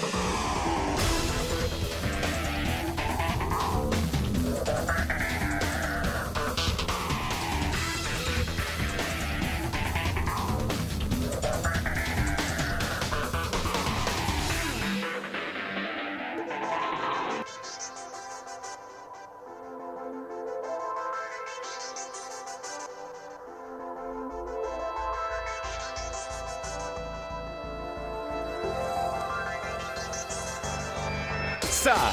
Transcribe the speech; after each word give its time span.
と。 0.00 0.51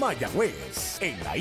Mayagüez, 0.00 1.02
en 1.02 1.22
la 1.22 1.34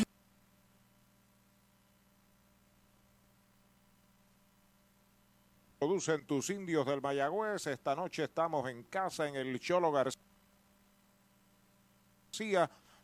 Producen 5.80 6.28
tus 6.28 6.50
indios 6.50 6.86
del 6.86 7.02
Mayagüez. 7.02 7.68
Esta 7.68 7.96
noche 7.96 8.26
estamos 8.26 8.70
en 8.70 8.84
casa 8.84 9.30
en 9.30 9.38
el 9.38 9.62
Cholo 9.62 9.94
García 9.94 10.20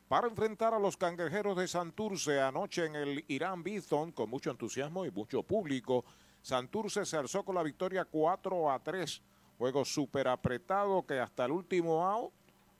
para 0.09 0.27
enfrentar 0.27 0.73
a 0.73 0.79
los 0.79 0.97
cangrejeros 0.97 1.55
de 1.55 1.69
Santurce. 1.69 2.41
Anoche 2.41 2.87
en 2.87 2.97
el 2.97 3.23
Irán 3.29 3.63
Bithon, 3.63 4.11
con 4.11 4.29
mucho 4.29 4.51
entusiasmo 4.51 5.05
y 5.05 5.11
mucho 5.11 5.41
público, 5.41 6.03
Santurce 6.41 7.05
se 7.05 7.15
alzó 7.15 7.45
con 7.45 7.55
la 7.55 7.63
victoria 7.63 8.03
4 8.03 8.69
a 8.69 8.83
3. 8.83 9.21
Juego 9.57 9.85
súper 9.85 10.27
apretado 10.27 11.05
que 11.05 11.17
hasta 11.17 11.45
el 11.45 11.51
último 11.51 12.05
out 12.05 12.33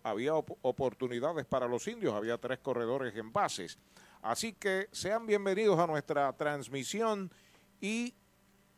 había 0.05 0.35
oportunidades 0.35 1.47
para 1.47 1.67
los 1.67 1.87
indios, 1.87 2.13
había 2.13 2.37
tres 2.37 2.59
corredores 2.59 3.15
en 3.15 3.33
bases. 3.33 3.79
Así 4.21 4.53
que 4.53 4.87
sean 4.91 5.25
bienvenidos 5.25 5.79
a 5.79 5.87
nuestra 5.87 6.31
transmisión 6.33 7.31
y 7.81 8.13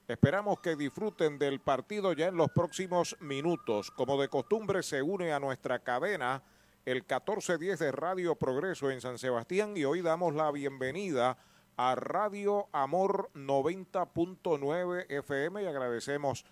esperamos 0.07 0.61
que 0.61 0.77
disfruten 0.77 1.37
del 1.37 1.59
partido 1.59 2.13
ya 2.13 2.27
en 2.27 2.37
los 2.37 2.49
próximos 2.51 3.17
minutos. 3.19 3.91
Como 3.91 4.19
de 4.21 4.29
costumbre 4.29 4.81
se 4.83 5.01
une 5.01 5.33
a 5.33 5.39
nuestra 5.41 5.79
cadena 5.79 6.41
el 6.85 6.99
1410 6.99 7.79
de 7.79 7.91
Radio 7.91 8.35
Progreso 8.35 8.89
en 8.89 9.01
San 9.01 9.17
Sebastián 9.17 9.75
y 9.75 9.83
hoy 9.83 10.01
damos 10.01 10.33
la 10.33 10.49
bienvenida 10.51 11.37
a 11.75 11.95
Radio 11.95 12.69
Amor 12.71 13.29
90.9 13.33 15.07
FM 15.09 15.61
y 15.61 15.65
agradecemos 15.65 16.45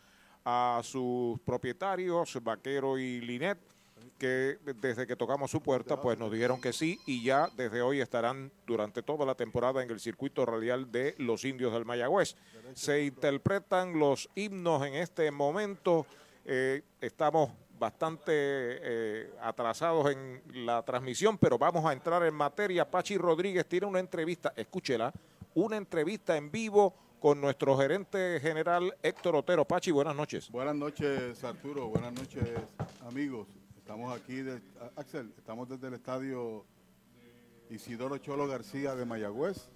a 0.43 0.81
sus 0.83 1.39
propietarios, 1.39 2.43
Vaquero 2.43 2.97
y 2.97 3.21
Linet 3.21 3.74
que 4.17 4.57
desde 4.81 5.07
que 5.07 5.15
tocamos 5.15 5.51
su 5.51 5.61
puerta, 5.61 5.99
pues 5.99 6.17
nos 6.17 6.31
dijeron 6.31 6.61
que 6.61 6.73
sí 6.73 6.99
y 7.05 7.23
ya 7.23 7.49
desde 7.55 7.81
hoy 7.81 8.01
estarán 8.01 8.51
durante 8.65 9.03
toda 9.03 9.25
la 9.25 9.35
temporada 9.35 9.83
en 9.83 9.89
el 9.89 9.99
circuito 9.99 10.45
radial 10.45 10.91
de 10.91 11.15
los 11.17 11.45
indios 11.45 11.73
del 11.73 11.85
Mayagüez. 11.85 12.35
Se 12.73 13.03
interpretan 13.03 13.99
los 13.99 14.29
himnos 14.35 14.85
en 14.85 14.95
este 14.95 15.29
momento. 15.31 16.05
Eh, 16.45 16.83
estamos 17.01 17.51
bastante 17.79 18.31
eh, 18.33 19.33
atrasados 19.41 20.11
en 20.11 20.41
la 20.65 20.83
transmisión, 20.83 21.37
pero 21.37 21.57
vamos 21.57 21.85
a 21.85 21.93
entrar 21.93 22.23
en 22.23 22.33
materia. 22.33 22.89
Pachi 22.89 23.17
Rodríguez 23.17 23.65
tiene 23.65 23.85
una 23.85 23.99
entrevista, 23.99 24.53
escúchela, 24.55 25.11
una 25.53 25.77
entrevista 25.77 26.37
en 26.37 26.51
vivo 26.51 26.93
con 27.19 27.41
nuestro 27.41 27.77
gerente 27.77 28.39
general 28.39 28.95
Héctor 29.01 29.35
Otero. 29.35 29.65
Pachi, 29.65 29.91
buenas 29.91 30.15
noches. 30.15 30.49
Buenas 30.51 30.75
noches, 30.75 31.43
Arturo. 31.43 31.87
Buenas 31.87 32.13
noches, 32.13 32.47
amigos. 33.07 33.47
Estamos 33.85 34.19
aquí, 34.19 34.41
de, 34.41 34.59
Axel, 34.95 35.31
estamos 35.37 35.69
desde 35.69 35.89
el 35.89 35.93
estadio 35.93 36.65
Isidoro 37.69 38.17
Cholo 38.17 38.47
García 38.47 38.95
de 38.95 39.05
Mayagüez 39.05 39.69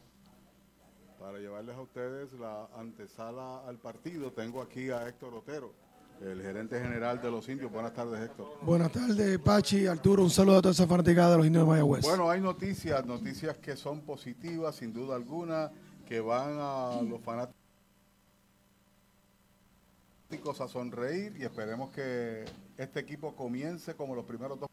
para 1.20 1.38
llevarles 1.38 1.76
a 1.76 1.82
ustedes 1.82 2.34
la 2.34 2.68
antesala 2.76 3.60
al 3.68 3.78
partido. 3.78 4.32
Tengo 4.32 4.64
aquí 4.64 4.90
a 4.90 5.08
Héctor 5.08 5.36
Otero, 5.36 5.76
el 6.22 6.42
gerente 6.42 6.82
general 6.82 7.22
de 7.22 7.30
los 7.30 7.48
indios. 7.50 7.72
Buenas 7.72 7.94
tardes, 7.94 8.20
Héctor. 8.22 8.48
Buenas 8.64 8.92
tardes, 8.92 9.38
Pachi, 9.38 9.86
Arturo. 9.86 10.24
Un 10.24 10.32
saludo 10.32 10.58
a 10.58 10.62
toda 10.64 10.72
esa 10.72 10.88
fanaticada 10.88 11.34
de 11.34 11.38
los 11.38 11.46
indios 11.46 11.66
de 11.66 11.70
Mayagüez. 11.70 12.04
Bueno, 12.04 12.32
hay 12.32 12.42
noticias, 12.42 13.06
noticias 13.06 13.60
que 13.60 13.76
son 13.76 14.02
positivas, 14.02 14.76
sin 14.76 14.92
duda 14.92 15.16
alguna, 15.16 15.72
que 16.08 16.20
van 16.20 16.58
a 16.60 17.00
los 17.08 17.22
fanáticos 17.22 17.59
a 20.32 20.68
sonreír 20.68 21.36
y 21.40 21.44
esperemos 21.44 21.90
que 21.90 22.46
este 22.78 23.00
equipo 23.00 23.36
comience 23.36 23.96
como 23.96 24.14
los 24.14 24.26
primeros 24.26 24.60
dos. 24.60 24.70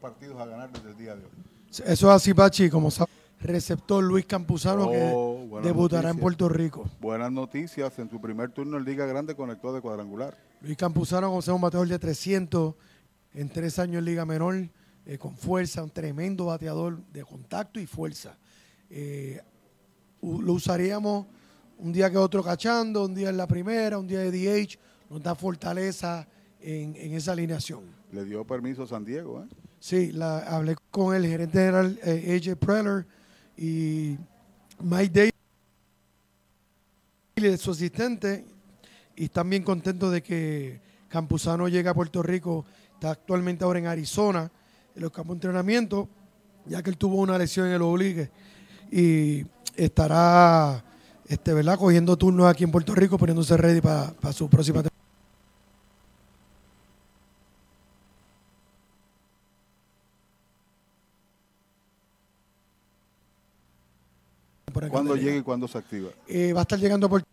partidos 0.00 0.40
a 0.40 0.46
ganar 0.46 0.72
desde 0.72 0.90
el 0.90 0.96
día 0.96 1.14
de 1.14 1.24
hoy. 1.24 1.30
Eso 1.70 1.84
es 1.84 2.04
así, 2.04 2.32
Pachi, 2.32 2.70
como 2.70 2.90
sabe, 2.90 3.10
receptor 3.38 4.02
Luis 4.02 4.24
Campuzano 4.24 4.90
que 4.90 5.12
oh, 5.14 5.60
debutará 5.62 6.08
en 6.08 6.18
Puerto 6.18 6.48
Rico. 6.48 6.88
Buenas 7.00 7.30
noticias, 7.30 7.98
en 7.98 8.08
su 8.08 8.18
primer 8.18 8.50
turno 8.50 8.78
en 8.78 8.84
Liga 8.86 9.04
Grande 9.04 9.36
conectó 9.36 9.74
de 9.74 9.82
cuadrangular. 9.82 10.49
Luis 10.62 10.76
Campuzano, 10.76 11.28
como 11.28 11.54
un 11.54 11.60
bateador 11.60 11.88
de 11.88 11.98
300 11.98 12.74
en 13.34 13.48
tres 13.48 13.78
años 13.78 14.00
en 14.00 14.04
Liga 14.04 14.26
Menor, 14.26 14.68
eh, 15.06 15.18
con 15.18 15.36
fuerza, 15.36 15.82
un 15.82 15.90
tremendo 15.90 16.46
bateador 16.46 17.02
de 17.12 17.24
contacto 17.24 17.80
y 17.80 17.86
fuerza. 17.86 18.36
Eh, 18.90 19.40
lo 20.22 20.52
usaríamos 20.52 21.26
un 21.78 21.92
día 21.92 22.10
que 22.10 22.18
otro 22.18 22.42
cachando, 22.42 23.06
un 23.06 23.14
día 23.14 23.30
en 23.30 23.38
la 23.38 23.46
primera, 23.46 23.98
un 23.98 24.06
día 24.06 24.18
de 24.18 24.30
DH, 24.30 24.78
nos 25.08 25.22
da 25.22 25.34
fortaleza 25.34 26.28
en, 26.60 26.94
esa 27.14 27.32
alineación. 27.32 27.84
Le 28.12 28.24
dio 28.24 28.44
permiso 28.44 28.82
a 28.82 28.86
San 28.86 29.04
Diego, 29.04 29.42
¿eh? 29.42 29.48
Sí, 29.78 30.12
la, 30.12 30.40
hablé 30.40 30.76
con 30.90 31.16
el 31.16 31.26
gerente 31.26 31.58
general 31.58 31.98
eh, 32.04 32.36
AJ 32.36 32.56
Preller 32.56 33.06
y 33.56 34.18
Mike 34.78 35.32
Daly, 37.36 37.56
su 37.56 37.70
asistente, 37.70 38.44
y 39.16 39.24
están 39.24 39.50
bien 39.50 39.62
contentos 39.62 40.12
de 40.12 40.22
que 40.22 40.80
Campuzano 41.08 41.68
llegue 41.68 41.88
a 41.88 41.94
Puerto 41.94 42.22
Rico. 42.22 42.64
Está 42.94 43.10
actualmente 43.10 43.64
ahora 43.64 43.78
en 43.78 43.86
Arizona, 43.86 44.50
en 44.94 45.02
los 45.02 45.10
campos 45.10 45.34
de 45.34 45.48
entrenamiento, 45.48 46.08
ya 46.66 46.82
que 46.82 46.90
él 46.90 46.96
tuvo 46.96 47.16
una 47.16 47.36
lesión 47.36 47.66
en 47.66 47.74
el 47.74 47.82
oblique. 47.82 48.30
Y 48.90 49.44
estará 49.76 50.84
este, 51.26 51.52
¿verdad? 51.52 51.78
cogiendo 51.78 52.16
turnos 52.16 52.46
aquí 52.46 52.64
en 52.64 52.70
Puerto 52.70 52.94
Rico, 52.94 53.18
poniéndose 53.18 53.56
ready 53.56 53.80
para, 53.80 54.32
su 54.32 54.48
próxima 54.48 54.82
temporada. 54.82 54.90
¿Cuándo 64.90 65.14
llega 65.16 65.36
y 65.36 65.42
cuándo 65.42 65.68
se 65.68 65.78
activa? 65.78 66.10
Eh, 66.26 66.52
va 66.52 66.60
a 66.60 66.62
estar 66.62 66.78
llegando 66.78 67.06
a 67.06 67.10
Puerto 67.10 67.28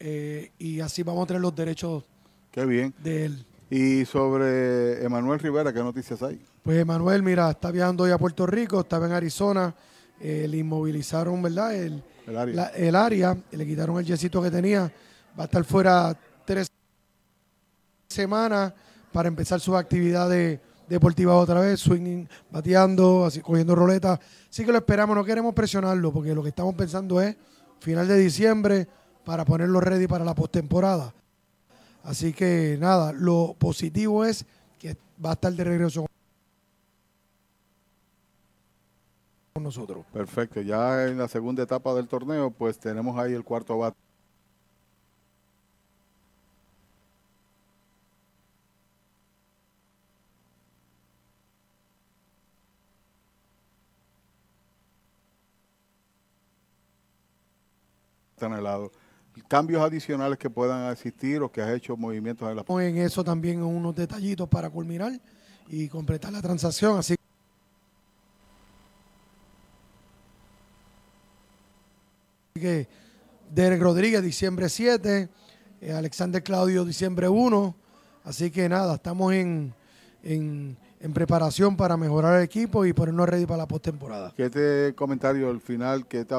Eh, 0.00 0.50
y 0.58 0.80
así 0.80 1.02
vamos 1.02 1.24
a 1.24 1.26
tener 1.28 1.42
los 1.42 1.54
derechos 1.54 2.04
Qué 2.50 2.64
bien. 2.64 2.94
de 3.02 3.26
él. 3.26 3.46
Y 3.70 4.04
sobre 4.04 5.04
Emanuel 5.04 5.40
Rivera, 5.40 5.72
¿qué 5.72 5.80
noticias 5.80 6.22
hay? 6.22 6.40
Pues 6.62 6.78
Emanuel, 6.78 7.22
mira, 7.22 7.50
está 7.50 7.70
viajando 7.70 8.04
hoy 8.04 8.10
a 8.10 8.18
Puerto 8.18 8.46
Rico, 8.46 8.80
estaba 8.80 9.06
en 9.06 9.12
Arizona, 9.12 9.74
eh, 10.20 10.46
le 10.48 10.58
inmovilizaron, 10.58 11.40
¿verdad? 11.42 11.74
El, 11.74 12.02
área. 12.36 12.66
el 12.76 12.96
área, 12.96 13.36
le 13.50 13.66
quitaron 13.66 13.98
el 13.98 14.04
yesito 14.04 14.42
que 14.42 14.50
tenía, 14.50 14.92
va 15.38 15.44
a 15.44 15.46
estar 15.46 15.64
fuera 15.64 16.16
tres 16.44 16.68
semanas 18.08 18.72
para 19.12 19.28
empezar 19.28 19.60
sus 19.60 19.74
actividades 19.74 20.60
deportivas 20.88 21.36
otra 21.36 21.60
vez, 21.60 21.80
swinging, 21.80 22.28
bateando, 22.50 23.24
así, 23.24 23.40
cogiendo 23.40 23.74
roletas. 23.74 24.18
Sí 24.50 24.64
que 24.64 24.72
lo 24.72 24.78
esperamos, 24.78 25.16
no 25.16 25.24
queremos 25.24 25.54
presionarlo, 25.54 26.12
porque 26.12 26.34
lo 26.34 26.42
que 26.42 26.50
estamos 26.50 26.74
pensando 26.74 27.20
es 27.20 27.36
final 27.80 28.06
de 28.08 28.18
diciembre, 28.18 28.88
para 29.24 29.44
ponerlo 29.44 29.80
ready 29.80 30.06
para 30.06 30.24
la 30.24 30.34
postemporada. 30.34 31.14
Así 32.02 32.32
que 32.32 32.76
nada, 32.78 33.12
lo 33.12 33.56
positivo 33.58 34.24
es 34.24 34.44
que 34.78 34.96
va 35.24 35.30
a 35.30 35.32
estar 35.34 35.52
de 35.52 35.64
regreso 35.64 36.06
con 39.54 39.62
nosotros. 39.62 40.04
Perfecto, 40.12 40.60
ya 40.60 41.06
en 41.06 41.18
la 41.18 41.28
segunda 41.28 41.62
etapa 41.62 41.94
del 41.94 42.08
torneo, 42.08 42.50
pues 42.50 42.78
tenemos 42.78 43.18
ahí 43.18 43.32
el 43.32 43.44
cuarto 43.44 43.78
bate. 43.78 43.96
Están 58.34 58.52
al 58.52 58.64
lado. 58.64 58.90
Cambios 59.42 59.82
adicionales 59.82 60.38
que 60.38 60.48
puedan 60.48 60.90
existir 60.92 61.42
o 61.42 61.50
que 61.50 61.60
has 61.60 61.70
hecho 61.70 61.96
movimientos 61.96 62.48
en 62.48 62.56
la 62.56 62.64
En 62.82 62.96
eso 62.98 63.24
también 63.24 63.62
unos 63.62 63.94
detallitos 63.94 64.48
para 64.48 64.70
culminar 64.70 65.12
y 65.68 65.88
completar 65.88 66.32
la 66.32 66.40
transacción. 66.40 66.98
Así 66.98 67.16
que 72.54 72.88
Derek 73.50 73.80
Rodríguez, 73.80 74.22
diciembre 74.22 74.68
7, 74.68 75.28
eh, 75.80 75.92
Alexander 75.92 76.42
Claudio, 76.42 76.84
diciembre 76.84 77.28
1. 77.28 77.74
Así 78.24 78.50
que 78.50 78.68
nada, 78.68 78.94
estamos 78.94 79.32
en, 79.34 79.74
en, 80.22 80.76
en, 81.04 81.12
preparación 81.12 81.76
para 81.76 81.96
mejorar 81.96 82.38
el 82.38 82.44
equipo 82.44 82.84
y 82.84 82.92
ponernos 82.92 83.28
ready 83.28 83.46
para 83.46 83.58
la 83.58 83.68
postemporada. 83.68 84.32
¿Qué 84.36 84.50
te 84.50 84.94
comentario 84.94 85.50
al 85.50 85.60
final, 85.60 86.06
qué 86.06 86.24
te, 86.24 86.34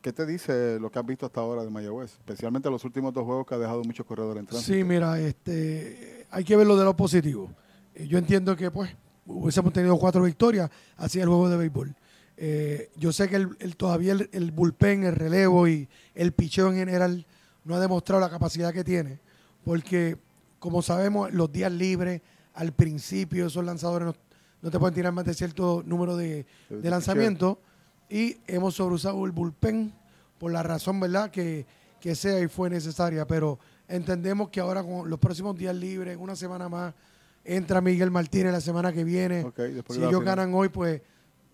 qué 0.00 0.12
te 0.12 0.26
dice 0.26 0.78
lo 0.80 0.90
que 0.90 0.98
has 0.98 1.06
visto 1.06 1.26
hasta 1.26 1.40
ahora 1.40 1.64
de 1.64 1.70
Mayagüez? 1.70 2.12
Especialmente 2.12 2.70
los 2.70 2.84
últimos 2.84 3.12
dos 3.12 3.24
juegos 3.24 3.46
que 3.46 3.54
ha 3.54 3.58
dejado 3.58 3.82
muchos 3.84 4.06
corredores 4.06 4.40
en 4.40 4.46
tránsito. 4.46 4.74
Sí, 4.74 4.84
mira, 4.84 5.18
este, 5.20 6.26
hay 6.30 6.44
que 6.44 6.56
ver 6.56 6.66
lo 6.66 6.76
de 6.76 6.84
lo 6.84 6.96
positivo. 6.96 7.50
Eh, 7.94 8.06
yo 8.06 8.18
entiendo 8.18 8.56
que 8.56 8.70
pues 8.70 8.94
hubiésemos 9.26 9.72
tenido 9.72 9.96
cuatro 9.98 10.22
victorias, 10.22 10.70
así 10.96 11.20
el 11.20 11.28
juego 11.28 11.48
de 11.48 11.56
béisbol. 11.56 11.94
Eh, 12.36 12.90
yo 12.96 13.12
sé 13.12 13.28
que 13.28 13.36
el, 13.36 13.56
el, 13.60 13.76
todavía 13.76 14.12
el, 14.12 14.28
el, 14.32 14.50
bullpen, 14.52 15.04
el 15.04 15.14
relevo 15.14 15.66
y 15.68 15.88
el 16.14 16.32
picheo 16.32 16.68
en 16.68 16.76
general 16.76 17.26
no 17.64 17.74
ha 17.74 17.80
demostrado 17.80 18.20
la 18.20 18.30
capacidad 18.30 18.72
que 18.72 18.84
tiene, 18.84 19.18
porque 19.64 20.16
como 20.58 20.82
sabemos, 20.82 21.32
los 21.32 21.52
días 21.52 21.70
libres, 21.70 22.22
al 22.56 22.72
principio 22.72 23.46
esos 23.46 23.64
lanzadores 23.64 24.06
no, 24.06 24.14
no 24.62 24.70
te 24.70 24.78
pueden 24.78 24.94
tirar 24.94 25.12
más 25.12 25.24
de 25.24 25.34
cierto 25.34 25.82
número 25.86 26.16
de, 26.16 26.46
de 26.68 26.90
lanzamientos 26.90 27.58
y 28.08 28.38
hemos 28.46 28.74
sobreusado 28.74 29.24
el 29.24 29.32
bullpen 29.32 29.92
por 30.38 30.50
la 30.52 30.62
razón, 30.62 30.98
¿verdad?, 30.98 31.30
que, 31.30 31.66
que 32.00 32.14
sea 32.14 32.40
y 32.40 32.48
fue 32.48 32.70
necesaria, 32.70 33.26
pero 33.26 33.58
entendemos 33.88 34.48
que 34.48 34.60
ahora 34.60 34.82
con 34.82 35.08
los 35.08 35.18
próximos 35.18 35.56
días 35.56 35.74
libres, 35.74 36.16
una 36.18 36.34
semana 36.34 36.68
más, 36.68 36.94
entra 37.44 37.80
Miguel 37.80 38.10
Martínez 38.10 38.52
la 38.52 38.60
semana 38.60 38.92
que 38.92 39.04
viene. 39.04 39.44
Okay, 39.44 39.82
si 39.90 40.02
ellos 40.02 40.22
ganan 40.22 40.52
hoy, 40.54 40.68
pues 40.68 41.00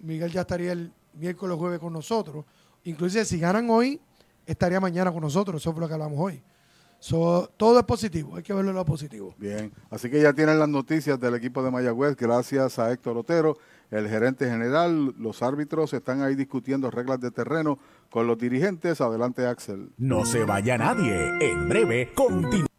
Miguel 0.00 0.31
ya 0.32 0.43
estaría 0.43 0.72
el 0.72 0.93
miércoles 1.14 1.56
jueves 1.58 1.78
con 1.78 1.93
nosotros. 1.93 2.44
Inclusive 2.84 3.25
si 3.25 3.38
ganan 3.38 3.69
hoy, 3.70 4.00
estaría 4.46 4.81
mañana 4.81 5.12
con 5.12 5.20
nosotros. 5.20 5.60
Eso 5.60 5.72
fue 5.72 5.81
lo 5.81 5.88
que 5.88 5.94
hablamos 5.94 6.19
hoy. 6.19 6.43
So, 7.02 7.50
todo 7.56 7.81
es 7.81 7.84
positivo, 7.84 8.37
hay 8.37 8.44
que 8.44 8.54
verlo 8.54 8.72
lo 8.72 8.84
positivo. 8.84 9.34
Bien, 9.37 9.72
así 9.90 10.08
que 10.08 10.22
ya 10.22 10.32
tienen 10.34 10.60
las 10.60 10.69
noticias 10.69 11.19
del 11.19 11.34
equipo 11.34 11.60
de 11.60 11.72
Mayagüez, 11.72 12.14
gracias 12.16 12.78
a 12.78 12.93
Héctor 12.93 13.16
Otero, 13.16 13.58
el 13.90 14.08
gerente 14.08 14.49
general. 14.49 15.12
Los 15.19 15.43
árbitros 15.43 15.93
están 15.94 16.22
ahí 16.22 16.37
discutiendo 16.37 16.93
reglas 16.93 17.19
de 17.19 17.32
terreno 17.32 17.81
con 18.08 18.28
los 18.28 18.38
dirigentes. 18.38 19.00
Adelante, 19.00 19.46
Axel. 19.46 19.90
No 19.99 20.25
se 20.25 20.44
vaya 20.44 20.78
nadie. 20.78 21.32
En 21.40 21.69
breve, 21.69 22.12
continúa. 22.14 22.72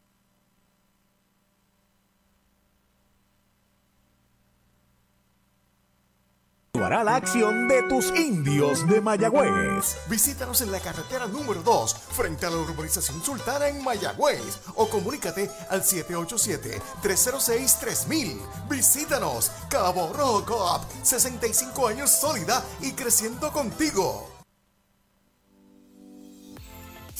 Continuará 6.83 7.05
la 7.05 7.15
acción 7.15 7.69
de 7.69 7.81
tus 7.83 8.13
indios 8.13 8.85
de 8.85 8.99
Mayagüez. 8.99 9.95
Visítanos 10.09 10.59
en 10.59 10.69
la 10.69 10.81
carretera 10.81 11.27
número 11.27 11.63
2, 11.63 11.95
frente 12.11 12.45
a 12.45 12.49
la 12.49 12.57
urbanización 12.57 13.23
sultana 13.23 13.69
en 13.69 13.81
Mayagüez. 13.81 14.59
O 14.75 14.89
comunícate 14.89 15.49
al 15.69 15.81
787-306-3000. 15.81 18.37
Visítanos, 18.69 19.49
Cabo 19.69 20.11
Rojo 20.11 20.43
Coop, 20.43 20.81
65 21.03 21.87
años 21.87 22.09
sólida 22.09 22.61
y 22.81 22.91
creciendo 22.91 23.53
contigo. 23.53 24.32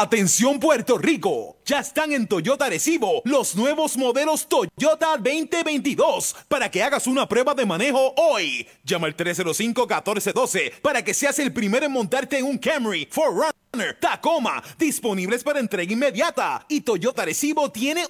Atención 0.00 0.58
Puerto 0.58 0.98
Rico, 0.98 1.58
ya 1.64 1.78
están 1.78 2.12
en 2.12 2.26
Toyota 2.26 2.68
Recibo 2.68 3.22
los 3.24 3.54
nuevos 3.54 3.96
modelos 3.96 4.48
Toyota 4.48 5.16
2022 5.16 6.34
para 6.48 6.68
que 6.68 6.82
hagas 6.82 7.06
una 7.06 7.28
prueba 7.28 7.54
de 7.54 7.64
manejo 7.64 8.12
hoy. 8.16 8.66
Llama 8.82 9.06
al 9.06 9.16
305-1412 9.16 10.80
para 10.82 11.04
que 11.04 11.14
seas 11.14 11.38
el 11.38 11.52
primero 11.52 11.86
en 11.86 11.92
montarte 11.92 12.38
en 12.38 12.44
un 12.44 12.58
Camry, 12.58 13.08
Forerunner, 13.08 13.98
Tacoma, 14.00 14.62
disponibles 14.78 15.44
para 15.44 15.60
entrega 15.60 15.92
inmediata. 15.92 16.66
Y 16.68 16.80
Toyota 16.80 17.24
Recibo 17.24 17.70
tiene 17.70 18.04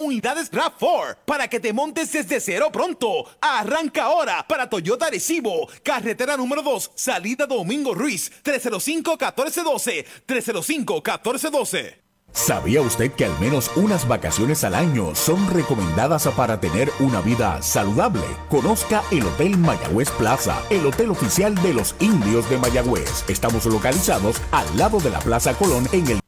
unidades 0.00 0.50
RAV4 0.50 1.18
para 1.24 1.48
que 1.48 1.60
te 1.60 1.72
montes 1.72 2.12
desde 2.12 2.40
cero 2.40 2.70
pronto. 2.72 3.26
Arranca 3.40 4.04
ahora 4.04 4.46
para 4.48 4.68
Toyota 4.68 5.06
Arecibo, 5.06 5.68
carretera 5.82 6.36
número 6.36 6.62
2, 6.62 6.92
salida 6.94 7.46
Domingo 7.46 7.94
Ruiz, 7.94 8.32
305-1412, 8.42 10.06
305-1412. 10.26 12.00
¿Sabía 12.32 12.80
usted 12.80 13.10
que 13.12 13.24
al 13.24 13.38
menos 13.40 13.70
unas 13.74 14.06
vacaciones 14.06 14.62
al 14.62 14.74
año 14.74 15.14
son 15.16 15.50
recomendadas 15.52 16.28
para 16.28 16.60
tener 16.60 16.90
una 17.00 17.20
vida 17.20 17.60
saludable? 17.60 18.22
Conozca 18.48 19.02
el 19.10 19.24
Hotel 19.24 19.56
Mayagüez 19.58 20.10
Plaza, 20.12 20.62
el 20.70 20.86
hotel 20.86 21.10
oficial 21.10 21.54
de 21.56 21.74
los 21.74 21.96
indios 21.98 22.48
de 22.48 22.58
Mayagüez. 22.58 23.24
Estamos 23.28 23.66
localizados 23.66 24.36
al 24.52 24.76
lado 24.78 25.00
de 25.00 25.10
la 25.10 25.18
Plaza 25.18 25.54
Colón 25.54 25.88
en 25.92 26.06
el 26.06 26.19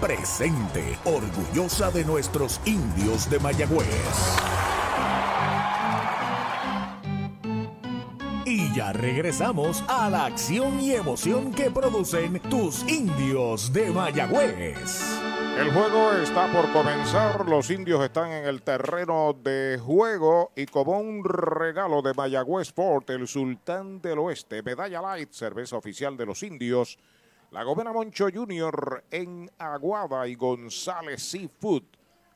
presente, 0.00 0.98
orgullosa 1.04 1.90
de 1.90 2.04
nuestros 2.04 2.60
indios 2.64 3.28
de 3.30 3.38
Mayagüez. 3.38 3.86
Y 8.44 8.74
ya 8.74 8.92
regresamos 8.92 9.82
a 9.88 10.10
la 10.10 10.26
acción 10.26 10.80
y 10.80 10.92
emoción 10.92 11.52
que 11.52 11.70
producen 11.70 12.40
tus 12.50 12.82
indios 12.88 13.72
de 13.72 13.90
Mayagüez. 13.90 15.00
El 15.58 15.70
juego 15.70 16.12
está 16.12 16.50
por 16.50 16.72
comenzar, 16.72 17.46
los 17.46 17.70
indios 17.70 18.02
están 18.02 18.32
en 18.32 18.46
el 18.46 18.62
terreno 18.62 19.34
de 19.34 19.78
juego 19.78 20.50
y 20.56 20.64
como 20.64 20.98
un 20.98 21.22
regalo 21.24 22.00
de 22.00 22.14
Mayagüez 22.14 22.68
Sport, 22.68 23.10
el 23.10 23.28
Sultán 23.28 24.00
del 24.00 24.18
Oeste, 24.18 24.62
Medalla 24.62 25.02
Light, 25.02 25.30
cerveza 25.32 25.76
oficial 25.76 26.16
de 26.16 26.26
los 26.26 26.42
indios, 26.42 26.98
la 27.52 27.64
Gobena 27.64 27.92
Moncho 27.92 28.28
Jr. 28.32 29.04
en 29.10 29.50
Aguada 29.58 30.26
y 30.26 30.34
González 30.34 31.22
Seafood. 31.22 31.82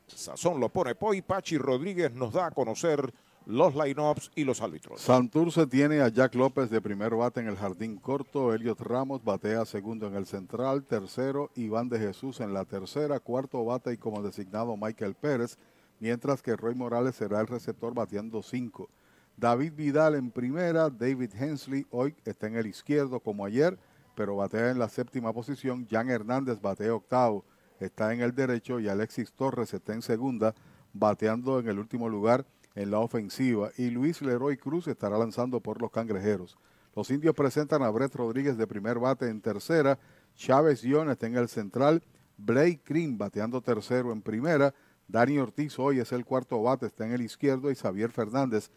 Sazón 0.05 0.59
lo 0.59 0.69
pone 0.69 0.93
Poi, 0.93 1.23
Pachi 1.23 1.57
Rodríguez 1.57 2.13
nos 2.13 2.33
da 2.33 2.45
a 2.45 2.51
conocer 2.51 3.11
los 3.47 3.73
lineups 3.73 4.31
y 4.35 4.43
los 4.43 4.61
árbitros. 4.61 5.01
Santurce 5.01 5.65
tiene 5.65 6.01
a 6.01 6.09
Jack 6.09 6.35
López 6.35 6.69
de 6.69 6.81
primer 6.81 7.15
bate 7.15 7.39
en 7.39 7.47
el 7.47 7.57
jardín 7.57 7.97
corto, 7.97 8.53
Elliot 8.53 8.79
Ramos 8.79 9.23
batea 9.23 9.65
segundo 9.65 10.05
en 10.05 10.13
el 10.13 10.27
central, 10.27 10.83
tercero 10.83 11.49
Iván 11.55 11.89
de 11.89 11.97
Jesús 11.97 12.39
en 12.39 12.53
la 12.53 12.65
tercera, 12.65 13.19
cuarto 13.19 13.65
bate 13.65 13.93
y 13.93 13.97
como 13.97 14.21
designado 14.21 14.77
Michael 14.77 15.15
Pérez, 15.15 15.57
mientras 15.99 16.43
que 16.43 16.55
Roy 16.55 16.75
Morales 16.75 17.15
será 17.15 17.41
el 17.41 17.47
receptor 17.47 17.95
bateando 17.95 18.43
cinco. 18.43 18.87
David 19.35 19.73
Vidal 19.73 20.13
en 20.13 20.29
primera, 20.29 20.91
David 20.91 21.31
Hensley 21.33 21.87
hoy 21.89 22.15
está 22.23 22.47
en 22.47 22.55
el 22.55 22.67
izquierdo 22.67 23.19
como 23.19 23.45
ayer, 23.45 23.79
pero 24.17 24.35
batea 24.35 24.71
en 24.71 24.79
la 24.79 24.89
séptima 24.89 25.31
posición. 25.31 25.87
Jan 25.87 26.09
Hernández 26.09 26.59
batea 26.59 26.95
octavo, 26.95 27.45
está 27.79 28.11
en 28.15 28.21
el 28.21 28.33
derecho 28.33 28.79
y 28.79 28.89
Alexis 28.89 29.31
Torres 29.31 29.75
está 29.75 29.93
en 29.93 30.01
segunda, 30.01 30.55
bateando 30.91 31.59
en 31.59 31.67
el 31.67 31.77
último 31.77 32.09
lugar 32.09 32.43
en 32.73 32.89
la 32.89 32.97
ofensiva. 32.97 33.69
Y 33.77 33.91
Luis 33.91 34.23
Leroy 34.23 34.57
Cruz 34.57 34.87
estará 34.87 35.19
lanzando 35.19 35.61
por 35.61 35.79
los 35.79 35.91
cangrejeros. 35.91 36.57
Los 36.95 37.11
indios 37.11 37.35
presentan 37.35 37.83
a 37.83 37.91
Brett 37.91 38.15
Rodríguez 38.15 38.57
de 38.57 38.65
primer 38.65 38.97
bate 38.97 39.29
en 39.29 39.39
tercera, 39.39 39.99
Chávez 40.33 40.81
Guión 40.81 41.11
está 41.11 41.27
en 41.27 41.37
el 41.37 41.47
central, 41.47 42.03
Blake 42.37 42.81
Green 42.83 43.19
bateando 43.19 43.61
tercero 43.61 44.11
en 44.11 44.23
primera, 44.23 44.73
Dani 45.07 45.37
Ortiz 45.37 45.77
hoy 45.77 45.99
es 45.99 46.11
el 46.11 46.25
cuarto 46.25 46.59
bate, 46.63 46.87
está 46.87 47.05
en 47.05 47.11
el 47.11 47.21
izquierdo 47.21 47.69
y 47.69 47.75
Xavier 47.75 48.09
Fernández 48.09 48.71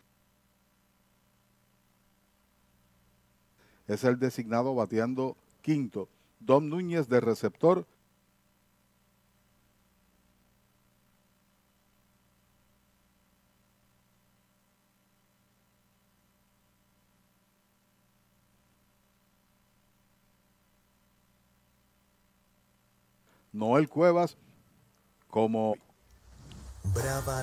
es 3.91 4.05
el 4.05 4.21
designado 4.21 4.73
bateando 4.75 5.37
quinto. 5.63 6.09
Dom 6.39 6.69
Núñez 6.69 7.09
de 7.09 7.21
receptor. 7.21 7.87
Noel 23.53 23.89
Cuevas 23.89 24.37
como 25.29 25.75
Brava 26.95 27.43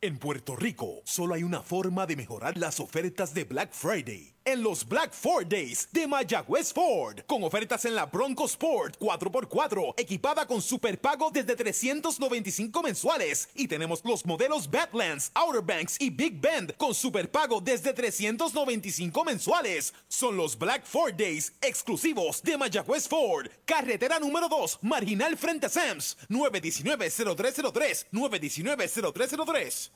En 0.00 0.16
Puerto 0.18 0.54
Rico, 0.54 1.02
solo 1.02 1.34
hay 1.34 1.42
una 1.42 1.60
forma 1.60 2.06
de 2.06 2.14
mejorar 2.14 2.56
las 2.56 2.78
ofertas 2.78 3.34
de 3.34 3.42
Black 3.42 3.72
Friday. 3.72 4.37
En 4.48 4.62
los 4.62 4.88
Black 4.88 5.12
Ford 5.12 5.46
Days 5.46 5.90
de 5.92 6.06
Mayagüez 6.06 6.72
Ford, 6.72 7.20
con 7.26 7.44
ofertas 7.44 7.84
en 7.84 7.94
la 7.94 8.06
Bronco 8.06 8.46
Sport 8.46 8.98
4x4, 8.98 9.92
equipada 9.98 10.46
con 10.46 10.62
superpago 10.62 11.30
desde 11.30 11.54
395 11.54 12.82
mensuales. 12.82 13.50
Y 13.54 13.68
tenemos 13.68 14.02
los 14.06 14.24
modelos 14.24 14.70
Badlands, 14.70 15.30
Outer 15.34 15.60
Banks 15.60 15.96
y 16.00 16.08
Big 16.08 16.40
Bend 16.40 16.74
con 16.78 16.94
superpago 16.94 17.60
desde 17.60 17.92
395 17.92 19.22
mensuales. 19.22 19.92
Son 20.08 20.34
los 20.34 20.56
Black 20.58 20.86
Ford 20.86 21.12
Days 21.14 21.52
exclusivos 21.60 22.42
de 22.42 22.56
Mayagüez 22.56 23.06
Ford. 23.06 23.48
Carretera 23.66 24.18
número 24.18 24.48
2, 24.48 24.78
marginal 24.80 25.36
frente 25.36 25.66
a 25.66 25.68
Sams, 25.68 26.16
919-0303, 26.30 28.06
919-0303. 28.12 29.90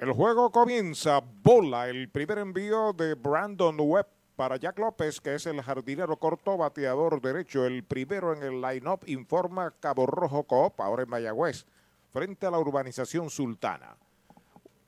El 0.00 0.12
juego 0.12 0.50
comienza, 0.50 1.20
bola, 1.20 1.90
el 1.90 2.08
primer 2.08 2.38
envío 2.38 2.94
de 2.94 3.12
Brandon 3.12 3.76
Webb 3.78 4.06
para 4.34 4.56
Jack 4.56 4.78
López, 4.78 5.20
que 5.20 5.34
es 5.34 5.44
el 5.44 5.60
jardinero 5.60 6.16
corto 6.16 6.56
bateador 6.56 7.20
derecho, 7.20 7.66
el 7.66 7.84
primero 7.84 8.32
en 8.32 8.42
el 8.42 8.62
line-up, 8.62 9.00
informa 9.04 9.74
Cabo 9.78 10.06
Rojo 10.06 10.44
Coop, 10.44 10.80
ahora 10.80 11.02
en 11.02 11.10
Mayagüez, 11.10 11.66
frente 12.08 12.46
a 12.46 12.50
la 12.50 12.58
urbanización 12.58 13.28
Sultana. 13.28 13.94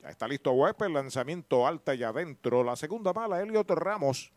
Ya 0.00 0.08
está 0.08 0.26
listo 0.26 0.52
Webb, 0.52 0.82
el 0.84 0.94
lanzamiento 0.94 1.66
alta 1.66 1.94
y 1.94 2.02
adentro, 2.02 2.64
la 2.64 2.74
segunda 2.74 3.12
bala, 3.12 3.42
Elliot 3.42 3.70
Ramos, 3.72 4.32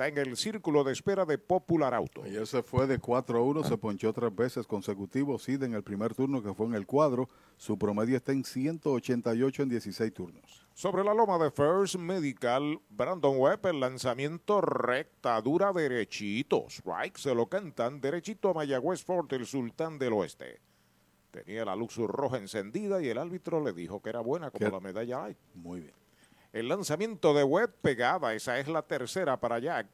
está 0.00 0.08
en 0.08 0.26
el 0.26 0.34
círculo 0.34 0.82
de 0.82 0.92
espera 0.92 1.26
de 1.26 1.36
Popular 1.36 1.92
Auto. 1.92 2.22
Ayer 2.22 2.46
se 2.46 2.62
fue 2.62 2.86
de 2.86 2.98
4 2.98 3.38
a 3.38 3.42
1, 3.42 3.64
se 3.64 3.76
ponchó 3.76 4.14
tres 4.14 4.34
veces 4.34 4.66
consecutivos, 4.66 5.42
sí, 5.42 5.58
en 5.60 5.74
el 5.74 5.82
primer 5.82 6.14
turno 6.14 6.42
que 6.42 6.54
fue 6.54 6.64
en 6.64 6.74
el 6.74 6.86
cuadro. 6.86 7.28
Su 7.58 7.76
promedio 7.76 8.16
está 8.16 8.32
en 8.32 8.42
188 8.42 9.62
en 9.62 9.68
16 9.68 10.14
turnos. 10.14 10.66
Sobre 10.72 11.04
la 11.04 11.12
loma 11.12 11.36
de 11.36 11.50
First 11.50 11.96
Medical, 11.96 12.80
Brandon 12.88 13.36
Webb, 13.36 13.66
el 13.66 13.80
lanzamiento 13.80 14.62
recta, 14.62 15.38
dura, 15.42 15.70
derechito. 15.70 16.64
Strike, 16.70 17.18
se 17.18 17.34
lo 17.34 17.46
cantan, 17.46 18.00
derechito 18.00 18.48
a 18.48 18.54
Mayagüez 18.54 19.04
Fort, 19.04 19.30
el 19.34 19.44
sultán 19.44 19.98
del 19.98 20.14
oeste. 20.14 20.60
Tenía 21.30 21.66
la 21.66 21.76
luz 21.76 21.98
roja 21.98 22.38
encendida 22.38 23.02
y 23.02 23.08
el 23.08 23.18
árbitro 23.18 23.62
le 23.62 23.74
dijo 23.74 24.00
que 24.00 24.08
era 24.08 24.20
buena 24.20 24.50
como 24.50 24.64
¿Qué? 24.64 24.72
la 24.72 24.80
medalla 24.80 25.24
hay. 25.24 25.36
Muy 25.54 25.80
bien. 25.80 25.99
El 26.52 26.68
lanzamiento 26.68 27.32
de 27.32 27.44
Webb 27.44 27.74
pegada, 27.80 28.34
esa 28.34 28.58
es 28.58 28.66
la 28.66 28.82
tercera 28.82 29.38
para 29.38 29.60
Jack. 29.60 29.86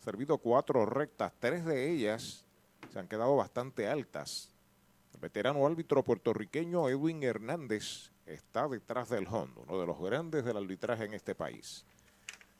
Servido 0.00 0.36
cuatro 0.36 0.84
rectas, 0.84 1.32
tres 1.38 1.64
de 1.64 1.90
ellas 1.90 2.44
se 2.92 2.98
han 2.98 3.08
quedado 3.08 3.36
bastante 3.36 3.88
altas. 3.88 4.50
El 5.14 5.20
veterano 5.20 5.66
árbitro 5.66 6.04
puertorriqueño 6.04 6.90
Edwin 6.90 7.22
Hernández 7.22 8.10
está 8.26 8.68
detrás 8.68 9.08
del 9.08 9.26
Hondo, 9.28 9.64
uno 9.66 9.80
de 9.80 9.86
los 9.86 9.98
grandes 9.98 10.44
del 10.44 10.58
arbitraje 10.58 11.06
en 11.06 11.14
este 11.14 11.34
país. 11.34 11.86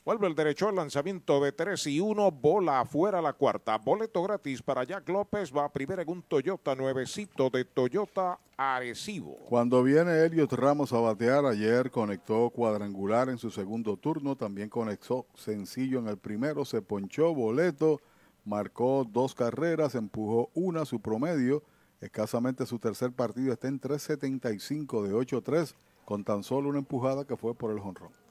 Vuelve 0.08 0.26
el 0.26 0.34
derecho 0.34 0.70
al 0.70 0.76
lanzamiento 0.76 1.38
de 1.38 1.52
3 1.52 1.86
y 1.88 2.00
1, 2.00 2.30
bola 2.30 2.80
afuera 2.80 3.20
la 3.20 3.34
cuarta. 3.34 3.76
Boleto 3.76 4.22
gratis 4.22 4.62
para 4.62 4.82
Jack 4.82 5.06
López, 5.10 5.54
va 5.54 5.70
primero 5.70 6.00
en 6.00 6.08
un 6.08 6.22
Toyota 6.22 6.74
nuevecito 6.74 7.50
de 7.50 7.66
Toyota 7.66 8.40
Arecibo. 8.56 9.36
Cuando 9.50 9.82
viene 9.82 10.24
Elliot 10.24 10.50
Ramos 10.54 10.94
a 10.94 11.00
batear, 11.00 11.44
ayer 11.44 11.90
conectó 11.90 12.48
cuadrangular 12.48 13.28
en 13.28 13.36
su 13.36 13.50
segundo 13.50 13.98
turno, 13.98 14.34
también 14.34 14.70
conectó 14.70 15.26
sencillo 15.34 15.98
en 15.98 16.08
el 16.08 16.16
primero, 16.16 16.64
se 16.64 16.80
ponchó 16.80 17.34
boleto, 17.34 18.00
marcó 18.46 19.06
dos 19.06 19.34
carreras, 19.34 19.94
empujó 19.94 20.48
una 20.54 20.86
su 20.86 21.02
promedio, 21.02 21.62
escasamente 22.00 22.64
su 22.64 22.78
tercer 22.78 23.12
partido 23.12 23.52
está 23.52 23.68
en 23.68 23.78
3.75 23.78 25.02
de 25.02 25.12
8-3, 25.12 25.74
con 26.06 26.24
tan 26.24 26.42
solo 26.42 26.70
una 26.70 26.78
empujada 26.78 27.26
que 27.26 27.36
fue 27.36 27.54
por 27.54 27.72
el 27.72 27.80
jonrón. 27.80 28.27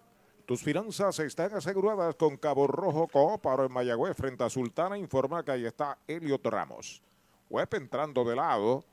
Tus 0.47 0.63
finanzas 0.63 1.19
están 1.19 1.53
aseguradas 1.55 2.15
con 2.15 2.37
Cabo 2.37 2.67
Rojo 2.67 3.09
Coop 3.09 3.45
ahora 3.45 3.65
en 3.65 3.73
Mayagüez 3.73 4.15
frente 4.15 4.45
a 4.45 4.49
Sultana. 4.49 4.97
Informa 4.97 5.43
que 5.43 5.51
ahí 5.51 5.65
está 5.65 5.97
Elliot 6.07 6.45
Ramos. 6.45 7.01
Web 7.49 7.67
entrando 7.73 8.23
de 8.23 8.37
lado. 8.37 8.85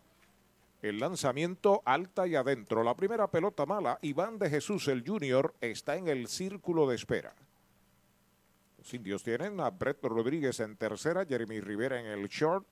El 0.82 0.98
lanzamiento 0.98 1.80
alta 1.84 2.26
y 2.26 2.34
adentro. 2.34 2.82
La 2.82 2.96
primera 2.96 3.28
pelota 3.28 3.66
mala. 3.66 4.00
Iván 4.02 4.36
de 4.40 4.50
Jesús, 4.50 4.88
el 4.88 5.04
junior, 5.06 5.54
está 5.60 5.94
en 5.94 6.08
el 6.08 6.26
círculo 6.26 6.88
de 6.88 6.96
espera. 6.96 7.32
Los 8.76 8.92
indios 8.92 9.22
tienen 9.22 9.60
a 9.60 9.70
Brett 9.70 10.02
Rodríguez 10.02 10.58
en 10.58 10.76
tercera, 10.76 11.24
Jeremy 11.24 11.60
Rivera 11.60 12.00
en 12.00 12.06
el 12.06 12.26
short, 12.26 12.66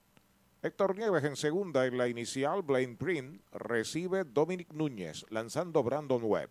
Héctor 0.61 0.97
Nieves 0.99 1.23
en 1.23 1.37
segunda. 1.37 1.87
En 1.87 1.97
la 1.97 2.09
inicial, 2.09 2.63
Blaine 2.63 2.97
Green 2.99 3.43
recibe 3.53 4.25
Dominic 4.25 4.73
Núñez, 4.73 5.25
lanzando 5.31 5.85
Brandon 5.85 6.25
Webb. 6.25 6.51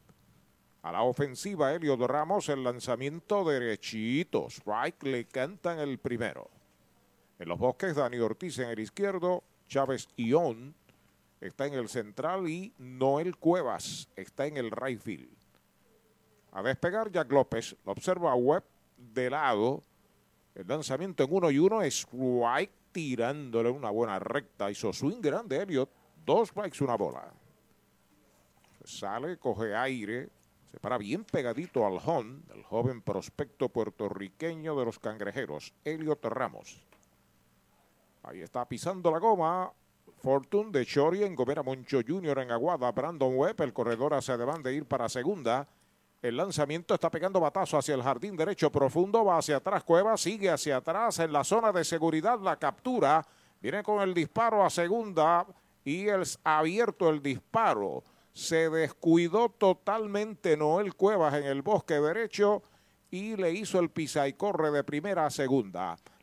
A 0.83 0.91
la 0.91 1.03
ofensiva, 1.03 1.73
Elio 1.73 1.95
Ramos, 1.95 2.49
el 2.49 2.63
lanzamiento 2.63 3.43
derechito. 3.43 4.47
Strike 4.49 5.03
le 5.03 5.25
cantan 5.25 5.79
el 5.79 5.99
primero. 5.99 6.49
En 7.37 7.49
los 7.49 7.59
bosques, 7.59 7.95
Dani 7.95 8.17
Ortiz 8.17 8.57
en 8.59 8.69
el 8.69 8.79
izquierdo, 8.79 9.43
Chávez 9.67 10.07
Ión 10.15 10.75
está 11.39 11.65
en 11.65 11.73
el 11.73 11.87
central 11.87 12.47
y 12.49 12.73
Noel 12.77 13.35
Cuevas 13.37 14.09
está 14.15 14.45
en 14.45 14.57
el 14.57 14.71
right 14.71 14.99
field. 14.99 15.29
A 16.51 16.61
despegar, 16.61 17.11
Jack 17.11 17.31
López 17.31 17.75
lo 17.85 17.91
observa 17.93 18.35
Webb 18.35 18.63
de 18.97 19.29
lado. 19.29 19.81
El 20.53 20.67
lanzamiento 20.67 21.23
en 21.23 21.33
uno 21.33 21.49
y 21.49 21.59
uno, 21.59 21.81
strike 21.81 22.71
tirándole 22.91 23.69
una 23.69 23.89
buena 23.89 24.19
recta. 24.19 24.69
Hizo 24.69 24.91
swing 24.91 25.21
grande 25.21 25.61
Elliot. 25.61 25.89
Dos 26.25 26.49
strikes, 26.49 26.83
una 26.83 26.95
bola. 26.95 27.31
Sale, 28.83 29.37
coge 29.37 29.75
aire, 29.75 30.29
se 30.71 30.79
para 30.79 30.97
bien 30.97 31.25
pegadito 31.25 31.85
al 31.85 31.99
home, 32.03 32.39
el 32.55 32.63
joven 32.63 33.01
prospecto 33.01 33.67
puertorriqueño 33.67 34.75
de 34.77 34.85
los 34.85 34.99
cangrejeros, 34.99 35.73
Elliot 35.83 36.23
Ramos. 36.25 36.81
Ahí 38.23 38.41
está 38.41 38.65
pisando 38.67 39.11
la 39.11 39.19
goma. 39.19 39.71
Fortune 40.21 40.71
de 40.71 40.85
Chori 40.85 41.23
en 41.23 41.35
Gomera 41.35 41.63
Moncho 41.63 41.99
Jr. 42.07 42.39
en 42.39 42.51
Aguada. 42.51 42.91
Brandon 42.91 43.35
Webb, 43.35 43.61
el 43.61 43.73
corredor 43.73 44.13
hacia 44.13 44.35
adelante 44.35 44.69
de 44.69 44.75
ir 44.75 44.85
para 44.85 45.09
segunda. 45.09 45.67
El 46.21 46.37
lanzamiento 46.37 46.93
está 46.93 47.09
pegando 47.09 47.39
batazo 47.39 47.79
hacia 47.79 47.95
el 47.95 48.03
jardín 48.03 48.37
derecho 48.37 48.71
profundo. 48.71 49.25
Va 49.25 49.39
hacia 49.39 49.57
atrás 49.57 49.83
Cueva. 49.83 50.15
Sigue 50.17 50.51
hacia 50.51 50.77
atrás 50.77 51.17
en 51.17 51.33
la 51.33 51.43
zona 51.43 51.71
de 51.71 51.83
seguridad. 51.83 52.39
La 52.39 52.57
captura. 52.57 53.25
Viene 53.59 53.81
con 53.81 54.01
el 54.01 54.13
disparo 54.13 54.63
a 54.63 54.69
segunda. 54.69 55.47
Y 55.83 56.07
es 56.07 56.37
abierto 56.43 57.09
el 57.09 57.23
disparo 57.23 58.03
se 58.33 58.69
descuidó 58.69 59.49
totalmente 59.49 60.57
Noel 60.57 60.95
Cuevas 60.95 61.33
en 61.33 61.43
el 61.43 61.61
bosque 61.61 61.95
derecho 61.95 62.63
y 63.09 63.35
le 63.35 63.51
hizo 63.51 63.79
el 63.79 63.89
pisa 63.89 64.27
y 64.27 64.33
corre 64.33 64.71
de 64.71 64.83
primera 64.83 65.25
a 65.25 65.29
segunda. 65.29 65.97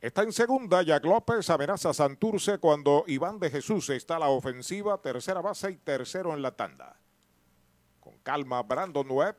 Está 0.00 0.22
en 0.22 0.32
segunda, 0.32 0.82
Jack 0.82 1.04
López 1.04 1.48
amenaza 1.50 1.90
a 1.90 1.94
Santurce 1.94 2.58
cuando 2.58 3.04
Iván 3.06 3.38
de 3.38 3.50
Jesús 3.50 3.90
está 3.90 4.16
a 4.16 4.20
la 4.20 4.28
ofensiva, 4.28 4.98
tercera 4.98 5.40
base 5.40 5.70
y 5.70 5.76
tercero 5.76 6.34
en 6.34 6.42
la 6.42 6.52
tanda. 6.52 6.96
Con 8.00 8.18
calma, 8.22 8.62
Brandon 8.62 9.10
Webb 9.10 9.36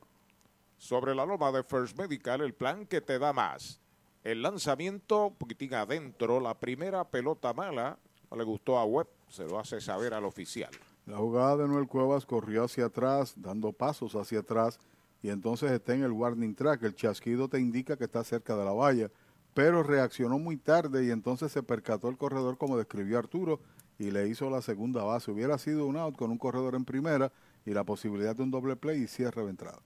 sobre 0.77 1.13
la 1.13 1.25
loma 1.25 1.51
de 1.51 1.63
First 1.63 1.97
Medical, 1.97 2.41
el 2.41 2.53
plan 2.53 2.86
que 2.86 3.01
te 3.01 3.19
da 3.19 3.34
más. 3.34 3.82
El 4.23 4.41
lanzamiento, 4.41 5.27
un 5.27 5.36
poquitín 5.36 5.73
adentro, 5.73 6.39
la 6.39 6.58
primera 6.58 7.03
pelota 7.03 7.53
mala, 7.53 7.97
no 8.32 8.38
le 8.38 8.43
gustó 8.43 8.77
a 8.77 8.86
Webb, 8.86 9.08
se 9.27 9.45
lo 9.45 9.60
hace 9.60 9.82
saber 9.82 10.13
al 10.13 10.25
oficial. 10.25 10.71
La 11.05 11.17
jugada 11.17 11.58
de 11.58 11.67
Noel 11.67 11.88
Cuevas 11.88 12.25
corrió 12.25 12.63
hacia 12.63 12.86
atrás, 12.86 13.34
dando 13.36 13.73
pasos 13.73 14.15
hacia 14.15 14.39
atrás, 14.39 14.79
y 15.21 15.29
entonces 15.29 15.71
está 15.71 15.93
en 15.93 16.03
el 16.03 16.12
warning 16.12 16.55
track. 16.55 16.84
El 16.84 16.95
chasquido 16.95 17.47
te 17.47 17.60
indica 17.60 17.97
que 17.97 18.05
está 18.05 18.23
cerca 18.23 18.55
de 18.55 18.65
la 18.65 18.71
valla 18.73 19.12
pero 19.53 19.84
reaccionó 19.84 20.39
muy 20.39 20.58
tarde 20.58 21.05
y 21.05 21.12
entonces 21.12 21.51
se 21.51 21.63
percató 21.63 22.10
el 22.10 22.17
corredor 22.17 22.58
como 22.58 22.77
describió 22.77 23.17
Arturo 23.17 23.60
y 23.97 24.12
le 24.12 24.27
hizo 24.27 24.49
la 24.49 24.62
segunda 24.62 25.03
base. 25.03 25.32
Hubiera 25.32 25.58
sido 25.58 25.86
un 25.86 25.97
out 25.97 26.15
con 26.15 26.32
un 26.32 26.38
corredor 26.38 26.75
en 26.75 26.86
primera 26.86 27.32
y 27.65 27.71
la 27.71 27.84
posibilidad 27.84 28.36
de 28.36 28.43
un 28.43 28.51
doble 28.51 28.75
play 28.75 29.01
y 29.01 29.08
cierre 29.08 29.43
de 29.43 29.49
entrada. 29.49 29.79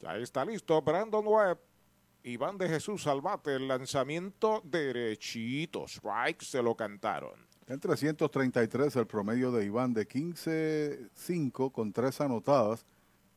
Ya 0.00 0.16
está 0.16 0.44
listo 0.44 0.80
Brandon 0.82 1.26
Webb. 1.26 1.58
Iván 2.22 2.58
de 2.58 2.68
Jesús 2.68 3.06
al 3.06 3.20
bate, 3.20 3.54
el 3.54 3.68
lanzamiento 3.68 4.60
derechito, 4.64 5.86
strike, 5.86 6.42
se 6.42 6.62
lo 6.62 6.76
cantaron. 6.76 7.46
En 7.66 7.80
333 7.80 8.96
el 8.96 9.06
promedio 9.06 9.50
de 9.50 9.64
Iván 9.64 9.94
de 9.94 10.06
15-5 10.06 11.72
con 11.72 11.92
tres 11.92 12.20
anotadas, 12.20 12.84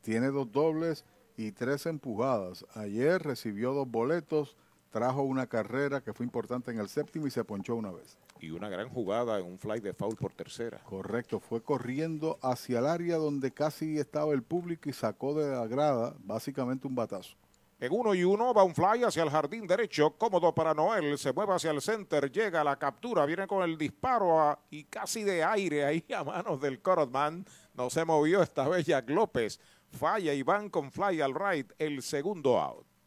tiene 0.02 0.28
dos 0.28 0.52
dobles 0.52 1.06
y 1.38 1.52
tres 1.52 1.86
empujadas. 1.86 2.66
Ayer 2.74 3.22
recibió 3.22 3.74
dos 3.74 3.90
boletos, 3.90 4.58
trajo 4.90 5.24
una 5.24 5.48
carrera 5.48 6.02
que 6.02 6.14
fue 6.14 6.26
importante 6.26 6.72
en 6.72 6.80
el 6.80 6.90
séptimo 6.90 7.28
y 7.28 7.32
se 7.32 7.44
ponchó 7.44 7.76
una 7.76 7.92
vez. 7.92 8.18
Y 8.40 8.50
una 8.50 8.70
gran 8.70 8.90
jugada 8.90 9.40
en 9.40 9.46
un 9.46 9.60
fly 9.60 9.80
de 9.80 9.94
foul 9.94 10.16
por 10.16 10.34
tercera. 10.34 10.80
Correcto, 10.84 11.40
fue 11.40 11.62
corriendo 11.62 12.40
hacia 12.42 12.80
el 12.80 12.88
área 12.88 13.18
donde 13.18 13.52
casi 13.52 14.00
estaba 14.00 14.34
el 14.34 14.44
público 14.44 14.90
y 14.90 14.94
sacó 14.94 15.34
de 15.34 15.52
la 15.52 15.68
grada 15.68 16.16
básicamente 16.24 16.88
un 16.88 16.96
batazo. 16.96 17.36
En 17.82 17.92
uno 17.92 18.14
y 18.14 18.24
uno 18.24 18.54
va 18.54 18.64
un 18.64 18.76
fly 18.76 19.04
hacia 19.04 19.24
el 19.24 19.32
jardín 19.32 19.66
derecho, 19.66 20.12
cómodo 20.12 20.54
para 20.54 20.72
Noel, 20.72 21.18
se 21.18 21.34
mueve 21.34 21.56
hacia 21.56 21.72
el 21.72 21.82
center, 21.82 22.32
llega 22.32 22.62
a 22.62 22.64
la 22.64 22.76
captura, 22.76 23.26
viene 23.26 23.48
con 23.48 23.64
el 23.64 23.76
disparo 23.76 24.60
y 24.70 24.84
casi 24.84 25.24
de 25.24 25.44
aire 25.44 25.84
ahí 25.84 26.06
a 26.16 26.24
manos 26.24 26.62
del 26.62 26.80
Corotman. 26.80 27.44
No 27.74 27.90
se 27.90 28.06
movió 28.06 28.44
esta 28.44 28.68
vez 28.68 28.86
Jack 28.86 29.10
López. 29.10 29.60
Falla 29.92 30.34
y 30.34 30.44
van 30.44 30.70
con 30.70 30.92
fly 30.92 31.22
al 31.22 31.34
right, 31.36 31.72
el 31.78 32.02
segundo 32.02 32.60
out. 32.60 32.91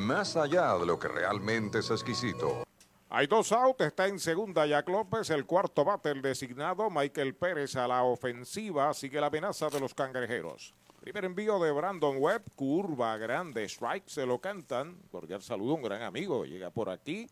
más 0.00 0.36
allá 0.36 0.76
de 0.76 0.86
lo 0.86 0.98
que 0.98 1.08
realmente 1.08 1.78
es 1.78 1.90
exquisito. 1.90 2.64
Hay 3.10 3.26
dos 3.26 3.52
outs, 3.52 3.84
está 3.84 4.06
en 4.06 4.18
segunda 4.18 4.66
Jack 4.66 4.88
López, 4.88 5.30
el 5.30 5.44
cuarto 5.44 5.84
bate 5.84 6.10
el 6.10 6.22
designado 6.22 6.88
Michael 6.90 7.34
Pérez 7.34 7.76
a 7.76 7.86
la 7.86 8.04
ofensiva, 8.04 8.94
sigue 8.94 9.20
la 9.20 9.26
amenaza 9.26 9.68
de 9.68 9.80
los 9.80 9.94
cangrejeros. 9.94 10.74
Primer 11.00 11.24
envío 11.24 11.58
de 11.58 11.72
Brandon 11.72 12.16
Webb, 12.18 12.42
curva 12.54 13.16
grande, 13.16 13.64
strike, 13.64 14.06
se 14.06 14.26
lo 14.26 14.38
cantan. 14.38 14.96
Cordial 15.10 15.42
saludo, 15.42 15.74
un 15.74 15.82
gran 15.82 16.02
amigo, 16.02 16.44
llega 16.44 16.70
por 16.70 16.88
aquí. 16.88 17.26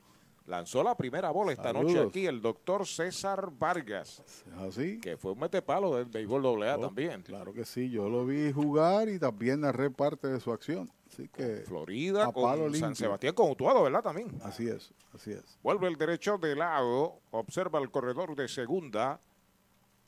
Lanzó 0.49 0.83
la 0.83 0.97
primera 0.97 1.31
bola 1.31 1.53
esta 1.53 1.75
noche 1.75 2.01
aquí 2.01 2.25
el 2.27 2.41
doctor 2.41 2.87
César 2.87 3.51
Vargas, 3.53 4.23
¿Así? 4.67 4.99
que 4.99 5.19
fue 5.19 5.33
un 5.33 5.41
metepalo 5.41 5.95
del 5.95 6.07
béisbol 6.07 6.63
AA 6.63 6.77
Oh, 6.79 6.81
también. 6.81 7.21
Claro 7.21 7.53
que 7.53 7.67
sí, 7.67 7.91
yo 7.91 8.09
lo 8.09 8.25
vi 8.25 8.51
jugar 8.51 9.11
y 9.11 9.19
también 9.19 9.61
narré 9.61 9.91
parte 9.91 10.27
de 10.27 10.41
su 10.41 10.51
acción. 10.51 10.91
Así 11.07 11.29
que 11.29 11.65
Florida 11.67 12.33
a 12.35 12.73
San. 12.79 12.97
Sebastián 12.97 13.35
con 13.35 13.51
Utuado, 13.51 13.83
¿verdad? 13.83 14.03
También. 14.03 14.31
así 14.43 14.67
es, 14.69 14.91
así 15.15 15.33
es. 15.33 15.59
Vuelve 15.63 15.87
el 15.87 15.97
derecho 15.97 16.39
de 16.39 16.57
lado, 16.57 17.21
observa 17.31 17.79
el 17.79 17.91
corredor 17.91 18.35
de 18.35 18.49
segunda. 18.49 19.21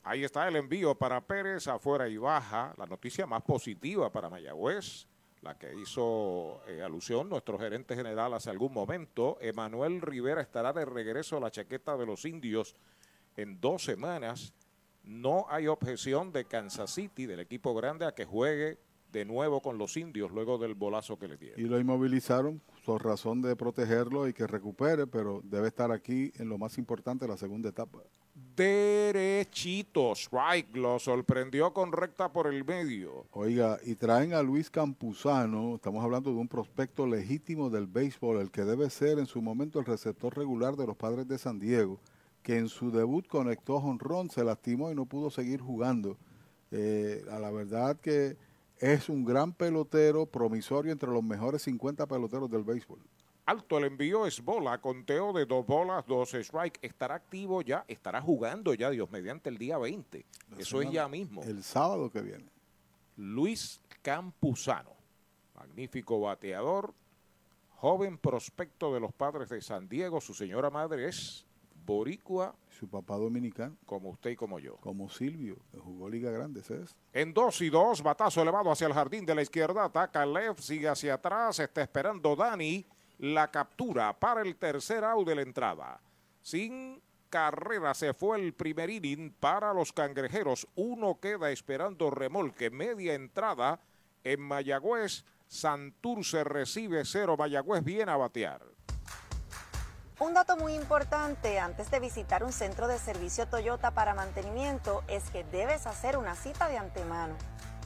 Ahí 0.03 0.23
está 0.23 0.47
el 0.47 0.55
envío 0.55 0.95
para 0.95 1.21
Pérez, 1.21 1.67
afuera 1.67 2.09
y 2.09 2.17
baja. 2.17 2.73
La 2.77 2.87
noticia 2.87 3.27
más 3.27 3.43
positiva 3.43 4.11
para 4.11 4.27
Mayagüez, 4.31 5.05
la 5.41 5.57
que 5.57 5.73
hizo 5.75 6.61
eh, 6.67 6.81
alusión 6.81 7.29
nuestro 7.29 7.57
gerente 7.57 7.95
general 7.95 8.33
hace 8.33 8.49
algún 8.49 8.73
momento. 8.73 9.37
Emanuel 9.41 10.01
Rivera 10.01 10.41
estará 10.41 10.71
de 10.71 10.85
regreso 10.85 11.37
a 11.37 11.39
la 11.39 11.51
chaqueta 11.51 11.97
de 11.97 12.05
los 12.05 12.25
indios 12.25 12.75
en 13.35 13.59
dos 13.59 13.83
semanas. 13.83 14.53
No 15.03 15.45
hay 15.49 15.67
objeción 15.67 16.31
de 16.31 16.45
Kansas 16.45 16.91
City, 16.91 17.25
del 17.25 17.39
equipo 17.39 17.73
grande, 17.73 18.05
a 18.05 18.13
que 18.13 18.25
juegue 18.25 18.77
de 19.11 19.25
nuevo 19.25 19.61
con 19.61 19.77
los 19.77 19.97
indios 19.97 20.31
luego 20.31 20.57
del 20.57 20.75
bolazo 20.75 21.17
que 21.17 21.27
le 21.27 21.37
dieron. 21.37 21.59
Y 21.59 21.63
lo 21.63 21.79
inmovilizaron 21.79 22.61
por 22.85 23.03
razón 23.03 23.41
de 23.41 23.55
protegerlo 23.55 24.27
y 24.27 24.33
que 24.33 24.47
recupere, 24.47 25.07
pero 25.07 25.41
debe 25.43 25.67
estar 25.67 25.91
aquí 25.91 26.31
en 26.35 26.49
lo 26.49 26.57
más 26.57 26.77
importante, 26.77 27.27
la 27.27 27.37
segunda 27.37 27.69
etapa. 27.69 27.99
Derechito. 28.55 30.13
Strike 30.13 30.75
lo 30.75 30.99
sorprendió 30.99 31.73
con 31.73 31.91
recta 31.91 32.31
por 32.31 32.47
el 32.47 32.63
medio. 32.63 33.25
Oiga, 33.31 33.79
y 33.83 33.95
traen 33.95 34.33
a 34.33 34.41
Luis 34.41 34.69
Campuzano, 34.69 35.75
estamos 35.75 36.03
hablando 36.03 36.31
de 36.31 36.37
un 36.37 36.47
prospecto 36.47 37.07
legítimo 37.07 37.69
del 37.69 37.87
béisbol, 37.87 38.41
el 38.41 38.51
que 38.51 38.63
debe 38.63 38.89
ser 38.89 39.19
en 39.19 39.25
su 39.25 39.41
momento 39.41 39.79
el 39.79 39.85
receptor 39.85 40.35
regular 40.37 40.75
de 40.75 40.87
los 40.87 40.97
padres 40.97 41.27
de 41.27 41.37
San 41.37 41.59
Diego, 41.59 41.99
que 42.43 42.57
en 42.57 42.67
su 42.67 42.91
debut 42.91 43.27
conectó 43.27 43.79
jonrón, 43.79 44.29
se 44.29 44.43
lastimó 44.43 44.91
y 44.91 44.95
no 44.95 45.05
pudo 45.05 45.29
seguir 45.29 45.61
jugando. 45.61 46.17
Eh, 46.71 47.25
a 47.31 47.39
la 47.39 47.51
verdad 47.51 47.99
que 47.99 48.37
es 48.79 49.09
un 49.09 49.25
gran 49.25 49.53
pelotero, 49.53 50.25
promisorio 50.25 50.91
entre 50.91 51.09
los 51.09 51.23
mejores 51.23 51.61
50 51.63 52.07
peloteros 52.07 52.49
del 52.49 52.63
béisbol. 52.63 52.99
Alto 53.45 53.79
el 53.79 53.85
envío 53.85 54.25
es 54.27 54.43
bola, 54.43 54.79
conteo 54.79 55.33
de 55.33 55.45
dos 55.45 55.65
bolas, 55.65 56.05
dos 56.05 56.33
strike. 56.33 56.79
Estará 56.81 57.15
activo 57.15 57.61
ya, 57.61 57.83
estará 57.87 58.21
jugando 58.21 58.73
ya, 58.73 58.89
Dios 58.89 59.09
mediante 59.09 59.49
el 59.49 59.57
día 59.57 59.77
20. 59.77 60.25
Eso 60.57 60.81
es 60.81 60.91
ya 60.91 61.07
mismo. 61.07 61.41
El 61.43 61.63
sábado 61.63 62.09
que 62.09 62.21
viene. 62.21 62.45
Luis 63.17 63.81
Campuzano, 64.01 64.95
magnífico 65.55 66.19
bateador, 66.21 66.93
joven 67.77 68.17
prospecto 68.17 68.93
de 68.93 68.99
los 68.99 69.11
padres 69.11 69.49
de 69.49 69.61
San 69.61 69.89
Diego. 69.89 70.21
Su 70.21 70.33
señora 70.33 70.69
madre 70.69 71.07
es 71.07 71.45
boricua. 71.85 72.55
Su 72.69 72.87
papá 72.87 73.17
dominicano. 73.17 73.75
Como 73.85 74.09
usted 74.11 74.31
y 74.31 74.35
como 74.35 74.59
yo. 74.59 74.77
Como 74.77 75.09
Silvio, 75.09 75.57
que 75.71 75.79
jugó 75.79 76.07
Liga 76.09 76.31
Grande, 76.31 76.63
¿sabes? 76.63 76.95
En 77.11 77.33
dos 77.33 77.59
y 77.61 77.69
dos, 77.69 78.01
batazo 78.03 78.41
elevado 78.41 78.71
hacia 78.71 78.87
el 78.87 78.93
jardín 78.93 79.25
de 79.25 79.35
la 79.35 79.41
izquierda, 79.41 79.85
ataca 79.85 80.25
Lev, 80.25 80.59
sigue 80.59 80.87
hacia 80.87 81.15
atrás, 81.15 81.59
está 81.59 81.81
esperando 81.81 82.35
Dani 82.35 82.85
la 83.21 83.51
captura 83.51 84.19
para 84.19 84.41
el 84.41 84.55
tercer 84.55 85.03
out 85.03 85.27
de 85.27 85.35
la 85.35 85.43
entrada. 85.43 86.01
Sin 86.41 86.99
carrera 87.29 87.93
se 87.93 88.15
fue 88.15 88.39
el 88.39 88.53
primer 88.53 88.89
inning 88.89 89.31
para 89.39 89.73
los 89.73 89.93
cangrejeros. 89.93 90.67
Uno 90.75 91.19
queda 91.21 91.51
esperando 91.51 92.09
remolque. 92.09 92.71
Media 92.71 93.13
entrada 93.13 93.79
en 94.23 94.41
Mayagüez. 94.41 95.23
Santurce 95.47 96.43
recibe 96.43 97.05
cero. 97.05 97.35
Mayagüez 97.37 97.83
viene 97.83 98.11
a 98.11 98.17
batear. 98.17 98.63
Un 100.19 100.33
dato 100.33 100.57
muy 100.57 100.73
importante 100.73 101.59
antes 101.59 101.91
de 101.91 101.99
visitar 101.99 102.43
un 102.43 102.51
centro 102.51 102.87
de 102.87 102.97
servicio 102.97 103.47
Toyota 103.47 103.91
para 103.91 104.15
mantenimiento 104.15 105.03
es 105.07 105.29
que 105.29 105.43
debes 105.43 105.85
hacer 105.85 106.17
una 106.17 106.35
cita 106.35 106.67
de 106.69 106.77
antemano. 106.77 107.35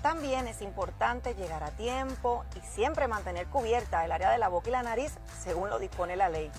También 0.06 0.48
es 0.48 0.62
importante 0.62 1.34
llegar 1.34 1.64
a 1.64 1.72
tiempo 1.72 2.46
y 2.56 2.60
siempre 2.60 3.08
mantener 3.08 3.48
cubierta 3.48 4.06
el 4.06 4.12
área 4.12 4.30
de 4.30 4.38
la 4.38 4.50
boca 4.50 4.70
y 4.70 4.72
la 4.72 4.84
nariz 4.84 5.12
según 5.44 5.72
lo 5.72 5.80
dispone 5.80 6.16
la 6.16 6.30
ley. 6.30 6.52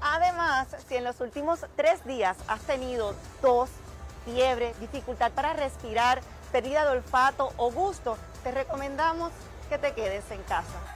Además, 0.00 0.68
si 0.86 0.94
en 0.94 1.02
los 1.02 1.20
últimos 1.20 1.66
tres 1.74 2.04
días 2.04 2.36
has 2.46 2.60
tenido 2.60 3.16
tos, 3.42 3.70
fiebre, 4.24 4.72
dificultad 4.78 5.32
para 5.32 5.52
respirar, 5.52 6.20
pérdida 6.52 6.84
de 6.84 6.90
olfato 6.90 7.52
o 7.56 7.72
gusto, 7.72 8.16
te 8.44 8.52
recomendamos 8.52 9.32
que 9.68 9.78
te 9.78 9.92
quedes 9.92 10.30
en 10.30 10.44
casa. 10.44 10.95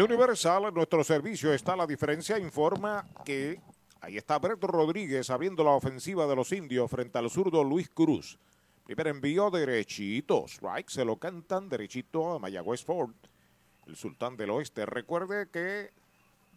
Universal, 0.00 0.74
nuestro 0.74 1.04
servicio 1.04 1.52
está 1.52 1.76
la 1.76 1.86
diferencia, 1.86 2.36
informa 2.38 3.06
que 3.24 3.60
ahí 4.00 4.16
está 4.16 4.38
Brett 4.38 4.62
Rodríguez 4.64 5.30
abriendo 5.30 5.62
la 5.62 5.70
ofensiva 5.70 6.26
de 6.26 6.34
los 6.34 6.50
indios 6.50 6.90
frente 6.90 7.18
al 7.18 7.30
zurdo 7.30 7.62
Luis 7.62 7.88
Cruz. 7.90 8.38
Primer 8.84 9.06
envío 9.06 9.50
derechito, 9.50 10.46
strike, 10.48 10.90
se 10.90 11.04
lo 11.04 11.16
cantan 11.16 11.68
derechito 11.68 12.32
a 12.32 12.38
Mayagüez 12.40 12.84
Ford, 12.84 13.14
el 13.86 13.94
sultán 13.94 14.36
del 14.36 14.50
oeste. 14.50 14.84
Recuerde 14.84 15.48
que 15.48 15.90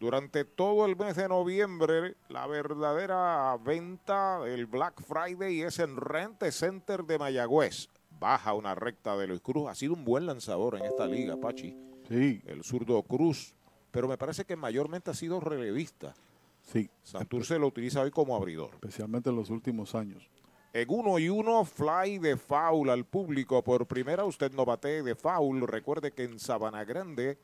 durante 0.00 0.44
todo 0.44 0.84
el 0.84 0.96
mes 0.96 1.14
de 1.14 1.28
noviembre 1.28 2.16
la 2.28 2.46
verdadera 2.48 3.56
venta 3.56 4.40
del 4.40 4.66
Black 4.66 5.00
Friday 5.02 5.62
es 5.62 5.78
en 5.78 5.96
Rente 5.96 6.50
Center 6.50 7.04
de 7.04 7.18
Mayagüez. 7.18 7.88
Baja 8.18 8.52
una 8.54 8.74
recta 8.74 9.16
de 9.16 9.28
Luis 9.28 9.40
Cruz, 9.40 9.68
ha 9.68 9.76
sido 9.76 9.94
un 9.94 10.04
buen 10.04 10.26
lanzador 10.26 10.76
en 10.76 10.86
esta 10.86 11.06
liga, 11.06 11.36
Pachi. 11.36 11.76
Sí. 12.08 12.42
El 12.46 12.64
zurdo 12.64 13.02
Cruz. 13.02 13.54
Pero 13.90 14.08
me 14.08 14.18
parece 14.18 14.44
que 14.44 14.56
mayormente 14.56 15.10
ha 15.10 15.14
sido 15.14 15.40
relevista. 15.40 16.14
Sí. 16.62 16.90
Santurce 17.02 17.58
lo 17.58 17.66
utiliza 17.66 18.02
hoy 18.02 18.10
como 18.10 18.36
abridor. 18.36 18.70
Especialmente 18.74 19.30
en 19.30 19.36
los 19.36 19.50
últimos 19.50 19.94
años. 19.94 20.28
En 20.74 20.86
uno 20.90 21.18
y 21.18 21.28
uno, 21.28 21.64
fly 21.64 22.18
de 22.18 22.36
foul 22.36 22.90
al 22.90 23.04
público. 23.04 23.64
Por 23.64 23.86
primera, 23.86 24.24
usted 24.24 24.52
no 24.52 24.64
bate 24.64 25.02
de 25.02 25.14
foul. 25.14 25.66
Recuerde 25.66 26.12
que 26.12 26.24
en 26.24 26.38
Sabana 26.38 26.84
Grande 26.84 27.38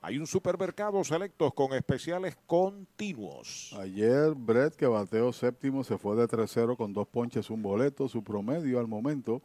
hay 0.00 0.16
un 0.16 0.28
supermercado 0.28 1.02
selectos 1.02 1.52
con 1.54 1.72
especiales 1.72 2.36
continuos. 2.46 3.74
Ayer 3.80 4.32
Brett, 4.36 4.76
que 4.76 4.86
bateó 4.86 5.32
séptimo, 5.32 5.82
se 5.82 5.98
fue 5.98 6.14
de 6.14 6.28
3-0 6.28 6.76
con 6.76 6.92
dos 6.92 7.08
ponches, 7.08 7.50
un 7.50 7.62
boleto. 7.62 8.08
Su 8.08 8.22
promedio 8.22 8.78
al 8.78 8.86
momento 8.86 9.42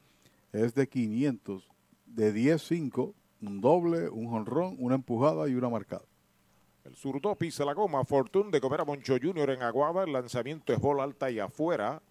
es 0.52 0.76
de 0.76 0.88
500, 0.88 1.68
de 2.06 2.34
10-5 2.36 3.14
un 3.46 3.62
doble, 3.62 4.10
un 4.10 4.28
jonrón, 4.28 4.76
una 4.80 4.96
empujada 4.96 5.48
y 5.50 5.56
una 5.56 5.70
marcada. 5.70 6.06
El 6.84 6.96
zurdo 6.96 7.36
pisa 7.36 7.66
la 7.66 7.74
goma. 7.74 8.04
Fortune 8.04 8.52
de 8.52 8.60
comer 8.60 8.82
a 8.82 8.86
Moncho 8.86 9.16
Junior 9.22 9.50
en 9.50 9.62
Aguada. 9.62 10.04
El 10.04 10.14
lanzamiento 10.14 10.74
es 10.74 10.80
bola 10.80 11.04
alta 11.04 11.30
y 11.32 11.40
afuera. 11.40 12.02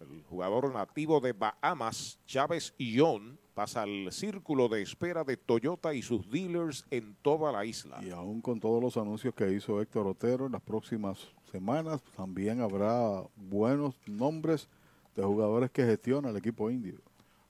El 0.00 0.22
jugador 0.22 0.72
nativo 0.72 1.20
de 1.20 1.32
Bahamas, 1.32 2.18
Chávez 2.26 2.74
Ion, 2.78 3.38
pasa 3.54 3.82
al 3.82 4.12
círculo 4.12 4.68
de 4.68 4.82
espera 4.82 5.24
de 5.24 5.36
Toyota 5.36 5.94
y 5.94 6.02
sus 6.02 6.28
dealers 6.28 6.84
en 6.90 7.16
toda 7.22 7.52
la 7.52 7.64
isla. 7.64 8.00
Y 8.02 8.10
aún 8.10 8.40
con 8.40 8.60
todos 8.60 8.82
los 8.82 8.96
anuncios 8.96 9.34
que 9.34 9.52
hizo 9.52 9.80
Héctor 9.80 10.06
Otero 10.06 10.46
en 10.46 10.52
las 10.52 10.62
próximas 10.62 11.28
semanas, 11.50 12.02
también 12.16 12.60
habrá 12.60 13.22
buenos 13.36 13.94
nombres 14.06 14.68
de 15.14 15.22
jugadores 15.22 15.70
que 15.70 15.84
gestiona 15.84 16.30
el 16.30 16.36
equipo 16.36 16.70
indio. 16.70 17.00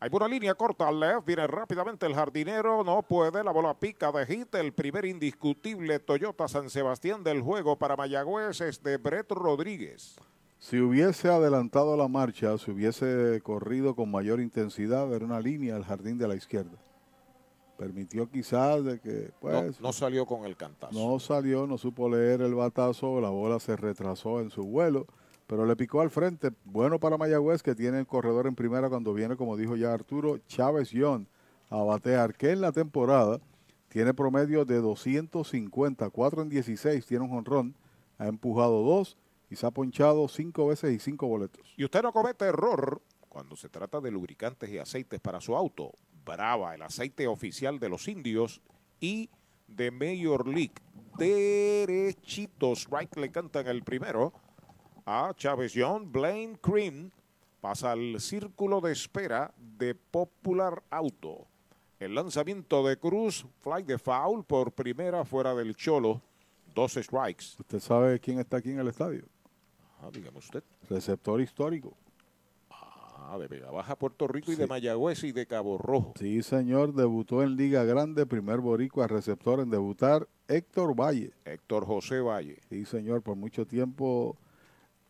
Hay 0.00 0.11
una 0.12 0.28
línea 0.28 0.54
corta 0.54 0.88
al 0.88 1.00
left, 1.00 1.24
viene 1.24 1.46
rápidamente 1.46 2.04
el 2.04 2.14
jardinero, 2.14 2.85
no 2.85 3.02
puede, 3.02 3.42
la 3.42 3.52
bola 3.52 3.74
pica 3.78 4.12
de 4.12 4.26
hit, 4.26 4.54
el 4.54 4.72
primer 4.72 5.07
indiscutible 5.07 5.98
Toyota 5.98 6.46
San 6.46 6.68
Sebastián 6.68 7.24
del 7.24 7.40
juego 7.40 7.78
para 7.78 7.96
Mayagüez 7.96 8.61
es 8.61 8.83
de 8.83 8.98
Brett 8.98 9.30
Rodríguez. 9.30 10.16
Si 10.59 10.78
hubiese 10.80 11.28
adelantado 11.28 11.96
la 11.96 12.09
marcha, 12.09 12.59
si 12.59 12.70
hubiese 12.70 13.40
corrido 13.42 13.94
con 13.94 14.11
mayor 14.11 14.40
intensidad, 14.40 15.12
era 15.12 15.24
una 15.24 15.40
línea 15.40 15.76
al 15.76 15.85
jardín 15.85 16.18
de 16.18 16.28
la 16.28 16.35
izquierda. 16.35 16.78
Permitió 17.78 18.30
quizás 18.30 18.85
de 18.85 19.00
que, 19.00 19.30
pues... 19.40 19.80
No, 19.80 19.88
no 19.88 19.92
salió 19.92 20.26
con 20.26 20.44
el 20.44 20.57
cantazo. 20.57 20.92
No 20.92 21.18
salió, 21.18 21.66
no 21.66 21.78
supo 21.78 22.09
leer 22.09 22.42
el 22.42 22.54
batazo, 22.54 23.20
la 23.20 23.30
bola 23.30 23.59
se 23.59 23.76
retrasó 23.76 24.40
en 24.40 24.50
su 24.50 24.64
vuelo 24.64 25.07
pero 25.46 25.66
le 25.66 25.76
picó 25.76 26.00
al 26.00 26.11
frente. 26.11 26.50
Bueno 26.64 26.98
para 26.98 27.18
Mayagüez 27.18 27.62
que 27.62 27.74
tiene 27.74 27.98
el 27.98 28.07
corredor 28.07 28.46
en 28.46 28.54
primera 28.54 28.88
cuando 28.88 29.14
viene, 29.14 29.37
como 29.37 29.57
dijo 29.57 29.76
ya 29.76 29.92
Arturo, 29.92 30.38
Chávez 30.46 30.90
Young 30.90 31.26
a 31.70 31.83
batear, 31.83 32.35
que 32.35 32.50
en 32.50 32.61
la 32.61 32.72
temporada 32.72 33.40
tiene 33.88 34.14
promedio 34.14 34.64
de 34.64 34.80
250, 34.80 36.11
4 36.11 36.42
en 36.42 36.48
16, 36.48 37.07
tiene 37.07 37.24
un 37.24 37.30
jonrón, 37.30 37.74
ha 38.18 38.26
empujado 38.26 38.83
dos 38.83 39.16
y 39.50 39.57
se 39.57 39.66
ha 39.66 39.70
ponchado 39.70 40.26
cinco 40.28 40.68
veces 40.68 40.92
y 40.92 40.98
cinco 40.98 41.26
boletos. 41.26 41.74
Y 41.76 41.85
usted 41.85 42.02
no 42.02 42.12
comete 42.12 42.44
error 42.44 43.00
cuando 43.28 43.57
se 43.57 43.68
trata 43.68 44.00
de 44.00 44.11
lubricantes 44.11 44.70
y 44.70 44.78
aceites 44.78 45.20
para 45.20 45.40
su 45.40 45.57
auto. 45.57 45.92
Brava, 46.24 46.74
el 46.74 46.83
aceite 46.83 47.26
oficial 47.26 47.78
de 47.78 47.88
los 47.88 48.09
indios 48.09 48.61
y 49.00 49.30
de 49.68 49.90
Major 49.90 50.46
League. 50.46 50.74
Derechitos, 51.18 52.88
right 52.90 53.14
le 53.16 53.30
cantan 53.30 53.66
el 53.66 53.83
primero 53.83 54.33
a 55.06 55.32
Chávez 55.36 55.72
John. 55.74 56.10
Blaine 56.10 56.56
Cream 56.60 57.10
pasa 57.60 57.92
al 57.92 58.20
círculo 58.20 58.80
de 58.80 58.92
espera 58.92 59.52
de 59.78 59.94
Popular 59.94 60.82
Auto. 60.90 61.46
El 61.98 62.14
lanzamiento 62.14 62.86
de 62.86 62.96
Cruz, 62.98 63.46
fly 63.60 63.82
de 63.82 63.98
foul 63.98 64.44
por 64.44 64.72
primera 64.72 65.24
fuera 65.24 65.54
del 65.54 65.76
Cholo. 65.76 66.20
Dos 66.74 66.94
strikes. 66.94 67.56
¿Usted 67.58 67.80
sabe 67.80 68.18
quién 68.18 68.40
está 68.40 68.56
aquí 68.58 68.70
en 68.70 68.80
el 68.80 68.88
estadio? 68.88 69.24
Ah, 70.00 70.10
dígame 70.12 70.38
usted. 70.38 70.62
Receptor 70.90 71.40
histórico. 71.40 71.96
Ah, 72.70 73.38
de 73.38 73.46
Vega 73.46 73.70
Baja, 73.70 73.96
Puerto 73.96 74.26
Rico 74.26 74.52
y 74.52 74.56
de 74.56 74.66
Mayagüez 74.66 75.22
y 75.24 75.32
de 75.32 75.46
Cabo 75.46 75.78
Rojo. 75.78 76.12
Sí, 76.18 76.42
señor. 76.42 76.92
Debutó 76.92 77.42
en 77.42 77.56
Liga 77.56 77.84
Grande, 77.84 78.26
primer 78.26 78.58
boricua 78.60 79.06
receptor 79.06 79.60
en 79.60 79.70
debutar, 79.70 80.28
Héctor 80.48 80.94
Valle. 80.94 81.32
Héctor 81.44 81.86
José 81.86 82.20
Valle. 82.20 82.58
Sí, 82.68 82.84
señor. 82.84 83.22
Por 83.22 83.36
mucho 83.36 83.66
tiempo 83.66 84.36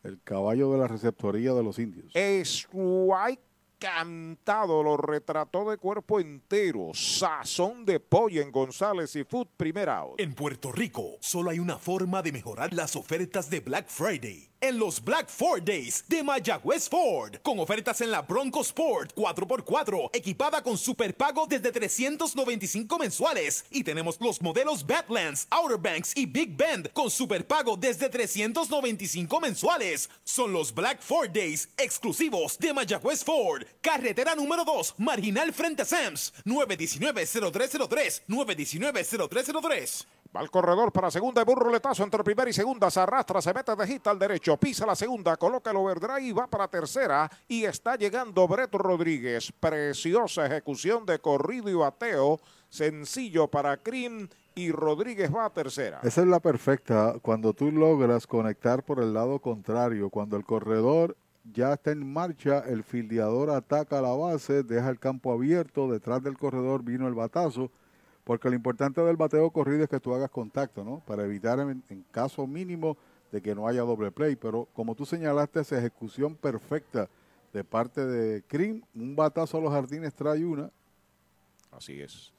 el 0.04 0.20
caballo 0.22 0.70
de 0.70 0.78
la 0.78 0.86
receptoría 0.86 1.52
de 1.54 1.62
los 1.62 1.78
indios. 1.78 2.12
Es 2.14 2.68
cantado, 3.78 4.82
lo 4.82 4.96
retrató 4.96 5.68
de 5.70 5.76
cuerpo 5.76 6.20
entero. 6.20 6.90
Sazón 6.94 7.84
de 7.84 8.00
pollo 8.00 8.40
en 8.40 8.50
González 8.50 9.14
y 9.16 9.24
Food 9.24 9.48
Primera 9.56 10.04
En 10.16 10.34
Puerto 10.34 10.72
Rico, 10.72 11.16
solo 11.20 11.50
hay 11.50 11.58
una 11.58 11.78
forma 11.78 12.22
de 12.22 12.32
mejorar 12.32 12.72
las 12.72 12.96
ofertas 12.96 13.50
de 13.50 13.60
Black 13.60 13.88
Friday 13.88 14.53
en 14.64 14.78
los 14.78 15.04
Black 15.04 15.28
Ford 15.28 15.62
Days 15.62 16.04
de 16.08 16.22
Mayagüez 16.22 16.88
Ford. 16.88 17.36
Con 17.42 17.58
ofertas 17.60 18.00
en 18.00 18.10
la 18.10 18.22
Bronco 18.22 18.62
Sport 18.62 19.14
4x4, 19.14 20.08
equipada 20.14 20.62
con 20.62 20.78
super 20.78 21.14
pago 21.14 21.46
desde 21.46 21.70
395 21.70 22.98
mensuales. 22.98 23.66
Y 23.70 23.84
tenemos 23.84 24.18
los 24.20 24.40
modelos 24.40 24.86
Badlands, 24.86 25.46
Outer 25.50 25.76
Banks 25.76 26.16
y 26.16 26.24
Big 26.24 26.56
Bend 26.56 26.90
con 26.94 27.10
super 27.10 27.46
pago 27.46 27.76
desde 27.76 28.08
395 28.08 29.38
mensuales. 29.38 30.08
Son 30.24 30.50
los 30.50 30.72
Black 30.72 31.02
Ford 31.02 31.30
Days 31.30 31.68
exclusivos 31.76 32.58
de 32.58 32.72
Mayagüez 32.72 33.22
Ford. 33.22 33.64
Carretera 33.82 34.34
número 34.34 34.64
2, 34.64 34.94
marginal 34.96 35.52
frente 35.52 35.82
a 35.82 35.84
Sams. 35.84 36.32
919-0303. 36.46 38.22
919-0303. 38.28 40.06
Va 40.34 40.40
al 40.40 40.50
corredor 40.50 40.90
para 40.90 41.12
segunda, 41.12 41.44
burro 41.44 41.70
letazo 41.70 42.02
entre 42.02 42.24
primera 42.24 42.50
y 42.50 42.52
segunda, 42.52 42.90
se 42.90 42.98
arrastra, 42.98 43.40
se 43.40 43.54
mete 43.54 43.76
de 43.76 43.86
hit 43.86 44.04
al 44.08 44.18
derecho, 44.18 44.56
pisa 44.56 44.84
la 44.84 44.96
segunda, 44.96 45.36
coloca 45.36 45.70
el 45.70 45.76
overdrive 45.76 46.22
y 46.22 46.32
va 46.32 46.48
para 46.48 46.66
tercera 46.66 47.30
y 47.46 47.64
está 47.64 47.94
llegando 47.94 48.48
Breto 48.48 48.78
Rodríguez. 48.78 49.52
Preciosa 49.52 50.46
ejecución 50.46 51.06
de 51.06 51.20
corrido 51.20 51.70
y 51.70 51.74
bateo, 51.74 52.40
sencillo 52.68 53.46
para 53.46 53.76
Crim 53.76 54.26
y 54.56 54.72
Rodríguez 54.72 55.32
va 55.32 55.44
a 55.44 55.50
tercera. 55.50 56.00
Esa 56.02 56.22
es 56.22 56.26
la 56.26 56.40
perfecta 56.40 57.14
cuando 57.22 57.52
tú 57.52 57.70
logras 57.70 58.26
conectar 58.26 58.82
por 58.82 58.98
el 58.98 59.14
lado 59.14 59.38
contrario, 59.38 60.10
cuando 60.10 60.36
el 60.36 60.44
corredor 60.44 61.16
ya 61.44 61.74
está 61.74 61.92
en 61.92 62.12
marcha, 62.12 62.58
el 62.66 62.82
fildeador 62.82 63.50
ataca 63.50 64.02
la 64.02 64.14
base, 64.14 64.64
deja 64.64 64.88
el 64.88 64.98
campo 64.98 65.32
abierto, 65.32 65.88
detrás 65.88 66.24
del 66.24 66.36
corredor 66.36 66.82
vino 66.82 67.06
el 67.06 67.14
batazo 67.14 67.70
porque 68.24 68.48
lo 68.48 68.56
importante 68.56 69.02
del 69.02 69.16
bateo 69.16 69.50
corrido 69.50 69.84
es 69.84 69.90
que 69.90 70.00
tú 70.00 70.14
hagas 70.14 70.30
contacto, 70.30 70.82
¿no? 70.82 71.00
Para 71.06 71.24
evitar 71.24 71.60
en, 71.60 71.82
caso 72.10 72.46
mínimo 72.46 72.96
de 73.30 73.42
que 73.42 73.54
no 73.54 73.68
haya 73.68 73.82
doble 73.82 74.10
play. 74.10 74.34
Pero 74.34 74.66
como 74.72 74.94
tú 74.94 75.04
señalaste, 75.04 75.60
esa 75.60 75.78
ejecución 75.78 76.34
perfecta 76.34 77.08
de 77.52 77.62
parte 77.62 78.04
de 78.04 78.42
Crim, 78.42 78.82
un 78.94 79.14
batazo 79.14 79.58
a 79.58 79.60
los 79.60 79.72
jardines 79.72 80.14
trae 80.14 80.44
una. 80.44 80.70
Así 81.70 82.00
es. 82.00 82.32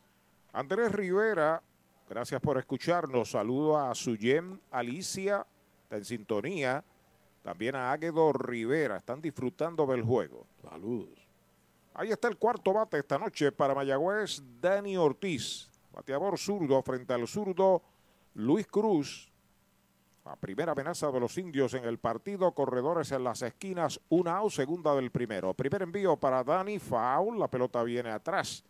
Andrés 0.51 0.91
Rivera, 0.91 1.61
gracias 2.09 2.41
por 2.41 2.57
escucharnos. 2.57 3.31
Saludo 3.31 3.77
a 3.77 3.93
Suyem 3.93 4.59
Alicia, 4.71 5.45
está 5.83 5.97
en 5.97 6.05
sintonía. 6.05 6.83
También 7.43 7.75
a 7.75 7.91
Águedo 7.91 8.33
Rivera, 8.33 8.97
están 8.97 9.21
disfrutando 9.21 9.85
del 9.85 10.01
juego. 10.01 10.47
Saludos. 10.63 11.27
Ahí 11.93 12.09
está 12.09 12.27
el 12.27 12.37
cuarto 12.37 12.73
bate 12.73 12.97
esta 12.97 13.19
noche 13.19 13.51
para 13.51 13.75
Mayagüez, 13.75 14.41
Dani 14.59 14.97
Ortiz. 14.97 15.69
Bateador 15.95 16.37
zurdo 16.37 16.81
frente 16.81 17.13
al 17.13 17.25
zurdo 17.25 17.81
Luis 18.33 18.67
Cruz. 18.67 19.31
La 20.25 20.35
primera 20.35 20.73
amenaza 20.73 21.09
de 21.09 21.21
los 21.21 21.37
indios 21.37 21.73
en 21.73 21.85
el 21.85 21.99
partido. 21.99 22.51
Corredores 22.51 23.13
en 23.13 23.23
las 23.23 23.41
esquinas. 23.43 24.01
Una 24.09 24.41
o 24.41 24.49
segunda 24.49 24.93
del 24.93 25.09
primero. 25.09 25.53
Primer 25.53 25.83
envío 25.83 26.17
para 26.17 26.43
Dani. 26.43 26.79
Foul. 26.79 27.39
La 27.39 27.47
pelota 27.47 27.81
viene 27.83 28.11
atrás. 28.11 28.65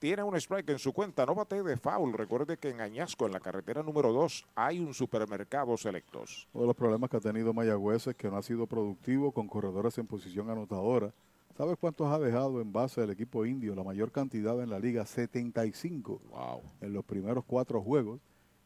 Tiene 0.00 0.24
un 0.24 0.34
strike 0.34 0.70
en 0.70 0.80
su 0.80 0.92
cuenta. 0.92 1.24
No 1.24 1.36
bate 1.36 1.62
de 1.62 1.76
foul. 1.76 2.12
Recuerde 2.12 2.56
que 2.56 2.70
en 2.70 2.80
Añasco, 2.80 3.26
en 3.26 3.32
la 3.32 3.40
carretera 3.40 3.84
número 3.84 4.12
2, 4.12 4.44
hay 4.56 4.80
un 4.80 4.92
supermercado 4.94 5.76
selectos. 5.76 6.48
Uno 6.52 6.62
de 6.62 6.66
los 6.66 6.76
problemas 6.76 7.08
que 7.08 7.18
ha 7.18 7.20
tenido 7.20 7.54
Mayagüez 7.54 8.08
es 8.08 8.16
que 8.16 8.28
no 8.28 8.36
ha 8.36 8.42
sido 8.42 8.66
productivo 8.66 9.30
con 9.30 9.46
corredores 9.46 9.96
en 9.98 10.08
posición 10.08 10.50
anotadora. 10.50 11.14
¿Sabes 11.56 11.76
cuántos 11.78 12.08
ha 12.08 12.18
dejado 12.18 12.60
en 12.60 12.72
base 12.72 13.00
el 13.00 13.10
equipo 13.10 13.46
indio? 13.46 13.76
La 13.76 13.84
mayor 13.84 14.10
cantidad 14.10 14.60
en 14.60 14.70
la 14.70 14.80
liga, 14.80 15.06
75 15.06 16.20
wow. 16.30 16.62
en 16.80 16.92
los 16.92 17.04
primeros 17.04 17.44
cuatro 17.44 17.80
juegos. 17.80 18.20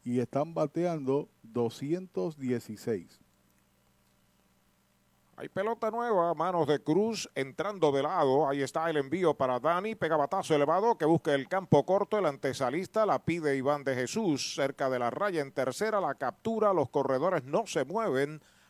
Y 0.04 0.20
están 0.20 0.54
bateando 0.54 1.28
216. 1.42 3.20
Hay 5.36 5.48
pelota 5.50 5.90
nueva, 5.90 6.32
manos 6.34 6.66
de 6.66 6.82
Cruz 6.82 7.30
entrando 7.34 7.92
de 7.92 8.02
lado. 8.02 8.48
Ahí 8.48 8.62
está 8.62 8.88
el 8.88 8.96
envío 8.96 9.34
para 9.34 9.60
Dani. 9.60 9.94
Pega 9.94 10.16
batazo 10.16 10.54
elevado 10.54 10.96
que 10.96 11.04
busca 11.04 11.34
el 11.34 11.46
campo 11.46 11.84
corto. 11.84 12.18
El 12.18 12.24
antesalista 12.24 13.04
la 13.04 13.18
pide 13.18 13.54
Iván 13.54 13.84
de 13.84 13.94
Jesús. 13.94 14.54
Cerca 14.54 14.88
de 14.88 14.98
la 14.98 15.10
raya 15.10 15.42
en 15.42 15.52
tercera. 15.52 16.00
La 16.00 16.14
captura. 16.14 16.72
Los 16.72 16.88
corredores 16.88 17.44
no 17.44 17.66
se 17.66 17.84
mueven. 17.84 18.40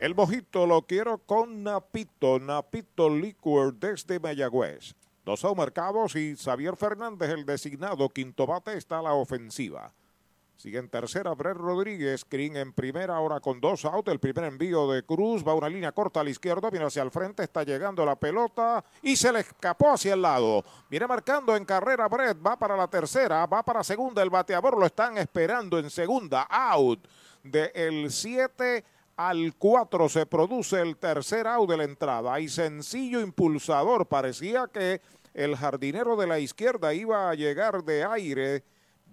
El 0.00 0.14
mojito 0.14 0.64
lo 0.64 0.82
quiero 0.82 1.18
con 1.18 1.64
Napito, 1.64 2.38
Napito 2.38 3.10
Liquor 3.10 3.74
desde 3.74 4.20
Mayagüez. 4.20 4.94
Dos 5.24 5.44
marcados 5.56 6.14
y 6.14 6.36
Xavier 6.36 6.76
Fernández, 6.76 7.30
el 7.30 7.44
designado 7.44 8.08
quinto 8.08 8.46
bate, 8.46 8.76
está 8.76 9.00
a 9.00 9.02
la 9.02 9.14
ofensiva. 9.14 9.92
Sigue 10.56 10.78
en 10.78 10.88
tercera 10.88 11.34
Brett 11.34 11.56
Rodríguez, 11.56 12.24
Green 12.30 12.56
en 12.56 12.72
primera, 12.72 13.16
ahora 13.16 13.40
con 13.40 13.60
dos 13.60 13.84
out. 13.84 14.06
El 14.06 14.20
primer 14.20 14.44
envío 14.44 14.88
de 14.88 15.02
Cruz 15.02 15.46
va 15.46 15.54
una 15.54 15.68
línea 15.68 15.90
corta 15.90 16.20
a 16.20 16.24
la 16.24 16.30
izquierda, 16.30 16.70
viene 16.70 16.86
hacia 16.86 17.02
el 17.02 17.10
frente, 17.10 17.42
está 17.42 17.64
llegando 17.64 18.06
la 18.06 18.14
pelota 18.14 18.84
y 19.02 19.16
se 19.16 19.32
le 19.32 19.40
escapó 19.40 19.90
hacia 19.90 20.14
el 20.14 20.22
lado. 20.22 20.64
Viene 20.88 21.08
marcando 21.08 21.56
en 21.56 21.64
carrera 21.64 22.06
Brett, 22.06 22.38
va 22.44 22.56
para 22.56 22.76
la 22.76 22.86
tercera, 22.86 23.44
va 23.46 23.64
para 23.64 23.82
segunda. 23.82 24.22
El 24.22 24.30
bateador 24.30 24.78
lo 24.78 24.86
están 24.86 25.18
esperando 25.18 25.76
en 25.76 25.90
segunda, 25.90 26.42
out 26.42 27.04
de 27.42 27.72
el 27.74 28.10
7 28.10 28.84
al 29.18 29.56
4 29.58 30.08
se 30.08 30.26
produce 30.26 30.80
el 30.80 30.96
tercer 30.96 31.48
out 31.48 31.68
de 31.68 31.76
la 31.76 31.82
entrada 31.82 32.38
y 32.38 32.48
sencillo 32.48 33.20
impulsador. 33.20 34.06
Parecía 34.06 34.68
que 34.72 35.02
el 35.34 35.56
jardinero 35.56 36.14
de 36.14 36.28
la 36.28 36.38
izquierda 36.38 36.94
iba 36.94 37.28
a 37.28 37.34
llegar 37.34 37.82
de 37.82 38.04
aire, 38.04 38.62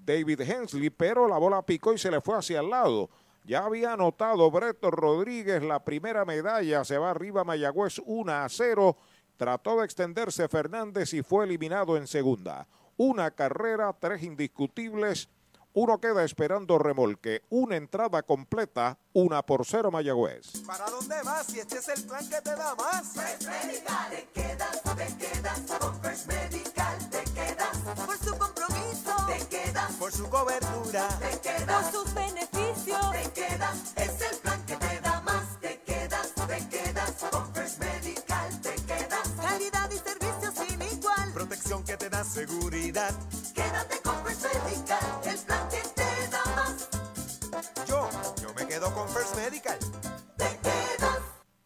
David 0.05 0.41
Hensley, 0.41 0.91
pero 0.91 1.27
la 1.27 1.39
bola 1.39 1.63
picó 1.63 1.91
y 1.91 1.97
se 1.97 2.11
le 2.11 2.21
fue 2.21 2.37
hacia 2.37 2.59
el 2.59 2.69
lado. 2.69 3.09
Ya 3.45 3.65
había 3.65 3.93
anotado 3.93 4.51
Breto 4.51 4.91
Rodríguez 4.91 5.63
la 5.63 5.83
primera 5.83 6.23
medalla, 6.23 6.85
se 6.85 6.99
va 6.99 7.09
arriba 7.09 7.43
Mayagüez 7.43 7.99
1 8.05 8.31
a 8.31 8.47
0. 8.47 8.95
Trató 9.37 9.79
de 9.79 9.85
extenderse 9.85 10.47
Fernández 10.47 11.15
y 11.15 11.23
fue 11.23 11.45
eliminado 11.45 11.97
en 11.97 12.05
segunda. 12.05 12.67
Una 12.95 13.31
carrera, 13.31 13.91
tres 13.99 14.21
indiscutibles 14.21 15.29
uno 15.75 15.99
queda 15.99 16.23
esperando 16.23 16.77
remolque. 16.79 17.43
Una 17.49 17.75
entrada 17.75 18.23
completa, 18.23 18.97
una 19.13 19.41
por 19.45 19.65
cero 19.65 19.91
Mayagüez. 19.91 20.63
¿Para 20.65 20.89
dónde 20.89 21.15
vas? 21.23 21.47
Si 21.47 21.59
este 21.59 21.79
es 21.79 21.87
el 21.89 22.03
plan 22.05 22.27
que 22.29 22.41
te 22.41 22.55
da 22.55 22.75
más. 22.75 23.07
First 23.13 23.43
Medical, 23.43 24.09
te 24.09 24.27
quedas, 24.33 24.81
te 24.81 25.17
quedas. 25.17 25.59
Con 25.79 26.01
First 26.01 26.27
Medical 26.27 27.09
te 27.09 27.23
quedas. 27.31 27.77
Por 28.05 28.17
su 28.17 28.37
compromiso, 28.37 29.15
te 29.27 29.47
quedas. 29.47 29.91
Por 29.95 30.11
su 30.13 30.29
cobertura, 30.29 31.09
te 31.19 31.39
quedas. 31.41 31.83
Por 31.83 31.91
sus 31.91 32.13
beneficios, 32.13 33.11
te 33.11 33.31
quedas. 33.31 33.93
Es 33.97 34.31
el 34.31 34.37
plan 34.37 34.65
que 34.65 34.77
te 34.77 35.01
da 35.01 35.21
más. 35.21 35.59
Te 35.59 35.81
quedas, 35.81 36.33
te 36.47 36.67
quedas. 36.69 37.11
Con 37.29 37.53
First 37.53 37.79
Medical 37.79 38.61
te 38.61 38.75
quedas. 38.75 39.29
Calidad 39.41 39.91
y 39.91 39.97
servicio 39.97 40.51
sin 40.53 40.81
igual. 40.81 41.33
Protección 41.33 41.83
que 41.83 41.97
te 41.97 42.09
da 42.09 42.23
seguridad. 42.23 43.13
Quédate 43.53 44.04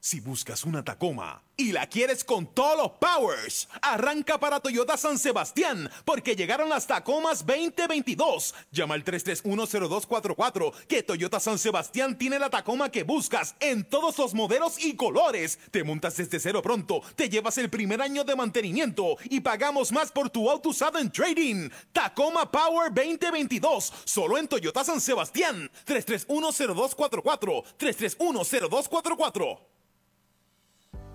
Si 0.09 0.21
buscas 0.21 0.63
una 0.63 0.83
Tacoma 0.83 1.43
y 1.55 1.71
la 1.71 1.85
quieres 1.85 2.23
con 2.23 2.47
todos 2.47 2.75
los 2.75 2.91
powers, 2.93 3.69
arranca 3.79 4.39
para 4.39 4.59
Toyota 4.59 4.97
San 4.97 5.19
Sebastián 5.19 5.87
porque 6.03 6.35
llegaron 6.35 6.67
las 6.67 6.87
Tacomas 6.87 7.45
2022. 7.45 8.55
Llama 8.71 8.95
al 8.95 9.03
3310244 9.03 10.73
que 10.87 11.03
Toyota 11.03 11.39
San 11.39 11.59
Sebastián 11.59 12.17
tiene 12.17 12.39
la 12.39 12.49
Tacoma 12.49 12.89
que 12.89 13.03
buscas 13.03 13.53
en 13.59 13.83
todos 13.83 14.17
los 14.17 14.33
modelos 14.33 14.83
y 14.83 14.95
colores. 14.95 15.59
Te 15.69 15.83
montas 15.83 16.17
desde 16.17 16.39
cero 16.39 16.63
pronto, 16.63 17.03
te 17.15 17.29
llevas 17.29 17.59
el 17.59 17.69
primer 17.69 18.01
año 18.01 18.23
de 18.23 18.35
mantenimiento 18.35 19.15
y 19.25 19.41
pagamos 19.41 19.91
más 19.91 20.11
por 20.11 20.31
tu 20.31 20.49
auto 20.49 20.69
usado 20.69 20.97
en 20.97 21.11
trading. 21.11 21.69
Tacoma 21.93 22.51
Power 22.51 22.91
2022, 22.91 23.93
solo 24.05 24.39
en 24.39 24.47
Toyota 24.47 24.83
San 24.83 25.01
Sebastián. 25.01 25.69
3310244 25.85 27.63
3310244 27.77 29.78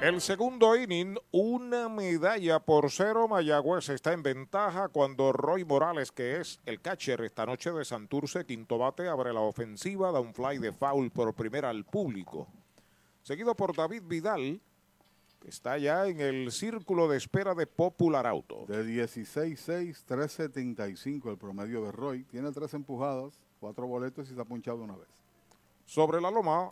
El 0.00 0.20
segundo 0.20 0.76
inning, 0.76 1.18
una 1.32 1.88
medalla 1.88 2.60
por 2.60 2.88
cero. 2.88 3.26
Mayagüez 3.26 3.88
está 3.88 4.12
en 4.12 4.22
ventaja 4.22 4.88
cuando 4.90 5.32
Roy 5.32 5.64
Morales, 5.64 6.12
que 6.12 6.40
es 6.40 6.60
el 6.66 6.80
catcher 6.80 7.20
esta 7.22 7.44
noche 7.44 7.72
de 7.72 7.84
Santurce, 7.84 8.46
quinto 8.46 8.78
bate, 8.78 9.08
abre 9.08 9.32
la 9.32 9.40
ofensiva, 9.40 10.12
da 10.12 10.20
un 10.20 10.32
fly 10.32 10.58
de 10.58 10.70
foul 10.70 11.10
por 11.10 11.34
primera 11.34 11.70
al 11.70 11.84
público. 11.84 12.46
Seguido 13.24 13.56
por 13.56 13.74
David 13.74 14.04
Vidal, 14.06 14.60
que 15.40 15.48
está 15.48 15.76
ya 15.78 16.06
en 16.06 16.20
el 16.20 16.52
círculo 16.52 17.08
de 17.08 17.16
espera 17.16 17.56
de 17.56 17.66
Popular 17.66 18.24
Auto. 18.24 18.66
De 18.68 18.84
16-6, 18.84 20.04
3.75 20.06 21.28
el 21.28 21.38
promedio 21.38 21.82
de 21.82 21.90
Roy. 21.90 22.22
Tiene 22.22 22.52
tres 22.52 22.72
empujadas, 22.72 23.34
cuatro 23.58 23.88
boletos 23.88 24.30
y 24.30 24.34
se 24.36 24.40
ha 24.40 24.44
punchado 24.44 24.78
una 24.78 24.94
vez. 24.94 25.08
Sobre 25.86 26.20
la 26.20 26.30
loma, 26.30 26.70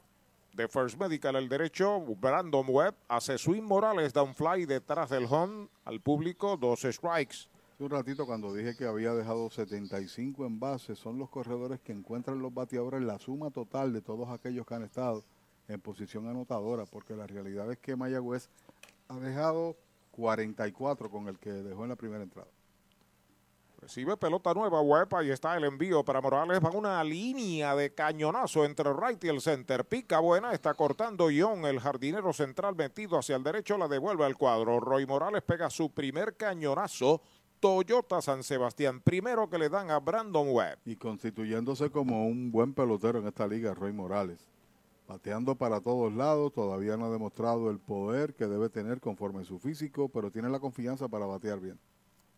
de 0.57 0.69
First 0.69 0.99
Medical 0.99 1.37
el 1.37 1.51
derecho, 1.51 2.01
Brandon 2.01 2.65
Webb 2.67 2.95
hace 3.09 3.37
swing 3.37 3.63
Morales, 3.63 4.15
da 4.15 4.23
un 4.23 4.35
fly 4.35 4.65
detrás 4.65 5.11
del 5.11 5.27
home 5.27 5.69
al 5.85 6.01
público, 6.01 6.57
dos 6.57 6.81
strikes. 6.81 7.49
Un 7.79 7.91
ratito 7.91 8.25
cuando 8.25 8.55
dije 8.55 8.75
que 8.75 8.87
había 8.87 9.13
dejado 9.13 9.51
75 9.51 10.47
en 10.47 10.59
base, 10.59 10.97
son 10.97 11.19
los 11.19 11.29
corredores 11.29 11.79
que 11.81 11.93
encuentran 11.93 12.41
los 12.41 12.55
bateadores 12.55 13.03
la 13.03 13.19
suma 13.19 13.51
total 13.51 13.93
de 13.93 14.01
todos 14.01 14.31
aquellos 14.31 14.65
que 14.67 14.75
han 14.75 14.85
estado 14.85 15.23
en 15.69 15.79
posición 15.79 16.27
anotadora, 16.27 16.87
porque 16.87 17.15
la 17.15 17.27
realidad 17.27 17.71
es 17.71 17.79
que 17.79 17.95
Mayagüez 17.95 18.49
ha 19.09 19.19
dejado 19.19 19.77
44 20.13 21.11
con 21.11 21.29
el 21.29 21.39
que 21.39 21.51
dejó 21.51 21.83
en 21.83 21.91
la 21.91 21.97
primera 21.97 22.23
entrada. 22.23 22.49
Recibe 23.87 24.17
pelota 24.17 24.53
nueva, 24.53 24.81
Webb. 24.81 25.15
Ahí 25.15 25.31
está 25.31 25.57
el 25.57 25.63
envío 25.63 26.05
para 26.05 26.21
Morales. 26.21 26.59
Va 26.59 26.71
una 26.71 27.05
línea 27.05 27.77
de 27.77 27.95
cañonazo 27.95 28.65
entre 28.65 28.93
right 28.93 29.23
y 29.23 29.29
el 29.29 29.41
center. 29.41 29.85
Pica 29.85 30.19
buena. 30.19 30.53
Está 30.53 30.75
cortando 30.75 31.31
Young, 31.31 31.65
el 31.67 31.79
jardinero 31.79 32.33
central 32.33 32.75
metido 32.75 33.17
hacia 33.17 33.37
el 33.37 33.45
derecho. 33.45 33.79
La 33.79 33.87
devuelve 33.87 34.25
al 34.25 34.37
cuadro. 34.37 34.81
Roy 34.81 35.07
Morales 35.07 35.43
pega 35.43 35.71
su 35.71 35.91
primer 35.91 36.37
cañonazo. 36.37 37.23
Toyota 37.61 38.21
San 38.21 38.43
Sebastián. 38.43 39.01
Primero 39.01 39.49
que 39.49 39.57
le 39.57 39.69
dan 39.69 39.89
a 39.93 40.01
Brandon 40.01 40.49
Webb. 40.51 40.81
Y 40.85 40.97
constituyéndose 40.97 41.89
como 41.89 42.27
un 42.27 42.51
buen 42.51 42.75
pelotero 42.75 43.21
en 43.21 43.29
esta 43.29 43.47
liga, 43.47 43.73
Roy 43.73 43.93
Morales. 43.93 44.41
Bateando 45.07 45.55
para 45.55 45.81
todos 45.81 46.13
lados, 46.13 46.53
todavía 46.53 46.97
no 46.97 47.05
ha 47.05 47.11
demostrado 47.11 47.71
el 47.71 47.79
poder 47.79 48.35
que 48.35 48.47
debe 48.47 48.69
tener 48.69 49.01
conforme 49.01 49.45
su 49.45 49.61
físico, 49.61 50.09
pero 50.09 50.33
tiene 50.33 50.49
la 50.49 50.59
confianza 50.59 51.07
para 51.07 51.27
batear 51.27 51.61
bien. 51.61 51.79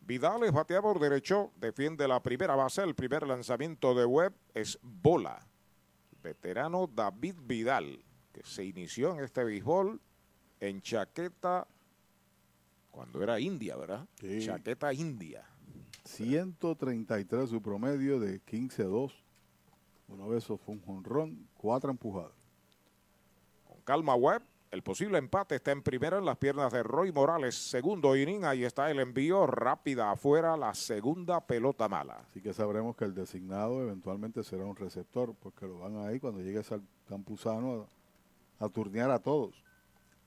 Vidal 0.00 0.44
es 0.44 0.52
bateador 0.52 0.98
derecho, 0.98 1.50
defiende 1.56 2.08
la 2.08 2.22
primera 2.22 2.56
base, 2.56 2.82
el 2.82 2.94
primer 2.94 3.26
lanzamiento 3.26 3.94
de 3.94 4.06
Webb 4.06 4.32
es 4.54 4.78
bola 4.80 5.46
veterano 6.24 6.88
David 6.88 7.36
Vidal, 7.44 8.02
que 8.32 8.42
se 8.42 8.64
inició 8.64 9.12
en 9.12 9.22
este 9.22 9.44
béisbol 9.44 10.00
en 10.58 10.80
chaqueta 10.80 11.68
cuando 12.90 13.22
era 13.22 13.38
India, 13.38 13.76
¿verdad? 13.76 14.08
Sí. 14.20 14.40
Chaqueta 14.44 14.92
India. 14.92 15.44
133 16.04 17.48
su 17.48 17.60
promedio 17.60 18.18
de 18.18 18.40
15-2. 18.44 19.12
Uno 20.08 20.30
de 20.30 20.38
esos 20.38 20.60
fue 20.60 20.74
un 20.74 20.82
jonrón, 20.82 21.48
cuatro 21.56 21.90
empujadas. 21.90 22.32
Con 23.66 23.80
calma 23.82 24.14
Webb, 24.14 24.42
el 24.74 24.82
posible 24.82 25.18
empate 25.18 25.54
está 25.54 25.70
en 25.70 25.82
primera 25.82 26.18
en 26.18 26.24
las 26.24 26.36
piernas 26.36 26.72
de 26.72 26.82
Roy 26.82 27.12
Morales. 27.12 27.54
Segundo 27.54 28.16
inning, 28.16 28.44
ahí 28.44 28.64
está 28.64 28.90
el 28.90 28.98
envío 28.98 29.46
rápida 29.46 30.10
afuera, 30.10 30.56
la 30.56 30.74
segunda 30.74 31.40
pelota 31.40 31.88
mala. 31.88 32.24
Así 32.28 32.40
que 32.40 32.52
sabremos 32.52 32.96
que 32.96 33.04
el 33.04 33.14
designado 33.14 33.80
eventualmente 33.80 34.42
será 34.42 34.64
un 34.64 34.74
receptor, 34.74 35.32
porque 35.40 35.66
lo 35.66 35.78
van 35.78 35.96
ahí 35.98 36.18
cuando 36.18 36.40
llegue 36.40 36.60
al 36.68 36.82
Campuzano 37.08 37.86
a, 38.58 38.64
a 38.64 38.68
turnear 38.68 39.12
a 39.12 39.20
todos. 39.20 39.62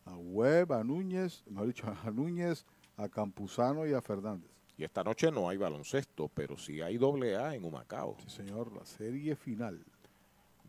A 0.06 0.16
Webb, 0.16 0.72
a 0.72 0.84
Núñez, 0.86 1.44
mejor 1.50 1.68
dicho, 1.68 1.86
a 1.88 2.10
Núñez, 2.10 2.66
a 2.96 3.10
Campuzano 3.10 3.86
y 3.86 3.94
a 3.94 4.02
Fernández. 4.02 4.50
Y 4.78 4.86
esta 4.86 5.04
noche 5.04 5.30
no 5.30 5.50
hay 5.50 5.58
baloncesto, 5.58 6.30
pero 6.30 6.58
sí 6.58 6.82
hay 6.82 6.98
doble 6.98 7.36
A 7.36 7.54
en 7.54 7.66
Humacao. 7.66 8.16
Sí, 8.24 8.30
señor, 8.30 8.72
la 8.72 8.86
serie 8.86 9.36
final. 9.36 9.84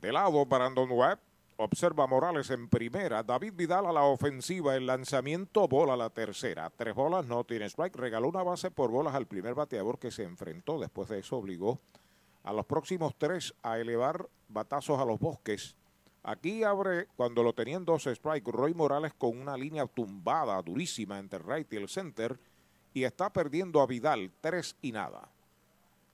De 0.01 0.11
lado, 0.11 0.45
Brandon 0.45 0.91
Webb. 0.91 1.28
Observa 1.61 2.07
Morales 2.07 2.51
en 2.51 2.69
primera. 2.69 3.25
David 3.25 3.55
Vidal 3.57 3.87
a 3.87 3.93
la 3.93 4.05
ofensiva. 4.05 4.77
El 4.77 4.87
lanzamiento, 4.87 5.67
bola 5.67 5.95
a 5.95 5.97
la 5.97 6.09
tercera. 6.09 6.71
Tres 6.71 6.95
bolas, 6.95 7.27
no 7.27 7.43
tiene 7.43 7.65
strike. 7.65 7.97
Regaló 7.97 8.29
una 8.29 8.45
base 8.45 8.71
por 8.71 8.93
bolas 8.93 9.17
al 9.17 9.27
primer 9.27 9.57
bateador 9.57 9.99
que 9.99 10.13
se 10.13 10.23
enfrentó. 10.23 10.79
Después 10.79 11.09
de 11.09 11.19
eso 11.19 11.37
obligó 11.37 11.81
a 12.45 12.53
los 12.53 12.65
próximos 12.65 13.17
tres 13.19 13.57
a 13.65 13.77
elevar 13.81 14.29
batazos 14.47 15.01
a 15.01 15.05
los 15.05 15.19
bosques. 15.19 15.75
Aquí 16.23 16.63
abre, 16.63 17.09
cuando 17.17 17.43
lo 17.43 17.53
tenían 17.53 17.85
dos 17.85 18.07
strike, 18.07 18.47
Roy 18.47 18.73
Morales 18.73 19.13
con 19.15 19.37
una 19.37 19.57
línea 19.57 19.89
tumbada 19.89 20.63
durísima 20.63 21.19
entre 21.19 21.41
right 21.41 21.73
y 21.73 21.77
el 21.77 21.89
center. 21.89 22.39
Y 22.95 23.03
está 23.03 23.33
perdiendo 23.33 23.81
a 23.81 23.87
Vidal 23.89 24.31
tres 24.41 24.77
y 24.81 24.93
nada. 24.93 25.29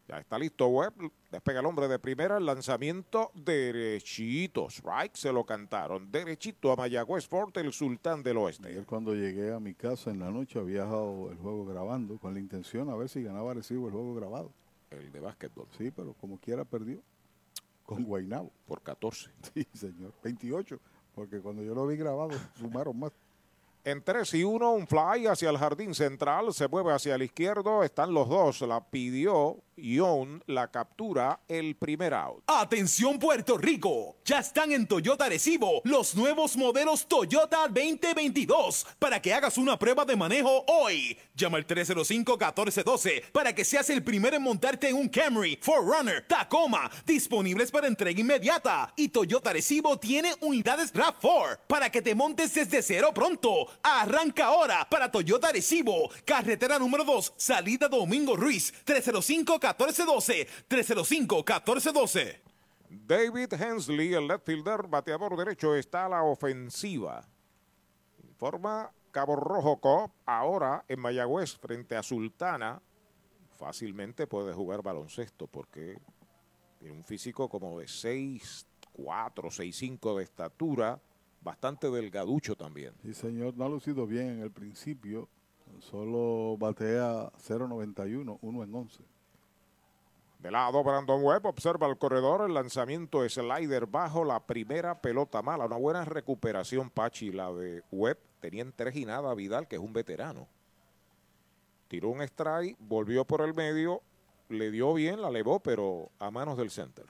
Ya 0.06 0.18
está 0.18 0.38
listo 0.38 0.68
Webb. 0.68 1.10
Despega 1.30 1.60
el 1.60 1.66
hombre 1.66 1.88
de 1.88 1.98
primera. 1.98 2.36
El 2.36 2.44
lanzamiento 2.44 3.30
derechito. 3.34 4.68
Strike 4.68 5.16
se 5.16 5.32
lo 5.32 5.44
cantaron. 5.44 6.10
Derechito 6.10 6.70
a 6.72 6.76
Mayagüez 6.76 7.26
Fort, 7.26 7.56
el 7.56 7.72
sultán 7.72 8.22
del 8.22 8.36
oeste. 8.36 8.68
Ayer 8.68 8.84
cuando 8.84 9.14
llegué 9.14 9.52
a 9.52 9.60
mi 9.60 9.74
casa 9.74 10.10
en 10.10 10.20
la 10.20 10.30
noche 10.30 10.58
había 10.58 10.82
dejado 10.82 11.30
el 11.30 11.38
juego 11.38 11.64
grabando 11.64 12.18
con 12.18 12.34
la 12.34 12.40
intención 12.40 12.90
a 12.90 12.96
ver 12.96 13.08
si 13.08 13.22
ganaba 13.22 13.54
recibo 13.54 13.86
el 13.86 13.92
juego 13.92 14.14
grabado. 14.14 14.52
El 14.90 15.10
de 15.10 15.20
básquetbol. 15.20 15.66
Sí, 15.78 15.90
pero 15.90 16.12
como 16.14 16.38
quiera 16.38 16.64
perdió. 16.64 17.00
Con 17.84 18.04
Guaynabo. 18.04 18.50
Por 18.66 18.82
14. 18.82 19.30
Sí, 19.54 19.66
señor. 19.72 20.12
28. 20.22 20.78
Porque 21.14 21.40
cuando 21.40 21.62
yo 21.62 21.74
lo 21.74 21.86
vi 21.86 21.96
grabado 21.96 22.32
sumaron 22.58 22.98
más. 22.98 23.12
En 23.84 24.02
3 24.02 24.34
y 24.34 24.44
1, 24.44 24.72
un 24.72 24.86
fly 24.86 25.26
hacia 25.26 25.50
el 25.50 25.58
jardín 25.58 25.94
central, 25.94 26.54
se 26.54 26.68
mueve 26.68 26.92
hacia 26.92 27.16
el 27.16 27.22
izquierdo, 27.22 27.82
están 27.84 28.14
los 28.14 28.30
dos, 28.30 28.62
la 28.62 28.82
pidió 28.82 29.58
Ion, 29.76 30.42
la 30.46 30.70
captura, 30.70 31.40
el 31.48 31.76
primer 31.76 32.14
out. 32.14 32.42
Atención 32.46 33.18
Puerto 33.18 33.58
Rico, 33.58 34.16
ya 34.24 34.38
están 34.38 34.72
en 34.72 34.86
Toyota 34.86 35.28
Recibo 35.28 35.80
los 35.84 36.14
nuevos 36.14 36.56
modelos 36.56 37.06
Toyota 37.06 37.68
2022 37.68 38.86
para 38.98 39.20
que 39.20 39.34
hagas 39.34 39.58
una 39.58 39.78
prueba 39.78 40.04
de 40.04 40.16
manejo 40.16 40.64
hoy. 40.68 41.16
Llama 41.34 41.58
al 41.58 41.66
305-1412 41.66 43.30
para 43.32 43.54
que 43.54 43.64
seas 43.64 43.90
el 43.90 44.02
primero 44.02 44.36
en 44.36 44.42
montarte 44.42 44.88
en 44.88 44.96
un 44.96 45.08
Camry, 45.08 45.58
Forerunner, 45.60 46.26
Tacoma, 46.26 46.90
disponibles 47.04 47.70
para 47.70 47.86
entrega 47.86 48.20
inmediata. 48.20 48.92
Y 48.96 49.08
Toyota 49.08 49.52
Recibo 49.52 49.98
tiene 49.98 50.34
unidades 50.40 50.92
RAV4 50.92 51.58
para 51.66 51.90
que 51.90 52.02
te 52.02 52.14
montes 52.14 52.54
desde 52.54 52.82
cero 52.82 53.12
pronto. 53.14 53.68
Arranca 53.82 54.46
ahora 54.46 54.86
para 54.88 55.10
Toyota 55.10 55.50
Recibo, 55.52 56.10
carretera 56.24 56.78
número 56.78 57.04
2, 57.04 57.34
salida 57.36 57.88
Domingo 57.88 58.36
Ruiz, 58.36 58.72
305-1412, 59.72 60.48
305-1412. 60.68 62.40
David 62.90 63.52
Hensley, 63.54 64.14
el 64.14 64.28
left 64.28 64.46
fielder, 64.46 64.86
bateador 64.86 65.36
derecho, 65.36 65.74
está 65.74 66.06
a 66.06 66.08
la 66.08 66.22
ofensiva. 66.22 67.26
Informa 68.22 68.92
Cabo 69.10 69.36
Rojo 69.36 69.80
Cop, 69.80 70.12
ahora 70.26 70.84
en 70.88 71.00
Mayagüez 71.00 71.56
frente 71.56 71.96
a 71.96 72.02
Sultana. 72.02 72.82
Fácilmente 73.56 74.26
puede 74.26 74.52
jugar 74.52 74.82
baloncesto 74.82 75.46
porque 75.46 75.98
tiene 76.78 76.96
un 76.96 77.04
físico 77.04 77.48
como 77.48 77.78
de 77.78 77.86
6'4, 77.86 78.64
6'5 78.96 80.18
de 80.18 80.24
estatura, 80.24 81.00
bastante 81.40 81.90
delgaducho 81.90 82.56
también. 82.56 82.92
Sí, 83.02 83.14
señor, 83.14 83.56
no 83.56 83.64
ha 83.64 83.68
lucido 83.68 84.06
bien 84.06 84.28
en 84.30 84.40
el 84.40 84.50
principio. 84.50 85.28
Solo 85.80 86.56
batea 86.58 87.30
0.91, 87.32 88.38
1 88.40 88.64
en 88.64 88.74
11. 88.74 89.13
De 90.44 90.50
lado, 90.50 90.84
Brandon 90.84 91.24
Webb 91.24 91.46
observa 91.46 91.86
el 91.86 91.96
corredor, 91.96 92.46
el 92.46 92.52
lanzamiento 92.52 93.26
slider 93.26 93.86
bajo 93.86 94.26
la 94.26 94.40
primera 94.40 95.00
pelota 95.00 95.40
mala. 95.40 95.64
Una 95.64 95.78
buena 95.78 96.04
recuperación, 96.04 96.90
Pachi, 96.90 97.32
la 97.32 97.50
de 97.50 97.82
Webb. 97.90 98.18
Tenían 98.40 98.70
tres 98.76 98.94
y 98.94 99.06
nada 99.06 99.32
Vidal, 99.32 99.66
que 99.66 99.76
es 99.76 99.80
un 99.80 99.94
veterano. 99.94 100.46
Tiró 101.88 102.10
un 102.10 102.20
strike, 102.20 102.76
volvió 102.78 103.24
por 103.24 103.40
el 103.40 103.54
medio, 103.54 104.02
le 104.50 104.70
dio 104.70 104.92
bien, 104.92 105.22
la 105.22 105.30
levó, 105.30 105.60
pero 105.60 106.10
a 106.18 106.30
manos 106.30 106.58
del 106.58 106.70
center. 106.70 107.06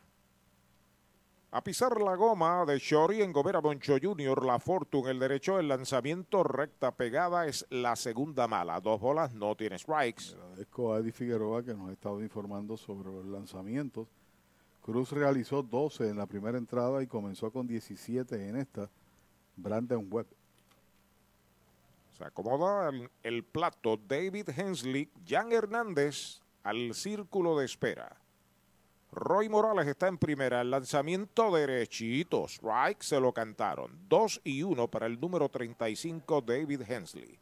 A 1.55 1.63
pisar 1.63 2.01
la 2.01 2.17
goma 2.17 2.65
de 2.67 2.81
Shori 2.81 3.23
en 3.23 3.33
Gobera 3.33 3.61
Boncho 3.61 3.95
Jr., 4.03 4.45
la 4.45 4.59
Fortune, 4.59 5.09
el 5.09 5.21
derecho, 5.21 5.61
el 5.61 5.69
lanzamiento 5.69 6.43
recta 6.43 6.91
pegada 6.91 7.47
es 7.47 7.65
la 7.71 7.95
segunda 7.95 8.49
mala. 8.49 8.81
Dos 8.81 9.01
bolas, 9.01 9.33
no 9.33 9.55
tiene 9.55 9.79
strikes. 9.79 10.35
Agradezco 10.35 10.93
a 10.93 10.99
Eddie 10.99 11.13
Figueroa 11.13 11.63
que 11.63 11.73
nos 11.73 11.91
ha 11.91 11.93
estado 11.93 12.21
informando 12.21 12.77
sobre 12.77 13.09
los 13.13 13.25
lanzamientos. 13.27 14.09
Cruz 14.83 15.13
realizó 15.13 15.63
12 15.63 16.09
en 16.09 16.19
la 16.19 16.27
primera 16.27 16.59
entrada 16.59 17.01
y 17.05 17.07
comenzó 17.07 17.53
con 17.53 17.69
17 17.69 18.49
en 18.49 18.57
esta. 18.57 18.91
Brandon 19.55 20.09
Webb. 20.11 20.27
Se 22.19 22.25
acomoda 22.25 22.89
el, 22.89 23.09
el 23.23 23.45
plato 23.45 23.97
David 23.97 24.49
Hensley, 24.49 25.09
Jan 25.25 25.53
Hernández 25.53 26.41
al 26.65 26.95
círculo 26.95 27.57
de 27.57 27.67
espera. 27.67 28.24
Roy 29.15 29.49
Morales 29.49 29.87
está 29.87 30.09
en 30.09 30.19
primera. 30.19 30.61
El 30.61 30.71
lanzamiento 30.71 31.55
derechito. 31.55 32.47
Strike 32.49 33.03
se 33.03 33.21
lo 33.21 33.33
cantaron. 33.33 34.09
2 34.09 34.41
y 34.45 34.63
1 34.65 34.89
para 34.89 35.07
el 35.07 35.21
número 35.21 35.49
35, 35.49 36.41
David 36.43 36.83
Hensley. 36.87 37.39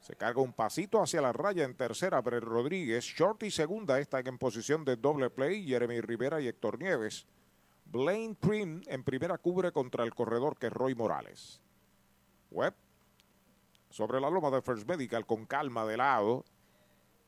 Se 0.00 0.14
carga 0.14 0.40
un 0.40 0.52
pasito 0.52 1.02
hacia 1.02 1.20
la 1.20 1.32
raya 1.32 1.64
en 1.64 1.74
tercera, 1.74 2.20
Brett 2.20 2.44
Rodríguez. 2.44 3.04
Short 3.04 3.42
y 3.42 3.50
segunda 3.50 3.98
están 3.98 4.26
en 4.28 4.38
posición 4.38 4.84
de 4.84 4.96
doble 4.96 5.28
play. 5.28 5.66
Jeremy 5.66 6.00
Rivera 6.00 6.40
y 6.40 6.46
Héctor 6.46 6.78
Nieves. 6.78 7.26
Blaine 7.86 8.34
Prim 8.34 8.82
en 8.86 9.02
primera 9.02 9.38
cubre 9.38 9.72
contra 9.72 10.04
el 10.04 10.14
corredor 10.14 10.56
que 10.56 10.66
es 10.68 10.72
Roy 10.72 10.94
Morales. 10.94 11.60
Webb 12.50 12.74
sobre 13.90 14.20
la 14.20 14.30
loma 14.30 14.50
de 14.50 14.62
First 14.62 14.88
Medical 14.88 15.26
con 15.26 15.46
calma 15.46 15.84
de 15.84 15.96
lado. 15.96 16.44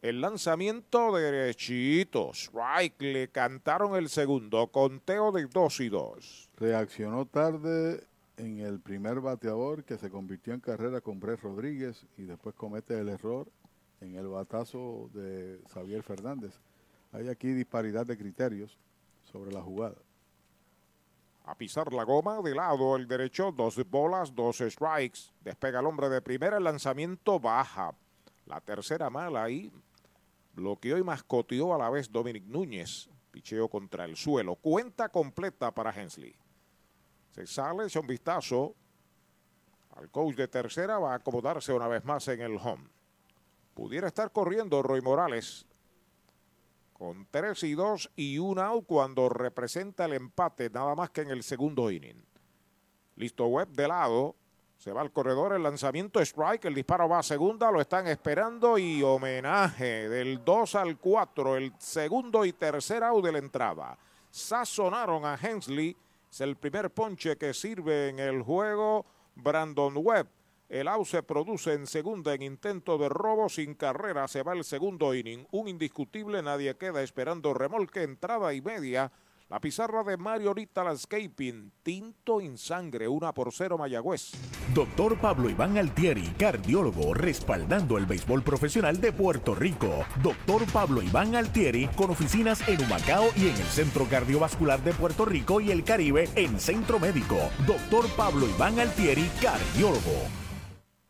El 0.07 0.21
lanzamiento 0.21 1.11
derechito. 1.17 2.31
Strike. 2.33 3.03
Le 3.03 3.29
cantaron 3.29 3.97
el 3.97 4.09
segundo. 4.09 4.69
Conteo 4.69 5.33
de 5.33 5.47
2 5.47 5.81
y 5.81 5.89
2. 5.89 6.51
Reaccionó 6.59 7.27
tarde 7.27 8.07
en 8.37 8.61
el 8.61 8.79
primer 8.79 9.21
bateador 9.21 9.83
que 9.83 9.99
se 9.99 10.09
convirtió 10.09 10.55
en 10.55 10.61
carrera 10.61 11.01
con 11.01 11.19
Brett 11.19 11.41
Rodríguez 11.41 12.07
y 12.17 12.23
después 12.23 12.55
comete 12.55 12.97
el 12.97 13.09
error 13.09 13.49
en 14.01 14.15
el 14.15 14.29
batazo 14.29 15.11
de 15.13 15.59
Xavier 15.75 16.05
Fernández. 16.05 16.53
Hay 17.11 17.29
aquí 17.29 17.49
disparidad 17.49 18.07
de 18.07 18.17
criterios 18.17 18.79
sobre 19.33 19.51
la 19.51 19.61
jugada. 19.61 19.97
A 21.47 21.57
pisar 21.57 21.93
la 21.93 22.05
goma 22.05 22.41
de 22.43 22.55
lado 22.55 22.95
el 22.95 23.09
derecho, 23.09 23.51
dos 23.51 23.85
bolas, 23.91 24.33
dos 24.33 24.59
strikes. 24.59 25.33
Despega 25.41 25.81
el 25.81 25.87
hombre 25.87 26.09
de 26.09 26.23
primera, 26.23 26.59
el 26.59 26.65
lanzamiento 26.65 27.41
baja. 27.41 27.93
La 28.47 28.61
tercera 28.61 29.11
mala 29.11 29.43
ahí. 29.43 29.73
Bloqueó 30.57 30.97
y 30.97 31.05
mascoteó 31.05 31.75
a 31.75 31.79
la 31.79 31.91
vez 31.91 32.11
Dominic 32.11 32.45
Núñez. 32.45 33.11
Picheo 33.31 33.69
contra 33.69 34.07
el 34.07 34.17
suelo. 34.17 34.57
Cuenta 34.57 35.11
completa 35.11 35.71
para 35.71 35.91
Hensley. 35.91 36.35
Se 37.33 37.47
sale, 37.47 37.85
echa 37.85 38.01
un 38.01 38.07
vistazo. 38.07 38.75
Al 39.97 40.11
coach 40.11 40.35
de 40.35 40.49
tercera 40.49 40.99
va 40.99 41.13
a 41.13 41.17
acomodarse 41.17 41.75
una 41.75 41.89
vez 41.89 42.03
más 42.07 42.27
en 42.29 42.41
el 42.41 42.57
home. 42.57 42.89
Pudiera 43.75 44.09
estar 44.09 44.33
corriendo 44.33 44.83
Roy 44.83 45.03
Morales 45.03 45.67
con 46.95 47.27
3 47.31 47.63
y 47.65 47.75
2 47.75 48.13
y 48.17 48.39
un 48.39 48.59
out 48.59 48.87
cuando 48.87 49.29
representa 49.29 50.07
el 50.07 50.15
empate, 50.15 50.71
nada 50.71 50.95
más 50.95 51.11
que 51.11 51.21
en 51.21 51.31
el 51.31 51.43
segundo 51.43 51.91
inning. 51.91 52.25
Listo 53.17 53.47
Webb 53.47 53.73
de 53.73 53.89
lado, 53.89 54.35
se 54.77 54.93
va 54.93 55.01
al 55.01 55.11
corredor, 55.11 55.55
el 55.55 55.63
lanzamiento 55.63 56.21
strike, 56.21 56.67
el 56.67 56.75
disparo 56.75 57.09
va 57.09 57.21
a 57.21 57.23
segunda, 57.23 57.71
lo 57.71 57.81
están 57.81 58.07
esperando 58.07 58.79
y 58.79 59.03
homenaje 59.03 60.09
del 60.09 60.45
2 60.45 60.75
al 60.75 60.99
4, 60.99 61.57
el 61.57 61.73
segundo 61.79 62.45
y 62.45 62.53
tercer 62.53 63.03
out 63.03 63.25
de 63.25 63.33
la 63.33 63.39
entrada. 63.39 63.99
Sazonaron 64.31 65.25
a 65.25 65.39
Hensley, 65.41 65.97
es 66.31 66.41
el 66.41 66.57
primer 66.57 66.91
ponche 66.91 67.37
que 67.37 67.55
sirve 67.55 68.11
en 68.11 68.19
el 68.19 68.43
juego 68.43 69.07
Brandon 69.35 69.95
Webb. 69.97 70.29
El 70.69 70.89
out 70.89 71.07
se 71.07 71.23
produce 71.23 71.73
en 71.73 71.87
segunda 71.87 72.35
en 72.35 72.43
intento 72.43 72.99
de 72.99 73.09
robo 73.09 73.49
sin 73.49 73.75
carrera. 73.75 74.27
Se 74.27 74.43
va 74.43 74.53
el 74.53 74.65
segundo 74.65 75.15
inning. 75.15 75.47
Un 75.53 75.69
indiscutible, 75.69 76.43
nadie 76.43 76.77
queda 76.77 77.03
esperando 77.03 77.55
remolque, 77.55 78.03
entrada 78.03 78.53
y 78.53 78.61
media. 78.61 79.13
La 79.49 79.61
pizarra 79.61 80.03
de 80.03 80.17
Mariorita 80.17 80.83
Landscaping, 80.83 81.71
tinto 81.85 82.41
en 82.41 82.59
sangre, 82.59 83.07
una 83.07 83.33
por 83.33 83.53
cero 83.53 83.79
Mayagüez. 83.79 84.33
Doctor 84.75 85.21
Pablo 85.21 85.49
Iván 85.49 85.79
Altieri, 85.79 86.35
cardiólogo, 86.37 87.15
respaldando 87.15 87.97
el 87.97 88.07
béisbol 88.07 88.43
profesional 88.43 89.01
de 89.01 89.13
Puerto 89.13 89.55
Rico. 89.55 90.05
Doctor 90.21 90.67
Pablo 90.73 91.01
Iván 91.01 91.37
Altieri, 91.37 91.87
con 91.97 92.11
oficinas 92.11 92.69
en 92.69 92.83
Humacao 92.83 93.29
y 93.37 93.43
en 93.43 93.55
el 93.55 93.67
Centro 93.69 94.09
Cardiovascular 94.11 94.83
de 94.83 94.93
Puerto 94.93 95.25
Rico 95.25 95.61
y 95.61 95.71
el 95.71 95.85
Caribe 95.85 96.29
en 96.35 96.59
Centro 96.59 96.99
Médico. 96.99 97.39
Doctor 97.69 98.09
Pablo 98.17 98.49
Iván 98.49 98.81
Altieri, 98.81 99.31
cardiólogo. 99.41 100.46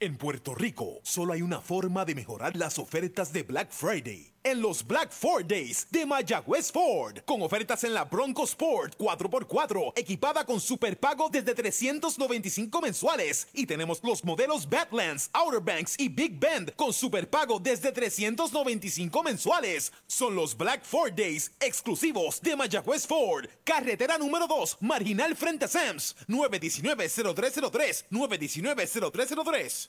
En 0.00 0.16
Puerto 0.16 0.54
Rico, 0.56 0.98
solo 1.04 1.32
hay 1.32 1.42
una 1.42 1.60
forma 1.60 2.04
de 2.04 2.16
mejorar 2.16 2.56
las 2.56 2.78
ofertas 2.80 3.32
de 3.32 3.44
Black 3.44 3.70
Friday. 3.70 4.33
En 4.46 4.60
los 4.60 4.86
Black 4.86 5.10
Ford 5.10 5.46
Days 5.46 5.86
de 5.90 6.04
Mayagüez 6.04 6.70
Ford, 6.70 7.20
con 7.24 7.40
ofertas 7.40 7.82
en 7.84 7.94
la 7.94 8.04
Bronco 8.04 8.44
Sport 8.44 8.94
4x4, 8.98 9.94
equipada 9.96 10.44
con 10.44 10.60
superpago 10.60 11.30
desde 11.30 11.54
395 11.54 12.82
mensuales. 12.82 13.48
Y 13.54 13.64
tenemos 13.64 14.04
los 14.04 14.22
modelos 14.22 14.68
Badlands, 14.68 15.30
Outer 15.32 15.62
Banks 15.62 15.94
y 15.98 16.10
Big 16.10 16.38
Bend 16.38 16.74
con 16.76 16.92
superpago 16.92 17.58
desde 17.58 17.90
395 17.90 19.22
mensuales. 19.22 19.90
Son 20.06 20.36
los 20.36 20.54
Black 20.54 20.84
Ford 20.84 21.14
Days 21.14 21.50
exclusivos 21.58 22.38
de 22.42 22.54
Mayagüez 22.54 23.06
Ford. 23.06 23.46
Carretera 23.64 24.18
número 24.18 24.46
2, 24.46 24.76
marginal 24.82 25.34
frente 25.36 25.64
a 25.64 25.68
Sams, 25.68 26.16
919-0303, 26.28 28.04
919-0303. 28.10 29.88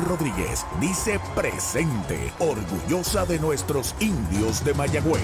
Rodríguez 0.05 0.65
dice 0.79 1.19
presente, 1.35 2.33
orgullosa 2.39 3.25
de 3.25 3.39
nuestros 3.39 3.95
indios 3.99 4.63
de 4.63 4.73
Mayagüez. 4.73 5.21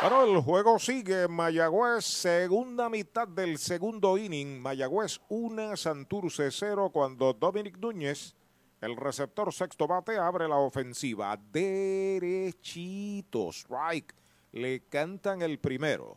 Bueno, 0.00 0.22
el 0.22 0.40
juego 0.42 0.78
sigue. 0.78 1.26
Mayagüez, 1.26 2.04
segunda 2.04 2.88
mitad 2.88 3.26
del 3.26 3.58
segundo 3.58 4.16
inning. 4.16 4.60
Mayagüez 4.60 5.20
1, 5.28 5.76
Santurce 5.76 6.50
0 6.52 6.90
cuando 6.92 7.32
Dominic 7.32 7.78
Núñez, 7.78 8.36
el 8.80 8.96
receptor 8.96 9.52
sexto 9.52 9.88
bate, 9.88 10.16
abre 10.16 10.46
la 10.46 10.56
ofensiva. 10.56 11.36
Derechito, 11.52 13.48
strike. 13.50 14.14
Le 14.52 14.80
cantan 14.88 15.42
el 15.42 15.58
primero. 15.58 16.16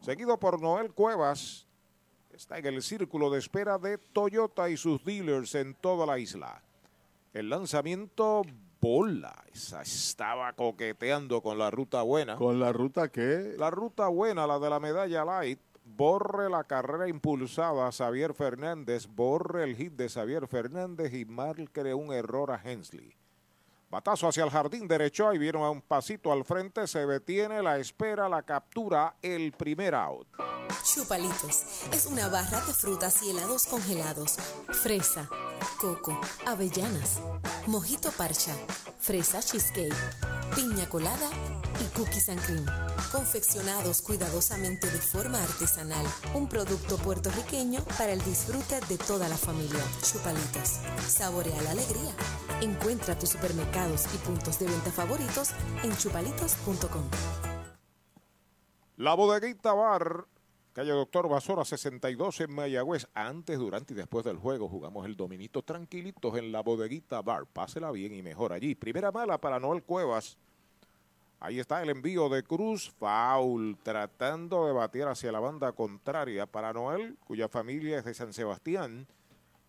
Seguido 0.00 0.38
por 0.38 0.60
Noel 0.60 0.92
Cuevas, 0.92 1.65
está 2.36 2.58
en 2.58 2.66
el 2.66 2.82
círculo 2.82 3.30
de 3.30 3.38
espera 3.38 3.78
de 3.78 3.96
Toyota 3.96 4.68
y 4.68 4.76
sus 4.76 5.02
dealers 5.04 5.54
en 5.54 5.74
toda 5.74 6.04
la 6.04 6.18
isla. 6.18 6.62
El 7.32 7.48
lanzamiento 7.48 8.42
bola, 8.80 9.44
esa 9.52 9.82
estaba 9.82 10.52
coqueteando 10.52 11.40
con 11.40 11.58
la 11.58 11.70
ruta 11.70 12.02
buena. 12.02 12.36
¿Con 12.36 12.60
la 12.60 12.72
ruta 12.72 13.08
qué? 13.08 13.54
La 13.58 13.70
ruta 13.70 14.08
buena, 14.08 14.46
la 14.46 14.58
de 14.58 14.70
la 14.70 14.80
medalla 14.80 15.24
light, 15.24 15.58
borre 15.84 16.50
la 16.50 16.64
carrera 16.64 17.08
impulsada 17.08 17.86
a 17.86 17.92
Xavier 17.92 18.34
Fernández, 18.34 19.06
borre 19.06 19.64
el 19.64 19.74
hit 19.74 19.94
de 19.94 20.08
Xavier 20.08 20.46
Fernández 20.46 21.14
y 21.14 21.24
marque 21.24 21.94
un 21.94 22.12
error 22.12 22.50
a 22.50 22.60
Hensley. 22.62 23.14
Batazo 23.96 24.28
hacia 24.28 24.44
el 24.44 24.50
jardín 24.50 24.86
derecho, 24.86 25.26
ahí 25.26 25.38
vieron 25.38 25.62
a 25.62 25.70
un 25.70 25.80
pasito 25.80 26.30
al 26.30 26.44
frente, 26.44 26.86
se 26.86 27.06
detiene, 27.06 27.62
la 27.62 27.78
espera, 27.78 28.28
la 28.28 28.42
captura, 28.42 29.16
el 29.22 29.52
primer 29.52 29.94
out. 29.94 30.28
Chupalitos 30.84 31.64
es 31.90 32.04
una 32.04 32.28
barra 32.28 32.60
de 32.60 32.74
frutas 32.74 33.22
y 33.22 33.30
helados 33.30 33.64
congelados. 33.64 34.36
Fresa, 34.68 35.30
coco, 35.80 36.20
avellanas, 36.44 37.20
mojito 37.68 38.12
parcha, 38.12 38.52
fresa 38.98 39.40
cheesecake, 39.40 39.94
piña 40.54 40.86
colada 40.90 41.30
y 41.80 41.96
cookies 41.96 42.28
and 42.28 42.42
cream. 42.42 42.66
Confeccionados 43.12 44.02
cuidadosamente 44.02 44.90
de 44.90 44.98
forma 44.98 45.42
artesanal. 45.42 46.04
Un 46.34 46.48
producto 46.48 46.98
puertorriqueño 46.98 47.82
para 47.96 48.12
el 48.12 48.22
disfrute 48.24 48.80
de 48.88 48.98
toda 48.98 49.28
la 49.28 49.36
familia. 49.36 49.80
Chupalitos. 50.02 50.80
Saborea 51.08 51.60
la 51.62 51.70
alegría. 51.70 52.12
Encuentra 52.60 53.18
tus 53.18 53.34
y 53.86 54.18
puntos 54.18 54.58
de 54.58 54.66
venta 54.66 54.90
favoritos 54.90 55.52
en 55.84 55.96
chupalitos.com. 55.96 57.04
La 58.96 59.14
bodeguita 59.14 59.74
bar, 59.74 60.26
calle 60.72 60.90
Doctor 60.90 61.28
Basora 61.28 61.64
62 61.64 62.40
en 62.40 62.52
Mayagüez. 62.52 63.06
Antes, 63.14 63.58
durante 63.58 63.94
y 63.94 63.96
después 63.96 64.24
del 64.24 64.38
juego 64.38 64.68
jugamos 64.68 65.06
el 65.06 65.16
dominito 65.16 65.62
tranquilitos 65.62 66.36
en 66.36 66.50
la 66.50 66.62
bodeguita 66.62 67.22
bar. 67.22 67.46
Pásela 67.46 67.92
bien 67.92 68.12
y 68.12 68.22
mejor 68.22 68.52
allí. 68.52 68.74
Primera 68.74 69.12
mala 69.12 69.38
para 69.38 69.60
Noel 69.60 69.84
Cuevas. 69.84 70.36
Ahí 71.38 71.60
está 71.60 71.80
el 71.80 71.90
envío 71.90 72.28
de 72.28 72.42
Cruz, 72.42 72.90
foul, 72.98 73.78
tratando 73.84 74.66
de 74.66 74.72
batir 74.72 75.04
hacia 75.04 75.30
la 75.30 75.38
banda 75.38 75.70
contraria 75.72 76.46
para 76.46 76.72
Noel, 76.72 77.16
cuya 77.24 77.48
familia 77.48 77.98
es 77.98 78.04
de 78.04 78.14
San 78.14 78.32
Sebastián, 78.32 79.06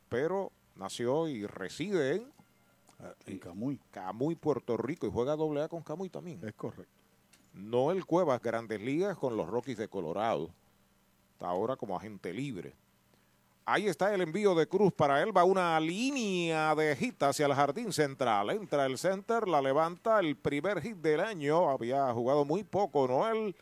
pero 0.09 0.51
nació 0.75 1.27
y 1.27 1.45
reside 1.45 2.15
en, 2.15 2.36
en 3.25 3.39
Camuy. 3.39 3.79
Camuy, 3.91 4.35
Puerto 4.35 4.77
Rico, 4.77 5.07
y 5.07 5.11
juega 5.11 5.35
doble 5.35 5.61
A 5.61 5.67
con 5.67 5.83
Camuy 5.83 6.09
también. 6.09 6.43
Es 6.45 6.53
correcto. 6.53 6.93
Noel 7.53 8.05
Cuevas, 8.05 8.41
grandes 8.41 8.79
ligas 8.81 9.17
con 9.17 9.35
los 9.35 9.47
Rockies 9.47 9.77
de 9.77 9.87
Colorado. 9.87 10.49
Está 11.33 11.47
ahora 11.47 11.75
como 11.75 11.95
agente 11.95 12.33
libre. 12.33 12.73
Ahí 13.65 13.87
está 13.87 14.13
el 14.13 14.21
envío 14.21 14.55
de 14.55 14.67
Cruz 14.67 14.93
para 14.93 15.21
él. 15.21 15.35
Va 15.35 15.43
una 15.43 15.77
línea 15.79 16.73
de 16.73 16.95
hit 16.95 17.21
hacia 17.21 17.47
el 17.47 17.53
jardín 17.53 17.91
central. 17.91 18.49
Entra 18.51 18.85
el 18.85 18.97
center, 18.97 19.47
la 19.47 19.61
levanta. 19.61 20.19
El 20.19 20.37
primer 20.37 20.81
hit 20.81 20.95
del 20.97 21.19
año. 21.19 21.69
Había 21.69 22.13
jugado 22.13 22.45
muy 22.45 22.63
poco 22.63 23.07
Noel. 23.07 23.55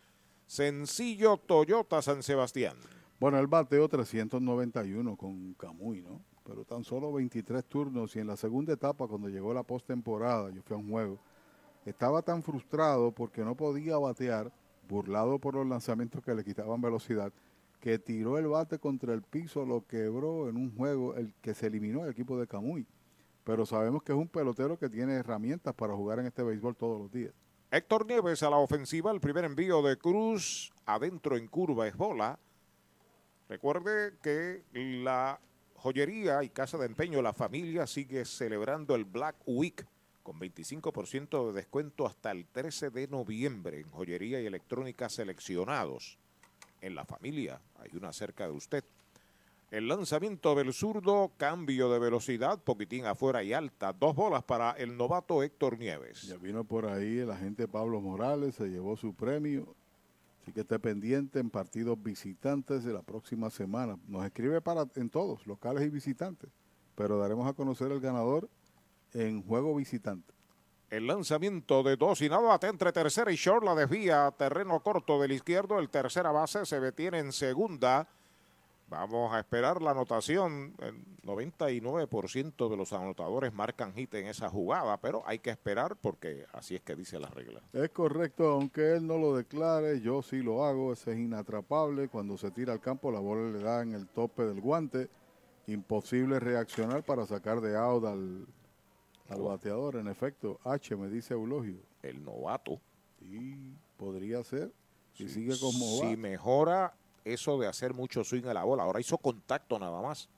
Sencillo 0.45 1.37
Toyota 1.37 2.01
San 2.01 2.21
Sebastián. 2.21 2.77
Bueno, 3.19 3.39
él 3.39 3.47
bateó 3.47 3.89
391 3.89 5.15
con 5.15 5.53
Camuy, 5.55 6.01
¿no? 6.01 6.21
Pero 6.45 6.63
tan 6.63 6.83
solo 6.83 7.11
23 7.11 7.65
turnos 7.65 8.15
y 8.15 8.19
en 8.19 8.27
la 8.27 8.37
segunda 8.37 8.73
etapa, 8.73 9.07
cuando 9.07 9.29
llegó 9.29 9.53
la 9.53 9.63
postemporada, 9.63 10.51
yo 10.51 10.61
fui 10.61 10.75
a 10.75 10.79
un 10.79 10.89
juego, 10.89 11.19
estaba 11.85 12.21
tan 12.21 12.43
frustrado 12.43 13.11
porque 13.11 13.43
no 13.43 13.55
podía 13.55 13.97
batear, 13.97 14.51
burlado 14.87 15.39
por 15.39 15.55
los 15.55 15.65
lanzamientos 15.65 16.23
que 16.23 16.35
le 16.35 16.43
quitaban 16.43 16.81
velocidad, 16.81 17.33
que 17.79 17.97
tiró 17.97 18.37
el 18.37 18.47
bate 18.47 18.77
contra 18.77 19.13
el 19.13 19.23
piso, 19.23 19.65
lo 19.65 19.85
quebró 19.87 20.47
en 20.47 20.57
un 20.57 20.75
juego 20.75 21.15
el 21.15 21.33
que 21.41 21.55
se 21.55 21.67
eliminó 21.67 22.03
el 22.05 22.11
equipo 22.11 22.39
de 22.39 22.47
Camuy. 22.47 22.85
Pero 23.43 23.65
sabemos 23.65 24.03
que 24.03 24.11
es 24.11 24.17
un 24.17 24.27
pelotero 24.27 24.77
que 24.77 24.89
tiene 24.89 25.13
herramientas 25.13 25.73
para 25.73 25.95
jugar 25.95 26.19
en 26.19 26.27
este 26.27 26.43
béisbol 26.43 26.75
todos 26.75 26.99
los 26.99 27.11
días. 27.11 27.33
Héctor 27.71 28.05
Nieves 28.05 28.43
a 28.43 28.49
la 28.49 28.57
ofensiva, 28.57 29.11
el 29.11 29.19
primer 29.19 29.45
envío 29.45 29.81
de 29.81 29.97
Cruz, 29.97 30.71
adentro 30.85 31.37
en 31.37 31.47
curva 31.47 31.87
es 31.87 31.95
bola. 31.95 32.39
Recuerde 33.49 34.17
que 34.21 34.63
la 34.73 35.39
joyería 35.85 36.41
y 36.41 36.49
casa 36.49 36.79
de 36.79 36.87
empeño, 36.87 37.21
la 37.21 37.31
familia 37.31 37.85
sigue 37.85 38.25
celebrando 38.25 38.95
el 38.95 39.05
Black 39.05 39.35
Week 39.45 39.85
con 40.23 40.39
25% 40.39 41.45
de 41.45 41.53
descuento 41.53 42.07
hasta 42.07 42.31
el 42.31 42.47
13 42.47 42.89
de 42.89 43.07
noviembre 43.07 43.81
en 43.81 43.91
joyería 43.91 44.41
y 44.41 44.47
electrónica 44.47 45.09
seleccionados. 45.09 46.17
En 46.81 46.95
la 46.95 47.05
familia 47.05 47.61
hay 47.77 47.91
una 47.93 48.11
cerca 48.13 48.45
de 48.47 48.53
usted. 48.53 48.83
El 49.69 49.87
lanzamiento 49.87 50.55
del 50.55 50.73
zurdo, 50.73 51.31
cambio 51.37 51.91
de 51.91 51.99
velocidad, 51.99 52.57
poquitín 52.57 53.05
afuera 53.05 53.43
y 53.43 53.53
alta. 53.53 53.93
Dos 53.93 54.15
bolas 54.15 54.43
para 54.43 54.71
el 54.71 54.97
novato 54.97 55.43
Héctor 55.43 55.77
Nieves. 55.77 56.23
Ya 56.23 56.37
vino 56.37 56.63
por 56.63 56.87
ahí 56.87 57.19
el 57.19 57.29
agente 57.29 57.67
Pablo 57.67 58.01
Morales, 58.01 58.55
se 58.55 58.69
llevó 58.69 58.97
su 58.97 59.13
premio. 59.13 59.75
Así 60.45 60.53
que 60.53 60.61
esté 60.61 60.77
pendiente 60.77 61.39
en 61.39 61.49
partidos 61.49 61.97
visitantes 62.03 62.83
de 62.83 62.93
la 62.93 63.01
próxima 63.01 63.49
semana. 63.49 63.97
Nos 64.07 64.23
escribe 64.23 64.61
para 64.61 64.85
en 64.95 65.09
todos, 65.09 65.47
locales 65.47 65.83
y 65.83 65.89
visitantes. 65.89 66.51
Pero 66.93 67.17
daremos 67.17 67.49
a 67.49 67.53
conocer 67.53 67.91
el 67.91 67.99
ganador 67.99 68.47
en 69.15 69.41
juego 69.41 69.73
visitante. 69.73 70.35
El 70.91 71.07
lanzamiento 71.07 71.81
de 71.81 71.95
dos 71.97 72.21
y 72.21 72.29
nada 72.29 72.59
entre 72.61 72.91
tercera 72.91 73.31
y 73.31 73.35
short 73.37 73.65
la 73.65 73.73
desvía 73.73 74.31
terreno 74.37 74.81
corto 74.81 75.19
del 75.19 75.31
izquierdo. 75.31 75.79
El 75.79 75.89
tercera 75.89 76.31
base 76.31 76.63
se 76.67 76.79
detiene 76.79 77.17
en 77.17 77.31
segunda. 77.31 78.07
Vamos 78.87 79.33
a 79.33 79.39
esperar 79.39 79.81
la 79.81 79.91
anotación. 79.91 80.75
El 80.79 81.03
99% 81.23 82.69
de 82.69 82.77
los 82.77 82.93
anotadores 82.93 83.51
marcan 83.53 83.93
hit 83.93 84.13
en 84.13 84.27
esa 84.27 84.49
jugada, 84.49 84.97
pero 84.97 85.23
hay 85.25 85.39
que 85.39 85.49
esperar 85.49 85.95
porque 85.95 86.45
así 86.53 86.75
es 86.75 86.81
que 86.81 86.95
dice 86.95 87.19
la 87.19 87.29
regla. 87.29 87.61
Es 87.73 87.89
correcto, 87.89 88.47
aunque 88.49 88.93
él 88.93 89.07
no 89.07 89.17
lo 89.17 89.35
declare, 89.35 90.01
yo 90.01 90.21
sí 90.21 90.37
lo 90.43 90.65
hago. 90.65 90.93
Ese 90.93 91.13
es 91.13 91.17
inatrapable. 91.17 92.09
Cuando 92.09 92.37
se 92.37 92.51
tira 92.51 92.73
al 92.73 92.79
campo, 92.79 93.11
la 93.11 93.19
bola 93.19 93.49
le 93.49 93.63
da 93.63 93.81
en 93.81 93.93
el 93.93 94.07
tope 94.07 94.43
del 94.43 94.61
guante. 94.61 95.09
Imposible 95.67 96.39
reaccionar 96.39 97.03
para 97.03 97.25
sacar 97.25 97.61
de 97.61 97.75
out 97.75 98.05
al, 98.05 98.45
al 99.29 99.41
bateador. 99.41 99.95
En 99.95 100.07
efecto, 100.07 100.59
H 100.63 100.95
me 100.95 101.09
dice 101.09 101.33
Eulogio. 101.33 101.79
El 102.03 102.23
novato. 102.23 102.79
Sí, 103.19 103.75
podría 103.97 104.43
ser. 104.43 104.71
Si 105.13 105.27
sigue 105.27 105.57
como 105.59 106.01
va. 106.01 106.09
Si 106.09 106.17
mejora 106.17 106.93
eso 107.25 107.57
de 107.59 107.67
hacer 107.67 107.93
mucho 107.93 108.23
swing 108.23 108.45
a 108.45 108.53
la 108.53 108.63
bola, 108.63 108.83
ahora 108.83 109.01
hizo 109.01 109.17
contacto 109.17 109.77
nada 109.79 110.01
más, 110.01 110.29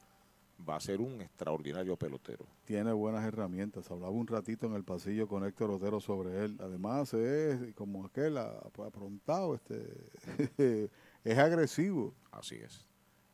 va 0.67 0.77
a 0.77 0.79
ser 0.79 1.01
un 1.01 1.21
extraordinario 1.21 1.95
pelotero. 1.97 2.45
Tiene 2.65 2.91
buenas 2.91 3.25
herramientas. 3.25 3.91
Hablaba 3.91 4.11
un 4.11 4.27
ratito 4.27 4.65
en 4.65 4.73
el 4.73 4.83
pasillo 4.83 5.27
con 5.27 5.45
Héctor 5.45 5.71
Otero 5.71 5.99
sobre 5.99 6.43
él. 6.43 6.57
Además, 6.59 7.13
es 7.13 7.75
como 7.75 8.05
aquel 8.05 8.37
aprontado, 8.37 9.55
este, 9.55 10.09
es 11.23 11.37
agresivo. 11.37 12.15
Así 12.31 12.55
es. 12.55 12.87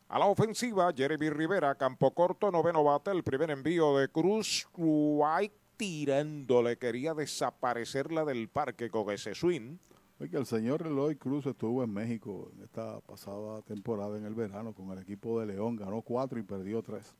A 0.09 0.19
la 0.19 0.25
ofensiva, 0.25 0.91
Jeremy 0.95 1.29
Rivera, 1.29 1.75
campo 1.75 2.13
corto, 2.13 2.51
noveno 2.51 2.83
bate, 2.83 3.11
el 3.11 3.23
primer 3.23 3.49
envío 3.49 3.97
de 3.97 4.09
Cruz, 4.09 4.67
White 4.77 5.55
tirándole, 5.77 6.77
quería 6.77 7.13
desaparecerla 7.15 8.23
del 8.23 8.47
parque 8.47 8.89
con 8.89 9.09
ese 9.09 9.33
swing. 9.33 9.77
El 10.31 10.45
señor 10.45 10.87
Eloy 10.87 11.17
Cruz 11.17 11.45
estuvo 11.45 11.83
en 11.83 11.91
México 11.93 12.49
en 12.55 12.63
esta 12.63 13.01
pasada 13.01 13.61
temporada 13.61 14.17
en 14.17 14.25
el 14.25 14.33
verano 14.33 14.73
con 14.73 14.89
el 14.91 14.99
equipo 14.99 15.39
de 15.39 15.47
León, 15.47 15.75
ganó 15.75 16.01
cuatro 16.01 16.39
y 16.39 16.43
perdió 16.43 16.81
tres. 16.81 17.13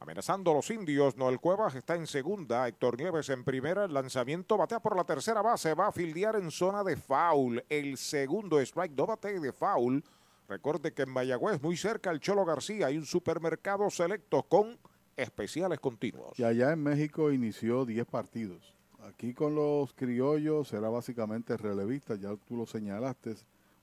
Amenazando 0.00 0.50
a 0.50 0.54
los 0.54 0.70
indios, 0.70 1.16
Noel 1.16 1.38
Cuevas 1.38 1.74
está 1.74 1.96
en 1.96 2.06
segunda, 2.06 2.66
Héctor 2.66 2.98
Nieves 2.98 3.28
en 3.28 3.44
primera, 3.44 3.84
el 3.84 3.92
lanzamiento 3.92 4.56
batea 4.56 4.80
por 4.80 4.96
la 4.96 5.04
tercera 5.04 5.42
base, 5.42 5.74
va 5.74 5.88
a 5.88 5.92
fildear 5.92 6.36
en 6.36 6.50
zona 6.50 6.82
de 6.82 6.96
foul, 6.96 7.62
el 7.68 7.98
segundo 7.98 8.58
strike, 8.58 8.96
no 8.96 9.06
bate 9.06 9.38
de 9.38 9.52
foul. 9.52 10.02
Recuerde 10.48 10.94
que 10.94 11.02
en 11.02 11.10
Mayagüez, 11.10 11.60
muy 11.60 11.76
cerca 11.76 12.08
al 12.08 12.20
Cholo 12.20 12.44
García, 12.46 12.86
hay 12.86 12.96
un 12.96 13.04
supermercado 13.04 13.90
selecto 13.90 14.42
con 14.44 14.78
especiales 15.14 15.78
continuos. 15.78 16.38
Y 16.38 16.44
allá 16.44 16.72
en 16.72 16.82
México 16.82 17.30
inició 17.30 17.84
10 17.84 18.06
partidos. 18.06 18.77
Aquí 19.04 19.32
con 19.32 19.54
los 19.54 19.92
criollos 19.94 20.72
era 20.72 20.88
básicamente 20.88 21.56
relevista, 21.56 22.16
ya 22.16 22.34
tú 22.36 22.56
lo 22.56 22.66
señalaste. 22.66 23.36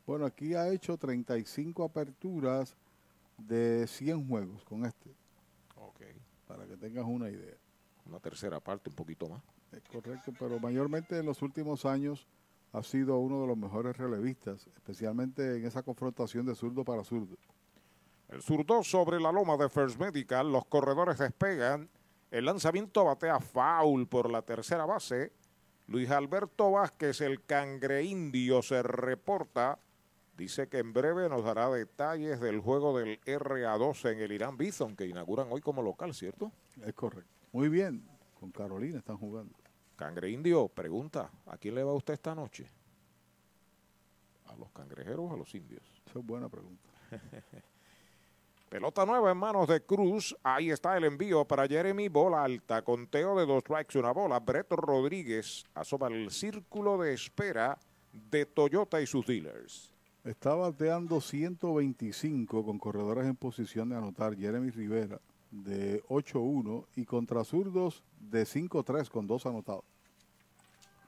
Bueno, 0.06 0.26
aquí 0.26 0.54
ha 0.56 0.70
hecho 0.70 0.98
35 0.98 1.84
aperturas 1.84 2.76
de 3.38 3.88
100 3.88 4.28
juegos 4.28 4.64
con 4.66 4.86
este. 4.86 5.10
Ok. 5.78 6.02
Para 6.48 6.66
que 6.68 6.78
tengas 6.78 7.06
una 7.06 7.30
idea. 7.30 7.56
Una 8.06 8.20
tercera 8.20 8.60
parte, 8.60 8.90
un 8.90 8.96
poquito 8.96 9.28
más. 9.30 9.42
Es 9.72 9.82
correcto, 9.92 10.32
pero 10.38 10.60
mayormente 10.60 11.18
en 11.18 11.26
los 11.26 11.42
últimos 11.42 11.86
años 11.86 12.28
ha 12.72 12.84
sido 12.84 13.18
uno 13.18 13.42
de 13.42 13.48
los 13.48 13.58
mejores 13.58 13.98
relevistas, 13.98 14.68
especialmente 14.76 15.58
en 15.58 15.66
esa 15.66 15.82
confrontación 15.82 16.46
de 16.46 16.56
zurdo 16.56 16.84
para 16.84 17.04
zurdo. 17.04 17.36
El 18.30 18.42
zurdo 18.42 18.84
sobre 18.84 19.20
la 19.20 19.32
loma 19.32 19.56
de 19.58 19.70
First 19.70 20.00
Medical, 20.00 20.52
los 20.52 20.66
corredores 20.66 21.18
despegan. 21.18 21.90
El 22.32 22.46
lanzamiento 22.46 23.06
batea 23.06 23.40
foul 23.40 24.08
por 24.08 24.30
la 24.30 24.42
tercera 24.42 24.86
base. 24.86 25.32
Luis 25.88 26.10
Alberto 26.10 26.72
Vázquez, 26.72 27.22
el 27.22 27.44
cangre 27.44 28.04
indio, 28.04 28.62
se 28.62 28.82
reporta. 28.82 29.80
Dice 30.36 30.68
que 30.68 30.80
en 30.80 30.92
breve 30.92 31.30
nos 31.30 31.44
dará 31.46 31.70
detalles 31.70 32.42
del 32.42 32.60
juego 32.60 32.98
del 32.98 33.22
RA12 33.22 34.12
en 34.12 34.20
el 34.20 34.32
Irán 34.32 34.58
Bison, 34.58 34.96
que 34.96 35.06
inauguran 35.06 35.48
hoy 35.50 35.62
como 35.62 35.82
local, 35.82 36.14
¿cierto? 36.14 36.52
Es 36.84 36.94
correcto. 36.94 37.32
Muy 37.54 37.70
bien. 37.70 38.06
Con 38.40 38.52
Carolina 38.52 38.98
están 38.98 39.18
jugando. 39.18 39.56
Cangre 39.96 40.30
indio, 40.30 40.68
pregunta, 40.68 41.32
¿a 41.46 41.58
quién 41.58 41.76
le 41.76 41.84
va 41.84 41.94
usted 41.94 42.16
esta 42.16 42.36
noche? 42.36 42.70
¿A 44.48 44.56
los 44.56 44.70
cangrejeros 44.72 45.32
o 45.32 45.34
a 45.34 45.38
los 45.38 45.56
indios? 45.56 45.84
Esa 46.06 46.20
es 46.20 46.26
buena 46.26 46.50
pregunta. 46.50 46.90
Pelota 48.70 49.06
nueva 49.06 49.32
en 49.32 49.38
manos 49.38 49.68
de 49.68 49.82
Cruz. 49.82 50.36
Ahí 50.44 50.72
está 50.72 50.98
el 50.98 51.06
envío 51.06 51.46
para 51.46 51.68
Jeremy. 51.68 52.10
Bola 52.10 52.44
alta. 52.44 52.82
Conteo 52.82 53.38
de 53.38 53.46
dos 53.46 53.62
strikes, 53.62 53.98
una 53.98 54.12
bola. 54.12 54.40
Breto 54.40 54.76
Rodríguez 54.76 55.64
asoma 55.76 56.08
el 56.08 56.32
círculo 56.32 56.98
de 56.98 57.14
espera 57.14 57.78
de 58.12 58.46
Toyota 58.46 59.00
y 59.02 59.08
sus 59.08 59.26
dealers. 59.26 59.94
Está 60.24 60.56
bateando 60.56 61.22
125 61.22 62.66
con 62.66 62.80
corredores 62.80 63.26
en 63.26 63.36
posición 63.36 63.90
de 63.90 63.98
anotar 63.98 64.36
Jeremy 64.36 64.72
Rivera 64.72 65.20
de 65.52 66.04
8-1 66.06 66.86
y 66.96 67.06
contra 67.06 67.44
zurdos 67.44 68.04
de 68.20 68.44
5-3 68.44 69.10
con 69.10 69.28
dos 69.28 69.46
anotados. 69.46 69.86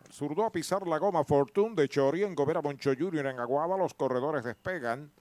El 0.06 0.14
zurdo 0.14 0.46
a 0.46 0.52
pisar 0.52 0.88
la 0.88 1.00
goma 1.00 1.24
Fortune 1.24 1.76
de 1.76 1.90
Chori 1.90 2.24
en 2.24 2.36
Gobera 2.36 2.62
Moncho 2.62 2.92
Jr. 2.98 3.26
en 3.26 3.40
Aguada. 3.40 3.76
Los 3.78 3.94
corredores 3.94 4.44
despegan. 4.44 5.12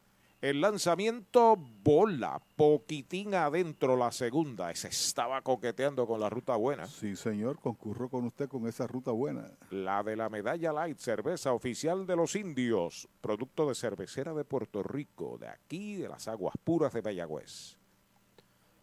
El 0.43 0.61
lanzamiento 0.61 1.57
bola, 1.57 2.43
poquitín 2.57 3.35
adentro 3.35 3.97
la 3.97 4.13
segunda. 4.13 4.75
Se 4.75 4.89
estaba 4.89 5.41
coqueteando 5.41 6.07
con 6.07 6.21
la 6.21 6.29
ruta 6.29 6.55
buena. 6.57 6.87
Sí, 6.87 7.17
señor, 7.17 7.59
concurro 7.59 8.11
con 8.11 8.27
usted 8.27 8.47
con 8.47 8.67
esa 8.67 8.87
ruta 8.87 9.13
buena. 9.13 9.51
La 9.71 10.03
de 10.03 10.15
la 10.15 10.29
medalla 10.29 10.75
light, 10.75 10.99
cerveza 10.99 11.55
oficial 11.55 12.07
de 12.07 12.17
los 12.17 12.37
indios, 12.37 13.09
producto 13.23 13.67
de 13.67 13.75
cervecera 13.75 14.35
de 14.35 14.45
Puerto 14.45 14.83
Rico, 14.83 15.39
de 15.39 15.49
aquí, 15.49 15.97
de 15.97 16.09
las 16.09 16.29
aguas 16.29 16.55
puras 16.63 16.93
de 16.93 17.01
Mayagüez. 17.01 17.79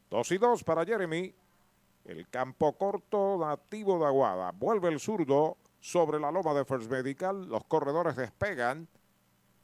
Dos 0.10 0.32
y 0.32 0.39
dos 0.39 0.64
para 0.64 0.86
Jeremy. 0.86 1.36
El 2.06 2.28
campo 2.30 2.76
corto 2.78 3.38
nativo 3.39 3.99
de 3.99 4.08
Aguada. 4.08 4.51
Vuelve 4.51 4.89
el 4.89 4.99
zurdo 4.99 5.58
sobre 5.80 6.20
la 6.20 6.32
loma 6.32 6.56
de 6.56 6.66
First 6.66 6.89
Medical. 6.89 7.47
Los 7.47 7.64
corredores 7.66 8.16
despegan. 8.16 8.88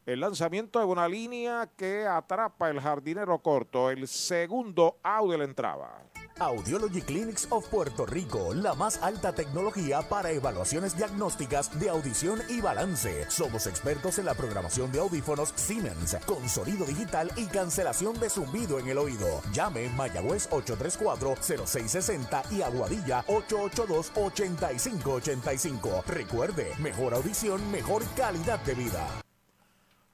El 0.09 0.19
lanzamiento 0.21 0.79
de 0.79 0.85
una 0.85 1.07
línea 1.07 1.69
que 1.77 2.07
atrapa 2.07 2.71
el 2.71 2.79
jardinero 2.79 3.37
corto. 3.43 3.91
El 3.91 4.07
segundo 4.07 4.97
out 5.03 5.29
de 5.29 5.37
la 5.37 5.43
entrada. 5.43 6.01
Audiology 6.39 7.03
Clinics 7.03 7.45
of 7.51 7.67
Puerto 7.67 8.07
Rico, 8.07 8.55
la 8.55 8.73
más 8.73 9.03
alta 9.03 9.35
tecnología 9.35 10.01
para 10.01 10.31
evaluaciones 10.31 10.97
diagnósticas 10.97 11.79
de 11.79 11.91
audición 11.91 12.41
y 12.49 12.59
balance. 12.59 13.29
Somos 13.29 13.67
expertos 13.67 14.17
en 14.17 14.25
la 14.25 14.33
programación 14.33 14.91
de 14.91 14.97
audífonos 14.97 15.53
Siemens, 15.55 16.17
con 16.25 16.49
sonido 16.49 16.87
digital 16.87 17.31
y 17.35 17.45
cancelación 17.45 18.19
de 18.19 18.31
zumbido 18.31 18.79
en 18.79 18.87
el 18.87 18.97
oído. 18.97 19.43
Llame 19.53 19.89
Mayagüez 19.89 20.49
834-0660 20.49 22.51
y 22.51 22.63
Aguadilla 22.63 23.23
882-8585. 23.27 26.03
Recuerde, 26.05 26.73
mejor 26.79 27.13
audición, 27.13 27.69
mejor 27.69 28.03
calidad 28.15 28.57
de 28.61 28.73
vida. 28.73 29.07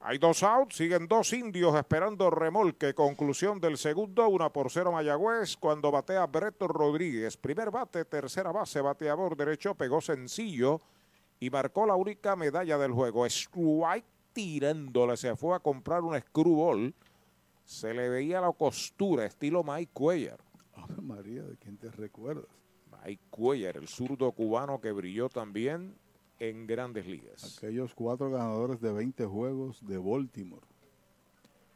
Hay 0.08 0.20
dos 0.20 0.43
outs, 0.43 0.76
siguen 0.76 1.08
dos 1.08 1.34
indios 1.34 1.76
esperando 1.76 2.30
remolque. 2.30 2.93
Conclusión 2.93 3.60
del 3.60 3.76
segundo, 3.76 4.30
una 4.30 4.51
por 4.53 4.70
cero 4.70 4.91
Mayagüez 4.91 5.58
cuando 5.58 5.89
batea 5.89 6.28
Breto 6.28 6.68
Rodríguez. 6.68 7.38
Primer 7.38 7.72
bate, 7.72 8.06
tercera 8.06 8.51
base, 8.51 8.82
bateador 8.82 9.36
derecho, 9.36 9.74
pegó 9.74 10.01
sencillo 10.01 10.80
y 11.39 11.49
marcó 11.49 11.88
la 11.88 11.95
única 11.95 12.36
medalla 12.36 12.78
del 12.78 12.91
juego. 12.91 13.26
Strike 13.26 14.06
tirándole, 14.32 15.18
se 15.18 15.36
fue 15.36 15.56
a 15.56 15.60
comprar 15.60 16.03
un 16.03 16.16
screwball. 16.22 16.93
Se 17.64 17.91
le 17.91 18.08
veía 18.08 18.41
la 18.41 18.51
costura, 18.51 19.26
estilo 19.26 19.64
Mike 19.64 19.89
Cuellar. 19.91 20.38
María, 21.01 21.41
¿de 21.41 21.58
quién 21.58 21.78
te 21.78 21.89
recuerdas? 21.89 22.45
Mike 22.91 23.24
Cuellar, 23.32 23.78
el 23.78 23.88
zurdo 23.88 24.32
cubano 24.34 24.80
que 24.80 24.91
brilló 24.91 25.30
también 25.30 25.95
en 26.39 26.67
grandes 26.67 27.05
ligas. 27.05 27.57
Aquellos 27.57 27.93
cuatro 27.93 28.29
ganadores 28.29 28.81
de 28.81 28.91
20 28.91 29.25
juegos 29.25 29.86
de 29.86 29.97
Baltimore. 29.97 30.65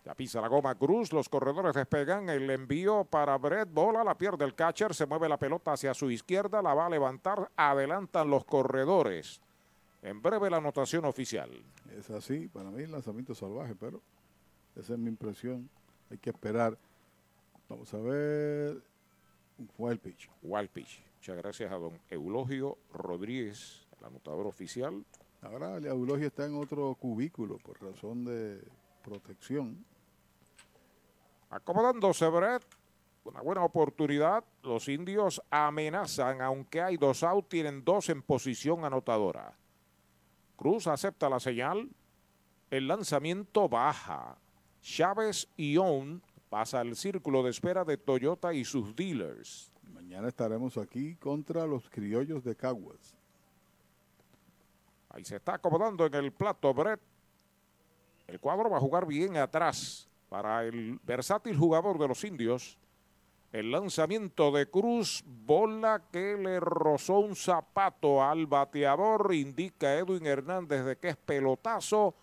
La 0.06 0.16
pisa 0.16 0.42
la 0.42 0.48
goma 0.48 0.76
Cruz, 0.76 1.14
los 1.14 1.30
corredores 1.30 1.74
despegan, 1.74 2.30
el 2.30 2.50
envío 2.50 3.04
para 3.06 3.38
Brett, 3.38 3.72
bola, 3.72 4.04
la 4.04 4.18
pierde 4.18 4.46
el 4.46 4.56
catcher, 4.56 4.96
se 4.96 5.06
mueve 5.06 5.30
la 5.30 5.38
pelota 5.38 5.74
hacia 5.74 5.94
su 5.94 6.10
izquierda, 6.10 6.62
la 6.62 6.74
va 6.74 6.88
a 6.88 6.90
levantar, 6.90 7.52
adelantan 7.56 8.30
los 8.30 8.46
corredores. 8.46 9.42
En 10.02 10.22
breve 10.22 10.50
la 10.50 10.58
anotación 10.58 11.06
oficial. 11.06 11.52
Es 11.98 12.10
así, 12.10 12.48
para 12.48 12.72
mí 12.72 12.84
el 12.84 12.92
lanzamiento 12.92 13.36
salvaje, 13.36 13.76
pero 13.76 14.02
esa 14.76 14.94
es 14.94 15.00
mi 15.00 15.10
impresión. 15.10 15.70
Hay 16.10 16.18
que 16.18 16.30
esperar. 16.30 16.78
Vamos 17.68 17.94
a 17.94 17.98
ver. 17.98 18.82
Wild 19.78 20.00
pitch. 20.00 20.30
Wild 20.42 20.70
pitch. 20.70 21.04
Muchas 21.18 21.38
gracias 21.38 21.72
a 21.72 21.76
don 21.76 22.00
Eulogio 22.10 22.78
Rodríguez, 22.94 23.86
el 24.00 24.06
anotador 24.06 24.48
oficial. 24.48 25.04
Ahora 25.42 25.78
el 25.78 25.86
Eulogio 25.86 26.28
está 26.28 26.46
en 26.46 26.56
otro 26.56 26.96
cubículo 26.96 27.58
por 27.58 27.82
razón 27.82 28.26
de 28.26 28.62
protección. 29.04 29.86
Acomodándose 31.50 32.28
Brett. 32.28 32.64
Una 33.24 33.42
buena 33.42 33.64
oportunidad. 33.64 34.44
Los 34.64 34.88
indios 34.88 35.42
amenazan, 35.50 36.42
aunque 36.42 36.82
hay 36.82 36.98
dos 36.98 37.24
out, 37.24 37.48
tienen 37.48 37.84
dos 37.84 38.10
en 38.10 38.22
posición 38.22 38.86
anotadora. 38.86 39.54
Cruz 40.56 40.88
acepta 40.88 41.30
la 41.30 41.40
señal. 41.40 41.90
El 42.72 42.88
lanzamiento 42.88 43.68
baja. 43.68 44.38
Chávez 44.82 45.48
y 45.58 45.78
On 45.78 46.22
pasa 46.50 46.80
al 46.80 46.96
círculo 46.96 47.44
de 47.44 47.52
espera 47.52 47.84
de 47.84 47.98
Toyota 47.98 48.54
y 48.54 48.64
sus 48.64 48.96
dealers. 48.96 49.72
Mañana 49.94 50.30
estaremos 50.30 50.78
aquí 50.78 51.16
contra 51.16 51.68
los 51.68 51.90
criollos 51.90 52.44
de 52.44 52.56
Caguas. 52.56 53.19
Ahí 55.10 55.26
se 55.26 55.38
está 55.38 55.56
acomodando 55.56 56.06
en 56.06 56.14
el 56.14 56.32
plato 56.32 56.74
Brett. 56.74 57.00
El 58.28 58.40
cuadro 58.40 58.70
va 58.70 58.78
a 58.78 58.82
jugar 58.82 59.08
bien 59.08 59.38
atrás 59.38 60.08
para 60.30 60.64
el 60.64 61.00
versátil 61.04 61.58
jugador 61.58 61.98
de 61.98 62.08
los 62.08 62.24
indios. 62.24 62.78
El 63.52 63.72
lanzamiento 63.72 64.52
de 64.52 64.70
Cruz, 64.70 65.24
bola 65.26 66.04
que 66.12 66.38
le 66.38 66.60
rozó 66.60 67.20
un 67.20 67.36
zapato 67.36 68.22
al 68.24 68.46
bateador, 68.46 69.34
indica 69.34 69.96
Edwin 69.96 70.28
Hernández 70.28 70.86
de 70.86 70.96
que 70.98 71.10
es 71.10 71.18
pelotazo. 71.18 72.14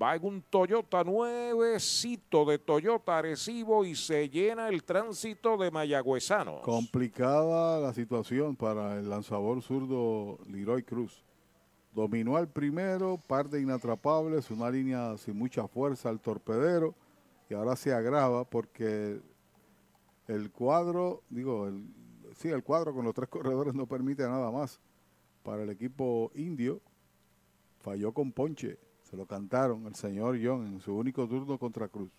Va 0.00 0.16
en 0.16 0.24
un 0.24 0.40
Toyota 0.40 1.04
nuevecito 1.04 2.46
de 2.46 2.58
Toyota 2.58 3.18
Arecibo 3.18 3.84
y 3.84 3.94
se 3.94 4.30
llena 4.30 4.68
el 4.68 4.82
tránsito 4.84 5.58
de 5.58 5.70
mayagüezanos. 5.70 6.62
Complicada 6.62 7.78
la 7.78 7.92
situación 7.92 8.56
para 8.56 8.98
el 8.98 9.10
lanzador 9.10 9.60
zurdo 9.60 10.38
Leroy 10.46 10.82
Cruz. 10.82 11.22
Dominó 11.92 12.36
al 12.36 12.48
primero, 12.48 13.18
par 13.26 13.50
de 13.50 13.60
inatrapables, 13.60 14.50
una 14.50 14.70
línea 14.70 15.16
sin 15.18 15.36
mucha 15.36 15.68
fuerza 15.68 16.08
al 16.08 16.20
torpedero 16.20 16.94
y 17.50 17.54
ahora 17.54 17.76
se 17.76 17.92
agrava 17.92 18.44
porque 18.44 19.20
el 20.26 20.50
cuadro, 20.50 21.22
digo, 21.28 21.70
sí, 22.34 22.48
el 22.48 22.62
cuadro 22.62 22.94
con 22.94 23.04
los 23.04 23.14
tres 23.14 23.28
corredores 23.30 23.74
no 23.74 23.86
permite 23.86 24.22
nada 24.22 24.50
más 24.50 24.80
para 25.42 25.64
el 25.64 25.70
equipo 25.70 26.30
indio. 26.34 26.80
Falló 27.80 28.12
con 28.12 28.32
Ponche, 28.32 28.78
se 29.02 29.16
lo 29.16 29.26
cantaron 29.26 29.86
el 29.86 29.94
señor 29.94 30.38
John 30.42 30.66
en 30.66 30.80
su 30.80 30.96
único 30.96 31.28
turno 31.28 31.58
contra 31.58 31.88
Cruz. 31.88 32.10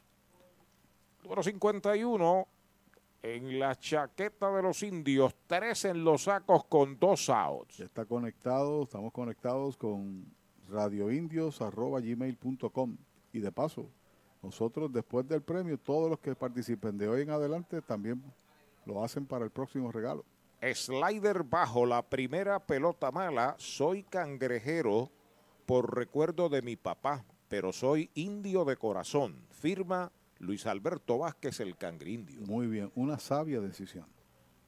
Número 1.24 1.42
51 1.42 2.48
en 3.24 3.58
la 3.58 3.80
chaqueta 3.80 4.52
de 4.52 4.62
los 4.62 4.84
indios, 4.84 5.34
tres 5.48 5.86
en 5.86 6.04
los 6.04 6.24
sacos 6.24 6.66
con 6.66 7.00
dos 7.00 7.30
outs. 7.30 7.78
Ya 7.78 7.86
está 7.86 8.04
conectado, 8.06 8.84
estamos 8.84 9.14
conectados 9.14 9.78
con 9.78 10.26
radioindios.gmail.com 10.70 12.98
y 13.32 13.40
de 13.40 13.52
paso, 13.52 13.90
nosotros 14.44 14.92
después 14.92 15.28
del 15.28 15.42
premio, 15.42 15.80
todos 15.80 16.10
los 16.10 16.20
que 16.20 16.36
participen 16.36 16.98
de 16.98 17.08
hoy 17.08 17.22
en 17.22 17.30
adelante 17.30 17.82
también 17.82 18.22
lo 18.86 19.02
hacen 19.04 19.26
para 19.26 19.46
el 19.46 19.52
próximo 19.52 19.92
regalo. 19.92 20.26
Slider 20.62 21.44
bajo 21.44 21.86
la 21.86 22.02
primera 22.02 22.60
pelota 22.60 23.12
mala. 23.12 23.56
Soy 23.58 24.04
cangrejero 24.04 25.10
por 25.66 25.96
recuerdo 25.96 26.50
de 26.50 26.62
mi 26.62 26.76
papá, 26.76 27.24
pero 27.48 27.72
soy 27.72 28.10
indio 28.16 28.66
de 28.66 28.76
corazón. 28.76 29.38
Firma 29.50 30.12
Luis 30.44 30.66
Alberto 30.68 31.18
Vázquez, 31.20 31.60
el 31.62 31.78
cangrindio. 31.78 32.42
Muy 32.42 32.68
bien, 32.68 32.92
una 32.96 33.18
sabia 33.20 33.60
decisión. 33.62 34.06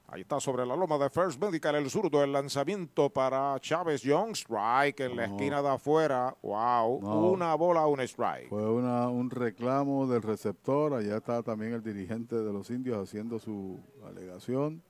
Ahí 0.08 0.22
está 0.22 0.40
sobre 0.40 0.66
la 0.68 0.76
loma 0.76 1.00
de 1.00 1.10
First 1.10 1.42
Medical 1.42 1.74
el 1.76 1.90
zurdo, 1.90 2.24
el 2.24 2.32
lanzamiento 2.32 3.10
para 3.10 3.60
Chávez 3.60 4.04
Young, 4.04 4.36
strike 4.36 5.00
en 5.00 5.16
la 5.16 5.26
esquina 5.26 5.64
de 5.64 5.70
afuera. 5.70 6.36
Wow, 6.44 7.02
No. 7.02 7.32
una 7.32 7.56
bola, 7.56 7.88
un 7.88 8.00
strike. 8.02 8.48
Fue 8.50 8.70
una, 8.70 9.10
un 9.10 9.32
reclamo 9.32 10.06
del 10.06 10.22
receptor, 10.22 10.94
allá 10.94 11.18
está 11.18 11.42
también 11.42 11.74
el 11.74 11.82
dirigente 11.82 12.36
de 12.36 12.54
los 12.54 12.70
indios 12.70 12.98
haciendo 13.02 13.40
su 13.40 13.80
alegación. 14.06 14.84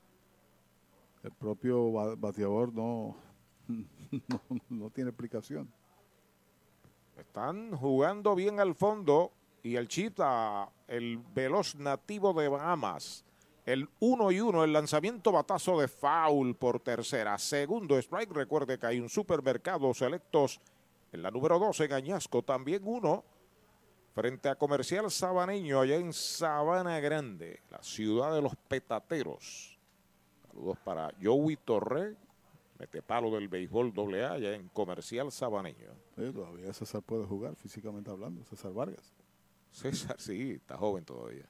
El 1.22 1.32
propio 1.32 1.90
ba- 1.92 2.14
bateador 2.14 2.74
no, 2.74 3.16
no, 3.68 4.40
no 4.68 4.90
tiene 4.90 5.10
explicación. 5.10 5.72
Están 7.18 7.74
jugando 7.74 8.34
bien 8.34 8.60
al 8.60 8.74
fondo 8.74 9.32
y 9.66 9.74
el 9.74 9.88
chita, 9.88 10.70
el 10.86 11.18
veloz 11.34 11.74
nativo 11.74 12.32
de 12.32 12.46
Bahamas. 12.46 13.24
El 13.64 13.88
1 13.98 14.30
y 14.30 14.40
1, 14.40 14.62
el 14.62 14.72
lanzamiento 14.72 15.32
batazo 15.32 15.80
de 15.80 15.88
foul 15.88 16.54
por 16.54 16.78
tercera. 16.78 17.36
Segundo 17.36 17.98
strike, 17.98 18.30
recuerde 18.30 18.78
que 18.78 18.86
hay 18.86 19.00
un 19.00 19.08
supermercado 19.08 19.92
selectos 19.92 20.60
en 21.10 21.20
la 21.20 21.32
número 21.32 21.58
12 21.58 21.86
en 21.86 21.92
Añasco. 21.94 22.42
También 22.42 22.82
uno 22.84 23.24
frente 24.14 24.48
a 24.48 24.54
Comercial 24.54 25.10
Sabaneño 25.10 25.80
allá 25.80 25.96
en 25.96 26.12
Sabana 26.12 27.00
Grande, 27.00 27.60
la 27.68 27.82
ciudad 27.82 28.32
de 28.32 28.42
los 28.42 28.54
petateros. 28.68 29.76
Saludos 30.46 30.78
para 30.84 31.12
Joey 31.20 31.56
Torre, 31.56 32.14
metepalo 32.78 33.32
del 33.32 33.48
béisbol 33.48 33.92
AA 34.14 34.30
allá 34.30 34.54
en 34.54 34.68
Comercial 34.68 35.32
Sabaneño. 35.32 35.90
Todavía 36.14 36.72
César 36.72 37.02
puede 37.02 37.26
jugar 37.26 37.56
físicamente 37.56 38.12
hablando, 38.12 38.44
César 38.44 38.72
Vargas. 38.72 39.12
César, 39.76 40.16
sí, 40.18 40.52
está 40.52 40.78
joven 40.78 41.04
todavía. 41.04 41.44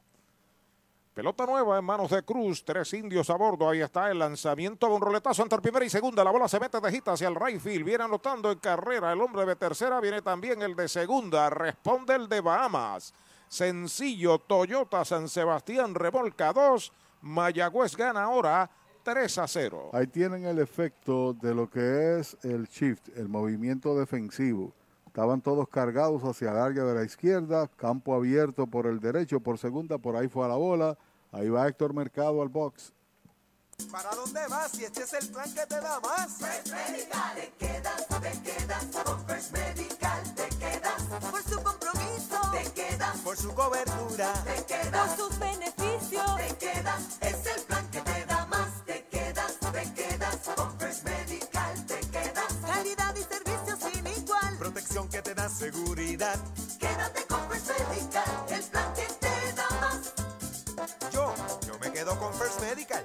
Pelota 1.14 1.47
nueva 1.47 1.79
en 1.79 1.85
manos 1.85 2.11
de 2.11 2.24
Cruz, 2.24 2.64
tres 2.64 2.93
indios 2.93 3.31
a 3.31 3.37
bordo. 3.37 3.70
Ahí 3.70 3.81
está 3.81 4.11
el 4.11 4.18
lanzamiento 4.18 4.93
un 4.93 5.01
roletazo 5.01 5.45
entre 5.45 5.61
primera 5.61 5.85
y 5.85 5.89
segunda. 5.89 6.24
La 6.24 6.33
bola 6.33 6.49
se 6.49 6.59
mete 6.59 6.81
de 6.81 6.91
gita 6.91 7.12
hacia 7.12 7.29
el 7.29 7.37
right 7.37 7.61
field. 7.61 7.85
Viene 7.85 8.03
anotando 8.05 8.51
en 8.51 8.59
carrera 8.59 9.12
el 9.12 9.20
hombre 9.20 9.47
de 9.47 9.55
tercera. 9.55 10.01
Viene 10.01 10.22
también 10.22 10.61
el 10.61 10.74
de 10.74 10.89
segunda. 10.89 11.49
Responde 11.49 12.16
el 12.16 12.29
de 12.29 12.41
Bahamas. 12.41 13.14
Sencillo, 13.49 14.41
Toyota 14.41 15.05
San 15.05 15.29
Sebastián 15.29 15.95
revolca 15.95 16.53
dos. 16.53 16.93
Mayagüez 17.22 17.97
gana 17.97 18.24
ahora 18.24 18.68
3 19.05 19.39
a 19.39 19.47
0. 19.47 19.91
Ahí 19.93 20.09
tienen 20.09 20.45
el 20.45 20.59
efecto 20.59 21.33
de 21.33 21.55
lo 21.55 21.70
que 21.70 22.18
es 22.18 22.37
el 22.43 22.66
shift, 22.66 23.09
el 23.16 23.29
movimiento 23.29 23.97
defensivo. 23.97 24.74
Estaban 25.16 25.40
todos 25.40 25.66
cargados 25.70 26.22
hacia 26.24 26.50
el 26.50 26.58
área 26.58 26.84
de 26.84 26.94
la 26.94 27.02
izquierda, 27.02 27.68
campo 27.78 28.14
abierto 28.14 28.66
por 28.66 28.86
el 28.86 29.00
derecho, 29.00 29.40
por 29.40 29.56
segunda, 29.56 29.96
por 29.96 30.14
ahí 30.14 30.28
fue 30.28 30.44
a 30.44 30.48
la 30.48 30.56
bola. 30.56 30.98
Ahí 31.32 31.48
va 31.48 31.66
Héctor 31.66 31.94
Mercado 31.94 32.42
al 32.42 32.50
box. 32.50 32.92
¿Para 33.90 34.10
dónde 34.10 34.40
vas 34.50 34.72
si 34.72 34.84
este 34.84 35.04
es 35.04 35.14
el 35.14 35.28
plan 35.30 35.50
que 35.54 35.64
te 35.64 35.80
da 35.80 36.00
más? 36.00 36.36
First 36.36 36.70
Medical. 36.70 37.34
Te 37.34 37.50
quedas, 37.58 38.06
te 38.06 38.42
quedas. 38.42 38.84
Con 39.04 39.26
First 39.26 39.52
Medical 39.52 40.34
te 40.34 40.48
quedas. 40.58 41.02
Por 41.30 41.42
su 41.42 41.62
compromiso, 41.62 42.40
Te 42.52 42.72
quedas. 42.72 43.16
Por 43.20 43.36
su 43.38 43.54
cobertura. 43.54 44.32
Te 44.44 44.52
por 44.52 44.66
quedas. 44.66 45.16
sus 45.16 45.38
beneficios. 45.38 46.36
Te 46.36 46.56
quedas. 46.56 47.18
Es 47.22 47.45
que 55.16 55.22
te 55.22 55.34
da 55.34 55.48
seguridad. 55.48 56.36
Quédate 56.78 57.24
con 57.26 57.40
First 57.48 57.70
Medical. 57.88 58.24
El 58.50 58.62
plan 58.64 58.92
que 58.94 59.06
te 59.18 59.52
da 59.54 59.68
más. 59.80 61.10
Yo, 61.10 61.34
yo 61.66 61.78
me 61.78 61.90
quedo 61.90 62.18
con 62.18 62.34
First 62.34 62.60
Medical. 62.60 63.02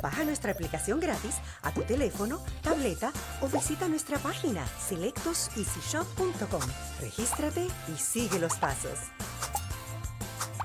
Baja 0.00 0.22
nuestra 0.22 0.52
aplicación 0.52 1.00
gratis 1.00 1.38
a 1.62 1.74
tu 1.74 1.82
teléfono, 1.82 2.38
tableta 2.62 3.12
o 3.40 3.48
visita 3.48 3.88
nuestra 3.88 4.18
página 4.18 4.64
selectoseasyshop.com. 4.64 6.62
Regístrate 7.00 7.66
y 7.92 7.96
sigue 7.98 8.38
los 8.38 8.54
pasos. 8.58 8.96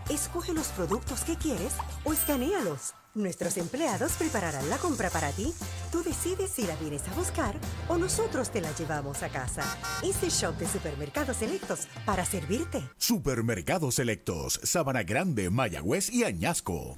Escoge 0.08 0.54
los 0.54 0.68
productos 0.68 1.22
que 1.22 1.36
quieres 1.36 1.76
o 2.04 2.14
escanealos. 2.14 2.94
Nuestros 3.16 3.57
empleados 3.57 4.14
prepararán 4.14 4.70
la 4.70 4.78
compra 4.78 5.09
para 5.11 5.32
ti. 5.32 5.53
Tú 5.91 6.01
decides 6.03 6.49
si 6.49 6.66
la 6.66 6.76
vienes 6.78 7.07
a 7.07 7.14
buscar 7.14 7.55
o 7.88 7.97
nosotros 7.97 8.49
te 8.49 8.59
la 8.59 8.72
llevamos 8.76 9.22
a 9.22 9.30
casa. 9.30 9.61
Easy 10.01 10.30
Shop 10.30 10.57
de 10.57 10.68
Supermercados 10.68 11.38
Selectos 11.38 11.88
para 12.05 12.26
servirte. 12.26 12.82
Supermercados 12.97 13.95
Selectos, 13.95 14.59
Sabana 14.64 15.03
Grande, 15.03 15.51
Mayagüez 15.51 16.11
y 16.11 16.24
Añasco. 16.24 16.97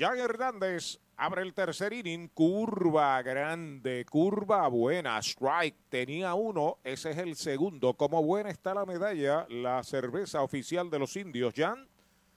Jan 0.00 0.18
Hernández 0.18 0.98
abre 1.18 1.42
el 1.42 1.52
tercer 1.52 1.92
inning, 1.92 2.28
curva 2.28 3.20
grande, 3.20 4.06
curva 4.08 4.66
buena, 4.68 5.18
strike, 5.18 5.76
tenía 5.90 6.32
uno, 6.32 6.78
ese 6.82 7.10
es 7.10 7.18
el 7.18 7.36
segundo. 7.36 7.92
Como 7.92 8.22
buena 8.22 8.48
está 8.48 8.72
la 8.72 8.86
medalla, 8.86 9.46
la 9.50 9.82
cerveza 9.82 10.40
oficial 10.40 10.88
de 10.88 11.00
los 11.00 11.14
indios. 11.16 11.52
Jan 11.54 11.86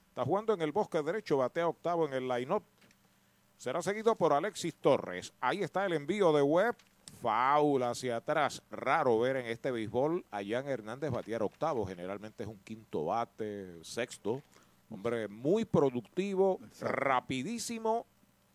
está 0.09 0.25
jugando 0.25 0.53
en 0.53 0.61
el 0.61 0.73
bosque 0.73 1.01
derecho, 1.01 1.37
batea 1.37 1.69
octavo 1.69 2.05
en 2.05 2.13
el 2.15 2.27
line-up. 2.27 2.63
Será 3.55 3.81
seguido 3.81 4.13
por 4.17 4.33
Alexis 4.33 4.75
Torres. 4.75 5.31
Ahí 5.39 5.63
está 5.63 5.85
el 5.85 5.93
envío 5.93 6.33
de 6.33 6.41
Webb. 6.41 6.75
Faula 7.21 7.91
hacia 7.91 8.17
atrás. 8.17 8.61
Raro 8.71 9.19
ver 9.19 9.37
en 9.37 9.45
este 9.45 9.71
béisbol 9.71 10.25
a 10.31 10.43
Jan 10.43 10.67
Hernández 10.67 11.11
batear 11.11 11.43
octavo. 11.43 11.85
Generalmente 11.85 12.43
es 12.43 12.49
un 12.49 12.59
quinto 12.59 13.05
bate, 13.05 13.81
sexto. 13.85 14.41
Hombre 14.93 15.27
muy 15.27 15.65
productivo, 15.65 16.59
rapidísimo 16.79 18.05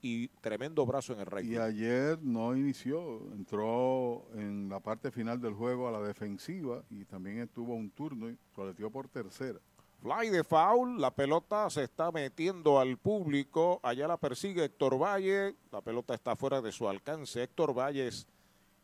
y 0.01 0.29
tremendo 0.41 0.87
brazo 0.87 1.13
en 1.13 1.19
el 1.19 1.27
rey. 1.27 1.53
Y 1.53 1.57
ayer 1.57 2.17
no 2.23 2.57
inició, 2.57 3.33
entró 3.33 4.25
en 4.35 4.69
la 4.69 4.79
parte 4.79 5.11
final 5.11 5.41
del 5.41 5.55
juego 5.55 5.89
a 5.89 5.91
la 5.91 6.01
defensiva 6.01 6.85
y 6.91 7.05
también 7.05 7.49
tuvo 7.49 7.75
un 7.75 7.91
turno 7.91 8.31
y 8.31 8.39
prometió 8.55 8.89
por 8.89 9.09
tercera. 9.09 9.59
Fly 10.01 10.31
de 10.31 10.45
foul, 10.45 11.01
la 11.01 11.11
pelota 11.11 11.69
se 11.71 11.83
está 11.83 12.13
metiendo 12.13 12.79
al 12.79 12.99
público, 12.99 13.81
allá 13.83 14.07
la 14.07 14.17
persigue 14.17 14.65
Héctor 14.65 14.97
Valle, 14.97 15.57
la 15.73 15.81
pelota 15.81 16.15
está 16.15 16.37
fuera 16.37 16.63
de 16.63 16.71
su 16.71 16.89
alcance. 16.89 17.43
Héctor 17.43 17.77
Valle 17.77 18.07
es 18.07 18.29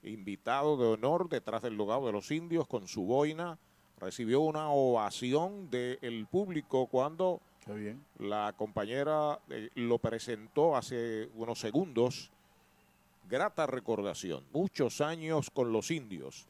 invitado 0.02 0.76
de 0.76 0.88
honor 0.88 1.28
detrás 1.28 1.62
del 1.62 1.76
lugar 1.76 2.02
de 2.02 2.10
los 2.10 2.32
indios 2.32 2.66
con 2.66 2.88
su 2.88 3.04
boina 3.04 3.60
recibió 4.04 4.42
una 4.42 4.68
ovación 4.68 5.70
del 5.70 6.26
público 6.30 6.86
cuando 6.88 7.40
la 8.18 8.52
compañera 8.54 9.40
eh, 9.48 9.70
lo 9.76 9.98
presentó 9.98 10.76
hace 10.76 11.30
unos 11.34 11.58
segundos. 11.58 12.30
Grata 13.26 13.66
recordación, 13.66 14.44
muchos 14.52 15.00
años 15.00 15.48
con 15.48 15.72
los 15.72 15.90
indios. 15.90 16.46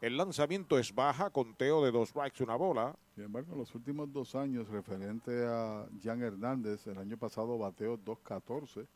El 0.00 0.16
lanzamiento 0.16 0.78
es 0.78 0.94
baja, 0.94 1.28
conteo 1.28 1.84
de 1.84 1.90
dos 1.90 2.08
strikes, 2.08 2.42
una 2.42 2.56
bola. 2.56 2.96
Sin 3.14 3.24
embargo, 3.24 3.52
en 3.52 3.58
los 3.58 3.74
últimos 3.74 4.10
dos 4.10 4.34
años, 4.34 4.68
referente 4.68 5.44
a 5.46 5.86
Jan 6.02 6.22
Hernández, 6.22 6.86
el 6.86 6.96
año 6.96 7.18
pasado 7.18 7.58
bateó 7.58 7.98
2.14 7.98 8.86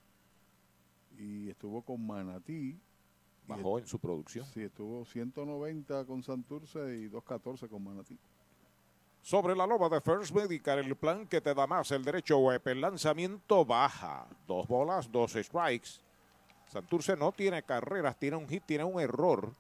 y 1.19 1.51
estuvo 1.51 1.83
con 1.83 2.07
Manatí. 2.07 2.75
Bajó 3.49 3.79
en 3.79 3.87
su 3.87 3.99
producción. 3.99 4.45
Sí, 4.53 4.63
estuvo 4.63 5.05
190 5.07 6.05
con 6.05 6.23
Santurce 6.23 6.79
y 6.99 7.09
2.14 7.09 7.69
con 7.69 7.83
Manatí. 7.83 8.19
Sobre 9.23 9.57
la 9.57 9.67
loba 9.67 9.89
de 9.89 10.01
First 10.01 10.35
Medical, 10.35 10.79
el 10.79 10.95
plan 10.97 11.27
que 11.27 11.41
te 11.41 11.55
da 11.55 11.67
más 11.67 11.91
el 11.91 12.05
derecho 12.05 12.39
web, 12.39 12.61
el 12.67 12.81
lanzamiento 12.81 13.65
baja. 13.65 14.27
Dos 14.47 14.67
bolas, 14.69 15.11
dos 15.11 15.33
strikes. 15.33 16.01
Santurce 16.67 17.17
no 17.17 17.33
tiene 17.33 17.63
carreras, 17.63 18.19
tiene 18.19 18.37
un 18.37 18.47
hit, 18.47 18.65
tiene 18.67 18.85
un 18.85 19.01
error. 19.01 19.55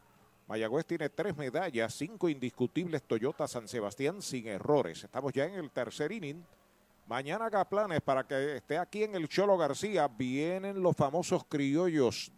Mayagüez 0.47 0.87
tiene 0.87 1.09
tres 1.09 1.37
medallas, 1.37 1.95
cinco 1.95 2.29
indiscutibles 2.29 3.03
Toyota 3.03 3.49
San 3.49 3.69
Sebastián 3.69 4.23
sin 4.23 4.47
errores. 4.47 5.05
Estamos 5.05 5.33
ya 5.33 5.47
en 5.47 5.55
el 5.55 5.71
tercer 5.71 6.13
inning. 6.13 6.45
Mañana 7.07 7.47
haga 7.47 7.67
planes 7.67 8.03
para 8.03 8.27
que 8.27 8.57
esté 8.57 8.77
aquí 8.77 9.03
en 9.03 9.15
el 9.15 9.29
Cholo 9.29 9.57
García. 9.57 10.09
Vienen 10.09 10.83
los 10.83 10.95
famosos 10.95 11.45
criollos, 11.45 12.31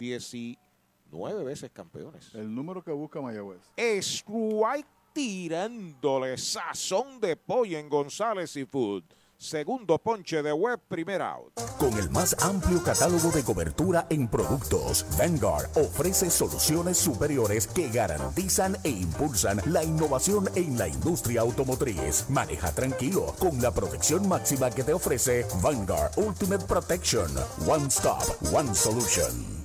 19 1.11 1.45
veces 1.45 1.71
campeones. 1.73 2.35
El 2.35 2.55
número 2.55 2.83
que 2.83 2.93
busca 2.93 3.21
Mayagüez. 3.21 3.61
Strike 3.77 4.87
tirándole 5.13 6.39
sazón 6.39 7.21
de 7.21 7.37
pollo 7.37 7.79
en 7.79 7.89
González 7.89 8.57
y 8.57 8.65
Food. 8.65 9.05
Segundo 9.37 9.97
ponche 9.99 10.43
de 10.43 10.53
web, 10.53 10.79
primer 10.87 11.23
out. 11.23 11.55
Con 11.79 11.95
el 11.99 12.11
más 12.11 12.37
amplio 12.43 12.83
catálogo 12.85 13.31
de 13.31 13.43
cobertura 13.43 14.07
en 14.11 14.29
productos, 14.29 15.07
Vanguard 15.17 15.67
ofrece 15.79 16.29
soluciones 16.29 16.99
superiores 16.99 17.67
que 17.67 17.89
garantizan 17.89 18.77
e 18.85 18.91
impulsan 18.91 19.63
la 19.65 19.83
innovación 19.83 20.47
en 20.57 20.77
la 20.77 20.89
industria 20.89 21.41
automotriz. 21.41 22.29
Maneja 22.29 22.71
tranquilo 22.75 23.35
con 23.39 23.63
la 23.63 23.73
protección 23.73 24.29
máxima 24.29 24.71
que 24.71 24.85
te 24.85 24.93
ofrece 24.93 25.47
Vanguard 25.63 26.13
Ultimate 26.19 26.67
Protection. 26.67 27.31
One 27.67 27.87
Stop, 27.87 28.23
One 28.53 28.75
Solution. 28.75 29.60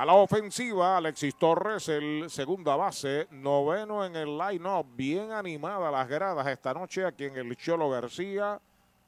A 0.00 0.06
la 0.06 0.14
ofensiva, 0.14 0.96
Alexis 0.96 1.34
Torres, 1.34 1.86
el 1.90 2.30
segunda 2.30 2.74
base, 2.74 3.28
noveno 3.32 4.02
en 4.02 4.16
el 4.16 4.38
line-up, 4.38 4.86
bien 4.96 5.30
animada 5.30 5.90
las 5.90 6.08
gradas 6.08 6.46
esta 6.46 6.72
noche 6.72 7.04
aquí 7.04 7.24
en 7.24 7.36
el 7.36 7.54
Cholo 7.54 7.90
García. 7.90 8.58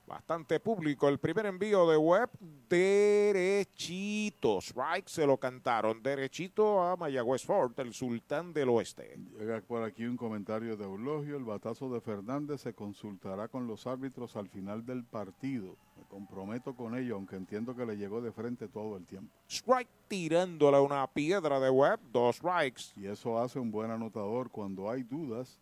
Bastante 0.07 0.61
público. 0.61 1.09
El 1.09 1.19
primer 1.19 1.47
envío 1.47 1.89
de 1.89 1.97
web, 1.97 2.29
derechito. 2.69 4.59
Strike 4.61 5.09
se 5.09 5.27
lo 5.27 5.39
cantaron. 5.39 6.03
Derechito 6.03 6.83
a 6.83 6.97
Mayagüez 6.97 7.45
Ford, 7.45 7.73
el 7.79 7.95
sultán 7.95 8.53
del 8.53 8.69
oeste. 8.69 9.17
Llega 9.39 9.61
por 9.61 9.83
aquí 9.83 10.05
un 10.05 10.17
comentario 10.17 10.77
de 10.77 10.85
Eulogio. 10.85 11.37
El 11.37 11.45
batazo 11.45 11.89
de 11.89 12.01
Fernández 12.01 12.63
se 12.63 12.75
consultará 12.75 13.49
con 13.49 13.67
los 13.67 13.87
árbitros 13.87 14.37
al 14.37 14.49
final 14.49 14.85
del 14.85 15.05
partido. 15.05 15.77
Me 15.97 16.05
comprometo 16.05 16.75
con 16.75 16.97
ello, 16.97 17.15
aunque 17.15 17.37
entiendo 17.37 17.75
que 17.77 17.87
le 17.87 17.97
llegó 17.97 18.21
de 18.21 18.33
frente 18.33 18.69
todo 18.69 18.97
el 18.97 19.07
tiempo. 19.07 19.33
Strike 19.49 19.89
tirándole 20.09 20.81
una 20.81 21.07
piedra 21.07 21.61
de 21.61 21.71
web, 21.71 22.01
dos 22.13 22.37
strikes. 22.37 22.93
Y 22.97 23.07
eso 23.07 23.39
hace 23.39 23.59
un 23.59 23.71
buen 23.71 23.91
anotador 23.91 24.51
cuando 24.51 24.91
hay 24.91 25.05
dudas. 25.05 25.59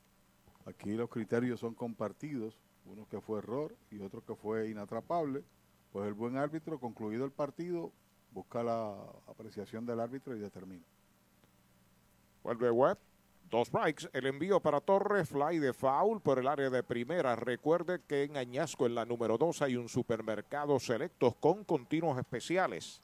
Aquí 0.66 0.92
los 0.92 1.08
criterios 1.08 1.60
son 1.60 1.74
compartidos 1.74 2.58
uno 2.90 3.06
que 3.08 3.20
fue 3.20 3.38
error 3.38 3.74
y 3.90 4.00
otro 4.00 4.24
que 4.24 4.34
fue 4.34 4.68
inatrapable, 4.68 5.44
pues 5.92 6.06
el 6.06 6.14
buen 6.14 6.36
árbitro, 6.36 6.78
concluido 6.78 7.24
el 7.24 7.30
partido, 7.30 7.92
busca 8.32 8.62
la 8.62 8.96
apreciación 9.26 9.86
del 9.86 10.00
árbitro 10.00 10.36
y 10.36 10.40
determina. 10.40 10.84
Vuelve 12.42 12.70
Webb, 12.70 12.98
dos 13.50 13.68
strikes, 13.68 14.08
el 14.12 14.26
envío 14.26 14.60
para 14.60 14.80
Torres, 14.80 15.28
fly 15.28 15.58
de 15.58 15.72
foul 15.72 16.20
por 16.20 16.38
el 16.38 16.48
área 16.48 16.70
de 16.70 16.82
primera. 16.82 17.36
Recuerde 17.36 18.00
que 18.06 18.24
en 18.24 18.36
Añasco, 18.36 18.86
en 18.86 18.94
la 18.94 19.04
número 19.04 19.36
2, 19.36 19.62
hay 19.62 19.76
un 19.76 19.88
supermercado 19.88 20.78
selectos 20.78 21.34
con 21.36 21.64
continuos 21.64 22.18
especiales. 22.18 23.02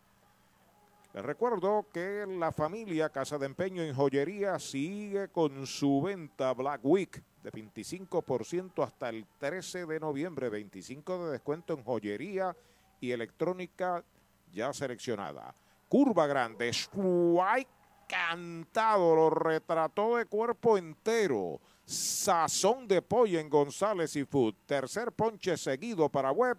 Les 1.13 1.25
recuerdo 1.25 1.87
que 1.93 2.27
la 2.27 2.53
familia 2.53 3.09
Casa 3.09 3.39
de 3.39 3.47
Empeño 3.47 3.83
en 3.83 3.95
Joyería 3.95 4.59
sigue 4.59 5.29
con 5.29 5.67
su 5.67 6.03
venta 6.03 6.53
Black 6.53 6.81
Week 6.85 7.23
de 7.47 7.53
25% 7.53 8.83
hasta 8.83 9.09
el 9.09 9.25
13 9.39 9.87
de 9.87 10.01
noviembre, 10.01 10.49
25 10.49 11.27
de 11.27 11.33
descuento 11.33 11.75
en 11.75 11.85
joyería 11.85 12.57
y 13.01 13.13
electrónica 13.13 14.03
ya 14.53 14.73
seleccionada. 14.73 15.55
Curva 15.89 16.27
grande, 16.27 16.69
Strike 16.69 17.69
cantado, 18.09 19.15
lo 19.15 19.31
retrató 19.31 20.17
de 20.17 20.27
cuerpo 20.27 20.77
entero. 20.77 21.61
Sazón 21.85 22.89
de 22.89 23.01
pollo 23.01 23.39
en 23.39 23.49
González 23.49 24.17
y 24.17 24.25
Food. 24.25 24.55
Tercer 24.67 25.13
ponche 25.13 25.57
seguido 25.57 26.09
para 26.09 26.33
Webb 26.33 26.59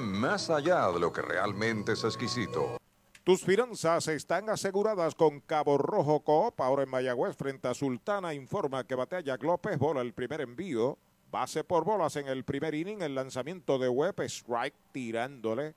más 0.00 0.50
allá 0.50 0.90
de 0.92 1.00
lo 1.00 1.12
que 1.12 1.22
realmente 1.22 1.92
es 1.92 2.04
exquisito. 2.04 2.78
Tus 3.24 3.42
finanzas 3.42 4.08
están 4.08 4.48
aseguradas 4.50 5.14
con 5.14 5.40
Cabo 5.40 5.78
Rojo 5.78 6.20
Coop. 6.20 6.60
Ahora 6.60 6.82
en 6.82 6.88
Mayagüez, 6.90 7.36
frente 7.36 7.68
a 7.68 7.74
Sultana, 7.74 8.34
informa 8.34 8.84
que 8.84 8.94
batea 8.94 9.20
Jack 9.20 9.42
López, 9.42 9.78
bola 9.78 10.00
el 10.00 10.12
primer 10.12 10.40
envío. 10.40 10.98
Base 11.30 11.64
por 11.64 11.84
bolas 11.84 12.16
en 12.16 12.28
el 12.28 12.44
primer 12.44 12.74
inning, 12.74 13.00
el 13.02 13.14
lanzamiento 13.14 13.78
de 13.78 13.88
Webb, 13.88 14.20
strike 14.22 14.74
tirándole. 14.92 15.74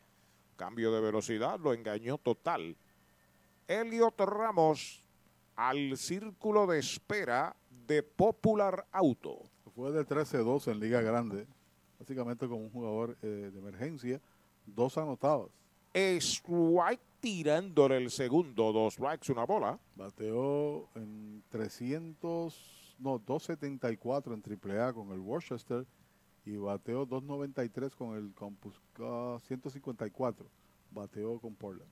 Cambio 0.57 0.91
de 0.91 1.01
velocidad, 1.01 1.59
lo 1.59 1.73
engañó 1.73 2.17
total. 2.17 2.75
Elliot 3.67 4.19
Ramos 4.19 5.03
al 5.55 5.97
círculo 5.97 6.67
de 6.67 6.79
espera 6.79 7.55
de 7.87 8.03
Popular 8.03 8.85
Auto. 8.91 9.43
Fue 9.75 9.91
de 9.91 10.05
13-2 10.05 10.71
en 10.71 10.79
Liga 10.79 11.01
Grande, 11.01 11.47
básicamente 12.05 12.47
como 12.47 12.61
un 12.61 12.69
jugador 12.69 13.17
eh, 13.23 13.49
de 13.51 13.59
emergencia, 13.59 14.21
dos 14.67 14.95
anotados. 14.97 15.49
Strike 15.93 17.01
tirándole 17.19 17.97
el 17.97 18.11
segundo, 18.11 18.71
dos 18.71 18.93
strikes, 18.93 19.31
una 19.31 19.45
bola. 19.45 19.79
Bateó 19.95 20.87
en 20.93 21.43
300, 21.49 22.95
no, 22.99 23.17
274 23.17 24.35
en 24.35 24.43
AAA 24.43 24.93
con 24.93 25.11
el 25.13 25.19
Worcester 25.19 25.87
y 26.45 26.57
bateó 26.57 27.07
293 27.07 27.95
con 27.95 28.15
el 28.15 28.31
Campus 28.35 28.79
154. 29.47 30.45
Bateó 30.91 31.39
con 31.39 31.55
Portland. 31.55 31.89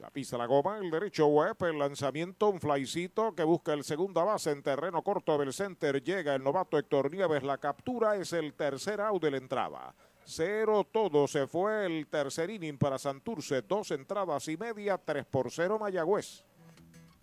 La 0.00 0.08
pisa 0.08 0.38
la 0.38 0.46
goma, 0.46 0.78
el 0.78 0.90
derecho 0.90 1.26
web, 1.26 1.54
el 1.60 1.78
lanzamiento, 1.78 2.48
un 2.48 2.58
flycito 2.58 3.34
que 3.34 3.44
busca 3.44 3.74
el 3.74 3.84
segunda 3.84 4.24
base 4.24 4.50
en 4.50 4.62
terreno 4.62 5.02
corto 5.02 5.36
del 5.36 5.52
center. 5.52 6.02
Llega 6.02 6.34
el 6.34 6.42
novato 6.42 6.78
Héctor 6.78 7.12
Nieves, 7.12 7.42
la 7.42 7.58
captura 7.58 8.16
es 8.16 8.32
el 8.32 8.54
tercer 8.54 8.98
out 9.02 9.22
de 9.22 9.30
la 9.30 9.36
entrada. 9.36 9.94
Cero 10.24 10.86
todo, 10.90 11.28
se 11.28 11.46
fue 11.46 11.84
el 11.84 12.06
tercer 12.06 12.48
inning 12.48 12.78
para 12.78 12.98
Santurce, 12.98 13.60
dos 13.60 13.90
entradas 13.90 14.48
y 14.48 14.56
media, 14.56 14.96
tres 14.96 15.26
por 15.26 15.50
cero 15.50 15.78
Mayagüez. 15.78 16.46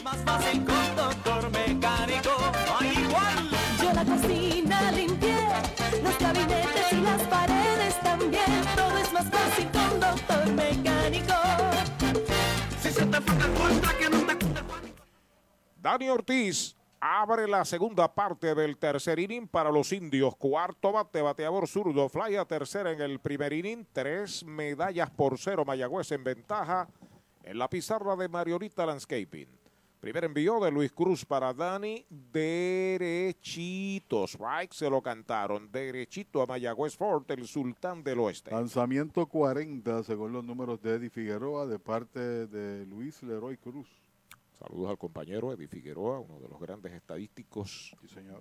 Es 0.00 0.04
más 0.04 0.16
fácil 0.24 0.64
con 0.64 0.96
doctor 0.96 1.50
mecánico, 1.50 2.30
no 2.66 2.78
hay 2.80 2.88
igual. 2.88 3.50
Yo 3.82 3.92
la 3.92 4.02
cocina 4.02 4.92
limpié, 4.92 5.36
los 6.02 6.18
gabinetes 6.18 6.92
y 6.92 7.00
las 7.02 7.22
paredes 7.24 8.00
también. 8.00 8.64
Todo 8.74 8.96
es 8.96 9.12
más 9.12 9.30
fácil 9.30 9.68
con 9.70 10.00
doctor 10.00 10.52
mecánico. 10.54 11.34
Si 12.80 12.92
se 12.92 13.04
te 13.04 13.20
falta 13.20 13.46
cuenta 13.48 13.98
que 13.98 14.08
no 14.08 14.18
te 14.20 14.38
Dani 15.82 16.08
Ortiz 16.08 16.74
abre 16.98 17.46
la 17.46 17.66
segunda 17.66 18.10
parte 18.14 18.54
del 18.54 18.78
tercer 18.78 19.18
inning 19.18 19.48
para 19.48 19.70
los 19.70 19.92
indios. 19.92 20.34
Cuarto 20.34 20.92
bate, 20.92 21.20
bateador 21.20 21.68
zurdo, 21.68 22.08
fly 22.08 22.36
a 22.36 22.46
tercera 22.46 22.90
en 22.90 23.02
el 23.02 23.20
primer 23.20 23.52
inning. 23.52 23.86
Tres 23.92 24.44
medallas 24.44 25.10
por 25.10 25.38
cero, 25.38 25.66
Mayagüez 25.66 26.10
en 26.12 26.24
ventaja 26.24 26.88
en 27.42 27.58
la 27.58 27.68
pizarra 27.68 28.16
de 28.16 28.30
Mariolita 28.30 28.86
Landscaping. 28.86 29.59
Primer 30.00 30.24
envío 30.24 30.58
de 30.60 30.70
Luis 30.70 30.92
Cruz 30.92 31.26
para 31.26 31.52
Dani, 31.52 32.06
derechito. 32.08 34.26
Strike 34.26 34.72
se 34.72 34.88
lo 34.88 35.02
cantaron, 35.02 35.70
derechito 35.70 36.40
a 36.40 36.46
Mayagüez 36.46 36.96
Fort, 36.96 37.30
el 37.30 37.46
sultán 37.46 38.02
del 38.02 38.20
oeste. 38.20 38.50
Lanzamiento 38.50 39.26
40, 39.26 40.02
según 40.04 40.32
los 40.32 40.42
números 40.42 40.80
de 40.80 40.94
Eddie 40.94 41.10
Figueroa, 41.10 41.66
de 41.66 41.78
parte 41.78 42.46
de 42.46 42.86
Luis 42.86 43.22
Leroy 43.22 43.58
Cruz. 43.58 43.90
Saludos 44.58 44.88
al 44.88 44.96
compañero 44.96 45.52
Eddie 45.52 45.68
Figueroa, 45.68 46.18
uno 46.18 46.40
de 46.40 46.48
los 46.48 46.58
grandes 46.58 46.94
estadísticos 46.94 47.94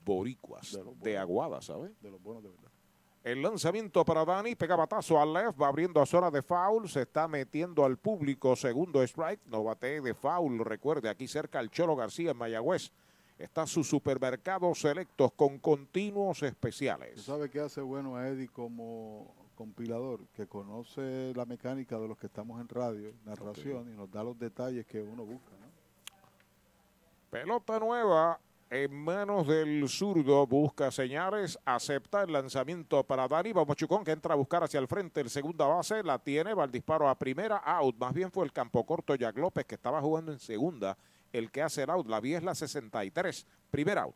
boricuas 0.05 0.79
de, 1.01 1.17
Aguada, 1.17 1.61
¿sabe? 1.61 1.91
De 1.99 2.09
los 2.09 2.23
buenos 2.23 2.41
de 2.41 2.51
verdad. 2.51 2.71
El 3.23 3.41
lanzamiento 3.41 4.05
para 4.05 4.23
Dani, 4.23 4.55
pega 4.55 4.77
batazo 4.77 5.19
al 5.19 5.33
left, 5.33 5.61
va 5.61 5.67
abriendo 5.67 6.01
a 6.01 6.05
zona 6.05 6.31
de 6.31 6.41
foul, 6.41 6.87
se 6.87 7.01
está 7.01 7.27
metiendo 7.27 7.83
al 7.83 7.97
público, 7.97 8.55
segundo 8.55 9.03
strike, 9.03 9.41
no 9.47 9.63
bate 9.63 9.99
de 9.99 10.13
foul, 10.13 10.59
recuerde, 10.63 11.09
aquí 11.09 11.27
cerca 11.27 11.59
el 11.59 11.69
Cholo 11.69 11.97
García 11.97 12.31
en 12.31 12.37
Mayagüez. 12.37 12.91
Está 13.37 13.65
su 13.67 13.83
supermercado 13.83 14.73
selectos 14.73 15.33
con 15.33 15.59
continuos 15.59 16.43
especiales. 16.43 17.15
¿Tú 17.15 17.21
sabes 17.21 17.49
qué 17.51 17.59
hace 17.59 17.81
bueno 17.81 18.15
a 18.15 18.27
Eddie 18.27 18.47
como 18.47 19.33
compilador? 19.55 20.25
Que 20.33 20.47
conoce 20.47 21.33
la 21.35 21.45
mecánica 21.45 21.97
de 21.97 22.07
los 22.07 22.17
que 22.17 22.27
estamos 22.27 22.59
en 22.59 22.69
radio, 22.69 23.13
narración, 23.25 23.91
y 23.91 23.95
nos 23.95 24.09
da 24.11 24.23
los 24.23 24.37
detalles 24.37 24.85
que 24.85 25.01
uno 25.01 25.25
busca. 25.25 25.51
¿no? 25.59 25.67
Pelota 27.29 27.79
nueva 27.79 28.39
en 28.71 28.93
manos 28.93 29.47
del 29.47 29.89
zurdo, 29.89 30.45
busca 30.45 30.91
señales, 30.91 31.57
acepta 31.65 32.21
el 32.21 32.33
lanzamiento 32.33 33.03
para 33.03 33.27
Dani. 33.27 33.51
Vamos 33.51 33.75
Chucón 33.75 34.03
que 34.03 34.11
entra 34.11 34.33
a 34.33 34.37
buscar 34.37 34.63
hacia 34.63 34.79
el 34.79 34.87
frente 34.87 35.21
el 35.21 35.29
segunda 35.29 35.65
base, 35.65 36.03
la 36.03 36.19
tiene, 36.19 36.53
va 36.53 36.65
al 36.65 36.71
disparo 36.71 37.09
a 37.09 37.17
primera, 37.17 37.57
out. 37.57 37.97
Más 37.97 38.13
bien 38.13 38.31
fue 38.31 38.45
el 38.45 38.53
campo 38.53 38.85
corto 38.85 39.15
Jack 39.15 39.37
López 39.37 39.65
que 39.65 39.75
estaba 39.75 40.01
jugando 40.01 40.31
en 40.31 40.39
segunda, 40.39 40.97
el 41.33 41.49
que 41.51 41.63
hace 41.63 41.83
el 41.83 41.89
out. 41.89 42.07
La 42.07 42.19
vía 42.19 42.37
es 42.37 42.43
la 42.43 42.53
63, 42.53 43.47
primer 43.71 43.97
out. 43.97 44.15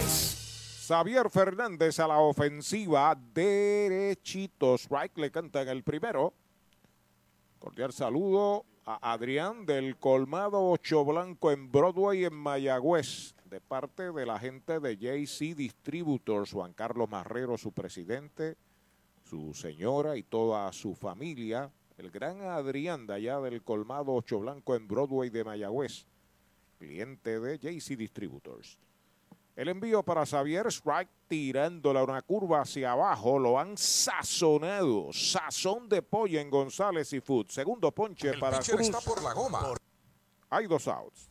Xavier 0.91 1.29
Fernández 1.29 1.99
a 1.99 2.07
la 2.07 2.19
ofensiva, 2.19 3.17
derechito. 3.33 4.75
Strike 4.75 5.17
le 5.19 5.31
canta 5.31 5.61
en 5.61 5.69
el 5.69 5.83
primero. 5.83 6.33
Cordial 7.59 7.93
saludo 7.93 8.65
a 8.85 9.13
Adrián 9.13 9.65
del 9.65 9.95
Colmado 9.97 10.69
Ocho 10.69 11.05
Blanco 11.05 11.51
en 11.51 11.71
Broadway 11.71 12.25
en 12.25 12.33
Mayagüez, 12.33 13.35
de 13.45 13.61
parte 13.61 14.11
de 14.11 14.25
la 14.25 14.37
gente 14.37 14.81
de 14.81 14.97
JC 14.97 15.55
Distributors, 15.55 16.51
Juan 16.51 16.73
Carlos 16.73 17.09
Marrero, 17.09 17.57
su 17.57 17.71
presidente, 17.71 18.57
su 19.23 19.53
señora 19.53 20.17
y 20.17 20.23
toda 20.23 20.73
su 20.73 20.93
familia. 20.93 21.71
El 21.97 22.11
gran 22.11 22.41
Adrián 22.41 23.07
de 23.07 23.13
allá 23.13 23.39
del 23.39 23.61
Colmado 23.63 24.13
Ocho 24.13 24.39
Blanco 24.39 24.75
en 24.75 24.89
Broadway 24.89 25.29
de 25.29 25.45
Mayagüez, 25.45 26.05
cliente 26.79 27.39
de 27.39 27.59
JC 27.59 27.95
Distributors. 27.95 28.77
El 29.55 29.67
envío 29.67 30.03
para 30.03 30.25
Xavier 30.25 30.67
Strike 30.67 31.11
tirándola 31.27 32.03
una 32.03 32.21
curva 32.21 32.61
hacia 32.61 32.93
abajo. 32.93 33.37
Lo 33.37 33.59
han 33.59 33.77
sazonado. 33.77 35.11
Sazón 35.11 35.89
de 35.89 36.01
pollo 36.01 36.39
en 36.39 36.49
González 36.49 37.11
y 37.13 37.19
Food. 37.19 37.47
Segundo 37.49 37.91
ponche 37.91 38.37
para 38.39 38.59
pitcher 38.59 38.75
Cruz. 38.75 38.87
está 38.87 39.01
por 39.01 39.21
la 39.21 39.33
goma. 39.33 39.73
Hay 40.49 40.67
dos 40.67 40.87
outs. 40.87 41.30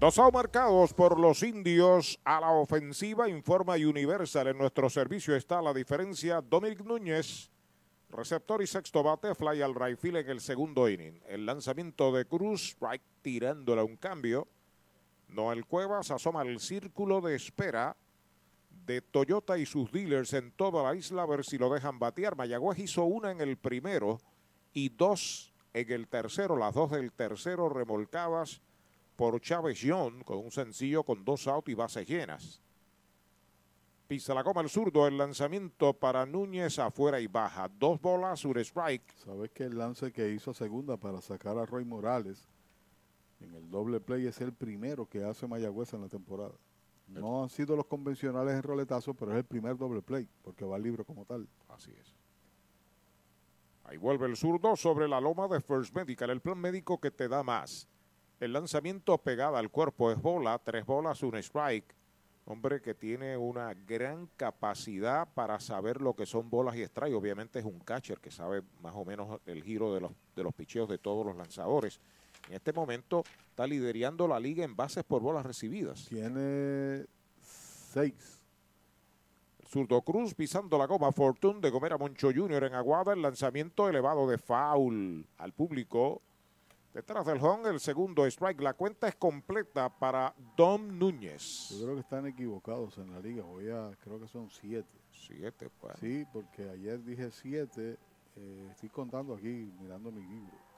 Dos 0.00 0.16
outs 0.20 0.32
marcados 0.32 0.94
por 0.94 1.18
los 1.18 1.42
indios 1.42 2.20
a 2.22 2.40
la 2.40 2.52
ofensiva, 2.52 3.28
informa 3.28 3.74
Universal. 3.74 4.46
En 4.46 4.58
nuestro 4.58 4.88
servicio 4.88 5.34
está 5.34 5.60
la 5.60 5.74
diferencia. 5.74 6.40
Dominic 6.40 6.82
Núñez, 6.84 7.50
receptor 8.08 8.62
y 8.62 8.68
sexto 8.68 9.02
bate, 9.02 9.34
fly 9.34 9.60
al 9.60 9.74
right 9.74 9.98
field 9.98 10.18
en 10.18 10.28
el 10.30 10.40
segundo 10.40 10.88
inning. 10.88 11.20
El 11.26 11.44
lanzamiento 11.44 12.12
de 12.12 12.26
Cruz, 12.26 12.76
strike 12.76 13.02
tirándole 13.22 13.82
un 13.82 13.96
cambio. 13.96 14.46
Noel 15.26 15.66
Cuevas 15.66 16.12
asoma 16.12 16.42
el 16.42 16.60
círculo 16.60 17.20
de 17.20 17.34
espera 17.34 17.96
de 18.86 19.00
Toyota 19.00 19.58
y 19.58 19.66
sus 19.66 19.90
dealers 19.90 20.32
en 20.32 20.52
toda 20.52 20.84
la 20.84 20.94
isla 20.94 21.24
a 21.24 21.26
ver 21.26 21.44
si 21.44 21.58
lo 21.58 21.74
dejan 21.74 21.98
batear. 21.98 22.36
Mayagüez 22.36 22.78
hizo 22.78 23.02
una 23.02 23.32
en 23.32 23.40
el 23.40 23.56
primero 23.56 24.20
y 24.72 24.90
dos 24.90 25.52
en 25.74 25.90
el 25.90 26.06
tercero, 26.06 26.56
las 26.56 26.72
dos 26.72 26.92
del 26.92 27.10
tercero 27.10 27.68
remolcadas 27.68 28.62
por 29.18 29.40
Chávez 29.40 29.80
John 29.82 30.22
con 30.22 30.38
un 30.38 30.52
sencillo 30.52 31.02
con 31.02 31.24
dos 31.24 31.48
outs 31.48 31.68
y 31.68 31.74
bases 31.74 32.06
llenas. 32.06 32.62
Pisa 34.06 34.32
la 34.32 34.44
coma 34.44 34.60
el 34.60 34.70
zurdo, 34.70 35.08
el 35.08 35.18
lanzamiento 35.18 35.92
para 35.92 36.24
Núñez 36.24 36.78
afuera 36.78 37.18
y 37.18 37.26
baja. 37.26 37.68
Dos 37.68 38.00
bolas, 38.00 38.44
un 38.44 38.56
strike. 38.58 39.12
Sabes 39.16 39.50
que 39.50 39.64
el 39.64 39.76
lance 39.76 40.12
que 40.12 40.30
hizo 40.30 40.54
segunda 40.54 40.96
para 40.96 41.20
sacar 41.20 41.58
a 41.58 41.66
Roy 41.66 41.84
Morales 41.84 42.46
en 43.40 43.52
el 43.56 43.68
doble 43.68 43.98
play 43.98 44.24
es 44.24 44.40
el 44.40 44.52
primero 44.52 45.04
que 45.04 45.24
hace 45.24 45.48
Mayagüez 45.48 45.92
en 45.94 46.02
la 46.02 46.08
temporada. 46.08 46.54
No 47.08 47.42
han 47.42 47.48
sido 47.48 47.74
los 47.74 47.86
convencionales 47.86 48.54
en 48.54 48.62
roletazo, 48.62 49.14
pero 49.14 49.32
es 49.32 49.38
el 49.38 49.44
primer 49.44 49.76
doble 49.76 50.00
play, 50.00 50.28
porque 50.42 50.64
va 50.64 50.78
libre 50.78 51.04
como 51.04 51.24
tal. 51.24 51.48
Así 51.66 51.90
es. 51.90 52.14
Ahí 53.82 53.96
vuelve 53.96 54.26
el 54.26 54.36
zurdo 54.36 54.76
sobre 54.76 55.08
la 55.08 55.20
loma 55.20 55.48
de 55.48 55.60
First 55.60 55.92
Medical, 55.92 56.30
el 56.30 56.40
plan 56.40 56.58
médico 56.58 57.00
que 57.00 57.10
te 57.10 57.26
da 57.26 57.42
más. 57.42 57.88
El 58.40 58.52
lanzamiento 58.52 59.18
pegada 59.18 59.58
al 59.58 59.68
cuerpo 59.68 60.12
es 60.12 60.22
bola, 60.22 60.60
tres 60.62 60.86
bolas, 60.86 61.22
un 61.24 61.36
strike. 61.36 61.94
Hombre 62.44 62.80
que 62.80 62.94
tiene 62.94 63.36
una 63.36 63.74
gran 63.74 64.28
capacidad 64.36 65.28
para 65.34 65.58
saber 65.60 66.00
lo 66.00 66.14
que 66.14 66.24
son 66.24 66.48
bolas 66.48 66.76
y 66.76 66.82
strike. 66.82 67.14
Obviamente 67.14 67.58
es 67.58 67.64
un 67.64 67.80
catcher 67.80 68.20
que 68.20 68.30
sabe 68.30 68.62
más 68.80 68.94
o 68.94 69.04
menos 69.04 69.40
el 69.44 69.62
giro 69.62 69.92
de 69.92 70.00
los, 70.00 70.12
de 70.36 70.44
los 70.44 70.54
picheos 70.54 70.88
de 70.88 70.98
todos 70.98 71.26
los 71.26 71.36
lanzadores. 71.36 72.00
En 72.48 72.54
este 72.54 72.72
momento 72.72 73.24
está 73.50 73.66
liderando 73.66 74.28
la 74.28 74.38
liga 74.38 74.64
en 74.64 74.76
bases 74.76 75.04
por 75.04 75.20
bolas 75.20 75.44
recibidas. 75.44 76.06
Tiene 76.08 77.06
seis. 77.42 78.40
Zurdo 79.66 80.00
Cruz 80.00 80.32
pisando 80.32 80.78
la 80.78 80.86
goma. 80.86 81.12
Fortune 81.12 81.60
de 81.60 81.70
Gomera 81.70 81.98
Moncho 81.98 82.30
Jr. 82.34 82.64
en 82.64 82.74
Aguada. 82.74 83.12
El 83.12 83.20
lanzamiento 83.20 83.88
elevado 83.88 84.26
de 84.28 84.38
foul 84.38 85.26
al 85.36 85.52
público. 85.52 86.22
Detrás 86.92 87.26
del 87.26 87.38
home, 87.40 87.68
el 87.68 87.80
segundo 87.80 88.26
strike. 88.26 88.60
La 88.60 88.74
cuenta 88.74 89.08
es 89.08 89.14
completa 89.16 89.88
para 89.88 90.34
Dom 90.56 90.98
Núñez. 90.98 91.68
Yo 91.70 91.84
creo 91.84 91.94
que 91.94 92.00
están 92.00 92.26
equivocados 92.26 92.98
en 92.98 93.12
la 93.12 93.20
liga. 93.20 93.42
Voy 93.44 93.68
a, 93.68 93.90
creo 94.00 94.18
que 94.18 94.26
son 94.28 94.50
siete. 94.50 94.98
Siete, 95.10 95.70
pues. 95.80 95.94
Sí, 96.00 96.24
porque 96.32 96.68
ayer 96.68 97.02
dije 97.04 97.30
siete. 97.30 97.98
Eh, 98.36 98.68
estoy 98.70 98.88
contando 98.88 99.34
aquí, 99.34 99.72
mirando 99.80 100.10
mi 100.10 100.22
libro. 100.22 100.68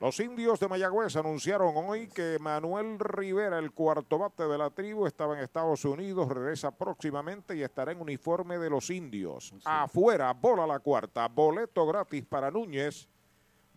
Los 0.00 0.18
indios 0.18 0.58
de 0.58 0.66
Mayagüez 0.66 1.14
anunciaron 1.16 1.74
hoy 1.76 2.08
que 2.08 2.38
Manuel 2.40 2.98
Rivera, 2.98 3.58
el 3.58 3.72
cuarto 3.72 4.16
bate 4.16 4.48
de 4.48 4.56
la 4.56 4.70
tribu, 4.70 5.06
estaba 5.06 5.36
en 5.36 5.44
Estados 5.44 5.84
Unidos, 5.84 6.26
regresa 6.26 6.70
próximamente 6.70 7.54
y 7.54 7.62
estará 7.62 7.92
en 7.92 8.00
uniforme 8.00 8.56
de 8.56 8.70
los 8.70 8.88
indios. 8.88 9.52
Afuera, 9.62 10.32
bola 10.32 10.66
la 10.66 10.78
cuarta, 10.78 11.28
boleto 11.28 11.86
gratis 11.86 12.24
para 12.24 12.50
Núñez. 12.50 13.06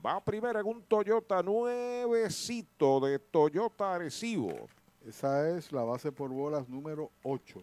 Va 0.05 0.19
primero 0.23 0.59
en 0.59 0.65
un 0.67 0.83
Toyota 0.83 1.41
nuevecito 1.41 2.99
de 2.99 3.19
Toyota 3.19 3.95
Arecibo. 3.95 4.67
Esa 5.05 5.49
es 5.49 5.71
la 5.71 5.83
base 5.83 6.11
por 6.11 6.29
bolas 6.29 6.67
número 6.67 7.11
8. 7.23 7.61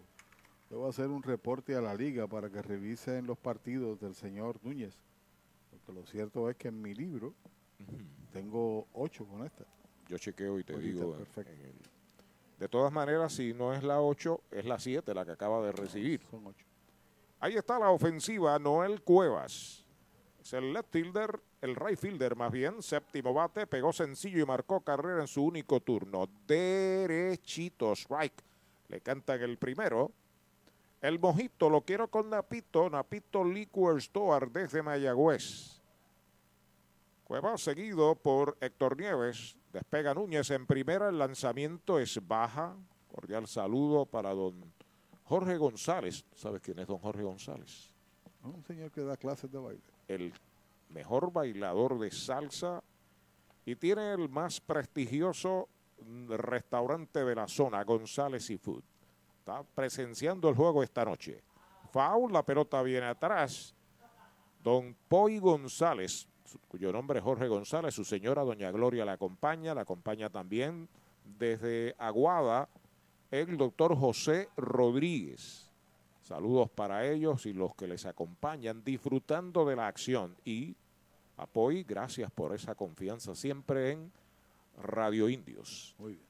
Debo 0.69 0.87
hacer 0.87 1.07
un 1.09 1.21
reporte 1.21 1.75
a 1.75 1.81
la 1.81 1.93
liga 1.93 2.27
para 2.27 2.49
que 2.49 2.61
revisen 2.61 3.27
los 3.27 3.37
partidos 3.37 3.99
del 3.99 4.15
señor 4.15 4.57
Núñez. 4.63 4.95
Porque 5.69 5.91
lo 5.99 6.05
cierto 6.05 6.49
es 6.49 6.55
que 6.55 6.69
en 6.69 6.81
mi 6.81 6.93
libro 6.93 7.33
tengo 8.31 8.87
8 8.93 9.25
con 9.25 9.45
esta. 9.45 9.65
Yo 10.07 10.17
chequeo 10.17 10.59
y 10.59 10.63
te 10.63 10.77
digo. 10.79 11.13
perfecto. 11.15 11.51
en 11.51 11.61
el- 11.61 11.75
de 12.59 12.67
todas 12.69 12.93
maneras, 12.93 13.33
si 13.33 13.53
no 13.55 13.73
es 13.73 13.83
la 13.83 14.01
8, 14.01 14.39
es 14.51 14.65
la 14.65 14.77
7 14.79 15.13
la 15.15 15.25
que 15.25 15.31
acaba 15.31 15.65
de 15.65 15.71
recibir. 15.71 16.21
Son 16.29 16.45
8. 16.45 16.63
Ahí 17.39 17.55
está 17.55 17.79
la 17.79 17.89
ofensiva, 17.89 18.57
Noel 18.59 19.01
Cuevas. 19.01 19.83
Es 20.39 20.53
el 20.53 20.71
left 20.71 20.91
fielder, 20.91 21.39
el 21.61 21.75
right 21.75 21.97
fielder 21.97 22.35
más 22.35 22.51
bien, 22.51 22.81
séptimo 22.81 23.33
bate, 23.33 23.67
pegó 23.67 23.93
sencillo 23.93 24.41
y 24.41 24.45
marcó 24.45 24.81
carrera 24.81 25.21
en 25.21 25.27
su 25.27 25.43
único 25.43 25.79
turno. 25.79 26.27
Derechito, 26.47 27.93
strike. 27.93 28.43
Le 28.87 29.01
cantan 29.01 29.41
el 29.41 29.57
primero. 29.57 30.11
El 31.01 31.19
mojito 31.19 31.69
lo 31.69 31.81
quiero 31.81 32.09
con 32.09 32.29
Napito, 32.29 32.89
Napito 32.89 33.43
Liquor 33.43 33.97
Store 33.99 34.47
desde 34.51 34.81
Mayagüez. 34.81 35.81
Cuevas 37.23 37.61
seguido 37.61 38.15
por 38.15 38.57
Héctor 38.59 38.97
Nieves. 38.97 39.55
Despega 39.71 40.13
Núñez 40.13 40.49
en 40.51 40.65
primera. 40.65 41.09
El 41.09 41.17
lanzamiento 41.17 41.97
es 41.97 42.19
baja. 42.27 42.75
Cordial 43.07 43.47
saludo 43.47 44.05
para 44.05 44.31
don 44.33 44.61
Jorge 45.23 45.57
González. 45.57 46.25
¿Sabes 46.35 46.61
quién 46.61 46.79
es 46.79 46.87
don 46.87 46.97
Jorge 46.97 47.23
González? 47.23 47.93
Un 48.43 48.63
señor 48.65 48.91
que 48.91 49.01
da 49.01 49.15
clases 49.15 49.51
de 49.51 49.59
baile. 49.59 49.81
El 50.07 50.33
mejor 50.91 51.31
bailador 51.31 51.99
de 51.99 52.11
salsa 52.11 52.83
y 53.65 53.75
tiene 53.75 54.13
el 54.13 54.29
más 54.29 54.59
prestigioso 54.59 55.69
restaurante 56.27 57.23
de 57.23 57.35
la 57.35 57.47
zona, 57.47 57.83
González 57.83 58.45
Seafood. 58.45 58.83
Está 59.39 59.63
presenciando 59.63 60.49
el 60.49 60.55
juego 60.55 60.83
esta 60.83 61.05
noche. 61.05 61.43
Foul, 61.91 62.31
la 62.31 62.43
pelota 62.43 62.81
viene 62.81 63.07
atrás. 63.07 63.75
Don 64.63 64.95
Poi 65.07 65.39
González, 65.39 66.27
cuyo 66.67 66.91
nombre 66.91 67.19
es 67.19 67.23
Jorge 67.25 67.47
González, 67.47 67.93
su 67.93 68.05
señora 68.05 68.43
Doña 68.43 68.71
Gloria 68.71 69.05
la 69.05 69.13
acompaña, 69.13 69.73
la 69.73 69.81
acompaña 69.81 70.29
también 70.29 70.87
desde 71.23 71.95
Aguada 71.97 72.69
el 73.31 73.57
doctor 73.57 73.97
José 73.97 74.49
Rodríguez. 74.57 75.70
Saludos 76.31 76.69
para 76.69 77.05
ellos 77.05 77.45
y 77.45 77.51
los 77.51 77.75
que 77.75 77.89
les 77.89 78.05
acompañan 78.05 78.85
disfrutando 78.85 79.65
de 79.65 79.75
la 79.75 79.87
acción. 79.87 80.33
Y 80.45 80.77
Apoy, 81.35 81.83
gracias 81.83 82.31
por 82.31 82.55
esa 82.55 82.73
confianza 82.73 83.35
siempre 83.35 83.91
en 83.91 84.09
Radio 84.81 85.27
Indios. 85.27 85.93
Muy 85.97 86.13
bien. 86.13 86.25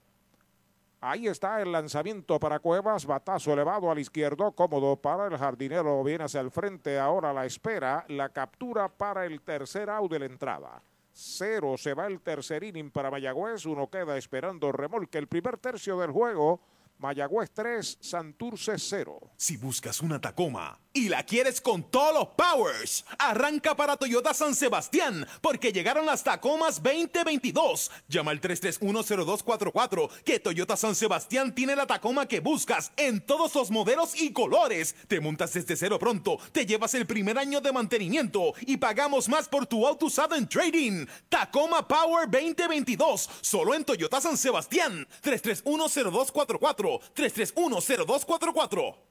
Ahí 1.02 1.28
está 1.28 1.62
el 1.62 1.72
lanzamiento 1.72 2.40
para 2.40 2.58
Cuevas, 2.58 3.06
batazo 3.06 3.54
elevado 3.54 3.92
al 3.92 4.00
izquierdo, 4.00 4.52
cómodo 4.54 4.96
para 4.96 5.28
el 5.28 5.38
jardinero, 5.38 6.04
viene 6.04 6.24
hacia 6.24 6.42
el 6.42 6.50
frente, 6.50 6.98
ahora 6.98 7.32
la 7.32 7.46
espera, 7.46 8.04
la 8.08 8.30
captura 8.30 8.88
para 8.90 9.28
el 9.28 9.40
tercer 9.42 9.88
out 9.88 10.12
de 10.12 10.18
la 10.18 10.26
entrada. 10.26 10.82
Cero 11.14 11.76
se 11.78 11.94
va 11.94 12.08
el 12.08 12.22
tercer 12.22 12.64
inning 12.64 12.90
para 12.90 13.12
Mayagüez, 13.12 13.68
uno 13.68 13.88
queda 13.88 14.18
esperando 14.18 14.72
remolque. 14.72 15.20
El 15.20 15.28
primer 15.28 15.60
tercio 15.60 16.00
del 16.00 16.10
juego, 16.10 16.60
Mayagüez 17.02 17.50
3, 17.52 17.98
Santurce 18.00 18.78
0. 18.78 19.34
Si 19.36 19.58
buscas 19.58 20.02
una 20.02 20.22
Tacoma 20.22 20.80
y 20.94 21.10
la 21.10 21.24
quieres 21.24 21.62
con 21.62 21.84
todos 21.84 22.14
los 22.14 22.28
powers, 22.30 23.06
arranca 23.18 23.76
para 23.76 23.98
Toyota 23.98 24.34
San 24.34 24.56
Sebastián, 24.56 25.26
porque 25.42 25.72
llegaron 25.72 26.06
las 26.06 26.24
Tacomas 26.24 26.82
2022. 26.84 27.92
Llama 28.08 28.32
al 28.32 28.42
3310244, 28.42 30.10
que 30.24 30.40
Toyota 30.40 30.76
San 30.76 30.96
Sebastián 30.96 31.56
tiene 31.56 31.76
la 31.76 31.88
Tacoma 31.88 32.28
que 32.28 32.40
buscas 32.40 32.92
en 32.98 33.22
todos 33.22 33.56
los 33.56 33.72
modelos 33.72 34.20
y 34.20 34.34
colores. 34.34 34.96
Te 35.08 35.20
montas 35.22 35.54
desde 35.54 35.76
cero 35.76 35.98
pronto, 36.00 36.38
te 36.52 36.66
llevas 36.66 36.94
el 36.94 37.06
primer 37.06 37.38
año 37.38 37.62
de 37.62 37.72
mantenimiento 37.72 38.54
y 38.62 38.78
pagamos 38.78 39.30
más 39.30 39.48
por 39.48 39.66
tu 39.66 39.88
auto 39.88 40.08
usado 40.08 40.36
en 40.36 40.48
trading. 40.48 41.06
Tacoma 41.30 41.88
Power 41.88 42.30
2022, 42.30 43.30
solo 43.42 43.74
en 43.76 43.86
Toyota 43.86 44.20
San 44.20 44.38
Sebastián. 44.38 45.08
3310244, 45.24 47.00
3310244. 47.16 49.11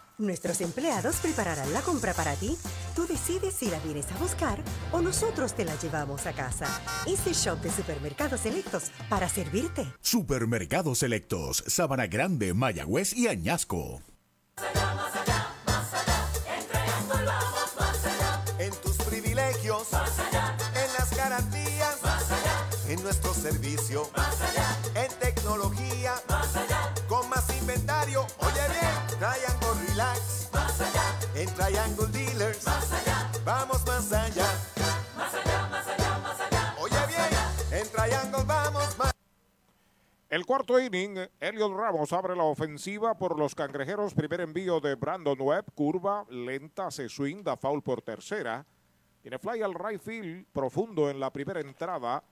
Nuestros 0.21 0.61
empleados 0.61 1.15
prepararán 1.15 1.73
la 1.73 1.81
compra 1.81 2.13
para 2.13 2.35
ti. 2.35 2.55
Tú 2.95 3.07
decides 3.07 3.55
si 3.55 3.71
la 3.71 3.79
vienes 3.79 4.05
a 4.11 4.17
buscar 4.17 4.59
o 4.91 5.01
nosotros 5.01 5.55
te 5.55 5.65
la 5.65 5.75
llevamos 5.79 6.27
a 6.27 6.33
casa. 6.33 6.67
Easy 7.07 7.31
Shop 7.33 7.59
de 7.59 7.71
Supermercados 7.71 8.41
Selectos 8.41 8.91
para 9.09 9.27
servirte. 9.27 9.91
Supermercados 9.99 10.99
Selectos, 10.99 11.63
Sabana 11.65 12.05
Grande, 12.05 12.53
Mayagüez 12.53 13.13
y 13.13 13.29
Añasco. 13.29 14.03
En 18.59 18.71
tus 18.83 18.97
privilegios, 18.97 19.91
más 19.91 20.19
allá. 20.19 20.55
En 20.75 20.93
las 20.99 21.17
garantías, 21.17 21.97
más 22.03 22.31
allá. 22.31 22.69
En 22.89 23.01
nuestro 23.01 23.33
servicio, 23.33 24.07
más 24.15 24.39
allá. 24.39 24.77
En 25.03 25.11
tecnología, 25.19 26.13
más 26.29 26.55
allá. 26.55 26.93
Con 27.07 27.27
más 27.27 27.45
inventario, 27.59 28.27
oye 28.37 28.67
bien, 28.69 29.17
Triangle 29.17 29.50
Triangle 31.61 32.07
Dealers, 32.07 32.65
más 32.65 32.91
allá. 32.91 33.31
Vamos 33.45 33.85
más 33.85 34.11
allá. 34.11 34.47
Más 35.15 35.31
allá, 35.35 35.67
más 35.69 35.87
allá, 35.87 36.17
más 36.17 36.39
allá. 36.39 36.75
Oye 36.81 36.95
bien, 37.07 37.79
en 37.79 37.87
Triangle 37.87 38.43
vamos 38.47 38.97
más 38.97 39.11
El 40.27 40.43
cuarto 40.43 40.79
inning, 40.79 41.19
Elliot 41.39 41.71
Ramos 41.71 42.13
abre 42.13 42.35
la 42.35 42.45
ofensiva 42.45 43.15
por 43.15 43.37
los 43.37 43.53
cangrejeros. 43.53 44.15
Primer 44.15 44.41
envío 44.41 44.79
de 44.79 44.95
Brandon 44.95 45.39
Webb, 45.39 45.65
curva 45.75 46.25
lenta, 46.31 46.89
se 46.89 47.07
swing, 47.07 47.43
da 47.43 47.55
foul 47.55 47.83
por 47.83 48.01
tercera. 48.01 48.65
Tiene 49.21 49.37
fly 49.37 49.61
al 49.61 49.75
right 49.75 50.01
field, 50.01 50.47
profundo 50.51 51.11
en 51.11 51.19
la 51.19 51.31
primera 51.31 51.59
entrada, 51.59 52.23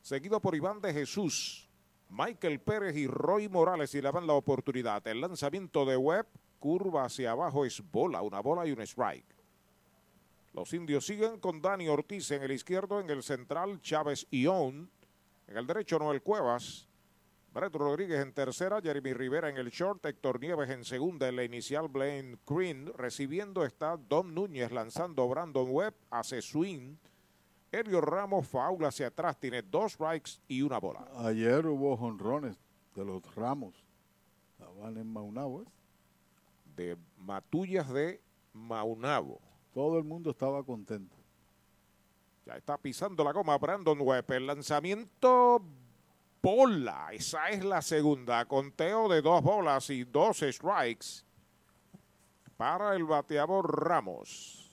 seguido 0.00 0.38
por 0.38 0.54
Iván 0.54 0.80
de 0.80 0.92
Jesús. 0.92 1.68
Michael 2.10 2.60
Pérez 2.60 2.96
y 2.96 3.08
Roy 3.08 3.48
Morales 3.48 3.92
y 3.96 4.00
le 4.00 4.12
dan 4.12 4.28
la 4.28 4.34
oportunidad. 4.34 5.04
El 5.08 5.20
lanzamiento 5.20 5.84
de 5.84 5.96
Webb, 5.96 6.26
curva 6.58 7.04
hacia 7.04 7.32
abajo, 7.32 7.64
es 7.64 7.82
bola, 7.90 8.22
una 8.22 8.40
bola 8.40 8.66
y 8.66 8.72
un 8.72 8.80
strike. 8.80 9.38
Los 10.52 10.72
indios 10.72 11.06
siguen 11.06 11.38
con 11.38 11.60
Dani 11.60 11.88
Ortiz 11.88 12.30
en 12.30 12.42
el 12.42 12.50
izquierdo, 12.50 13.00
en 13.00 13.10
el 13.10 13.22
central 13.22 13.80
Chávez 13.80 14.26
Ión, 14.30 14.90
en 15.46 15.56
el 15.56 15.66
derecho 15.66 15.98
Noel 15.98 16.22
Cuevas. 16.22 16.88
Brett 17.52 17.74
Rodríguez 17.74 18.20
en 18.20 18.32
tercera, 18.32 18.80
Jeremy 18.80 19.14
Rivera 19.14 19.48
en 19.48 19.56
el 19.56 19.70
short, 19.70 20.04
Héctor 20.04 20.40
Nieves 20.40 20.68
en 20.70 20.84
segunda, 20.84 21.28
en 21.28 21.36
la 21.36 21.44
inicial 21.44 21.88
Blaine 21.88 22.38
Green. 22.46 22.92
Recibiendo 22.94 23.64
está 23.64 23.96
Don 23.96 24.34
Núñez 24.34 24.70
lanzando 24.70 25.28
Brandon 25.28 25.68
Webb, 25.70 25.94
hace 26.10 26.42
swing. 26.42 26.96
Helio 27.70 28.00
Ramos 28.00 28.46
faula 28.46 28.88
hacia 28.88 29.08
atrás, 29.08 29.38
tiene 29.38 29.62
dos 29.62 29.92
strikes 29.92 30.40
y 30.48 30.62
una 30.62 30.78
bola. 30.78 31.06
Ayer 31.18 31.66
hubo 31.66 31.96
jonrones 31.96 32.56
de 32.94 33.04
los 33.04 33.22
Ramos. 33.34 33.74
Estaban 34.52 34.96
en 34.96 35.12
Maunabo. 35.12 35.62
¿eh? 35.62 35.66
De 36.78 36.96
Matullas 37.16 37.92
de 37.92 38.22
Maunabo. 38.52 39.40
Todo 39.74 39.98
el 39.98 40.04
mundo 40.04 40.30
estaba 40.30 40.62
contento. 40.62 41.16
Ya 42.46 42.56
está 42.56 42.78
pisando 42.78 43.24
la 43.24 43.32
goma 43.32 43.58
Brandon 43.58 44.00
Webb. 44.00 44.30
El 44.30 44.46
lanzamiento 44.46 45.60
bola. 46.40 47.08
Esa 47.12 47.48
es 47.48 47.64
la 47.64 47.82
segunda. 47.82 48.44
Conteo 48.44 49.08
de 49.08 49.20
dos 49.20 49.42
bolas 49.42 49.90
y 49.90 50.04
dos 50.04 50.38
strikes 50.38 51.24
para 52.56 52.94
el 52.94 53.02
bateador 53.02 53.84
Ramos. 53.84 54.70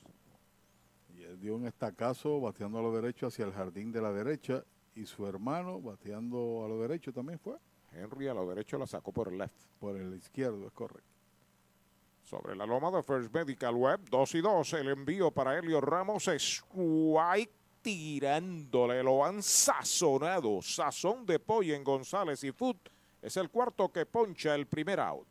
Y 1.17 1.23
él 1.23 1.39
dio 1.39 1.55
un 1.55 1.65
estacazo 1.65 2.39
bateando 2.39 2.77
a 2.77 2.81
lo 2.83 2.93
derecho 2.93 3.25
hacia 3.25 3.45
el 3.45 3.51
jardín 3.51 3.91
de 3.91 4.01
la 4.03 4.13
derecha 4.13 4.63
y 4.93 5.07
su 5.07 5.25
hermano 5.25 5.81
bateando 5.81 6.63
a 6.65 6.67
lo 6.67 6.79
derecho 6.81 7.11
también 7.11 7.39
fue. 7.39 7.57
Henry 7.91 8.27
a 8.27 8.35
lo 8.35 8.47
derecho 8.47 8.77
la 8.77 8.85
sacó 8.85 9.11
por 9.11 9.29
el 9.29 9.39
left. 9.39 9.55
Por 9.79 9.97
el 9.97 10.13
izquierdo, 10.13 10.67
es 10.67 10.73
correcto. 10.73 11.14
Sobre 12.25 12.55
la 12.55 12.65
loma 12.65 12.89
de 12.89 13.03
First 13.03 13.31
Medical 13.31 13.75
Web, 13.75 14.09
2 14.09 14.35
y 14.35 14.41
2. 14.41 14.73
El 14.73 14.87
envío 14.89 15.29
para 15.29 15.59
Helio 15.59 15.79
Ramos 15.79 16.27
es 16.27 16.63
White 16.73 17.53
tirándole. 17.83 19.03
Lo 19.03 19.23
han 19.23 19.43
sazonado. 19.43 20.59
Sazón 20.63 21.23
de 21.27 21.37
pollo 21.37 21.75
en 21.75 21.83
González 21.83 22.43
y 22.43 22.51
Food. 22.51 22.77
Es 23.25 23.35
el 23.37 23.49
cuarto 23.49 23.91
que 23.91 24.05
poncha 24.05 24.53
el 24.53 24.67
primer 24.67 24.99
out. 24.99 25.25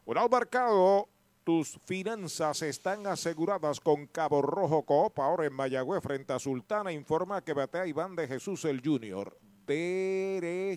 Un 0.05 0.15
marcado. 0.31 1.09
Tus 1.47 1.79
finanzas 1.85 2.61
están 2.61 3.07
aseguradas 3.07 3.79
con 3.79 4.05
Cabo 4.07 4.41
Rojo 4.41 4.83
Coop. 4.83 5.17
Ahora 5.17 5.45
en 5.45 5.53
Mayagüez 5.53 6.03
frente 6.03 6.33
a 6.33 6.39
Sultana 6.39 6.91
informa 6.91 7.41
que 7.41 7.53
batea 7.53 7.87
Iván 7.87 8.17
de 8.17 8.27
Jesús 8.27 8.65
el 8.65 8.81
Junior. 8.83 9.39
Derechitos. 9.65 10.69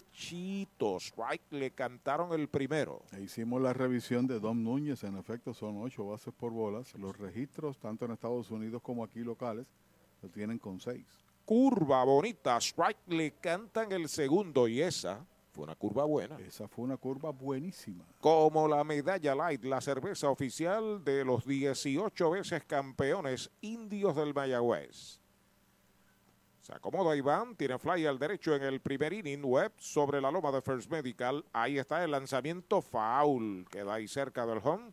Right, 1.17 1.43
le 1.51 1.73
cantaron 1.73 2.33
el 2.39 2.47
primero. 2.47 3.03
E 3.11 3.23
hicimos 3.23 3.61
la 3.61 3.73
revisión 3.73 4.29
de 4.29 4.39
Dom 4.39 4.63
Núñez. 4.63 5.03
En 5.03 5.17
efecto, 5.17 5.53
son 5.53 5.83
ocho 5.83 6.07
bases 6.07 6.33
por 6.33 6.53
bolas. 6.53 6.95
Los 6.95 7.19
registros, 7.19 7.77
tanto 7.77 8.05
en 8.05 8.13
Estados 8.13 8.49
Unidos 8.53 8.81
como 8.81 9.03
aquí 9.03 9.25
locales, 9.25 9.67
lo 10.23 10.29
tienen 10.29 10.61
con 10.61 10.79
seis. 10.79 11.05
Curva 11.45 12.05
bonita. 12.05 12.57
Strike 12.59 13.09
le 13.09 13.33
cantan 13.33 13.91
el 13.91 14.09
segundo 14.09 14.69
y 14.69 14.83
esa 14.83 15.27
fue 15.51 15.65
una 15.65 15.75
curva 15.75 16.05
buena. 16.05 16.39
Esa 16.39 16.69
fue 16.69 16.85
una 16.85 16.97
curva 16.97 17.31
buenísima. 17.31 18.05
Como 18.21 18.69
la 18.69 18.85
medalla 18.85 19.35
light, 19.35 19.65
la 19.65 19.81
cerveza 19.81 20.31
oficial 20.31 21.05
de 21.05 21.25
los 21.25 21.45
18 21.45 22.31
veces 22.31 22.65
campeones 22.65 23.51
indios 23.61 24.17
del 24.17 24.33
Mayagüez. 24.33 25.21
Se 26.61 26.75
acomoda 26.75 27.17
Iván, 27.17 27.57
tiene 27.57 27.79
fly 27.79 28.07
al 28.07 28.19
derecho 28.19 28.55
en 28.55 28.63
el 28.63 28.81
primer 28.81 29.13
inning, 29.13 29.43
web 29.43 29.73
sobre 29.79 30.21
la 30.21 30.31
loma 30.31 30.53
de 30.53 30.61
First 30.61 30.91
Medical. 30.91 31.45
Ahí 31.53 31.79
está 31.79 32.05
el 32.05 32.11
lanzamiento 32.11 32.83
foul, 32.83 33.67
queda 33.71 33.95
ahí 33.95 34.07
cerca 34.07 34.47
del 34.47 34.61
home. 34.63 34.93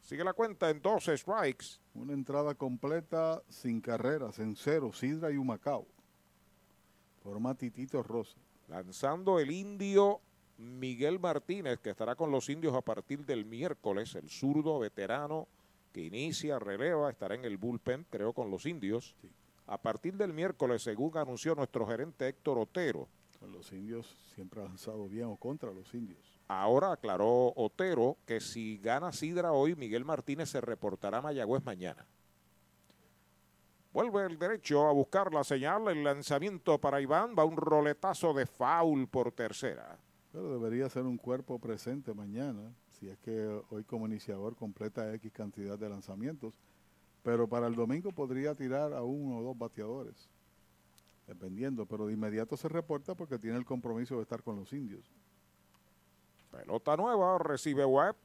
Sigue 0.00 0.24
la 0.24 0.34
cuenta 0.34 0.68
en 0.68 0.82
12 0.82 1.16
strikes. 1.16 1.80
Una 1.94 2.12
entrada 2.12 2.54
completa 2.54 3.42
sin 3.48 3.80
carreras, 3.80 4.38
en 4.40 4.56
cero, 4.56 4.92
Sidra 4.92 5.30
y 5.30 5.36
Humacao. 5.36 5.86
Forma 7.22 7.54
Titito 7.54 8.02
Rosa. 8.02 8.36
Lanzando 8.68 9.38
el 9.38 9.50
indio 9.50 10.20
Miguel 10.58 11.20
Martínez, 11.20 11.78
que 11.78 11.90
estará 11.90 12.14
con 12.14 12.30
los 12.30 12.48
indios 12.48 12.74
a 12.74 12.80
partir 12.80 13.24
del 13.24 13.44
miércoles. 13.44 14.14
El 14.14 14.28
zurdo 14.28 14.78
veterano 14.78 15.46
que 15.92 16.02
inicia, 16.02 16.58
releva, 16.58 17.10
estará 17.10 17.34
en 17.34 17.44
el 17.44 17.56
bullpen, 17.56 18.06
creo, 18.10 18.32
con 18.32 18.50
los 18.50 18.66
indios. 18.66 19.14
A 19.66 19.78
partir 19.78 20.14
del 20.14 20.32
miércoles, 20.32 20.82
según 20.82 21.16
anunció 21.16 21.54
nuestro 21.54 21.86
gerente 21.86 22.28
Héctor 22.28 22.58
Otero. 22.58 23.08
Con 23.40 23.52
los 23.52 23.72
indios 23.72 24.06
siempre 24.34 24.60
ha 24.60 24.64
lanzado 24.64 25.08
bien 25.08 25.26
o 25.26 25.36
contra 25.36 25.72
los 25.72 25.92
indios. 25.94 26.18
Ahora 26.48 26.92
aclaró 26.92 27.52
Otero 27.56 28.16
que 28.24 28.40
si 28.40 28.78
gana 28.78 29.12
Sidra 29.12 29.52
hoy, 29.52 29.74
Miguel 29.74 30.04
Martínez 30.04 30.50
se 30.50 30.60
reportará 30.60 31.18
a 31.18 31.22
Mayagüez 31.22 31.64
mañana. 31.64 32.06
Vuelve 33.96 34.26
el 34.26 34.38
derecho 34.38 34.86
a 34.86 34.92
buscar 34.92 35.32
la 35.32 35.42
señal. 35.42 35.88
El 35.88 36.04
lanzamiento 36.04 36.78
para 36.78 37.00
Iván 37.00 37.34
va 37.34 37.46
un 37.46 37.56
roletazo 37.56 38.34
de 38.34 38.44
foul 38.44 39.08
por 39.08 39.32
tercera. 39.32 39.96
Pero 40.32 40.52
debería 40.52 40.90
ser 40.90 41.04
un 41.04 41.16
cuerpo 41.16 41.58
presente 41.58 42.12
mañana, 42.12 42.74
si 42.90 43.08
es 43.08 43.16
que 43.20 43.58
hoy 43.70 43.84
como 43.84 44.06
iniciador 44.06 44.54
completa 44.54 45.14
X 45.14 45.32
cantidad 45.32 45.78
de 45.78 45.88
lanzamientos. 45.88 46.52
Pero 47.22 47.48
para 47.48 47.68
el 47.68 47.74
domingo 47.74 48.12
podría 48.12 48.54
tirar 48.54 48.92
a 48.92 49.02
uno 49.02 49.38
o 49.38 49.42
dos 49.42 49.56
bateadores. 49.56 50.28
dependiendo, 51.26 51.86
pero 51.86 52.06
de 52.06 52.12
inmediato 52.12 52.54
se 52.58 52.68
reporta 52.68 53.14
porque 53.14 53.38
tiene 53.38 53.56
el 53.56 53.64
compromiso 53.64 54.16
de 54.16 54.22
estar 54.24 54.42
con 54.42 54.56
los 54.56 54.74
indios. 54.74 55.10
Pelota 56.50 56.98
nueva, 56.98 57.38
recibe 57.38 57.86
Webb, 57.86 58.16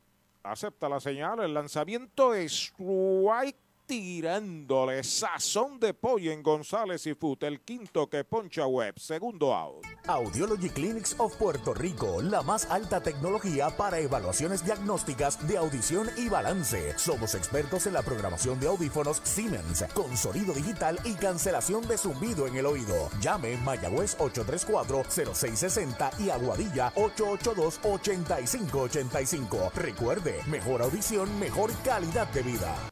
acepta 0.44 0.90
la 0.90 1.00
señal, 1.00 1.40
el 1.40 1.54
lanzamiento 1.54 2.34
es 2.34 2.74
White 2.78 3.71
tirándole 3.92 5.04
sazón 5.04 5.78
de 5.78 5.94
pollo 5.94 6.32
en 6.32 6.42
González 6.42 7.06
y 7.08 7.14
Fut, 7.14 7.44
el 7.44 7.60
quinto 7.60 8.08
que 8.08 8.24
poncha 8.24 8.66
Webb, 8.66 8.98
segundo 8.98 9.54
out. 9.54 9.86
Audiology 10.08 10.70
Clinics 10.70 11.14
of 11.18 11.36
Puerto 11.36 11.74
Rico, 11.74 12.22
la 12.22 12.42
más 12.42 12.72
alta 12.72 13.04
tecnología 13.04 13.76
para 13.76 14.00
evaluaciones 14.00 14.64
diagnósticas 14.64 15.46
de 15.46 15.58
audición 15.58 16.10
y 16.16 16.30
balance. 16.30 16.98
Somos 16.98 17.36
expertos 17.36 17.86
en 17.86 17.92
la 17.92 18.02
programación 18.02 18.62
de 18.62 18.70
audífonos 18.70 19.20
Siemens, 19.26 19.84
con 19.94 20.16
sonido 20.16 20.54
digital 20.54 20.98
y 21.04 21.16
cancelación 21.16 21.86
de 21.86 21.98
zumbido 21.98 22.48
en 22.48 22.56
el 22.56 22.68
oído. 22.68 23.10
Llame 23.20 23.58
Mayagüez 23.58 24.18
834-0660 24.20 26.18
y 26.18 26.30
Aguadilla 26.30 26.94
882-8585. 26.94 29.74
Recuerde, 29.74 30.40
mejor 30.48 30.82
audición, 30.82 31.38
mejor 31.40 31.74
calidad 31.84 32.32
de 32.32 32.44
vida. 32.44 32.91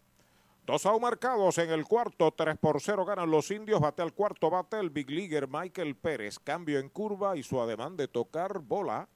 Dos 0.70 0.86
out 0.86 1.02
marcados 1.02 1.58
en 1.58 1.72
el 1.72 1.84
cuarto, 1.86 2.32
3 2.32 2.56
por 2.60 2.80
0 2.80 3.04
ganan 3.04 3.32
los 3.32 3.50
indios, 3.50 3.82
bate 3.82 4.04
al 4.04 4.14
cuarto, 4.14 4.52
bate 4.52 4.80
el 4.80 4.92
big 4.92 5.10
leaguer 5.10 5.48
Michael 5.48 5.96
Pérez, 5.96 6.38
cambio 6.38 6.78
en 6.78 6.90
curva 6.90 7.36
y 7.36 7.42
su 7.42 7.60
ademán 7.60 7.98
de 7.98 8.08
tocar 8.08 8.60
bola. 8.60 9.10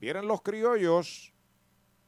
Vienen 0.00 0.26
los 0.26 0.42
criollos, 0.42 1.32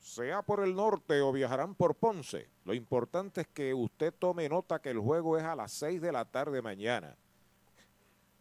sea 0.00 0.42
por 0.42 0.64
el 0.64 0.74
norte 0.74 1.20
o 1.20 1.30
viajarán 1.30 1.76
por 1.76 1.94
Ponce. 1.94 2.48
Lo 2.64 2.74
importante 2.74 3.42
es 3.42 3.46
que 3.46 3.72
usted 3.72 4.12
tome 4.12 4.48
nota 4.48 4.80
que 4.80 4.90
el 4.90 4.98
juego 4.98 5.38
es 5.38 5.44
a 5.44 5.54
las 5.54 5.70
6 5.74 6.00
de 6.00 6.10
la 6.10 6.24
tarde 6.24 6.60
mañana, 6.60 7.16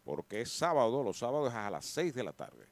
porque 0.04 0.40
es 0.40 0.50
sábado, 0.50 1.04
los 1.04 1.20
sábados 1.20 1.50
es 1.52 1.56
a 1.56 1.70
las 1.70 1.86
6 1.86 2.14
de 2.14 2.24
la 2.24 2.32
tarde. 2.32 2.71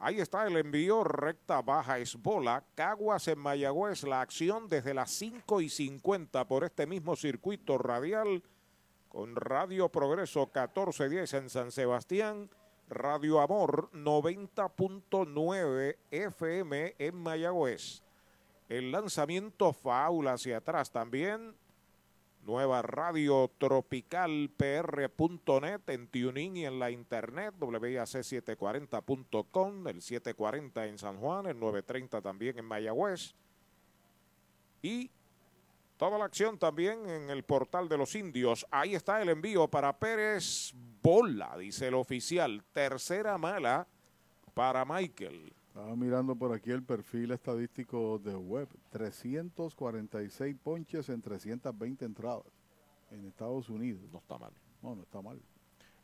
Ahí 0.00 0.20
está 0.20 0.46
el 0.46 0.56
envío, 0.56 1.02
recta 1.02 1.60
baja 1.60 1.98
es 1.98 2.14
bola. 2.14 2.62
Caguas 2.76 3.26
en 3.26 3.40
Mayagüez, 3.40 4.04
la 4.04 4.20
acción 4.20 4.68
desde 4.68 4.94
las 4.94 5.10
5 5.10 5.60
y 5.60 5.68
50 5.68 6.46
por 6.46 6.62
este 6.62 6.86
mismo 6.86 7.16
circuito 7.16 7.78
radial 7.78 8.44
con 9.08 9.34
Radio 9.34 9.88
Progreso 9.88 10.42
1410 10.42 11.34
en 11.34 11.50
San 11.50 11.72
Sebastián, 11.72 12.48
Radio 12.88 13.40
Amor 13.40 13.90
90.9 13.92 15.96
FM 16.12 16.94
en 16.96 17.16
Mayagüez. 17.16 18.04
El 18.68 18.92
lanzamiento 18.92 19.72
faula 19.72 20.34
hacia 20.34 20.58
atrás 20.58 20.92
también. 20.92 21.56
Nueva 22.48 22.80
radio 22.80 23.50
tropical 23.58 24.48
pr.net 24.56 25.82
en 25.88 26.08
tuning 26.08 26.56
y 26.56 26.64
en 26.64 26.78
la 26.78 26.90
internet 26.90 27.54
WIAC740.com, 27.60 29.86
el 29.86 30.00
740 30.00 30.86
en 30.86 30.96
San 30.96 31.18
Juan, 31.18 31.44
el 31.44 31.60
930 31.60 32.22
también 32.22 32.58
en 32.58 32.64
Mayagüez. 32.64 33.34
Y 34.80 35.10
toda 35.98 36.16
la 36.16 36.24
acción 36.24 36.56
también 36.56 37.06
en 37.10 37.28
el 37.28 37.42
portal 37.42 37.86
de 37.86 37.98
los 37.98 38.14
indios. 38.14 38.64
Ahí 38.70 38.94
está 38.94 39.20
el 39.20 39.28
envío 39.28 39.68
para 39.68 39.98
Pérez 39.98 40.72
Bola, 41.02 41.54
dice 41.58 41.88
el 41.88 41.94
oficial. 41.96 42.64
Tercera 42.72 43.36
mala 43.36 43.86
para 44.54 44.86
Michael. 44.86 45.52
Estaba 45.78 45.94
mirando 45.94 46.34
por 46.34 46.52
aquí 46.52 46.72
el 46.72 46.82
perfil 46.82 47.30
estadístico 47.30 48.18
de 48.18 48.34
Webb. 48.34 48.68
346 48.90 50.56
ponches 50.60 51.08
en 51.08 51.22
320 51.22 52.04
entradas 52.04 52.42
en 53.12 53.24
Estados 53.28 53.70
Unidos. 53.70 54.02
No 54.10 54.18
está 54.18 54.38
mal. 54.38 54.50
No, 54.82 54.96
no 54.96 55.02
está 55.02 55.22
mal. 55.22 55.40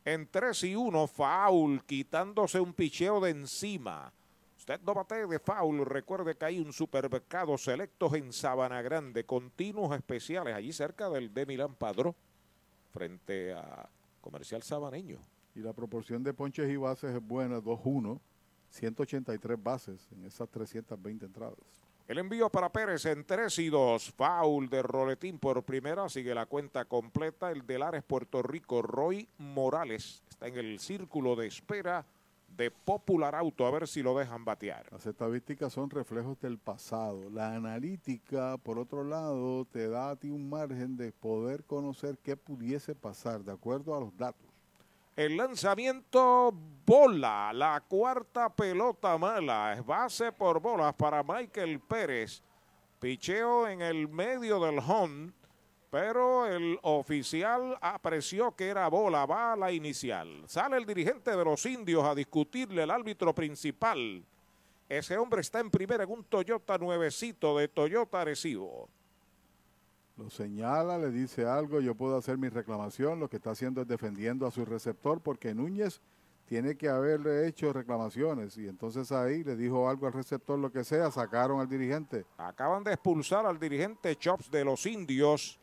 En 0.05 0.29
3 0.29 0.63
y 0.63 0.77
1, 0.77 1.09
foul, 1.09 1.83
quitándose 1.87 2.61
un 2.61 2.73
picheo 2.73 3.21
de 3.21 3.31
encima. 3.31 4.13
Usted 4.57 4.81
no 4.83 4.95
bate 4.95 5.27
de 5.27 5.41
foul. 5.41 5.85
Recuerde 5.85 6.37
que 6.37 6.45
hay 6.45 6.61
un 6.61 6.73
supermercado 6.73 7.59
selectos 7.59 8.15
en 8.15 8.33
Sabana 8.33 8.81
Grande, 8.81 9.27
continuos 9.27 9.93
especiales, 9.97 10.55
allí 10.55 10.73
cerca 10.73 11.11
del 11.11 11.35
de 11.35 11.47
Milán 11.47 11.75
Padró, 11.75 12.15
frente 12.93 13.53
a 13.53 13.89
Comercial 14.21 14.63
Sabaneño. 14.63 15.19
Y 15.57 15.59
la 15.63 15.73
proporción 15.73 16.23
de 16.23 16.33
ponches 16.33 16.71
y 16.71 16.77
bases 16.77 17.13
es 17.13 17.27
buena, 17.27 17.59
2-1. 17.59 18.21
183 18.75 19.63
bases 19.63 20.09
en 20.13 20.25
esas 20.25 20.49
320 20.49 21.27
entradas. 21.27 21.59
El 22.07 22.19
envío 22.19 22.51
para 22.51 22.71
Pérez 22.71 23.07
en 23.07 23.25
3 23.25 23.59
y 23.61 23.71
2. 23.71 24.13
Foul 24.13 24.69
de 24.69 24.83
Roletín 24.83 25.39
por 25.39 25.63
primera. 25.63 26.07
Sigue 26.09 26.35
la 26.35 26.45
cuenta 26.45 26.85
completa. 26.85 27.51
El 27.51 27.67
de 27.67 27.79
Lares, 27.79 28.03
Puerto 28.03 28.43
Rico, 28.43 28.83
Roy 28.83 29.27
Morales. 29.39 30.23
Está 30.29 30.49
en 30.49 30.59
el 30.59 30.79
círculo 30.81 31.35
de 31.35 31.47
espera 31.47 32.05
de 32.57 32.71
Popular 32.71 33.35
Auto. 33.35 33.65
A 33.65 33.71
ver 33.71 33.89
si 33.89 34.03
lo 34.03 34.19
dejan 34.19 34.45
batear. 34.45 34.85
Las 34.93 35.07
estadísticas 35.07 35.73
son 35.73 35.89
reflejos 35.89 36.39
del 36.41 36.59
pasado. 36.59 37.31
La 37.31 37.55
analítica, 37.55 38.59
por 38.59 38.79
otro 38.79 39.03
lado, 39.03 39.65
te 39.65 39.89
da 39.89 40.11
a 40.11 40.17
ti 40.17 40.29
un 40.29 40.51
margen 40.51 40.99
de 40.99 41.11
poder 41.13 41.65
conocer 41.65 42.19
qué 42.19 42.37
pudiese 42.37 42.95
pasar 42.95 43.45
de 43.45 43.53
acuerdo 43.53 43.97
a 43.97 44.01
los 44.01 44.15
datos. 44.17 44.44
El 45.17 45.37
lanzamiento 45.37 46.53
bola, 46.85 47.53
la 47.55 47.81
cuarta 47.87 48.53
pelota 48.53 49.17
mala, 49.17 49.75
es 49.75 49.87
base 49.87 50.33
por 50.33 50.61
bolas 50.61 50.93
para 50.95 51.23
Michael 51.23 51.79
Pérez. 51.79 52.43
Picheo 52.99 53.69
en 53.69 53.81
el 53.81 54.09
medio 54.09 54.59
del 54.59 54.81
home, 54.81 55.33
pero 55.89 56.47
el 56.47 56.81
oficial 56.83 57.79
apreció 57.81 58.57
que 58.57 58.67
era 58.67 58.89
bola, 58.89 59.25
bala 59.25 59.71
inicial. 59.71 60.43
Sale 60.49 60.79
el 60.79 60.85
dirigente 60.85 61.31
de 61.31 61.45
los 61.45 61.65
indios 61.65 62.03
a 62.03 62.17
discutirle 62.17 62.83
al 62.83 62.91
árbitro 62.91 63.33
principal. 63.33 64.25
Ese 64.89 65.17
hombre 65.17 65.43
está 65.43 65.61
en 65.61 65.71
primera 65.71 66.03
en 66.03 66.11
un 66.11 66.25
Toyota 66.25 66.77
nuevecito 66.77 67.57
de 67.57 67.69
Toyota 67.69 68.23
Arecibo. 68.23 68.89
Lo 70.17 70.31
señala, 70.31 70.97
le 70.97 71.11
dice 71.11 71.45
algo, 71.45 71.81
yo 71.81 71.97
puedo 71.97 72.17
hacer 72.17 72.39
mi 72.39 72.49
reclamación, 72.49 73.19
lo 73.19 73.29
que 73.29 73.37
está 73.37 73.51
haciendo 73.51 73.83
es 73.83 73.89
defendiendo 73.89 74.47
a 74.47 74.53
su 74.53 74.65
receptor 74.65 75.21
porque 75.21 75.55
Núñez 75.55 76.01
tiene 76.47 76.77
que 76.77 76.89
haberle 76.89 77.49
hecho 77.49 77.73
reclamaciones 77.73 78.57
y 78.57 78.69
entonces 78.69 79.11
ahí 79.11 79.43
le 79.43 79.57
dijo 79.57 79.89
algo 79.89 80.07
al 80.07 80.13
receptor, 80.13 80.59
lo 80.59 80.71
que 80.71 80.85
sea, 80.85 81.11
sacaron 81.11 81.61
al 81.61 81.69
dirigente. 81.69 82.27
Acaban 82.39 82.85
de 82.85 82.93
expulsar 82.93 83.45
al 83.45 83.59
dirigente 83.59 84.15
Chops 84.17 84.51
de 84.51 84.65
los 84.65 84.87
indios. 84.87 85.59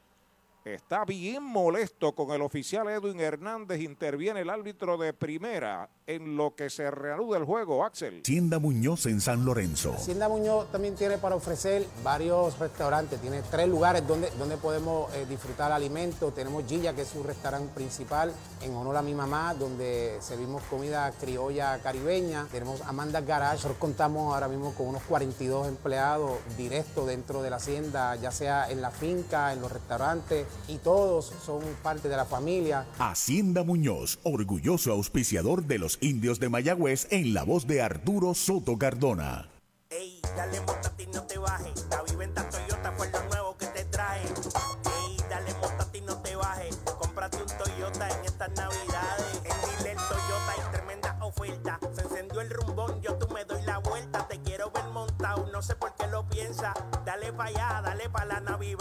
Está 0.64 1.06
bien 1.06 1.42
molesto 1.42 2.14
con 2.14 2.30
el 2.32 2.42
oficial 2.44 2.88
Edwin 2.88 3.20
Hernández. 3.20 3.82
Interviene 3.82 4.42
el 4.42 4.50
árbitro 4.52 4.96
de 4.96 5.12
primera 5.12 5.90
en 6.06 6.38
lo 6.38 6.56
que 6.56 6.70
se 6.70 6.92
reanuda 6.92 7.40
el 7.40 7.46
juego, 7.46 7.84
Axel. 7.84 8.22
Hacienda 8.22 8.60
Muñoz 8.60 9.08
en 9.08 9.22
San 9.22 9.44
Lorenzo. 9.44 9.94
Hacienda 9.94 10.30
Muñoz 10.30 10.72
también 10.72 10.94
tiene 10.94 11.18
para 11.18 11.36
ofrecer 11.36 11.88
varios 12.04 12.60
restaurantes. 12.60 13.20
Tiene 13.22 13.42
tres 13.50 13.68
lugares 13.68 14.06
donde, 14.06 14.30
donde 14.38 14.56
podemos 14.58 15.12
eh, 15.16 15.26
disfrutar 15.28 15.72
alimentos. 15.72 16.36
Tenemos 16.36 16.64
Gilla, 16.68 16.94
que 16.94 17.02
es 17.02 17.08
su 17.08 17.24
restaurante 17.24 17.74
principal, 17.74 18.32
en 18.62 18.76
honor 18.76 18.98
a 18.98 19.02
mi 19.02 19.16
mamá, 19.16 19.56
donde 19.56 20.18
servimos 20.22 20.62
comida 20.64 21.12
criolla 21.20 21.80
caribeña. 21.80 22.46
Tenemos 22.52 22.82
Amanda 22.82 23.22
Garage. 23.22 23.56
Nosotros 23.56 23.80
contamos 23.80 24.32
ahora 24.32 24.48
mismo 24.48 24.76
con 24.76 24.88
unos 24.88 25.02
42 25.04 25.68
empleados 25.68 26.38
directos 26.56 27.08
dentro 27.08 27.42
de 27.42 27.50
la 27.50 27.56
hacienda, 27.56 28.16
ya 28.18 28.30
sea 28.30 28.70
en 28.70 28.82
la 28.82 28.92
finca, 28.92 29.54
en 29.54 29.62
los 29.62 29.72
restaurantes, 29.72 30.46
y 30.68 30.78
todos 30.78 31.34
son 31.46 31.62
parte 31.84 32.10
de 32.10 32.16
la 32.16 32.26
familia. 32.26 32.86
Hacienda 32.98 33.64
Muñoz, 33.64 34.20
orgulloso 34.24 34.92
auspiciador 34.92 35.66
de 35.66 35.80
los 35.80 35.98
indios 36.02 36.40
de 36.40 36.50
Mayagüez 36.50 37.08
en 37.12 37.34
la 37.34 37.44
voz 37.44 37.68
de 37.68 37.82
Arturo 37.82 38.34
Soto 38.34 38.78
Cardona. 38.78 39.50
Ey, 39.90 40.22
dale 40.36 40.62
y 40.98 41.08
no 41.08 41.24
te 41.24 41.38
bajes. 41.38 41.86
La 41.90 42.02
viventa 42.04 42.48
Toyota 42.50 42.92
fue 42.94 43.10
lo 43.10 43.24
nuevo 43.26 43.58
que 43.58 43.66
te 43.68 43.84
trae. 43.86 44.22
Ey, 44.22 45.18
dale 45.30 45.52
y 45.94 46.02
no 46.02 46.18
te 46.22 46.36
bajes. 46.36 46.78
Cómprate 47.00 47.38
un 47.38 47.48
Toyota 47.58 48.08
en 48.10 48.26
estas 48.26 48.50
navidades. 48.52 49.42
En 49.44 49.84
Dile 49.84 49.96
Toyota 49.96 50.52
hay 50.56 50.72
tremenda 50.72 51.18
oferta. 51.22 51.80
Se 51.94 52.02
encendió 52.02 52.42
el 52.42 52.50
rumbón, 52.50 53.02
yo 53.02 53.16
tú 53.16 53.28
me 53.34 53.44
doy 53.46 53.62
la 53.64 53.80
vuelta. 53.80 54.28
Te 54.28 54.40
quiero 54.40 54.72
ver 54.72 54.86
montado, 54.86 55.50
no 55.52 55.62
sé 55.62 55.76
por 55.76 55.94
qué 55.96 56.08
lo 56.08 56.28
piensa. 56.30 56.74
Dale 57.06 57.34
pa' 57.34 57.46
allá, 57.46 57.82
dale 57.84 58.10
pa' 58.10 58.26
la 58.26 58.40
naviventa. 58.40 58.81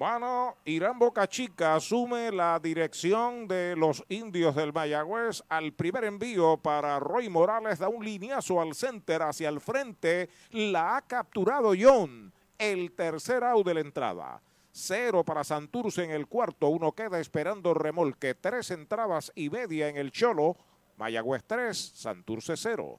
Bueno, 0.00 0.56
Irán 0.64 0.98
Boca 0.98 1.28
Chica 1.28 1.74
asume 1.74 2.32
la 2.32 2.58
dirección 2.58 3.46
de 3.46 3.76
los 3.76 4.02
indios 4.08 4.54
del 4.54 4.72
Mayagüez 4.72 5.44
al 5.50 5.74
primer 5.74 6.04
envío 6.04 6.56
para 6.56 6.98
Roy 6.98 7.28
Morales. 7.28 7.78
Da 7.78 7.90
un 7.90 8.02
lineazo 8.02 8.62
al 8.62 8.74
center 8.74 9.20
hacia 9.20 9.50
el 9.50 9.60
frente. 9.60 10.30
La 10.52 10.96
ha 10.96 11.02
capturado 11.02 11.74
John. 11.78 12.32
El 12.56 12.92
tercer 12.92 13.44
out 13.44 13.66
de 13.66 13.74
la 13.74 13.80
entrada. 13.80 14.40
Cero 14.72 15.22
para 15.22 15.44
Santurce 15.44 16.02
en 16.02 16.12
el 16.12 16.26
cuarto. 16.28 16.68
Uno 16.68 16.92
queda 16.92 17.20
esperando 17.20 17.74
remolque. 17.74 18.34
Tres 18.34 18.70
entradas 18.70 19.30
y 19.34 19.50
media 19.50 19.90
en 19.90 19.98
el 19.98 20.12
Cholo. 20.12 20.56
Mayagüez 20.96 21.44
3, 21.46 21.76
Santurce 21.76 22.56
0. 22.56 22.98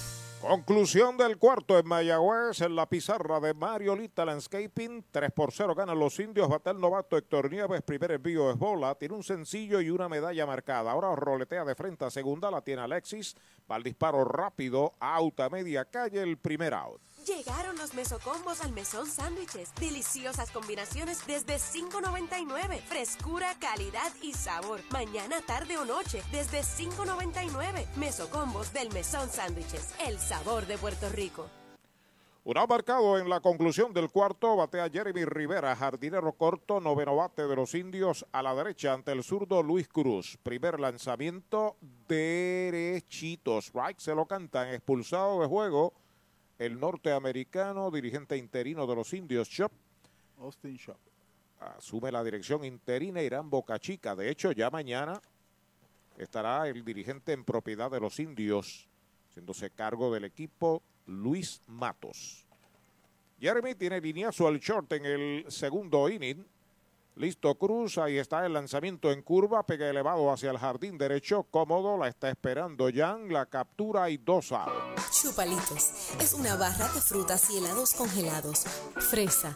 Conclusión 0.51 1.15
del 1.15 1.37
cuarto 1.37 1.79
en 1.79 1.87
Mayagüez 1.87 2.59
en 2.59 2.75
la 2.75 2.85
pizarra 2.89 3.39
de 3.39 3.53
Mariolita 3.53 4.25
Landscaping. 4.25 5.05
3 5.09 5.31
por 5.31 5.53
0 5.53 5.73
ganan 5.75 5.97
los 5.97 6.19
indios. 6.19 6.49
Bate 6.49 6.71
el 6.71 6.81
novato 6.81 7.15
Héctor 7.15 7.49
Nieves. 7.49 7.81
Primer 7.83 8.11
envío 8.11 8.51
es 8.51 8.57
bola. 8.57 8.93
Tiene 8.95 9.15
un 9.15 9.23
sencillo 9.23 9.79
y 9.79 9.89
una 9.89 10.09
medalla 10.09 10.45
marcada. 10.45 10.91
Ahora 10.91 11.15
roletea 11.15 11.63
de 11.63 11.73
frente 11.73 12.03
a 12.03 12.09
segunda. 12.09 12.51
La 12.51 12.59
tiene 12.59 12.81
Alexis. 12.81 13.33
Va 13.71 13.77
al 13.77 13.83
disparo 13.83 14.25
rápido. 14.25 14.93
Out 14.99 15.39
a 15.39 15.49
media 15.49 15.85
calle. 15.85 16.21
El 16.21 16.37
primer 16.37 16.73
out. 16.73 16.99
Llegaron 17.25 17.77
los 17.77 17.93
mesocombos 17.93 18.61
al 18.61 18.71
mesón 18.71 19.05
sándwiches. 19.05 19.73
Deliciosas 19.75 20.49
combinaciones 20.49 21.25
desde 21.27 21.57
$5.99. 21.57 22.81
Frescura, 22.81 23.55
calidad 23.59 24.11
y 24.23 24.33
sabor. 24.33 24.79
Mañana, 24.89 25.39
tarde 25.45 25.77
o 25.77 25.85
noche 25.85 26.23
desde 26.31 26.61
$5.99. 26.61 27.85
Mesocombos 27.95 28.73
del 28.73 28.91
mesón 28.91 29.29
sándwiches. 29.29 29.93
El 30.07 30.17
sabor 30.17 30.65
de 30.65 30.79
Puerto 30.79 31.09
Rico. 31.09 31.47
Un 32.43 32.55
marcado 32.67 33.19
en 33.19 33.29
la 33.29 33.39
conclusión 33.39 33.93
del 33.93 34.09
cuarto. 34.09 34.55
Batea 34.55 34.89
Jeremy 34.89 35.25
Rivera, 35.25 35.75
jardinero 35.75 36.33
corto, 36.33 36.79
noveno 36.79 37.15
bate 37.15 37.45
de 37.45 37.55
los 37.55 37.75
indios 37.75 38.25
a 38.31 38.41
la 38.41 38.55
derecha 38.55 38.93
ante 38.93 39.11
el 39.11 39.23
zurdo 39.23 39.61
Luis 39.61 39.87
Cruz. 39.87 40.39
Primer 40.41 40.79
lanzamiento 40.79 41.77
derechito. 42.07 43.59
Strike 43.59 43.99
se 43.99 44.15
lo 44.15 44.25
cantan. 44.25 44.69
Expulsado 44.69 45.39
de 45.39 45.47
juego 45.47 45.93
el 46.61 46.79
norteamericano, 46.79 47.89
dirigente 47.89 48.37
interino 48.37 48.85
de 48.85 48.95
los 48.95 49.11
indios, 49.13 49.49
Shop. 49.49 49.71
Austin 50.39 50.77
Shop. 50.77 50.97
Asume 51.59 52.11
la 52.11 52.23
dirección 52.23 52.63
interina 52.63 53.19
Irán 53.23 53.49
Boca 53.49 53.79
Chica. 53.79 54.15
De 54.15 54.29
hecho, 54.29 54.51
ya 54.51 54.69
mañana 54.69 55.19
estará 56.19 56.67
el 56.67 56.85
dirigente 56.85 57.33
en 57.33 57.43
propiedad 57.43 57.89
de 57.89 57.99
los 57.99 58.19
indios, 58.19 58.87
haciéndose 59.29 59.71
cargo 59.71 60.13
del 60.13 60.23
equipo 60.25 60.83
Luis 61.07 61.63
Matos. 61.65 62.45
Jeremy 63.39 63.73
tiene 63.73 63.99
lineazo 63.99 64.47
al 64.47 64.59
short 64.59 64.93
en 64.93 65.05
el 65.07 65.45
segundo 65.47 66.07
inning. 66.09 66.45
Listo 67.15 67.53
Cruz, 67.55 67.97
ahí 67.97 68.17
está 68.17 68.45
el 68.45 68.53
lanzamiento 68.53 69.11
en 69.11 69.21
curva, 69.21 69.65
pega 69.65 69.89
elevado 69.89 70.31
hacia 70.31 70.49
el 70.49 70.57
jardín 70.57 70.97
derecho, 70.97 71.43
cómodo, 71.43 71.97
la 71.97 72.07
está 72.07 72.29
esperando 72.29 72.87
Jan, 72.93 73.31
la 73.31 73.45
captura 73.45 74.09
y 74.09 74.17
dos. 74.17 74.53
Chupalitos 75.11 76.13
es 76.19 76.33
una 76.33 76.55
barra 76.55 76.87
de 76.93 77.01
frutas 77.01 77.49
y 77.51 77.57
helados 77.57 77.93
congelados. 77.93 78.63
Fresa, 79.09 79.55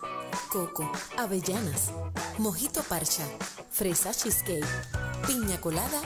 coco, 0.51 0.91
avellanas, 1.17 1.91
mojito 2.37 2.83
parcha, 2.83 3.23
fresa 3.69 4.13
cheesecake, 4.13 4.65
piña 5.25 5.59
colada 5.59 6.01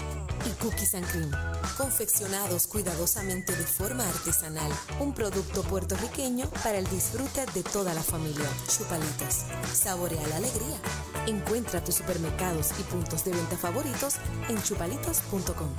y 0.45 0.51
cookies 0.61 0.95
and 0.95 1.05
cream. 1.07 1.31
Confeccionados 1.77 2.67
cuidadosamente 2.67 3.55
de 3.55 3.63
forma 3.63 4.07
artesanal. 4.07 4.71
Un 4.99 5.13
producto 5.13 5.63
puertorriqueño 5.63 6.49
para 6.63 6.77
el 6.77 6.87
disfrute 6.87 7.45
de 7.53 7.63
toda 7.63 7.93
la 7.93 8.01
familia. 8.01 8.47
Chupalitos. 8.67 9.45
Saborea 9.73 10.25
la 10.27 10.37
alegría. 10.37 10.77
Encuentra 11.27 11.83
tus 11.83 11.95
supermercados 11.95 12.71
y 12.79 12.83
puntos 12.83 13.23
de 13.25 13.31
venta 13.31 13.57
favoritos 13.57 14.15
en 14.47 14.61
chupalitos.com. 14.61 15.69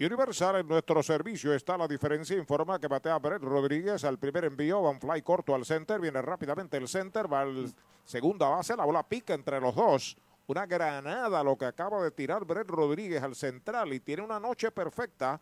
Universal 0.00 0.56
en 0.56 0.66
nuestro 0.66 1.02
servicio 1.02 1.54
está 1.54 1.76
la 1.76 1.86
diferencia. 1.86 2.36
Informa 2.36 2.80
que 2.80 2.88
batea 2.88 3.18
Brett 3.18 3.42
Rodríguez 3.42 4.04
al 4.04 4.18
primer 4.18 4.46
envío. 4.46 4.82
Van 4.82 4.98
fly 4.98 5.22
corto 5.22 5.54
al 5.54 5.64
center. 5.64 6.00
Viene 6.00 6.20
rápidamente 6.22 6.76
el 6.76 6.88
center. 6.88 7.32
Va 7.32 7.42
al 7.42 7.72
segunda 8.04 8.48
base. 8.48 8.76
La 8.76 8.84
bola 8.84 9.02
pica 9.02 9.34
entre 9.34 9.60
los 9.60 9.74
dos. 9.76 10.16
Una 10.46 10.66
granada 10.66 11.42
lo 11.42 11.56
que 11.56 11.64
acaba 11.64 12.02
de 12.02 12.10
tirar 12.10 12.44
Brett 12.44 12.68
Rodríguez 12.68 13.22
al 13.22 13.34
central 13.34 13.92
y 13.92 14.00
tiene 14.00 14.22
una 14.22 14.40
noche 14.40 14.70
perfecta 14.70 15.40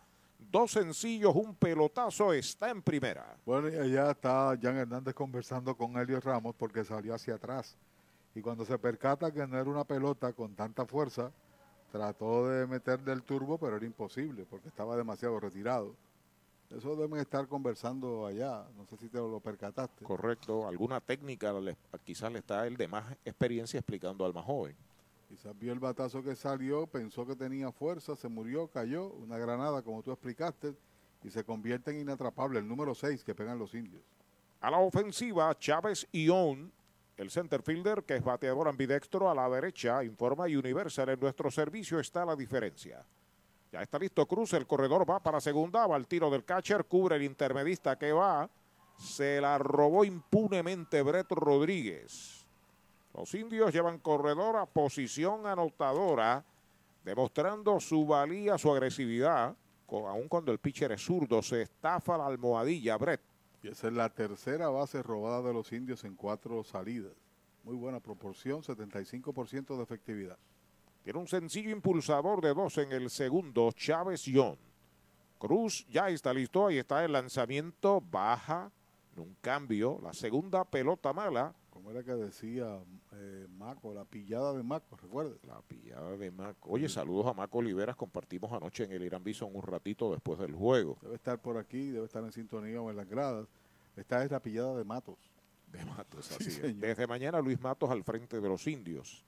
Dos 0.49 0.71
sencillos, 0.71 1.35
un 1.35 1.53
pelotazo, 1.55 2.33
está 2.33 2.71
en 2.71 2.81
primera. 2.81 3.37
Bueno, 3.45 3.69
y 3.69 3.75
allá 3.75 4.09
está 4.09 4.57
Jan 4.59 4.75
Hernández 4.75 5.13
conversando 5.13 5.75
con 5.77 5.95
Helio 5.97 6.19
Ramos 6.19 6.55
porque 6.57 6.83
salió 6.83 7.13
hacia 7.13 7.35
atrás. 7.35 7.77
Y 8.33 8.41
cuando 8.41 8.65
se 8.65 8.75
percata 8.79 9.31
que 9.31 9.45
no 9.45 9.59
era 9.59 9.69
una 9.69 9.83
pelota 9.83 10.33
con 10.33 10.55
tanta 10.55 10.83
fuerza, 10.87 11.31
trató 11.91 12.47
de 12.49 12.65
meterle 12.65 13.13
el 13.13 13.21
turbo, 13.21 13.59
pero 13.59 13.75
era 13.77 13.85
imposible 13.85 14.45
porque 14.49 14.69
estaba 14.69 14.97
demasiado 14.97 15.39
retirado. 15.39 15.93
Eso 16.75 16.95
deben 16.95 17.19
estar 17.19 17.47
conversando 17.47 18.25
allá. 18.25 18.65
No 18.75 18.85
sé 18.87 18.97
si 18.97 19.09
te 19.09 19.19
lo 19.19 19.39
percataste. 19.39 20.03
Correcto. 20.03 20.67
Alguna 20.67 20.99
técnica 21.01 21.53
le- 21.53 21.77
quizás 22.03 22.31
le 22.31 22.39
está 22.39 22.65
el 22.65 22.77
de 22.77 22.87
más 22.87 23.05
experiencia 23.25 23.77
explicando 23.77 24.25
al 24.25 24.33
más 24.33 24.45
joven. 24.45 24.75
Quizás 25.31 25.57
vio 25.57 25.71
el 25.71 25.79
batazo 25.79 26.21
que 26.21 26.35
salió, 26.35 26.85
pensó 26.87 27.25
que 27.25 27.37
tenía 27.37 27.71
fuerza, 27.71 28.17
se 28.17 28.27
murió, 28.27 28.67
cayó, 28.67 29.07
una 29.11 29.37
granada, 29.37 29.81
como 29.81 30.03
tú 30.03 30.11
explicaste, 30.11 30.75
y 31.23 31.29
se 31.29 31.45
convierte 31.45 31.91
en 31.91 32.01
inatrapable, 32.01 32.59
el 32.59 32.67
número 32.67 32.93
6 32.93 33.23
que 33.23 33.33
pegan 33.33 33.57
los 33.57 33.73
indios. 33.73 34.03
A 34.59 34.69
la 34.69 34.79
ofensiva, 34.79 35.57
Chávez 35.57 36.05
Ión, 36.11 36.73
el 37.15 37.31
center 37.31 37.61
fielder 37.61 38.03
que 38.03 38.17
es 38.17 38.23
bateador 38.25 38.67
ambidextro 38.67 39.31
a 39.31 39.33
la 39.33 39.47
derecha, 39.49 40.03
informa 40.03 40.43
Universal. 40.43 41.07
En 41.07 41.19
nuestro 41.21 41.49
servicio 41.49 42.01
está 42.01 42.25
la 42.25 42.35
diferencia. 42.35 43.01
Ya 43.71 43.81
está 43.81 43.97
listo 43.99 44.27
Cruz, 44.27 44.51
el 44.51 44.67
corredor 44.67 45.09
va 45.09 45.23
para 45.23 45.39
segunda, 45.39 45.87
va 45.87 45.95
al 45.95 46.07
tiro 46.07 46.29
del 46.29 46.43
catcher, 46.43 46.83
cubre 46.83 47.15
el 47.15 47.23
intermedista 47.23 47.97
que 47.97 48.11
va. 48.11 48.49
Se 48.97 49.39
la 49.39 49.57
robó 49.57 50.03
impunemente 50.03 51.01
Brett 51.01 51.31
Rodríguez. 51.31 52.40
Los 53.13 53.33
indios 53.35 53.73
llevan 53.73 53.99
corredor 53.99 54.55
a 54.55 54.65
posición 54.65 55.45
anotadora, 55.45 56.43
demostrando 57.03 57.79
su 57.79 58.05
valía, 58.05 58.57
su 58.57 58.71
agresividad, 58.71 59.55
co- 59.85 60.07
aun 60.07 60.27
cuando 60.27 60.51
el 60.51 60.59
pitcher 60.59 60.91
es 60.93 61.03
zurdo, 61.03 61.41
se 61.41 61.63
estafa 61.63 62.17
la 62.17 62.27
almohadilla, 62.27 62.97
Brett. 62.97 63.21
Y 63.63 63.67
esa 63.67 63.87
es 63.87 63.93
la 63.93 64.09
tercera 64.09 64.69
base 64.69 65.03
robada 65.03 65.41
de 65.41 65.53
los 65.53 65.71
indios 65.71 66.03
en 66.03 66.15
cuatro 66.15 66.63
salidas. 66.63 67.13
Muy 67.63 67.75
buena 67.75 67.99
proporción, 67.99 68.63
75% 68.63 69.77
de 69.77 69.83
efectividad. 69.83 70.37
Tiene 71.03 71.19
un 71.19 71.27
sencillo 71.27 71.69
impulsador 71.69 72.41
de 72.41 72.53
dos 72.53 72.77
en 72.77 72.91
el 72.91 73.09
segundo, 73.09 73.71
Chávez 73.73 74.23
John. 74.33 74.57
Cruz 75.37 75.85
ya 75.89 76.09
está 76.09 76.33
listo, 76.33 76.67
ahí 76.67 76.77
está 76.77 77.03
el 77.03 77.11
lanzamiento, 77.11 78.01
baja, 78.01 78.71
un 79.17 79.35
cambio, 79.41 79.99
la 80.01 80.13
segunda 80.13 80.63
pelota 80.63 81.13
mala. 81.13 81.53
Como 81.81 81.97
era 81.97 82.03
que 82.03 82.11
decía 82.11 82.77
eh, 83.13 83.47
Maco, 83.57 83.91
la 83.91 84.05
pillada 84.05 84.53
de 84.53 84.61
Maco, 84.61 84.95
recuerda. 84.97 85.35
La 85.47 85.63
pillada 85.63 86.15
de 86.15 86.29
Maco. 86.29 86.69
Oye, 86.69 86.87
saludos 86.87 87.25
a 87.25 87.33
Maco 87.33 87.57
Oliveras, 87.57 87.95
compartimos 87.95 88.51
anoche 88.51 88.83
en 88.83 88.91
el 88.91 89.01
Irán 89.01 89.23
Bison 89.23 89.49
un 89.51 89.63
ratito 89.63 90.11
después 90.11 90.37
del 90.37 90.53
juego. 90.53 90.99
Debe 91.01 91.15
estar 91.15 91.41
por 91.41 91.57
aquí, 91.57 91.89
debe 91.89 92.05
estar 92.05 92.23
en 92.23 92.31
sintonía 92.31 92.79
o 92.79 92.91
en 92.91 92.97
las 92.97 93.09
gradas. 93.09 93.47
Esta 93.95 94.23
es 94.23 94.29
la 94.29 94.39
pillada 94.39 94.77
de 94.77 94.83
Matos. 94.83 95.17
De 95.71 95.83
Matos, 95.85 96.25
Sí, 96.39 96.49
así 96.49 96.61
es. 96.63 96.79
Desde 96.79 97.07
mañana 97.07 97.41
Luis 97.41 97.59
Matos 97.59 97.89
al 97.89 98.03
frente 98.03 98.39
de 98.39 98.47
los 98.47 98.67
indios. 98.67 99.25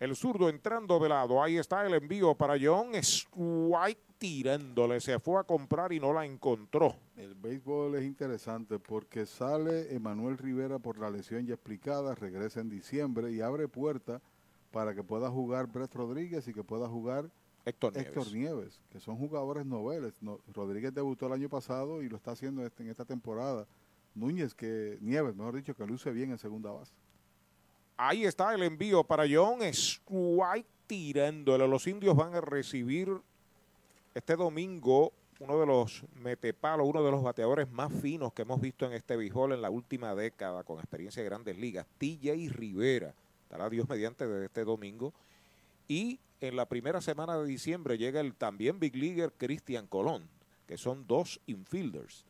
El 0.00 0.14
zurdo 0.14 0.48
entrando 0.48 0.98
de 1.00 1.08
lado. 1.08 1.42
Ahí 1.42 1.56
está 1.56 1.84
el 1.84 1.94
envío 1.94 2.34
para 2.34 2.54
John. 2.60 2.94
Strike 2.94 3.98
tirándole. 4.18 5.00
Se 5.00 5.18
fue 5.18 5.40
a 5.40 5.44
comprar 5.44 5.92
y 5.92 5.98
no 6.00 6.12
la 6.12 6.24
encontró. 6.24 6.94
El 7.16 7.34
béisbol 7.34 7.96
es 7.96 8.04
interesante 8.04 8.78
porque 8.78 9.26
sale 9.26 9.94
Emanuel 9.94 10.38
Rivera 10.38 10.78
por 10.78 10.98
la 10.98 11.10
lesión 11.10 11.46
ya 11.46 11.54
explicada, 11.54 12.14
regresa 12.14 12.60
en 12.60 12.68
diciembre 12.68 13.32
y 13.32 13.40
abre 13.40 13.66
puerta 13.68 14.20
para 14.70 14.94
que 14.94 15.02
pueda 15.02 15.30
jugar 15.30 15.66
Brett 15.66 15.94
Rodríguez 15.94 16.46
y 16.46 16.52
que 16.54 16.62
pueda 16.62 16.88
jugar 16.88 17.30
Héctor 17.64 17.92
Nieves. 17.96 18.32
Nieves, 18.34 18.80
que 18.90 19.00
son 19.00 19.16
jugadores 19.16 19.66
noveles. 19.66 20.14
No- 20.22 20.38
Rodríguez 20.54 20.94
debutó 20.94 21.26
el 21.26 21.32
año 21.32 21.48
pasado 21.48 22.02
y 22.02 22.08
lo 22.08 22.16
está 22.16 22.32
haciendo 22.32 22.64
este- 22.64 22.82
en 22.84 22.90
esta 22.90 23.04
temporada. 23.04 23.66
Núñez, 24.14 24.54
que 24.54 24.98
Nieves, 25.00 25.34
mejor 25.36 25.54
dicho, 25.56 25.74
que 25.74 25.86
luce 25.86 26.10
bien 26.12 26.30
en 26.30 26.38
segunda 26.38 26.70
base. 26.70 26.92
Ahí 28.00 28.24
está 28.24 28.54
el 28.54 28.62
envío 28.62 29.02
para 29.02 29.24
John. 29.28 29.60
Strike 29.60 30.66
tirándole. 30.86 31.66
Los 31.66 31.86
indios 31.88 32.14
van 32.14 32.32
a 32.32 32.40
recibir 32.40 33.10
este 34.14 34.36
domingo 34.36 35.12
uno 35.40 35.58
de 35.58 35.66
los 35.66 36.04
metepalos, 36.14 36.86
uno 36.86 37.02
de 37.02 37.10
los 37.10 37.22
bateadores 37.22 37.70
más 37.70 37.92
finos 37.92 38.32
que 38.32 38.42
hemos 38.42 38.60
visto 38.60 38.86
en 38.86 38.92
este 38.92 39.16
béisbol 39.16 39.52
en 39.52 39.62
la 39.62 39.70
última 39.70 40.14
década, 40.14 40.64
con 40.64 40.78
experiencia 40.78 41.22
de 41.22 41.28
grandes 41.28 41.58
ligas, 41.58 41.86
TJ 41.98 42.50
Rivera. 42.50 43.14
Estará 43.42 43.68
Dios 43.68 43.88
mediante 43.88 44.44
este 44.44 44.64
domingo. 44.64 45.12
Y 45.88 46.20
en 46.40 46.54
la 46.54 46.66
primera 46.66 47.00
semana 47.00 47.36
de 47.36 47.46
diciembre 47.46 47.98
llega 47.98 48.20
el 48.20 48.34
también 48.34 48.78
Big 48.78 48.94
Leaguer 48.94 49.32
Cristian 49.36 49.86
Colón, 49.88 50.28
que 50.66 50.76
son 50.76 51.06
dos 51.06 51.40
infielders. 51.46 52.24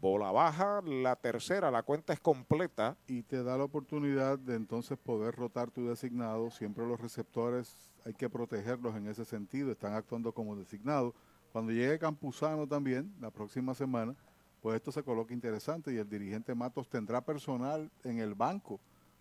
Bola 0.00 0.30
baja, 0.30 0.82
la 0.82 1.16
tercera, 1.16 1.70
la 1.70 1.82
cuenta 1.82 2.12
es 2.12 2.20
completa. 2.20 2.96
Y 3.06 3.22
te 3.22 3.42
da 3.42 3.56
la 3.56 3.64
oportunidad 3.64 4.38
de 4.38 4.54
entonces 4.54 4.98
poder 4.98 5.34
rotar 5.34 5.70
tu 5.70 5.88
designado. 5.88 6.50
Siempre 6.50 6.86
los 6.86 7.00
receptores 7.00 7.90
hay 8.04 8.14
que 8.14 8.28
protegerlos 8.28 8.94
en 8.94 9.08
ese 9.08 9.24
sentido, 9.24 9.72
están 9.72 9.94
actuando 9.94 10.32
como 10.32 10.54
designados. 10.54 11.14
Cuando 11.52 11.72
llegue 11.72 11.98
Campuzano 11.98 12.66
también, 12.66 13.12
la 13.20 13.30
próxima 13.30 13.74
semana, 13.74 14.14
pues 14.60 14.76
esto 14.76 14.92
se 14.92 15.02
coloca 15.02 15.32
interesante 15.32 15.92
y 15.92 15.96
el 15.96 16.08
dirigente 16.08 16.54
Matos 16.54 16.88
tendrá 16.88 17.20
personal 17.20 17.90
en 18.04 18.18
el 18.18 18.34
banco 18.34 18.78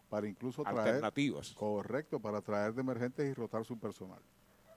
para 0.10 0.27
incluso 0.27 0.64
traer 0.64 0.80
Alternativas. 0.80 1.53
Correcto, 1.53 2.19
para 2.19 2.41
traer 2.41 2.73
de 2.73 2.81
emergentes 2.81 3.30
y 3.30 3.34
rotar 3.34 3.64
su 3.65 3.77
personal. 3.77 4.19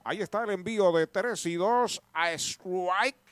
Ahí 0.03 0.21
está 0.21 0.43
el 0.43 0.51
envío 0.51 0.91
de 0.91 1.05
3 1.07 1.45
y 1.45 1.55
2 1.55 2.01
a 2.13 2.31
strike. 2.33 3.28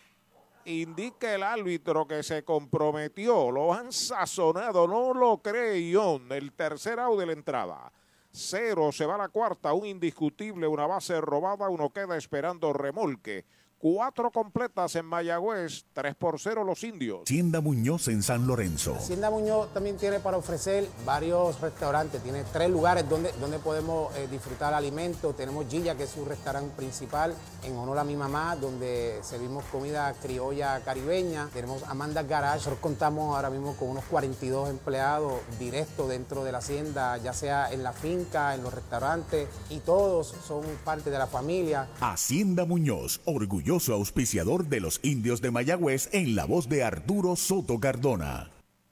Indica 0.67 1.33
el 1.33 1.43
árbitro 1.43 2.05
que 2.05 2.21
se 2.23 2.43
comprometió. 2.43 3.51
Lo 3.51 3.73
han 3.73 3.93
sazonado, 3.93 4.85
no 4.85 5.13
lo 5.13 5.37
cree. 5.37 5.93
El 6.29 6.51
tercer 6.51 6.99
out 6.99 7.17
de 7.17 7.25
la 7.25 7.31
entrada. 7.31 7.91
Cero, 8.29 8.91
se 8.91 9.05
va 9.05 9.17
la 9.17 9.29
cuarta, 9.29 9.71
un 9.71 9.85
indiscutible, 9.85 10.67
una 10.67 10.85
base 10.85 11.21
robada, 11.21 11.69
uno 11.69 11.89
queda 11.89 12.17
esperando 12.17 12.73
remolque. 12.73 13.45
Cuatro 13.89 14.31
completas 14.31 14.97
en 14.97 15.05
Mayagüez, 15.05 15.85
3 15.93 16.13
por 16.15 16.37
0 16.41 16.65
los 16.65 16.83
indios. 16.83 17.21
Hacienda 17.21 17.61
Muñoz 17.61 18.09
en 18.09 18.21
San 18.21 18.45
Lorenzo. 18.45 18.95
Hacienda 18.95 19.29
Muñoz 19.29 19.73
también 19.73 19.95
tiene 19.95 20.19
para 20.19 20.35
ofrecer 20.35 20.89
varios 21.05 21.61
restaurantes, 21.61 22.21
tiene 22.21 22.43
tres 22.51 22.69
lugares 22.69 23.07
donde, 23.07 23.31
donde 23.39 23.59
podemos 23.59 24.13
eh, 24.17 24.27
disfrutar 24.29 24.73
alimentos. 24.73 25.37
Tenemos 25.37 25.67
Gilla, 25.69 25.95
que 25.95 26.03
es 26.03 26.09
su 26.09 26.25
restaurante 26.25 26.75
principal, 26.75 27.33
en 27.63 27.77
honor 27.77 27.99
a 27.99 28.03
mi 28.03 28.17
mamá, 28.17 28.57
donde 28.57 29.19
servimos 29.21 29.63
comida 29.71 30.13
criolla 30.21 30.81
caribeña. 30.81 31.47
Tenemos 31.53 31.83
Amanda 31.83 32.23
Garage, 32.23 32.57
nosotros 32.57 32.79
contamos 32.81 33.37
ahora 33.37 33.49
mismo 33.49 33.73
con 33.77 33.87
unos 33.87 34.03
42 34.03 34.69
empleados 34.69 35.35
directos 35.59 36.09
dentro 36.09 36.43
de 36.43 36.51
la 36.51 36.57
hacienda, 36.57 37.15
ya 37.19 37.31
sea 37.31 37.71
en 37.71 37.83
la 37.83 37.93
finca, 37.93 38.53
en 38.53 38.63
los 38.63 38.73
restaurantes, 38.73 39.47
y 39.69 39.79
todos 39.79 40.35
son 40.45 40.65
parte 40.83 41.09
de 41.09 41.17
la 41.17 41.27
familia. 41.27 41.87
Hacienda 42.01 42.65
Muñoz, 42.65 43.21
orgulloso 43.23 43.76
auspiciador 43.93 44.67
de 44.67 44.79
los 44.79 44.99
indios 45.03 45.41
de 45.41 45.51
Mayagüez 45.51 46.09
en 46.11 46.35
la 46.35 46.45
voz 46.45 46.67
de 46.69 46.83
Arturo 46.83 47.35
Soto 47.35 47.79
Cardona. 47.79 48.56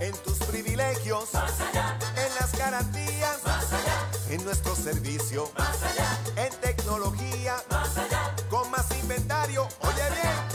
En 0.00 0.12
tus 0.24 0.38
privilegios, 0.38 1.32
más 1.34 1.60
allá. 1.60 1.98
En 2.16 2.34
las 2.34 2.56
garantías, 2.56 3.44
más 3.44 3.72
allá. 3.72 4.08
En 4.30 4.44
nuestro 4.44 4.74
servicio, 4.74 5.50
más 5.58 5.82
allá. 5.82 6.18
En 6.36 6.52
tecnología, 6.60 7.56
más 7.70 7.96
allá. 7.96 8.34
Con 8.48 8.70
más 8.70 8.90
inventario 8.98 9.68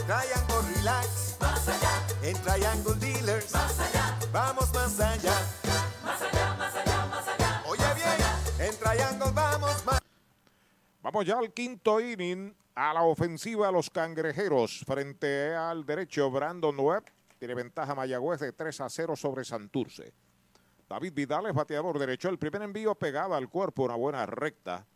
Triangle 0.08 0.74
Relax. 0.74 1.36
Más 1.38 1.68
allá. 1.68 2.02
En 2.22 2.34
Triangle 2.40 2.94
Dealers. 2.94 3.52
Más 3.52 3.78
allá. 3.78 4.18
Vamos 4.32 4.72
más 4.72 4.98
allá. 5.00 5.34
Más 6.02 6.22
allá, 6.22 6.54
más 6.54 6.74
allá, 6.74 7.06
más 7.06 7.28
allá. 7.28 7.62
Oye 7.66 7.84
bien, 7.94 8.70
en 8.70 8.78
Triangle 8.78 9.30
vamos 9.34 9.84
más. 9.84 10.00
Vamos 11.02 11.26
ya 11.26 11.38
al 11.38 11.52
quinto 11.52 12.00
inning. 12.00 12.56
A 12.74 12.94
la 12.94 13.02
ofensiva, 13.02 13.70
los 13.70 13.90
cangrejeros 13.90 14.82
frente 14.86 15.54
al 15.54 15.84
derecho, 15.84 16.30
Brandon 16.30 16.78
Webb. 16.78 17.04
Tiene 17.38 17.54
ventaja 17.54 17.94
Mayagüez 17.94 18.40
de 18.40 18.52
3 18.52 18.80
a 18.80 18.88
0 18.88 19.16
sobre 19.16 19.44
Santurce. 19.44 20.12
David 20.88 21.12
Vidal 21.12 21.46
es 21.46 21.54
bateador 21.54 21.98
derecho. 21.98 22.28
El 22.28 22.38
primer 22.38 22.62
envío 22.62 22.94
pegada 22.94 23.36
al 23.36 23.48
cuerpo, 23.48 23.84
una 23.84 23.94
buena 23.94 24.26
recta. 24.26 24.86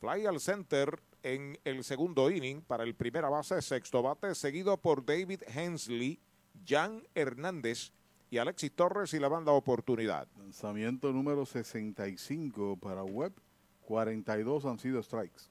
Fly 0.00 0.26
al 0.26 0.40
center 0.40 1.00
en 1.22 1.58
el 1.64 1.84
segundo 1.84 2.30
inning 2.30 2.60
para 2.62 2.84
el 2.84 2.94
primera 2.94 3.28
base, 3.28 3.60
sexto 3.62 4.02
bate, 4.02 4.34
seguido 4.34 4.76
por 4.76 5.04
David 5.04 5.42
Hensley, 5.46 6.20
Jan 6.66 7.02
Hernández 7.14 7.92
y 8.30 8.38
Alexis 8.38 8.72
Torres 8.72 9.14
y 9.14 9.18
la 9.18 9.28
banda 9.28 9.52
oportunidad. 9.52 10.28
Lanzamiento 10.36 11.12
número 11.12 11.46
65 11.46 12.76
para 12.76 13.02
Webb. 13.02 13.32
42 13.82 14.66
han 14.66 14.78
sido 14.78 15.02
strikes. 15.02 15.44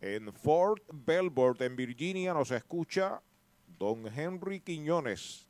En 0.00 0.32
Fort 0.32 0.82
Belvoir, 0.92 1.62
en 1.62 1.76
Virginia, 1.76 2.34
nos 2.34 2.50
escucha 2.50 3.22
don 3.80 4.06
Henry 4.06 4.60
Quiñones. 4.60 5.48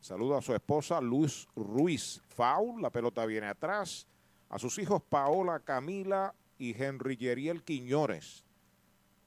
Saluda 0.00 0.38
a 0.38 0.42
su 0.42 0.54
esposa 0.54 0.98
Luz 0.98 1.46
Ruiz. 1.54 2.22
Foul, 2.28 2.80
la 2.80 2.88
pelota 2.88 3.26
viene 3.26 3.48
atrás. 3.48 4.08
A 4.48 4.58
sus 4.58 4.78
hijos 4.78 5.02
Paola, 5.02 5.60
Camila 5.60 6.34
y 6.58 6.74
Henry 6.82 7.18
Yeriel 7.18 7.62
Quiñones. 7.62 8.46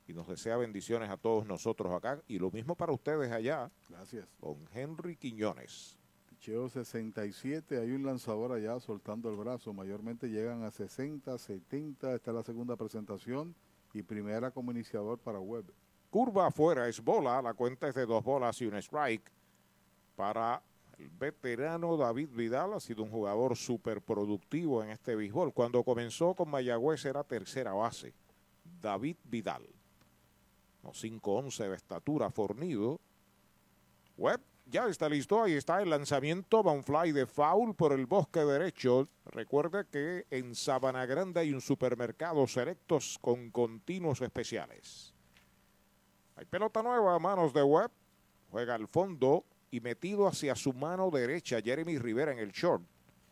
Y 0.07 0.13
nos 0.13 0.27
desea 0.27 0.57
bendiciones 0.57 1.11
a 1.11 1.17
todos 1.17 1.45
nosotros 1.45 1.93
acá. 1.93 2.23
Y 2.27 2.39
lo 2.39 2.49
mismo 2.49 2.75
para 2.75 2.91
ustedes 2.91 3.31
allá. 3.31 3.71
Gracias. 3.87 4.27
Don 4.41 4.57
Henry 4.73 5.15
Quiñones. 5.15 5.95
Picheo 6.27 6.67
67, 6.67 7.79
hay 7.79 7.91
un 7.91 8.03
lanzador 8.03 8.51
allá 8.51 8.79
soltando 8.79 9.29
el 9.29 9.35
brazo. 9.35 9.73
Mayormente 9.73 10.27
llegan 10.27 10.63
a 10.63 10.71
60, 10.71 11.37
70. 11.37 12.15
Esta 12.15 12.31
es 12.31 12.35
la 12.35 12.43
segunda 12.43 12.75
presentación 12.77 13.53
y 13.93 14.01
primera 14.01 14.49
como 14.49 14.71
iniciador 14.71 15.19
para 15.19 15.39
Webb. 15.39 15.71
Curva 16.13 16.45
afuera 16.45 16.87
es 16.87 17.03
bola. 17.03 17.41
La 17.41 17.55
cuenta 17.55 17.87
es 17.87 17.95
de 17.95 18.05
dos 18.05 18.23
bolas 18.23 18.61
y 18.61 18.67
un 18.67 18.75
strike 18.75 19.31
para 20.15 20.61
el 20.99 21.09
veterano 21.09 21.97
David 21.97 22.29
Vidal. 22.29 22.73
Ha 22.75 22.79
sido 22.79 23.01
un 23.01 23.09
jugador 23.09 23.57
súper 23.57 23.99
productivo 23.99 24.83
en 24.83 24.91
este 24.91 25.15
béisbol. 25.15 25.55
Cuando 25.55 25.83
comenzó 25.83 26.35
con 26.35 26.51
Mayagüez 26.51 27.03
era 27.05 27.23
tercera 27.23 27.73
base. 27.73 28.13
David 28.79 29.17
Vidal. 29.23 29.63
No, 30.83 30.91
5'11 30.91 31.69
de 31.69 31.75
estatura, 31.75 32.29
fornido. 32.29 32.99
Webb 34.15 34.41
ya 34.67 34.85
está 34.85 35.09
listo. 35.09 35.41
Ahí 35.41 35.53
está 35.53 35.81
el 35.81 35.89
lanzamiento. 35.89 36.61
Va 36.61 36.73
un 36.73 36.83
fly 36.83 37.11
de 37.11 37.25
foul 37.25 37.73
por 37.73 37.91
el 37.91 38.05
bosque 38.05 38.41
derecho. 38.41 39.09
Recuerde 39.25 39.87
que 39.91 40.27
en 40.29 40.53
Sabana 40.53 41.07
Grande 41.07 41.39
hay 41.39 41.55
un 41.55 41.61
supermercado 41.61 42.45
selectos 42.45 43.17
con 43.19 43.49
continuos 43.49 44.21
especiales. 44.21 45.12
Hay 46.35 46.45
pelota 46.45 46.81
nueva 46.81 47.15
a 47.15 47.19
manos 47.19 47.53
de 47.53 47.63
Webb. 47.63 47.91
Juega 48.51 48.75
al 48.75 48.87
fondo 48.87 49.45
y 49.71 49.79
metido 49.79 50.27
hacia 50.27 50.55
su 50.55 50.73
mano 50.73 51.09
derecha 51.09 51.61
Jeremy 51.61 51.97
Rivera 51.97 52.31
en 52.31 52.39
el 52.39 52.51
short. 52.51 52.83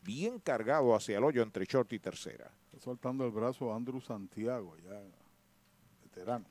Bien 0.03 0.39
cargado 0.39 0.95
hacia 0.95 1.17
el 1.17 1.23
hoyo 1.23 1.43
entre 1.43 1.65
short 1.65 1.93
y 1.93 1.99
tercera. 1.99 2.51
Está 2.65 2.79
soltando 2.79 3.25
el 3.25 3.31
brazo 3.31 3.73
Andrew 3.73 4.01
Santiago, 4.01 4.75
ya 4.77 4.99
veterano. 6.03 6.45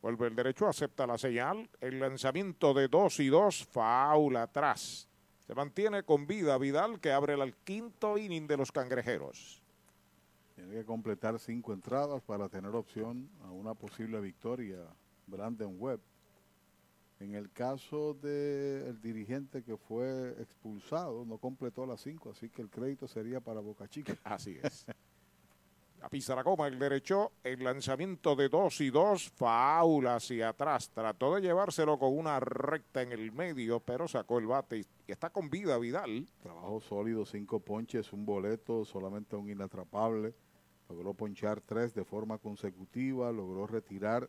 Vuelve 0.00 0.28
el 0.28 0.36
derecho, 0.36 0.66
acepta 0.66 1.06
la 1.06 1.18
señal. 1.18 1.68
El 1.80 1.98
lanzamiento 1.98 2.72
de 2.72 2.88
2 2.88 3.20
y 3.20 3.28
2, 3.28 3.66
faula 3.66 4.44
atrás. 4.44 5.08
Se 5.46 5.54
mantiene 5.54 6.02
con 6.02 6.26
vida 6.26 6.56
Vidal 6.58 7.00
que 7.00 7.10
abre 7.10 7.34
el 7.34 7.54
quinto 7.56 8.16
inning 8.16 8.46
de 8.46 8.56
los 8.56 8.70
cangrejeros. 8.70 9.57
Tiene 10.58 10.74
que 10.74 10.84
completar 10.84 11.38
cinco 11.38 11.72
entradas 11.72 12.20
para 12.20 12.48
tener 12.48 12.74
opción 12.74 13.30
a 13.44 13.52
una 13.52 13.74
posible 13.74 14.20
victoria 14.20 14.78
Brandon 15.28 15.76
Webb. 15.78 16.00
En 17.20 17.36
el 17.36 17.52
caso 17.52 18.14
del 18.14 19.00
dirigente 19.00 19.62
que 19.62 19.76
fue 19.76 20.34
expulsado, 20.40 21.24
no 21.24 21.38
completó 21.38 21.86
las 21.86 22.00
cinco, 22.00 22.30
así 22.30 22.48
que 22.48 22.62
el 22.62 22.70
crédito 22.70 23.06
sería 23.06 23.38
para 23.40 23.60
Boca 23.60 23.86
Chica. 23.86 24.16
Así 24.24 24.58
es. 24.60 24.84
La 26.28 26.42
goma, 26.42 26.66
el 26.66 26.78
derecho, 26.78 27.30
el 27.44 27.62
lanzamiento 27.62 28.34
de 28.34 28.48
2 28.48 28.80
y 28.80 28.90
2, 28.90 29.30
faula 29.30 30.16
hacia 30.16 30.48
atrás. 30.48 30.90
Trató 30.90 31.36
de 31.36 31.42
llevárselo 31.42 31.98
con 32.00 32.18
una 32.18 32.40
recta 32.40 33.02
en 33.02 33.12
el 33.12 33.30
medio, 33.30 33.78
pero 33.78 34.08
sacó 34.08 34.38
el 34.38 34.46
bate 34.46 34.78
y 34.78 34.86
está 35.06 35.30
con 35.30 35.50
vida 35.50 35.78
Vidal. 35.78 36.26
Trabajo 36.42 36.80
sólido, 36.80 37.24
cinco 37.24 37.60
ponches, 37.60 38.12
un 38.12 38.26
boleto, 38.26 38.84
solamente 38.84 39.36
un 39.36 39.50
inatrapable. 39.50 40.34
Logró 40.88 41.12
ponchar 41.14 41.60
tres 41.60 41.94
de 41.94 42.04
forma 42.04 42.38
consecutiva, 42.38 43.30
logró 43.30 43.66
retirar 43.66 44.28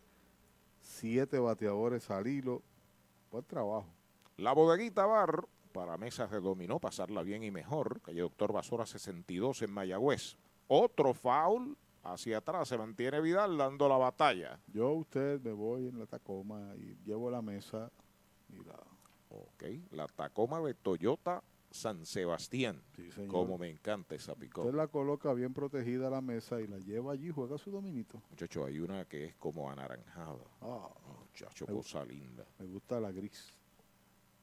siete 0.81 1.39
bateadores 1.39 2.09
al 2.09 2.27
hilo. 2.27 2.61
Buen 3.31 3.45
trabajo. 3.45 3.87
La 4.37 4.53
bodeguita 4.53 5.05
bar 5.05 5.47
para 5.71 5.97
mesas 5.97 6.31
de 6.31 6.39
dominó, 6.41 6.79
pasarla 6.79 7.23
bien 7.23 7.43
y 7.43 7.51
mejor. 7.51 8.01
Calle 8.01 8.21
Doctor 8.21 8.51
Basora 8.51 8.85
62 8.85 9.61
en 9.61 9.71
Mayagüez. 9.71 10.37
Otro 10.67 11.13
foul 11.13 11.77
hacia 12.03 12.37
atrás, 12.39 12.67
se 12.67 12.77
mantiene 12.77 13.21
Vidal 13.21 13.57
dando 13.57 13.87
la 13.87 13.97
batalla. 13.97 14.59
Yo, 14.67 14.91
usted, 14.93 15.41
me 15.41 15.51
voy 15.51 15.87
en 15.87 15.99
la 15.99 16.05
Tacoma 16.05 16.73
y 16.77 16.97
llevo 17.05 17.29
la 17.29 17.41
mesa 17.41 17.91
y 18.49 18.63
la... 18.63 18.79
Ok, 19.29 19.63
la 19.91 20.07
Tacoma 20.07 20.59
de 20.59 20.73
Toyota 20.73 21.43
San 21.71 22.05
Sebastián. 22.05 22.81
Sí. 22.95 23.27
Como 23.27 23.57
me 23.57 23.69
encanta 23.69 24.15
esa 24.15 24.35
picó. 24.35 24.61
Usted 24.61 24.75
la 24.75 24.87
coloca 24.87 25.33
bien 25.33 25.53
protegida 25.53 26.07
a 26.07 26.09
la 26.09 26.21
mesa 26.21 26.61
y 26.61 26.67
la 26.67 26.79
lleva 26.79 27.13
allí, 27.13 27.29
juega 27.29 27.57
su 27.57 27.71
dominito. 27.71 28.21
Muchacho, 28.29 28.65
hay 28.65 28.79
una 28.79 29.05
que 29.05 29.25
es 29.25 29.35
como 29.35 29.69
anaranjada. 29.69 30.43
Ah, 30.61 30.89
Muchacho, 31.21 31.65
cosa 31.67 32.03
linda. 32.03 32.45
Me 32.57 32.65
gusta 32.65 32.99
la 32.99 33.11
gris. 33.11 33.53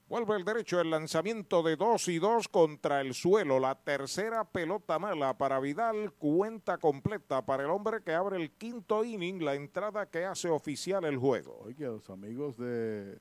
Vuelve 0.08 0.36
el 0.36 0.44
derecho, 0.44 0.80
el 0.80 0.88
lanzamiento 0.88 1.64
de 1.64 1.74
2 1.74 2.08
y 2.08 2.18
2 2.20 2.46
contra 2.46 3.00
el 3.00 3.12
suelo. 3.12 3.58
La 3.58 3.74
tercera 3.74 4.44
pelota 4.44 5.00
mala 5.00 5.36
para 5.36 5.58
Vidal, 5.58 6.12
cuenta 6.12 6.78
completa 6.78 7.44
para 7.44 7.64
el 7.64 7.70
hombre 7.70 8.02
que 8.04 8.12
abre 8.12 8.36
el 8.36 8.52
quinto 8.52 9.04
inning, 9.04 9.44
la 9.44 9.56
entrada 9.56 10.06
que 10.06 10.24
hace 10.24 10.48
oficial 10.48 11.04
el 11.04 11.16
juego. 11.18 11.58
Oye, 11.64 11.86
los 11.86 12.08
amigos 12.08 12.56
de 12.56 13.18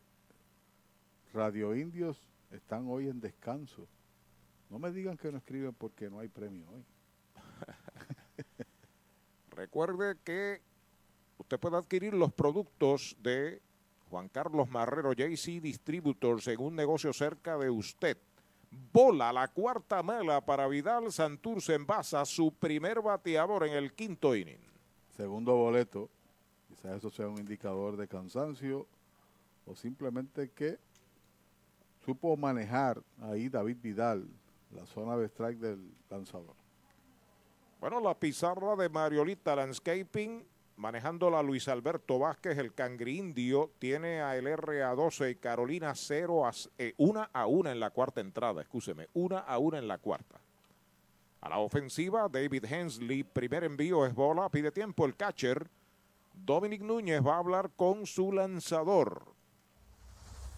Radio 1.34 1.76
Indios 1.76 2.30
están 2.52 2.86
hoy 2.88 3.10
en 3.10 3.20
descanso. 3.20 3.88
No 4.70 4.80
me 4.80 4.92
digan 4.92 5.18
que 5.18 5.32
no 5.32 5.38
escriben 5.38 5.74
porque 5.74 6.10
no 6.10 6.20
hay 6.20 6.28
premio 6.28 6.66
hoy. 6.70 6.84
Recuerde 9.52 10.18
que 10.24 10.62
usted 11.38 11.60
puede 11.60 11.78
adquirir 11.78 12.14
los 12.14 12.34
productos 12.34 13.16
de 13.22 13.62
Juan 14.10 14.30
Carlos 14.30 14.70
Marrero 14.70 15.14
JC 15.14 15.62
Distributors 15.62 16.48
en 16.48 16.62
un 16.62 16.76
negocio 16.76 17.14
cerca 17.14 17.58
de 17.58 17.70
usted. 17.70 18.18
Bola 18.92 19.32
la 19.32 19.48
cuarta 19.48 20.04
mala 20.04 20.42
para 20.42 20.68
Vidal 20.68 21.12
Santurce 21.12 21.76
en 21.76 21.86
basa, 21.86 22.26
su 22.26 22.52
primer 22.52 23.02
bateador 23.02 23.66
en 23.66 23.74
el 23.74 23.94
quinto 23.94 24.36
inning. 24.36 24.60
Segundo 25.16 25.56
boleto. 25.56 26.10
Quizás 26.68 26.98
eso 26.98 27.10
sea 27.10 27.30
un 27.30 27.40
indicador 27.40 27.96
de 27.96 28.08
cansancio 28.08 28.86
o 29.66 29.76
simplemente 29.76 30.50
que 30.50 30.78
supo 32.04 32.36
manejar 32.36 33.02
ahí 33.22 33.48
David 33.48 33.78
Vidal 33.82 34.28
la 34.76 34.86
zona 34.86 35.18
de 35.18 35.28
strike 35.28 35.60
del 35.60 35.92
lanzador. 36.10 36.56
Bueno, 37.80 38.00
la 38.00 38.14
pizarra 38.14 38.76
de 38.76 38.90
Mariolita 38.90 39.56
Landscaping, 39.56 40.44
manejándola 40.78 41.42
Luis 41.44 41.68
Alberto 41.68 42.20
Vázquez, 42.20 42.58
el 42.58 42.74
cangri 42.74 43.18
indio, 43.18 43.72
tiene 43.80 44.22
a 44.22 44.36
el 44.36 44.46
RA12 44.46 45.32
y 45.32 45.36
Carolina 45.36 45.94
0 45.96 46.46
a 46.46 46.52
1 46.98 47.28
a 47.32 47.48
1 47.48 47.72
en 47.72 47.80
la 47.80 47.92
cuarta 47.92 48.22
entrada, 48.22 48.62
escúcheme, 48.62 49.08
1 49.14 49.44
a 49.46 49.58
1 49.58 49.78
en 49.78 49.88
la 49.88 49.98
cuarta. 49.98 50.40
A 51.42 51.50
la 51.50 51.60
ofensiva, 51.60 52.28
David 52.28 52.66
Hensley, 52.66 53.24
primer 53.24 53.64
envío 53.66 54.06
es 54.06 54.16
bola, 54.16 54.50
pide 54.50 54.72
tiempo 54.72 55.06
el 55.06 55.16
catcher. 55.16 55.70
Dominic 56.34 56.82
Núñez 56.82 57.24
va 57.24 57.36
a 57.36 57.40
hablar 57.40 57.70
con 57.76 58.08
su 58.08 58.32
lanzador. 58.32 59.35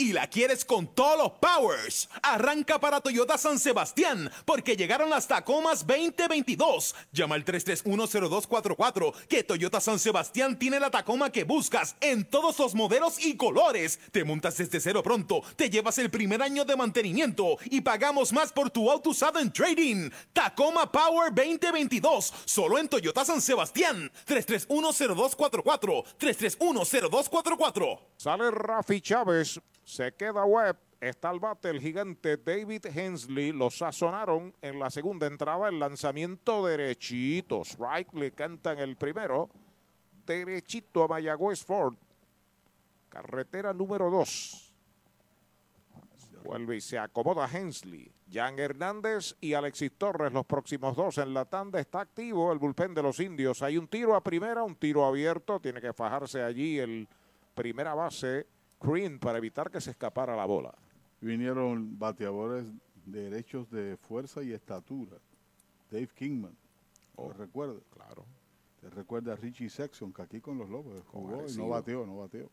y 0.00 0.14
la 0.14 0.28
quieres 0.28 0.64
con 0.64 0.86
todos 0.94 1.18
los 1.18 1.32
powers, 1.32 2.08
arranca 2.22 2.80
para 2.80 3.02
Toyota 3.02 3.36
San 3.36 3.58
Sebastián 3.58 4.30
porque 4.46 4.74
llegaron 4.74 5.10
las 5.10 5.28
Tacomas 5.28 5.86
2022. 5.86 6.94
Llama 7.12 7.34
al 7.34 7.44
3310244 7.44 9.12
que 9.28 9.44
Toyota 9.44 9.78
San 9.78 9.98
Sebastián 9.98 10.58
tiene 10.58 10.80
la 10.80 10.90
Tacoma 10.90 11.30
que 11.30 11.44
buscas 11.44 11.96
en 12.00 12.24
todos 12.24 12.58
los 12.58 12.74
modelos 12.74 13.22
y 13.22 13.36
colores. 13.36 14.00
Te 14.10 14.24
montas 14.24 14.56
desde 14.56 14.80
cero 14.80 15.02
pronto, 15.02 15.42
te 15.56 15.68
llevas 15.68 15.98
el 15.98 16.10
primer 16.10 16.40
año 16.40 16.64
de 16.64 16.76
mantenimiento 16.76 17.58
y 17.66 17.82
pagamos 17.82 18.32
más 18.32 18.54
por 18.54 18.70
tu 18.70 18.90
auto 18.90 19.10
usado 19.10 19.38
en 19.38 19.52
trading. 19.52 20.08
Tacoma 20.32 20.90
Power 20.90 21.30
2022, 21.34 22.32
solo 22.46 22.78
en 22.78 22.88
Toyota 22.88 23.22
San 23.26 23.42
Sebastián. 23.42 24.10
3310244 24.26 26.04
3310244. 26.18 28.00
Sale 28.16 28.50
Rafi 28.50 29.00
Chávez, 29.02 29.60
se 29.90 30.12
queda 30.12 30.44
web. 30.44 30.76
Está 31.00 31.30
al 31.30 31.40
bate 31.40 31.70
el 31.70 31.80
gigante 31.80 32.36
David 32.36 32.86
Hensley. 32.86 33.52
Lo 33.52 33.70
sazonaron 33.70 34.54
en 34.62 34.78
la 34.78 34.90
segunda 34.90 35.26
entrada. 35.26 35.68
El 35.68 35.78
lanzamiento 35.78 36.64
derechito. 36.64 37.62
Strike 37.62 38.14
le 38.14 38.32
cantan 38.32 38.78
el 38.78 38.96
primero. 38.96 39.48
Derechito 40.26 41.04
a 41.04 41.08
Mayagüez 41.08 41.64
Ford. 41.64 41.96
Carretera 43.08 43.72
número 43.72 44.10
2. 44.10 44.74
Vuelve 46.44 46.76
y 46.76 46.80
se 46.80 46.98
acomoda 46.98 47.48
Hensley. 47.50 48.10
Jan 48.32 48.58
Hernández 48.58 49.34
y 49.40 49.54
Alexis 49.54 49.92
Torres, 49.98 50.32
los 50.32 50.46
próximos 50.46 50.96
dos 50.96 51.18
en 51.18 51.34
la 51.34 51.44
tanda. 51.44 51.80
Está 51.80 52.00
activo 52.00 52.52
el 52.52 52.58
bullpen 52.58 52.94
de 52.94 53.02
los 53.02 53.18
indios. 53.18 53.62
Hay 53.62 53.76
un 53.76 53.88
tiro 53.88 54.14
a 54.14 54.22
primera, 54.22 54.62
un 54.62 54.76
tiro 54.76 55.04
abierto. 55.04 55.58
Tiene 55.58 55.80
que 55.80 55.92
fajarse 55.92 56.42
allí 56.42 56.78
el 56.78 57.08
primera 57.54 57.94
base, 57.94 58.46
Green, 58.80 59.18
para 59.18 59.38
evitar 59.38 59.70
que 59.70 59.80
se 59.80 59.90
escapara 59.90 60.34
la 60.34 60.46
bola. 60.46 60.74
Vinieron 61.20 61.98
bateadores 61.98 62.66
derechos 63.04 63.70
de 63.70 63.96
fuerza 63.96 64.42
y 64.42 64.52
estatura. 64.52 65.18
Dave 65.90 66.08
Kingman. 66.08 66.56
¿Lo 67.16 67.32
recuerda? 67.32 67.80
Claro. 67.92 68.24
Te 68.80 68.88
recuerda 68.88 69.34
a 69.34 69.36
Richie 69.36 69.68
Sexton, 69.68 70.12
que 70.12 70.22
aquí 70.22 70.40
con 70.40 70.56
los 70.56 70.70
Lobos 70.70 71.02
jugó 71.08 71.44
y 71.46 71.56
no 71.56 71.68
bateó, 71.68 72.06
no 72.06 72.18
bateó. 72.18 72.48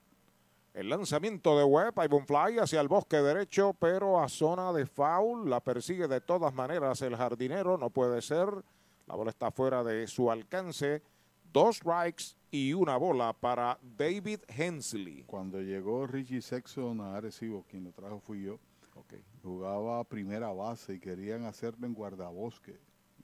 El 0.73 0.89
lanzamiento 0.89 1.57
de 1.57 1.63
Webb, 1.63 1.99
hay 1.99 2.09
un 2.11 2.27
fly 2.27 2.59
hacia 2.59 2.81
el 2.81 2.87
bosque 2.87 3.17
derecho, 3.17 3.73
pero 3.79 4.21
a 4.21 4.27
zona 4.27 4.73
de 4.73 4.85
foul. 4.85 5.49
La 5.49 5.61
persigue 5.61 6.07
de 6.07 6.21
todas 6.21 6.53
maneras 6.53 7.01
el 7.01 7.15
jardinero, 7.15 7.77
no 7.77 7.89
puede 7.89 8.21
ser. 8.21 8.49
La 9.07 9.15
bola 9.15 9.29
está 9.31 9.49
fuera 9.49 9.83
de 9.83 10.05
su 10.05 10.29
alcance. 10.29 11.01
Dos 11.57 11.77
strikes 11.77 12.35
y 12.51 12.73
una 12.73 12.97
bola 12.97 13.33
para 13.33 13.79
David 13.97 14.41
Hensley. 14.47 15.23
Cuando 15.23 15.59
llegó 15.59 16.05
Richie 16.05 16.39
Sexton 16.39 17.01
a 17.01 17.15
Arecibo, 17.15 17.65
quien 17.67 17.83
lo 17.83 17.91
trajo 17.91 18.19
fui 18.19 18.43
yo, 18.43 18.59
jugaba 19.41 19.99
a 19.99 20.03
primera 20.03 20.53
base 20.53 20.93
y 20.93 20.99
querían 20.99 21.45
hacerlo 21.45 21.87
en 21.87 21.95
guardabosque. 21.95 22.79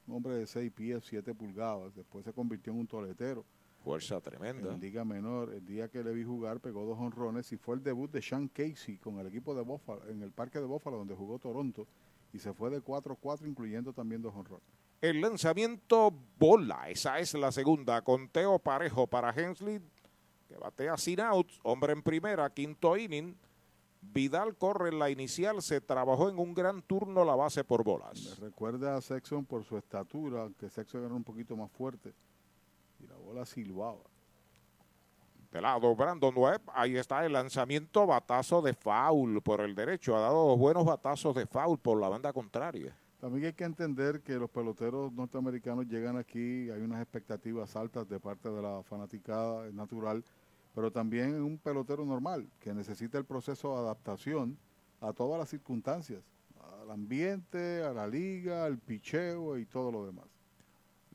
Un 0.08 0.16
hombre 0.16 0.34
de 0.34 0.48
6 0.48 0.72
pies, 0.72 1.04
7 1.06 1.36
pulgadas. 1.36 1.94
Después 1.94 2.26
se 2.26 2.34
convirtió 2.34 2.74
en 2.74 2.80
un 2.80 2.88
toletero. 2.88 3.46
Fuerza 3.84 4.20
tremenda. 4.20 4.74
En 4.74 4.80
Liga 4.80 5.06
Menor, 5.06 5.54
el 5.54 5.64
día 5.64 5.88
que 5.90 6.04
le 6.04 6.12
vi 6.12 6.24
jugar, 6.24 6.60
pegó 6.60 6.88
dos 6.88 6.98
honrones 6.98 7.52
y 7.52 7.58
fue 7.58 7.76
el 7.76 7.84
debut 7.84 8.10
de 8.10 8.24
Sean 8.24 8.48
Casey 8.48 8.98
con 8.98 9.20
el 9.20 9.28
equipo 9.28 9.54
de 9.54 9.62
Buffalo, 9.62 10.10
en 10.10 10.24
el 10.24 10.32
parque 10.32 10.58
de 10.58 10.66
Buffalo, 10.66 10.98
donde 10.98 11.14
jugó 11.14 11.38
Toronto, 11.38 11.86
y 12.34 12.40
se 12.40 12.52
fue 12.52 12.72
de 12.72 12.82
4-4, 12.82 13.48
incluyendo 13.48 13.94
también 13.94 14.24
dos 14.24 14.34
honrones. 14.34 14.83
El 15.04 15.20
lanzamiento 15.20 16.14
bola, 16.40 16.90
esa 16.90 17.20
es 17.20 17.34
la 17.34 17.52
segunda. 17.52 18.02
Conteo 18.04 18.58
parejo 18.58 19.06
para 19.06 19.32
Hensley, 19.32 19.82
que 20.48 20.56
batea 20.56 20.96
sin 20.96 21.20
outs. 21.20 21.60
Hombre 21.64 21.92
en 21.92 22.02
primera, 22.02 22.50
quinto 22.50 22.96
inning. 22.96 23.36
Vidal 24.00 24.56
corre 24.56 24.92
en 24.92 25.00
la 25.00 25.10
inicial, 25.10 25.62
se 25.62 25.82
trabajó 25.82 26.30
en 26.30 26.40
un 26.40 26.54
gran 26.54 26.82
turno 26.82 27.26
la 27.26 27.36
base 27.36 27.66
por 27.66 27.84
bolas. 27.84 28.38
Me 28.40 28.48
recuerda 28.48 28.96
a 28.96 29.02
Sexton 29.02 29.44
por 29.44 29.66
su 29.66 29.78
estatura, 29.78 30.44
aunque 30.44 30.70
Sexton 30.70 31.04
era 31.04 31.14
un 31.14 31.26
poquito 31.26 31.58
más 31.58 31.70
fuerte. 31.70 32.14
Y 33.02 33.06
la 33.06 33.18
bola 33.18 33.46
silbaba. 33.46 34.00
De 35.52 35.60
lado, 35.60 35.94
Brandon 35.98 36.34
Webb, 36.34 36.62
ahí 36.74 36.96
está 36.96 37.26
el 37.26 37.34
lanzamiento, 37.34 38.08
batazo 38.08 38.62
de 38.62 38.74
foul 38.74 39.42
por 39.42 39.60
el 39.60 39.76
derecho. 39.76 40.16
Ha 40.16 40.22
dado 40.22 40.48
dos 40.48 40.58
buenos 40.58 40.86
batazos 40.86 41.36
de 41.36 41.46
foul 41.46 41.78
por 41.78 42.00
la 42.00 42.08
banda 42.08 42.32
contraria. 42.32 42.96
También 43.24 43.46
hay 43.46 43.54
que 43.54 43.64
entender 43.64 44.20
que 44.20 44.34
los 44.34 44.50
peloteros 44.50 45.14
norteamericanos 45.14 45.88
llegan 45.88 46.18
aquí, 46.18 46.70
hay 46.70 46.82
unas 46.82 47.02
expectativas 47.02 47.74
altas 47.78 48.10
de 48.10 48.20
parte 48.20 48.50
de 48.50 48.62
la 48.62 48.84
fanaticada, 48.84 49.72
natural, 49.72 50.26
pero 50.76 50.92
también 50.92 51.42
un 51.42 51.58
pelotero 51.58 52.04
normal 52.04 52.46
que 52.60 52.74
necesita 52.74 53.18
el 53.18 53.24
proceso 53.24 53.72
de 53.72 53.80
adaptación 53.80 54.58
a 55.00 55.14
todas 55.14 55.40
las 55.40 55.48
circunstancias, 55.48 56.22
al 56.82 56.92
ambiente, 56.92 57.82
a 57.82 57.94
la 57.94 58.08
liga, 58.08 58.66
al 58.66 58.78
picheo 58.78 59.58
y 59.58 59.66
todo 59.68 59.90
lo 59.90 60.06
demás. 60.06 60.26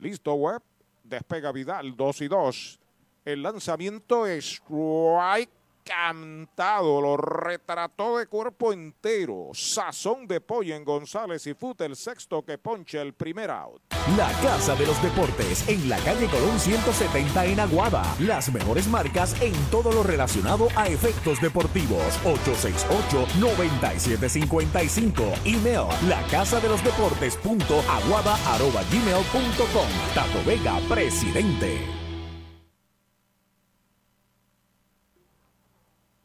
Listo, 0.00 0.32
Webb. 0.32 0.62
Despega 1.04 1.52
Vidal, 1.52 1.94
2 1.94 2.20
y 2.22 2.28
2. 2.28 2.80
El 3.26 3.42
lanzamiento 3.42 4.26
es 4.26 4.46
strike 4.46 5.57
cantado. 5.88 7.00
Lo 7.00 7.16
retrató 7.16 8.18
de 8.18 8.26
cuerpo 8.26 8.72
entero. 8.72 9.50
Sazón 9.54 10.28
de 10.28 10.40
pollo 10.40 10.74
en 10.74 10.84
González 10.84 11.46
y 11.46 11.54
Fute, 11.54 11.86
el 11.86 11.94
sexto 11.96 12.44
que 12.44 12.58
ponche 12.58 13.00
el 13.00 13.14
primer 13.14 13.50
out. 13.50 13.80
La 14.16 14.30
Casa 14.42 14.74
de 14.76 14.86
los 14.86 15.02
Deportes 15.02 15.68
en 15.68 15.88
la 15.88 15.96
calle 15.98 16.26
Colón 16.26 16.58
170 16.58 17.46
en 17.46 17.60
Aguada. 17.60 18.02
Las 18.20 18.50
mejores 18.52 18.88
marcas 18.88 19.40
en 19.40 19.54
todo 19.70 19.92
lo 19.92 20.02
relacionado 20.02 20.68
a 20.76 20.88
efectos 20.88 21.40
deportivos. 21.40 22.18
868-9755. 22.24 25.14
Email 25.44 25.86
la 26.08 26.20
casa 26.30 26.60
de 26.60 26.68
los 26.68 26.82
deportes 26.84 27.36
punto 27.36 27.80
aguada 27.88 28.34
arroba 28.54 28.82
gmail 28.90 29.24
punto 29.32 29.64
com. 29.72 29.88
Tato 30.14 30.44
Vega, 30.44 30.78
presidente. 30.88 32.07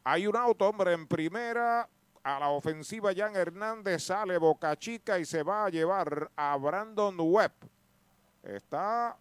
Hay 0.03 0.27
un 0.27 0.35
auto, 0.35 0.67
hombre, 0.67 0.93
en 0.93 1.07
primera. 1.07 1.87
A 2.23 2.39
la 2.39 2.49
ofensiva, 2.49 3.13
Jan 3.13 3.35
Hernández 3.35 4.03
sale 4.03 4.37
Boca 4.37 4.77
Chica 4.77 5.19
y 5.19 5.25
se 5.25 5.43
va 5.43 5.65
a 5.65 5.69
llevar 5.69 6.31
a 6.35 6.55
Brandon 6.57 7.15
Webb. 7.19 7.51
Está 8.43 9.17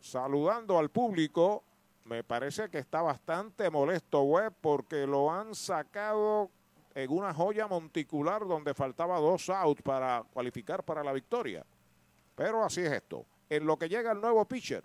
saludando 0.00 0.78
al 0.78 0.90
público. 0.90 1.64
Me 2.04 2.24
parece 2.24 2.68
que 2.68 2.78
está 2.78 3.00
bastante 3.00 3.70
molesto 3.70 4.22
Webb 4.22 4.54
porque 4.60 5.06
lo 5.06 5.30
han 5.30 5.54
sacado 5.54 6.50
en 6.94 7.10
una 7.10 7.32
joya 7.32 7.66
monticular 7.68 8.46
donde 8.46 8.74
faltaba 8.74 9.18
dos 9.18 9.48
outs 9.48 9.82
para 9.82 10.24
cualificar 10.32 10.82
para 10.84 11.04
la 11.04 11.12
victoria. 11.12 11.64
Pero 12.34 12.64
así 12.64 12.80
es 12.80 12.92
esto. 12.92 13.24
En 13.48 13.66
lo 13.66 13.78
que 13.78 13.88
llega 13.88 14.12
el 14.12 14.20
nuevo 14.20 14.44
pitcher, 14.46 14.84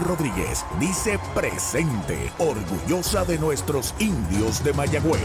Rodríguez 0.00 0.64
dice 0.78 1.18
presente, 1.34 2.32
orgullosa 2.38 3.24
de 3.24 3.38
nuestros 3.38 3.94
indios 3.98 4.62
de 4.64 4.72
Mayagüez. 4.72 5.20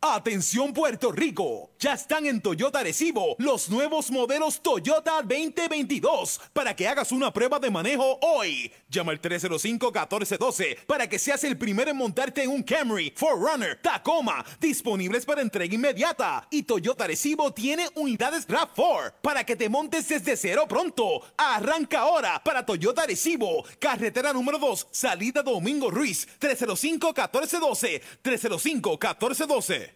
Atención 0.00 0.72
Puerto 0.72 1.12
Rico, 1.12 1.72
ya 1.78 1.94
están 1.94 2.26
en 2.26 2.40
Toyota 2.40 2.82
Recibo 2.82 3.36
los 3.38 3.68
nuevos 3.68 4.10
modelos 4.10 4.60
Toyota 4.62 5.22
2022 5.22 6.40
para 6.52 6.74
que 6.74 6.88
hagas 6.88 7.12
una 7.12 7.32
prueba 7.32 7.58
de 7.58 7.70
manejo 7.70 8.18
hoy. 8.22 8.72
Llama 8.88 9.12
al 9.12 9.20
305-1412 9.20 10.84
para 10.86 11.08
que 11.08 11.18
seas 11.18 11.44
el 11.44 11.58
primero 11.58 11.90
en 11.90 11.96
montarte 11.96 12.42
en 12.42 12.50
un 12.50 12.62
Camry, 12.62 13.12
Forerunner, 13.14 13.80
Tacoma, 13.82 14.44
disponibles 14.60 15.24
para 15.24 15.42
entrega 15.42 15.74
inmediata. 15.74 16.46
Y 16.50 16.62
Toyota 16.62 17.06
Recibo 17.06 17.52
tiene 17.52 17.88
unidades 17.94 18.48
RAV4 18.48 19.14
para 19.22 19.44
que 19.44 19.56
te 19.56 19.68
montes 19.68 20.08
desde 20.08 20.36
cero 20.36 20.66
pronto. 20.68 21.22
Arranca 21.36 22.00
ahora 22.00 22.42
para 22.42 22.64
Toyota 22.64 23.06
Recibo, 23.06 23.64
carretera 23.78 24.32
número 24.32 24.58
2, 24.58 24.88
salida 24.90 25.42
Domingo 25.42 25.90
Ruiz, 25.90 26.26
305-1412, 26.40 28.02
305-1412. 28.22 29.95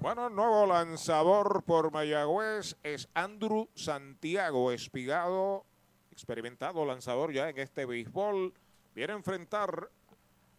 Bueno, 0.00 0.28
el 0.28 0.34
nuevo 0.36 0.64
lanzador 0.64 1.64
por 1.64 1.90
Mayagüez 1.90 2.76
es 2.84 3.08
Andrew 3.14 3.68
Santiago 3.74 4.70
Espigado, 4.70 5.66
experimentado 6.12 6.86
lanzador 6.86 7.32
ya 7.32 7.48
en 7.48 7.58
este 7.58 7.84
béisbol. 7.84 8.54
Viene 8.94 9.12
a 9.12 9.16
enfrentar 9.16 9.90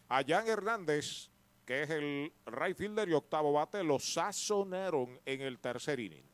a 0.09 0.23
Jan 0.27 0.45
Hernández, 0.45 1.29
que 1.65 1.83
es 1.83 1.89
el 1.89 2.33
right 2.47 2.75
fielder 2.75 3.07
y 3.07 3.13
octavo 3.13 3.53
bate. 3.53 3.81
Lo 3.81 3.97
sazonaron 3.97 5.17
en 5.25 5.39
el 5.39 5.57
tercer 5.59 6.01
inning. 6.01 6.25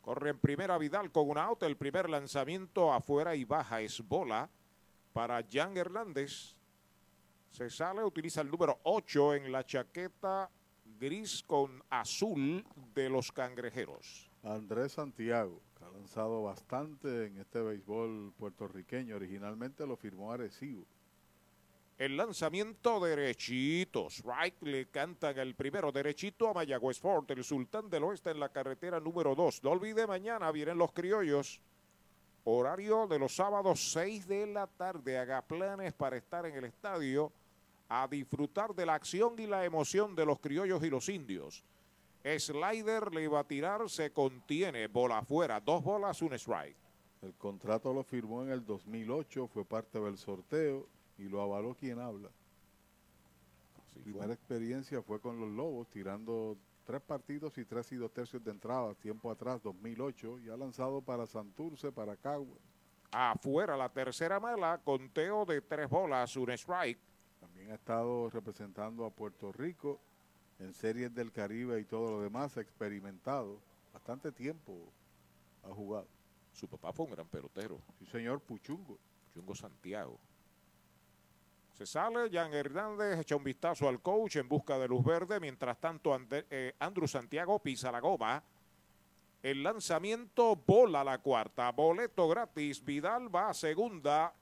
Corre 0.00 0.30
en 0.30 0.38
primera 0.38 0.78
Vidal 0.78 1.10
con 1.10 1.30
un 1.30 1.36
out. 1.36 1.64
El 1.64 1.76
primer 1.76 2.08
lanzamiento 2.08 2.92
afuera 2.92 3.34
y 3.34 3.44
baja 3.44 3.80
es 3.80 4.06
bola 4.06 4.48
para 5.12 5.44
Jan 5.50 5.76
Hernández. 5.76 6.54
Se 7.50 7.68
sale, 7.70 8.04
utiliza 8.04 8.40
el 8.40 8.52
número 8.52 8.78
8 8.84 9.34
en 9.34 9.50
la 9.50 9.66
chaqueta 9.66 10.48
gris 11.00 11.42
con 11.46 11.82
azul 11.88 12.64
de 12.94 13.08
los 13.08 13.32
cangrejeros. 13.32 14.30
Andrés 14.42 14.92
Santiago, 14.92 15.60
que 15.76 15.84
ha 15.84 15.88
lanzado 15.88 16.42
bastante 16.42 17.26
en 17.26 17.38
este 17.38 17.60
béisbol 17.62 18.34
puertorriqueño. 18.38 19.16
Originalmente 19.16 19.86
lo 19.86 19.96
firmó 19.96 20.30
Arecibo. 20.30 20.84
El 21.96 22.16
lanzamiento 22.16 23.00
derechito. 23.00 24.08
Strike 24.08 24.62
le 24.62 24.86
cantan 24.86 25.38
el 25.38 25.54
primero 25.54 25.90
derechito 25.90 26.48
a 26.48 26.54
Mayagüez 26.54 26.98
Ford, 26.98 27.30
el 27.30 27.44
sultán 27.44 27.90
del 27.90 28.04
oeste 28.04 28.30
en 28.30 28.40
la 28.40 28.50
carretera 28.50 29.00
número 29.00 29.34
2. 29.34 29.64
No 29.64 29.70
olvide, 29.70 30.06
mañana 30.06 30.52
vienen 30.52 30.78
los 30.78 30.92
criollos. 30.92 31.60
Horario 32.44 33.06
de 33.06 33.18
los 33.18 33.34
sábados 33.34 33.92
6 33.92 34.26
de 34.26 34.46
la 34.46 34.66
tarde. 34.66 35.18
Haga 35.18 35.42
planes 35.42 35.92
para 35.92 36.16
estar 36.16 36.46
en 36.46 36.56
el 36.56 36.64
estadio 36.64 37.32
a 37.90 38.06
disfrutar 38.06 38.72
de 38.72 38.86
la 38.86 38.94
acción 38.94 39.34
y 39.38 39.46
la 39.46 39.64
emoción 39.64 40.14
de 40.14 40.24
los 40.24 40.38
criollos 40.38 40.82
y 40.84 40.90
los 40.90 41.08
indios. 41.08 41.64
Slider 42.24 43.12
le 43.12 43.24
iba 43.24 43.40
a 43.40 43.44
tirar, 43.44 43.90
se 43.90 44.12
contiene, 44.12 44.86
bola 44.86 45.18
afuera, 45.18 45.60
dos 45.60 45.82
bolas, 45.82 46.22
un 46.22 46.32
strike. 46.34 46.76
El 47.20 47.34
contrato 47.34 47.92
lo 47.92 48.04
firmó 48.04 48.44
en 48.44 48.52
el 48.52 48.64
2008, 48.64 49.48
fue 49.48 49.64
parte 49.64 49.98
del 49.98 50.16
sorteo 50.16 50.86
y 51.18 51.24
lo 51.24 51.42
avaló 51.42 51.74
quien 51.74 51.98
habla. 51.98 52.30
Su 53.92 54.00
primera 54.00 54.32
experiencia 54.32 55.02
fue 55.02 55.20
con 55.20 55.40
los 55.40 55.50
Lobos, 55.50 55.88
tirando 55.88 56.56
tres 56.84 57.00
partidos 57.02 57.58
y 57.58 57.64
tres 57.64 57.90
y 57.90 57.96
dos 57.96 58.12
tercios 58.12 58.44
de 58.44 58.52
entrada, 58.52 58.94
tiempo 58.94 59.32
atrás, 59.32 59.60
2008, 59.64 60.38
y 60.38 60.48
ha 60.48 60.56
lanzado 60.56 61.02
para 61.02 61.26
Santurce, 61.26 61.90
para 61.90 62.16
Cagua. 62.16 62.56
Afuera 63.10 63.76
la 63.76 63.88
tercera 63.88 64.38
mala, 64.38 64.80
conteo 64.84 65.44
de 65.44 65.60
tres 65.60 65.90
bolas, 65.90 66.36
un 66.36 66.50
strike. 66.50 67.09
También 67.40 67.72
ha 67.72 67.74
estado 67.74 68.30
representando 68.30 69.04
a 69.04 69.10
Puerto 69.10 69.50
Rico 69.52 69.98
en 70.60 70.74
series 70.74 71.14
del 71.14 71.32
Caribe 71.32 71.80
y 71.80 71.84
todo 71.84 72.10
lo 72.10 72.22
demás, 72.22 72.56
ha 72.56 72.60
experimentado. 72.60 73.58
Bastante 73.92 74.30
tiempo 74.30 74.76
ha 75.64 75.74
jugado. 75.74 76.06
Su 76.52 76.68
papá 76.68 76.92
fue 76.92 77.06
un 77.06 77.12
gran 77.12 77.26
pelotero. 77.26 77.80
Sí, 77.98 78.06
señor 78.06 78.40
Puchungo. 78.40 78.98
Puchungo 79.26 79.54
Santiago. 79.54 80.18
Se 81.74 81.86
sale, 81.86 82.28
Jan 82.30 82.52
Hernández 82.52 83.20
echa 83.20 83.36
un 83.36 83.44
vistazo 83.44 83.88
al 83.88 84.02
coach 84.02 84.36
en 84.36 84.48
busca 84.48 84.78
de 84.78 84.86
luz 84.86 85.02
verde. 85.02 85.40
Mientras 85.40 85.80
tanto, 85.80 86.14
eh, 86.30 86.74
Andrew 86.78 87.08
Santiago 87.08 87.58
pisa 87.58 87.90
la 87.90 88.00
goma. 88.00 88.42
El 89.42 89.62
lanzamiento 89.62 90.56
bola 90.56 91.02
la 91.02 91.16
cuarta. 91.18 91.70
Boleto 91.72 92.28
gratis. 92.28 92.84
Vidal 92.84 93.34
va 93.34 93.48
a 93.48 93.54
segunda. 93.54 94.34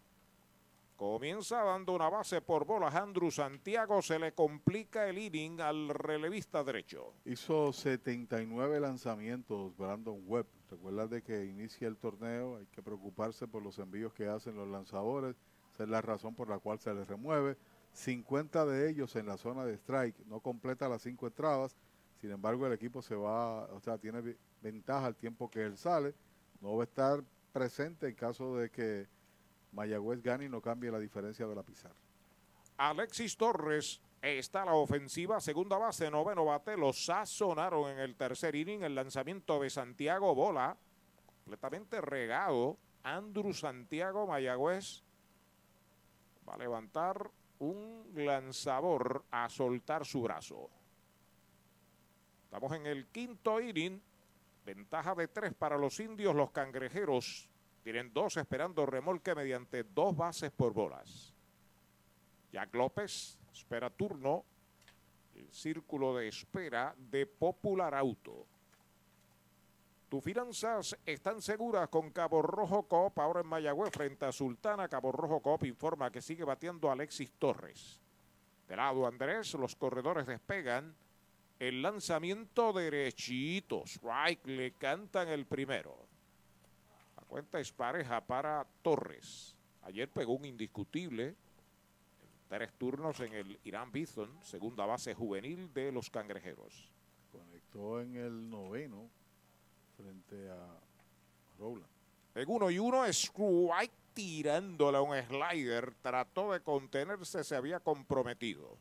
Comienza 0.98 1.62
dando 1.62 1.94
una 1.94 2.08
base 2.08 2.40
por 2.40 2.64
bolas. 2.64 2.92
Andrew 2.92 3.30
Santiago 3.30 4.02
se 4.02 4.18
le 4.18 4.32
complica 4.32 5.08
el 5.08 5.16
inning 5.16 5.60
al 5.60 5.90
relevista 5.90 6.64
derecho. 6.64 7.14
Hizo 7.24 7.72
79 7.72 8.80
lanzamientos 8.80 9.76
Brandon 9.76 10.20
Webb. 10.26 10.46
Recuerda 10.68 11.06
de 11.06 11.22
que 11.22 11.44
inicia 11.44 11.86
el 11.86 11.98
torneo, 11.98 12.56
hay 12.56 12.66
que 12.66 12.82
preocuparse 12.82 13.46
por 13.46 13.62
los 13.62 13.78
envíos 13.78 14.12
que 14.12 14.26
hacen 14.26 14.56
los 14.56 14.66
lanzadores. 14.66 15.36
Esa 15.72 15.84
es 15.84 15.88
la 15.88 16.02
razón 16.02 16.34
por 16.34 16.48
la 16.48 16.58
cual 16.58 16.80
se 16.80 16.92
les 16.92 17.06
remueve. 17.06 17.56
50 17.92 18.66
de 18.66 18.90
ellos 18.90 19.14
en 19.14 19.26
la 19.26 19.36
zona 19.36 19.64
de 19.64 19.74
strike. 19.74 20.26
No 20.26 20.40
completa 20.40 20.88
las 20.88 21.02
cinco 21.02 21.28
entradas. 21.28 21.76
Sin 22.20 22.32
embargo, 22.32 22.66
el 22.66 22.72
equipo 22.72 23.02
se 23.02 23.14
va, 23.14 23.66
o 23.66 23.78
sea, 23.78 23.98
tiene 23.98 24.34
ventaja 24.60 25.06
al 25.06 25.14
tiempo 25.14 25.48
que 25.48 25.62
él 25.62 25.76
sale. 25.76 26.12
No 26.60 26.74
va 26.74 26.82
a 26.82 26.86
estar 26.86 27.22
presente 27.52 28.08
en 28.08 28.16
caso 28.16 28.56
de 28.56 28.68
que 28.68 29.06
Mayagüez 29.78 30.20
gane 30.20 30.46
y 30.46 30.48
no 30.48 30.60
cambie 30.60 30.90
la 30.90 30.98
diferencia 30.98 31.46
de 31.46 31.54
la 31.54 31.62
pizarra. 31.62 31.94
Alexis 32.78 33.36
Torres 33.36 34.00
está 34.20 34.64
la 34.64 34.74
ofensiva, 34.74 35.40
segunda 35.40 35.78
base, 35.78 36.10
noveno 36.10 36.44
bate. 36.44 36.76
Lo 36.76 36.92
sazonaron 36.92 37.88
en 37.90 38.00
el 38.00 38.16
tercer 38.16 38.56
inning. 38.56 38.82
El 38.82 38.96
lanzamiento 38.96 39.60
de 39.60 39.70
Santiago 39.70 40.34
Bola, 40.34 40.76
completamente 41.36 42.00
regado. 42.00 42.76
Andrew 43.04 43.52
Santiago 43.52 44.26
Mayagüez 44.26 45.04
va 46.48 46.54
a 46.54 46.58
levantar 46.58 47.30
un 47.60 48.10
lanzador 48.16 49.24
a 49.30 49.48
soltar 49.48 50.04
su 50.04 50.22
brazo. 50.22 50.68
Estamos 52.44 52.72
en 52.72 52.86
el 52.86 53.06
quinto 53.06 53.60
inning. 53.60 54.02
Ventaja 54.66 55.14
de 55.14 55.28
tres 55.28 55.54
para 55.54 55.78
los 55.78 56.00
indios. 56.00 56.34
Los 56.34 56.50
cangrejeros 56.50 57.48
tienen 57.82 58.12
dos 58.12 58.36
esperando 58.36 58.84
remolque 58.86 59.34
mediante 59.34 59.82
dos 59.82 60.16
bases 60.16 60.50
por 60.50 60.72
bolas. 60.72 61.32
Jack 62.52 62.74
López 62.74 63.38
espera 63.52 63.90
turno. 63.90 64.44
El 65.34 65.52
círculo 65.52 66.16
de 66.16 66.28
espera 66.28 66.94
de 66.96 67.24
Popular 67.24 67.94
Auto. 67.94 68.44
Tus 70.08 70.24
finanzas 70.24 70.96
están 71.04 71.40
seguras 71.40 71.88
con 71.88 72.10
Cabo 72.10 72.42
Rojo 72.42 72.84
Coop. 72.84 73.18
Ahora 73.18 73.42
en 73.42 73.46
Mayagüez 73.46 73.92
frente 73.92 74.24
a 74.24 74.32
Sultana. 74.32 74.88
Cabo 74.88 75.12
Rojo 75.12 75.40
Coop 75.40 75.64
informa 75.64 76.10
que 76.10 76.22
sigue 76.22 76.44
bateando 76.44 76.90
Alexis 76.90 77.30
Torres. 77.38 78.00
De 78.66 78.74
lado 78.74 79.06
Andrés, 79.06 79.54
los 79.54 79.76
corredores 79.76 80.26
despegan. 80.26 80.94
El 81.58 81.82
lanzamiento 81.82 82.72
derechito. 82.72 83.84
Strike 83.84 84.46
le 84.46 84.72
cantan 84.72 85.28
el 85.28 85.46
primero. 85.46 86.07
Cuenta 87.28 87.60
es 87.60 87.70
pareja 87.70 88.22
para 88.22 88.66
Torres. 88.82 89.54
Ayer 89.82 90.08
pegó 90.08 90.32
un 90.32 90.46
indiscutible. 90.46 91.36
Tres 92.48 92.72
turnos 92.78 93.20
en 93.20 93.34
el 93.34 93.60
Irán 93.64 93.92
Bison, 93.92 94.30
segunda 94.42 94.86
base 94.86 95.14
juvenil 95.14 95.72
de 95.74 95.92
los 95.92 96.08
cangrejeros. 96.08 96.90
Conectó 97.30 98.00
en 98.00 98.16
el 98.16 98.48
noveno 98.48 99.10
frente 99.98 100.50
a 100.50 100.80
Rowland. 101.58 101.90
En 102.34 102.48
uno 102.48 102.70
y 102.70 102.78
uno, 102.78 103.04
Strike 103.04 103.92
tirándole 104.14 104.96
a 104.96 105.02
un 105.02 105.14
slider. 105.14 105.92
Trató 106.00 106.52
de 106.52 106.60
contenerse, 106.60 107.44
se 107.44 107.54
había 107.54 107.78
comprometido. 107.80 108.78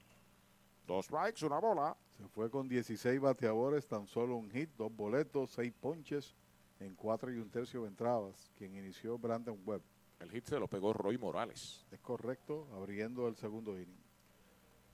Dos 0.88 1.08
strikes, 1.08 1.46
una 1.46 1.60
bola. 1.60 1.98
Se 2.18 2.26
fue 2.30 2.50
con 2.50 2.70
16 2.70 3.20
bateadores, 3.20 3.86
tan 3.86 4.08
solo 4.08 4.38
un 4.38 4.50
hit, 4.50 4.70
dos 4.78 4.96
boletos, 4.96 5.52
seis 5.52 5.74
ponches 5.82 6.34
en 6.80 6.96
cuatro 6.96 7.32
y 7.32 7.38
un 7.38 7.50
tercio 7.50 7.84
de 7.84 7.90
entradas, 7.90 8.52
quien 8.56 8.76
inició 8.76 9.18
Brandon 9.18 9.60
Webb. 9.66 9.82
El 10.20 10.32
hit 10.32 10.46
se 10.46 10.60
lo 10.60 10.68
pegó 10.68 10.94
Roy 10.94 11.18
Morales. 11.18 11.86
Es 11.92 12.00
correcto, 12.00 12.68
abriendo 12.76 13.28
el 13.28 13.36
segundo 13.36 13.78
inning. 13.78 14.04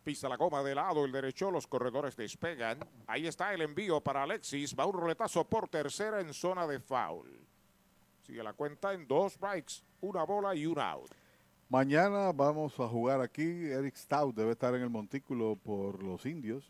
Pisa 0.04 0.28
la 0.28 0.36
goma 0.36 0.62
de 0.64 0.76
lado, 0.76 1.06
el 1.06 1.14
derecho, 1.14 1.50
los 1.50 1.66
corredores 1.66 2.18
despegan. 2.18 2.80
Ahí 3.08 3.26
está 3.26 3.54
el 3.54 3.62
envío 3.62 4.02
para 4.02 4.24
Alexis. 4.24 4.76
Va 4.78 4.86
un 4.86 4.94
roletazo 4.94 5.46
por 5.46 5.70
tercera 5.70 6.20
en 6.20 6.34
zona 6.34 6.68
de 6.68 6.80
foul. 6.80 7.40
Sigue 8.22 8.44
la 8.44 8.54
cuenta 8.54 8.94
en 8.94 9.08
dos 9.08 9.34
strikes, 9.34 9.76
una 10.02 10.24
bola 10.24 10.56
y 10.56 10.66
un 10.66 10.80
out. 10.80 11.10
Mañana 11.70 12.32
vamos 12.34 12.78
a 12.80 12.88
jugar 12.88 13.22
aquí. 13.22 13.42
Eric 13.42 13.96
Stout 13.96 14.36
debe 14.36 14.52
estar 14.52 14.76
en 14.76 14.82
el 14.82 14.90
montículo 14.90 15.56
por 15.56 16.04
los 16.04 16.26
indios. 16.26 16.70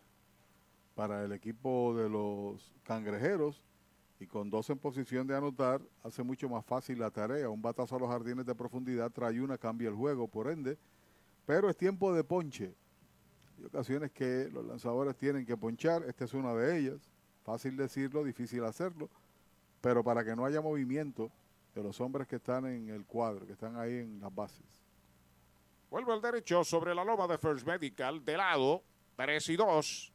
para 0.95 1.25
el 1.25 1.33
equipo 1.33 1.93
de 1.97 2.09
los 2.09 2.73
cangrejeros 2.85 3.61
y 4.21 4.27
con 4.29 4.51
dos 4.51 4.71
en 4.71 4.79
posición 4.79 5.27
de 5.27 5.37
anotar 5.37 5.83
hace 6.05 6.23
mucho 6.23 6.49
más 6.49 6.65
fácil 6.65 7.01
la 7.01 7.11
tarea. 7.11 7.51
Un 7.51 7.61
batazo 7.61 7.97
a 7.97 7.99
los 7.99 8.09
jardines 8.09 8.47
de 8.47 8.55
profundidad 8.55 9.11
trae 9.11 9.41
una, 9.41 9.59
cambia 9.59 9.89
el 9.89 9.97
juego, 9.97 10.29
por 10.29 10.49
ende, 10.49 10.79
pero 11.45 11.69
es 11.69 11.77
tiempo 11.77 12.15
de 12.15 12.23
ponche. 12.23 12.73
Hay 13.59 13.65
ocasiones 13.65 14.13
que 14.13 14.49
los 14.53 14.65
lanzadores 14.65 15.17
tienen 15.17 15.45
que 15.45 15.57
ponchar, 15.57 16.05
esta 16.05 16.25
es 16.25 16.35
una 16.35 16.55
de 16.55 16.79
ellas. 16.79 17.11
Fácil 17.43 17.77
decirlo, 17.77 18.23
difícil 18.23 18.63
hacerlo, 18.63 19.11
pero 19.81 20.05
para 20.05 20.25
que 20.25 20.37
no 20.37 20.45
haya 20.45 20.61
movimiento 20.61 21.33
de 21.75 21.83
los 21.83 22.01
hombres 22.01 22.29
que 22.29 22.37
están 22.37 22.65
en 22.67 22.91
el 22.91 23.05
cuadro, 23.05 23.45
que 23.45 23.55
están 23.55 23.75
ahí 23.75 23.95
en 23.95 24.21
las 24.21 24.33
bases. 24.33 24.84
Vuelve 25.95 26.12
al 26.12 26.21
derecho 26.21 26.65
sobre 26.65 26.93
la 26.93 27.05
loma 27.05 27.29
de 27.29 27.39
First 27.39 27.65
Medical, 27.65 28.25
de 28.25 28.37
lado, 28.37 28.83
3 29.15 29.49
y 29.51 29.55
2. 29.55 30.12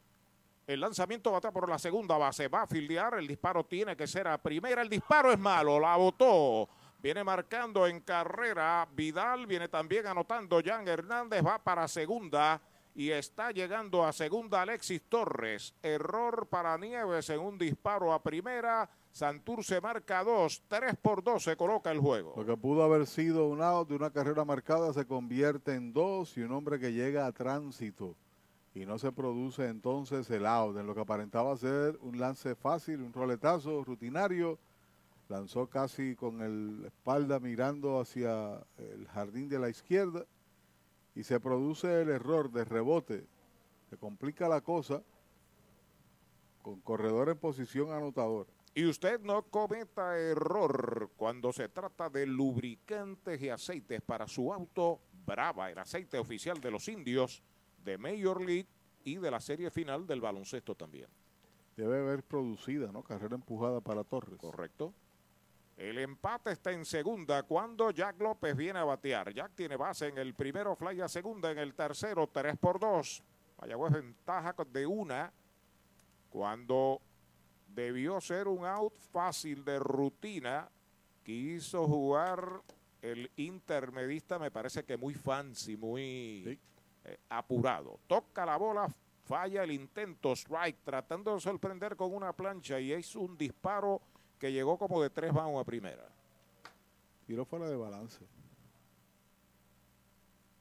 El 0.67 0.81
lanzamiento 0.81 1.31
bata 1.31 1.53
por 1.53 1.69
la 1.69 1.79
segunda 1.79 2.17
base, 2.17 2.49
va 2.49 2.63
a 2.63 2.67
fildear, 2.67 3.13
el 3.13 3.25
disparo 3.25 3.63
tiene 3.63 3.95
que 3.95 4.05
ser 4.05 4.27
a 4.27 4.37
primera, 4.37 4.81
el 4.81 4.89
disparo 4.89 5.31
es 5.31 5.39
malo, 5.39 5.79
la 5.79 5.95
botó. 5.95 6.67
Viene 6.97 7.23
marcando 7.23 7.87
en 7.87 8.01
carrera 8.01 8.89
Vidal, 8.91 9.47
viene 9.47 9.69
también 9.69 10.05
anotando 10.05 10.61
Jan 10.61 10.85
Hernández, 10.85 11.45
va 11.45 11.63
para 11.63 11.87
segunda 11.87 12.59
y 12.93 13.11
está 13.11 13.51
llegando 13.51 14.05
a 14.05 14.11
segunda 14.11 14.63
Alexis 14.63 15.03
Torres. 15.07 15.73
Error 15.81 16.45
para 16.47 16.77
Nieves 16.77 17.29
en 17.29 17.39
un 17.39 17.57
disparo 17.57 18.11
a 18.11 18.21
primera. 18.21 18.89
Santurce 19.11 19.81
marca 19.81 20.23
dos, 20.23 20.61
tres 20.67 20.95
por 21.01 21.23
dos 21.23 21.43
se 21.43 21.57
coloca 21.57 21.91
el 21.91 21.99
juego. 21.99 22.33
Lo 22.37 22.45
que 22.45 22.55
pudo 22.55 22.83
haber 22.83 23.05
sido 23.07 23.47
un 23.47 23.61
out 23.61 23.89
de 23.89 23.95
una 23.95 24.11
carrera 24.11 24.45
marcada 24.45 24.93
se 24.93 25.05
convierte 25.05 25.73
en 25.73 25.91
dos 25.93 26.37
y 26.37 26.41
un 26.41 26.51
hombre 26.51 26.79
que 26.79 26.93
llega 26.93 27.25
a 27.25 27.31
tránsito 27.31 28.15
y 28.75 28.85
no 28.85 28.99
se 28.99 29.11
produce 29.11 29.67
entonces 29.67 30.29
el 30.29 30.45
out 30.45 30.77
en 30.77 30.85
lo 30.87 30.93
que 30.93 31.01
aparentaba 31.01 31.57
ser 31.57 31.97
un 32.01 32.19
lance 32.19 32.55
fácil, 32.55 33.01
un 33.01 33.11
roletazo 33.13 33.83
rutinario. 33.83 34.57
Lanzó 35.27 35.67
casi 35.67 36.15
con 36.15 36.41
el- 36.41 36.85
espalda 36.85 37.39
mirando 37.39 37.99
hacia 37.99 38.63
el 38.77 39.07
jardín 39.07 39.47
de 39.49 39.59
la 39.59 39.69
izquierda 39.69 40.25
y 41.13 41.23
se 41.23 41.39
produce 41.39 42.01
el 42.01 42.09
error 42.09 42.51
de 42.51 42.63
rebote. 42.65 43.25
Se 43.89 43.97
complica 43.97 44.47
la 44.47 44.61
cosa 44.61 45.01
con 46.63 46.79
corredor 46.81 47.29
en 47.29 47.37
posición 47.37 47.91
anotadora. 47.91 48.49
Y 48.73 48.85
usted 48.85 49.19
no 49.21 49.43
cometa 49.43 50.17
error 50.17 51.09
cuando 51.17 51.51
se 51.51 51.69
trata 51.69 52.09
de 52.09 52.25
lubricantes 52.25 53.41
y 53.41 53.49
aceites 53.49 54.01
para 54.01 54.27
su 54.27 54.53
auto. 54.53 54.99
Brava, 55.25 55.69
el 55.69 55.77
aceite 55.77 56.17
oficial 56.17 56.59
de 56.59 56.71
los 56.71 56.87
indios, 56.87 57.43
de 57.83 57.97
Major 57.97 58.41
League 58.41 58.67
y 59.03 59.15
de 59.15 59.31
la 59.31 59.39
serie 59.39 59.69
final 59.69 60.05
del 60.07 60.21
baloncesto 60.21 60.75
también. 60.75 61.07
Debe 61.75 61.99
haber 61.99 62.23
producida, 62.23 62.91
¿no? 62.91 63.03
Carrera 63.03 63.35
empujada 63.35 63.79
para 63.81 64.03
Torres. 64.03 64.37
Correcto. 64.37 64.93
El 65.77 65.97
empate 65.97 66.51
está 66.51 66.71
en 66.71 66.83
segunda 66.83 67.43
cuando 67.43 67.91
Jack 67.91 68.19
López 68.19 68.55
viene 68.55 68.79
a 68.79 68.83
batear. 68.83 69.33
Jack 69.33 69.53
tiene 69.55 69.77
base 69.77 70.07
en 70.07 70.17
el 70.17 70.33
primero, 70.33 70.75
fly 70.75 70.99
a 70.99 71.07
segunda, 71.07 71.51
en 71.51 71.57
el 71.57 71.73
tercero, 71.73 72.27
3 72.27 72.57
por 72.57 72.79
2. 72.79 73.23
Mayagüez 73.61 73.93
ventaja 73.93 74.53
de 74.71 74.85
una 74.85 75.31
cuando 76.29 77.01
debió 77.73 78.19
ser 78.21 78.47
un 78.47 78.65
out 78.65 78.93
fácil 79.11 79.63
de 79.63 79.79
rutina. 79.79 80.69
Quiso 81.23 81.87
jugar 81.87 82.61
el 83.01 83.29
intermedista, 83.37 84.39
me 84.39 84.51
parece 84.51 84.83
que 84.83 84.97
muy 84.97 85.13
fancy, 85.13 85.77
muy 85.77 86.59
eh, 87.05 87.17
apurado. 87.29 87.99
Toca 88.07 88.45
la 88.45 88.57
bola, 88.57 88.87
falla 89.25 89.63
el 89.63 89.71
intento, 89.71 90.33
strike, 90.33 90.83
tratando 90.83 91.33
de 91.33 91.39
sorprender 91.39 91.95
con 91.95 92.13
una 92.13 92.33
plancha 92.33 92.79
y 92.79 92.91
es 92.91 93.15
un 93.15 93.37
disparo 93.37 94.01
que 94.37 94.51
llegó 94.51 94.77
como 94.77 95.01
de 95.01 95.09
tres 95.09 95.33
vamos 95.33 95.61
a 95.61 95.65
primera. 95.65 96.07
Tiro 97.27 97.45
fuera 97.45 97.69
de 97.69 97.75
balance. 97.75 98.25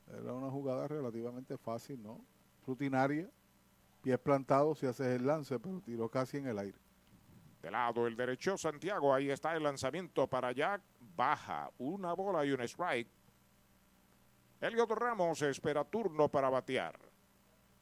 Era 0.06 0.32
una 0.32 0.50
jugada 0.50 0.88
relativamente 0.88 1.56
fácil, 1.56 2.02
¿no? 2.02 2.20
Rutinaria. 2.66 3.28
Pies 4.02 4.18
plantados 4.18 4.78
si 4.78 4.86
haces 4.86 5.06
el 5.06 5.26
lance, 5.26 5.58
pero 5.58 5.80
tiró 5.80 6.08
casi 6.08 6.36
en 6.38 6.46
el 6.46 6.58
aire. 6.58 6.78
De 7.62 7.70
lado 7.70 8.06
el 8.06 8.16
derecho 8.16 8.56
Santiago, 8.56 9.12
ahí 9.12 9.30
está 9.30 9.56
el 9.56 9.62
lanzamiento 9.62 10.26
para 10.28 10.52
Jack, 10.52 10.80
baja 11.16 11.70
una 11.78 12.12
bola 12.12 12.44
y 12.44 12.52
un 12.52 12.60
strike. 12.60 13.08
Elliot 14.60 14.90
Ramos 14.90 15.42
espera 15.42 15.84
turno 15.84 16.28
para 16.28 16.50
batear. 16.50 16.98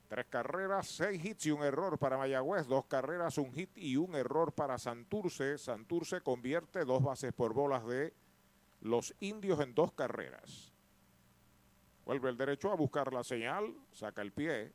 Tres 0.08 0.26
carreras, 0.26 0.86
seis 0.86 1.24
hits 1.24 1.46
y 1.46 1.50
un 1.50 1.62
error 1.62 1.98
para 1.98 2.16
Mayagüez. 2.16 2.66
Dos 2.66 2.86
carreras, 2.86 3.38
un 3.38 3.52
hit 3.52 3.76
y 3.76 3.96
un 3.96 4.14
error 4.14 4.52
para 4.52 4.78
Santurce. 4.78 5.58
Santurce 5.58 6.20
convierte 6.20 6.84
dos 6.84 7.02
bases 7.02 7.32
por 7.32 7.54
bolas 7.54 7.84
de 7.86 8.14
los 8.82 9.14
indios 9.20 9.58
en 9.60 9.74
dos 9.74 9.92
carreras. 9.92 10.72
Vuelve 12.04 12.30
el 12.30 12.36
derecho 12.36 12.70
a 12.70 12.76
buscar 12.76 13.12
la 13.12 13.24
señal, 13.24 13.74
saca 13.90 14.22
el 14.22 14.32
pie. 14.32 14.72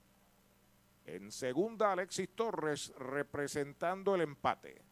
En 1.05 1.31
segunda, 1.31 1.93
Alexis 1.93 2.29
Torres 2.35 2.93
representando 2.97 4.15
el 4.15 4.21
empate. 4.21 4.90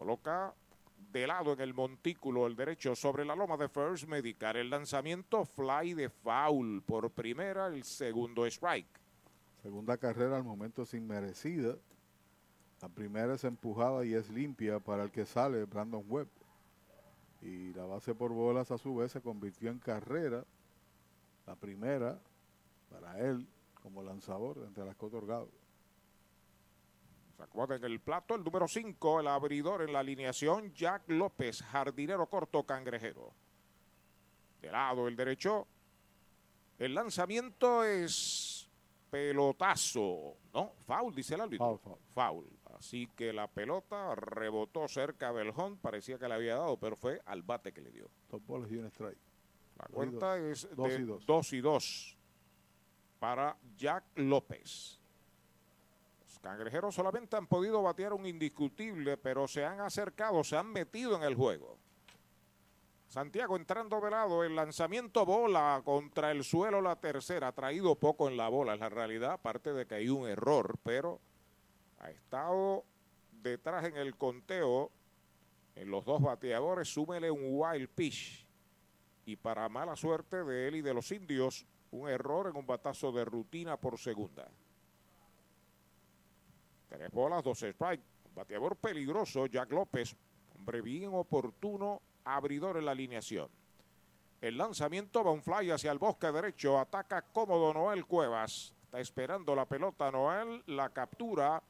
Coloca 0.00 0.54
de 1.12 1.26
lado 1.26 1.52
en 1.52 1.60
el 1.60 1.74
montículo 1.74 2.46
el 2.46 2.56
derecho 2.56 2.96
sobre 2.96 3.22
la 3.22 3.36
loma 3.36 3.58
de 3.58 3.68
First 3.68 4.08
Medical. 4.08 4.56
El 4.56 4.70
lanzamiento 4.70 5.44
fly 5.44 5.92
de 5.92 6.08
foul 6.08 6.80
por 6.80 7.10
primera, 7.10 7.66
el 7.66 7.84
segundo 7.84 8.46
strike. 8.46 8.88
Segunda 9.62 9.98
carrera 9.98 10.38
al 10.38 10.42
momento 10.42 10.84
es 10.84 10.94
inmerecida. 10.94 11.76
La 12.80 12.88
primera 12.88 13.34
es 13.34 13.44
empujada 13.44 14.02
y 14.06 14.14
es 14.14 14.30
limpia 14.30 14.80
para 14.80 15.02
el 15.02 15.10
que 15.10 15.26
sale, 15.26 15.66
Brandon 15.66 16.02
Webb. 16.08 16.28
Y 17.42 17.74
la 17.74 17.84
base 17.84 18.14
por 18.14 18.32
bolas 18.32 18.70
a 18.70 18.78
su 18.78 18.96
vez 18.96 19.12
se 19.12 19.20
convirtió 19.20 19.68
en 19.68 19.80
carrera. 19.80 20.46
La 21.46 21.56
primera 21.56 22.18
para 22.88 23.18
él 23.18 23.46
como 23.82 24.02
lanzador 24.02 24.64
entre 24.66 24.86
las 24.86 24.96
que. 24.96 25.59
Acomoda 27.40 27.76
en 27.76 27.84
el 27.84 28.00
plato 28.00 28.34
el 28.34 28.44
número 28.44 28.68
5, 28.68 29.20
el 29.20 29.28
abridor 29.28 29.82
en 29.82 29.92
la 29.92 30.00
alineación, 30.00 30.72
Jack 30.74 31.04
López, 31.08 31.62
jardinero 31.62 32.26
corto 32.26 32.64
cangrejero. 32.64 33.32
De 34.60 34.70
lado 34.70 35.08
el 35.08 35.16
derecho. 35.16 35.66
El 36.78 36.94
lanzamiento 36.94 37.84
es 37.84 38.68
pelotazo, 39.10 40.36
¿no? 40.54 40.72
Foul, 40.86 41.14
dice 41.14 41.34
el 41.34 41.42
árbitro. 41.42 41.78
Foul, 41.78 41.98
Foul. 42.14 42.58
Así 42.78 43.08
que 43.16 43.32
la 43.32 43.48
pelota 43.48 44.14
rebotó 44.14 44.88
cerca 44.88 45.32
del 45.32 45.52
home, 45.54 45.76
parecía 45.80 46.18
que 46.18 46.28
le 46.28 46.34
había 46.34 46.56
dado, 46.56 46.78
pero 46.78 46.96
fue 46.96 47.20
al 47.26 47.42
bate 47.42 47.72
que 47.72 47.82
le 47.82 47.90
dio. 47.90 48.08
Dos 48.30 48.44
bolas 48.46 48.70
y 48.70 48.76
un 48.76 48.86
strike. 48.86 49.18
La 49.76 49.86
cuenta 49.86 50.38
es 50.38 50.68
Dos 50.74 50.88
de 50.88 51.00
y 51.00 51.04
dos. 51.04 51.26
2 51.26 51.52
y 51.54 51.60
2 51.60 52.16
para 53.18 53.56
Jack 53.76 54.04
López. 54.16 54.99
Cangrejeros 56.40 56.94
solamente 56.94 57.36
han 57.36 57.46
podido 57.46 57.82
batear 57.82 58.14
un 58.14 58.26
indiscutible, 58.26 59.16
pero 59.18 59.46
se 59.46 59.64
han 59.64 59.80
acercado, 59.80 60.42
se 60.42 60.56
han 60.56 60.72
metido 60.72 61.16
en 61.16 61.22
el 61.22 61.34
juego. 61.34 61.76
Santiago 63.08 63.56
entrando 63.56 64.00
de 64.00 64.10
lado, 64.10 64.44
el 64.44 64.54
lanzamiento 64.54 65.26
bola 65.26 65.82
contra 65.84 66.30
el 66.30 66.44
suelo, 66.44 66.80
la 66.80 66.96
tercera, 66.96 67.48
ha 67.48 67.52
traído 67.52 67.96
poco 67.96 68.28
en 68.28 68.36
la 68.36 68.48
bola, 68.48 68.74
es 68.74 68.80
la 68.80 68.88
realidad, 68.88 69.32
aparte 69.32 69.72
de 69.72 69.86
que 69.86 69.96
hay 69.96 70.08
un 70.08 70.28
error, 70.28 70.78
pero 70.84 71.20
ha 71.98 72.10
estado 72.10 72.84
detrás 73.42 73.84
en 73.84 73.96
el 73.96 74.16
conteo 74.16 74.92
en 75.74 75.90
los 75.90 76.04
dos 76.04 76.22
bateadores, 76.22 76.92
súmele 76.92 77.30
un 77.30 77.48
wild 77.50 77.88
pitch. 77.88 78.46
Y 79.26 79.36
para 79.36 79.68
mala 79.68 79.96
suerte 79.96 80.44
de 80.44 80.68
él 80.68 80.76
y 80.76 80.82
de 80.82 80.94
los 80.94 81.10
indios, 81.10 81.66
un 81.90 82.08
error 82.08 82.48
en 82.48 82.56
un 82.56 82.66
batazo 82.66 83.12
de 83.12 83.24
rutina 83.24 83.76
por 83.76 83.98
segunda. 83.98 84.48
Tres 86.90 87.10
bolas, 87.12 87.44
dos 87.44 87.58
strikes. 87.58 88.04
Bateador 88.34 88.76
peligroso, 88.76 89.46
Jack 89.46 89.70
López. 89.72 90.16
Hombre 90.58 90.82
bien 90.82 91.14
oportuno, 91.14 92.02
abridor 92.24 92.76
en 92.76 92.84
la 92.84 92.90
alineación. 92.90 93.48
El 94.40 94.58
lanzamiento 94.58 95.22
va 95.22 95.30
un 95.30 95.42
fly 95.42 95.70
hacia 95.70 95.92
el 95.92 95.98
bosque 95.98 96.32
derecho. 96.32 96.78
Ataca 96.78 97.22
cómodo 97.22 97.72
Noel 97.72 98.06
Cuevas. 98.06 98.74
Está 98.82 99.00
esperando 99.00 99.54
la 99.54 99.66
pelota 99.66 100.10
Noel. 100.10 100.62
La 100.66 100.90
captura. 100.90 101.62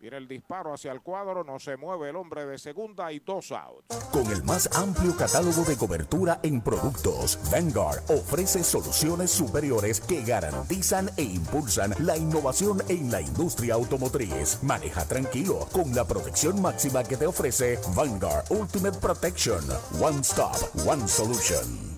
Viene 0.00 0.16
el 0.16 0.28
disparo 0.28 0.72
hacia 0.72 0.92
el 0.92 1.00
cuadro. 1.00 1.42
No 1.42 1.58
se 1.58 1.76
mueve 1.76 2.10
el 2.10 2.16
hombre 2.16 2.46
de 2.46 2.58
segunda 2.58 3.10
y 3.10 3.18
dos 3.18 3.50
outs. 3.50 3.86
Con 4.12 4.30
el 4.30 4.44
más 4.44 4.68
amplio 4.76 5.16
catálogo 5.16 5.64
de 5.64 5.76
cobertura 5.76 6.38
en 6.42 6.60
productos, 6.60 7.38
Vanguard 7.50 8.02
ofrece 8.08 8.62
soluciones 8.62 9.30
superiores 9.30 10.00
que 10.00 10.22
garantizan 10.22 11.10
e 11.16 11.22
impulsan 11.22 11.94
la 11.98 12.16
innovación 12.16 12.82
en 12.88 13.10
la 13.10 13.20
industria 13.20 13.74
automotriz. 13.74 14.62
Maneja 14.62 15.04
tranquilo 15.04 15.66
con 15.72 15.92
la 15.94 16.04
protección 16.04 16.62
máxima 16.62 17.02
que 17.02 17.16
te 17.16 17.26
ofrece 17.26 17.78
Vanguard 17.96 18.44
Ultimate 18.50 18.98
Protection. 18.98 19.64
One 20.00 20.20
Stop, 20.20 20.56
One 20.86 21.08
Solution. 21.08 21.97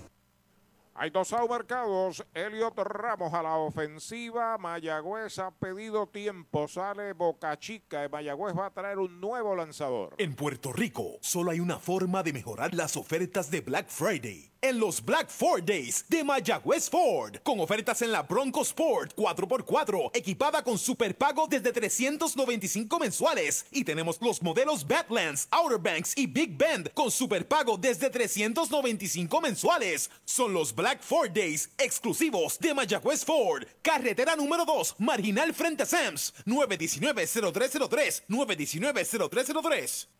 Hay 1.03 1.09
dos 1.09 1.35
marcados. 1.49 2.23
Elliot 2.35 2.77
Ramos 2.77 3.33
a 3.33 3.43
la 3.43 3.57
ofensiva. 3.57 4.59
Mayagüez 4.59 5.39
ha 5.39 5.51
pedido 5.51 6.07
tiempo. 6.07 6.69
Sale 6.69 7.15
Boca 7.15 7.59
Chica. 7.59 8.07
Mayagüez 8.13 8.55
va 8.55 8.67
a 8.67 8.71
traer 8.71 8.99
un 8.99 9.19
nuevo 9.19 9.57
lanzador. 9.57 10.15
En 10.19 10.35
Puerto 10.35 10.75
Rico, 10.75 11.17
solo 11.23 11.53
hay 11.53 11.61
una 11.61 11.79
forma 11.79 12.23
de 12.23 12.35
mejorar 12.35 12.75
las 12.75 12.99
ofertas 12.99 13.51
de 13.51 13.63
Black 13.63 13.89
Friday. 13.89 14.50
En 14.63 14.79
los 14.79 15.03
Black 15.03 15.31
Ford 15.31 15.65
Days 15.65 16.05
de 16.11 16.23
Mayagüez 16.23 16.91
Ford, 16.91 17.37
con 17.43 17.61
ofertas 17.61 18.03
en 18.03 18.13
la 18.13 18.25
Bronco 18.25 18.61
Sport 18.61 19.17
4x4, 19.17 20.11
equipada 20.13 20.63
con 20.63 20.77
superpago 20.77 21.47
desde 21.47 21.73
395 21.73 22.99
mensuales. 22.99 23.65
Y 23.71 23.85
tenemos 23.85 24.21
los 24.21 24.43
modelos 24.43 24.87
Badlands, 24.87 25.49
Outer 25.51 25.79
Banks 25.79 26.13
y 26.15 26.27
Big 26.27 26.59
Bend 26.59 26.93
con 26.93 27.11
superpago 27.11 27.79
desde 27.79 28.11
395 28.11 29.41
mensuales. 29.41 30.11
Son 30.27 30.53
los 30.53 30.75
Black 30.75 31.03
Ford 31.03 31.31
Days 31.31 31.71
exclusivos 31.79 32.59
de 32.59 32.75
Mayagüez 32.75 33.25
Ford. 33.25 33.65
Carretera 33.81 34.37
número 34.37 34.67
2, 34.67 34.97
marginal 34.99 35.55
frente 35.55 35.85
a 35.85 35.87
Sams, 35.87 36.35
919-0303, 36.45 38.25
919-0303. 38.29 40.20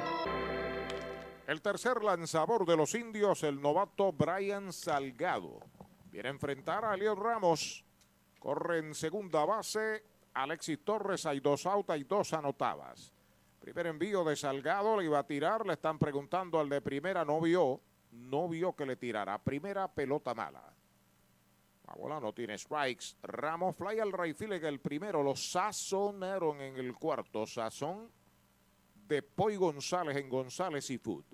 El 1.51 1.61
tercer 1.61 2.01
lanzador 2.01 2.65
de 2.65 2.77
los 2.77 2.95
indios, 2.95 3.43
el 3.43 3.61
novato 3.61 4.13
Brian 4.13 4.71
Salgado. 4.71 5.59
Viene 6.09 6.29
a 6.29 6.31
enfrentar 6.31 6.85
a 6.85 6.95
León 6.95 7.17
Ramos. 7.17 7.83
Corre 8.39 8.77
en 8.77 8.95
segunda 8.95 9.43
base. 9.43 10.01
Alexis 10.33 10.81
Torres, 10.85 11.25
hay 11.25 11.41
dos 11.41 11.65
autas 11.65 11.99
y 11.99 12.05
dos 12.05 12.31
anotadas. 12.31 13.11
Primer 13.59 13.87
envío 13.87 14.23
de 14.23 14.37
Salgado, 14.37 14.95
le 14.95 15.03
iba 15.03 15.19
a 15.19 15.27
tirar. 15.27 15.65
Le 15.67 15.73
están 15.73 15.99
preguntando 15.99 16.57
al 16.57 16.69
de 16.69 16.79
primera, 16.79 17.25
no 17.25 17.41
vio. 17.41 17.81
No 18.11 18.47
vio 18.47 18.73
que 18.73 18.85
le 18.85 18.95
tirara. 18.95 19.37
Primera 19.37 19.89
pelota 19.89 20.33
mala. 20.33 20.63
La 21.85 21.93
bola 21.95 22.21
no 22.21 22.31
tiene 22.31 22.57
strikes. 22.57 23.17
Ramos 23.23 23.75
fly 23.75 23.99
al 23.99 24.13
right 24.13 24.41
en 24.41 24.53
el 24.53 24.79
primero. 24.79 25.21
Los 25.21 25.51
sazonaron 25.51 26.61
en 26.61 26.77
el 26.77 26.95
cuarto. 26.95 27.45
Sazón 27.45 28.09
de 29.11 29.21
Poy 29.21 29.57
González 29.57 30.15
en 30.15 30.29
González 30.29 30.89
y 30.89 30.97
Food. 30.97 31.25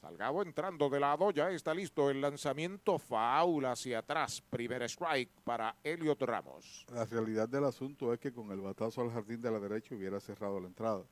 Salgado 0.00 0.40
entrando 0.40 0.88
de 0.88 0.98
lado, 0.98 1.30
ya 1.30 1.50
está 1.50 1.74
listo 1.74 2.08
el 2.08 2.22
lanzamiento 2.22 2.98
faula 2.98 3.72
hacia 3.72 3.98
atrás. 3.98 4.40
Primer 4.40 4.82
strike 4.84 5.28
para 5.44 5.76
Elliot 5.84 6.22
Ramos. 6.22 6.86
La 6.90 7.04
realidad 7.04 7.50
del 7.50 7.66
asunto 7.66 8.14
es 8.14 8.18
que 8.18 8.32
con 8.32 8.50
el 8.50 8.62
batazo 8.62 9.02
al 9.02 9.10
jardín 9.10 9.42
de 9.42 9.50
la 9.50 9.60
derecha 9.60 9.94
hubiera 9.94 10.18
cerrado 10.20 10.58
la 10.58 10.68
entrada. 10.68 11.04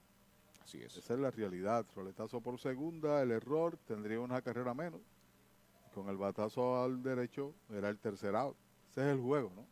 Así 0.63 0.81
es. 0.81 0.97
Esa 0.97 1.13
es 1.13 1.21
la 1.21 1.31
realidad. 1.31 1.85
Roletazo 1.95 2.41
por 2.41 2.59
segunda, 2.59 3.21
el 3.21 3.31
error, 3.31 3.77
tendría 3.87 4.21
una 4.21 4.41
carrera 4.41 4.73
menos. 4.73 5.03
Con 5.95 6.09
el 6.09 6.17
batazo 6.17 6.83
al 6.83 7.03
derecho 7.03 7.53
era 7.69 7.91
el 7.91 7.99
tercer 7.99 8.35
out. 8.35 8.57
Ese 8.91 9.03
es 9.03 9.15
el 9.15 9.21
juego, 9.21 9.53
¿no? 9.55 9.67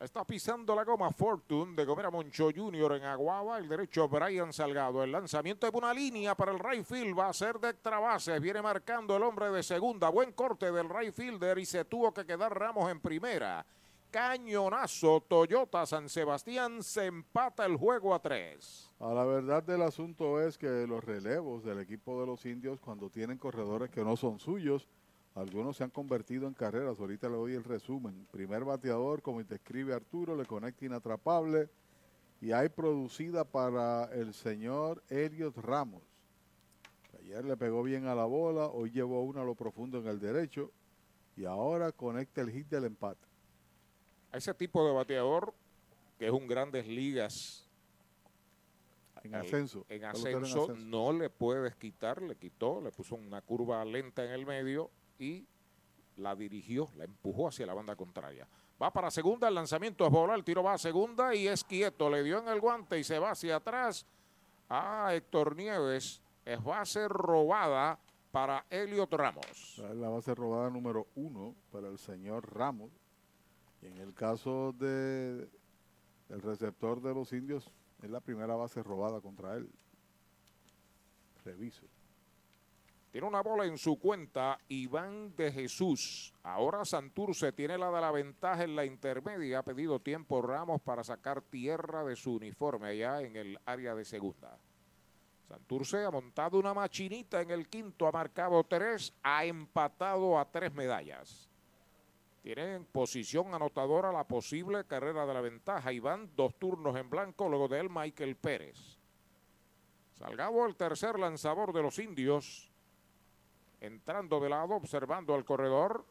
Está 0.00 0.24
pisando 0.24 0.74
la 0.74 0.82
goma 0.82 1.10
Fortune 1.10 1.76
de 1.76 1.84
Gomera 1.84 2.10
Moncho 2.10 2.48
Jr. 2.56 2.92
en 2.94 3.04
Aguaba. 3.04 3.58
El 3.58 3.68
derecho 3.68 4.08
Brian 4.08 4.50
Salgado. 4.50 5.04
El 5.04 5.12
lanzamiento 5.12 5.66
es 5.66 5.74
una 5.74 5.92
línea 5.92 6.34
para 6.34 6.52
el 6.52 6.58
right 6.58 6.86
field. 6.86 7.18
Va 7.18 7.28
a 7.28 7.34
ser 7.34 7.60
de 7.60 7.68
extra 7.68 7.98
base. 7.98 8.40
Viene 8.40 8.62
marcando 8.62 9.14
el 9.14 9.22
hombre 9.22 9.50
de 9.50 9.62
segunda. 9.62 10.08
Buen 10.08 10.32
corte 10.32 10.72
del 10.72 10.88
right 10.88 11.12
fielder 11.12 11.58
y 11.58 11.66
se 11.66 11.84
tuvo 11.84 12.14
que 12.14 12.24
quedar 12.24 12.58
Ramos 12.58 12.90
en 12.90 12.98
primera. 12.98 13.66
Cañonazo 14.10 15.20
Toyota 15.28 15.84
San 15.84 16.08
Sebastián. 16.08 16.82
Se 16.82 17.04
empata 17.04 17.66
el 17.66 17.76
juego 17.76 18.14
a 18.14 18.22
tres. 18.22 18.90
A 19.00 19.12
la 19.12 19.26
verdad 19.26 19.62
del 19.62 19.82
asunto 19.82 20.40
es 20.40 20.56
que 20.56 20.86
los 20.86 21.04
relevos 21.04 21.62
del 21.62 21.78
equipo 21.78 22.18
de 22.18 22.26
los 22.26 22.46
indios, 22.46 22.80
cuando 22.80 23.10
tienen 23.10 23.36
corredores 23.36 23.90
que 23.90 24.02
no 24.02 24.16
son 24.16 24.38
suyos, 24.38 24.88
algunos 25.34 25.76
se 25.76 25.84
han 25.84 25.90
convertido 25.90 26.48
en 26.48 26.54
carreras. 26.54 26.98
Ahorita 26.98 27.28
le 27.28 27.36
doy 27.36 27.54
el 27.54 27.64
resumen. 27.64 28.26
Primer 28.32 28.64
bateador, 28.64 29.22
como 29.22 29.42
describe 29.42 29.94
Arturo, 29.94 30.36
le 30.36 30.44
conecta 30.44 30.84
inatrapable. 30.84 31.68
Y 32.40 32.52
hay 32.52 32.68
producida 32.68 33.44
para 33.44 34.04
el 34.12 34.34
señor 34.34 35.02
Elliot 35.08 35.56
Ramos. 35.58 36.02
Ayer 37.20 37.44
le 37.44 37.56
pegó 37.56 37.82
bien 37.82 38.06
a 38.06 38.14
la 38.14 38.24
bola, 38.24 38.66
hoy 38.66 38.90
llevó 38.90 39.22
una 39.22 39.42
a 39.42 39.44
lo 39.44 39.54
profundo 39.54 39.98
en 39.98 40.06
el 40.06 40.18
derecho. 40.18 40.72
Y 41.36 41.44
ahora 41.44 41.92
conecta 41.92 42.40
el 42.40 42.50
hit 42.50 42.68
del 42.68 42.84
empate. 42.84 43.26
A 44.32 44.38
ese 44.38 44.52
tipo 44.54 44.84
de 44.84 44.92
bateador, 44.92 45.54
que 46.18 46.26
es 46.26 46.32
un 46.32 46.48
grandes 46.48 46.88
ligas. 46.88 47.68
En 49.22 49.34
ascenso. 49.34 49.84
En 49.88 50.04
ascenso. 50.04 50.74
no 50.76 51.12
le 51.12 51.30
puedes 51.30 51.76
quitar, 51.76 52.22
le 52.22 52.36
quitó, 52.36 52.80
le 52.80 52.90
puso 52.90 53.14
una 53.14 53.42
curva 53.42 53.84
lenta 53.84 54.24
en 54.24 54.30
el 54.32 54.46
medio 54.46 54.90
y 55.20 55.46
la 56.16 56.34
dirigió, 56.34 56.88
la 56.96 57.04
empujó 57.04 57.48
hacia 57.48 57.66
la 57.66 57.74
banda 57.74 57.94
contraria. 57.94 58.48
Va 58.82 58.90
para 58.92 59.10
segunda, 59.10 59.46
el 59.46 59.54
lanzamiento 59.54 60.06
es 60.06 60.10
bola, 60.10 60.34
el 60.34 60.42
tiro 60.42 60.62
va 60.62 60.74
a 60.74 60.78
segunda 60.78 61.34
y 61.34 61.46
es 61.46 61.62
quieto, 61.62 62.08
le 62.08 62.22
dio 62.22 62.38
en 62.38 62.48
el 62.48 62.60
guante 62.60 62.98
y 62.98 63.04
se 63.04 63.18
va 63.18 63.32
hacia 63.32 63.56
atrás 63.56 64.06
a 64.68 65.14
Héctor 65.14 65.54
Nieves. 65.54 66.22
Es 66.44 66.62
base 66.64 67.06
robada 67.06 67.98
para 68.30 68.64
Elliot 68.70 69.12
Ramos. 69.12 69.78
La 69.94 70.08
base 70.08 70.34
robada 70.34 70.70
número 70.70 71.06
uno 71.14 71.54
para 71.70 71.88
el 71.88 71.98
señor 71.98 72.54
Ramos. 72.54 72.90
Y 73.82 73.86
en 73.86 73.98
el 73.98 74.14
caso 74.14 74.72
de 74.72 75.48
el 76.30 76.40
receptor 76.42 77.02
de 77.02 77.12
los 77.12 77.32
indios, 77.32 77.70
es 78.02 78.10
la 78.10 78.20
primera 78.20 78.54
base 78.54 78.82
robada 78.82 79.20
contra 79.20 79.56
él. 79.56 79.68
Reviso. 81.44 81.86
Tiene 83.10 83.26
una 83.26 83.42
bola 83.42 83.64
en 83.64 83.76
su 83.76 83.98
cuenta 83.98 84.56
Iván 84.68 85.34
de 85.34 85.50
Jesús. 85.50 86.32
Ahora 86.44 86.84
Santurce 86.84 87.50
tiene 87.50 87.76
la 87.76 87.90
de 87.90 88.00
la 88.00 88.12
ventaja 88.12 88.62
en 88.62 88.76
la 88.76 88.84
intermedia. 88.84 89.58
Ha 89.58 89.62
pedido 89.64 89.98
tiempo 89.98 90.40
Ramos 90.40 90.80
para 90.80 91.02
sacar 91.02 91.42
tierra 91.42 92.04
de 92.04 92.14
su 92.14 92.34
uniforme 92.34 92.88
allá 92.88 93.20
en 93.22 93.34
el 93.34 93.58
área 93.66 93.96
de 93.96 94.04
segunda. 94.04 94.56
Santurce 95.48 96.04
ha 96.04 96.10
montado 96.12 96.60
una 96.60 96.72
machinita 96.72 97.40
en 97.40 97.50
el 97.50 97.68
quinto, 97.68 98.06
ha 98.06 98.12
marcado 98.12 98.62
tres, 98.62 99.12
ha 99.24 99.44
empatado 99.44 100.38
a 100.38 100.44
tres 100.44 100.72
medallas. 100.72 101.50
Tiene 102.42 102.76
en 102.76 102.84
posición 102.84 103.52
anotadora 103.52 104.12
la 104.12 104.22
posible 104.22 104.84
carrera 104.84 105.26
de 105.26 105.34
la 105.34 105.40
ventaja. 105.40 105.92
Iván, 105.92 106.30
dos 106.36 106.54
turnos 106.60 106.94
en 106.96 107.10
blanco, 107.10 107.48
luego 107.48 107.66
de 107.66 107.80
él 107.80 107.90
Michael 107.90 108.36
Pérez. 108.36 109.00
Salgado 110.14 110.64
el 110.64 110.76
tercer 110.76 111.18
lanzador 111.18 111.72
de 111.72 111.82
los 111.82 111.98
indios. 111.98 112.69
Entrando 113.80 114.40
de 114.40 114.48
lado, 114.48 114.74
observando 114.74 115.34
al 115.34 115.44
corredor. 115.44 116.04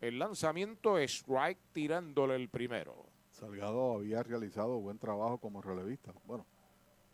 El 0.00 0.18
lanzamiento 0.18 0.98
es 0.98 1.12
strike 1.12 1.58
tirándole 1.72 2.36
el 2.36 2.48
primero. 2.48 3.06
Salgado 3.30 3.94
había 3.94 4.22
realizado 4.22 4.78
buen 4.80 4.98
trabajo 4.98 5.38
como 5.38 5.62
relevista. 5.62 6.12
Bueno, 6.24 6.46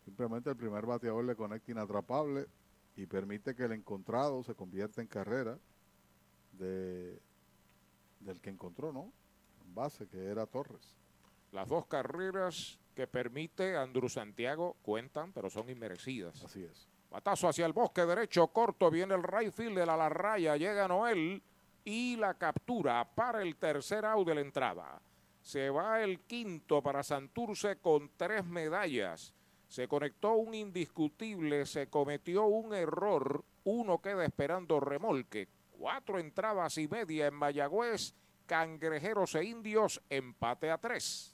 simplemente 0.03 0.49
el 0.49 0.57
primer 0.57 0.85
bateador 0.85 1.23
le 1.25 1.35
conecta 1.35 1.71
inatrapable 1.71 2.47
y 2.95 3.05
permite 3.05 3.55
que 3.55 3.63
el 3.63 3.71
encontrado 3.71 4.43
se 4.43 4.55
convierta 4.55 5.01
en 5.01 5.07
carrera 5.07 5.57
de, 6.53 7.19
del 8.19 8.39
que 8.41 8.49
encontró, 8.49 8.91
¿no? 8.91 9.11
En 9.63 9.73
base, 9.73 10.07
que 10.07 10.25
era 10.25 10.45
Torres. 10.45 10.95
Las 11.51 11.69
dos 11.69 11.85
carreras 11.87 12.79
que 12.95 13.07
permite 13.07 13.75
Andrew 13.77 14.09
Santiago 14.09 14.75
cuentan, 14.81 15.31
pero 15.33 15.49
son 15.49 15.69
inmerecidas. 15.69 16.43
Así 16.43 16.63
es. 16.63 16.89
Batazo 17.15 17.47
hacia 17.47 17.65
el 17.65 17.71
bosque 17.71 18.05
derecho, 18.05 18.47
corto, 18.47 18.91
viene 18.91 19.15
el 19.15 19.23
right 19.23 19.49
fielder 19.53 19.87
la 19.87 20.09
raya, 20.09 20.57
llega 20.57 20.85
Noel 20.85 21.41
y 21.85 22.17
la 22.17 22.33
captura 22.33 23.05
para 23.05 23.41
el 23.41 23.55
tercer 23.55 24.03
out 24.03 24.27
de 24.27 24.35
la 24.35 24.41
entrada. 24.41 25.01
Se 25.41 25.69
va 25.69 26.01
el 26.01 26.19
quinto 26.19 26.81
para 26.81 27.03
Santurce 27.03 27.77
con 27.77 28.11
tres 28.17 28.43
medallas. 28.43 29.31
Se 29.69 29.87
conectó 29.87 30.33
un 30.33 30.53
indiscutible, 30.55 31.65
se 31.65 31.87
cometió 31.87 32.47
un 32.47 32.73
error, 32.73 33.45
uno 33.63 34.01
queda 34.01 34.25
esperando 34.25 34.81
remolque. 34.81 35.47
Cuatro 35.79 36.19
entradas 36.19 36.77
y 36.77 36.89
media 36.89 37.27
en 37.27 37.35
Mayagüez, 37.35 38.13
Cangrejeros 38.45 39.35
e 39.35 39.45
Indios, 39.45 40.01
empate 40.09 40.69
a 40.69 40.77
tres. 40.79 41.33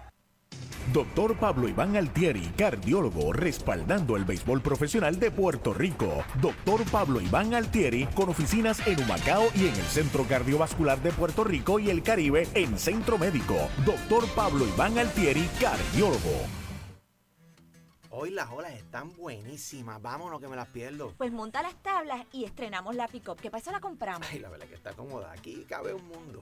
Doctor 0.93 1.37
Pablo 1.37 1.69
Iván 1.69 1.95
Altieri, 1.95 2.41
cardiólogo, 2.57 3.31
respaldando 3.31 4.17
el 4.17 4.25
béisbol 4.25 4.61
profesional 4.61 5.17
de 5.19 5.31
Puerto 5.31 5.73
Rico. 5.73 6.25
Doctor 6.41 6.83
Pablo 6.91 7.21
Iván 7.21 7.53
Altieri, 7.53 8.07
con 8.07 8.27
oficinas 8.27 8.85
en 8.85 9.01
Humacao 9.01 9.45
y 9.55 9.67
en 9.67 9.75
el 9.75 9.85
Centro 9.85 10.25
Cardiovascular 10.27 11.01
de 11.01 11.13
Puerto 11.13 11.45
Rico 11.45 11.79
y 11.79 11.89
el 11.89 12.03
Caribe 12.03 12.45
en 12.55 12.77
Centro 12.77 13.17
Médico. 13.17 13.55
Doctor 13.85 14.27
Pablo 14.35 14.67
Iván 14.67 14.97
Altieri, 14.97 15.47
cardiólogo. 15.61 16.41
Hoy 18.09 18.31
las 18.31 18.49
olas 18.49 18.73
están 18.73 19.15
buenísimas. 19.15 20.01
Vámonos 20.01 20.41
que 20.41 20.49
me 20.49 20.57
las 20.57 20.67
pierdo. 20.67 21.13
Pues 21.17 21.31
monta 21.31 21.63
las 21.63 21.75
tablas 21.81 22.25
y 22.33 22.43
estrenamos 22.43 22.93
la 22.95 23.07
pick-up, 23.07 23.37
que 23.39 23.49
para 23.49 23.61
eso 23.61 23.71
la 23.71 23.79
compramos. 23.79 24.27
Ay, 24.29 24.39
la 24.39 24.49
verdad 24.49 24.67
que 24.67 24.75
está 24.75 24.91
cómoda. 24.91 25.31
Aquí 25.31 25.65
cabe 25.69 25.93
un 25.93 26.05
mundo. 26.05 26.41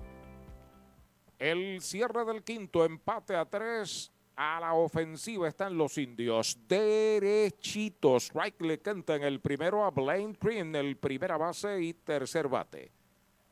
El 1.41 1.81
cierre 1.81 2.23
del 2.23 2.43
quinto, 2.43 2.85
empate 2.85 3.35
a 3.35 3.45
tres. 3.45 4.11
A 4.35 4.59
la 4.59 4.75
ofensiva 4.75 5.47
están 5.47 5.75
los 5.75 5.97
indios. 5.97 6.55
Derechitos. 6.67 8.25
Strike 8.25 8.61
le 8.61 8.77
canta 8.77 9.15
en 9.15 9.23
el 9.23 9.39
primero 9.39 9.83
a 9.83 9.89
Blaine 9.89 10.37
Green, 10.39 10.75
el 10.75 10.97
primera 10.97 11.37
base 11.37 11.81
y 11.81 11.95
tercer 11.95 12.47
bate. 12.47 12.91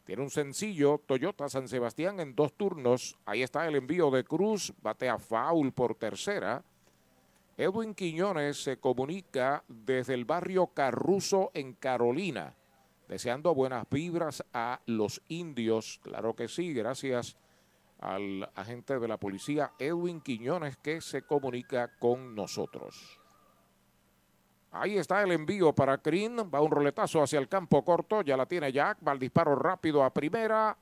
Tiene 0.05 0.21
un 0.21 0.29
sencillo 0.29 1.01
Toyota 1.03 1.49
San 1.49 1.67
Sebastián 1.67 2.19
en 2.19 2.35
dos 2.35 2.53
turnos. 2.53 3.17
Ahí 3.25 3.41
está 3.41 3.67
el 3.67 3.77
envío 3.77 4.11
de 4.11 4.23
Cruz. 4.23 4.71
Batea 4.83 5.17
foul 5.17 5.71
por 5.71 5.95
tercera. 5.95 6.63
Edwin 7.57 7.95
Quiñones 7.95 8.61
se 8.61 8.77
comunica 8.77 9.63
desde 9.67 10.13
el 10.13 10.25
barrio 10.25 10.67
Carruso 10.67 11.49
en 11.55 11.73
Carolina. 11.73 12.53
Deseando 13.07 13.55
buenas 13.55 13.89
vibras 13.89 14.45
a 14.53 14.79
los 14.85 15.23
indios. 15.27 15.99
Claro 16.03 16.35
que 16.35 16.47
sí, 16.47 16.71
gracias 16.71 17.35
al 17.99 18.49
agente 18.55 18.99
de 18.99 19.07
la 19.07 19.17
policía 19.17 19.73
Edwin 19.77 20.21
Quiñones 20.21 20.77
que 20.77 21.01
se 21.01 21.23
comunica 21.23 21.97
con 21.99 22.35
nosotros. 22.35 23.19
Ahí 24.71 24.97
está 24.97 25.23
el 25.23 25.31
envío 25.31 25.73
para 25.73 25.97
Green. 25.97 26.37
Va 26.53 26.61
un 26.61 26.71
roletazo 26.71 27.23
hacia 27.23 27.39
el 27.39 27.47
campo 27.47 27.83
corto. 27.83 28.21
Ya 28.21 28.37
la 28.37 28.45
tiene 28.45 28.71
Jack. 28.71 28.99
Va 29.05 29.13
el 29.13 29.19
disparo 29.19 29.55
rápido 29.55 30.03
a 30.03 30.13
primera. 30.13 30.77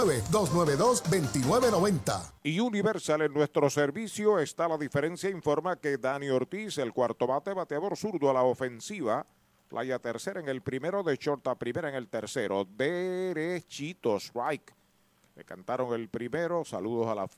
939-292-2990. 0.00 2.32
Y 2.42 2.58
Universal 2.60 3.22
en 3.22 3.32
nuestro 3.34 3.68
servicio 3.68 4.38
está 4.38 4.68
la 4.68 4.78
diferencia. 4.78 5.28
Informa 5.28 5.74
que 5.76 5.98
Dani 5.98 6.30
Ortiz, 6.30 6.78
el 6.78 6.92
cuarto 6.92 7.26
bate, 7.26 7.52
bateador 7.52 7.96
zurdo 7.96 8.30
a 8.30 8.34
la 8.34 8.42
ofensiva. 8.42 9.26
Playa 9.68 9.98
tercera 9.98 10.38
en 10.40 10.48
el 10.48 10.62
primero, 10.62 11.02
de 11.02 11.16
short 11.16 11.46
a 11.48 11.54
primera 11.54 11.90
en 11.90 11.96
el 11.96 12.08
tercero. 12.08 12.64
Derechito, 12.64 14.16
strike. 14.16 14.72
Le 15.36 15.44
cantaron 15.44 15.92
el 15.92 16.08
primero. 16.08 16.64
Saludos 16.64 17.08
a 17.08 17.14
la 17.14 17.28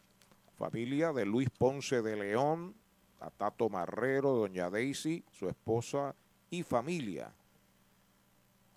familia 0.56 1.12
de 1.12 1.26
Luis 1.26 1.50
Ponce 1.50 2.00
de 2.00 2.16
León, 2.16 2.76
a 3.20 3.30
Tato 3.30 3.68
Marrero, 3.68 4.34
doña 4.34 4.70
Daisy, 4.70 5.24
su 5.32 5.48
esposa 5.48 6.14
y 6.48 6.62
familia. 6.62 7.32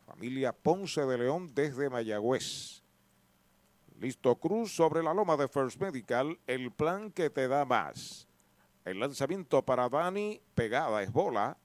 Familia 0.07 0.53
Ponce 0.53 1.05
de 1.05 1.19
León 1.19 1.51
desde 1.53 1.87
Mayagüez. 1.89 2.84
Listo 3.99 4.35
Cruz 4.35 4.73
sobre 4.73 5.01
la 5.01 5.13
loma 5.13 5.37
de 5.37 5.47
First 5.47 5.79
Medical, 5.79 6.37
el 6.47 6.71
plan 6.71 7.11
que 7.11 7.29
te 7.29 7.47
da 7.47 7.63
más. 7.63 8.27
El 8.83 8.99
lanzamiento 8.99 9.63
para 9.63 9.87
Dani, 9.87 10.41
pegada 10.53 11.01
es 11.01 11.11
bola. 11.11 11.57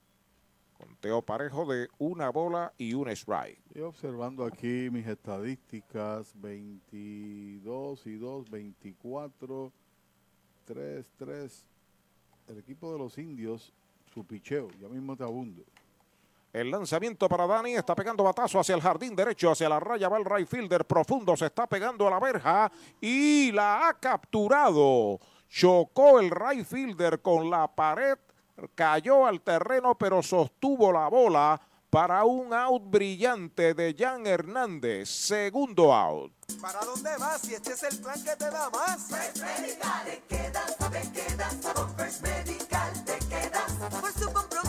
Conteo 0.75 1.23
parejo 1.23 1.67
de 1.67 1.89
una 1.99 2.31
bola 2.31 2.73
y 2.79 2.95
un 2.95 3.09
strike. 3.11 3.59
Estoy 3.67 3.83
observando 3.83 4.45
aquí 4.45 4.89
mis 4.91 5.07
estadísticas, 5.07 6.33
22 6.41 8.07
y 8.07 8.17
2, 8.17 8.49
24, 8.49 9.73
3, 10.67 11.13
3. 11.19 11.69
El 12.49 12.59
equipo 12.59 12.93
de 12.93 12.99
los 12.99 13.19
indios, 13.19 13.75
su 14.15 14.25
picheo, 14.25 14.71
ya 14.81 14.89
mismo 14.89 15.17
te 15.17 15.25
abundo. 15.25 15.65
El 16.53 16.71
lanzamiento 16.71 17.29
para 17.29 17.47
Dani 17.47 17.77
está 17.77 17.95
pegando 17.95 18.25
batazo 18.25 18.59
hacia 18.59 18.75
el 18.75 18.81
jardín 18.81 19.15
derecho, 19.15 19.53
hacia 19.53 19.69
la 19.69 19.79
raya 19.79 20.09
va 20.09 20.19
el 20.19 20.25
right 20.25 20.49
fielder 20.49 20.85
profundo, 20.85 21.37
se 21.37 21.47
está 21.47 21.69
pegando 21.69 22.09
a 22.09 22.11
la 22.11 22.19
verja 22.19 22.73
y 23.01 23.53
la 23.53 23.87
ha 23.87 23.95
capturado. 23.95 25.21
Chocó 25.49 26.19
el 26.19 26.31
right 26.31 26.67
fielder 26.67 27.23
con 27.23 27.51
la 27.51 27.69
pared, 27.69 28.19
cayó 28.75 29.27
al 29.27 29.41
terreno 29.43 29.97
pero 29.97 30.23
sostuvo 30.23 30.93
la 30.93 31.09
bola 31.09 31.61
para 31.91 32.25
un 32.25 32.55
out 32.55 32.83
brillante 32.85 33.75
de 33.75 33.95
Jan 33.99 34.27
Hernández. 34.27 35.09
Segundo 35.09 35.93
out. 35.93 36.33
¿Para 36.61 36.81
dónde 36.81 37.11
vas 37.19 37.41
si 37.43 37.55
este 37.55 37.73
es 37.73 37.83
el 37.83 37.99
plan 37.99 38.23
que 38.23 38.35
te 38.37 38.51
da 38.51 38.71
más? 38.71 39.09
First 39.09 39.39
Medical, 39.39 40.05
te 40.05 40.23
quedas, 40.29 40.77
te 40.77 41.13
quedas. 41.13 41.55
Con 41.75 41.97
First 41.97 42.23
Medical 42.23 43.05
te 43.05 43.19
quedas. 43.27 43.73
Por 44.01 44.13
su 44.13 44.33
compromiso, 44.33 44.60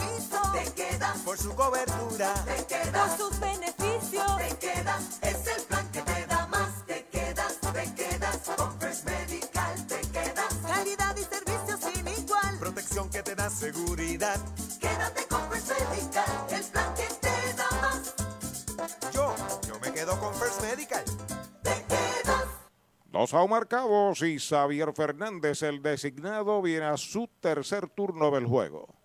te 0.63 0.73
quedas. 0.73 1.17
Por 1.19 1.37
su 1.37 1.55
cobertura, 1.55 2.33
te 2.45 2.65
quedas. 2.65 3.09
Por 3.09 3.17
sus 3.17 3.39
beneficios, 3.39 4.37
te 4.37 4.57
quedas. 4.57 5.19
Es 5.21 5.47
el 5.47 5.63
plan 5.63 5.87
que 5.91 6.01
te 6.01 6.25
da 6.27 6.47
más. 6.47 6.85
Te 6.85 7.05
quedas, 7.05 7.59
te 7.73 7.93
quedas. 7.93 8.37
Con 8.55 8.79
First 8.79 9.05
Medical 9.05 9.87
te 9.87 10.01
quedas. 10.01 10.53
Calidad 10.67 11.15
y 11.15 11.23
servicio 11.23 11.77
sin 11.77 12.07
igual. 12.07 12.57
protección 12.59 13.09
que 13.09 13.23
te 13.23 13.35
da 13.35 13.49
seguridad. 13.49 14.39
Quédate 14.79 15.25
con 15.27 15.51
First 15.51 15.69
Medical, 15.69 16.47
el 16.49 16.63
plan 16.63 16.93
que 16.95 17.07
te 17.21 17.53
da 17.53 17.69
más. 17.81 18.15
Yo, 19.13 19.35
yo 19.67 19.79
me 19.79 19.91
quedo 19.91 20.19
con 20.19 20.33
First 20.35 20.61
Medical. 20.61 21.03
Dos 23.11 23.33
out 23.33 23.49
marcados 23.49 24.21
y 24.21 24.39
Xavier 24.39 24.93
Fernández, 24.93 25.63
el 25.63 25.81
designado, 25.81 26.61
viene 26.61 26.85
a 26.85 26.95
su 26.95 27.27
tercer 27.41 27.89
turno 27.89 28.31
del 28.31 28.45
juego. 28.45 29.00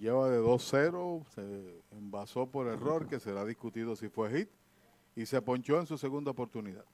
Lleva 0.00 0.30
de 0.30 0.40
2-0, 0.40 1.26
se 1.26 1.82
envasó 1.90 2.46
por 2.46 2.66
error, 2.68 3.06
que 3.06 3.20
será 3.20 3.44
discutido 3.44 3.94
si 3.94 4.08
fue 4.08 4.30
hit, 4.30 4.48
y 5.14 5.26
se 5.26 5.42
ponchó 5.42 5.78
en 5.78 5.86
su 5.86 5.98
segunda 5.98 6.30
oportunidad. 6.30 6.86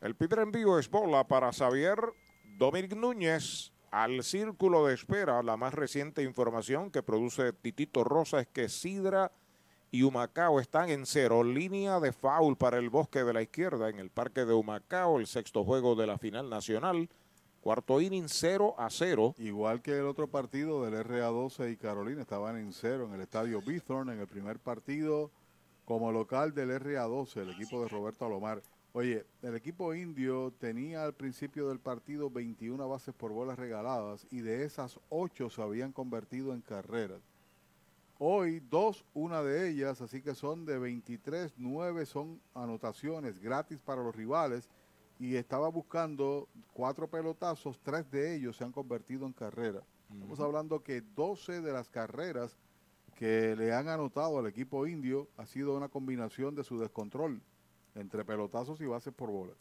El 0.00 0.16
primer 0.16 0.40
envío 0.40 0.80
es 0.80 0.90
bola 0.90 1.28
para 1.28 1.52
Xavier 1.52 1.96
Dominic 2.58 2.96
Núñez 2.96 3.72
al 3.92 4.24
círculo 4.24 4.84
de 4.84 4.94
espera. 4.94 5.44
La 5.44 5.56
más 5.56 5.72
reciente 5.72 6.24
información 6.24 6.90
que 6.90 7.04
produce 7.04 7.52
Titito 7.52 8.02
Rosa 8.02 8.40
es 8.40 8.48
que 8.48 8.68
Sidra 8.68 9.30
y 9.92 10.02
Humacao 10.02 10.58
están 10.58 10.88
en 10.90 11.06
cero. 11.06 11.44
Línea 11.44 12.00
de 12.00 12.12
foul 12.12 12.56
para 12.56 12.78
el 12.78 12.90
bosque 12.90 13.22
de 13.22 13.32
la 13.32 13.42
izquierda 13.42 13.88
en 13.90 14.00
el 14.00 14.10
parque 14.10 14.44
de 14.44 14.54
Humacao, 14.54 15.20
el 15.20 15.28
sexto 15.28 15.62
juego 15.62 15.94
de 15.94 16.08
la 16.08 16.18
final 16.18 16.50
nacional. 16.50 17.08
Cuarto 17.60 18.00
inning 18.00 18.26
0 18.26 18.74
a 18.78 18.88
0. 18.88 19.34
Igual 19.36 19.82
que 19.82 19.98
el 19.98 20.06
otro 20.06 20.26
partido 20.28 20.82
del 20.82 21.04
RA12 21.04 21.72
y 21.72 21.76
Carolina 21.76 22.22
estaban 22.22 22.56
en 22.56 22.72
cero 22.72 23.04
en 23.06 23.14
el 23.14 23.20
estadio 23.20 23.60
Bithorn 23.60 24.08
en 24.08 24.18
el 24.18 24.26
primer 24.26 24.58
partido 24.58 25.30
como 25.84 26.10
local 26.10 26.54
del 26.54 26.70
RA12, 26.70 27.42
el 27.42 27.50
equipo 27.50 27.82
de 27.82 27.88
Roberto 27.88 28.24
Alomar. 28.24 28.62
Oye, 28.94 29.26
el 29.42 29.54
equipo 29.54 29.94
indio 29.94 30.54
tenía 30.58 31.04
al 31.04 31.12
principio 31.12 31.68
del 31.68 31.80
partido 31.80 32.30
21 32.30 32.88
bases 32.88 33.14
por 33.14 33.30
bolas 33.30 33.58
regaladas 33.58 34.26
y 34.30 34.40
de 34.40 34.64
esas 34.64 34.98
8 35.10 35.50
se 35.50 35.60
habían 35.60 35.92
convertido 35.92 36.54
en 36.54 36.62
carreras. 36.62 37.20
Hoy 38.18 38.60
dos, 38.70 39.04
una 39.12 39.42
de 39.42 39.68
ellas, 39.68 40.00
así 40.00 40.22
que 40.22 40.34
son 40.34 40.64
de 40.64 40.78
23, 40.78 41.52
9 41.58 42.06
son 42.06 42.40
anotaciones 42.54 43.38
gratis 43.38 43.78
para 43.80 44.02
los 44.02 44.14
rivales 44.14 44.68
y 45.20 45.36
estaba 45.36 45.68
buscando 45.68 46.48
cuatro 46.72 47.06
pelotazos, 47.06 47.78
tres 47.82 48.10
de 48.10 48.34
ellos 48.34 48.56
se 48.56 48.64
han 48.64 48.72
convertido 48.72 49.26
en 49.26 49.34
carrera. 49.34 49.82
Estamos 50.10 50.40
hablando 50.40 50.82
que 50.82 51.02
12 51.02 51.60
de 51.60 51.72
las 51.72 51.90
carreras 51.90 52.56
que 53.16 53.54
le 53.54 53.74
han 53.74 53.88
anotado 53.88 54.38
al 54.38 54.46
equipo 54.46 54.86
indio 54.86 55.28
ha 55.36 55.44
sido 55.44 55.76
una 55.76 55.90
combinación 55.90 56.54
de 56.54 56.64
su 56.64 56.80
descontrol 56.80 57.42
entre 57.94 58.24
pelotazos 58.24 58.80
y 58.80 58.86
bases 58.86 59.12
por 59.12 59.30
bola. 59.30 59.52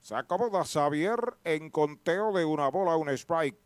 Se 0.00 0.16
acomoda 0.16 0.64
Xavier 0.64 1.20
en 1.44 1.70
conteo 1.70 2.32
de 2.32 2.44
una 2.44 2.68
bola, 2.68 2.96
un 2.96 3.10
strike. 3.10 3.56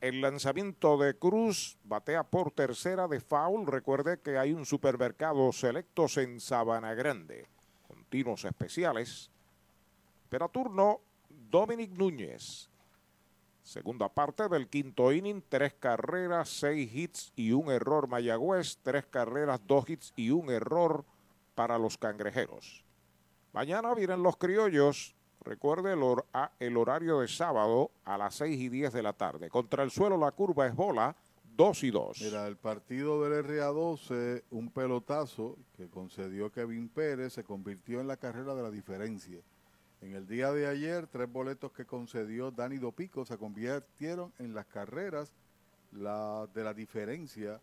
El 0.00 0.20
lanzamiento 0.20 0.98
de 0.98 1.18
Cruz 1.18 1.76
batea 1.82 2.22
por 2.22 2.52
tercera 2.52 3.08
de 3.08 3.18
foul. 3.18 3.66
Recuerde 3.66 4.20
que 4.20 4.38
hay 4.38 4.52
un 4.52 4.66
supermercado 4.66 5.50
selectos 5.50 6.16
en 6.16 6.38
Sabana 6.38 6.94
Grande. 6.94 7.48
Continuos 7.88 8.44
especiales. 8.44 9.31
Pero 10.32 10.46
a 10.46 10.48
turno 10.48 11.02
Dominic 11.28 11.90
Núñez. 11.90 12.70
Segunda 13.62 14.08
parte 14.08 14.48
del 14.48 14.66
quinto 14.66 15.12
inning, 15.12 15.42
tres 15.46 15.74
carreras, 15.74 16.48
seis 16.48 16.90
hits 16.90 17.34
y 17.36 17.52
un 17.52 17.70
error 17.70 18.08
Mayagüez, 18.08 18.78
tres 18.82 19.04
carreras, 19.04 19.60
dos 19.66 19.90
hits 19.90 20.14
y 20.16 20.30
un 20.30 20.48
error 20.48 21.04
para 21.54 21.76
los 21.76 21.98
cangrejeros. 21.98 22.82
Mañana 23.52 23.94
vienen 23.94 24.22
los 24.22 24.38
criollos. 24.38 25.14
Recuerde 25.42 25.92
el, 25.92 26.76
horario 26.78 27.20
de 27.20 27.28
sábado 27.28 27.90
a 28.06 28.16
las 28.16 28.36
6 28.36 28.58
y 28.58 28.68
10 28.70 28.92
de 28.94 29.02
la 29.02 29.12
tarde. 29.12 29.50
Contra 29.50 29.82
el 29.82 29.90
suelo 29.90 30.16
la 30.16 30.30
curva 30.30 30.66
es 30.66 30.74
bola, 30.74 31.14
2 31.56 31.84
y 31.84 31.90
2. 31.90 32.22
Mira, 32.22 32.46
el 32.46 32.56
partido 32.56 33.22
del 33.22 33.44
RA12, 33.44 34.44
un 34.50 34.70
pelotazo 34.70 35.58
que 35.76 35.90
concedió 35.90 36.50
Kevin 36.50 36.88
Pérez, 36.88 37.34
se 37.34 37.44
convirtió 37.44 38.00
en 38.00 38.06
la 38.06 38.16
carrera 38.16 38.54
de 38.54 38.62
la 38.62 38.70
diferencia. 38.70 39.42
En 40.02 40.14
el 40.14 40.26
día 40.26 40.50
de 40.50 40.66
ayer, 40.66 41.06
tres 41.06 41.30
boletos 41.30 41.70
que 41.70 41.86
concedió 41.86 42.50
Dani 42.50 42.76
Dopico 42.76 43.24
se 43.24 43.38
convirtieron 43.38 44.32
en 44.40 44.52
las 44.52 44.66
carreras 44.66 45.32
la, 45.92 46.48
de 46.52 46.64
la 46.64 46.74
diferencia 46.74 47.60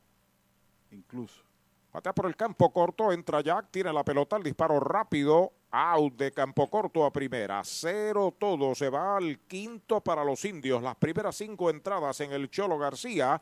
incluso. 0.91 1.43
Batea 1.91 2.13
por 2.13 2.27
el 2.27 2.37
campo 2.37 2.71
corto, 2.71 3.11
entra 3.11 3.41
Jack, 3.41 3.67
tiene 3.71 3.91
la 3.91 4.05
pelota, 4.05 4.37
el 4.37 4.43
disparo 4.43 4.79
rápido, 4.79 5.51
out 5.71 6.15
de 6.15 6.31
campo 6.31 6.69
corto 6.69 7.05
a 7.05 7.11
primera, 7.11 7.61
cero 7.65 8.33
todo, 8.39 8.73
se 8.73 8.89
va 8.89 9.17
al 9.17 9.39
quinto 9.39 9.99
para 9.99 10.23
los 10.23 10.45
indios, 10.45 10.81
las 10.81 10.95
primeras 10.95 11.35
cinco 11.35 11.69
entradas 11.69 12.21
en 12.21 12.31
el 12.31 12.49
Cholo 12.49 12.77
García, 12.77 13.41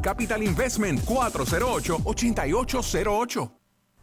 Capital 0.00 0.42
Investment 0.42 1.00
408-8808. 1.00 3.65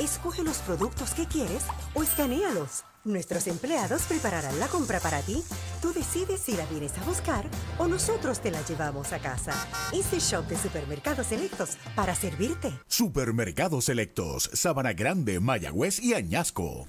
Escoge 0.00 0.42
los 0.42 0.58
productos 0.58 1.12
que 1.12 1.26
quieres 1.26 1.64
o 1.92 2.02
escanealos. 2.02 2.84
Nuestros 3.04 3.46
empleados 3.46 4.02
prepararán 4.02 4.58
la 4.58 4.66
compra 4.66 4.98
para 4.98 5.20
ti. 5.20 5.42
Tú 5.82 5.92
decides 5.92 6.40
si 6.40 6.56
la 6.56 6.64
vienes 6.66 6.96
a 6.96 7.04
buscar 7.04 7.44
o 7.78 7.86
nosotros 7.86 8.40
te 8.40 8.50
la 8.50 8.62
llevamos 8.62 9.12
a 9.12 9.18
casa. 9.18 9.52
Easy 9.92 10.18
Shop 10.18 10.46
de 10.46 10.56
Supermercados 10.56 11.26
Selectos 11.26 11.76
para 11.94 12.14
servirte. 12.14 12.72
Supermercados 12.86 13.84
Selectos, 13.84 14.50
Sabana 14.54 14.94
Grande, 14.94 15.38
Mayagüez 15.38 16.00
y 16.00 16.14
Añasco. 16.14 16.88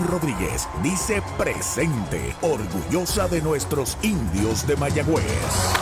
Rodríguez 0.07 0.67
dice 0.81 1.21
presente, 1.37 2.35
orgullosa 2.41 3.27
de 3.27 3.41
nuestros 3.41 3.97
indios 4.01 4.65
de 4.67 4.75
Mayagüez. 4.75 5.75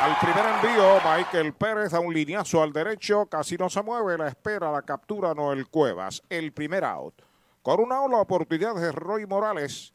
Al 0.00 0.16
primer 0.18 0.46
envío, 0.54 0.94
Michael 1.04 1.52
Pérez 1.52 1.92
da 1.92 2.00
un 2.00 2.14
lineazo 2.14 2.62
al 2.62 2.72
derecho, 2.72 3.26
casi 3.26 3.56
no 3.56 3.68
se 3.68 3.82
mueve, 3.82 4.16
la 4.16 4.28
espera, 4.28 4.72
la 4.72 4.82
captura 4.82 5.34
Noel 5.34 5.68
Cuevas. 5.68 6.22
El 6.28 6.52
primer 6.52 6.84
out. 6.84 7.22
Con 7.62 7.80
una 7.80 7.96
out, 7.96 8.10
la 8.10 8.18
oportunidad 8.18 8.74
de 8.74 8.92
Roy 8.92 9.26
Morales. 9.26 9.92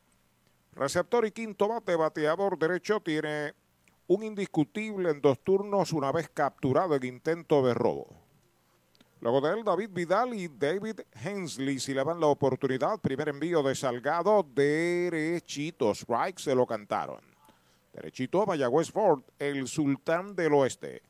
Receptor 0.73 1.25
y 1.25 1.31
quinto 1.31 1.67
bate, 1.67 1.95
bateador 1.95 2.57
derecho, 2.59 2.99
tiene 2.99 3.53
un 4.07 4.23
indiscutible 4.23 5.09
en 5.09 5.21
dos 5.21 5.39
turnos 5.39 5.91
una 5.91 6.11
vez 6.11 6.29
capturado 6.29 6.95
en 6.95 7.05
intento 7.05 7.65
de 7.65 7.73
robo. 7.73 8.24
Luego 9.25 9.41
de 9.41 9.57
él, 9.57 9.63
David 9.63 9.89
Vidal 9.91 10.35
y 10.35 10.47
David 10.47 10.99
Hensley 11.11 11.79
si 11.79 11.95
le 11.95 12.03
dan 12.03 12.19
la 12.19 12.27
oportunidad. 12.27 12.99
Primer 12.99 13.29
envío 13.29 13.63
de 13.63 13.73
Salgado, 13.73 14.45
derechito. 14.53 15.95
Strike 15.95 16.37
se 16.37 16.53
lo 16.53 16.67
cantaron. 16.67 17.21
Derechito 17.91 18.43
a 18.43 18.45
Mayagüez 18.45 18.91
Ford, 18.91 19.23
el 19.39 19.67
sultán 19.67 20.35
del 20.35 20.53
oeste. 20.53 21.01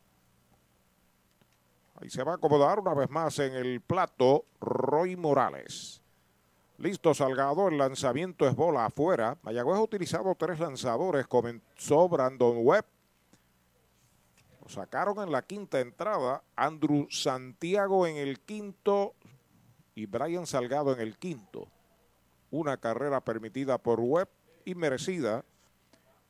Ahí 1.96 2.10
se 2.10 2.24
va 2.24 2.32
a 2.32 2.36
acomodar 2.36 2.80
una 2.80 2.94
vez 2.94 3.10
más 3.10 3.38
en 3.40 3.54
el 3.54 3.82
plato 3.82 4.46
Roy 4.62 5.18
Morales. 5.18 6.02
Listo 6.78 7.14
Salgado, 7.14 7.68
el 7.68 7.78
lanzamiento 7.78 8.48
es 8.48 8.56
bola 8.56 8.86
afuera. 8.86 9.38
Mayagüez 9.42 9.78
ha 9.78 9.82
utilizado 9.82 10.34
tres 10.36 10.58
lanzadores. 10.58 11.28
Comenzó 11.28 12.08
Brandon 12.08 12.60
Webb. 12.60 12.86
Sacaron 14.68 15.20
en 15.20 15.32
la 15.32 15.42
quinta 15.44 15.80
entrada. 15.80 16.44
Andrew 16.56 17.08
Santiago 17.10 18.08
en 18.08 18.18
el 18.18 18.40
quinto 18.40 19.14
y 19.94 20.06
Brian 20.06 20.48
Salgado 20.48 20.94
en 20.94 21.00
el 21.00 21.18
quinto. 21.18 21.68
Una 22.52 22.78
carrera 22.78 23.22
permitida 23.22 23.78
por 23.78 24.00
Webb 24.00 24.30
y 24.66 24.76
merecida. 24.76 25.44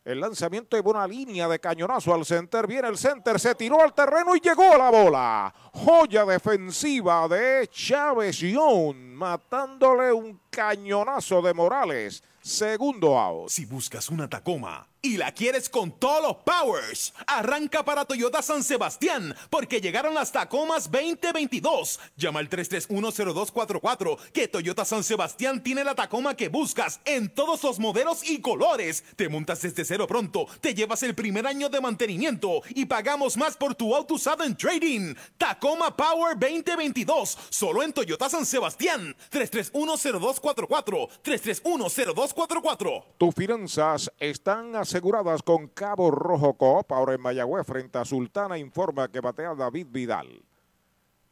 El 0.04 0.20
lanzamiento 0.20 0.78
de 0.78 0.88
una 0.88 1.08
línea 1.08 1.48
de 1.48 1.60
cañonazo 1.60 2.14
al 2.14 2.26
center. 2.26 2.68
Viene 2.68 2.88
el 2.88 2.98
center, 2.98 3.40
se 3.40 3.56
tiró 3.56 3.82
al 3.82 3.94
terreno 3.94 4.36
y 4.36 4.40
llegó 4.40 4.78
la 4.78 4.92
bola. 4.92 5.54
Joya 5.74 6.26
defensiva 6.26 7.28
de 7.28 7.68
Chávez 7.72 8.38
Young, 8.38 8.96
matándole 8.96 10.14
un 10.14 10.42
cañonazo 10.52 11.42
de 11.42 11.56
Morales. 11.56 12.24
Segundo 12.40 13.18
out. 13.18 13.50
Si 13.50 13.66
buscas 13.66 14.10
una 14.10 14.30
Tacoma, 14.30 14.88
y 15.06 15.18
la 15.18 15.32
quieres 15.32 15.70
con 15.70 15.92
todos 15.92 16.24
los 16.24 16.38
powers. 16.38 17.14
Arranca 17.28 17.86
para 17.86 18.06
Toyota 18.06 18.42
San 18.42 18.64
Sebastián 18.64 19.36
porque 19.52 19.80
llegaron 19.80 20.16
las 20.16 20.32
Tacomas 20.32 20.90
2022. 20.92 22.00
Llama 22.18 22.40
al 22.40 22.50
3310244 22.50 24.18
que 24.34 24.48
Toyota 24.48 24.84
San 24.84 25.04
Sebastián 25.04 25.62
tiene 25.62 25.84
la 25.84 25.94
Tacoma 25.94 26.36
que 26.36 26.50
buscas 26.50 27.02
en 27.06 27.30
todos 27.30 27.62
los 27.64 27.78
modelos 27.78 28.28
y 28.28 28.42
colores. 28.42 29.04
Te 29.16 29.30
montas 29.30 29.62
desde 29.62 29.86
cero 29.86 30.08
pronto, 30.08 30.48
te 30.60 30.74
llevas 30.74 31.04
el 31.04 31.14
primer 31.14 31.46
año 31.46 31.70
de 31.70 31.82
mantenimiento 31.82 32.64
y 32.70 32.86
pagamos 32.86 33.38
más 33.38 33.56
por 33.58 33.76
tu 33.76 33.96
auto 33.96 34.16
usado 34.16 34.44
en 34.44 34.58
trading. 34.58 35.14
Tacoma 35.38 35.96
Power 35.96 36.36
2022, 36.40 37.38
solo 37.50 37.84
en 37.84 37.94
Toyota 37.94 38.28
San 38.28 38.46
Sebastián. 38.46 39.16
3310244 39.32 41.10
3310244. 41.24 43.04
Tus 43.20 43.36
finanzas 43.36 44.12
están 44.20 44.76
aseguradas 44.96 45.44
con 45.44 45.68
Cabo 45.68 46.10
Rojo 46.10 46.54
Coop. 46.54 46.90
Ahora 46.94 47.16
en 47.16 47.20
Mayagüez, 47.20 47.68
frente 47.68 47.98
a 47.98 48.06
Sultana, 48.06 48.58
informa 48.58 49.12
que 49.12 49.20
batea 49.20 49.54
David 49.54 49.88
Vidal. 49.90 50.42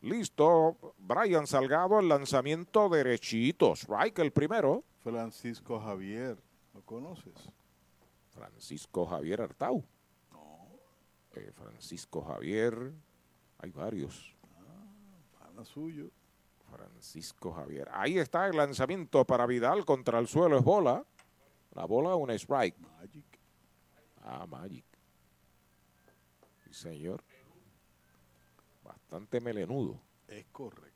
Listo, 0.02 0.76
Brian 0.98 1.48
Salgado, 1.48 1.98
el 2.02 2.10
lanzamiento 2.10 2.90
derechito. 2.90 3.72
Strike 3.74 4.20
el 4.20 4.34
primero. 4.34 4.84
Francisco 5.02 5.80
Javier, 5.80 6.38
¿lo 6.74 6.82
conoces? 6.82 7.34
Francisco 8.32 9.06
Javier 9.06 9.40
Artau. 9.40 9.82
Eh, 11.34 11.50
Francisco 11.56 12.22
Javier, 12.22 12.92
hay 13.60 13.72
varios. 13.72 14.36
Pana 15.40 15.64
suyo. 15.64 16.10
Francisco 16.70 17.54
Javier. 17.54 17.88
Ahí 17.94 18.18
está 18.18 18.46
el 18.46 18.58
lanzamiento 18.58 19.24
para 19.24 19.46
Vidal 19.46 19.86
contra 19.86 20.20
el 20.20 20.28
suelo, 20.28 20.58
es 20.58 20.66
bola. 20.66 21.06
La 21.76 21.86
bola, 21.86 22.14
un 22.16 22.30
strike. 22.32 22.78
Magic. 23.00 23.33
Ah, 24.24 24.46
Magic. 24.48 24.86
Sí, 26.64 26.74
señor. 26.74 27.24
Bastante 28.84 29.40
melenudo. 29.42 30.00
Es 30.28 30.46
correcto. 30.52 30.92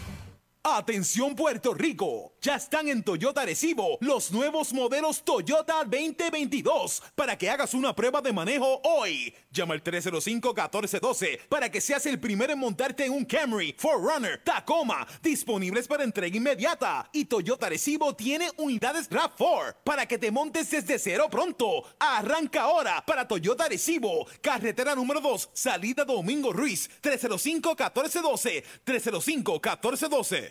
Atención 0.63 1.33
Puerto 1.33 1.73
Rico, 1.73 2.35
ya 2.39 2.55
están 2.55 2.87
en 2.87 3.01
Toyota 3.01 3.43
Recibo 3.43 3.97
los 3.99 4.31
nuevos 4.31 4.73
modelos 4.73 5.23
Toyota 5.23 5.83
2022 5.85 7.01
para 7.15 7.35
que 7.35 7.49
hagas 7.49 7.73
una 7.73 7.95
prueba 7.95 8.21
de 8.21 8.31
manejo 8.31 8.79
hoy. 8.83 9.33
Llama 9.49 9.73
al 9.73 9.83
305-1412 9.83 11.39
para 11.49 11.71
que 11.71 11.81
seas 11.81 12.05
el 12.05 12.19
primero 12.19 12.53
en 12.53 12.59
montarte 12.59 13.05
en 13.05 13.13
un 13.13 13.25
Camry, 13.25 13.73
4Runner, 13.73 14.43
Tacoma, 14.43 15.07
disponibles 15.23 15.87
para 15.87 16.03
entrega 16.03 16.37
inmediata. 16.37 17.09
Y 17.11 17.25
Toyota 17.25 17.67
Recibo 17.67 18.15
tiene 18.15 18.51
unidades 18.57 19.09
RAV4 19.09 19.77
para 19.83 20.05
que 20.05 20.19
te 20.19 20.29
montes 20.29 20.69
desde 20.69 20.99
cero 20.99 21.27
pronto. 21.31 21.85
Arranca 21.97 22.61
ahora 22.61 23.03
para 23.03 23.27
Toyota 23.27 23.67
Recibo, 23.67 24.27
carretera 24.41 24.93
número 24.93 25.21
2, 25.21 25.49
salida 25.53 26.05
Domingo 26.05 26.53
Ruiz, 26.53 26.87
305-1412, 27.01 28.63
305-1412. 28.85 30.50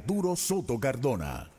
Arturo 0.00 0.34
Soto 0.34 0.80
Cardona. 0.80 1.50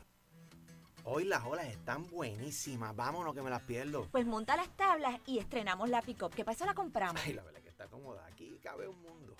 Hoy 1.04 1.24
las 1.24 1.44
olas 1.44 1.66
están 1.66 2.08
buenísimas. 2.08 2.94
Vámonos 2.96 3.36
que 3.36 3.40
me 3.40 3.48
las 3.48 3.62
pierdo. 3.62 4.08
Pues 4.10 4.26
monta 4.26 4.56
las 4.56 4.68
tablas 4.76 5.20
y 5.26 5.38
estrenamos 5.38 5.88
la 5.88 6.02
pick-up. 6.02 6.34
¿Qué 6.34 6.44
pasa? 6.44 6.66
La 6.66 6.74
compramos. 6.74 7.22
Ay, 7.24 7.34
la 7.34 7.44
verdad 7.44 7.60
que 7.60 7.68
está 7.68 7.86
cómoda. 7.86 8.26
Aquí 8.26 8.58
cabe 8.60 8.88
un 8.88 9.00
mundo. 9.00 9.36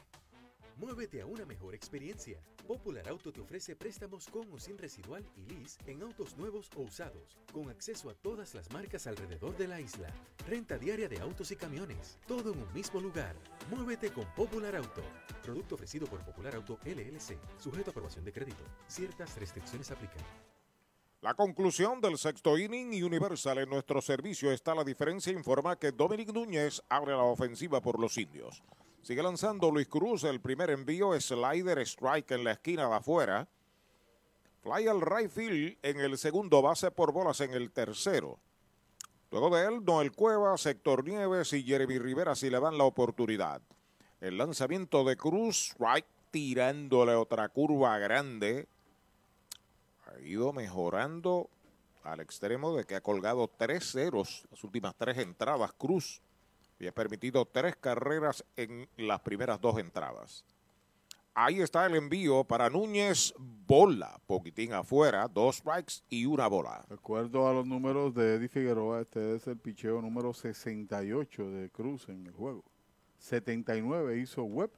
Muévete 0.77 1.21
a 1.21 1.27
una 1.27 1.45
mejor 1.45 1.75
experiencia. 1.75 2.39
Popular 2.67 3.09
Auto 3.09 3.33
te 3.33 3.41
ofrece 3.41 3.75
préstamos 3.77 4.29
con 4.29 4.51
o 4.53 4.59
sin 4.59 4.79
residual 4.79 5.25
y 5.37 5.53
lease 5.53 5.79
en 5.87 6.03
autos 6.03 6.37
nuevos 6.37 6.71
o 6.77 6.83
usados, 6.83 7.37
con 7.53 7.69
acceso 7.69 8.09
a 8.09 8.15
todas 8.15 8.55
las 8.55 8.71
marcas 8.73 9.07
alrededor 9.07 9.57
de 9.57 9.69
la 9.69 9.81
isla. 9.81 10.09
Renta 10.47 10.79
diaria 10.79 11.09
de 11.09 11.21
autos 11.21 11.51
y 11.51 11.57
camiones, 11.57 12.19
todo 12.27 12.53
en 12.53 12.61
un 12.61 12.73
mismo 12.73 13.01
lugar. 13.01 13.35
Muévete 13.71 14.11
con 14.13 14.25
Popular 14.35 14.77
Auto. 14.77 15.03
Producto 15.43 15.75
ofrecido 15.75 16.07
por 16.07 16.25
Popular 16.25 16.55
Auto 16.55 16.79
LLC, 16.85 17.37
sujeto 17.59 17.91
a 17.91 17.93
aprobación 17.93 18.25
de 18.25 18.33
crédito. 18.33 18.65
Ciertas 18.87 19.37
restricciones 19.39 19.91
aplican. 19.91 20.23
La 21.21 21.35
conclusión 21.35 22.01
del 22.01 22.19
sexto 22.19 22.59
inning 22.59 22.95
y 22.95 23.03
Universal 23.03 23.59
en 23.59 23.71
nuestro 23.71 24.01
servicio 24.01 24.51
está 24.51 24.75
la 24.75 24.83
diferencia. 24.83 25.33
Informa 25.33 25.77
que 25.77 25.93
Dominic 25.93 26.33
Núñez 26.33 26.83
abre 26.89 27.13
la 27.13 27.23
ofensiva 27.23 27.81
por 27.81 28.01
los 28.01 28.19
indios. 28.19 28.63
Sigue 29.03 29.23
lanzando 29.23 29.69
Luis 29.73 29.89
Cruz. 29.89 30.23
El 30.23 30.41
primer 30.41 30.71
envío 30.71 31.13
es 31.15 31.25
slider 31.25 31.81
strike 31.81 32.31
en 32.31 32.45
la 32.45 32.53
esquina 32.53 32.89
de 32.89 32.95
afuera. 32.95 33.49
Fly 34.63 34.87
al 34.87 35.01
right 35.01 35.29
field 35.29 35.77
en 35.83 35.99
el 35.99 36.17
segundo 36.17 36.63
base 36.63 36.93
por 36.93 37.13
bolas 37.13 37.41
en 37.41 37.53
el 37.53 37.73
tercero. 37.73 38.39
Luego 39.33 39.51
de 39.57 39.67
él, 39.67 39.85
Noel 39.85 40.13
Cueva, 40.13 40.57
Sector 40.57 41.05
Nieves 41.05 41.53
y 41.53 41.65
Jeremy 41.65 41.99
Rivera 41.99 42.37
si 42.37 42.49
le 42.49 42.61
dan 42.61 42.79
la 42.79 42.85
oportunidad. 42.85 43.61
El 44.21 44.39
lanzamiento 44.39 45.03
de 45.03 45.17
Cruz, 45.17 45.73
strike 45.73 46.07
tirándole 46.31 47.17
otra 47.17 47.49
curva 47.49 47.99
grande. 47.99 48.69
Ha 50.07 50.21
ido 50.21 50.53
mejorando 50.53 51.51
al 52.05 52.21
extremo 52.21 52.77
de 52.77 52.85
que 52.85 52.95
ha 52.95 53.01
colgado 53.01 53.49
tres 53.49 53.91
ceros 53.91 54.45
las 54.53 54.63
últimas 54.63 54.95
tres 54.95 55.19
entradas 55.19 55.73
Cruz 55.73 56.23
y 56.83 56.89
ha 56.89 56.93
permitido 56.93 57.47
tres 57.47 57.77
carreras 57.77 58.45
en 58.57 58.89
las 58.97 59.21
primeras 59.21 59.61
dos 59.61 59.79
entradas. 59.79 60.45
Ahí 61.33 61.61
está 61.61 61.87
el 61.87 61.95
envío 61.95 62.43
para 62.43 62.69
Núñez, 62.69 63.33
bola, 63.39 64.21
poquitín 64.27 64.73
afuera, 64.73 65.29
dos 65.29 65.59
strikes 65.59 66.03
y 66.11 66.27
una 66.27 66.49
bola. 66.49 66.85
De 66.89 66.97
acuerdo 66.97 67.49
a 67.49 67.53
los 67.55 67.65
números 67.65 68.13
de 68.15 68.35
Eddie 68.35 68.49
Figueroa, 68.49 69.01
este 69.01 69.37
es 69.37 69.47
el 69.47 69.59
picheo 69.59 70.03
número 70.03 70.35
68 70.35 71.51
de 71.51 71.71
Cruz 71.71 72.09
en 72.09 72.27
el 72.27 72.33
juego. 72.33 72.65
79 73.19 74.19
hizo 74.19 74.43
Webb 74.43 74.73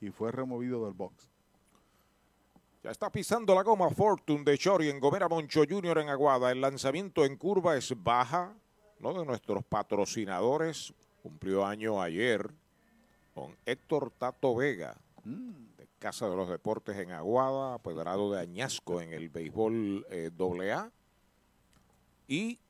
y 0.00 0.10
fue 0.10 0.32
removido 0.32 0.84
del 0.84 0.94
box. 0.94 1.30
Ya 2.82 2.90
está 2.90 3.08
pisando 3.10 3.54
la 3.54 3.62
goma 3.62 3.88
Fortune 3.90 4.42
de 4.42 4.58
Chori 4.58 4.90
en 4.90 4.98
Gomera 4.98 5.28
Moncho 5.28 5.62
Jr. 5.66 5.98
en 5.98 6.08
Aguada. 6.08 6.50
El 6.50 6.60
lanzamiento 6.60 7.24
en 7.24 7.36
curva 7.36 7.76
es 7.76 7.94
baja. 7.96 8.52
Uno 8.98 9.20
de 9.20 9.24
nuestros 9.24 9.64
patrocinadores 9.64 10.92
cumplió 11.26 11.66
año 11.66 12.00
ayer 12.00 12.48
con 13.34 13.56
Héctor 13.66 14.12
Tato 14.16 14.54
Vega 14.54 14.96
de 15.24 15.88
Casa 15.98 16.28
de 16.28 16.36
los 16.36 16.48
Deportes 16.48 16.96
en 16.98 17.10
Aguada, 17.10 17.74
apoderado 17.74 18.30
de 18.30 18.40
Añasco 18.40 19.00
en 19.00 19.12
el 19.12 19.28
béisbol 19.28 20.06
eh, 20.08 20.30
AA. 20.38 20.88
Y 22.28 22.60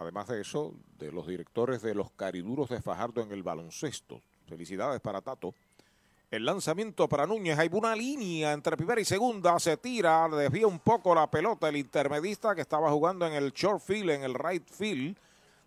además 0.00 0.26
de 0.26 0.40
eso, 0.40 0.74
de 0.98 1.12
los 1.12 1.28
directores 1.28 1.82
de 1.82 1.94
los 1.94 2.10
Cariduros 2.10 2.68
de 2.68 2.82
Fajardo 2.82 3.22
en 3.22 3.30
el 3.30 3.44
baloncesto. 3.44 4.20
Felicidades 4.48 5.00
para 5.00 5.20
Tato. 5.20 5.54
El 6.32 6.44
lanzamiento 6.44 7.08
para 7.08 7.28
Núñez, 7.28 7.56
hay 7.60 7.68
una 7.70 7.94
línea 7.94 8.54
entre 8.54 8.76
primera 8.76 9.00
y 9.00 9.04
segunda, 9.04 9.56
se 9.60 9.76
tira, 9.76 10.28
desvía 10.28 10.66
un 10.66 10.80
poco 10.80 11.14
la 11.14 11.30
pelota 11.30 11.68
el 11.68 11.76
intermedista 11.76 12.56
que 12.56 12.62
estaba 12.62 12.90
jugando 12.90 13.24
en 13.24 13.34
el 13.34 13.52
short 13.52 13.80
field, 13.80 14.10
en 14.10 14.24
el 14.24 14.34
right 14.34 14.68
field. 14.68 15.16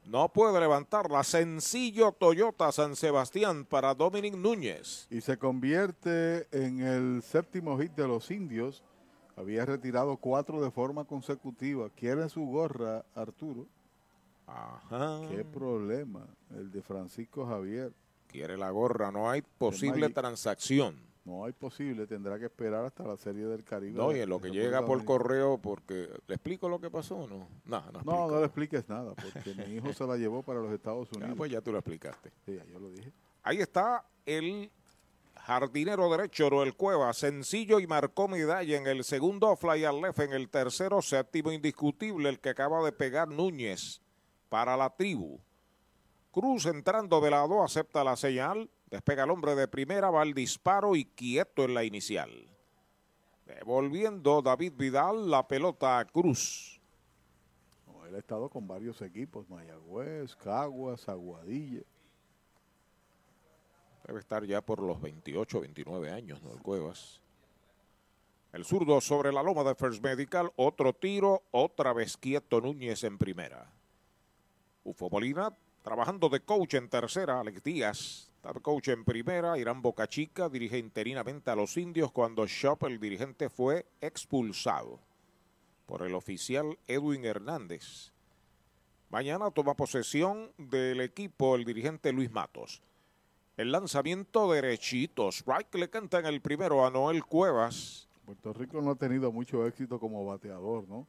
No 0.06 0.30
puede 0.30 0.60
levantarla. 0.60 1.24
Sencillo 1.24 2.12
Toyota 2.12 2.72
San 2.72 2.96
Sebastián 2.96 3.66
para 3.66 3.96
Dominic 3.96 4.36
Núñez. 4.36 5.08
Y 5.10 5.22
se 5.22 5.38
convierte 5.38 6.48
en 6.52 6.82
el 6.82 7.24
séptimo 7.24 7.78
hit 7.80 7.92
de 7.94 8.08
los 8.08 8.30
indios. 8.30 8.84
Había 9.36 9.66
retirado 9.66 10.18
cuatro 10.18 10.62
de 10.62 10.70
forma 10.70 11.06
consecutiva. 11.06 11.90
Quiere 11.90 12.30
su 12.30 12.46
gorra, 12.46 13.04
Arturo. 13.16 13.68
Ajá. 14.46 15.22
Qué 15.30 15.44
problema. 15.44 16.28
El 16.52 16.72
de 16.72 16.82
Francisco 16.82 17.46
Javier. 17.48 17.92
Quiere 18.28 18.58
la 18.58 18.70
gorra, 18.70 19.12
no 19.12 19.30
hay 19.30 19.42
posible 19.42 20.10
transacción. 20.10 21.15
No 21.26 21.44
hay 21.44 21.54
posible, 21.54 22.06
tendrá 22.06 22.38
que 22.38 22.46
esperar 22.46 22.86
hasta 22.86 23.04
la 23.04 23.18
Serie 23.18 23.46
del 23.48 23.64
Caribe. 23.64 23.98
No, 23.98 24.16
y 24.16 24.20
en 24.20 24.30
lo 24.30 24.40
que 24.40 24.52
llega 24.52 24.86
por 24.86 25.04
correo, 25.04 25.58
porque 25.58 26.08
¿le 26.28 26.36
explico 26.36 26.70
lo 26.70 26.80
que 26.80 26.92
pasó 26.92 27.16
o 27.18 27.28
no? 27.28 27.48
No, 27.66 27.84
no, 27.92 28.30
No, 28.30 28.40
le 28.40 28.46
expliques 28.46 28.88
nada, 28.88 29.14
porque 29.16 29.56
mi 29.56 29.74
hijo 29.76 29.92
se 29.92 30.06
la 30.06 30.18
llevó 30.18 30.44
para 30.44 30.60
los 30.60 30.72
Estados 30.72 31.10
Ya, 31.14 31.18
Unidos. 31.18 31.38
pues 31.38 31.52
ya 31.52 31.62
tú 31.62 31.72
lo 31.72 31.80
explicaste. 31.80 32.32
Sí, 32.46 32.60
yo 32.72 32.80
lo 32.80 32.92
dije. 32.92 33.12
Ahí 33.42 33.58
está 33.58 34.06
el 34.26 34.70
jardinero 35.36 36.10
derecho, 36.12 36.50
Noel 36.50 36.76
Cueva, 36.76 37.12
sencillo 37.14 37.80
y 37.80 37.88
marcó 37.88 38.28
medalla 38.28 38.78
en 38.78 38.86
el 38.86 39.04
segundo, 39.04 39.56
fly 39.56 39.84
al 39.84 40.02
left 40.02 40.20
en 40.20 40.34
el 40.34 40.48
tercero, 40.50 41.02
séptimo 41.02 41.52
indiscutible, 41.52 42.30
el 42.30 42.40
que 42.40 42.50
acaba 42.50 42.84
de 42.86 42.92
pegar 42.92 43.28
Núñez 43.30 44.00
para 44.50 44.78
la 44.78 44.92
tribu. 44.92 45.40
Cruz 46.32 46.66
entrando 46.68 47.20
de 47.22 47.32
lado, 47.32 47.64
acepta 47.64 48.04
la 48.04 48.16
señal, 48.16 48.70
despega 48.90 49.24
el 49.24 49.32
hombre 49.32 49.56
de 49.56 49.68
primera, 49.68 50.10
va 50.10 50.22
al 50.22 50.34
disparo 50.34 50.96
y 50.96 51.06
quieto 51.06 51.64
en 51.64 51.74
la 51.74 51.84
inicial. 51.84 52.32
Devolviendo 53.46 54.42
David 54.42 54.74
Vidal 54.76 55.30
la 55.30 55.48
pelota 55.48 56.00
a 56.00 56.06
Cruz. 56.06 56.80
No, 57.88 58.06
él 58.06 58.16
ha 58.16 58.20
estado 58.20 58.50
con 58.50 58.68
varios 58.68 59.02
equipos, 59.02 59.50
Mayagüez, 59.50 60.36
Caguas, 60.36 61.08
Aguadilla. 61.08 61.84
Debe 64.08 64.20
estar 64.20 64.44
ya 64.46 64.62
por 64.62 64.82
los 64.82 65.02
28, 65.02 65.62
29 65.62 66.12
años, 66.12 66.42
Noel 66.44 66.62
Cuevas. 66.62 67.22
El 68.54 68.64
zurdo 68.64 69.02
sobre 69.02 69.34
la 69.34 69.44
loma 69.44 69.64
de 69.64 69.76
First 69.76 70.02
Medical, 70.02 70.52
otro 70.56 70.94
tiro, 70.94 71.44
otra 71.52 71.92
vez 71.92 72.16
quieto 72.16 72.62
Núñez 72.62 73.04
en 73.04 73.18
primera. 73.18 73.70
Ufo 74.84 75.10
Molina 75.10 75.52
trabajando 75.84 76.30
de 76.30 76.40
coach 76.40 76.76
en 76.76 76.90
tercera, 76.90 77.40
Alex 77.40 77.62
Díaz, 77.62 78.32
coach 78.54 78.90
en 78.90 79.04
primera, 79.04 79.58
Irán 79.58 79.82
Bocachica 79.82 80.50
dirige 80.50 80.78
interinamente 80.78 81.50
a 81.50 81.56
los 81.56 81.78
indios 81.78 82.12
cuando 82.12 82.46
Shop, 82.46 82.84
el 82.86 83.00
dirigente, 83.00 83.50
fue 83.50 83.86
expulsado 84.02 85.00
por 85.86 86.04
el 86.04 86.14
oficial 86.14 86.78
Edwin 86.88 87.26
Hernández. 87.26 88.12
Mañana 89.10 89.52
toma 89.52 89.76
posesión 89.76 90.52
del 90.58 91.02
equipo 91.02 91.56
el 91.56 91.66
dirigente 91.66 92.12
Luis 92.12 92.32
Matos. 92.32 92.82
El 93.58 93.72
lanzamiento 93.72 94.52
derechito. 94.52 95.30
Strike 95.30 95.76
le 95.76 95.90
canta 95.90 96.20
en 96.20 96.26
el 96.26 96.42
primero 96.42 96.86
a 96.86 96.92
Noel 96.92 97.24
Cuevas. 97.24 98.10
Puerto 98.26 98.54
Rico 98.54 98.82
no 98.82 98.92
ha 98.92 98.96
tenido 98.96 99.32
mucho 99.32 99.66
éxito 99.66 100.00
como 100.00 100.26
bateador, 100.26 100.88
¿no? 100.90 101.08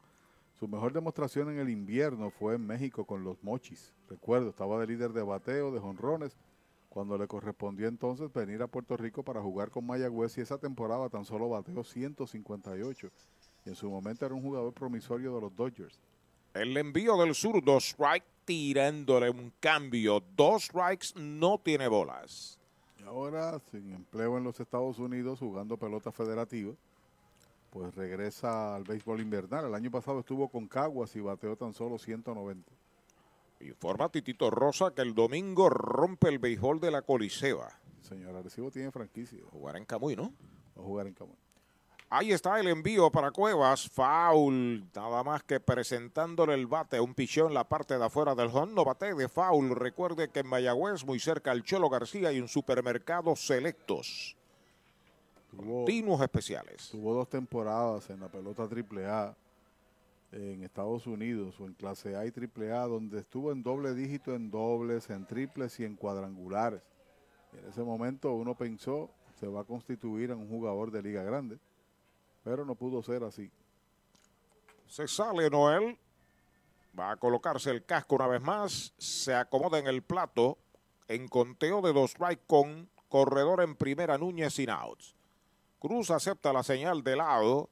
Su 0.58 0.68
mejor 0.68 0.92
demostración 0.92 1.50
en 1.50 1.58
el 1.58 1.68
invierno 1.68 2.30
fue 2.30 2.54
en 2.54 2.66
México 2.66 3.04
con 3.04 3.24
los 3.24 3.42
Mochis. 3.42 3.92
Recuerdo, 4.08 4.50
estaba 4.50 4.78
de 4.78 4.86
líder 4.86 5.12
de 5.12 5.22
bateo, 5.22 5.70
de 5.70 5.80
jonrones, 5.80 6.36
cuando 6.96 7.18
le 7.18 7.28
correspondió 7.28 7.88
entonces 7.88 8.32
venir 8.32 8.62
a 8.62 8.68
Puerto 8.68 8.96
Rico 8.96 9.22
para 9.22 9.42
jugar 9.42 9.70
con 9.70 9.84
Mayagüez 9.84 10.38
y 10.38 10.40
esa 10.40 10.56
temporada 10.56 11.10
tan 11.10 11.26
solo 11.26 11.50
bateó 11.50 11.84
158. 11.84 13.10
Y 13.66 13.68
en 13.68 13.74
su 13.74 13.90
momento 13.90 14.24
era 14.24 14.34
un 14.34 14.40
jugador 14.40 14.72
promisorio 14.72 15.34
de 15.34 15.42
los 15.42 15.54
Dodgers. 15.54 16.00
El 16.54 16.74
envío 16.74 17.18
del 17.18 17.34
zurdo. 17.34 17.76
Strike 17.76 18.24
tirándole 18.46 19.28
un 19.28 19.52
cambio. 19.60 20.22
Dos 20.34 20.62
strikes, 20.64 21.08
no 21.16 21.60
tiene 21.62 21.86
bolas. 21.86 22.58
Y 22.98 23.02
ahora, 23.02 23.60
sin 23.70 23.92
empleo 23.92 24.38
en 24.38 24.44
los 24.44 24.58
Estados 24.58 24.98
Unidos, 24.98 25.40
jugando 25.40 25.76
pelota 25.76 26.10
federativa, 26.12 26.72
pues 27.68 27.94
regresa 27.94 28.74
al 28.74 28.84
béisbol 28.84 29.20
invernal. 29.20 29.66
El 29.66 29.74
año 29.74 29.90
pasado 29.90 30.20
estuvo 30.20 30.48
con 30.48 30.66
Caguas 30.66 31.14
y 31.14 31.20
bateó 31.20 31.56
tan 31.56 31.74
solo 31.74 31.98
190. 31.98 32.72
Informa 33.60 34.08
Titito 34.10 34.50
Rosa 34.50 34.92
que 34.94 35.02
el 35.02 35.14
domingo 35.14 35.68
rompe 35.70 36.28
el 36.28 36.38
béisbol 36.38 36.80
de 36.80 36.90
la 36.90 37.02
Coliseba. 37.02 37.68
Señor 38.02 38.36
Arecibo 38.36 38.70
tiene 38.70 38.90
franquicia. 38.90 39.40
Jugará 39.50 39.78
en 39.78 39.84
Camuy, 39.84 40.14
¿no? 40.14 40.32
Va 40.76 40.82
a 40.82 40.84
jugar 40.84 41.06
en 41.06 41.14
Camuy. 41.14 41.36
Ahí 42.08 42.30
está 42.30 42.60
el 42.60 42.68
envío 42.68 43.10
para 43.10 43.32
Cuevas. 43.32 43.88
Foul. 43.88 44.84
Nada 44.94 45.24
más 45.24 45.42
que 45.42 45.58
presentándole 45.58 46.54
el 46.54 46.66
bate. 46.66 47.00
Un 47.00 47.14
pichón 47.14 47.48
en 47.48 47.54
la 47.54 47.64
parte 47.64 47.98
de 47.98 48.04
afuera 48.04 48.34
del 48.34 48.48
home. 48.52 48.72
No 48.74 48.84
bate 48.84 49.12
de 49.14 49.28
foul. 49.28 49.74
Recuerde 49.74 50.28
que 50.28 50.40
en 50.40 50.46
Mayagüez, 50.46 51.04
muy 51.04 51.18
cerca 51.18 51.50
al 51.50 51.64
Cholo 51.64 51.88
García, 51.88 52.28
hay 52.28 52.40
un 52.40 52.48
supermercado 52.48 53.34
selectos. 53.34 54.36
Continuos 55.56 56.20
especiales. 56.20 56.90
Tuvo 56.90 57.14
dos 57.14 57.28
temporadas 57.28 58.08
en 58.10 58.20
la 58.20 58.28
pelota 58.28 58.64
AAA 58.64 59.34
en 60.36 60.62
Estados 60.62 61.06
Unidos 61.06 61.58
o 61.60 61.66
en 61.66 61.72
clase 61.74 62.14
A 62.14 62.26
y 62.26 62.30
AAA, 62.30 62.86
donde 62.86 63.20
estuvo 63.20 63.52
en 63.52 63.62
doble 63.62 63.94
dígito 63.94 64.34
en 64.34 64.50
dobles, 64.50 65.08
en 65.10 65.26
triples 65.26 65.80
y 65.80 65.84
en 65.84 65.96
cuadrangulares. 65.96 66.82
En 67.52 67.68
ese 67.68 67.82
momento 67.82 68.32
uno 68.34 68.54
pensó 68.54 69.10
se 69.40 69.46
va 69.46 69.60
a 69.60 69.64
constituir 69.64 70.30
en 70.30 70.38
un 70.38 70.48
jugador 70.48 70.90
de 70.90 71.02
liga 71.02 71.22
grande, 71.22 71.58
pero 72.42 72.64
no 72.64 72.74
pudo 72.74 73.02
ser 73.02 73.22
así. 73.22 73.50
Se 74.86 75.06
sale 75.08 75.50
Noel. 75.50 75.98
Va 76.98 77.10
a 77.10 77.16
colocarse 77.16 77.70
el 77.70 77.84
casco 77.84 78.14
una 78.14 78.26
vez 78.26 78.40
más. 78.40 78.94
Se 78.96 79.34
acomoda 79.34 79.78
en 79.78 79.86
el 79.86 80.02
plato. 80.02 80.56
En 81.08 81.28
conteo 81.28 81.82
de 81.82 81.92
dos 81.92 82.12
strike 82.12 82.46
con 82.46 82.88
corredor 83.08 83.62
en 83.62 83.76
primera 83.76 84.16
Núñez 84.16 84.54
sin 84.54 84.70
outs. 84.70 85.14
Cruz 85.78 86.10
acepta 86.10 86.52
la 86.52 86.62
señal 86.62 87.02
de 87.02 87.16
lado. 87.16 87.68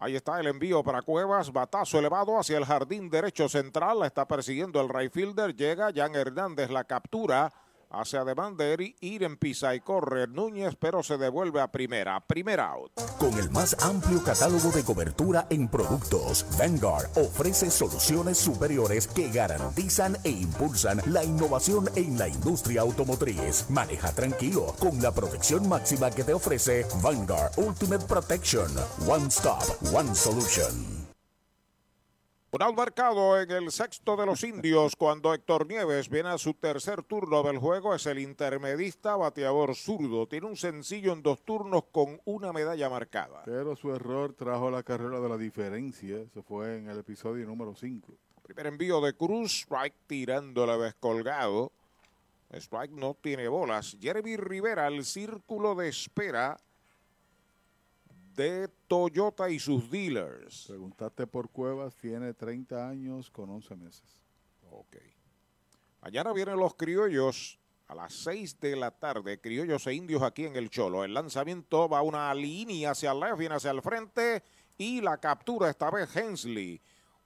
Ahí 0.00 0.14
está 0.14 0.38
el 0.38 0.46
envío 0.46 0.84
para 0.84 1.02
Cuevas. 1.02 1.52
Batazo 1.52 1.98
elevado 1.98 2.38
hacia 2.38 2.56
el 2.56 2.64
jardín 2.64 3.10
derecho 3.10 3.48
central. 3.48 4.00
La 4.00 4.06
está 4.06 4.28
persiguiendo 4.28 4.80
el 4.80 4.88
right 4.88 5.12
fielder. 5.12 5.56
Llega 5.56 5.92
Jan 5.92 6.14
Hernández. 6.14 6.70
La 6.70 6.84
captura. 6.84 7.52
Hace 7.90 8.18
ademán 8.18 8.56
de 8.56 8.74
ir- 9.00 9.22
en 9.22 9.36
pisa 9.38 9.74
y 9.74 9.80
corre 9.80 10.26
Núñez, 10.26 10.74
pero 10.78 11.02
se 11.02 11.16
devuelve 11.16 11.60
a 11.60 11.72
primera. 11.72 12.20
Primera 12.20 12.70
out. 12.72 12.92
Con 13.18 13.32
el 13.38 13.50
más 13.50 13.74
amplio 13.82 14.22
catálogo 14.22 14.70
de 14.70 14.84
cobertura 14.84 15.46
en 15.50 15.68
productos, 15.68 16.44
Vanguard 16.58 17.08
ofrece 17.16 17.70
soluciones 17.70 18.36
superiores 18.38 19.08
que 19.08 19.30
garantizan 19.30 20.16
e 20.22 20.30
impulsan 20.30 21.00
la 21.06 21.24
innovación 21.24 21.88
en 21.96 22.18
la 22.18 22.28
industria 22.28 22.82
automotriz. 22.82 23.64
Maneja 23.70 24.12
tranquilo 24.12 24.74
con 24.78 25.00
la 25.00 25.12
protección 25.12 25.68
máxima 25.68 26.10
que 26.10 26.24
te 26.24 26.34
ofrece 26.34 26.86
Vanguard 27.02 27.52
Ultimate 27.56 28.04
Protection. 28.06 28.70
One 29.08 29.28
Stop, 29.28 29.62
One 29.94 30.14
Solution. 30.14 31.07
Un 32.50 32.62
out 32.62 32.74
marcado 32.74 33.38
en 33.38 33.50
el 33.50 33.70
sexto 33.70 34.16
de 34.16 34.24
los 34.24 34.42
indios 34.42 34.96
cuando 34.96 35.34
Héctor 35.34 35.66
Nieves 35.66 36.08
viene 36.08 36.30
a 36.30 36.38
su 36.38 36.54
tercer 36.54 37.02
turno 37.02 37.42
del 37.42 37.58
juego. 37.58 37.94
Es 37.94 38.06
el 38.06 38.18
intermedista 38.18 39.16
bateador 39.16 39.74
zurdo. 39.74 40.26
Tiene 40.26 40.46
un 40.46 40.56
sencillo 40.56 41.12
en 41.12 41.22
dos 41.22 41.42
turnos 41.44 41.84
con 41.92 42.18
una 42.24 42.54
medalla 42.54 42.88
marcada. 42.88 43.42
Pero 43.44 43.76
su 43.76 43.94
error 43.94 44.32
trajo 44.32 44.70
la 44.70 44.82
carrera 44.82 45.20
de 45.20 45.28
la 45.28 45.36
diferencia. 45.36 46.24
Se 46.32 46.40
fue 46.40 46.78
en 46.78 46.88
el 46.88 46.98
episodio 46.98 47.44
número 47.46 47.74
5. 47.74 48.14
Primer 48.42 48.66
envío 48.68 49.02
de 49.02 49.12
Cruz, 49.12 49.52
strike 49.52 50.06
tirando 50.06 50.64
la 50.64 50.78
vez 50.78 50.94
colgado. 50.94 51.70
Strike 52.50 52.92
no 52.92 53.12
tiene 53.12 53.46
bolas. 53.48 53.94
Jeremy 54.00 54.38
Rivera, 54.38 54.86
el 54.86 55.04
círculo 55.04 55.74
de 55.74 55.88
espera 55.88 56.56
de 58.38 58.68
Toyota 58.86 59.50
y 59.50 59.58
sus 59.58 59.90
dealers. 59.90 60.66
Preguntaste 60.68 61.26
por 61.26 61.50
Cuevas, 61.50 61.96
tiene 61.96 62.34
30 62.34 62.88
años 62.88 63.32
con 63.32 63.50
11 63.50 63.74
meses. 63.74 64.22
Ok. 64.70 64.96
Mañana 66.00 66.32
vienen 66.32 66.56
los 66.56 66.76
criollos 66.76 67.58
a 67.88 67.96
las 67.96 68.14
6 68.14 68.60
de 68.60 68.76
la 68.76 68.92
tarde, 68.92 69.40
criollos 69.40 69.84
e 69.88 69.94
indios 69.94 70.22
aquí 70.22 70.44
en 70.44 70.54
el 70.54 70.70
Cholo. 70.70 71.02
El 71.02 71.14
lanzamiento 71.14 71.88
va 71.88 72.02
una 72.02 72.32
línea 72.32 72.92
hacia 72.92 73.10
el 73.10 73.18
left, 73.18 73.38
viene 73.38 73.56
hacia 73.56 73.72
el 73.72 73.82
frente 73.82 74.44
y 74.76 75.00
la 75.00 75.18
captura 75.18 75.68
esta 75.68 75.90
vez 75.90 76.14
Hensley. 76.14 76.80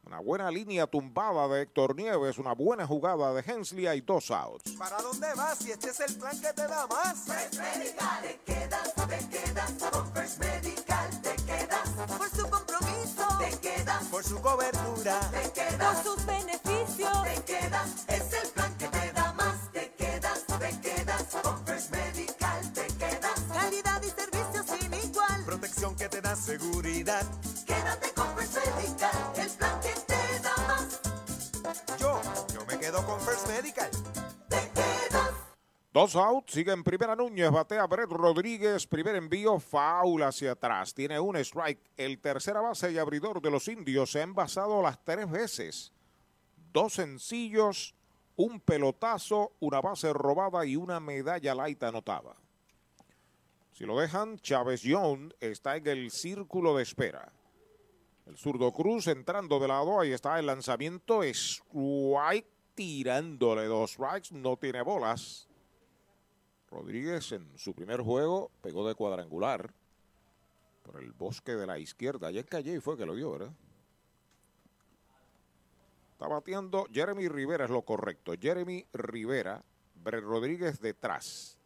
Una 0.05 0.19
buena 0.19 0.51
línea 0.51 0.87
tumbada 0.89 1.47
de 1.49 1.63
Héctor 1.63 1.95
Nieves, 1.95 2.37
una 2.39 2.55
buena 2.55 2.87
jugada 2.87 3.33
de 3.33 3.43
Hensley, 3.47 3.87
hay 3.87 4.01
dos 4.01 4.31
outs. 4.33 4.73
¿Para 4.73 5.01
dónde 5.01 5.33
vas 5.35 5.59
si 5.59 5.71
este 5.71 5.91
es 5.91 6.01
el 6.01 6.17
plan 6.17 6.39
que 6.41 6.53
te 6.53 6.67
da 6.67 6.87
más? 6.89 7.21
First 7.21 7.55
Medical, 7.55 8.23
te 8.23 8.41
quedas, 8.45 8.95
te 8.95 9.29
quedas, 9.29 9.73
con 9.91 10.13
First 10.13 10.39
Medical 10.41 11.23
te 11.23 11.37
quedas. 11.45 11.89
Por 12.19 12.31
su 12.31 12.51
compromiso, 12.51 13.39
te 13.39 13.59
quedas. 13.59 14.05
Por 14.09 14.25
su 14.25 14.41
cobertura, 14.41 15.21
te 15.31 15.53
quedas. 15.53 16.01
Por 16.01 16.05
sus 16.05 16.27
beneficios, 16.27 17.23
te 17.23 17.43
quedas. 17.45 18.05
Es 18.09 18.33
el 18.43 18.49
plan 18.51 18.77
que 18.79 18.89
te 18.89 19.13
da 19.13 19.33
más, 19.35 19.73
te 19.73 19.93
quedas, 19.93 20.45
te 20.59 20.81
quedas. 20.81 21.23
Con 21.43 21.65
First 21.65 21.91
Medical 21.93 22.73
te 22.73 22.87
quedas. 22.99 23.41
Calidad 23.53 24.03
y 24.03 24.11
servicio 24.11 24.65
sin 24.65 24.93
igual. 24.95 25.45
Protección 25.47 25.95
que 25.95 26.09
te 26.09 26.21
da 26.21 26.35
seguridad. 26.35 27.25
Quédate 27.67 28.13
con 28.15 28.27
First 28.37 28.57
Medical, 28.77 29.32
Dos 35.93 36.17
outs, 36.17 36.55
sigue 36.55 36.73
en 36.73 36.83
primera 36.83 37.15
Núñez, 37.15 37.51
batea 37.51 37.87
Brett 37.87 38.09
Rodríguez, 38.09 38.87
primer 38.87 39.15
envío, 39.15 39.61
foul 39.61 40.23
hacia 40.23 40.53
atrás. 40.53 40.95
Tiene 40.95 41.21
un 41.21 41.37
strike. 41.37 41.91
El 41.99 42.19
tercera 42.19 42.63
base 42.63 42.91
y 42.93 42.97
abridor 42.97 43.43
de 43.43 43.51
los 43.51 43.69
indios 43.69 44.11
se 44.11 44.21
ha 44.21 44.23
envasado 44.23 44.81
las 44.81 45.05
tres 45.05 45.31
veces. 45.31 45.93
Dos 46.73 46.95
sencillos, 46.95 47.95
un 48.37 48.59
pelotazo, 48.61 49.53
una 49.61 49.83
base 49.83 50.15
robada 50.15 50.65
y 50.65 50.77
una 50.77 50.99
medalla 50.99 51.55
light 51.55 51.83
anotada. 51.83 52.37
Si 53.73 53.85
lo 53.85 54.01
dejan, 54.01 54.39
Chávez 54.39 54.81
Young 54.81 55.35
está 55.41 55.77
en 55.77 55.87
el 55.89 56.11
círculo 56.11 56.75
de 56.75 56.85
espera. 56.85 57.31
El 58.25 58.39
zurdo 58.39 58.73
Cruz 58.73 59.09
entrando 59.09 59.61
de 59.61 59.69
lado, 59.69 60.01
ahí 60.01 60.13
está 60.13 60.39
el 60.39 60.47
lanzamiento, 60.47 61.23
strike 61.23 62.49
tirándole 62.75 63.67
dos 63.67 63.93
strikes, 63.93 64.29
no 64.33 64.57
tiene 64.57 64.83
bolas. 64.83 65.49
Rodríguez 66.71 67.33
en 67.33 67.59
su 67.59 67.75
primer 67.75 68.01
juego 68.01 68.51
pegó 68.63 68.87
de 68.89 68.95
cuadrangular 68.95 69.73
por 70.83 71.03
el 71.03 71.13
bosque 71.13 71.55
de 71.55 71.67
la 71.67 71.79
izquierda. 71.79 72.29
Allá 72.29 72.41
en 72.41 72.47
Calle 72.47 72.81
fue 72.81 72.97
que 72.97 73.07
lo 73.07 73.15
dio, 73.15 73.31
¿verdad? 73.33 73.53
Está 76.13 76.29
bateando 76.29 76.87
Jeremy 76.93 77.29
Rivera, 77.29 77.65
es 77.65 77.71
lo 77.71 77.83
correcto. 77.83 78.33
Jeremy 78.41 78.87
Rivera, 78.93 79.63
Brett 79.97 80.25
Rodríguez 80.25 80.81
detrás. 80.81 81.59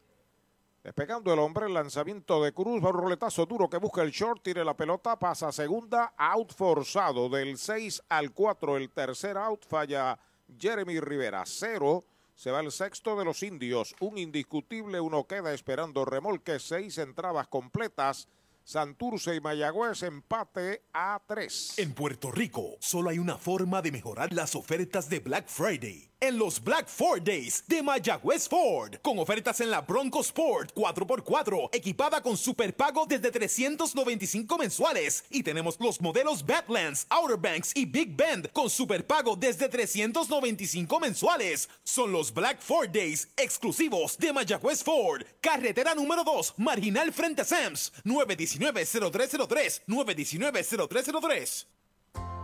Despegando 0.82 1.32
el 1.32 1.40
hombre, 1.40 1.66
el 1.66 1.74
lanzamiento 1.74 2.42
de 2.42 2.52
Cruz, 2.52 2.82
va 2.82 2.90
un 2.90 2.96
roletazo 2.96 3.44
duro 3.44 3.68
que 3.68 3.76
busca 3.76 4.02
el 4.02 4.12
short, 4.12 4.42
tire 4.42 4.64
la 4.64 4.76
pelota, 4.76 5.18
pasa 5.18 5.48
a 5.48 5.52
segunda, 5.52 6.14
out 6.16 6.52
forzado 6.54 7.28
del 7.28 7.58
6 7.58 8.04
al 8.08 8.32
4, 8.32 8.76
el 8.76 8.90
tercer 8.90 9.36
out 9.36 9.66
falla 9.66 10.18
Jeremy 10.58 11.00
Rivera, 11.00 11.42
cero. 11.46 12.04
Se 12.34 12.50
va 12.50 12.60
el 12.60 12.70
sexto 12.70 13.16
de 13.16 13.24
los 13.24 13.42
indios, 13.42 13.94
un 13.98 14.18
indiscutible, 14.18 15.00
uno 15.00 15.26
queda 15.26 15.54
esperando 15.54 16.04
remolque, 16.04 16.58
seis 16.58 16.98
entradas 16.98 17.48
completas. 17.48 18.28
Santurce 18.62 19.36
y 19.36 19.40
Mayagüez 19.40 20.02
empate 20.02 20.82
a 20.92 21.22
tres. 21.24 21.78
En 21.78 21.94
Puerto 21.94 22.32
Rico, 22.32 22.76
solo 22.80 23.10
hay 23.10 23.18
una 23.20 23.38
forma 23.38 23.80
de 23.80 23.92
mejorar 23.92 24.32
las 24.32 24.56
ofertas 24.56 25.08
de 25.08 25.20
Black 25.20 25.46
Friday. 25.48 26.10
En 26.18 26.38
los 26.38 26.64
Black 26.64 26.88
Ford 26.88 27.22
Days 27.22 27.62
de 27.68 27.82
Mayagüez 27.82 28.48
Ford, 28.48 28.94
con 29.02 29.18
ofertas 29.18 29.60
en 29.60 29.70
la 29.70 29.82
Bronco 29.82 30.22
Sport 30.22 30.72
4x4, 30.74 31.68
equipada 31.74 32.22
con 32.22 32.38
superpago 32.38 33.04
desde 33.04 33.30
395 33.30 34.56
mensuales. 34.56 35.26
Y 35.28 35.42
tenemos 35.42 35.78
los 35.78 36.00
modelos 36.00 36.42
Badlands, 36.46 37.06
Outer 37.10 37.36
Banks 37.36 37.72
y 37.74 37.84
Big 37.84 38.16
Bend 38.16 38.50
con 38.52 38.70
superpago 38.70 39.36
desde 39.36 39.68
395 39.68 41.00
mensuales. 41.00 41.68
Son 41.84 42.10
los 42.10 42.32
Black 42.32 42.62
Ford 42.62 42.88
Days 42.88 43.28
exclusivos 43.36 44.16
de 44.16 44.32
Mayagüez 44.32 44.82
Ford. 44.82 45.22
Carretera 45.42 45.94
número 45.94 46.24
2, 46.24 46.54
marginal 46.56 47.12
frente 47.12 47.42
a 47.42 47.44
Sams, 47.44 47.92
919-0303, 48.06 49.82
919-0303. 49.86 51.66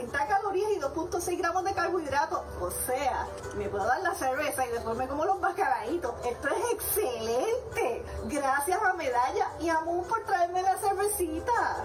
90 0.00 0.26
calorías 0.26 0.70
y 0.72 0.80
2.6 0.80 1.38
gramos 1.38 1.64
de 1.64 1.74
carbohidratos. 1.74 2.40
O 2.60 2.70
sea, 2.70 3.26
me 3.56 3.68
puedo 3.68 3.84
dar 3.84 4.00
la 4.00 4.14
cerveza 4.14 4.66
y 4.66 4.70
después 4.70 4.96
me 4.96 5.06
como 5.06 5.24
los 5.24 5.38
mascaraditos. 5.40 6.14
Esto 6.24 6.48
es 6.48 6.72
excelente. 6.72 8.04
Gracias 8.24 8.82
a 8.82 8.94
Medalla 8.94 9.50
y 9.60 9.68
a 9.68 9.80
Moon 9.80 10.04
por 10.04 10.24
traerme 10.24 10.62
la 10.62 10.76
cervecita. 10.78 11.84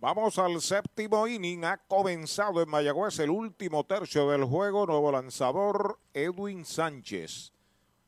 Vamos 0.00 0.38
al 0.38 0.60
séptimo 0.60 1.26
inning. 1.26 1.64
Ha 1.64 1.76
comenzado 1.76 2.62
en 2.62 2.68
Mayagüez 2.68 3.18
el 3.18 3.30
último 3.30 3.82
tercio 3.82 4.30
del 4.30 4.44
juego. 4.44 4.86
Nuevo 4.86 5.10
lanzador 5.10 5.98
Edwin 6.14 6.64
Sánchez. 6.64 7.52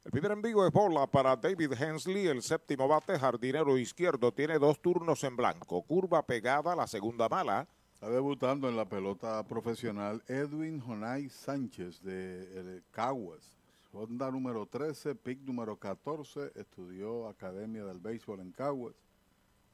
El 0.04 0.12
primer 0.12 0.30
envío 0.30 0.64
es 0.64 0.72
bola 0.72 1.08
para 1.08 1.34
David 1.34 1.72
Hensley, 1.72 2.28
el 2.28 2.42
séptimo 2.42 2.86
bate, 2.86 3.18
jardinero 3.18 3.76
izquierdo, 3.76 4.32
tiene 4.32 4.58
dos 4.60 4.80
turnos 4.80 5.24
en 5.24 5.36
blanco, 5.36 5.82
curva 5.82 6.24
pegada, 6.24 6.76
la 6.76 6.86
segunda 6.86 7.28
mala. 7.28 7.66
Está 7.94 8.08
debutando 8.08 8.68
en 8.68 8.76
la 8.76 8.84
pelota 8.84 9.42
profesional 9.42 10.22
Edwin 10.28 10.80
Jonay 10.80 11.28
Sánchez 11.28 12.00
de 12.02 12.76
eh, 12.76 12.82
Caguas. 12.92 13.58
Honda 13.92 14.30
número 14.30 14.64
13, 14.64 15.16
pick 15.16 15.40
número 15.40 15.76
14, 15.76 16.52
estudió 16.54 17.28
Academia 17.28 17.84
del 17.84 17.98
Béisbol 17.98 18.40
en 18.40 18.52
Caguas 18.52 18.94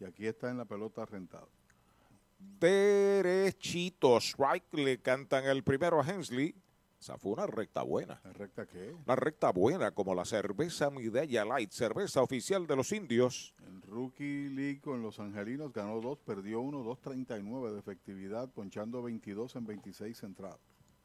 y 0.01 0.05
aquí 0.07 0.27
está 0.27 0.51
en 0.51 0.57
la 0.57 0.65
pelota 0.65 1.05
rentada. 1.05 1.47
Derechito, 2.59 4.17
strike, 4.19 4.75
le 4.75 4.99
cantan 4.99 5.45
el 5.45 5.63
primero 5.63 6.01
a 6.01 6.09
Hensley. 6.09 6.55
Esa 7.01 7.19
fue 7.19 7.33
una 7.33 7.47
recta 7.47 7.83
buena. 7.83 8.21
¿La 8.25 8.33
recta 8.33 8.67
qué? 8.67 8.93
Una 8.93 9.17
recta 9.17 9.51
buena 9.53 9.91
como 9.93 10.15
la 10.15 10.25
cerveza 10.25 10.91
Midella 10.91 11.45
Light, 11.45 11.71
cerveza 11.71 12.23
oficial 12.23 12.67
de 12.67 12.77
los 12.77 12.93
indios. 12.93 13.55
En 13.67 13.83
Rookie 13.83 14.49
League 14.49 14.81
con 14.81 15.03
los 15.03 15.21
angelinos 15.21 15.73
ganó 15.73 16.01
2, 16.01 16.19
perdió 16.21 16.61
1, 16.61 16.85
2.39 16.85 17.73
de 17.73 17.79
efectividad, 17.79 18.49
ponchando 18.49 19.03
22 19.03 19.57
en 19.57 19.67
26 19.67 20.23
entradas. 20.23 20.59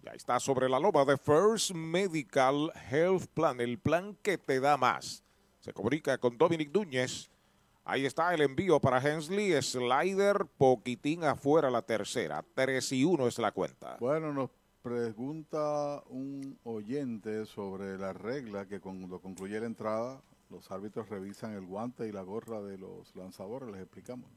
Ya 0.04 0.12
está 0.12 0.40
sobre 0.40 0.70
la 0.70 0.80
loma 0.80 1.06
de 1.06 1.18
First 1.18 1.72
Medical 1.72 2.72
Health 2.90 3.28
Plan, 3.34 3.60
el 3.62 3.78
plan 3.78 4.18
que 4.24 4.38
te 4.38 4.60
da 4.60 4.78
más. 4.78 5.24
Se 5.60 5.74
comunica 5.74 6.18
con 6.18 6.38
Dominic 6.38 6.74
Núñez. 6.74 7.31
Ahí 7.92 8.06
está 8.06 8.34
el 8.34 8.40
envío 8.40 8.80
para 8.80 9.06
Hensley, 9.06 9.62
slider 9.62 10.46
poquitín 10.58 11.26
afuera 11.26 11.70
la 11.70 11.82
tercera, 11.82 12.42
3 12.54 12.90
y 12.94 13.04
1 13.04 13.28
es 13.28 13.38
la 13.38 13.52
cuenta. 13.52 13.98
Bueno, 14.00 14.32
nos 14.32 14.50
pregunta 14.82 16.02
un 16.08 16.58
oyente 16.64 17.46
sobre 17.46 17.98
la 17.98 18.14
regla 18.14 18.66
que 18.66 18.80
cuando 18.80 19.20
concluye 19.20 19.60
la 19.60 19.66
entrada, 19.66 20.22
los 20.50 20.72
árbitros 20.72 21.10
revisan 21.10 21.52
el 21.52 21.66
guante 21.66 22.08
y 22.08 22.14
la 22.14 22.22
gorra 22.22 22.62
de 22.62 22.78
los 22.78 23.14
lanzadores, 23.14 23.68
les 23.68 23.82
explicamos. 23.82 24.30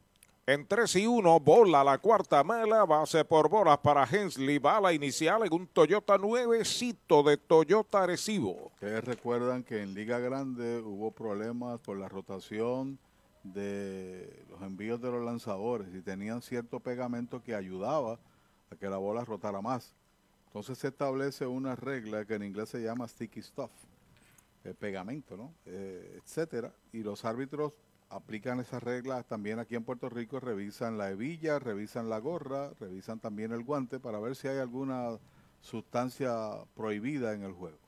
En 0.49 0.67
3 0.67 0.97
y 0.97 1.07
1, 1.07 1.39
bola 1.39 1.85
la 1.85 1.99
cuarta 1.99 2.43
mala, 2.43 2.85
base 2.85 3.25
por 3.25 3.49
bolas 3.49 3.79
para 3.79 4.03
Hensley, 4.05 4.59
bala 4.59 4.93
inicial 4.93 5.47
en 5.47 5.55
un 5.55 5.69
Toyota 5.69 6.19
nuevecito 6.19 7.23
de 7.23 7.37
Toyota 7.37 8.03
Arecibo. 8.03 8.73
Ustedes 8.75 9.05
recuerdan 9.05 9.63
que 9.63 9.81
en 9.81 9.95
Liga 9.95 10.19
Grande 10.19 10.81
hubo 10.81 11.13
problemas 11.13 11.79
por 11.79 11.97
la 11.97 12.09
rotación 12.09 12.99
de 13.45 14.45
los 14.49 14.61
envíos 14.63 15.01
de 15.01 15.11
los 15.11 15.25
lanzadores 15.25 15.95
y 15.95 16.01
tenían 16.01 16.43
cierto 16.43 16.81
pegamento 16.81 17.43
que 17.43 17.55
ayudaba 17.55 18.19
a 18.71 18.77
que 18.77 18.89
la 18.89 18.97
bola 18.97 19.25
rotara 19.25 19.61
más. 19.61 19.95
Entonces 20.47 20.79
se 20.79 20.89
establece 20.89 21.47
una 21.47 21.77
regla 21.77 22.25
que 22.25 22.35
en 22.35 22.45
inglés 22.45 22.71
se 22.71 22.81
llama 22.81 23.07
sticky 23.07 23.43
stuff, 23.43 23.71
el 24.65 24.75
pegamento, 24.75 25.37
¿no? 25.37 25.53
Eh, 25.67 26.21
etcétera. 26.23 26.73
Y 26.93 27.03
los 27.03 27.25
árbitros 27.25 27.73
aplican 28.09 28.61
esas 28.61 28.83
reglas 28.83 29.27
también 29.27 29.59
aquí 29.59 29.75
en 29.75 29.85
Puerto 29.85 30.09
Rico, 30.09 30.41
revisan 30.41 30.97
la 30.97 31.11
hebilla, 31.11 31.59
revisan 31.59 32.09
la 32.09 32.19
gorra, 32.19 32.71
revisan 32.79 33.19
también 33.19 33.53
el 33.53 33.65
guante 33.65 33.99
para 33.99 34.21
ver 34.21 34.37
si 34.37 34.49
hay 34.49 34.59
alguna 34.59 35.19
sustancia 35.61 36.33
prohibida 36.75 37.35
en 37.35 37.43
el 37.43 37.53
juego. 37.53 37.79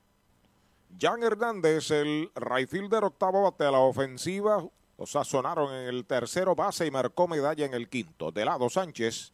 Jan 0.99 1.23
Hernández, 1.23 1.91
el 1.91 2.31
right 2.35 2.69
fielder 2.69 3.05
octavo 3.05 3.43
bate 3.43 3.65
a 3.65 3.71
la 3.71 3.81
ofensiva, 3.81 4.67
lo 4.99 5.07
sazonaron 5.07 5.75
en 5.75 5.89
el 5.89 6.05
tercero 6.07 6.55
base 6.55 6.87
y 6.87 6.91
marcó 6.91 7.29
medalla 7.29 7.67
en 7.67 7.75
el 7.75 7.89
quinto. 7.89 8.31
De 8.31 8.45
lado 8.45 8.69
Sánchez, 8.71 9.33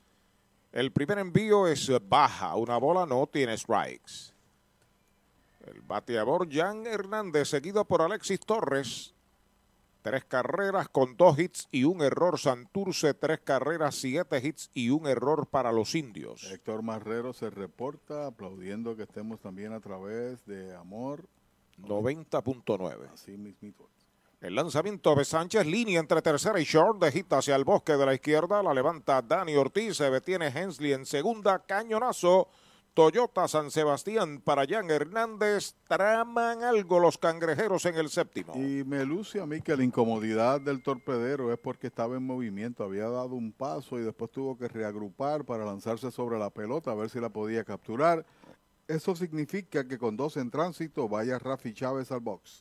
el 0.73 0.91
primer 0.92 1.18
envío 1.18 1.66
es 1.66 1.91
baja, 2.08 2.57
una 2.57 2.76
bola 2.78 3.07
no 3.07 3.26
tiene 3.26 3.57
strikes. 3.57 4.32
El 5.66 5.81
bateador 5.82 6.49
Jan 6.50 6.86
Hernández, 6.86 7.49
seguido 7.49 7.84
por 7.84 8.02
Alexis 8.02 8.41
Torres. 8.41 9.15
Tres 10.02 10.24
carreras 10.24 10.89
con 10.89 11.16
dos 11.16 11.39
hits 11.39 11.68
y 11.70 11.84
un 11.84 12.02
error. 12.02 12.36
Santurce, 12.36 13.15
tres 13.15 13.39
carreras, 13.39 13.94
siete 13.94 14.44
hits 14.44 14.68
y 14.74 14.91
un 14.91 15.07
error 15.07 15.47
para 15.47 15.70
los 15.70 15.94
indios. 15.94 16.42
Héctor 16.50 16.82
Marrero 16.82 17.32
se 17.32 17.50
reporta 17.50 18.26
aplaudiendo 18.26 18.97
que 18.97 19.05
estemos 19.05 19.39
también 19.39 19.73
a 19.73 19.78
través 19.78 20.44
de 20.44 20.74
Amor 20.74 21.28
90.9. 21.81 23.12
Así 23.12 23.36
mismito. 23.36 23.89
El 24.42 24.56
lanzamiento 24.56 25.14
de 25.14 25.24
Sánchez, 25.24 25.64
línea 25.66 26.00
entre 26.00 26.20
tercera 26.20 26.58
y 26.58 26.64
short, 26.64 27.00
de 27.00 27.12
hit 27.12 27.32
hacia 27.32 27.54
el 27.54 27.62
bosque 27.62 27.92
de 27.92 28.04
la 28.04 28.12
izquierda, 28.12 28.60
la 28.60 28.74
levanta 28.74 29.22
Dani 29.22 29.54
Ortiz, 29.54 29.98
se 29.98 30.10
detiene 30.10 30.48
Hensley 30.48 30.92
en 30.94 31.06
segunda, 31.06 31.60
cañonazo, 31.60 32.48
Toyota 32.92 33.46
San 33.46 33.70
Sebastián 33.70 34.40
para 34.40 34.66
Jan 34.66 34.90
Hernández, 34.90 35.76
traman 35.86 36.64
algo 36.64 36.98
los 36.98 37.18
cangrejeros 37.18 37.86
en 37.86 37.94
el 37.94 38.08
séptimo. 38.08 38.54
Y 38.56 38.82
me 38.82 39.04
luce 39.04 39.40
a 39.40 39.46
mí 39.46 39.60
que 39.60 39.76
la 39.76 39.84
incomodidad 39.84 40.60
del 40.60 40.82
torpedero 40.82 41.52
es 41.52 41.58
porque 41.60 41.86
estaba 41.86 42.16
en 42.16 42.26
movimiento, 42.26 42.82
había 42.82 43.08
dado 43.08 43.36
un 43.36 43.52
paso 43.52 43.96
y 44.00 44.02
después 44.02 44.32
tuvo 44.32 44.58
que 44.58 44.66
reagrupar 44.66 45.44
para 45.44 45.64
lanzarse 45.64 46.10
sobre 46.10 46.40
la 46.40 46.50
pelota 46.50 46.90
a 46.90 46.96
ver 46.96 47.10
si 47.10 47.20
la 47.20 47.28
podía 47.28 47.62
capturar. 47.62 48.26
Eso 48.88 49.14
significa 49.14 49.86
que 49.86 49.98
con 49.98 50.16
dos 50.16 50.36
en 50.36 50.50
tránsito 50.50 51.08
vaya 51.08 51.38
Rafi 51.38 51.72
Chávez 51.72 52.10
al 52.10 52.18
box. 52.18 52.60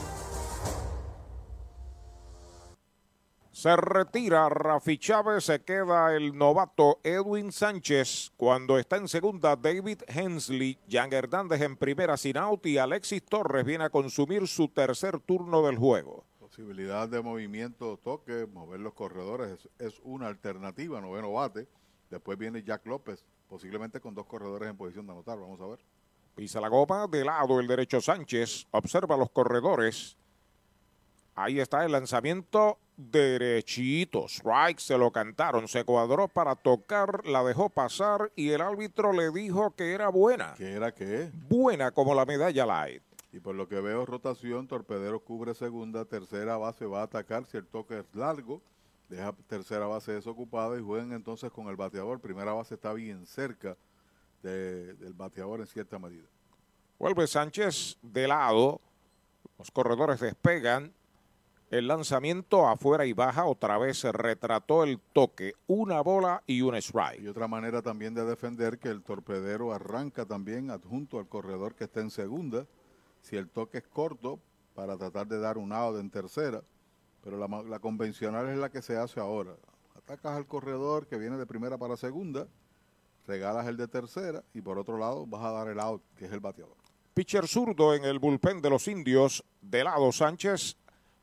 Se 3.61 3.75
retira 3.75 4.49
Rafi 4.49 4.97
Chávez, 4.97 5.43
se 5.43 5.61
queda 5.61 6.15
el 6.15 6.35
novato 6.35 6.99
Edwin 7.03 7.51
Sánchez. 7.51 8.31
Cuando 8.35 8.79
está 8.79 8.97
en 8.97 9.07
segunda, 9.07 9.55
David 9.55 10.01
Hensley, 10.07 10.79
Jan 10.89 11.13
Hernández 11.13 11.61
en 11.61 11.77
primera 11.77 12.17
sin 12.17 12.37
out 12.37 12.65
y 12.65 12.79
Alexis 12.79 13.23
Torres 13.23 13.63
viene 13.63 13.83
a 13.83 13.91
consumir 13.91 14.47
su 14.47 14.67
tercer 14.69 15.19
turno 15.19 15.61
del 15.61 15.77
juego. 15.77 16.25
Posibilidad 16.39 17.07
de 17.07 17.21
movimiento, 17.21 17.97
toque, 17.97 18.47
mover 18.51 18.79
los 18.79 18.95
corredores 18.95 19.51
es, 19.51 19.69
es 19.77 20.01
una 20.03 20.25
alternativa, 20.25 20.99
noveno 20.99 21.31
bate. 21.31 21.67
Después 22.09 22.39
viene 22.39 22.63
Jack 22.63 22.87
López, 22.87 23.23
posiblemente 23.47 23.99
con 23.99 24.15
dos 24.15 24.25
corredores 24.25 24.71
en 24.71 24.75
posición 24.75 25.05
de 25.05 25.11
anotar. 25.11 25.37
Vamos 25.37 25.61
a 25.61 25.67
ver. 25.67 25.79
Pisa 26.33 26.59
la 26.59 26.67
goma, 26.67 27.05
de 27.05 27.23
lado 27.23 27.59
el 27.59 27.67
derecho 27.67 28.01
Sánchez, 28.01 28.65
observa 28.71 29.15
los 29.17 29.29
corredores. 29.29 30.17
Ahí 31.35 31.59
está 31.59 31.85
el 31.85 31.91
lanzamiento 31.91 32.79
derechito. 33.09 34.25
Strike 34.27 34.79
se 34.79 34.97
lo 34.97 35.11
cantaron, 35.11 35.67
se 35.67 35.83
cuadró 35.83 36.27
para 36.27 36.55
tocar, 36.55 37.25
la 37.25 37.43
dejó 37.43 37.69
pasar 37.69 38.31
y 38.35 38.49
el 38.51 38.61
árbitro 38.61 39.13
le 39.13 39.31
dijo 39.31 39.71
que 39.75 39.93
era 39.93 40.09
buena. 40.09 40.53
¿Qué 40.57 40.73
era 40.73 40.93
qué? 40.93 41.31
Buena 41.49 41.91
como 41.91 42.13
la 42.13 42.25
medalla 42.25 42.65
light. 42.65 43.01
Y 43.33 43.39
por 43.39 43.55
lo 43.55 43.67
que 43.67 43.79
veo, 43.79 44.05
rotación, 44.05 44.67
Torpedero 44.67 45.19
cubre 45.21 45.53
segunda, 45.53 46.03
tercera 46.05 46.57
base 46.57 46.85
va 46.85 46.99
a 46.99 47.03
atacar 47.03 47.45
si 47.45 47.57
el 47.57 47.65
toque 47.65 47.99
es 47.99 48.05
largo, 48.13 48.61
deja 49.07 49.33
tercera 49.47 49.87
base 49.87 50.11
desocupada 50.11 50.77
y 50.77 50.81
juegan 50.83 51.13
entonces 51.13 51.49
con 51.51 51.67
el 51.67 51.75
bateador. 51.77 52.19
Primera 52.19 52.51
base 52.53 52.75
está 52.75 52.91
bien 52.93 53.25
cerca 53.25 53.77
de- 54.43 54.93
del 54.95 55.13
bateador 55.13 55.61
en 55.61 55.67
cierta 55.67 55.97
medida. 55.97 56.27
Vuelve 56.99 57.25
Sánchez 57.25 57.97
de 58.01 58.27
lado. 58.27 58.81
Los 59.57 59.71
corredores 59.71 60.19
despegan. 60.19 60.91
El 61.71 61.87
lanzamiento 61.87 62.67
afuera 62.67 63.05
y 63.05 63.13
baja. 63.13 63.45
Otra 63.45 63.77
vez 63.77 63.97
se 63.97 64.11
retrató 64.11 64.83
el 64.83 64.99
toque. 65.13 65.53
Una 65.67 66.01
bola 66.01 66.43
y 66.45 66.61
un 66.63 66.75
strike. 66.75 67.21
Y 67.21 67.29
otra 67.29 67.47
manera 67.47 67.81
también 67.81 68.13
de 68.13 68.25
defender 68.25 68.77
que 68.77 68.89
el 68.89 69.01
torpedero 69.01 69.71
arranca 69.71 70.25
también 70.25 70.69
adjunto 70.69 71.17
al 71.17 71.29
corredor 71.29 71.73
que 71.73 71.85
está 71.85 72.01
en 72.01 72.09
segunda. 72.09 72.67
Si 73.21 73.37
el 73.37 73.47
toque 73.47 73.77
es 73.77 73.87
corto, 73.87 74.37
para 74.75 74.97
tratar 74.97 75.27
de 75.27 75.39
dar 75.39 75.57
un 75.57 75.71
out 75.71 75.97
en 75.97 76.09
tercera. 76.09 76.61
Pero 77.23 77.37
la, 77.37 77.79
convencional 77.79 78.49
es 78.49 78.57
la 78.57 78.69
que 78.69 78.81
se 78.81 78.97
hace 78.97 79.21
ahora. 79.21 79.55
Atacas 79.95 80.35
al 80.35 80.47
corredor 80.47 81.07
que 81.07 81.17
viene 81.17 81.37
de 81.37 81.45
primera 81.45 81.77
para 81.77 81.95
segunda 81.95 82.47
regalas 83.27 83.65
el 83.67 83.77
de 83.77 83.87
tercera 83.87 84.43
y 84.53 84.59
por 84.61 84.77
otro 84.77 84.97
lado 84.97 85.25
vas 85.25 85.45
a 85.45 85.51
dar 85.51 85.69
el 85.69 85.79
out, 85.79 86.01
que 86.17 86.25
es 86.25 86.33
el 86.33 86.41
bateador. 86.41 86.75
Pitcher 87.13 87.47
zurdo 87.47 87.93
en 87.93 88.03
el 88.03 88.19
bullpen 88.19 88.61
de 88.61 88.69
los 88.69 88.89
indios. 88.89 89.43
De 89.61 89.85
lado 89.85 90.11
Sánchez. 90.11 90.75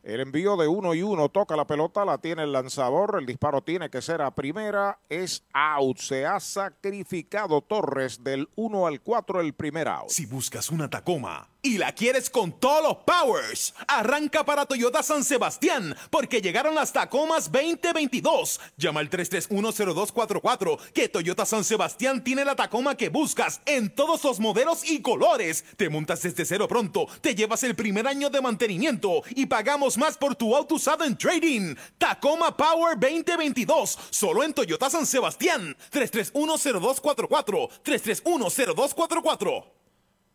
El 0.09 0.20
envío 0.20 0.57
de 0.57 0.67
uno 0.67 0.95
y 0.95 1.03
uno 1.03 1.28
toca 1.28 1.55
la 1.55 1.67
pelota, 1.67 2.03
la 2.07 2.17
tiene 2.17 2.43
el 2.43 2.53
lanzador. 2.53 3.17
El 3.19 3.27
disparo 3.27 3.61
tiene 3.61 3.91
que 3.91 4.01
ser 4.01 4.23
a 4.23 4.35
primera. 4.35 5.01
Es 5.11 5.45
out. 5.53 5.99
Se 5.99 6.25
ha 6.25 6.41
sacrificado 6.41 7.61
Torres 7.61 8.25
del 8.25 8.49
1 8.57 8.87
al 8.87 9.03
4 9.03 9.43
el 9.43 9.53
primer 9.53 9.87
out. 9.87 10.09
Si 10.09 10.25
buscas 10.25 10.70
una 10.70 10.89
Tacoma 10.89 11.51
y 11.62 11.78
la 11.78 11.93
quieres 11.93 12.31
con 12.31 12.53
todos 12.53 12.83
los 12.83 12.97
powers, 13.05 13.75
arranca 13.87 14.45
para 14.45 14.67
Toyota 14.67 15.03
San 15.03 15.25
Sebastián 15.25 15.97
porque 16.11 16.41
llegaron 16.41 16.75
las 16.75 16.93
Tacomas 16.93 17.51
2022. 17.51 18.61
Llama 18.77 19.01
al 19.01 19.11
3310244 19.11 20.78
que 20.93 21.09
Toyota 21.09 21.45
San 21.45 21.65
Sebastián 21.65 22.23
tiene 22.23 22.45
la 22.45 22.55
Tacoma 22.55 22.97
que 22.97 23.09
buscas 23.09 23.61
en 23.67 23.95
todos 23.95 24.23
los 24.25 24.41
modelos 24.41 24.89
y 24.89 25.03
colores. 25.03 25.65
Te 25.77 25.89
montas 25.89 26.23
desde 26.23 26.45
cero 26.45 26.69
pronto, 26.69 27.07
te 27.20 27.35
llevas 27.35 27.62
el 27.65 27.75
primer 27.75 28.07
año 28.07 28.31
de 28.31 28.41
mantenimiento 28.41 29.23
y 29.31 29.47
pagamos 29.47 29.99
más 29.99 30.17
por 30.17 30.37
tu 30.37 30.55
auto 30.55 30.77
usado 30.77 31.05
en 31.05 31.17
trading. 31.17 31.75
Tacoma 31.99 32.57
Power 32.57 32.99
2022, 32.99 33.99
solo 34.11 34.45
en 34.45 34.55
Toyota 34.55 34.89
San 34.91 35.07
Sebastián. 35.07 35.77
3310244 35.91 37.69
3310244 37.83 39.78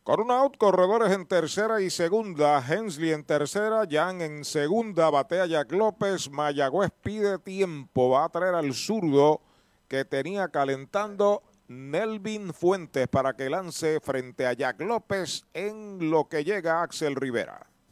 Con 0.04 0.20
un 0.20 0.32
out, 0.32 0.58
corredores 0.58 1.14
en 1.14 1.26
tercera 1.26 1.80
y 1.80 1.90
segunda. 1.90 2.62
Hensley 2.62 3.14
en 3.14 3.24
tercera, 3.24 3.88
Jan 3.90 4.20
en 4.20 4.44
segunda. 4.44 5.10
Batea 5.10 5.46
Jack 5.46 5.72
López. 5.72 6.30
Mayagüez 6.30 6.92
pide 7.02 7.40
tiempo. 7.40 8.10
Va 8.10 8.26
a 8.26 8.30
traer 8.30 8.54
al 8.54 8.74
zurdo 8.74 9.40
que 9.88 10.04
tenía 10.04 10.50
calentando 10.50 11.42
Nelvin 11.70 12.54
Fuentes 12.54 13.08
para 13.08 13.32
que 13.38 13.50
lance 13.50 14.02
frente 14.02 14.46
a 14.46 14.52
Jack 14.52 14.82
López 14.82 15.46
en 15.54 16.12
lo 16.12 16.28
que 16.28 16.44
llega 16.44 16.82
Axel 16.82 17.16
Rivera. 17.16 17.73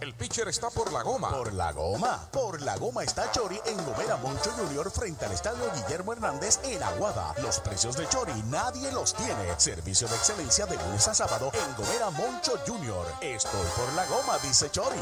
El 0.00 0.14
pitcher 0.14 0.48
está 0.48 0.70
por 0.70 0.92
la 0.92 1.02
goma. 1.02 1.30
Por 1.30 1.52
la 1.52 1.72
goma. 1.72 2.28
Por 2.32 2.60
la 2.62 2.76
goma 2.76 3.04
está 3.04 3.30
Chori 3.32 3.58
en 3.66 3.76
Gomera 3.84 4.16
Moncho 4.16 4.50
Junior 4.50 4.90
frente 4.90 5.24
al 5.24 5.32
estadio 5.32 5.64
Guillermo 5.74 6.12
Hernández 6.12 6.60
en 6.64 6.82
Aguada. 6.82 7.34
Los 7.42 7.60
precios 7.60 7.96
de 7.96 8.08
Chori 8.08 8.32
nadie 8.50 8.90
los 8.92 9.14
tiene. 9.14 9.58
Servicio 9.58 10.08
de 10.08 10.16
excelencia 10.16 10.66
de 10.66 10.76
lunes 10.76 11.06
a 11.08 11.14
sábado 11.14 11.50
en 11.52 11.76
Gomera 11.76 12.10
Moncho 12.10 12.58
Junior. 12.66 13.06
Estoy 13.20 13.66
por 13.76 13.92
la 13.94 14.06
goma, 14.06 14.38
dice 14.38 14.70
Chori. 14.70 14.98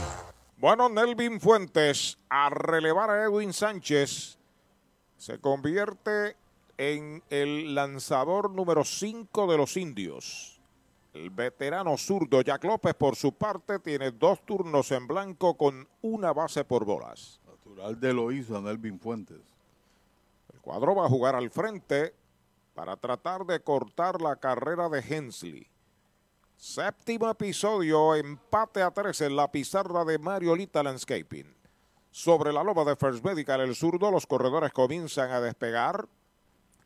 Bueno, 0.57 0.89
Nelvin 0.89 1.41
Fuentes 1.41 2.19
a 2.29 2.51
relevar 2.51 3.11
a 3.11 3.25
Edwin 3.25 3.53
Sánchez 3.53 4.39
se 5.23 5.39
convierte 5.39 6.37
en 6.79 7.23
el 7.31 7.77
lanzador 7.77 8.51
número 8.51 8.85
5 8.85 9.47
de 9.47 9.57
los 9.57 9.77
indios. 9.77 10.52
El 11.13 11.29
veterano 11.31 11.97
zurdo 11.99 12.41
Jack 12.41 12.65
López, 12.65 12.95
por 12.95 13.17
su 13.17 13.33
parte, 13.33 13.79
tiene 13.79 14.11
dos 14.11 14.45
turnos 14.47 14.91
en 14.93 15.07
blanco 15.07 15.57
con 15.57 15.87
una 16.01 16.33
base 16.33 16.65
por 16.65 16.85
bolas. 16.85 17.41
Natural 17.47 18.01
de 18.01 18.13
lo 18.15 18.33
hizo 18.33 18.57
a 18.57 18.63
Nelvin 18.63 18.99
Fuentes. 18.99 19.43
El 20.53 20.61
cuadro 20.61 20.95
va 20.95 21.07
a 21.07 21.11
jugar 21.11 21.35
al 21.35 21.51
frente 21.51 22.15
para 22.75 22.97
tratar 22.97 23.45
de 23.45 23.61
cortar 23.61 24.23
la 24.23 24.37
carrera 24.37 24.89
de 24.89 25.01
Hensley. 25.01 25.67
Séptimo 26.57 27.29
episodio, 27.29 28.15
empate 28.15 28.83
a 28.83 28.91
tres 28.91 29.21
en 29.21 29.37
la 29.37 29.51
pizarra 29.51 30.05
de 30.05 30.19
Mariolita 30.19 30.83
Landscaping. 30.83 31.55
Sobre 32.11 32.53
la 32.53 32.63
loba 32.63 32.85
de 32.85 32.97
First 32.97 33.25
Medical, 33.25 33.61
el 33.61 33.75
zurdo, 33.75 34.11
los 34.11 34.27
corredores 34.27 34.73
comienzan 34.73 35.31
a 35.31 35.41
despegar. 35.41 36.09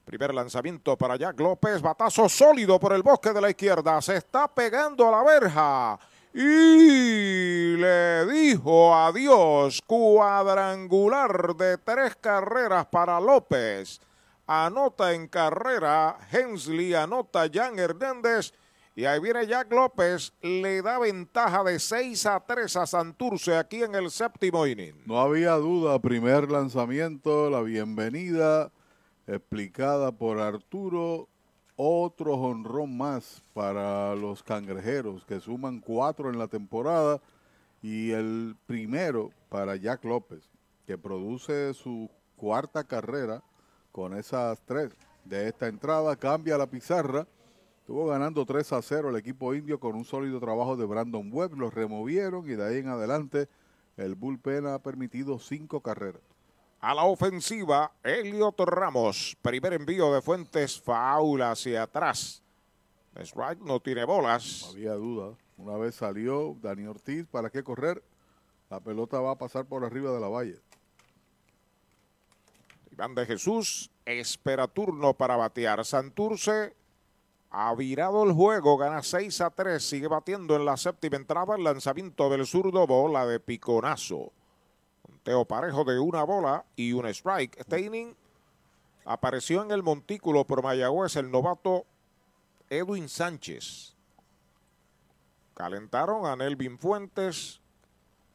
Primer 0.06 0.32
lanzamiento 0.32 0.96
para 0.96 1.16
Jack 1.16 1.40
López. 1.40 1.82
Batazo 1.82 2.28
sólido 2.28 2.78
por 2.78 2.92
el 2.92 3.02
bosque 3.02 3.32
de 3.32 3.40
la 3.40 3.50
izquierda. 3.50 4.00
Se 4.00 4.14
está 4.14 4.46
pegando 4.46 5.08
a 5.08 5.10
la 5.10 5.24
verja. 5.24 5.98
Y 6.32 7.76
le 7.76 8.24
dijo 8.26 8.94
adiós. 8.94 9.82
Cuadrangular 9.84 11.56
de 11.56 11.78
tres 11.78 12.14
carreras 12.20 12.86
para 12.86 13.18
López. 13.18 14.00
Anota 14.46 15.12
en 15.12 15.26
carrera 15.26 16.16
Hensley, 16.30 16.94
anota 16.94 17.50
Jan 17.52 17.76
Hernández. 17.76 18.52
Y 18.94 19.06
ahí 19.06 19.18
viene 19.18 19.44
Jack 19.48 19.72
López. 19.72 20.34
Le 20.40 20.82
da 20.82 21.00
ventaja 21.00 21.64
de 21.64 21.80
6 21.80 22.26
a 22.26 22.38
3 22.46 22.76
a 22.76 22.86
Santurce 22.86 23.56
aquí 23.56 23.82
en 23.82 23.96
el 23.96 24.12
séptimo 24.12 24.68
inning. 24.68 25.02
No 25.04 25.18
había 25.18 25.54
duda, 25.54 25.98
primer 25.98 26.48
lanzamiento, 26.48 27.50
la 27.50 27.60
bienvenida 27.62 28.70
explicada 29.26 30.12
por 30.12 30.38
Arturo. 30.38 31.28
Otro 31.78 32.38
jonrón 32.38 32.96
más 32.96 33.42
para 33.52 34.14
los 34.14 34.42
cangrejeros 34.42 35.26
que 35.26 35.40
suman 35.40 35.80
cuatro 35.80 36.30
en 36.30 36.38
la 36.38 36.48
temporada 36.48 37.20
y 37.82 38.12
el 38.12 38.56
primero 38.66 39.30
para 39.50 39.76
Jack 39.76 40.02
López 40.04 40.48
que 40.86 40.96
produce 40.96 41.74
su 41.74 42.08
cuarta 42.36 42.84
carrera 42.84 43.42
con 43.92 44.16
esas 44.16 44.60
tres 44.64 44.92
de 45.24 45.48
esta 45.48 45.66
entrada. 45.66 46.16
Cambia 46.16 46.56
la 46.56 46.70
pizarra. 46.70 47.26
Estuvo 47.80 48.06
ganando 48.06 48.44
3 48.44 48.72
a 48.72 48.82
0 48.82 49.10
el 49.10 49.16
equipo 49.16 49.54
indio 49.54 49.78
con 49.78 49.94
un 49.94 50.04
sólido 50.04 50.40
trabajo 50.40 50.76
de 50.76 50.86
Brandon 50.86 51.28
Webb. 51.32 51.56
Los 51.56 51.74
removieron 51.74 52.48
y 52.50 52.54
de 52.54 52.66
ahí 52.66 52.78
en 52.78 52.88
adelante 52.88 53.48
el 53.96 54.14
bullpen 54.14 54.66
ha 54.66 54.78
permitido 54.80 55.38
cinco 55.38 55.80
carreras. 55.80 56.35
A 56.80 56.94
la 56.94 57.04
ofensiva, 57.04 57.92
Elliot 58.02 58.60
Ramos. 58.60 59.36
Primer 59.42 59.72
envío 59.72 60.12
de 60.12 60.20
Fuentes, 60.20 60.80
faula 60.80 61.52
hacia 61.52 61.82
atrás. 61.82 62.42
Strike 63.16 63.62
no 63.62 63.80
tiene 63.80 64.04
bolas. 64.04 64.62
No 64.66 64.72
había 64.72 64.92
duda. 64.94 65.36
Una 65.56 65.76
vez 65.78 65.94
salió 65.94 66.54
Dani 66.60 66.86
Ortiz, 66.86 67.26
¿para 67.26 67.48
qué 67.48 67.62
correr? 67.62 68.02
La 68.68 68.80
pelota 68.80 69.20
va 69.20 69.32
a 69.32 69.38
pasar 69.38 69.64
por 69.64 69.84
arriba 69.84 70.12
de 70.12 70.20
la 70.20 70.28
valla. 70.28 70.56
Iván 72.92 73.14
de 73.14 73.24
Jesús 73.26 73.90
espera 74.04 74.68
turno 74.68 75.14
para 75.14 75.36
batear. 75.36 75.84
Santurce 75.84 76.74
ha 77.50 77.74
virado 77.74 78.24
el 78.24 78.32
juego, 78.32 78.76
gana 78.76 79.02
6 79.02 79.40
a 79.40 79.50
3, 79.50 79.82
sigue 79.82 80.08
batiendo 80.08 80.56
en 80.56 80.64
la 80.64 80.76
séptima 80.76 81.16
entrada 81.16 81.56
el 81.56 81.64
lanzamiento 81.64 82.28
del 82.28 82.46
zurdo, 82.46 82.86
bola 82.86 83.26
de 83.26 83.40
piconazo. 83.40 84.32
Teo 85.26 85.44
parejo 85.44 85.82
de 85.82 85.98
una 85.98 86.22
bola 86.22 86.64
y 86.76 86.92
un 86.92 87.04
strike. 87.06 87.66
Inning 87.76 88.14
Apareció 89.04 89.60
en 89.64 89.72
el 89.72 89.82
montículo 89.82 90.44
por 90.46 90.62
Mayagüez 90.62 91.16
el 91.16 91.32
novato 91.32 91.84
Edwin 92.70 93.08
Sánchez. 93.08 93.96
Calentaron 95.54 96.26
a 96.26 96.36
Nelvin 96.36 96.78
Fuentes. 96.78 97.60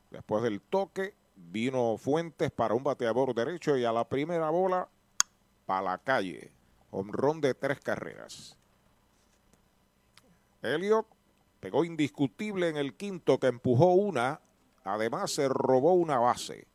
Después 0.09 0.43
del 0.43 0.59
toque, 0.59 1.15
vino 1.37 1.95
Fuentes 1.95 2.51
para 2.51 2.73
un 2.73 2.83
bateador 2.83 3.33
derecho 3.33 3.77
y 3.77 3.85
a 3.85 3.93
la 3.93 4.09
primera 4.09 4.49
bola, 4.49 4.89
para 5.65 5.83
la 5.83 5.97
calle. 5.97 6.51
Hombrón 6.89 7.39
de 7.39 7.53
tres 7.53 7.79
carreras. 7.79 8.57
Elliot 10.61 11.07
pegó 11.61 11.85
indiscutible 11.85 12.67
en 12.67 12.75
el 12.75 12.97
quinto 12.97 13.39
que 13.39 13.47
empujó 13.47 13.93
una. 13.93 14.41
Además, 14.83 15.31
se 15.31 15.47
robó 15.47 15.93
una 15.93 16.19
base. 16.19 16.67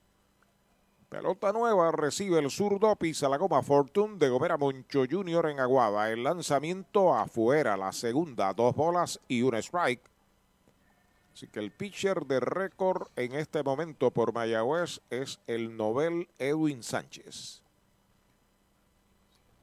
Pelota 1.09 1.52
nueva, 1.52 1.93
recibe 1.93 2.41
el 2.41 2.51
zurdo, 2.51 2.97
pisa 2.97 3.28
la 3.28 3.36
goma 3.36 3.62
Fortune 3.62 4.18
de 4.18 4.28
Gomera 4.28 4.57
Moncho 4.57 5.05
Jr. 5.09 5.51
en 5.51 5.60
Aguada. 5.60 6.10
El 6.10 6.25
lanzamiento 6.25 7.15
afuera, 7.15 7.76
la 7.76 7.93
segunda, 7.93 8.52
dos 8.52 8.75
bolas 8.75 9.20
y 9.28 9.43
un 9.43 9.55
strike. 9.55 10.10
Así 11.33 11.47
que 11.47 11.60
el 11.60 11.70
pitcher 11.70 12.26
de 12.26 12.41
récord 12.41 13.07
en 13.15 13.35
este 13.35 13.62
momento 13.62 14.10
por 14.10 14.33
Mayagüez 14.33 15.01
es 15.10 15.39
el 15.47 15.76
novel 15.76 16.28
Edwin 16.39 16.83
Sánchez. 16.83 17.62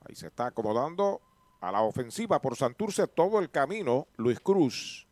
Ahí 0.07 0.15
se 0.15 0.27
está 0.27 0.45
acomodando 0.45 1.19
a 1.59 1.73
la 1.73 1.81
ofensiva 1.81 2.41
por 2.41 2.55
Santurce 2.55 3.07
todo 3.07 3.39
el 3.39 3.49
camino. 3.49 4.07
Luis 4.15 4.39
Cruz. 4.39 5.07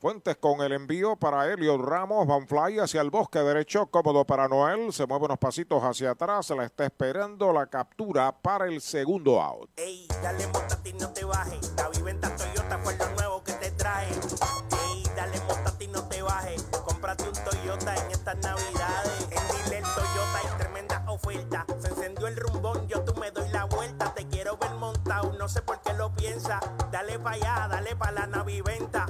Fuentes 0.00 0.38
con 0.38 0.62
el 0.62 0.72
envío 0.72 1.14
para 1.14 1.52
Elliot 1.52 1.78
Ramos. 1.78 2.26
Van 2.26 2.48
Fly 2.48 2.78
hacia 2.78 3.02
el 3.02 3.10
bosque 3.10 3.40
derecho. 3.40 3.84
Cómodo 3.88 4.24
para 4.24 4.48
Noel. 4.48 4.94
Se 4.94 5.06
mueve 5.06 5.26
unos 5.26 5.36
pasitos 5.36 5.82
hacia 5.82 6.12
atrás. 6.12 6.46
Se 6.46 6.56
la 6.56 6.64
está 6.64 6.86
esperando 6.86 7.52
la 7.52 7.66
captura 7.66 8.32
para 8.32 8.64
el 8.64 8.80
segundo 8.80 9.42
out. 9.42 9.68
Ey, 9.76 10.08
dale 10.22 10.46
montate 10.46 10.88
y 10.88 10.92
no 10.94 11.10
te 11.10 11.22
bajes. 11.22 11.74
La 11.76 11.90
viventa 11.90 12.34
Toyota 12.34 12.78
fue 12.78 12.96
lo 12.96 13.10
nuevo 13.10 13.44
que 13.44 13.52
te 13.52 13.70
trae. 13.72 14.08
Ey, 14.08 15.04
dale 15.14 15.38
montate 15.46 15.84
y 15.84 15.88
no 15.88 16.02
te 16.08 16.22
bajes. 16.22 16.62
Cómprate 16.82 17.24
un 17.24 17.34
Toyota 17.34 17.94
en 17.94 18.10
estas 18.10 18.36
navidades. 18.38 19.28
En 19.30 19.64
Dile 19.64 19.82
Toyota 19.82 20.38
hay 20.42 20.58
tremenda 20.58 21.04
oferta. 21.08 21.66
Se 21.78 21.88
encendió 21.88 22.26
el 22.26 22.36
rumbón, 22.36 22.88
yo 22.88 23.02
tú 23.02 23.14
me 23.20 23.30
doy 23.32 23.50
la 23.50 23.64
vuelta. 23.64 24.14
Te 24.14 24.26
quiero 24.28 24.56
ver 24.56 24.70
montado, 24.76 25.34
no 25.38 25.46
sé 25.46 25.60
por 25.60 25.78
qué 25.82 25.92
lo 25.92 26.10
piensa. 26.14 26.58
Dale 26.90 27.18
para 27.18 27.36
allá, 27.36 27.68
dale 27.68 27.94
para 27.96 28.12
la 28.12 28.26
naviventa. 28.28 29.04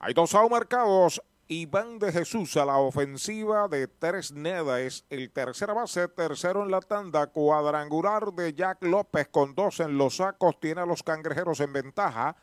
Hay 0.00 0.14
dos 0.14 0.34
out 0.34 0.50
marcados. 0.50 1.20
Iván 1.50 1.98
de 1.98 2.12
Jesús 2.12 2.56
a 2.58 2.66
la 2.66 2.76
ofensiva 2.76 3.68
de 3.68 3.88
Tres 3.88 4.32
Neda 4.32 4.82
es 4.82 5.06
el 5.08 5.30
tercera 5.30 5.72
base, 5.72 6.06
tercero 6.06 6.62
en 6.62 6.70
la 6.70 6.80
tanda, 6.80 7.26
cuadrangular 7.28 8.34
de 8.34 8.52
Jack 8.52 8.84
López 8.84 9.28
con 9.28 9.54
dos 9.54 9.80
en 9.80 9.96
los 9.96 10.16
sacos, 10.16 10.60
tiene 10.60 10.82
a 10.82 10.86
los 10.86 11.02
cangrejeros 11.02 11.60
en 11.60 11.72
ventaja, 11.72 12.36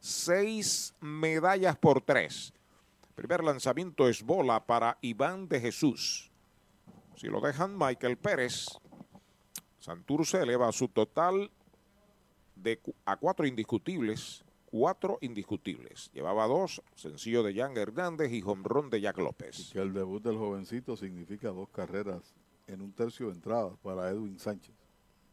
seis 0.00 0.94
medallas 1.00 1.76
por 1.76 2.00
tres. 2.00 2.54
Primer 3.14 3.44
lanzamiento 3.44 4.08
es 4.08 4.22
bola 4.22 4.64
para 4.64 4.96
Iván 5.02 5.48
de 5.48 5.60
Jesús. 5.60 6.30
Si 7.14 7.26
lo 7.26 7.42
dejan, 7.42 7.76
Michael 7.76 8.16
Pérez. 8.16 8.68
Santurce 9.78 10.40
eleva 10.40 10.72
su 10.72 10.88
total 10.88 11.50
de 12.54 12.80
a 13.04 13.16
cuatro 13.16 13.46
indiscutibles. 13.46 14.45
Cuatro 14.78 15.16
indiscutibles. 15.22 16.10
Llevaba 16.12 16.46
dos, 16.46 16.82
sencillo 16.94 17.42
de 17.42 17.54
Jan 17.54 17.74
Hernández 17.78 18.30
y 18.30 18.42
jonrón 18.42 18.90
de 18.90 19.00
Jack 19.00 19.16
López. 19.16 19.70
Que 19.72 19.78
el 19.78 19.94
debut 19.94 20.22
del 20.22 20.36
jovencito 20.36 20.98
significa 20.98 21.48
dos 21.48 21.70
carreras 21.70 22.34
en 22.66 22.82
un 22.82 22.92
tercio 22.92 23.28
de 23.28 23.32
entradas 23.32 23.72
para 23.82 24.10
Edwin 24.10 24.38
Sánchez. 24.38 24.74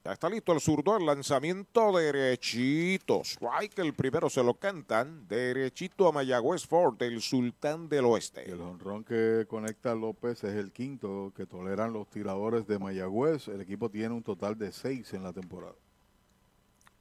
Ya 0.05 0.13
está 0.13 0.29
listo 0.29 0.53
el 0.53 0.61
zurdo, 0.61 0.95
el 0.95 1.05
lanzamiento 1.05 1.91
derechito. 1.91 3.19
Strike, 3.25 3.79
el 3.79 3.93
primero 3.93 4.29
se 4.29 4.41
lo 4.41 4.53
cantan. 4.53 5.27
Derechito 5.27 6.07
a 6.07 6.13
Mayagüez 6.13 6.65
Ford, 6.65 7.01
el 7.01 7.21
sultán 7.21 7.89
del 7.89 8.05
oeste. 8.05 8.49
El 8.49 8.61
honrón 8.61 9.03
que 9.03 9.45
conecta 9.49 9.93
López 9.93 10.41
es 10.45 10.55
el 10.55 10.71
quinto 10.71 11.33
que 11.35 11.45
toleran 11.45 11.91
los 11.91 12.09
tiradores 12.09 12.65
de 12.65 12.79
Mayagüez. 12.79 13.49
El 13.49 13.59
equipo 13.59 13.89
tiene 13.89 14.15
un 14.15 14.23
total 14.23 14.57
de 14.57 14.71
seis 14.71 15.13
en 15.13 15.23
la 15.23 15.33
temporada. 15.33 15.75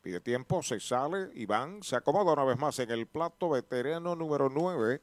Pide 0.02 0.20
tiempo, 0.20 0.64
se 0.64 0.80
sale, 0.80 1.30
Iván 1.34 1.84
se 1.84 1.94
acomoda 1.94 2.32
una 2.32 2.42
vez 2.42 2.58
más 2.58 2.76
en 2.80 2.90
el 2.90 3.06
plato 3.06 3.50
veterano 3.50 4.16
número 4.16 4.48
9, 4.48 5.00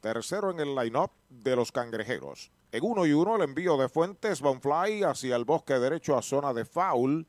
tercero 0.00 0.50
en 0.50 0.58
el 0.58 0.74
line-up 0.74 1.10
de 1.28 1.54
los 1.54 1.70
cangrejeros. 1.70 2.50
En 2.72 2.82
uno 2.82 3.04
y 3.04 3.12
uno 3.12 3.36
el 3.36 3.42
envío 3.42 3.76
de 3.76 3.90
Fuentes, 3.90 4.40
Bonfly 4.40 5.02
hacia 5.02 5.36
el 5.36 5.44
bosque 5.44 5.74
derecho 5.78 6.16
a 6.16 6.22
zona 6.22 6.54
de 6.54 6.64
foul. 6.64 7.26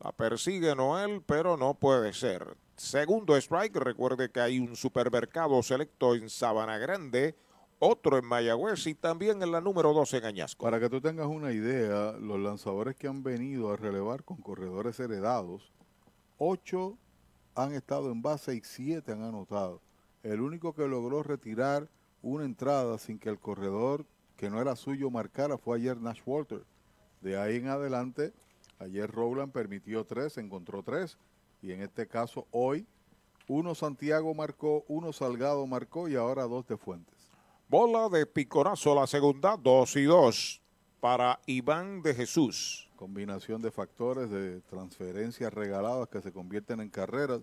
La 0.00 0.12
persigue 0.12 0.74
Noel, 0.74 1.22
pero 1.26 1.58
no 1.58 1.74
puede 1.74 2.14
ser. 2.14 2.56
Segundo 2.76 3.36
strike, 3.36 3.76
recuerde 3.76 4.30
que 4.30 4.40
hay 4.40 4.58
un 4.58 4.76
supermercado 4.76 5.62
selecto 5.62 6.14
en 6.14 6.30
Sabana 6.30 6.78
Grande, 6.78 7.36
otro 7.78 8.16
en 8.16 8.24
Mayagüez 8.24 8.86
y 8.86 8.94
también 8.94 9.42
en 9.42 9.52
la 9.52 9.60
número 9.60 9.92
2 9.92 10.14
en 10.14 10.24
Añasco. 10.24 10.64
Para 10.64 10.80
que 10.80 10.88
tú 10.88 11.02
tengas 11.02 11.26
una 11.26 11.52
idea, 11.52 12.12
los 12.12 12.40
lanzadores 12.40 12.96
que 12.96 13.08
han 13.08 13.22
venido 13.22 13.70
a 13.70 13.76
relevar 13.76 14.24
con 14.24 14.38
corredores 14.38 14.98
heredados, 14.98 15.70
ocho 16.38 16.96
han 17.54 17.72
estado 17.72 18.10
en 18.10 18.22
base 18.22 18.54
y 18.54 18.60
siete 18.62 19.12
han 19.12 19.22
anotado. 19.22 19.80
El 20.22 20.40
único 20.40 20.74
que 20.74 20.88
logró 20.88 21.22
retirar 21.22 21.88
una 22.22 22.44
entrada 22.44 22.98
sin 22.98 23.18
que 23.18 23.28
el 23.28 23.38
corredor 23.38 24.06
que 24.36 24.50
no 24.50 24.60
era 24.60 24.76
suyo 24.76 25.10
marcara 25.10 25.58
fue 25.58 25.76
ayer 25.76 25.96
Nash 26.00 26.20
Walter. 26.24 26.64
De 27.20 27.38
ahí 27.38 27.56
en 27.56 27.68
adelante, 27.68 28.32
ayer 28.78 29.10
Rowland 29.10 29.52
permitió 29.52 30.04
tres, 30.04 30.38
encontró 30.38 30.82
tres, 30.82 31.16
y 31.62 31.72
en 31.72 31.82
este 31.82 32.06
caso 32.06 32.46
hoy, 32.50 32.86
uno 33.46 33.74
Santiago 33.74 34.34
marcó, 34.34 34.84
uno 34.88 35.12
Salgado 35.12 35.66
marcó 35.66 36.08
y 36.08 36.16
ahora 36.16 36.44
dos 36.44 36.66
de 36.66 36.76
Fuentes. 36.76 37.30
Bola 37.68 38.08
de 38.08 38.26
picorazo 38.26 38.94
la 38.94 39.06
segunda, 39.06 39.56
2 39.56 39.96
y 39.96 40.04
2 40.04 40.62
para 41.00 41.40
Iván 41.46 42.02
de 42.02 42.14
Jesús. 42.14 42.83
Combinación 42.96 43.62
de 43.62 43.70
factores 43.70 44.30
de 44.30 44.60
transferencias 44.62 45.52
regaladas 45.52 46.08
que 46.08 46.20
se 46.20 46.32
convierten 46.32 46.80
en 46.80 46.90
carreras 46.90 47.40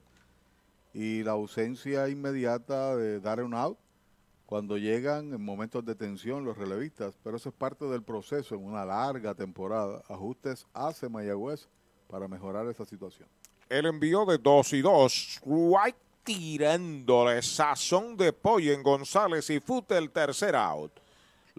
y 0.93 1.23
la 1.23 1.31
ausencia 1.31 2.09
inmediata 2.09 2.95
de 2.95 3.19
dar 3.19 3.41
un 3.43 3.53
out 3.53 3.77
cuando 4.45 4.77
llegan 4.77 5.33
en 5.33 5.41
momentos 5.41 5.85
de 5.85 5.95
tensión 5.95 6.43
los 6.43 6.57
relevistas, 6.57 7.17
pero 7.23 7.37
eso 7.37 7.49
es 7.49 7.55
parte 7.55 7.85
del 7.85 8.03
proceso 8.03 8.55
en 8.55 8.65
una 8.65 8.83
larga 8.83 9.33
temporada. 9.33 10.03
Ajustes 10.09 10.67
hace 10.73 11.07
Mayagüez 11.07 11.69
para 12.09 12.27
mejorar 12.27 12.67
esa 12.67 12.83
situación. 12.83 13.29
El 13.69 13.85
envío 13.85 14.25
de 14.25 14.37
2 14.37 14.73
y 14.73 14.81
2. 14.81 15.13
Strike 15.13 15.95
tirándole 16.23 17.41
sazón 17.41 18.17
de 18.17 18.33
pollo 18.33 18.73
en 18.73 18.83
González 18.83 19.49
y 19.49 19.59
Fute 19.59 19.97
el 19.97 20.11
tercer 20.11 20.55
out. 20.55 21.00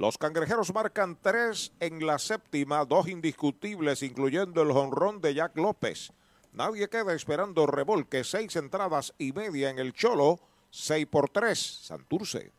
Los 0.02 0.18
cangrejeros 0.18 0.74
marcan 0.74 1.16
tres 1.22 1.70
en 1.78 2.04
la 2.04 2.18
séptima, 2.18 2.84
dos 2.84 3.06
indiscutibles, 3.06 4.02
incluyendo 4.02 4.60
el 4.60 4.72
jonrón 4.72 5.20
de 5.20 5.32
Jack 5.32 5.56
López. 5.56 6.12
Nadie 6.52 6.88
queda 6.88 7.14
esperando 7.14 7.68
revolque, 7.68 8.24
seis 8.24 8.56
entradas 8.56 9.14
y 9.16 9.30
media 9.30 9.70
en 9.70 9.78
el 9.78 9.92
Cholo, 9.92 10.40
seis 10.70 11.06
por 11.06 11.30
tres, 11.30 11.60
Santurce. 11.60 12.50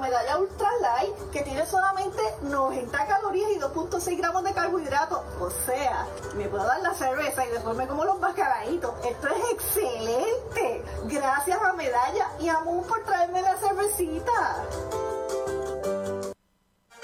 Medalla, 0.00 0.24
la 0.24 0.38
medalla 0.38 0.38
ultra 0.38 0.68
light, 0.80 1.30
que 1.30 1.42
tiene 1.42 1.66
solamente 1.66 2.20
90 2.42 3.06
calorías 3.06 3.50
y 3.50 3.58
2.6 3.58 4.16
gramos 4.16 4.44
de 4.44 4.52
carbohidratos. 4.52 5.20
O 5.40 5.50
sea, 5.50 6.06
me 6.34 6.48
puedo 6.48 6.64
dar 6.64 6.80
la 6.80 6.94
cerveza 6.94 7.46
y 7.46 7.50
después 7.50 7.76
me 7.76 7.86
como 7.86 8.04
los 8.04 8.18
mascaraditos. 8.18 8.94
Esto 9.04 9.28
es 9.28 9.52
excelente. 9.52 10.84
Gracias 11.04 11.60
a 11.62 11.72
Medalla 11.74 12.30
y 12.40 12.48
a 12.48 12.60
Moon 12.60 12.84
por 12.84 13.02
traerme 13.04 13.42
la 13.42 13.56
cervecita. 13.56 14.64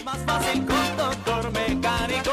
Más 0.05 0.19
fácil 0.27 0.67
con 0.67 0.97
doctor 0.97 1.53
mecánico, 1.53 2.33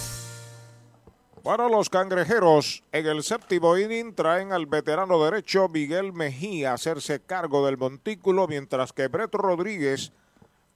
Bueno, 1.43 1.69
los 1.69 1.89
cangrejeros 1.89 2.83
en 2.91 3.07
el 3.07 3.23
séptimo 3.23 3.75
inning 3.75 4.13
traen 4.13 4.53
al 4.53 4.67
veterano 4.67 5.23
derecho 5.23 5.67
Miguel 5.69 6.13
Mejía 6.13 6.69
a 6.69 6.73
hacerse 6.75 7.19
cargo 7.19 7.65
del 7.65 7.79
montículo, 7.79 8.47
mientras 8.47 8.93
que 8.93 9.07
Brett 9.07 9.33
Rodríguez 9.33 10.11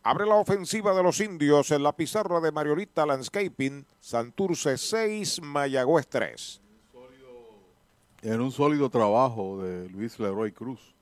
abre 0.01 0.25
la 0.25 0.33
ofensiva 0.33 0.95
de 0.95 1.03
los 1.03 1.19
indios 1.19 1.69
en 1.69 1.83
la 1.83 1.95
pizarra 1.95 2.39
de 2.39 2.51
Mariolita 2.51 3.05
Landscaping, 3.05 3.85
Santurce 3.99 4.79
6, 4.79 5.43
Mayagüez 5.43 6.07
3. 6.07 6.61
En 8.23 8.41
un 8.41 8.51
sólido 8.51 8.89
trabajo 8.89 9.61
de 9.61 9.87
Luis 9.89 10.19
Leroy 10.19 10.51
Cruz. 10.51 10.95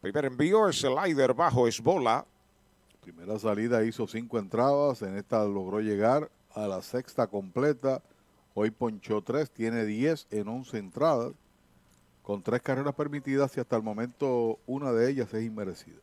Primer 0.00 0.26
envío 0.26 0.68
es 0.68 0.78
slider 0.78 1.34
bajo, 1.34 1.66
es 1.66 1.80
bola. 1.80 2.24
Primera 3.00 3.36
salida 3.36 3.82
hizo 3.82 4.06
cinco 4.06 4.38
entradas, 4.38 5.02
en 5.02 5.16
esta 5.16 5.44
logró 5.44 5.80
llegar 5.80 6.30
a 6.54 6.68
la 6.68 6.80
sexta 6.82 7.26
completa. 7.26 8.00
Hoy 8.54 8.70
ponchó 8.70 9.22
tres, 9.22 9.50
tiene 9.50 9.84
10 9.84 10.28
en 10.30 10.48
11 10.48 10.78
entradas, 10.78 11.32
con 12.22 12.42
tres 12.42 12.62
carreras 12.62 12.94
permitidas 12.94 13.56
y 13.56 13.60
hasta 13.60 13.76
el 13.76 13.82
momento 13.82 14.58
una 14.66 14.92
de 14.92 15.10
ellas 15.10 15.32
es 15.34 15.44
inmerecida. 15.44 15.98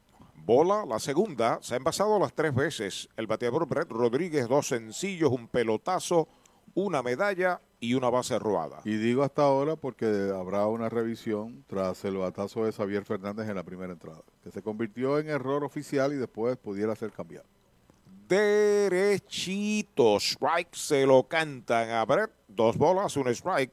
Bola, 0.46 0.86
la 0.86 1.00
segunda, 1.00 1.60
se 1.62 1.74
ha 1.74 1.78
envasado 1.78 2.18
las 2.20 2.34
tres 2.34 2.56
veces. 2.56 3.10
El 3.18 3.28
bateador 3.28 3.68
Brett 3.68 3.90
Rodríguez, 3.92 4.48
dos 4.48 4.70
sencillos, 4.70 5.30
un 5.30 5.50
pelotazo, 5.50 6.30
una 6.74 7.04
medalla 7.04 7.60
y 7.80 7.94
una 7.96 8.10
base 8.10 8.40
robada. 8.40 8.80
Y 8.86 8.96
digo 8.98 9.24
hasta 9.24 9.44
ahora 9.44 9.76
porque 9.76 10.06
habrá 10.34 10.68
una 10.68 10.90
revisión 10.90 11.66
tras 11.68 12.06
el 12.06 12.18
batazo 12.18 12.66
de 12.66 12.72
Xavier 12.72 13.04
Fernández 13.04 13.50
en 13.50 13.56
la 13.56 13.64
primera 13.64 13.92
entrada, 13.94 14.22
que 14.44 14.52
se 14.52 14.62
convirtió 14.62 15.20
en 15.20 15.30
error 15.30 15.64
oficial 15.64 16.14
y 16.14 16.16
después 16.16 16.56
pudiera 16.58 16.96
ser 16.96 17.12
cambiado. 17.12 17.46
Derechito, 18.28 20.18
strike 20.18 20.76
se 20.76 21.06
lo 21.06 21.28
cantan 21.28 21.90
a 21.92 22.04
Brett, 22.06 22.32
dos 22.58 22.78
bolas, 22.78 23.16
un 23.16 23.30
strike. 23.30 23.72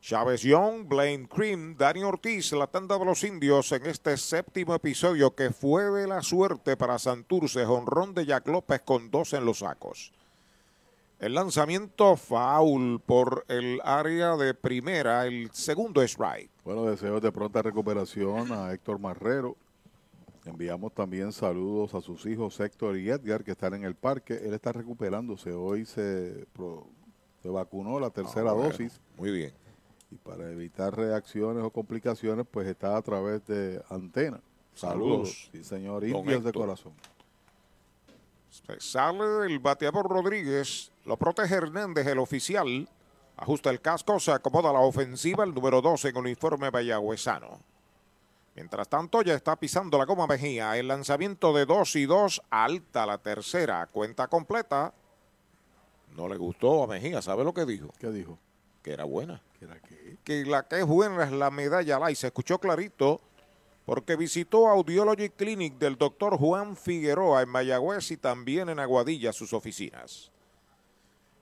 Chávez 0.00 0.40
Young, 0.42 0.88
Blaine 0.88 1.28
Cream, 1.28 1.76
Dani 1.76 2.02
Ortiz, 2.02 2.52
la 2.52 2.66
tanda 2.66 2.98
de 2.98 3.04
los 3.04 3.22
indios 3.22 3.70
en 3.72 3.84
este 3.84 4.16
séptimo 4.16 4.74
episodio 4.74 5.34
que 5.34 5.50
fue 5.50 5.84
de 5.90 6.08
la 6.08 6.22
suerte 6.22 6.74
para 6.78 6.98
Santurce, 6.98 7.66
honrón 7.66 8.14
de 8.14 8.24
Jack 8.24 8.48
López 8.48 8.80
con 8.80 9.10
dos 9.10 9.34
en 9.34 9.44
los 9.44 9.58
sacos. 9.58 10.10
El 11.18 11.34
lanzamiento 11.34 12.16
foul 12.16 12.98
por 13.04 13.44
el 13.48 13.78
área 13.84 14.36
de 14.36 14.54
primera, 14.54 15.26
el 15.26 15.50
segundo 15.52 16.00
strike. 16.00 16.50
Bueno, 16.64 16.86
deseos 16.86 17.20
de 17.20 17.30
pronta 17.30 17.60
recuperación 17.60 18.50
a 18.52 18.72
Héctor 18.72 18.98
Marrero. 18.98 19.54
Enviamos 20.46 20.94
también 20.94 21.30
saludos 21.30 21.94
a 21.94 22.00
sus 22.00 22.24
hijos 22.24 22.58
Héctor 22.58 22.96
y 22.96 23.10
Edgar 23.10 23.44
que 23.44 23.50
están 23.50 23.74
en 23.74 23.84
el 23.84 23.94
parque. 23.94 24.40
Él 24.42 24.54
está 24.54 24.72
recuperándose. 24.72 25.52
Hoy 25.52 25.84
se, 25.84 26.46
se 27.42 27.48
vacunó 27.48 27.98
la 27.98 28.10
tercera 28.10 28.50
Ah, 28.50 28.54
bueno, 28.54 28.70
dosis. 28.70 29.00
Muy 29.16 29.30
bien. 29.30 29.52
Y 30.10 30.16
para 30.16 30.50
evitar 30.50 30.96
reacciones 30.96 31.62
o 31.62 31.70
complicaciones, 31.70 32.46
pues 32.50 32.66
está 32.66 32.96
a 32.96 33.02
través 33.02 33.46
de 33.46 33.82
antena. 33.88 34.40
Saludos, 34.74 35.30
Saludos. 35.30 35.50
Sí, 35.52 35.64
señor. 35.64 36.04
Indios 36.04 36.44
de 36.44 36.52
corazón. 36.52 36.92
Se 38.50 38.80
Sale 38.80 39.46
el 39.46 39.60
bateador 39.60 40.08
Rodríguez, 40.08 40.90
lo 41.04 41.16
protege 41.16 41.54
Hernández, 41.54 42.06
el 42.06 42.18
oficial. 42.18 42.88
Ajusta 43.36 43.70
el 43.70 43.80
casco, 43.80 44.18
se 44.18 44.32
acomoda 44.32 44.72
la 44.72 44.80
ofensiva, 44.80 45.44
el 45.44 45.54
número 45.54 45.80
12 45.80 46.08
en 46.08 46.16
uniforme 46.16 46.70
mayagüezano. 46.70 47.60
Mientras 48.54 48.88
tanto, 48.88 49.22
ya 49.22 49.34
está 49.34 49.56
pisando 49.56 49.96
la 49.96 50.04
goma 50.04 50.26
Mejía. 50.26 50.76
El 50.76 50.88
lanzamiento 50.88 51.54
de 51.54 51.64
2 51.64 51.96
y 51.96 52.06
2, 52.06 52.42
alta 52.50 53.06
la 53.06 53.18
tercera, 53.18 53.86
cuenta 53.86 54.26
completa. 54.28 54.92
No 56.16 56.28
le 56.28 56.36
gustó 56.36 56.82
a 56.82 56.86
Mejía, 56.86 57.22
¿sabe 57.22 57.44
lo 57.44 57.54
que 57.54 57.64
dijo? 57.64 57.92
¿Qué 57.98 58.08
dijo? 58.10 58.38
Que 58.82 58.92
era 58.92 59.04
buena. 59.04 59.42
¿Que 59.58 59.64
era 59.64 59.78
qué? 59.80 60.16
Que 60.24 60.44
la 60.44 60.66
que 60.66 60.80
es 60.80 60.86
buena 60.86 61.24
es 61.24 61.32
la 61.32 61.50
medalla 61.50 61.98
Lai. 61.98 62.14
Se 62.14 62.28
escuchó 62.28 62.58
clarito 62.58 63.20
porque 63.84 64.16
visitó 64.16 64.68
Audiology 64.68 65.30
Clinic 65.30 65.78
del 65.78 65.96
doctor 65.96 66.36
Juan 66.36 66.76
Figueroa 66.76 67.42
en 67.42 67.48
Mayagüez 67.48 68.10
y 68.10 68.16
también 68.16 68.68
en 68.68 68.78
Aguadilla 68.78 69.32
sus 69.32 69.52
oficinas. 69.52 70.30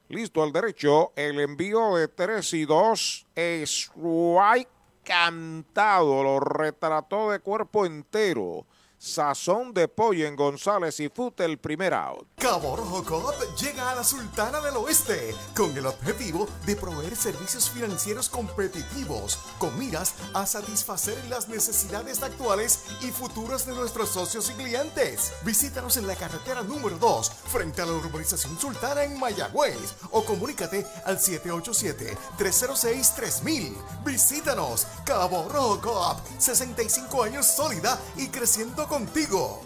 Listo 0.08 0.42
al 0.42 0.52
derecho, 0.52 1.12
el 1.16 1.38
envío 1.40 1.96
de 1.96 2.08
3 2.08 2.54
y 2.54 2.64
2 2.64 3.26
es 3.34 3.90
White 3.94 4.70
cantado, 5.04 6.22
lo 6.22 6.40
retrató 6.40 7.30
de 7.30 7.40
cuerpo 7.40 7.84
entero. 7.84 8.64
Sazón 9.00 9.72
de 9.74 9.86
pollo 9.86 10.26
en 10.26 10.34
González 10.34 10.98
y 10.98 11.08
Fute 11.08 11.44
el 11.44 11.58
primer 11.58 11.94
out. 11.94 12.26
Cabo 12.36 12.74
Rojo 12.74 13.04
Coop 13.04 13.32
llega 13.56 13.92
a 13.92 13.94
la 13.94 14.02
Sultana 14.02 14.60
del 14.60 14.76
Oeste 14.76 15.36
con 15.56 15.70
el 15.76 15.86
objetivo 15.86 16.48
de 16.66 16.74
proveer 16.74 17.14
servicios 17.14 17.70
financieros 17.70 18.28
competitivos 18.28 19.38
con 19.58 19.78
miras 19.78 20.14
a 20.34 20.46
satisfacer 20.46 21.16
las 21.28 21.48
necesidades 21.48 22.24
actuales 22.24 22.80
y 23.02 23.12
futuras 23.12 23.66
de 23.66 23.76
nuestros 23.76 24.08
socios 24.08 24.50
y 24.50 24.54
clientes. 24.54 25.32
Visítanos 25.44 25.96
en 25.96 26.08
la 26.08 26.16
carretera 26.16 26.62
número 26.62 26.98
2 26.98 27.30
frente 27.30 27.82
a 27.82 27.86
la 27.86 27.92
urbanización 27.92 28.58
Sultana 28.58 29.04
en 29.04 29.16
Mayagüez 29.20 29.94
o 30.10 30.24
comunícate 30.24 30.84
al 31.04 31.20
787-306-3000. 31.20 33.76
Visítanos, 34.04 34.88
Cabo 35.04 35.48
Rojo 35.48 35.80
Coop, 35.80 36.18
65 36.38 37.22
años 37.22 37.46
sólida 37.46 37.96
y 38.16 38.26
creciendo 38.26 38.87
contigo. 38.88 39.60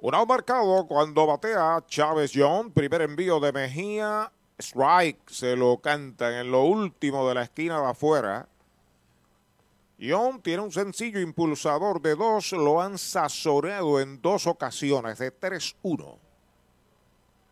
Un 0.00 0.14
out 0.14 0.28
marcado 0.28 0.86
cuando 0.86 1.26
batea 1.26 1.82
Chávez 1.86 2.32
John. 2.34 2.70
Primer 2.70 3.02
envío 3.02 3.40
de 3.40 3.52
Mejía. 3.52 4.30
Strike 4.58 5.30
se 5.30 5.56
lo 5.56 5.78
cantan 5.78 6.34
en 6.34 6.50
lo 6.50 6.64
último 6.64 7.28
de 7.28 7.34
la 7.34 7.42
esquina 7.44 7.80
de 7.80 7.86
afuera. 7.86 8.48
Young 9.98 10.42
tiene 10.42 10.62
un 10.62 10.72
sencillo 10.72 11.20
impulsador 11.20 12.02
de 12.02 12.14
dos, 12.14 12.52
lo 12.52 12.80
han 12.80 12.98
sazoreado 12.98 14.00
en 14.00 14.20
dos 14.20 14.46
ocasiones 14.46 15.18
de 15.18 15.32
3-1. 15.32 16.18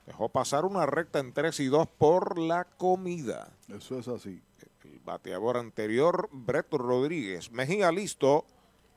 Dejó 0.06 0.28
pasar 0.28 0.64
una 0.64 0.84
recta 0.84 1.20
en 1.20 1.32
3 1.32 1.60
y 1.60 1.66
2 1.66 1.88
por 1.96 2.38
la 2.38 2.64
comida. 2.64 3.48
Eso 3.68 3.98
es 3.98 4.08
así. 4.08 4.42
El 4.84 4.98
bateador 5.00 5.56
anterior, 5.56 6.28
Brett 6.32 6.72
Rodríguez. 6.72 7.52
Mejía 7.52 7.92
listo. 7.92 8.44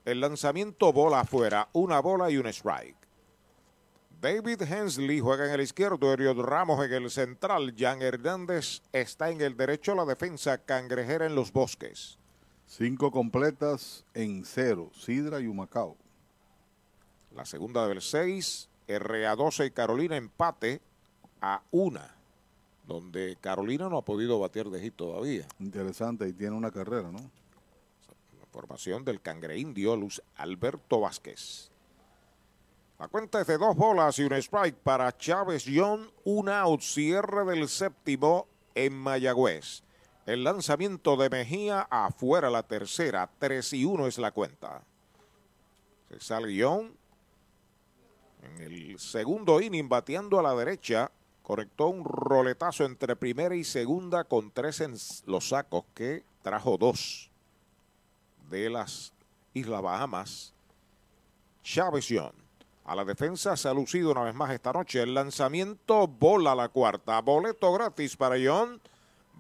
El 0.06 0.22
lanzamiento 0.22 0.94
bola 0.94 1.22
afuera. 1.22 1.68
Una 1.74 2.00
bola 2.00 2.30
y 2.30 2.38
un 2.38 2.46
strike. 2.48 2.96
David 4.22 4.62
Hensley 4.62 5.20
juega 5.20 5.46
en 5.46 5.52
el 5.52 5.62
izquierdo, 5.62 6.12
Eriot 6.12 6.38
Ramos 6.40 6.84
en 6.84 6.94
el 6.94 7.12
central, 7.12 7.76
Jan 7.78 8.02
Hernández 8.02 8.82
está 8.92 9.30
en 9.30 9.42
el 9.42 9.58
derecho, 9.58 9.94
la 9.94 10.06
defensa 10.06 10.58
cangrejera 10.58 11.26
en 11.26 11.36
los 11.36 11.52
bosques. 11.52 12.18
Cinco 12.66 13.12
completas 13.12 14.04
en 14.14 14.44
cero, 14.46 14.90
Sidra 14.96 15.40
y 15.40 15.48
Humacao. 15.48 15.96
La 17.36 17.46
segunda 17.46 17.88
del 17.88 18.02
6, 18.02 18.70
RA12 18.88 19.68
y 19.68 19.72
Carolina 19.72 20.16
empate 20.16 20.82
a 21.42 21.62
una, 21.70 22.16
donde 22.88 23.38
Carolina 23.42 23.90
no 23.90 23.98
ha 23.98 24.06
podido 24.06 24.40
batear 24.40 24.70
de 24.70 24.82
hit 24.82 24.96
todavía. 24.96 25.46
Interesante, 25.60 26.28
y 26.28 26.34
tiene 26.34 26.56
una 26.56 26.72
carrera, 26.72 27.12
¿no? 27.12 27.30
Formación 28.56 29.04
del 29.04 29.20
cangre 29.20 29.58
indio, 29.60 29.98
Luz 29.98 30.24
Alberto 30.38 31.02
Vázquez. 31.02 31.70
La 32.98 33.10
cuenta 33.10 33.42
es 33.42 33.48
de 33.48 33.58
dos 33.58 33.76
bolas 33.76 34.18
y 34.18 34.24
un 34.24 34.32
strike 34.32 34.78
para 34.78 35.12
Chávez 35.18 35.66
John, 35.68 36.10
un 36.24 36.48
out, 36.48 36.80
cierre 36.80 37.44
del 37.44 37.68
séptimo 37.68 38.48
en 38.74 38.94
Mayagüez. 38.94 39.84
El 40.26 40.46
lanzamiento 40.46 41.18
de 41.18 41.30
Mejía 41.30 41.82
afuera 41.82 42.50
la 42.50 42.64
tercera, 42.64 43.30
3 43.40 43.74
y 43.74 43.84
1 43.84 44.08
es 44.08 44.20
la 44.20 44.32
cuenta. 44.32 44.82
Se 46.08 46.22
sale 46.22 46.58
John 46.58 46.96
en 48.42 48.62
el 48.62 49.00
segundo 49.00 49.60
inning 49.60 49.90
bateando 49.90 50.40
a 50.40 50.44
la 50.44 50.56
derecha. 50.56 51.12
Conectó 51.42 51.88
un 51.88 52.06
roletazo 52.06 52.86
entre 52.86 53.18
primera 53.18 53.54
y 53.54 53.66
segunda 53.66 54.24
con 54.24 54.50
tres 54.52 54.80
en 54.80 54.96
los 55.26 55.50
sacos 55.50 55.84
que 55.94 56.24
trajo 56.42 56.78
dos 56.78 57.35
de 58.50 58.70
las 58.70 59.14
Islas 59.54 59.82
Bahamas. 59.82 60.54
Chávez. 61.64 62.14
A 62.86 62.96
la 62.96 63.04
defensa 63.04 63.58
se 63.58 63.68
ha 63.68 63.74
lucido 63.74 64.12
una 64.12 64.22
vez 64.22 64.36
más 64.36 64.52
esta 64.52 64.72
noche. 64.72 65.02
El 65.02 65.14
lanzamiento 65.16 66.08
bola 66.08 66.54
la 66.54 66.70
cuarta. 66.70 67.20
Boleto 67.22 67.74
gratis 67.74 68.16
para 68.16 68.36
John. 68.44 68.80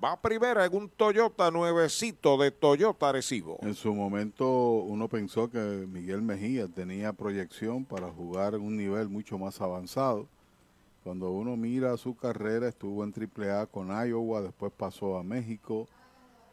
Va 0.03 0.19
primera 0.19 0.65
en 0.65 0.75
un 0.75 0.89
Toyota 0.89 1.51
nuevecito 1.51 2.37
de 2.37 2.51
Toyota 2.51 3.09
Arecibo. 3.09 3.59
En 3.61 3.75
su 3.75 3.93
momento 3.93 4.49
uno 4.49 5.07
pensó 5.07 5.49
que 5.49 5.59
Miguel 5.59 6.21
Mejía 6.21 6.67
tenía 6.67 7.13
proyección 7.13 7.85
para 7.85 8.09
jugar 8.11 8.55
en 8.55 8.61
un 8.61 8.75
nivel 8.75 9.07
mucho 9.07 9.37
más 9.37 9.61
avanzado. 9.61 10.27
Cuando 11.03 11.29
uno 11.29 11.55
mira 11.55 11.95
su 11.97 12.15
carrera, 12.15 12.67
estuvo 12.67 13.03
en 13.03 13.13
AAA 13.13 13.67
con 13.67 13.89
Iowa, 13.89 14.41
después 14.41 14.73
pasó 14.75 15.17
a 15.17 15.23
México. 15.23 15.87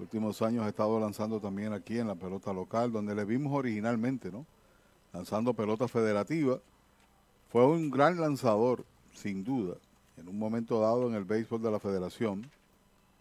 Últimos 0.03 0.43
años 0.43 0.67
ha 0.67 0.69
estado 0.69 0.99
lanzando 0.99 1.39
también 1.39 1.73
aquí 1.73 1.97
en 1.97 2.09
la 2.09 2.17
pelota 2.17 2.53
local, 2.53 2.91
donde 2.91 3.15
le 3.15 3.25
vimos 3.25 3.53
originalmente, 3.57 4.33
¿no? 4.33 4.45
Lanzando 5.13 5.55
pelota 5.55 5.87
federativa. 5.87 6.59
Fue 7.53 7.65
un 7.65 7.89
gran 7.89 8.21
lanzador, 8.21 8.85
sin 9.15 9.45
duda, 9.45 9.77
en 10.17 10.27
un 10.27 10.37
momento 10.37 10.81
dado 10.81 11.07
en 11.07 11.15
el 11.15 11.25
béisbol 11.25 11.63
de 11.63 11.71
la 11.71 11.79
federación, 11.79 12.51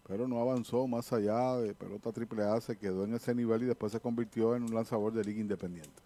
pero 0.07 0.27
no 0.27 0.41
avanzó 0.41 0.87
más 0.87 1.13
allá 1.13 1.57
de 1.57 1.75
pelota 1.75 2.09
AAA, 2.09 2.61
se 2.61 2.75
quedó 2.75 3.03
en 3.03 3.13
ese 3.13 3.35
nivel 3.35 3.61
y 3.61 3.65
después 3.65 3.91
se 3.91 3.99
convirtió 3.99 4.55
en 4.55 4.63
un 4.63 4.73
lanzador 4.73 5.13
de 5.13 5.23
liga 5.23 5.39
independiente. 5.39 6.01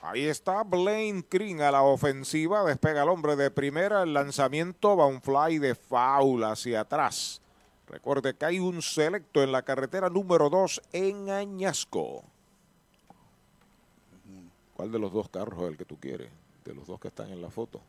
Ahí 0.00 0.24
está 0.24 0.62
Blaine 0.62 1.22
Green 1.30 1.60
a 1.60 1.70
la 1.70 1.82
ofensiva, 1.82 2.64
despega 2.64 3.02
el 3.02 3.10
hombre 3.10 3.36
de 3.36 3.50
primera, 3.50 4.02
el 4.02 4.14
lanzamiento 4.14 4.96
va 4.96 5.06
un 5.06 5.20
fly 5.20 5.58
de 5.58 5.74
foul 5.74 6.42
hacia 6.44 6.80
atrás. 6.80 7.42
Recuerde 7.88 8.34
que 8.34 8.44
hay 8.44 8.58
un 8.58 8.82
selecto 8.82 9.42
en 9.42 9.52
la 9.52 9.62
carretera 9.62 10.10
número 10.10 10.50
2 10.50 10.82
en 10.92 11.30
Añasco. 11.30 12.24
¿Cuál 14.74 14.92
de 14.92 14.98
los 14.98 15.12
dos 15.12 15.28
carros 15.28 15.62
es 15.62 15.68
el 15.68 15.76
que 15.76 15.84
tú 15.84 15.96
quieres? 15.98 16.30
De 16.64 16.74
los 16.74 16.86
dos 16.86 17.00
que 17.00 17.08
están 17.08 17.30
en 17.30 17.40
la 17.40 17.50
foto. 17.50 17.80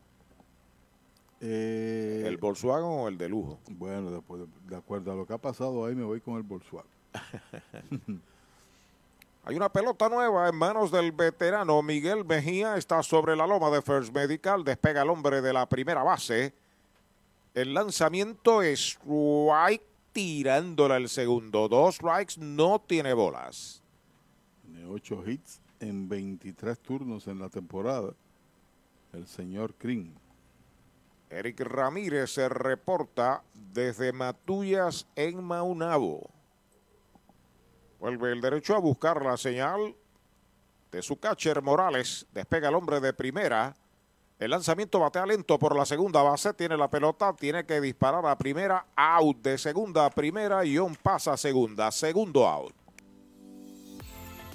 Eh, 1.40 2.22
¿El 2.24 2.36
Volkswagen 2.36 2.84
o 2.84 3.08
el 3.08 3.18
de 3.18 3.28
lujo? 3.28 3.58
Bueno, 3.68 4.10
después 4.10 4.40
de, 4.40 4.46
de 4.68 4.76
acuerdo 4.76 5.12
a 5.12 5.14
lo 5.14 5.26
que 5.26 5.34
ha 5.34 5.38
pasado 5.38 5.84
ahí, 5.84 5.94
me 5.94 6.04
voy 6.04 6.20
con 6.20 6.36
el 6.36 6.42
Volkswagen. 6.42 6.90
Hay 9.48 9.56
una 9.56 9.72
pelota 9.72 10.08
nueva 10.10 10.48
en 10.48 10.56
manos 10.56 10.90
del 10.90 11.10
veterano 11.10 11.82
Miguel 11.82 12.24
Mejía. 12.24 12.76
Está 12.76 13.02
sobre 13.02 13.34
la 13.34 13.46
loma 13.46 13.70
de 13.70 13.80
First 13.80 14.12
Medical. 14.14 14.62
Despega 14.62 15.00
el 15.00 15.08
hombre 15.08 15.40
de 15.40 15.54
la 15.54 15.66
primera 15.66 16.02
base. 16.02 16.52
El 17.54 17.72
lanzamiento 17.72 18.60
es 18.60 18.98
strike 18.98 19.87
tirándola 20.18 20.96
el 20.96 21.08
segundo. 21.08 21.68
Dos 21.68 21.94
strikes, 21.94 22.34
no 22.38 22.80
tiene 22.80 23.12
bolas. 23.12 23.80
Tiene 24.62 24.84
ocho 24.84 25.22
hits 25.24 25.60
en 25.78 26.08
23 26.08 26.76
turnos 26.80 27.28
en 27.28 27.38
la 27.38 27.48
temporada. 27.48 28.12
El 29.12 29.28
señor 29.28 29.76
Green. 29.78 30.12
Eric 31.30 31.60
Ramírez 31.60 32.32
se 32.32 32.48
reporta 32.48 33.44
desde 33.72 34.12
Matullas 34.12 35.06
en 35.14 35.40
Maunabo. 35.44 36.28
Vuelve 38.00 38.32
el 38.32 38.40
derecho 38.40 38.74
a 38.74 38.80
buscar 38.80 39.24
la 39.24 39.36
señal 39.36 39.94
de 40.90 41.00
su 41.00 41.16
catcher 41.20 41.62
Morales. 41.62 42.26
Despega 42.34 42.70
el 42.70 42.74
hombre 42.74 42.98
de 42.98 43.12
primera. 43.12 43.72
El 44.38 44.52
lanzamiento 44.52 45.00
batea 45.00 45.26
lento 45.26 45.58
por 45.58 45.74
la 45.76 45.84
segunda 45.84 46.22
base. 46.22 46.54
Tiene 46.54 46.76
la 46.76 46.88
pelota. 46.88 47.34
Tiene 47.34 47.66
que 47.66 47.80
disparar 47.80 48.24
a 48.24 48.38
primera. 48.38 48.86
Out 48.94 49.38
de 49.42 49.58
segunda 49.58 50.06
a 50.06 50.10
primera. 50.10 50.64
Y 50.64 50.78
un 50.78 50.94
pasa 50.94 51.32
a 51.32 51.36
segunda. 51.36 51.90
Segundo 51.90 52.46
out. 52.46 52.87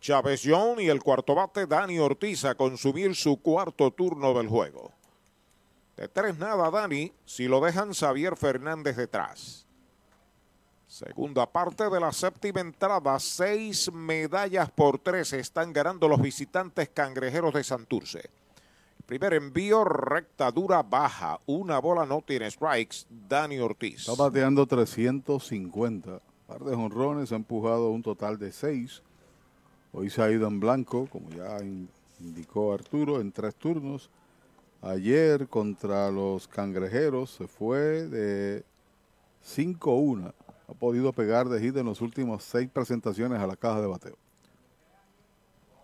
Chávez 0.00 0.42
Young 0.42 0.80
y 0.80 0.88
el 0.88 1.02
cuarto 1.02 1.34
bate 1.34 1.66
Dani 1.66 1.98
Ortiz 1.98 2.44
a 2.44 2.54
consumir 2.54 3.14
su 3.14 3.40
cuarto 3.40 3.90
turno 3.90 4.32
del 4.34 4.48
juego. 4.48 4.92
De 5.96 6.08
tres 6.08 6.38
nada 6.38 6.70
Dani, 6.70 7.12
si 7.26 7.46
lo 7.46 7.60
dejan 7.60 7.92
Xavier 7.92 8.36
Fernández 8.36 8.96
detrás. 8.96 9.66
Segunda 10.86 11.46
parte 11.46 11.88
de 11.88 12.00
la 12.00 12.12
séptima 12.12 12.60
entrada, 12.60 13.18
seis 13.20 13.92
medallas 13.92 14.70
por 14.70 14.98
tres 14.98 15.32
están 15.34 15.72
ganando 15.72 16.08
los 16.08 16.20
visitantes 16.20 16.88
cangrejeros 16.88 17.54
de 17.54 17.62
Santurce. 17.62 18.30
Primer 19.06 19.34
envío, 19.34 19.84
recta 19.84 20.50
dura, 20.50 20.82
baja. 20.82 21.38
Una 21.46 21.78
bola 21.78 22.06
no 22.06 22.22
tiene 22.22 22.50
strikes. 22.50 23.06
Dani 23.08 23.58
Ortiz. 23.58 24.08
Está 24.08 24.14
bateando 24.14 24.66
350. 24.66 26.20
Par 26.46 26.64
de 26.64 26.74
jonrones, 26.74 27.32
ha 27.32 27.36
empujado 27.36 27.90
un 27.90 28.02
total 28.02 28.38
de 28.38 28.52
seis. 28.52 29.02
Hoy 29.92 30.08
se 30.08 30.22
ha 30.22 30.30
ido 30.30 30.46
en 30.46 30.60
blanco, 30.60 31.08
como 31.10 31.30
ya 31.30 31.58
indicó 32.20 32.72
Arturo, 32.72 33.20
en 33.20 33.32
tres 33.32 33.54
turnos. 33.56 34.10
Ayer 34.82 35.48
contra 35.48 36.10
los 36.10 36.46
cangrejeros 36.48 37.30
se 37.30 37.46
fue 37.46 38.06
de 38.08 38.64
5-1. 39.44 40.32
Ha 40.68 40.74
podido 40.74 41.12
pegar 41.12 41.48
de 41.48 41.60
hit 41.60 41.76
en 41.76 41.86
los 41.86 42.00
últimos 42.00 42.44
seis 42.44 42.70
presentaciones 42.72 43.40
a 43.40 43.46
la 43.46 43.56
caja 43.56 43.80
de 43.80 43.88
bateo. 43.88 44.16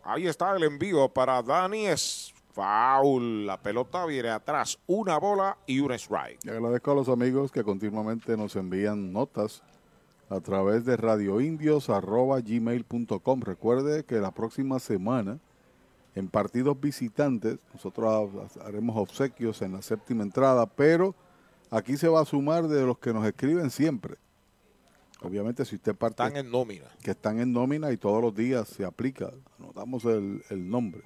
Ahí 0.04 0.28
está 0.28 0.54
el 0.56 0.62
envío 0.62 1.08
para 1.08 1.42
Dani. 1.42 1.86
Es 1.86 2.32
foul. 2.52 3.44
La 3.44 3.60
pelota 3.60 4.06
viene 4.06 4.28
atrás. 4.30 4.78
Una 4.86 5.18
bola 5.18 5.58
y 5.66 5.80
un 5.80 5.90
strike. 5.92 6.44
Y 6.44 6.48
agradezco 6.48 6.92
a 6.92 6.94
los 6.94 7.08
amigos 7.08 7.50
que 7.50 7.64
continuamente 7.64 8.36
nos 8.36 8.54
envían 8.54 9.12
notas 9.12 9.62
a 10.28 10.40
través 10.40 10.84
de 10.84 10.96
radioindios.gmail.com. 10.96 13.40
Recuerde 13.40 14.04
que 14.04 14.16
la 14.16 14.32
próxima 14.32 14.80
semana, 14.80 15.38
en 16.14 16.28
partidos 16.28 16.80
visitantes, 16.80 17.58
nosotros 17.72 18.30
haremos 18.64 18.96
obsequios 18.96 19.62
en 19.62 19.72
la 19.72 19.82
séptima 19.82 20.22
entrada, 20.22 20.66
pero 20.66 21.16
aquí 21.70 21.96
se 21.96 22.06
va 22.08 22.20
a 22.20 22.24
sumar 22.24 22.68
de 22.68 22.84
los 22.84 22.98
que 22.98 23.12
nos 23.12 23.26
escriben 23.26 23.70
siempre. 23.70 24.16
Obviamente, 25.22 25.64
si 25.64 25.76
usted 25.76 25.94
parte. 25.94 26.22
Están 26.22 26.36
en 26.36 26.50
nómina. 26.50 26.84
Que 27.02 27.12
están 27.12 27.40
en 27.40 27.50
nómina 27.52 27.90
y 27.90 27.96
todos 27.96 28.22
los 28.22 28.34
días 28.34 28.68
se 28.68 28.84
aplica. 28.84 29.32
Anotamos 29.58 30.04
el, 30.04 30.44
el 30.50 30.68
nombre. 30.68 31.02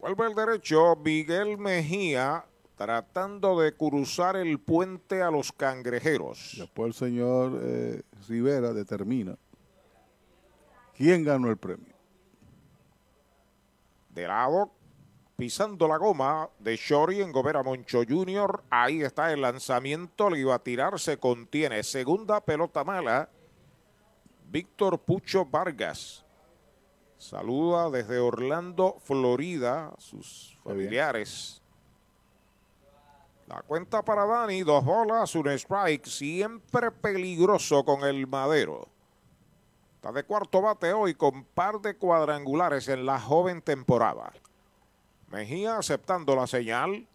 Vuelve 0.00 0.28
el 0.28 0.34
derecho 0.34 0.96
Miguel 0.96 1.58
Mejía 1.58 2.46
tratando 2.78 3.60
de 3.60 3.76
cruzar 3.76 4.36
el 4.36 4.60
puente 4.60 5.20
a 5.20 5.32
los 5.32 5.50
cangrejeros. 5.50 6.54
Después 6.56 6.86
el 6.86 6.94
señor 6.94 7.60
eh, 7.60 8.02
Rivera 8.28 8.72
determina 8.72 9.36
quién 10.96 11.24
ganó 11.24 11.50
el 11.50 11.56
premio. 11.56 11.92
De 14.10 14.28
lado, 14.28 14.70
pisando 15.36 15.88
la 15.88 15.96
goma 15.96 16.48
de 16.60 16.76
Shori 16.76 17.20
en 17.20 17.32
Gobera 17.32 17.64
Moncho 17.64 18.02
Jr. 18.08 18.62
Ahí 18.70 19.02
está 19.02 19.32
el 19.32 19.40
lanzamiento, 19.40 20.30
le 20.30 20.38
iba 20.38 20.54
a 20.54 20.60
tirar, 20.60 21.00
se 21.00 21.18
contiene. 21.18 21.82
Segunda 21.82 22.40
pelota 22.40 22.84
mala. 22.84 23.28
Víctor 24.50 25.00
Pucho 25.00 25.44
Vargas. 25.44 26.24
Saluda 27.18 27.90
desde 27.90 28.20
Orlando, 28.20 28.98
Florida, 29.00 29.92
sus 29.98 30.56
familiares. 30.62 31.60
La 33.48 33.62
cuenta 33.62 34.02
para 34.02 34.26
Dani, 34.26 34.62
dos 34.62 34.84
bolas, 34.84 35.34
un 35.34 35.48
strike, 35.48 36.04
siempre 36.04 36.90
peligroso 36.90 37.82
con 37.82 38.04
el 38.04 38.26
madero. 38.26 38.88
Está 39.94 40.12
de 40.12 40.22
cuarto 40.24 40.60
bate 40.60 40.92
hoy 40.92 41.14
con 41.14 41.44
par 41.44 41.80
de 41.80 41.96
cuadrangulares 41.96 42.88
en 42.88 43.06
la 43.06 43.18
joven 43.18 43.62
temporada. 43.62 44.34
Mejía 45.28 45.78
aceptando 45.78 46.36
la 46.36 46.46
señal. 46.46 47.06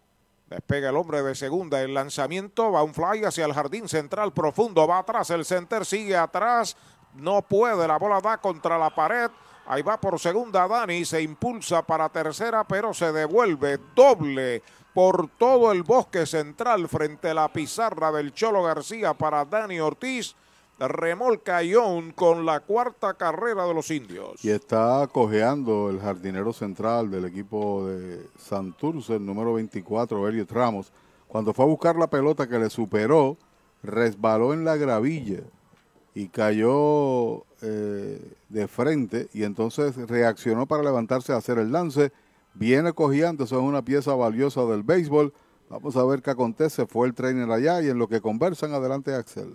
Despega 0.50 0.90
el 0.90 0.96
hombre 0.96 1.22
de 1.22 1.36
segunda. 1.36 1.80
El 1.80 1.94
lanzamiento 1.94 2.72
va 2.72 2.82
un 2.82 2.94
fly 2.94 3.24
hacia 3.24 3.44
el 3.44 3.54
jardín 3.54 3.88
central 3.88 4.32
profundo. 4.32 4.88
Va 4.88 4.98
atrás. 4.98 5.30
El 5.30 5.44
center 5.44 5.86
sigue 5.86 6.16
atrás. 6.16 6.76
No 7.14 7.42
puede. 7.42 7.86
La 7.86 7.96
bola 7.96 8.20
da 8.20 8.38
contra 8.38 8.76
la 8.76 8.92
pared. 8.92 9.30
Ahí 9.66 9.82
va 9.82 10.00
por 10.00 10.18
segunda 10.18 10.66
Dani. 10.66 11.04
Se 11.04 11.22
impulsa 11.22 11.82
para 11.86 12.08
tercera, 12.08 12.64
pero 12.64 12.92
se 12.92 13.12
devuelve 13.12 13.78
doble 13.94 14.62
por 14.94 15.28
todo 15.28 15.72
el 15.72 15.82
bosque 15.82 16.24
central 16.24 16.88
frente 16.88 17.30
a 17.30 17.34
la 17.34 17.52
pizarra 17.52 18.12
del 18.12 18.32
Cholo 18.32 18.62
García 18.62 19.12
para 19.12 19.44
Dani 19.44 19.80
Ortiz. 19.80 20.36
Remolca 20.78 21.62
Young 21.62 22.14
con 22.14 22.44
la 22.44 22.60
cuarta 22.60 23.14
carrera 23.14 23.64
de 23.64 23.74
los 23.74 23.90
indios. 23.90 24.44
Y 24.44 24.50
está 24.50 25.08
cojeando 25.12 25.88
el 25.88 26.00
jardinero 26.00 26.52
central 26.52 27.10
del 27.10 27.26
equipo 27.26 27.86
de 27.86 28.26
Santurce, 28.38 29.14
el 29.14 29.24
número 29.24 29.54
24, 29.54 30.28
Elliot 30.28 30.50
Ramos. 30.50 30.92
Cuando 31.28 31.54
fue 31.54 31.64
a 31.64 31.68
buscar 31.68 31.96
la 31.96 32.08
pelota 32.08 32.48
que 32.48 32.58
le 32.58 32.70
superó, 32.70 33.36
resbaló 33.82 34.52
en 34.52 34.64
la 34.64 34.76
gravilla 34.76 35.42
y 36.14 36.28
cayó 36.28 37.44
eh, 37.60 38.20
de 38.48 38.68
frente 38.68 39.28
y 39.32 39.44
entonces 39.44 39.96
reaccionó 40.08 40.66
para 40.66 40.82
levantarse 40.82 41.32
a 41.32 41.36
hacer 41.36 41.58
el 41.58 41.72
lance. 41.72 42.12
Viene 42.54 42.92
cojeando, 42.92 43.44
eso 43.44 43.58
es 43.58 43.64
una 43.64 43.84
pieza 43.84 44.14
valiosa 44.14 44.64
del 44.64 44.82
béisbol. 44.82 45.32
Vamos 45.68 45.96
a 45.96 46.04
ver 46.04 46.22
qué 46.22 46.30
acontece. 46.30 46.86
Fue 46.86 47.06
el 47.06 47.14
trainer 47.14 47.50
allá 47.50 47.82
y 47.82 47.88
en 47.88 47.98
lo 47.98 48.08
que 48.08 48.20
conversan, 48.20 48.72
adelante 48.72 49.14
Axel. 49.14 49.54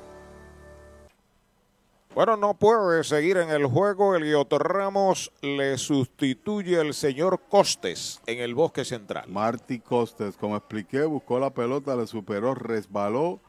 Bueno, 2.13 2.35
no 2.35 2.55
puede 2.55 3.05
seguir 3.05 3.37
en 3.37 3.51
el 3.51 3.65
juego. 3.65 4.15
Eliot 4.15 4.51
Ramos 4.51 5.31
le 5.41 5.77
sustituye 5.77 6.77
el 6.81 6.93
señor 6.93 7.39
Costes 7.47 8.21
en 8.25 8.39
el 8.39 8.53
bosque 8.53 8.83
central. 8.83 9.29
Marty 9.29 9.79
Costes, 9.79 10.35
como 10.35 10.57
expliqué, 10.57 11.03
buscó 11.05 11.39
la 11.39 11.51
pelota, 11.51 11.95
le 11.95 12.05
superó, 12.07 12.53
resbaló, 12.53 13.39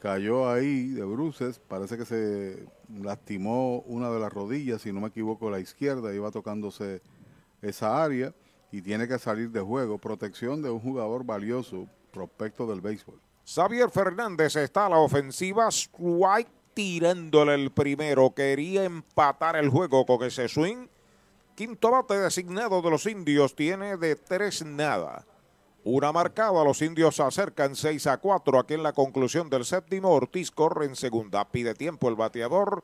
cayó 0.00 0.50
ahí 0.50 0.88
de 0.88 1.04
bruces. 1.04 1.60
Parece 1.60 1.96
que 1.96 2.04
se 2.04 2.66
lastimó 3.00 3.78
una 3.82 4.10
de 4.10 4.18
las 4.18 4.32
rodillas, 4.32 4.82
si 4.82 4.92
no 4.92 5.00
me 5.00 5.08
equivoco, 5.08 5.48
la 5.48 5.60
izquierda, 5.60 6.12
iba 6.12 6.32
tocándose 6.32 7.02
esa 7.62 8.02
área 8.02 8.34
y 8.72 8.82
tiene 8.82 9.06
que 9.06 9.20
salir 9.20 9.52
de 9.52 9.60
juego. 9.60 9.98
Protección 9.98 10.62
de 10.62 10.70
un 10.70 10.80
jugador 10.80 11.24
valioso, 11.24 11.86
prospecto 12.10 12.66
del 12.66 12.80
béisbol. 12.80 13.20
Xavier 13.44 13.88
Fernández 13.88 14.56
está 14.56 14.86
a 14.86 14.90
la 14.90 14.98
ofensiva. 14.98 15.68
Strike 15.70 16.59
tirándole 16.80 17.56
el 17.56 17.70
primero. 17.70 18.32
Quería 18.34 18.84
empatar 18.84 19.54
el 19.54 19.68
juego 19.68 20.06
con 20.06 20.24
ese 20.24 20.48
swing. 20.48 20.86
Quinto 21.54 21.90
bate 21.90 22.18
designado 22.18 22.80
de 22.80 22.88
los 22.88 23.04
indios 23.04 23.54
tiene 23.54 23.98
de 23.98 24.16
tres 24.16 24.64
nada. 24.64 25.26
Una 25.84 26.10
marcada, 26.10 26.64
los 26.64 26.80
indios 26.80 27.16
se 27.16 27.22
acercan 27.22 27.76
6 27.76 28.06
a 28.06 28.16
4. 28.16 28.58
Aquí 28.58 28.72
en 28.72 28.82
la 28.82 28.94
conclusión 28.94 29.50
del 29.50 29.66
séptimo, 29.66 30.08
Ortiz 30.08 30.50
corre 30.50 30.86
en 30.86 30.96
segunda. 30.96 31.46
Pide 31.46 31.74
tiempo 31.74 32.08
el 32.08 32.14
bateador. 32.14 32.82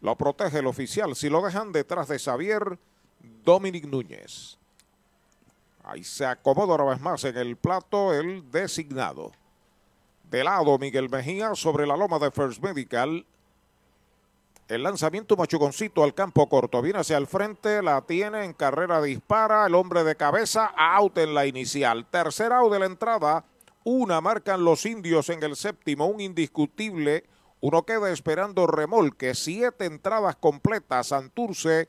Lo 0.00 0.16
protege 0.16 0.60
el 0.60 0.66
oficial. 0.66 1.14
Si 1.14 1.28
lo 1.28 1.42
dejan 1.42 1.70
detrás 1.70 2.08
de 2.08 2.18
Xavier, 2.18 2.78
Dominic 3.44 3.84
Núñez. 3.84 4.56
Ahí 5.84 6.02
se 6.02 6.24
acomoda 6.24 6.76
una 6.76 6.84
vez 6.84 7.00
más 7.02 7.24
en 7.24 7.36
el 7.36 7.56
plato 7.56 8.14
el 8.14 8.50
designado. 8.50 9.32
De 10.30 10.44
lado, 10.44 10.76
Miguel 10.78 11.08
Mejía 11.08 11.54
sobre 11.54 11.86
la 11.86 11.96
loma 11.96 12.18
de 12.18 12.30
First 12.30 12.62
Medical. 12.62 13.24
El 14.68 14.82
lanzamiento 14.82 15.36
Machuconcito 15.36 16.04
al 16.04 16.12
campo 16.12 16.46
corto. 16.50 16.82
Viene 16.82 16.98
hacia 16.98 17.16
el 17.16 17.26
frente, 17.26 17.82
la 17.82 18.02
tiene 18.02 18.44
en 18.44 18.52
carrera, 18.52 19.00
dispara. 19.00 19.66
El 19.66 19.74
hombre 19.74 20.04
de 20.04 20.16
cabeza, 20.16 20.66
out 20.76 21.16
en 21.16 21.32
la 21.32 21.46
inicial. 21.46 22.04
Tercer 22.10 22.52
out 22.52 22.70
de 22.70 22.78
la 22.78 22.84
entrada. 22.84 23.44
Una 23.84 24.20
marcan 24.20 24.62
los 24.62 24.84
indios 24.84 25.30
en 25.30 25.42
el 25.42 25.56
séptimo, 25.56 26.04
un 26.06 26.20
indiscutible. 26.20 27.24
Uno 27.62 27.84
queda 27.84 28.10
esperando 28.10 28.66
remolque. 28.66 29.34
Siete 29.34 29.86
entradas 29.86 30.36
completas. 30.36 31.06
Santurce 31.06 31.88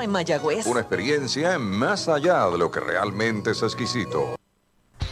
En 0.00 0.10
Mayagüez. 0.10 0.66
Una 0.66 0.80
experiencia 0.80 1.58
más 1.58 2.08
allá 2.08 2.48
de 2.48 2.58
lo 2.58 2.70
que 2.70 2.80
realmente 2.80 3.50
es 3.50 3.62
exquisito. 3.62 4.39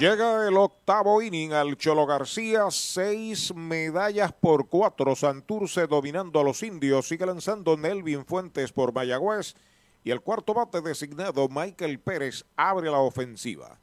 Llega 0.00 0.48
el 0.48 0.56
octavo 0.56 1.20
inning 1.20 1.52
al 1.52 1.76
Cholo 1.76 2.06
García, 2.06 2.70
seis 2.70 3.54
medallas 3.54 4.32
por 4.32 4.66
cuatro. 4.66 5.14
Santurce 5.14 5.86
dominando 5.86 6.40
a 6.40 6.42
los 6.42 6.62
indios. 6.62 7.06
Sigue 7.06 7.26
lanzando 7.26 7.76
Nelvin 7.76 8.24
Fuentes 8.24 8.72
por 8.72 8.94
Mayagüez. 8.94 9.54
Y 10.02 10.10
el 10.10 10.22
cuarto 10.22 10.54
bate 10.54 10.80
designado 10.80 11.50
Michael 11.50 12.00
Pérez 12.00 12.46
abre 12.56 12.90
la 12.90 12.96
ofensiva. 12.96 13.76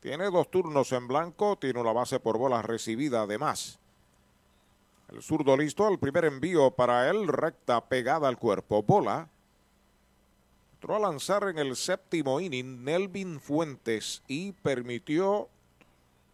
Tiene 0.00 0.26
dos 0.30 0.50
turnos 0.50 0.92
en 0.92 1.08
blanco, 1.08 1.56
tiene 1.56 1.80
una 1.80 1.94
base 1.94 2.20
por 2.20 2.36
bola 2.36 2.60
recibida 2.60 3.22
además. 3.22 3.78
El 5.10 5.22
zurdo 5.22 5.56
listo, 5.56 5.88
el 5.88 5.98
primer 5.98 6.26
envío 6.26 6.70
para 6.72 7.08
él, 7.08 7.28
recta 7.28 7.82
pegada 7.86 8.28
al 8.28 8.36
cuerpo. 8.36 8.82
Bola. 8.82 9.30
Entró 10.84 10.96
a 10.96 11.10
lanzar 11.10 11.48
en 11.48 11.56
el 11.56 11.76
séptimo 11.76 12.38
inning 12.40 12.84
Nelvin 12.84 13.40
Fuentes 13.40 14.22
y 14.28 14.52
permitió 14.52 15.48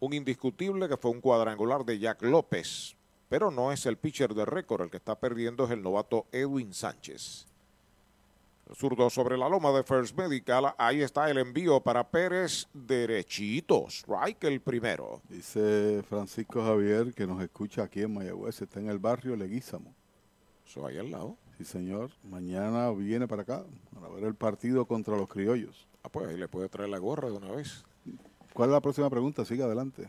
un 0.01 0.11
indiscutible 0.11 0.89
que 0.89 0.97
fue 0.97 1.11
un 1.11 1.21
cuadrangular 1.21 1.85
de 1.85 1.97
Jack 1.97 2.21
López. 2.23 2.97
Pero 3.29 3.49
no 3.49 3.71
es 3.71 3.85
el 3.85 3.95
pitcher 3.95 4.33
de 4.33 4.43
récord, 4.43 4.81
el 4.81 4.89
que 4.89 4.97
está 4.97 5.17
perdiendo 5.17 5.63
es 5.63 5.71
el 5.71 5.81
novato 5.81 6.25
Edwin 6.33 6.73
Sánchez. 6.73 7.47
El 8.69 8.75
zurdo 8.75 9.09
sobre 9.09 9.37
la 9.37 9.47
loma 9.47 9.71
de 9.71 9.83
First 9.83 10.17
Medical, 10.17 10.73
ahí 10.77 11.01
está 11.01 11.31
el 11.31 11.37
envío 11.37 11.79
para 11.79 12.09
Pérez 12.09 12.67
derechito. 12.73 13.85
Strike 13.87 14.43
el 14.43 14.59
primero. 14.59 15.21
Dice 15.29 16.03
Francisco 16.09 16.61
Javier 16.61 17.13
que 17.13 17.25
nos 17.25 17.41
escucha 17.41 17.83
aquí 17.83 18.01
en 18.01 18.15
Mayagüez, 18.15 18.61
está 18.61 18.81
en 18.81 18.89
el 18.89 18.99
barrio 18.99 19.37
Leguízamo. 19.37 19.95
Eso 20.67 20.85
ahí 20.85 20.97
al 20.97 21.09
lado. 21.09 21.37
Sí, 21.61 21.65
señor. 21.65 22.09
Mañana 22.23 22.89
viene 22.89 23.27
para 23.27 23.43
acá 23.43 23.63
para 23.93 24.09
ver 24.09 24.23
el 24.23 24.33
partido 24.33 24.85
contra 24.85 25.15
los 25.15 25.29
criollos. 25.29 25.87
Ah, 26.01 26.09
pues 26.09 26.27
ahí 26.27 26.35
le 26.35 26.47
puede 26.47 26.69
traer 26.69 26.89
la 26.89 26.97
gorra 26.97 27.29
de 27.29 27.37
una 27.37 27.51
vez. 27.51 27.83
¿Cuál 28.53 28.69
es 28.69 28.73
la 28.73 28.81
próxima 28.81 29.11
pregunta? 29.11 29.45
Siga 29.45 29.65
adelante. 29.65 30.07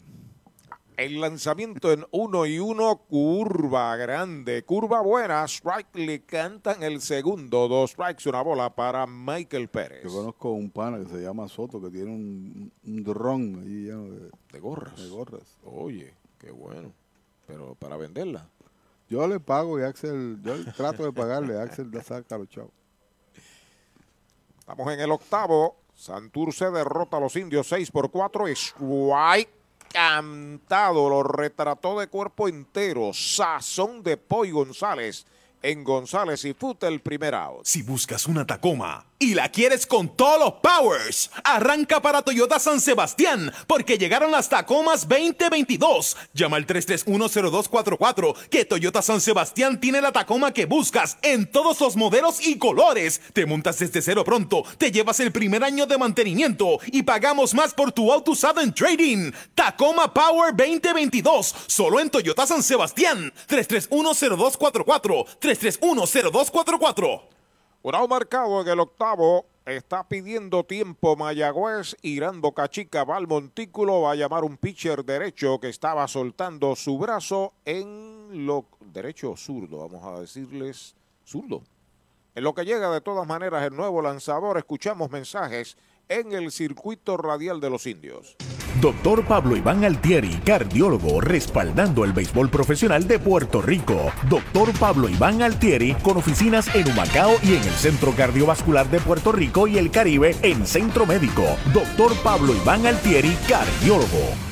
El 0.97 1.21
lanzamiento 1.21 1.93
en 1.93 2.07
uno 2.11 2.47
y 2.47 2.59
uno, 2.59 3.03
curva 3.07 3.95
grande, 3.97 4.65
curva 4.65 5.03
buena, 5.03 5.45
strike 5.45 5.95
le 5.95 6.23
cantan 6.23 6.83
el 6.83 7.03
segundo, 7.03 7.69
dos 7.69 7.91
strikes, 7.91 8.27
una 8.31 8.41
bola 8.41 8.75
para 8.75 9.07
Michael 9.07 9.69
Pérez. 9.69 10.05
Yo 10.05 10.11
conozco 10.11 10.53
un 10.53 10.71
pana 10.71 11.01
que 11.01 11.07
se 11.07 11.21
llama 11.23 11.49
Soto 11.49 11.83
que 11.83 11.91
tiene 11.91 12.11
un, 12.11 12.73
un 12.87 13.03
dron 13.03 13.63
ahí 13.63 13.85
lleno 13.85 14.05
de, 14.05 14.31
de 14.53 14.61
gorras. 14.61 14.97
De 14.97 15.09
gorras. 15.11 15.59
Oye, 15.65 16.15
qué 16.39 16.51
bueno. 16.51 16.93
Pero 17.47 17.75
para 17.75 17.99
venderla. 17.99 18.49
Yo 19.13 19.29
le 19.29 19.39
pago 19.41 19.79
y 19.79 19.83
Axel, 19.83 20.39
yo 20.43 20.55
trato 20.77 21.05
de 21.05 21.13
pagarle, 21.13 21.61
Axel 21.61 21.91
le 21.91 22.03
saca 22.03 22.35
a 22.35 22.39
los 22.39 22.49
chavos. 22.49 22.71
Estamos 24.59 24.91
en 24.91 25.01
el 25.01 25.11
octavo. 25.11 25.77
Santurce 25.95 26.71
derrota 26.71 27.19
a 27.19 27.21
los 27.21 27.37
indios 27.37 27.67
6 27.67 27.91
por 27.91 28.11
4. 28.11 28.49
Strike 28.49 29.51
cantado. 29.93 31.11
Lo 31.11 31.23
retrató 31.23 32.01
de 32.01 32.07
cuerpo 32.07 32.49
entero. 32.49 33.11
Sazón 33.13 34.03
de 34.03 34.17
Poy 34.17 34.51
González. 34.51 35.27
En 35.61 35.85
González 35.85 36.47
y 36.47 36.55
Fute 36.55 36.87
el 36.87 37.03
primer 37.03 37.35
out. 37.35 37.67
Si 37.67 37.83
buscas 37.83 38.27
una 38.27 38.47
Tacoma 38.47 39.05
y 39.23 39.35
la 39.35 39.51
quieres 39.51 39.87
con 39.87 40.09
todos 40.09 40.41
los 40.41 40.55
powers, 40.55 41.31
arranca 41.45 42.03
para 42.03 42.23
Toyota 42.23 42.59
San 42.59 42.81
Sebastián, 42.81 43.53
porque 43.69 43.97
llegaron 43.97 44.33
las 44.33 44.49
Tacomas 44.49 45.07
2022. 45.09 46.17
Llama 46.35 46.57
al 46.57 46.67
3310244, 46.67 48.35
que 48.51 48.65
Toyota 48.65 49.01
San 49.01 49.21
Sebastián 49.21 49.79
tiene 49.79 50.01
la 50.01 50.11
Tacoma 50.11 50.53
que 50.53 50.67
buscas 50.67 51.19
en 51.23 51.49
todos 51.49 51.81
los 51.81 51.95
modelos 51.95 52.45
y 52.45 52.59
colores. 52.59 53.21
Te 53.33 53.47
montas 53.47 53.79
desde 53.79 54.03
cero 54.03 54.25
pronto, 54.25 54.65
te 54.77 54.91
llevas 54.91 55.21
el 55.21 55.31
primer 55.31 55.63
año 55.63 55.87
de 55.87 55.99
mantenimiento 55.99 56.81
y 56.87 57.05
pagamos 57.05 57.55
más 57.55 57.75
por 57.75 57.93
tu 57.93 58.13
auto 58.13 58.33
usado 58.33 58.61
en 58.61 58.75
trading. 58.75 59.31
Tacoma 59.55 60.13
Power 60.13 60.53
2022, 60.57 61.55
solo 61.69 62.01
en 62.01 62.11
Toyota 62.11 62.45
San 62.45 62.65
Sebastián. 62.65 63.33
3310244, 63.47 65.27
3310244. 65.39 67.32
Un 67.85 68.09
marcado 68.09 68.61
en 68.61 68.69
el 68.69 68.79
octavo. 68.79 69.45
Está 69.67 70.07
pidiendo 70.07 70.63
tiempo 70.63 71.17
Mayagüez. 71.17 71.97
Irán 72.03 72.41
Boca 72.41 72.69
Chica 72.69 73.03
va 73.03 73.17
al 73.17 73.27
montículo. 73.27 74.03
Va 74.03 74.13
a 74.13 74.15
llamar 74.15 74.45
un 74.45 74.57
pitcher 74.57 75.05
derecho 75.05 75.59
que 75.59 75.69
estaba 75.69 76.07
soltando 76.07 76.77
su 76.77 76.97
brazo 76.97 77.55
en 77.65 78.47
lo 78.47 78.67
derecho 78.93 79.37
zurdo. 79.37 79.79
Vamos 79.79 80.05
a 80.05 80.21
decirles 80.21 80.95
zurdo. 81.25 81.63
En 82.37 82.45
lo 82.45 82.55
que 82.55 82.65
llega 82.65 82.89
de 82.89 83.01
todas 83.01 83.27
maneras 83.27 83.65
el 83.65 83.75
nuevo 83.75 84.01
lanzador. 84.01 84.59
Escuchamos 84.59 85.11
mensajes 85.11 85.77
en 86.09 86.33
el 86.33 86.51
circuito 86.51 87.17
radial 87.17 87.61
de 87.61 87.71
los 87.71 87.87
indios. 87.87 88.37
Doctor 88.81 89.25
Pablo 89.27 89.57
Iván 89.57 89.85
Altieri, 89.85 90.41
cardiólogo, 90.45 91.21
respaldando 91.21 92.05
el 92.05 92.13
béisbol 92.13 92.49
profesional 92.51 93.07
de 93.07 93.19
Puerto 93.19 93.63
Rico. 93.63 94.13
Doctor 94.29 94.73
Pablo 94.79 95.09
Iván 95.09 95.43
Altieri, 95.43 95.95
con 96.03 96.17
oficinas 96.17 96.75
en 96.75 96.89
Humacao 96.91 97.35
y 97.43 97.55
en 97.55 97.63
el 97.63 97.75
Centro 97.75 98.13
Cardiovascular 98.13 98.91
de 98.91 99.01
Puerto 99.01 99.33
Rico 99.33 99.67
y 99.67 99.79
el 99.79 99.91
Caribe 99.91 100.35
en 100.43 100.67
Centro 100.67 101.07
Médico. 101.07 101.45
Doctor 101.73 102.13
Pablo 102.23 102.55
Iván 102.55 102.87
Altieri, 102.87 103.37
cardiólogo. 103.49 104.52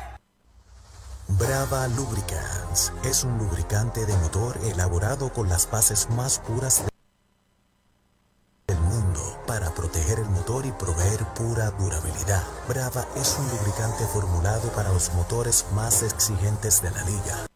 Brava 1.39 1.87
Lubricants 1.87 2.91
es 3.05 3.23
un 3.23 3.37
lubricante 3.37 4.05
de 4.05 4.15
motor 4.17 4.59
elaborado 4.65 5.31
con 5.31 5.47
las 5.47 5.69
bases 5.69 6.09
más 6.09 6.39
puras 6.39 6.83
del 8.67 8.79
mundo 8.79 9.39
para 9.47 9.73
proteger 9.73 10.19
el 10.19 10.29
motor 10.29 10.65
y 10.65 10.71
proveer 10.73 11.23
pura 11.33 11.71
durabilidad. 11.71 12.43
Brava 12.67 13.05
es 13.15 13.37
un 13.39 13.47
lubricante 13.49 14.05
formulado 14.07 14.69
para 14.73 14.91
los 14.91 15.13
motores 15.13 15.65
más 15.73 16.03
exigentes 16.03 16.81
de 16.81 16.91
la 16.91 17.03
liga. 17.03 17.50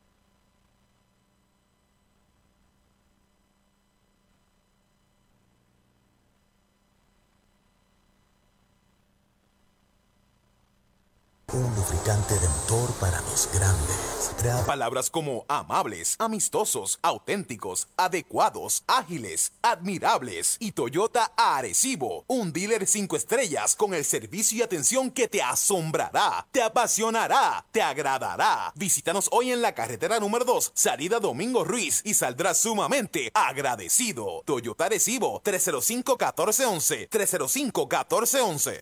Un 11.54 11.62
lubricante 11.76 12.34
de 12.34 12.50
motor 12.50 12.92
para 13.00 13.22
los 13.22 13.48
grandes. 13.54 14.26
Palabras 14.66 15.10
como 15.10 15.46
amables, 15.48 16.16
amistosos, 16.20 17.00
auténticos, 17.02 17.88
adecuados, 17.96 18.84
ágiles, 18.88 19.54
admirables 19.62 20.58
y 20.60 20.72
Toyota 20.72 21.32
Arecibo, 21.38 22.26
un 22.28 22.52
dealer 22.52 22.88
cinco 22.88 23.16
estrellas 23.16 23.76
con 23.76 23.94
el 23.94 24.04
servicio 24.04 24.58
y 24.58 24.62
atención 24.64 25.12
que 25.12 25.28
te 25.28 25.42
asombrará, 25.42 26.48
te 26.52 26.62
apasionará, 26.62 27.66
te 27.72 27.82
agradará. 27.82 28.74
Visítanos 28.76 29.30
hoy 29.32 29.52
en 29.52 29.62
la 29.62 29.74
carretera 29.74 30.20
número 30.20 30.46
2, 30.46 30.72
salida 30.74 31.20
Domingo 31.20 31.64
Ruiz 31.64 32.02
y 32.04 32.16
saldrás 32.16 32.58
sumamente 32.58 33.32
agradecido. 33.34 34.42
Toyota 34.46 34.86
Arecibo, 34.86 35.42
305-1411, 35.44 37.10
305-1411. 37.10 38.82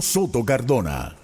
Soto 0.00 0.42
Cardona. 0.42 1.14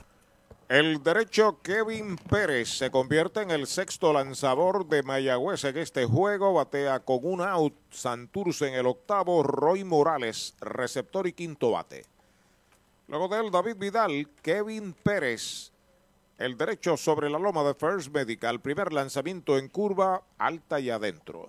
El 0.68 1.02
derecho 1.02 1.60
Kevin 1.62 2.16
Pérez 2.16 2.68
se 2.68 2.90
convierte 2.90 3.40
en 3.40 3.50
el 3.50 3.66
sexto 3.66 4.12
lanzador 4.12 4.86
de 4.86 5.02
Mayagüez 5.02 5.64
en 5.64 5.78
este 5.78 6.04
juego. 6.04 6.52
Batea 6.52 7.00
con 7.00 7.20
un 7.22 7.40
out. 7.40 7.74
Santurce 7.90 8.68
en 8.68 8.74
el 8.74 8.86
octavo. 8.86 9.42
Roy 9.42 9.84
Morales, 9.84 10.54
receptor 10.60 11.26
y 11.26 11.32
quinto 11.32 11.70
bate. 11.70 12.04
Luego 13.08 13.28
de 13.28 13.40
él, 13.40 13.50
David 13.50 13.76
Vidal, 13.76 14.28
Kevin 14.42 14.92
Pérez. 14.92 15.72
El 16.36 16.58
derecho 16.58 16.98
sobre 16.98 17.30
la 17.30 17.38
loma 17.38 17.62
de 17.64 17.72
First 17.72 18.12
Medical. 18.12 18.60
Primer 18.60 18.92
lanzamiento 18.92 19.56
en 19.56 19.68
curva, 19.68 20.22
alta 20.36 20.78
y 20.78 20.90
adentro. 20.90 21.48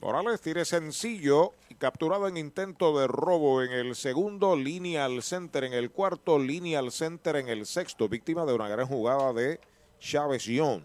Morales 0.00 0.40
tire 0.40 0.64
sencillo 0.64 1.52
capturado 1.78 2.28
en 2.28 2.36
intento 2.36 2.98
de 2.98 3.06
robo 3.06 3.62
en 3.62 3.72
el 3.72 3.94
segundo, 3.94 4.56
línea 4.56 5.04
al 5.04 5.22
center 5.22 5.64
en 5.64 5.72
el 5.72 5.90
cuarto, 5.90 6.38
línea 6.38 6.78
al 6.78 6.92
center 6.92 7.36
en 7.36 7.48
el 7.48 7.66
sexto, 7.66 8.08
víctima 8.08 8.44
de 8.44 8.54
una 8.54 8.68
gran 8.68 8.86
jugada 8.86 9.32
de 9.32 9.60
Chávez 9.98 10.44
Young. 10.44 10.82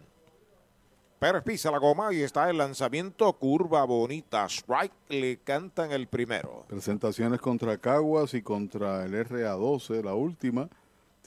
Pérez 1.20 1.44
pisa 1.44 1.70
la 1.70 1.80
goma 1.80 2.14
y 2.14 2.22
está 2.22 2.50
el 2.50 2.58
lanzamiento, 2.58 3.34
curva 3.34 3.84
bonita, 3.84 4.46
strike, 4.46 4.94
le 5.10 5.38
cantan 5.38 5.92
el 5.92 6.08
primero. 6.08 6.64
Presentaciones 6.70 7.42
contra 7.42 7.78
Caguas 7.78 8.34
y 8.34 8.42
contra 8.42 9.04
el 9.04 9.14
RA12, 9.28 10.02
la 10.02 10.14
última. 10.14 10.70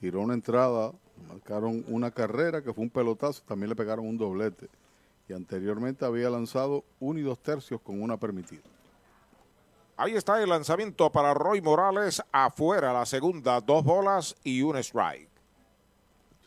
Tiró 0.00 0.20
una 0.20 0.32
entrada, 0.32 0.92
marcaron 1.28 1.84
una 1.88 2.10
carrera 2.10 2.62
que 2.62 2.72
fue 2.72 2.84
un 2.84 2.90
pelotazo, 2.90 3.42
también 3.46 3.68
le 3.68 3.76
pegaron 3.76 4.06
un 4.06 4.16
doblete. 4.16 4.68
Y 5.28 5.34
anteriormente 5.34 6.06
había 6.06 6.30
lanzado 6.30 6.84
uno 6.98 7.20
y 7.20 7.22
dos 7.22 7.38
tercios 7.38 7.78
con 7.82 8.00
una 8.00 8.16
permitida. 8.16 8.62
Ahí 9.96 10.16
está 10.16 10.42
el 10.42 10.48
lanzamiento 10.48 11.12
para 11.12 11.34
Roy 11.34 11.60
Morales, 11.60 12.22
afuera 12.32 12.92
la 12.92 13.04
segunda, 13.04 13.60
dos 13.60 13.84
bolas 13.84 14.34
y 14.42 14.62
un 14.62 14.76
strike. 14.78 15.28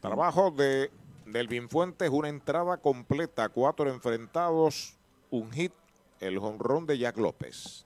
Trabajo 0.01 0.51
de 0.51 0.91
Delvin 1.25 1.69
Fuentes, 1.69 2.09
una 2.09 2.29
entrada 2.29 2.77
completa, 2.77 3.49
cuatro 3.49 3.89
enfrentados, 3.89 4.97
un 5.29 5.51
hit, 5.51 5.73
el 6.19 6.39
jonrón 6.39 6.85
de 6.85 6.97
Jack 6.97 7.17
López. 7.17 7.85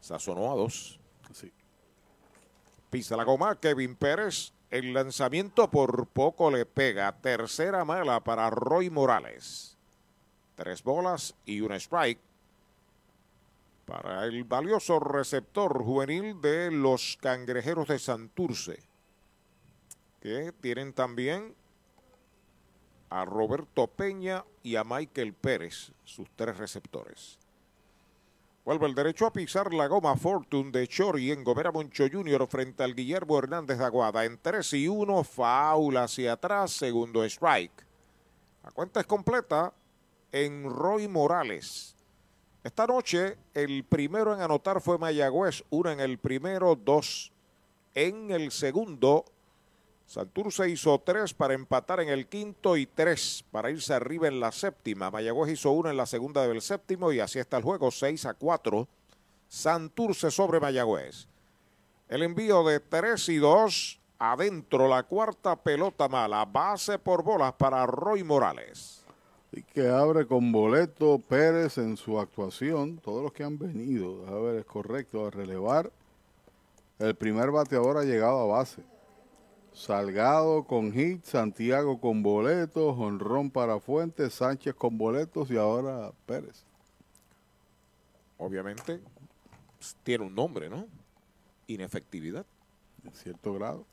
Sazonó 0.00 0.52
a 0.52 0.54
dos. 0.54 1.00
Pisa 2.90 3.16
la 3.16 3.24
goma, 3.24 3.58
Kevin 3.58 3.96
Pérez. 3.96 4.52
El 4.70 4.94
lanzamiento 4.94 5.68
por 5.70 6.06
poco 6.06 6.50
le 6.50 6.64
pega. 6.64 7.12
Tercera 7.20 7.84
mala 7.84 8.20
para 8.20 8.50
Roy 8.50 8.88
Morales. 8.88 9.76
Tres 10.54 10.82
bolas 10.82 11.34
y 11.44 11.60
un 11.60 11.72
strike 11.72 12.20
para 13.90 14.24
el 14.24 14.44
valioso 14.44 15.00
receptor 15.00 15.82
juvenil 15.82 16.40
de 16.40 16.70
los 16.70 17.18
cangrejeros 17.20 17.88
de 17.88 17.98
Santurce, 17.98 18.78
que 20.20 20.52
tienen 20.60 20.92
también 20.92 21.56
a 23.08 23.24
Roberto 23.24 23.88
Peña 23.88 24.44
y 24.62 24.76
a 24.76 24.84
Michael 24.84 25.34
Pérez, 25.34 25.90
sus 26.04 26.30
tres 26.36 26.56
receptores. 26.56 27.36
Vuelve 28.64 28.86
el 28.86 28.94
derecho 28.94 29.26
a 29.26 29.32
pisar 29.32 29.74
la 29.74 29.88
goma 29.88 30.16
Fortune 30.16 30.70
de 30.70 30.86
Chori 30.86 31.32
en 31.32 31.42
Gomera 31.42 31.72
Moncho 31.72 32.04
Jr. 32.08 32.46
frente 32.46 32.84
al 32.84 32.94
Guillermo 32.94 33.38
Hernández 33.38 33.78
de 33.78 33.84
Aguada. 33.84 34.24
En 34.24 34.38
3 34.40 34.72
y 34.74 34.86
1, 34.86 35.24
faula 35.24 36.04
hacia 36.04 36.34
atrás, 36.34 36.70
segundo 36.70 37.24
strike. 37.24 37.84
La 38.62 38.70
cuenta 38.70 39.00
es 39.00 39.06
completa 39.06 39.74
en 40.30 40.70
Roy 40.70 41.08
Morales. 41.08 41.96
Esta 42.62 42.86
noche, 42.86 43.38
el 43.54 43.84
primero 43.84 44.34
en 44.34 44.42
anotar 44.42 44.82
fue 44.82 44.98
Mayagüez, 44.98 45.64
uno 45.70 45.90
en 45.90 46.00
el 46.00 46.18
primero, 46.18 46.76
dos 46.76 47.32
en 47.94 48.30
el 48.30 48.50
segundo. 48.50 49.24
Santurce 50.04 50.68
hizo 50.68 50.98
tres 50.98 51.32
para 51.32 51.54
empatar 51.54 52.00
en 52.00 52.10
el 52.10 52.26
quinto 52.26 52.76
y 52.76 52.84
tres 52.84 53.44
para 53.50 53.70
irse 53.70 53.94
arriba 53.94 54.28
en 54.28 54.40
la 54.40 54.52
séptima. 54.52 55.10
Mayagüez 55.10 55.52
hizo 55.52 55.70
uno 55.70 55.88
en 55.88 55.96
la 55.96 56.04
segunda 56.04 56.46
del 56.46 56.60
séptimo 56.60 57.12
y 57.12 57.20
así 57.20 57.38
está 57.38 57.56
el 57.56 57.62
juego, 57.62 57.90
6 57.90 58.26
a 58.26 58.34
4. 58.34 58.86
Santurce 59.48 60.30
sobre 60.30 60.60
Mayagüez. 60.60 61.28
El 62.08 62.22
envío 62.22 62.62
de 62.64 62.80
3 62.80 63.26
y 63.30 63.36
2 63.36 64.00
adentro, 64.18 64.86
la 64.86 65.04
cuarta 65.04 65.56
pelota 65.56 66.08
mala, 66.08 66.44
base 66.44 66.98
por 66.98 67.22
bolas 67.22 67.54
para 67.54 67.86
Roy 67.86 68.22
Morales. 68.22 68.99
Y 69.52 69.62
que 69.62 69.88
abre 69.88 70.26
con 70.26 70.52
boleto 70.52 71.18
Pérez 71.18 71.78
en 71.78 71.96
su 71.96 72.20
actuación. 72.20 72.98
Todos 72.98 73.22
los 73.22 73.32
que 73.32 73.42
han 73.42 73.58
venido, 73.58 74.26
a 74.28 74.38
ver, 74.40 74.60
es 74.60 74.64
correcto, 74.64 75.26
a 75.26 75.30
relevar. 75.30 75.90
El 76.98 77.14
primer 77.14 77.50
bateador 77.50 77.96
ha 77.96 78.04
llegado 78.04 78.40
a 78.40 78.58
base. 78.58 78.82
Salgado 79.72 80.64
con 80.64 80.92
hit, 80.92 81.24
Santiago 81.24 82.00
con 82.00 82.22
boletos, 82.22 82.96
Honrón 82.98 83.50
para 83.50 83.80
Fuentes, 83.80 84.34
Sánchez 84.34 84.74
con 84.74 84.98
boletos 84.98 85.50
y 85.50 85.56
ahora 85.56 86.12
Pérez. 86.26 86.64
Obviamente 88.36 89.00
pues, 89.78 89.96
tiene 90.02 90.24
un 90.24 90.34
nombre, 90.34 90.68
¿no? 90.68 90.86
Inefectividad. 91.66 92.44
En 93.04 93.14
cierto 93.14 93.54
grado. 93.54 93.86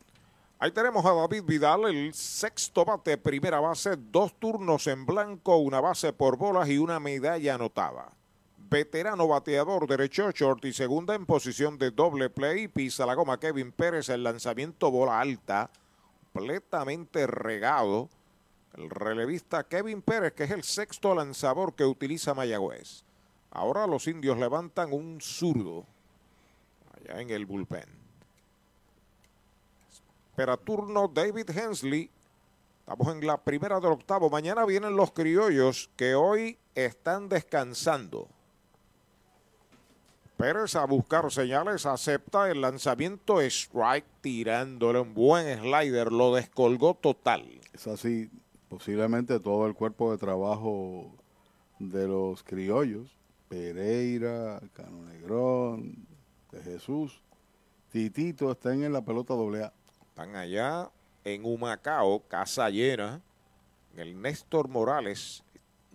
Ahí 0.59 0.71
tenemos 0.71 1.05
a 1.05 1.13
David 1.13 1.43
Vidal, 1.43 1.85
el 1.85 2.15
sexto 2.15 2.83
bate, 2.83 3.15
primera 3.15 3.59
base, 3.59 3.95
dos 3.95 4.33
turnos 4.39 4.87
en 4.87 5.05
blanco, 5.05 5.57
una 5.57 5.79
base 5.79 6.13
por 6.13 6.35
bolas 6.35 6.67
y 6.67 6.79
una 6.79 6.99
medalla 6.99 7.53
anotada. 7.53 8.09
Veterano 8.57 9.27
bateador 9.27 9.85
derecho 9.87 10.31
short 10.31 10.65
y 10.65 10.73
segunda 10.73 11.13
en 11.13 11.27
posición 11.27 11.77
de 11.77 11.91
doble 11.91 12.31
play. 12.31 12.67
Pisa 12.67 13.05
la 13.05 13.13
goma 13.13 13.39
Kevin 13.39 13.71
Pérez, 13.71 14.09
el 14.09 14.23
lanzamiento 14.23 14.89
bola 14.89 15.19
alta, 15.19 15.69
completamente 16.33 17.27
regado. 17.27 18.09
El 18.75 18.89
relevista 18.89 19.63
Kevin 19.63 20.01
Pérez, 20.01 20.33
que 20.33 20.45
es 20.45 20.51
el 20.51 20.63
sexto 20.63 21.13
lanzador 21.13 21.75
que 21.75 21.85
utiliza 21.85 22.33
Mayagüez. 22.33 23.03
Ahora 23.51 23.85
los 23.85 24.07
indios 24.07 24.39
levantan 24.39 24.91
un 24.91 25.21
zurdo 25.21 25.85
allá 26.95 27.21
en 27.21 27.29
el 27.29 27.45
bullpen. 27.45 27.96
Espera 30.37 30.55
turno 30.55 31.07
David 31.07 31.49
Hensley. 31.49 32.11
Estamos 32.81 33.07
en 33.11 33.25
la 33.25 33.43
primera 33.43 33.79
del 33.79 33.93
octavo. 33.93 34.29
Mañana 34.29 34.67
vienen 34.67 34.95
los 34.95 35.11
criollos 35.11 35.89
que 35.95 36.13
hoy 36.13 36.59
están 36.75 37.27
descansando. 37.27 38.27
Pérez 40.37 40.75
a 40.75 40.85
buscar 40.85 41.31
señales, 41.31 41.87
acepta 41.87 42.51
el 42.51 42.61
lanzamiento 42.61 43.41
strike 43.41 44.05
tirándole 44.21 44.99
un 44.99 45.15
buen 45.15 45.59
slider, 45.59 46.11
lo 46.11 46.35
descolgó 46.35 46.93
total. 46.93 47.59
Es 47.73 47.87
así, 47.87 48.29
posiblemente 48.69 49.39
todo 49.39 49.65
el 49.65 49.73
cuerpo 49.73 50.11
de 50.11 50.19
trabajo 50.19 51.15
de 51.79 52.07
los 52.07 52.43
criollos, 52.43 53.09
Pereira, 53.49 54.61
Cano 54.75 55.01
Negrón, 55.01 56.05
de 56.51 56.61
Jesús, 56.61 57.23
Titito 57.91 58.51
están 58.51 58.83
en 58.83 58.93
la 58.93 59.03
pelota 59.03 59.33
doble 59.33 59.63
A. 59.63 59.73
Están 60.17 60.35
allá 60.35 60.89
en 61.23 61.45
Humacao, 61.45 62.23
casa 62.27 62.71
llena, 62.71 63.21
en 63.93 63.99
el 63.99 64.19
Néstor 64.19 64.67
Morales, 64.67 65.43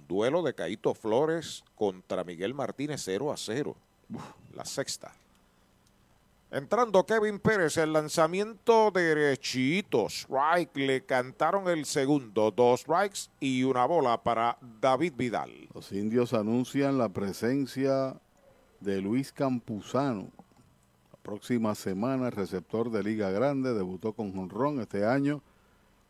duelo 0.07 0.45
de 0.45 0.55
Caito 0.55 0.95
Flores 0.95 1.65
contra 1.75 2.23
Miguel 2.23 2.55
Martínez 2.55 3.03
0 3.05 3.33
a 3.33 3.37
0 3.37 3.77
la 4.55 4.65
sexta. 4.65 5.11
Entrando 6.53 7.05
Kevin 7.05 7.41
Pérez, 7.41 7.77
el 7.79 7.93
lanzamiento 7.93 8.93
derechito, 8.93 10.07
strike, 10.07 10.77
le 10.77 11.05
cantaron 11.05 11.69
el 11.69 11.85
segundo, 11.85 12.53
dos 12.53 12.83
strikes 12.83 13.29
y 13.41 13.65
una 13.65 13.87
bola 13.87 14.23
para 14.23 14.57
David 14.81 15.15
Vidal. 15.17 15.69
Los 15.75 15.91
indios 15.91 16.33
anuncian 16.33 16.97
la 16.97 17.09
presencia 17.09 18.15
de 18.79 19.01
Luis 19.01 19.33
Campuzano. 19.33 20.31
Próxima 21.23 21.77
semana, 21.77 22.31
receptor 22.31 22.91
de 22.91 23.05
Liga 23.05 23.31
Grande, 23.31 23.75
debutó 23.75 24.13
con 24.13 24.35
Jonrón 24.35 24.81
este 24.81 25.05
año, 25.05 25.41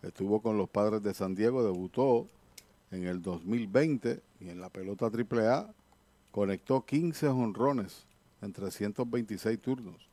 estuvo 0.02 0.40
con 0.40 0.56
los 0.56 0.70
padres 0.70 1.02
de 1.02 1.12
San 1.12 1.34
Diego, 1.34 1.62
debutó 1.62 2.26
en 2.90 3.06
el 3.06 3.20
2020 3.20 4.22
y 4.40 4.48
en 4.48 4.60
la 4.60 4.70
pelota 4.70 5.06
AAA 5.06 5.70
conectó 6.30 6.86
15 6.86 7.28
honrones 7.28 8.06
en 8.40 8.54
326 8.54 9.60
turnos. 9.60 10.08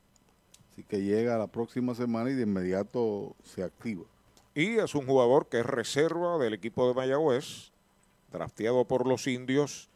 Así 0.73 0.83
que 0.83 1.01
llega 1.01 1.37
la 1.37 1.47
próxima 1.47 1.95
semana 1.95 2.29
y 2.29 2.33
de 2.33 2.43
inmediato 2.43 3.35
se 3.43 3.63
activa. 3.63 4.03
Y 4.53 4.79
es 4.79 4.95
un 4.95 5.05
jugador 5.05 5.47
que 5.47 5.61
es 5.61 5.65
reserva 5.65 6.37
del 6.37 6.53
equipo 6.53 6.87
de 6.87 6.93
Mayagüez, 6.93 7.71
drafteado 8.33 8.83
por 8.85 9.07
los 9.07 9.27
indios 9.27 9.89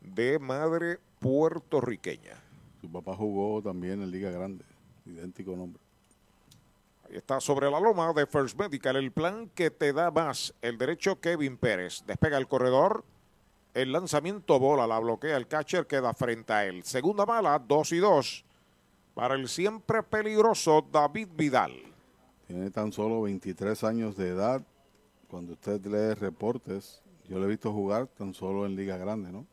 de 0.00 0.38
madre 0.38 0.98
puertorriqueña. 1.18 2.47
Su 2.80 2.90
papá 2.90 3.16
jugó 3.16 3.62
también 3.62 4.02
en 4.02 4.10
Liga 4.10 4.30
Grande, 4.30 4.64
idéntico 5.06 5.56
nombre. 5.56 5.80
Ahí 7.08 7.16
está 7.16 7.40
sobre 7.40 7.70
la 7.70 7.80
loma 7.80 8.12
de 8.12 8.26
First 8.26 8.58
Medical, 8.58 8.96
el 8.96 9.10
plan 9.12 9.50
que 9.54 9.70
te 9.70 9.92
da 9.92 10.10
más, 10.10 10.54
el 10.60 10.76
derecho 10.76 11.20
Kevin 11.20 11.56
Pérez. 11.56 12.04
Despega 12.06 12.36
el 12.36 12.46
corredor, 12.46 13.04
el 13.74 13.92
lanzamiento 13.92 14.58
bola, 14.58 14.86
la 14.86 14.98
bloquea 14.98 15.36
el 15.36 15.46
catcher, 15.46 15.86
queda 15.86 16.12
frente 16.14 16.52
a 16.52 16.66
él. 16.66 16.84
Segunda 16.84 17.24
mala, 17.24 17.58
dos 17.58 17.92
y 17.92 17.98
dos 17.98 18.44
para 19.18 19.34
el 19.34 19.48
siempre 19.48 20.00
peligroso 20.04 20.86
David 20.92 21.28
Vidal. 21.36 21.72
Tiene 22.46 22.70
tan 22.70 22.92
solo 22.92 23.22
23 23.22 23.82
años 23.82 24.16
de 24.16 24.28
edad. 24.28 24.62
Cuando 25.28 25.54
usted 25.54 25.84
lee 25.86 26.14
reportes, 26.14 27.02
yo 27.28 27.40
le 27.40 27.46
he 27.46 27.48
visto 27.48 27.72
jugar 27.72 28.06
tan 28.06 28.32
solo 28.32 28.64
en 28.64 28.76
Liga 28.76 28.96
Grande, 28.96 29.32
¿no? 29.32 29.44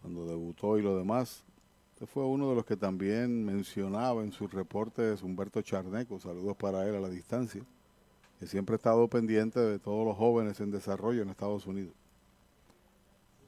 Cuando 0.00 0.26
debutó 0.26 0.78
y 0.78 0.82
lo 0.82 0.96
demás. 0.96 1.44
Este 2.02 2.14
fue 2.14 2.24
uno 2.24 2.48
de 2.48 2.56
los 2.56 2.64
que 2.64 2.76
también 2.76 3.44
mencionaba 3.44 4.24
en 4.24 4.32
sus 4.32 4.52
reportes 4.52 5.22
Humberto 5.22 5.62
Charneco. 5.62 6.18
Saludos 6.18 6.56
para 6.56 6.84
él 6.88 6.96
a 6.96 7.00
la 7.00 7.08
distancia. 7.08 7.62
Que 8.40 8.48
siempre 8.48 8.74
ha 8.74 8.76
estado 8.78 9.06
pendiente 9.06 9.60
de 9.60 9.78
todos 9.78 10.04
los 10.04 10.16
jóvenes 10.16 10.58
en 10.58 10.72
desarrollo 10.72 11.22
en 11.22 11.28
Estados 11.28 11.64
Unidos. 11.64 11.94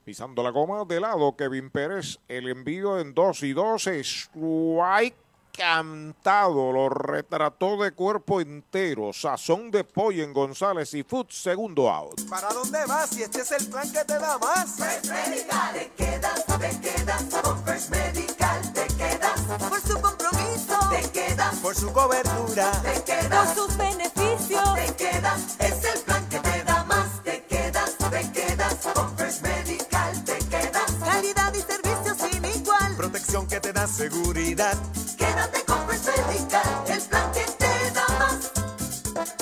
Pisando 0.04 0.40
la 0.44 0.50
goma 0.50 0.84
de 0.84 1.00
lado, 1.00 1.34
Kevin 1.34 1.68
Pérez, 1.68 2.20
el 2.28 2.48
envío 2.48 3.00
en 3.00 3.12
2 3.12 3.42
y 3.42 3.54
2, 3.54 3.86
strike 3.88 5.16
cantado, 5.56 6.72
lo 6.72 6.88
retrató 6.88 7.76
de 7.76 7.92
cuerpo 7.92 8.40
entero, 8.40 9.12
sazón 9.12 9.70
de 9.70 9.84
pollo 9.84 10.24
en 10.24 10.32
González 10.32 10.92
y 10.94 11.02
Food, 11.02 11.28
segundo 11.30 11.90
out. 11.90 12.28
¿Para 12.28 12.48
dónde 12.48 12.84
vas 12.86 13.10
si 13.10 13.22
este 13.22 13.42
es 13.42 13.52
el 13.52 13.68
plan 13.68 13.90
que 13.92 14.04
te 14.04 14.18
da 14.18 14.36
más? 14.38 14.76
First 14.76 15.06
Medical, 15.06 15.74
te 15.74 15.90
quedas, 15.96 16.44
te 16.44 16.80
quedas, 16.80 17.24
con 17.42 17.64
First 17.64 17.90
Medical, 17.90 18.72
te 18.72 18.86
quedas, 18.96 19.40
por 19.68 19.80
su 19.80 20.00
compromiso, 20.00 20.78
te 20.90 21.10
quedas, 21.10 21.56
por 21.56 21.74
su 21.74 21.92
cobertura, 21.92 22.72
te 22.82 23.04
quedas, 23.04 23.52
por 23.52 23.68
sus 23.68 23.76
beneficios, 23.76 24.74
te 24.74 24.94
quedas, 24.96 25.56
es 25.60 25.84
el 25.84 26.00
plan 26.00 26.28
que 26.28 26.40
te 26.40 26.64
da 26.64 26.84
más, 26.84 27.22
te 27.22 27.44
quedas, 27.44 27.96
te 28.10 28.32
quedas, 28.32 28.74
con 28.92 29.16
First 29.16 29.42
Medical, 29.42 30.24
te 30.24 30.38
quedas, 30.38 30.92
calidad 31.04 31.54
y 31.54 31.60
servicio 31.60 32.14
sin 32.28 32.44
igual, 32.44 32.96
protección 32.96 33.46
que 33.46 33.60
te 33.60 33.72
da 33.72 33.86
seguridad. 33.86 34.76
Quédate 35.24 35.64
con 35.64 35.80
First 35.88 36.08
Medical, 36.28 36.84
el 36.88 37.00
plan 37.08 37.32
que 37.32 37.44
te 37.58 37.90
da 37.94 38.06
más. 38.18 38.52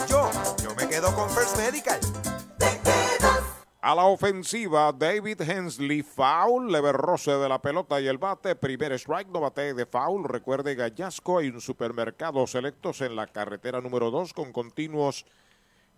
Yo, 0.09 0.31
yo 0.63 0.75
me 0.77 0.89
quedo 0.89 1.15
con 1.15 1.29
First 1.31 1.57
Medical. 1.57 1.99
A 3.85 3.97
la 3.97 4.05
ofensiva, 4.05 4.93
David 4.93 5.41
Hensley, 5.41 6.03
foul, 6.03 6.71
leve 6.71 6.93
roce 6.93 7.33
de 7.33 7.49
la 7.49 7.61
pelota 7.61 8.01
y 8.01 8.07
el 8.07 8.17
bate, 8.17 8.55
primer 8.55 8.93
strike, 8.93 9.29
no 9.29 9.41
bate 9.41 9.75
de 9.75 9.87
foul. 9.87 10.23
Recuerde, 10.23 10.77
Gallasco, 10.77 11.39
hay 11.39 11.49
un 11.49 11.61
supermercado 11.61 12.47
selectos 12.47 13.01
en 13.01 13.17
la 13.17 13.27
carretera 13.27 13.81
número 13.81 14.13
2 14.13 14.35
con 14.35 14.53
continuos 14.53 15.27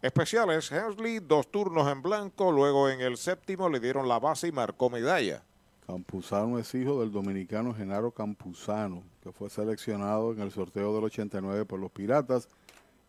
especiales. 0.01 0.73
Hensley, 0.73 1.19
dos 1.19 1.51
turnos 1.51 1.87
en 1.93 2.01
blanco, 2.01 2.51
luego 2.51 2.89
en 2.89 3.03
el 3.03 3.19
séptimo 3.19 3.69
le 3.69 3.81
dieron 3.81 4.09
la 4.09 4.19
base 4.19 4.49
y 4.49 4.53
marcó 4.53 4.89
medalla. 4.89 5.43
Campuzano 5.87 6.59
es 6.59 6.75
hijo 6.75 7.01
del 7.01 7.13
dominicano 7.13 7.75
Genaro 7.75 8.11
Campuzano, 8.11 9.03
que 9.25 9.33
fue 9.33 9.49
seleccionado 9.49 10.33
en 10.33 10.41
el 10.41 10.53
sorteo 10.53 10.95
del 10.95 11.05
89 11.05 11.65
por 11.65 11.81
los 11.81 11.91
Piratas, 11.91 12.47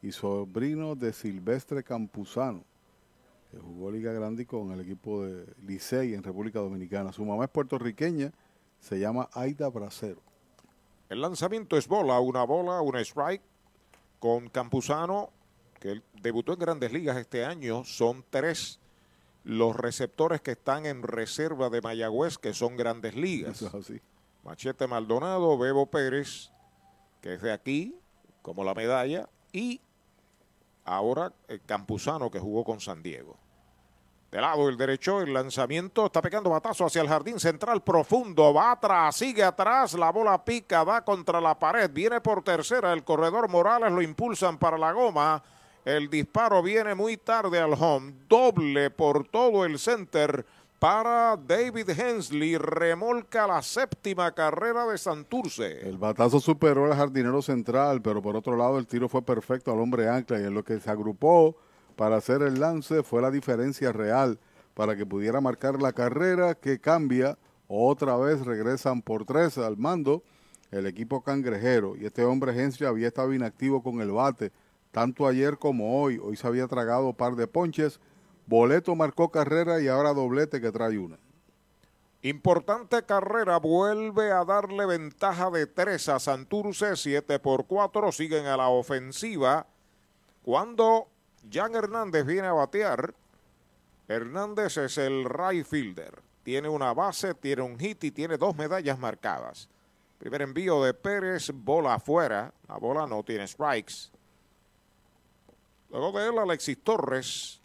y 0.01 0.13
sobrino 0.13 0.95
de 0.95 1.11
Silvestre 1.11 1.83
Campuzano, 1.83 2.63
que 3.51 3.57
jugó 3.57 3.91
Liga 3.91 4.13
Grande 4.13 4.45
con 4.45 4.71
el 4.71 4.79
equipo 4.79 5.25
de 5.25 5.45
Licey 5.67 6.13
en 6.13 6.23
República 6.23 6.59
Dominicana. 6.59 7.11
Su 7.11 7.25
mamá 7.25 7.43
es 7.43 7.49
puertorriqueña, 7.49 8.31
se 8.79 8.97
llama 8.97 9.29
Aida 9.33 9.67
Bracero. 9.67 10.21
El 11.09 11.21
lanzamiento 11.21 11.75
es 11.75 11.87
bola, 11.87 12.19
una 12.19 12.43
bola, 12.45 12.81
una 12.81 13.01
strike 13.01 13.41
con 14.19 14.47
Campuzano, 14.49 15.31
que 15.81 16.01
debutó 16.21 16.53
en 16.53 16.59
grandes 16.59 16.93
ligas 16.93 17.17
este 17.17 17.43
año, 17.43 17.83
son 17.83 18.23
tres 18.29 18.79
los 19.43 19.75
receptores 19.75 20.41
que 20.41 20.51
están 20.51 20.85
en 20.85 21.03
reserva 21.03 21.69
de 21.69 21.81
Mayagüez, 21.81 22.37
que 22.37 22.53
son 22.53 22.77
grandes 22.77 23.15
ligas. 23.15 23.57
Eso 23.57 23.67
es 23.67 23.75
así. 23.75 24.01
Machete 24.45 24.85
Maldonado, 24.85 25.57
Bebo 25.57 25.87
Pérez, 25.87 26.51
que 27.19 27.33
es 27.33 27.41
de 27.41 27.51
aquí, 27.51 27.99
como 28.43 28.63
la 28.63 28.75
medalla, 28.75 29.27
y 29.51 29.81
ahora 30.85 31.33
el 31.47 31.61
Campuzano, 31.61 32.29
que 32.29 32.39
jugó 32.39 32.63
con 32.63 32.79
San 32.79 33.01
Diego. 33.01 33.37
De 34.29 34.39
lado 34.39 34.69
el 34.69 34.77
derecho, 34.77 35.21
el 35.21 35.33
lanzamiento 35.33 36.05
está 36.05 36.21
pegando 36.21 36.51
batazo 36.51 36.85
hacia 36.85 37.01
el 37.01 37.07
jardín 37.07 37.39
central 37.39 37.81
profundo. 37.81 38.53
Va 38.53 38.73
atrás, 38.73 39.15
sigue 39.15 39.43
atrás, 39.43 39.93
la 39.95 40.11
bola 40.11 40.43
pica, 40.43 40.83
va 40.83 41.03
contra 41.03 41.41
la 41.41 41.57
pared, 41.57 41.89
viene 41.89 42.21
por 42.21 42.43
tercera. 42.43 42.93
El 42.93 43.03
corredor 43.03 43.49
Morales 43.49 43.91
lo 43.91 44.01
impulsan 44.01 44.57
para 44.59 44.77
la 44.77 44.91
goma. 44.91 45.41
El 45.85 46.09
disparo 46.09 46.61
viene 46.61 46.93
muy 46.93 47.17
tarde 47.17 47.59
al 47.59 47.73
home. 47.73 48.13
Doble 48.27 48.89
por 48.91 49.27
todo 49.27 49.65
el 49.65 49.79
center 49.79 50.45
para 50.79 51.37
David 51.37 51.89
Hensley. 51.89 52.57
Remolca 52.57 53.47
la 53.47 53.61
séptima 53.61 54.31
carrera 54.33 54.85
de 54.85 54.97
Santurce. 54.97 55.87
El 55.87 55.97
batazo 55.97 56.39
superó 56.39 56.85
al 56.85 56.97
jardinero 56.97 57.41
central, 57.41 58.01
pero 58.01 58.21
por 58.21 58.35
otro 58.35 58.55
lado 58.55 58.77
el 58.77 58.87
tiro 58.87 59.09
fue 59.09 59.21
perfecto 59.21 59.71
al 59.71 59.79
hombre 59.79 60.09
ancla 60.09 60.39
y 60.39 60.43
en 60.43 60.53
lo 60.53 60.63
que 60.63 60.79
se 60.79 60.89
agrupó 60.89 61.55
para 61.95 62.17
hacer 62.17 62.41
el 62.41 62.59
lance 62.59 63.03
fue 63.03 63.21
la 63.21 63.31
diferencia 63.31 63.91
real 63.91 64.39
para 64.73 64.95
que 64.95 65.05
pudiera 65.05 65.41
marcar 65.41 65.81
la 65.81 65.93
carrera 65.93 66.55
que 66.55 66.79
cambia. 66.79 67.37
Otra 67.67 68.15
vez 68.17 68.45
regresan 68.45 69.01
por 69.01 69.25
tres 69.25 69.57
al 69.57 69.77
mando 69.77 70.23
el 70.71 70.85
equipo 70.85 71.21
cangrejero 71.21 71.95
y 71.95 72.05
este 72.05 72.25
hombre 72.25 72.51
Hensley 72.51 72.87
había 72.87 73.07
estado 73.07 73.33
inactivo 73.33 73.81
con 73.81 74.01
el 74.01 74.11
bate 74.11 74.51
tanto 74.91 75.27
ayer 75.27 75.57
como 75.57 76.01
hoy. 76.01 76.19
Hoy 76.23 76.37
se 76.37 76.47
había 76.47 76.67
tragado 76.67 77.11
par 77.13 77.35
de 77.35 77.47
ponches. 77.47 77.99
Boleto 78.47 78.95
marcó 78.95 79.29
carrera 79.29 79.81
y 79.81 79.87
ahora 79.87 80.13
doblete 80.13 80.61
que 80.61 80.71
trae 80.71 80.97
una. 80.97 81.17
Importante 82.21 83.03
carrera, 83.03 83.57
vuelve 83.57 84.31
a 84.31 84.43
darle 84.45 84.85
ventaja 84.85 85.51
de 85.51 85.67
tres 85.67 86.09
a 86.09 86.19
Santurce, 86.19 86.95
7 86.95 87.37
por 87.39 87.65
4, 87.67 88.11
siguen 88.11 88.47
a 88.47 88.57
la 88.57 88.69
ofensiva. 88.69 89.67
Cuando 90.41 91.07
Jan 91.51 91.75
Hernández 91.75 92.25
viene 92.25 92.47
a 92.47 92.53
batear, 92.53 93.13
Hernández 94.07 94.77
es 94.77 94.97
el 94.97 95.25
right 95.25 95.65
fielder. 95.65 96.21
Tiene 96.43 96.69
una 96.69 96.93
base, 96.93 97.33
tiene 97.35 97.61
un 97.61 97.77
hit 97.77 98.03
y 98.03 98.11
tiene 98.11 98.37
dos 98.37 98.55
medallas 98.55 98.97
marcadas. 98.97 99.69
Primer 100.17 100.43
envío 100.43 100.83
de 100.83 100.93
Pérez, 100.93 101.51
bola 101.53 101.95
afuera. 101.95 102.53
La 102.67 102.77
bola 102.77 103.05
no 103.05 103.23
tiene 103.23 103.47
strikes. 103.47 104.09
Luego 105.91 106.11
de 106.17 106.27
él, 106.27 106.39
Alexis 106.39 106.83
Torres 106.83 107.61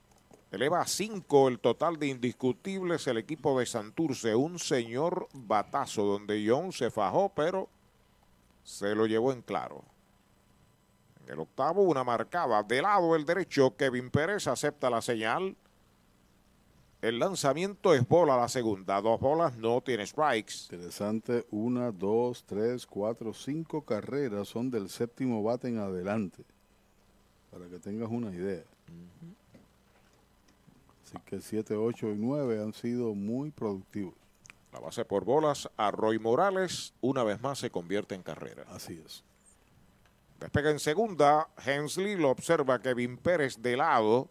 eleva 0.51 0.81
a 0.81 0.87
5 0.87 1.49
el 1.49 1.61
total 1.61 1.99
de 1.99 2.09
indiscutibles 2.09 3.07
el 3.07 3.19
equipo 3.19 3.59
de 3.59 3.67
Santurce. 3.67 4.35
Un 4.35 4.59
señor 4.59 5.29
batazo 5.33 6.05
donde 6.05 6.45
John 6.47 6.73
se 6.73 6.91
fajó, 6.91 7.31
pero 7.35 7.69
se 8.65 8.95
lo 8.95 9.07
llevó 9.07 9.33
en 9.33 9.43
claro. 9.43 9.85
En 11.25 11.33
el 11.33 11.41
octavo, 11.41 11.83
una 11.83 12.05
marcada 12.05 12.62
de 12.62 12.83
lado 12.83 13.15
el 13.15 13.25
derecho. 13.25 13.77
Kevin 13.77 14.11
Pérez 14.11 14.47
acepta 14.47 14.91
la 14.91 15.01
señal. 15.01 15.57
El 17.01 17.19
lanzamiento 17.19 17.95
es 17.95 18.07
bola 18.07 18.37
la 18.37 18.49
segunda. 18.49 19.01
Dos 19.01 19.19
bolas, 19.20 19.57
no 19.57 19.81
tiene 19.81 20.07
strikes. 20.07 20.55
Interesante. 20.70 21.47
Una, 21.51 21.93
dos, 21.93 22.45
tres, 22.45 22.85
cuatro, 22.87 23.33
cinco 23.33 23.83
carreras 23.83 24.49
son 24.49 24.70
del 24.70 24.91
séptimo 24.91 25.43
bate 25.43 25.69
en 25.69 25.79
adelante 25.79 26.45
para 27.51 27.69
que 27.69 27.79
tengas 27.79 28.11
una 28.11 28.33
idea. 28.33 28.65
Así 31.10 31.18
que 31.24 31.40
7, 31.40 31.74
8 31.74 32.10
y 32.10 32.14
9 32.18 32.62
han 32.62 32.72
sido 32.72 33.14
muy 33.14 33.50
productivos. 33.50 34.14
La 34.72 34.78
base 34.78 35.05
por 35.05 35.24
bolas 35.24 35.68
a 35.76 35.90
Roy 35.90 36.20
Morales 36.20 36.94
una 37.00 37.24
vez 37.24 37.40
más 37.40 37.58
se 37.58 37.70
convierte 37.70 38.14
en 38.14 38.22
carrera. 38.22 38.64
Así 38.70 39.02
es. 39.05 39.24
Despega 40.39 40.70
en 40.70 40.78
segunda, 40.78 41.48
Hensley 41.64 42.14
lo 42.14 42.30
observa 42.30 42.78
Kevin 42.78 43.16
Pérez 43.16 43.60
de 43.60 43.76
lado. 43.76 44.28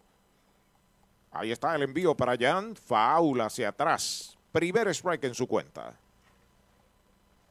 Ahí 1.31 1.51
está 1.51 1.75
el 1.75 1.83
envío 1.83 2.15
para 2.15 2.37
Jan, 2.37 2.75
faula 2.77 3.47
hacia 3.47 3.69
atrás. 3.69 4.37
Primer 4.53 4.87
strike 4.87 5.25
en 5.25 5.35
su 5.35 5.47
cuenta. 5.47 5.99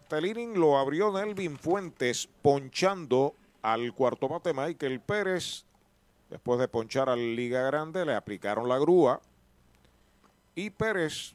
Este 0.03 0.27
inning 0.27 0.59
lo 0.59 0.79
abrió 0.79 1.13
Nelvin 1.13 1.59
Fuentes 1.59 2.27
ponchando 2.41 3.35
al 3.61 3.93
cuarto 3.93 4.27
bate 4.27 4.55
Michael 4.55 5.01
Pérez. 5.01 5.68
Después 6.31 6.61
de 6.61 6.69
ponchar 6.69 7.09
al 7.09 7.37
Liga 7.37 7.63
Grande, 7.63 8.05
le 8.05 8.15
aplicaron 8.15 8.69
la 8.69 8.79
grúa. 8.79 9.21
Y 10.55 10.71
Pérez 10.71 11.35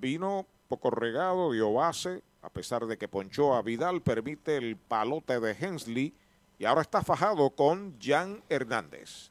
vino 0.00 0.46
poco 0.68 0.90
regado, 0.90 1.52
dio 1.52 1.72
base, 1.72 2.22
a 2.42 2.50
pesar 2.50 2.86
de 2.86 2.98
que 2.98 3.08
ponchó 3.08 3.54
a 3.54 3.62
Vidal, 3.62 4.02
permite 4.02 4.56
el 4.56 4.76
palote 4.76 5.38
de 5.38 5.52
Hensley. 5.52 6.14
Y 6.58 6.64
ahora 6.64 6.82
está 6.82 7.02
fajado 7.02 7.50
con 7.50 7.96
Jan 8.00 8.42
Hernández. 8.48 9.30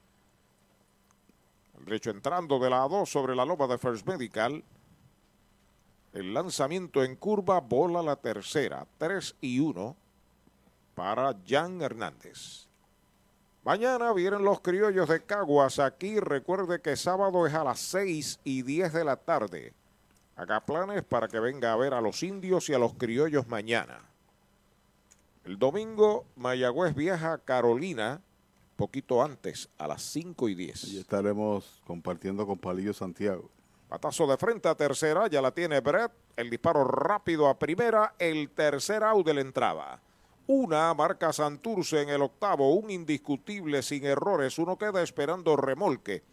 El 1.77 1.85
derecho 1.85 2.11
entrando 2.11 2.59
de 2.59 2.69
la 2.69 2.87
2 2.87 3.09
sobre 3.09 3.35
la 3.35 3.45
loba 3.45 3.67
de 3.67 3.77
First 3.77 4.07
Medical. 4.07 4.63
El 6.13 6.33
lanzamiento 6.33 7.03
en 7.03 7.15
curva, 7.15 7.59
bola 7.59 8.01
la 8.01 8.15
tercera, 8.15 8.85
3 8.99 9.35
y 9.41 9.59
1 9.59 9.95
para 10.95 11.35
Jan 11.45 11.81
Hernández. 11.81 12.67
Mañana 13.63 14.11
vienen 14.11 14.43
los 14.43 14.59
criollos 14.59 15.07
de 15.07 15.21
Caguas 15.21 15.79
aquí. 15.79 16.19
Recuerde 16.19 16.81
que 16.81 16.97
sábado 16.97 17.47
es 17.47 17.53
a 17.53 17.63
las 17.63 17.79
6 17.79 18.41
y 18.43 18.61
10 18.61 18.91
de 18.91 19.05
la 19.05 19.15
tarde. 19.15 19.73
Haga 20.35 20.59
planes 20.59 21.03
para 21.03 21.29
que 21.29 21.39
venga 21.39 21.71
a 21.71 21.77
ver 21.77 21.93
a 21.93 22.01
los 22.01 22.23
indios 22.23 22.67
y 22.69 22.73
a 22.73 22.77
los 22.77 22.93
criollos 22.95 23.47
mañana. 23.47 24.01
El 25.45 25.57
domingo, 25.57 26.25
Mayagüez 26.35 26.93
viaja 26.93 27.33
a 27.33 27.37
Carolina, 27.37 28.19
poquito 28.75 29.23
antes, 29.23 29.69
a 29.77 29.87
las 29.87 30.01
5 30.01 30.49
y 30.49 30.55
10. 30.55 30.83
Y 30.89 30.99
estaremos 30.99 31.81
compartiendo 31.85 32.45
con 32.45 32.57
Palillo 32.57 32.93
Santiago. 32.93 33.49
Patazo 33.87 34.27
de 34.27 34.35
frente 34.35 34.67
a 34.67 34.75
tercera, 34.75 35.27
ya 35.27 35.41
la 35.41 35.51
tiene 35.51 35.79
Brett. 35.79 36.11
El 36.35 36.49
disparo 36.49 36.83
rápido 36.83 37.47
a 37.47 37.57
primera, 37.57 38.15
el 38.19 38.49
tercer 38.49 39.03
out 39.03 39.25
de 39.25 39.33
la 39.35 39.41
entrada. 39.41 40.01
Una 40.45 40.93
marca 40.93 41.31
Santurce 41.31 42.01
en 42.01 42.09
el 42.09 42.21
octavo, 42.21 42.73
un 42.73 42.89
indiscutible 42.89 43.81
sin 43.81 44.05
errores. 44.05 44.59
Uno 44.59 44.77
queda 44.77 45.01
esperando 45.01 45.55
remolque. 45.55 46.32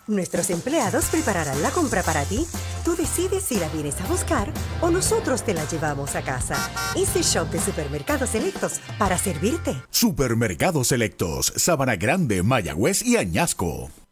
Nuestros 0.11 0.49
empleados 0.49 1.05
prepararán 1.05 1.61
la 1.61 1.71
compra 1.71 2.03
para 2.03 2.25
ti. 2.25 2.45
Tú 2.83 2.97
decides 2.97 3.43
si 3.43 3.55
la 3.55 3.69
vienes 3.69 3.99
a 4.01 4.07
buscar 4.07 4.51
o 4.81 4.91
nosotros 4.91 5.43
te 5.43 5.53
la 5.53 5.63
llevamos 5.69 6.15
a 6.15 6.21
casa. 6.21 6.55
Easy 6.97 7.21
Shop 7.21 7.49
de 7.49 7.61
Supermercados 7.61 8.31
Selectos 8.31 8.81
para 8.99 9.17
servirte. 9.17 9.73
Supermercados 9.89 10.89
Selectos, 10.89 11.53
Sabana 11.55 11.95
Grande, 11.95 12.43
Mayagüez 12.43 13.03
y 13.03 13.15
Añasco. 13.15 13.89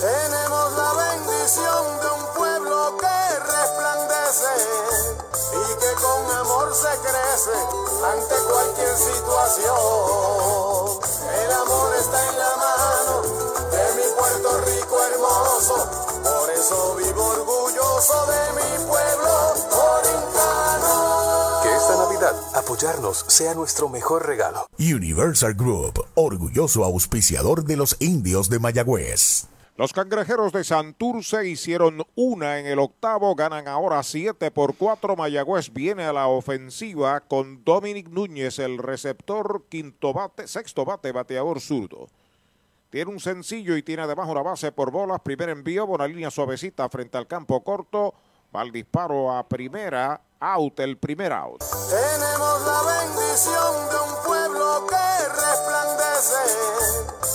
Tenemos 0.00 0.72
la 0.74 0.92
bendición 0.92 2.00
de 2.00 2.06
un 2.06 2.26
pueblo 2.36 2.96
que 2.98 3.38
resplandece 3.40 4.54
y 5.52 5.66
que 5.80 5.92
con 6.00 6.30
amor 6.36 6.74
se 6.74 6.92
crece 7.00 7.56
ante 8.04 8.34
cualquier 8.50 8.96
situación. 8.96 9.74
El 11.42 11.52
amor 11.52 11.94
está 11.96 12.28
en 12.28 12.38
la 12.38 12.56
mano 12.56 13.22
de 13.70 13.94
mi 13.96 14.06
Puerto 14.16 14.60
Rico 14.60 14.96
hermoso, 15.02 15.76
por 16.22 16.50
eso 16.50 16.96
vivo 16.96 17.24
orgulloso 17.26 18.26
de 18.26 18.52
mi 18.52 18.84
pueblo 18.86 19.54
orientano. 19.98 21.60
Que 21.62 21.74
esta 21.74 21.96
Navidad 21.96 22.34
apoyarnos 22.54 23.24
sea 23.28 23.54
nuestro 23.54 23.88
mejor 23.88 24.26
regalo. 24.26 24.66
Universal 24.78 25.54
Group, 25.54 26.04
orgulloso 26.14 26.84
auspiciador 26.84 27.64
de 27.64 27.76
los 27.76 27.96
indios 28.00 28.48
de 28.48 28.58
Mayagüez. 28.58 29.46
Los 29.76 29.92
cangrejeros 29.92 30.52
de 30.52 30.62
Santurce 30.62 31.48
hicieron 31.48 32.04
una 32.14 32.60
en 32.60 32.66
el 32.66 32.78
octavo, 32.78 33.34
ganan 33.34 33.66
ahora 33.66 34.04
7 34.04 34.52
por 34.52 34.76
4. 34.76 35.16
Mayagüez 35.16 35.72
viene 35.72 36.04
a 36.04 36.12
la 36.12 36.28
ofensiva 36.28 37.18
con 37.18 37.64
Dominic 37.64 38.08
Núñez, 38.08 38.60
el 38.60 38.78
receptor, 38.78 39.64
quinto 39.68 40.12
bate, 40.12 40.46
sexto 40.46 40.84
bate, 40.84 41.10
bateador 41.10 41.60
zurdo. 41.60 42.06
Tiene 42.88 43.10
un 43.10 43.18
sencillo 43.18 43.76
y 43.76 43.82
tiene 43.82 44.02
además 44.02 44.28
una 44.28 44.42
base 44.42 44.70
por 44.70 44.92
bolas. 44.92 45.20
Primer 45.22 45.48
envío, 45.48 45.86
una 45.86 46.06
línea 46.06 46.30
suavecita 46.30 46.88
frente 46.88 47.18
al 47.18 47.26
campo 47.26 47.64
corto. 47.64 48.14
Va 48.54 48.62
el 48.62 48.70
disparo 48.70 49.36
a 49.36 49.48
primera, 49.48 50.20
out, 50.40 50.80
el 50.80 50.96
primer 50.98 51.32
out. 51.32 51.62
Tenemos 51.88 52.62
la 52.62 52.82
bendición 52.82 53.88
de 53.90 53.96
un 53.96 54.14
pueblo 54.24 54.86
que 54.86 55.28
resplandece 55.28 56.42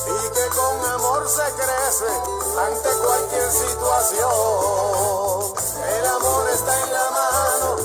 y 0.07 0.29
que 0.33 0.47
con 0.55 0.91
amor 0.91 1.27
se 1.27 1.43
crece 1.53 2.11
ante 2.59 2.89
cualquier 3.05 3.51
situación. 3.51 4.31
El 5.97 6.05
amor 6.05 6.49
está 6.49 6.79
en 6.83 6.93
la 6.93 7.11
mano 7.11 7.75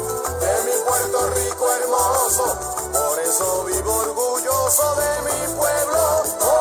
de 0.41 0.63
mi 0.65 0.77
Puerto 0.87 1.31
Rico 1.31 1.71
hermoso, 1.73 2.59
por 2.93 3.19
eso 3.21 3.65
vivo 3.65 3.97
orgulloso 3.97 4.95
de 4.97 5.23
mi 5.23 5.55
pueblo. 5.55 6.54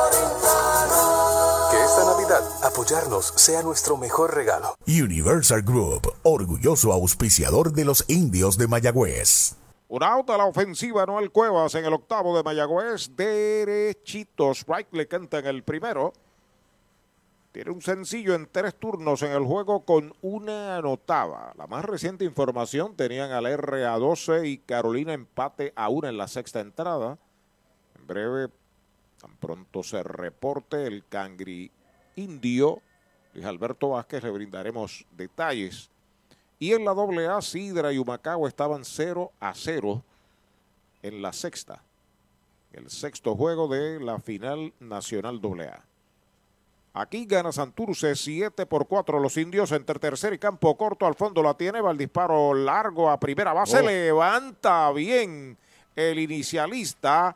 Apoyarnos 2.64 3.28
sea 3.36 3.62
nuestro 3.62 3.98
mejor 3.98 4.34
regalo. 4.34 4.76
Universal 4.88 5.62
Group, 5.62 6.12
orgulloso 6.24 6.92
auspiciador 6.92 7.72
de 7.74 7.86
los 7.86 8.04
indios 8.08 8.58
de 8.58 8.68
Mayagüez. 8.68 9.56
Un 9.88 10.02
out 10.02 10.30
a 10.32 10.38
la 10.38 10.46
ofensiva, 10.46 11.06
Noel 11.06 11.30
Cuevas 11.30 11.76
en 11.76 11.86
el 11.86 11.94
octavo 11.94 12.36
de 12.36 12.42
Mayagüez. 12.42 13.16
Derechito. 13.16 14.52
Strike 14.52 14.92
le 14.94 15.08
canta 15.08 15.38
en 15.40 15.46
el 15.46 15.64
primero. 15.64 16.14
Tiene 17.52 17.70
un 17.70 17.84
sencillo 17.84 18.34
en 18.34 18.50
tres 18.52 18.74
turnos 18.80 19.22
en 19.22 19.32
el 19.32 19.44
juego 19.44 19.86
con 19.86 20.16
una 20.24 20.78
anotada. 20.78 21.54
La 21.56 21.68
más 21.68 21.86
reciente 21.86 22.26
información 22.26 22.96
tenían 22.96 23.32
al 23.32 23.46
RA12 23.46 24.48
y 24.48 24.58
Carolina 24.58 25.14
empate 25.14 25.72
a 25.76 25.90
una 25.90 26.10
en 26.10 26.18
la 26.18 26.28
sexta 26.28 26.62
entrada. 26.62 27.20
En 27.96 28.08
breve, 28.08 28.48
tan 29.22 29.38
pronto 29.38 29.84
se 29.84 30.02
reporte 30.02 30.88
el 30.88 31.06
Cangri 31.08 31.72
Indio. 32.16 32.82
Luis 33.34 33.46
Alberto 33.46 33.90
Vázquez 33.90 34.24
le 34.24 34.32
brindaremos 34.32 35.06
detalles. 35.12 35.90
Y 36.60 36.74
en 36.74 36.86
la 36.86 36.94
doble 36.94 37.28
A, 37.28 37.42
Sidra 37.42 37.92
y 37.92 37.98
Humacao 37.98 38.48
estaban 38.48 38.86
0 38.86 39.32
a 39.40 39.54
0 39.54 40.04
en 41.02 41.22
la 41.22 41.34
sexta. 41.34 41.82
El 42.72 42.90
sexto 42.90 43.36
juego 43.36 43.68
de 43.68 44.00
la 44.00 44.20
final 44.20 44.74
nacional 44.80 45.42
doble 45.42 45.68
A. 45.68 45.84
Aquí 46.96 47.26
gana 47.26 47.52
Santurce 47.52 48.16
7 48.16 48.68
por 48.68 48.88
4 48.88 49.20
los 49.20 49.36
indios 49.38 49.72
entre 49.72 49.98
tercer 49.98 50.34
y 50.34 50.38
campo 50.38 50.78
corto. 50.78 51.08
Al 51.08 51.16
fondo 51.16 51.42
la 51.42 51.56
tiene, 51.56 51.82
va 51.82 51.92
el 51.92 51.98
disparo 51.98 52.54
largo 52.54 53.10
a 53.10 53.20
primera 53.20 53.52
base. 53.52 53.80
Oh. 53.80 53.82
Levanta 53.82 54.92
bien 54.92 55.58
el 55.96 56.20
inicialista. 56.20 57.36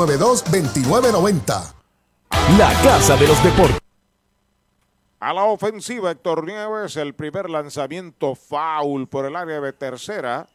2990. 0.07 1.75
La 2.57 2.73
Casa 2.81 3.15
de 3.15 3.27
los 3.27 3.43
Deportes. 3.43 3.79
A 5.19 5.33
la 5.33 5.43
ofensiva, 5.43 6.09
Héctor 6.09 6.45
Nieves, 6.45 6.97
el 6.97 7.13
primer 7.13 7.49
lanzamiento 7.49 8.33
foul 8.33 9.07
por 9.07 9.25
el 9.25 9.35
área 9.35 9.61
de 9.61 9.71
tercera. 9.73 10.47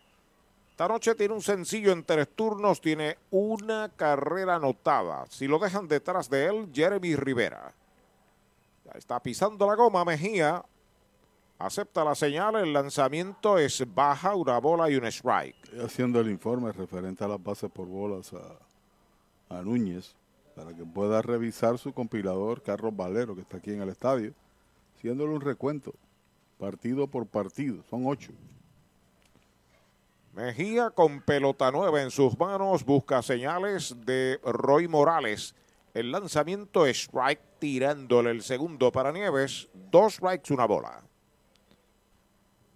Esta 0.70 0.88
noche 0.88 1.14
tiene 1.14 1.34
un 1.34 1.42
sencillo 1.42 1.92
en 1.92 2.02
tres 2.02 2.28
turnos, 2.34 2.80
tiene 2.80 3.18
una 3.30 3.88
carrera 3.94 4.56
anotada. 4.56 5.24
Si 5.30 5.46
lo 5.46 5.60
dejan 5.60 5.86
detrás 5.86 6.28
de 6.28 6.46
él, 6.46 6.68
Jeremy 6.74 7.14
Rivera. 7.14 7.72
Ya 8.84 8.92
está 8.98 9.20
pisando 9.20 9.66
la 9.66 9.76
goma 9.76 10.04
Mejía. 10.04 10.64
Acepta 11.58 12.04
la 12.04 12.16
señal, 12.16 12.56
el 12.56 12.72
lanzamiento 12.72 13.58
es 13.58 13.82
baja, 13.94 14.34
una 14.34 14.58
bola 14.58 14.90
y 14.90 14.96
un 14.96 15.06
strike. 15.06 15.56
Estoy 15.62 15.80
haciendo 15.80 16.20
el 16.20 16.28
informe 16.28 16.72
referente 16.72 17.22
a 17.22 17.28
las 17.28 17.42
bases 17.42 17.70
por 17.70 17.86
bolas 17.86 18.32
a, 18.34 18.65
a 19.48 19.62
Núñez 19.62 20.14
para 20.54 20.74
que 20.74 20.84
pueda 20.84 21.20
revisar 21.22 21.78
su 21.78 21.92
compilador 21.92 22.62
Carlos 22.62 22.96
Valero, 22.96 23.34
que 23.34 23.42
está 23.42 23.58
aquí 23.58 23.72
en 23.72 23.82
el 23.82 23.90
estadio, 23.90 24.32
haciéndole 24.96 25.34
un 25.34 25.40
recuento, 25.40 25.94
partido 26.58 27.06
por 27.06 27.26
partido, 27.26 27.82
son 27.90 28.06
ocho. 28.06 28.32
Mejía 30.32 30.90
con 30.90 31.22
pelota 31.22 31.70
nueva 31.70 32.02
en 32.02 32.10
sus 32.10 32.38
manos, 32.38 32.84
busca 32.84 33.22
señales 33.22 33.96
de 34.04 34.38
Roy 34.44 34.86
Morales. 34.86 35.54
El 35.94 36.12
lanzamiento 36.12 36.86
strike 36.86 37.40
tirándole 37.58 38.30
el 38.30 38.42
segundo 38.42 38.92
para 38.92 39.12
Nieves. 39.12 39.70
Dos 39.90 40.14
strikes, 40.16 40.52
una 40.52 40.66
bola. 40.66 41.02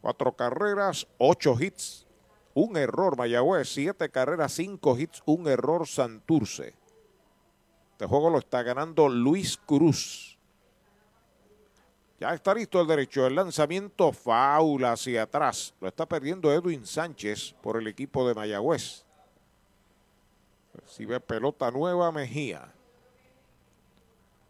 Cuatro 0.01 0.33
carreras, 0.33 1.07
ocho 1.19 1.55
hits, 1.61 2.07
un 2.55 2.77
error 2.77 3.17
Mayagüez, 3.17 3.69
siete 3.69 4.11
carreras, 4.11 4.53
cinco 4.53 4.99
hits, 4.99 5.23
un 5.27 5.49
error 5.49 5.87
Santurce. 5.87 6.75
Este 7.93 8.07
juego 8.07 8.31
lo 8.31 8.39
está 8.39 8.63
ganando 8.63 9.09
Luis 9.09 9.59
Cruz. 9.59 10.39
Ya 12.19 12.35
está 12.35 12.55
listo 12.55 12.81
el 12.81 12.87
derecho. 12.87 13.27
El 13.27 13.35
lanzamiento 13.35 14.13
faula 14.13 14.93
hacia 14.93 15.23
atrás. 15.23 15.75
Lo 15.81 15.89
está 15.89 16.07
perdiendo 16.07 16.53
Edwin 16.53 16.87
Sánchez 16.87 17.55
por 17.63 17.79
el 17.79 17.87
equipo 17.87 18.29
de 18.29 18.35
Mayagüez. 18.35 19.05
Recibe 20.75 21.19
pelota 21.21 21.71
nueva 21.71 22.13
Mejía. 22.13 22.73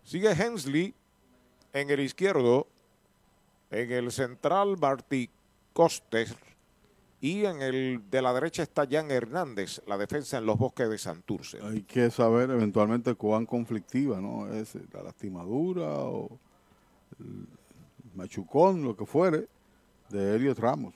Sigue 0.02 0.30
Hensley 0.32 0.94
en 1.72 1.90
el 1.90 2.00
izquierdo. 2.00 2.66
En 3.70 3.92
el 3.92 4.10
central 4.10 4.76
Martí 4.76 5.30
Costes. 5.72 6.34
Y 7.22 7.44
en 7.44 7.60
el 7.60 8.02
de 8.10 8.22
la 8.22 8.32
derecha 8.32 8.62
está 8.62 8.86
Jan 8.90 9.10
Hernández, 9.10 9.82
la 9.86 9.98
defensa 9.98 10.38
en 10.38 10.46
los 10.46 10.56
bosques 10.58 10.88
de 10.88 10.96
Santurce. 10.96 11.58
Hay 11.62 11.82
que 11.82 12.10
saber 12.10 12.50
eventualmente 12.50 13.14
cuán 13.14 13.44
conflictiva 13.44 14.20
¿no? 14.20 14.50
es 14.50 14.74
la 14.92 15.02
lastimadura 15.02 15.86
o 15.86 16.38
el 17.18 17.46
machucón, 18.14 18.82
lo 18.82 18.96
que 18.96 19.04
fuere, 19.04 19.48
de 20.08 20.36
Elliot 20.36 20.58
Ramos. 20.58 20.94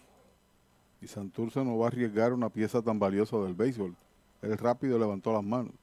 Y 1.03 1.07
Santurce 1.07 1.63
no 1.63 1.77
va 1.77 1.87
a 1.87 1.89
arriesgar 1.89 2.33
una 2.33 2.49
pieza 2.49 2.81
tan 2.81 2.99
valiosa 2.99 3.37
del 3.39 3.53
béisbol. 3.53 3.95
Él 4.41 4.57
rápido 4.57 4.99
levantó 4.99 5.31
las 5.31 5.45
manos. 5.45 5.75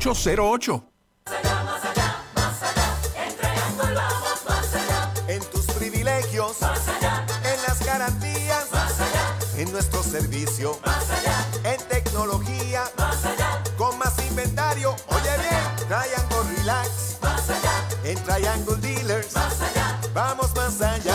808. 0.00 0.82
En 5.28 5.44
tus 5.50 5.66
privilegios, 5.66 6.58
más 6.62 6.88
allá. 6.88 7.26
En 7.44 7.62
las 7.68 7.84
garantías, 7.84 8.72
más 8.72 8.98
allá. 8.98 9.36
En 9.58 9.70
nuestro 9.70 10.02
servicio, 10.02 10.80
más 10.86 11.04
allá. 11.10 11.46
En 11.64 11.86
tecnología, 11.88 12.84
más 12.96 13.26
allá. 13.26 13.62
Con 13.76 13.98
más 13.98 14.14
inventario, 14.26 14.96
oye 15.08 15.36
bien, 15.36 15.86
Triangle 15.86 16.56
Relax, 16.56 17.18
más 17.20 17.50
allá. 17.50 17.86
En 18.02 18.18
Triangle 18.24 18.76
Dealers, 18.76 19.34
más 19.34 19.60
allá. 19.60 20.00
Vamos 20.14 20.54
más 20.56 20.80
allá. 20.80 21.14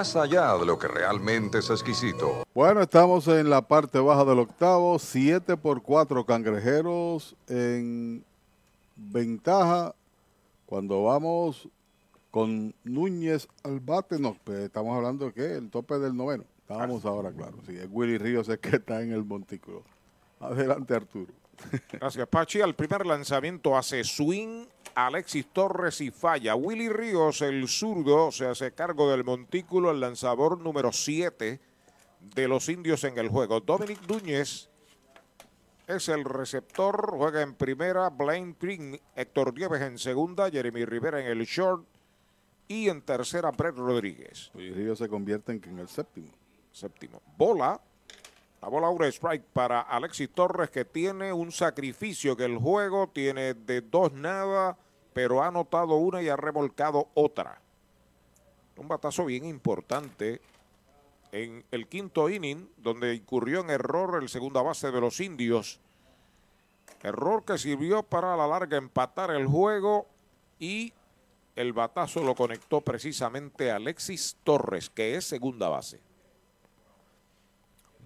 allá 0.01 0.57
de 0.57 0.65
lo 0.65 0.79
que 0.79 0.87
realmente 0.87 1.59
es 1.59 1.69
exquisito. 1.69 2.43
Bueno, 2.55 2.81
estamos 2.81 3.27
en 3.27 3.51
la 3.51 3.61
parte 3.61 3.99
baja 3.99 4.25
del 4.25 4.39
octavo, 4.39 4.97
7 4.97 5.57
por 5.57 5.83
4 5.83 6.25
cangrejeros 6.25 7.35
en 7.47 8.23
ventaja 8.95 9.93
cuando 10.65 11.03
vamos 11.03 11.67
con 12.31 12.73
Núñez 12.83 13.47
al 13.63 13.79
bate. 13.79 14.17
No, 14.17 14.35
pues, 14.43 14.59
estamos 14.61 14.97
hablando 14.97 15.27
de 15.27 15.33
qué, 15.33 15.55
el 15.55 15.69
tope 15.69 15.99
del 15.99 16.17
noveno. 16.17 16.45
Estábamos 16.61 17.05
ahora, 17.05 17.31
claro. 17.31 17.57
Sí, 17.67 17.77
es 17.77 17.87
Willy 17.91 18.17
Ríos 18.17 18.49
es 18.49 18.57
que 18.57 18.77
está 18.77 19.03
en 19.03 19.11
el 19.11 19.23
montículo. 19.23 19.83
Adelante, 20.39 20.95
Arturo. 20.95 21.31
Gracias, 21.91 22.27
Pachi. 22.27 22.61
Al 22.61 22.73
primer 22.73 23.05
lanzamiento 23.05 23.77
hace 23.77 24.03
swing 24.03 24.65
Alexis 24.95 25.47
Torres 25.47 26.01
y 26.01 26.11
falla. 26.11 26.55
Willy 26.55 26.89
Ríos, 26.89 27.41
el 27.41 27.67
zurdo, 27.67 28.31
se 28.31 28.45
hace 28.45 28.73
cargo 28.73 29.09
del 29.09 29.23
montículo, 29.23 29.91
el 29.91 29.99
lanzador 29.99 30.59
número 30.59 30.91
7 30.91 31.59
de 32.35 32.47
los 32.47 32.69
indios 32.69 33.03
en 33.03 33.17
el 33.17 33.29
juego. 33.29 33.59
Dominic 33.59 34.07
Núñez 34.07 34.69
es 35.87 36.09
el 36.09 36.23
receptor, 36.23 37.11
juega 37.17 37.41
en 37.41 37.55
primera, 37.55 38.09
Blaine 38.09 38.55
Green, 38.59 38.99
Héctor 39.15 39.53
Dieves 39.53 39.81
en 39.81 39.97
segunda, 39.97 40.49
Jeremy 40.49 40.85
Rivera 40.85 41.19
en 41.19 41.27
el 41.27 41.45
short 41.45 41.85
y 42.67 42.87
en 42.87 43.01
tercera, 43.01 43.51
Brett 43.51 43.75
Rodríguez. 43.75 44.51
Willy 44.53 44.71
Ríos 44.71 44.99
se 44.99 45.09
convierte 45.09 45.51
en 45.51 45.79
el 45.79 45.87
séptimo. 45.87 46.29
Séptimo. 46.71 47.21
Bola. 47.37 47.81
La 48.61 48.67
bola 48.67 48.87
ahora 48.87 49.07
strike 49.07 49.43
para 49.53 49.81
Alexis 49.81 50.29
Torres 50.29 50.69
que 50.69 50.85
tiene 50.85 51.33
un 51.33 51.51
sacrificio 51.51 52.37
que 52.37 52.45
el 52.45 52.59
juego 52.59 53.07
tiene 53.07 53.55
de 53.55 53.81
dos 53.81 54.13
nada, 54.13 54.77
pero 55.13 55.41
ha 55.41 55.47
anotado 55.47 55.95
una 55.95 56.21
y 56.21 56.29
ha 56.29 56.35
remolcado 56.35 57.09
otra. 57.15 57.59
Un 58.77 58.87
batazo 58.87 59.25
bien 59.25 59.45
importante 59.45 60.41
en 61.31 61.65
el 61.71 61.87
quinto 61.87 62.29
inning, 62.29 62.69
donde 62.77 63.15
incurrió 63.15 63.61
en 63.61 63.71
error 63.71 64.21
el 64.21 64.29
segunda 64.29 64.61
base 64.61 64.91
de 64.91 65.01
los 65.01 65.19
indios. 65.19 65.79
Error 67.01 67.43
que 67.43 67.57
sirvió 67.57 68.03
para 68.03 68.35
a 68.35 68.37
la 68.37 68.47
larga 68.47 68.77
empatar 68.77 69.31
el 69.31 69.47
juego 69.47 70.05
y 70.59 70.93
el 71.55 71.73
batazo 71.73 72.23
lo 72.23 72.35
conectó 72.35 72.81
precisamente 72.81 73.71
Alexis 73.71 74.37
Torres, 74.43 74.91
que 74.91 75.15
es 75.15 75.25
segunda 75.25 75.67
base. 75.67 76.10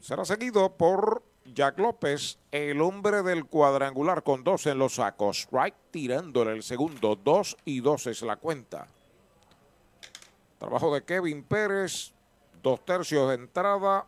Será 0.05 0.23
seguido 0.23 0.77
por 0.77 1.23
Jack 1.45 1.79
López, 1.79 2.37
el 2.51 2.79
hombre 2.81 3.23
del 3.23 3.47
cuadrangular 3.47 4.21
con 4.21 4.43
dos 4.43 4.67
en 4.67 4.77
los 4.77 4.93
sacos. 4.93 5.39
Strike 5.39 5.75
tirándole 5.89 6.51
el 6.51 6.61
segundo. 6.61 7.15
Dos 7.15 7.57
y 7.65 7.79
dos 7.79 8.05
es 8.05 8.21
la 8.21 8.35
cuenta. 8.35 8.85
Trabajo 10.59 10.93
de 10.93 11.03
Kevin 11.03 11.41
Pérez. 11.41 12.13
Dos 12.61 12.85
tercios 12.85 13.29
de 13.29 13.33
entrada. 13.33 14.05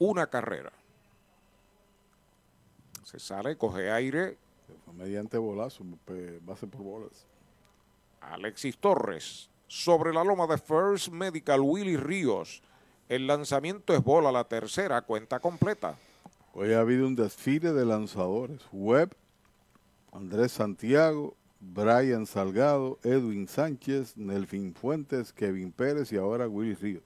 Una 0.00 0.26
carrera. 0.26 0.70
Se 3.02 3.18
sale, 3.18 3.56
coge 3.56 3.90
aire. 3.90 4.36
Mediante 4.92 5.38
bolazo, 5.38 5.82
base 6.42 6.66
por 6.66 6.82
bolas. 6.82 7.26
Alexis 8.20 8.76
Torres. 8.76 9.48
Sobre 9.66 10.12
la 10.12 10.22
loma 10.22 10.46
de 10.46 10.58
First 10.58 11.08
Medical, 11.08 11.60
Willy 11.62 11.96
Ríos. 11.96 12.62
El 13.08 13.28
lanzamiento 13.28 13.94
es 13.94 14.02
bola, 14.02 14.32
la 14.32 14.44
tercera 14.44 15.00
cuenta 15.02 15.38
completa. 15.38 15.96
Hoy 16.54 16.72
ha 16.72 16.80
habido 16.80 17.06
un 17.06 17.14
desfile 17.14 17.72
de 17.72 17.84
lanzadores. 17.84 18.60
Webb, 18.72 19.12
Andrés 20.10 20.50
Santiago, 20.50 21.36
Brian 21.60 22.26
Salgado, 22.26 22.98
Edwin 23.04 23.46
Sánchez, 23.46 24.16
Nelfin 24.16 24.74
Fuentes, 24.74 25.32
Kevin 25.32 25.70
Pérez 25.70 26.10
y 26.12 26.16
ahora 26.16 26.48
Willy 26.48 26.74
Ríos. 26.74 27.02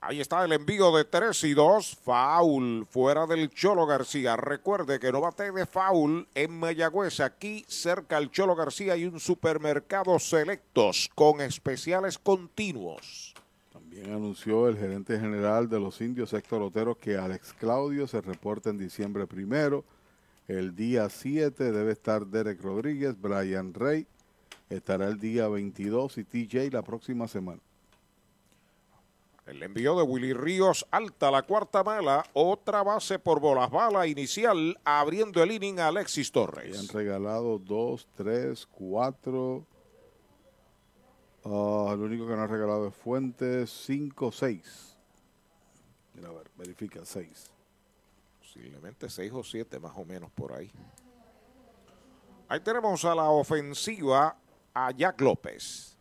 Ahí 0.00 0.20
está 0.20 0.44
el 0.44 0.52
envío 0.52 0.96
de 0.96 1.04
3 1.04 1.44
y 1.44 1.54
2. 1.54 1.96
Foul 1.96 2.86
fuera 2.88 3.26
del 3.26 3.50
Cholo 3.50 3.86
García. 3.86 4.36
Recuerde 4.36 5.00
que 5.00 5.10
no 5.12 5.20
bate 5.20 5.50
de 5.50 5.66
foul 5.66 6.28
en 6.34 6.58
Mayagüez. 6.58 7.20
Aquí 7.20 7.64
cerca 7.68 8.16
al 8.16 8.30
Cholo 8.30 8.54
García 8.54 8.94
hay 8.94 9.04
un 9.04 9.20
supermercado 9.20 10.18
selectos 10.18 11.10
con 11.14 11.40
especiales 11.40 12.18
continuos. 12.18 13.34
También 13.96 14.14
anunció 14.14 14.68
el 14.68 14.76
gerente 14.76 15.18
general 15.18 15.70
de 15.70 15.80
los 15.80 16.02
indios, 16.02 16.34
Héctor 16.34 16.60
Otero, 16.60 16.98
que 16.98 17.16
Alex 17.16 17.54
Claudio 17.54 18.06
se 18.06 18.20
reporta 18.20 18.68
en 18.68 18.76
diciembre 18.76 19.26
primero. 19.26 19.86
El 20.48 20.76
día 20.76 21.08
7 21.08 21.72
debe 21.72 21.92
estar 21.92 22.26
Derek 22.26 22.60
Rodríguez, 22.60 23.18
Brian 23.18 23.72
Rey. 23.72 24.06
Estará 24.68 25.06
el 25.08 25.18
día 25.18 25.48
22 25.48 26.18
y 26.18 26.24
TJ 26.24 26.70
la 26.72 26.82
próxima 26.82 27.26
semana. 27.26 27.62
El 29.46 29.62
envío 29.62 29.96
de 29.96 30.02
Willy 30.02 30.34
Ríos 30.34 30.86
alta 30.90 31.30
la 31.30 31.40
cuarta 31.44 31.82
mala, 31.82 32.22
otra 32.34 32.82
base 32.82 33.18
por 33.18 33.40
bolas 33.40 33.70
bala 33.70 34.06
inicial, 34.06 34.78
abriendo 34.84 35.42
el 35.42 35.52
inning 35.52 35.78
a 35.78 35.88
Alexis 35.88 36.30
Torres. 36.30 36.76
Y 36.76 36.78
han 36.78 36.88
regalado 36.88 37.58
dos, 37.58 38.06
tres, 38.14 38.66
cuatro. 38.66 39.64
Uh, 41.48 41.92
el 41.92 42.00
único 42.00 42.26
que 42.26 42.34
no 42.34 42.42
ha 42.42 42.46
regalado 42.48 42.88
es 42.88 42.94
Fuentes, 42.96 43.70
cinco, 43.70 44.32
seis. 44.32 44.96
Mira, 46.12 46.30
a 46.30 46.32
ver, 46.32 46.50
verifica, 46.56 47.04
seis. 47.04 47.52
Posiblemente 48.40 49.08
seis 49.08 49.30
o 49.32 49.44
siete 49.44 49.78
más 49.78 49.92
o 49.96 50.04
menos 50.04 50.28
por 50.32 50.52
ahí. 50.52 50.72
Ahí 52.48 52.58
tenemos 52.58 53.04
a 53.04 53.14
la 53.14 53.30
ofensiva 53.30 54.36
a 54.74 54.90
Jack 54.90 55.20
López. 55.20 55.96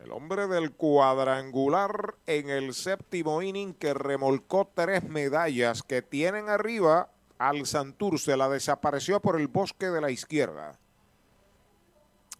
El 0.00 0.12
hombre 0.12 0.46
del 0.46 0.72
cuadrangular 0.72 2.16
en 2.26 2.50
el 2.50 2.74
séptimo 2.74 3.40
inning 3.40 3.72
que 3.72 3.94
remolcó 3.94 4.70
tres 4.74 5.02
medallas 5.02 5.82
que 5.82 6.02
tienen 6.02 6.50
arriba 6.50 7.10
al 7.38 7.64
Santurce. 7.64 8.36
La 8.36 8.50
desapareció 8.50 9.20
por 9.20 9.40
el 9.40 9.48
bosque 9.48 9.86
de 9.86 10.02
la 10.02 10.10
izquierda. 10.10 10.78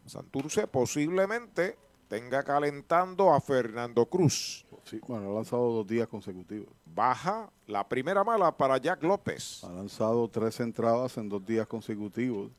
Santurce 0.04 0.66
posiblemente 0.66 1.78
tenga 2.08 2.42
calentando 2.42 3.32
a 3.32 3.40
Fernando 3.40 4.06
Cruz. 4.06 4.64
Sí, 4.84 5.00
bueno, 5.06 5.30
ha 5.30 5.34
lanzado 5.34 5.70
dos 5.70 5.86
días 5.86 6.08
consecutivos. 6.08 6.68
Baja 6.86 7.50
la 7.66 7.86
primera 7.86 8.24
mala 8.24 8.56
para 8.56 8.78
Jack 8.78 9.02
López. 9.02 9.62
Ha 9.64 9.72
lanzado 9.72 10.28
tres 10.28 10.58
entradas 10.60 11.16
en 11.18 11.28
dos 11.28 11.44
días 11.44 11.66
consecutivos. 11.66 12.50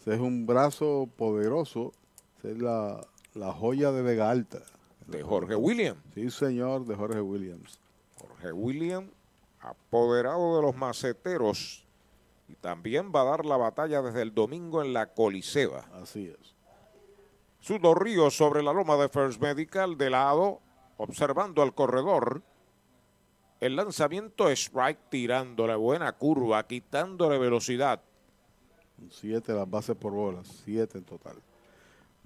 Ese 0.00 0.14
es 0.14 0.20
un 0.20 0.46
brazo 0.46 1.08
poderoso. 1.16 1.92
Esa 2.38 2.48
es 2.50 2.58
la, 2.58 3.00
la 3.34 3.52
joya 3.52 3.90
de 3.90 4.02
Vega 4.02 4.30
Alta. 4.30 4.60
De 5.06 5.22
Jorge 5.22 5.56
Williams. 5.56 6.00
Sí, 6.14 6.30
señor, 6.30 6.84
de 6.84 6.94
Jorge 6.94 7.20
Williams. 7.20 7.80
Jorge 8.18 8.52
Williams, 8.52 9.10
apoderado 9.60 10.56
de 10.56 10.62
los 10.62 10.76
maceteros. 10.76 11.84
Y 12.48 12.54
también 12.54 13.10
va 13.14 13.22
a 13.22 13.24
dar 13.24 13.46
la 13.46 13.56
batalla 13.56 14.02
desde 14.02 14.22
el 14.22 14.34
domingo 14.34 14.82
en 14.82 14.92
la 14.92 15.06
Coliseba. 15.06 15.86
Así 16.00 16.26
es. 16.26 16.51
Sudo 17.62 17.94
Ríos 17.94 18.36
sobre 18.36 18.60
la 18.60 18.72
loma 18.72 18.96
de 18.96 19.08
First 19.08 19.40
Medical 19.40 19.96
de 19.96 20.10
lado, 20.10 20.58
observando 20.96 21.62
al 21.62 21.72
corredor. 21.72 22.42
El 23.60 23.76
lanzamiento 23.76 24.50
strike 24.50 24.98
tirándole 25.08 25.76
buena 25.76 26.10
curva, 26.10 26.66
quitándole 26.66 27.38
velocidad. 27.38 28.02
Siete 29.08 29.52
las 29.52 29.70
bases 29.70 29.94
por 29.94 30.12
bolas, 30.12 30.48
siete 30.64 30.98
en 30.98 31.04
total. 31.04 31.36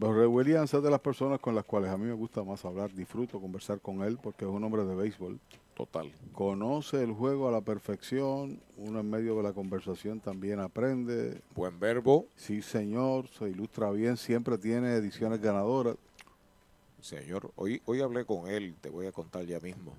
Jorge 0.01 0.27
Williams 0.27 0.73
es 0.73 0.83
de 0.83 0.91
las 0.91 1.01
personas 1.01 1.39
con 1.39 1.55
las 1.55 1.67
cuales 1.67 1.91
a 1.91 1.99
mí 1.99 2.07
me 2.07 2.15
gusta 2.15 2.43
más 2.43 2.65
hablar, 2.65 2.91
disfruto 2.95 3.39
conversar 3.39 3.79
con 3.83 4.03
él 4.05 4.17
porque 4.17 4.47
es 4.47 4.51
un 4.51 4.65
hombre 4.65 4.87
de 4.87 4.95
béisbol. 4.95 5.39
Total. 5.77 6.11
Conoce 6.33 7.03
el 7.03 7.13
juego 7.13 7.49
a 7.49 7.53
la 7.53 7.61
perfección, 7.61 8.63
uno 8.79 9.01
en 9.01 9.11
medio 9.11 9.37
de 9.37 9.43
la 9.43 9.53
conversación 9.53 10.21
también 10.21 10.59
aprende. 10.59 11.43
Buen 11.55 11.79
verbo. 11.79 12.25
Sí, 12.35 12.63
señor, 12.63 13.29
se 13.29 13.51
ilustra 13.51 13.91
bien, 13.91 14.17
siempre 14.17 14.57
tiene 14.57 14.95
ediciones 14.95 15.39
ganadoras. 15.39 15.97
Señor, 17.03 17.53
hoy, 17.57 17.83
hoy 17.85 18.01
hablé 18.01 18.25
con 18.25 18.49
él, 18.49 18.75
te 18.81 18.89
voy 18.89 19.07
a 19.07 19.13
contar 19.13 19.45
ya 19.45 19.61
mismo. 19.61 19.93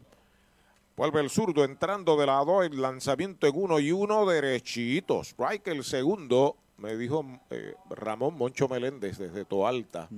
Vuelve 0.96 1.22
el 1.22 1.30
zurdo 1.30 1.64
entrando 1.64 2.18
de 2.18 2.26
lado, 2.26 2.64
el 2.64 2.82
lanzamiento 2.82 3.46
en 3.46 3.54
uno 3.56 3.80
y 3.80 3.92
uno 3.92 4.26
derechito. 4.26 5.22
Strike 5.22 5.68
el 5.68 5.84
segundo, 5.84 6.56
me 6.78 6.98
dijo 6.98 7.24
eh, 7.52 7.76
Ramón 7.92 8.36
Moncho 8.36 8.68
Meléndez 8.68 9.20
desde 9.20 9.46
Toalta, 9.46 10.10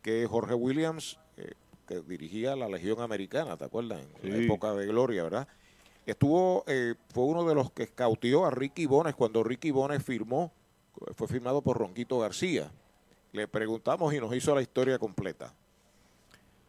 que 0.00 0.28
Jorge 0.28 0.54
Williams, 0.54 1.18
eh, 1.36 1.54
que 1.86 2.00
dirigía 2.00 2.56
la 2.56 2.68
Legión 2.68 3.00
Americana, 3.00 3.56
¿te 3.56 3.64
acuerdas? 3.64 4.00
En 4.22 4.30
la 4.30 4.36
época 4.44 4.74
de 4.74 4.86
Gloria, 4.86 5.22
¿verdad? 5.22 5.48
Estuvo, 6.04 6.64
eh, 6.66 6.94
fue 7.12 7.24
uno 7.24 7.44
de 7.44 7.54
los 7.54 7.70
que 7.72 7.84
escautió 7.84 8.44
a 8.46 8.50
Ricky 8.50 8.86
Bones 8.86 9.14
cuando 9.14 9.42
Ricky 9.42 9.70
Bones 9.70 10.02
firmó, 10.04 10.52
fue 11.14 11.26
firmado 11.28 11.62
por 11.62 11.78
Ronquito 11.78 12.18
García. 12.18 12.70
Le 13.32 13.48
preguntamos 13.48 14.14
y 14.14 14.20
nos 14.20 14.34
hizo 14.34 14.54
la 14.54 14.62
historia 14.62 14.98
completa. 14.98 15.52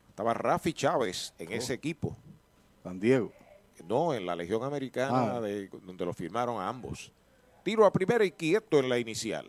Estaba 0.09 0.33
Rafi 0.33 0.73
Chávez 0.73 1.33
en 1.37 1.51
ese 1.53 1.73
equipo. 1.73 2.15
San 2.83 2.99
Diego. 2.99 3.31
No, 3.87 4.13
en 4.15 4.25
la 4.25 4.35
Legión 4.35 4.63
Americana, 4.63 5.35
Ah. 5.37 5.41
de, 5.41 5.69
donde 5.83 6.03
lo 6.03 6.13
firmaron 6.13 6.59
a 6.59 6.67
ambos. 6.67 7.11
Tiro 7.63 7.85
a 7.85 7.91
primera 7.93 8.25
y 8.25 8.31
quieto 8.31 8.79
en 8.79 8.89
la 8.89 8.97
inicial. 8.97 9.45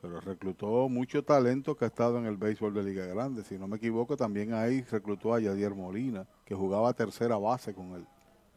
Pero 0.00 0.20
reclutó 0.20 0.88
mucho 0.88 1.24
talento 1.24 1.76
que 1.76 1.84
ha 1.84 1.88
estado 1.88 2.18
en 2.18 2.26
el 2.26 2.36
béisbol 2.36 2.74
de 2.74 2.82
Liga 2.82 3.06
Grande. 3.06 3.44
Si 3.44 3.58
no 3.58 3.66
me 3.66 3.76
equivoco, 3.76 4.16
también 4.16 4.52
ahí 4.52 4.82
reclutó 4.82 5.34
a 5.34 5.40
Yadier 5.40 5.74
Molina, 5.74 6.26
que 6.44 6.54
jugaba 6.54 6.92
tercera 6.92 7.36
base 7.36 7.74
con 7.74 7.92
él. 7.94 8.06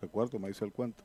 Recuerdo, 0.01 0.37
me 0.39 0.49
hizo 0.49 0.65
el 0.65 0.71
cuento. 0.71 1.03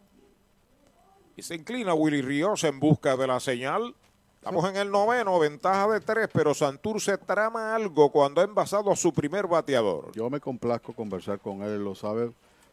Y 1.36 1.42
se 1.42 1.54
inclina 1.54 1.94
Willy 1.94 2.22
Ríos 2.22 2.62
en 2.64 2.78
busca 2.78 3.16
de 3.16 3.26
la 3.26 3.40
señal. 3.40 3.94
Estamos 4.36 4.68
en 4.68 4.76
el 4.76 4.90
noveno, 4.90 5.38
ventaja 5.38 5.88
de 5.88 6.00
tres, 6.00 6.28
pero 6.32 6.52
Santurce 6.52 7.16
trama 7.16 7.74
algo 7.74 8.12
cuando 8.12 8.40
ha 8.40 8.44
envasado 8.44 8.92
a 8.92 8.96
su 8.96 9.12
primer 9.12 9.46
bateador. 9.46 10.12
Yo 10.12 10.28
me 10.28 10.38
complazco 10.38 10.92
conversar 10.92 11.40
con 11.40 11.62
él, 11.62 11.70
él 11.70 11.84
lo 11.84 11.94
sabe. 11.94 12.30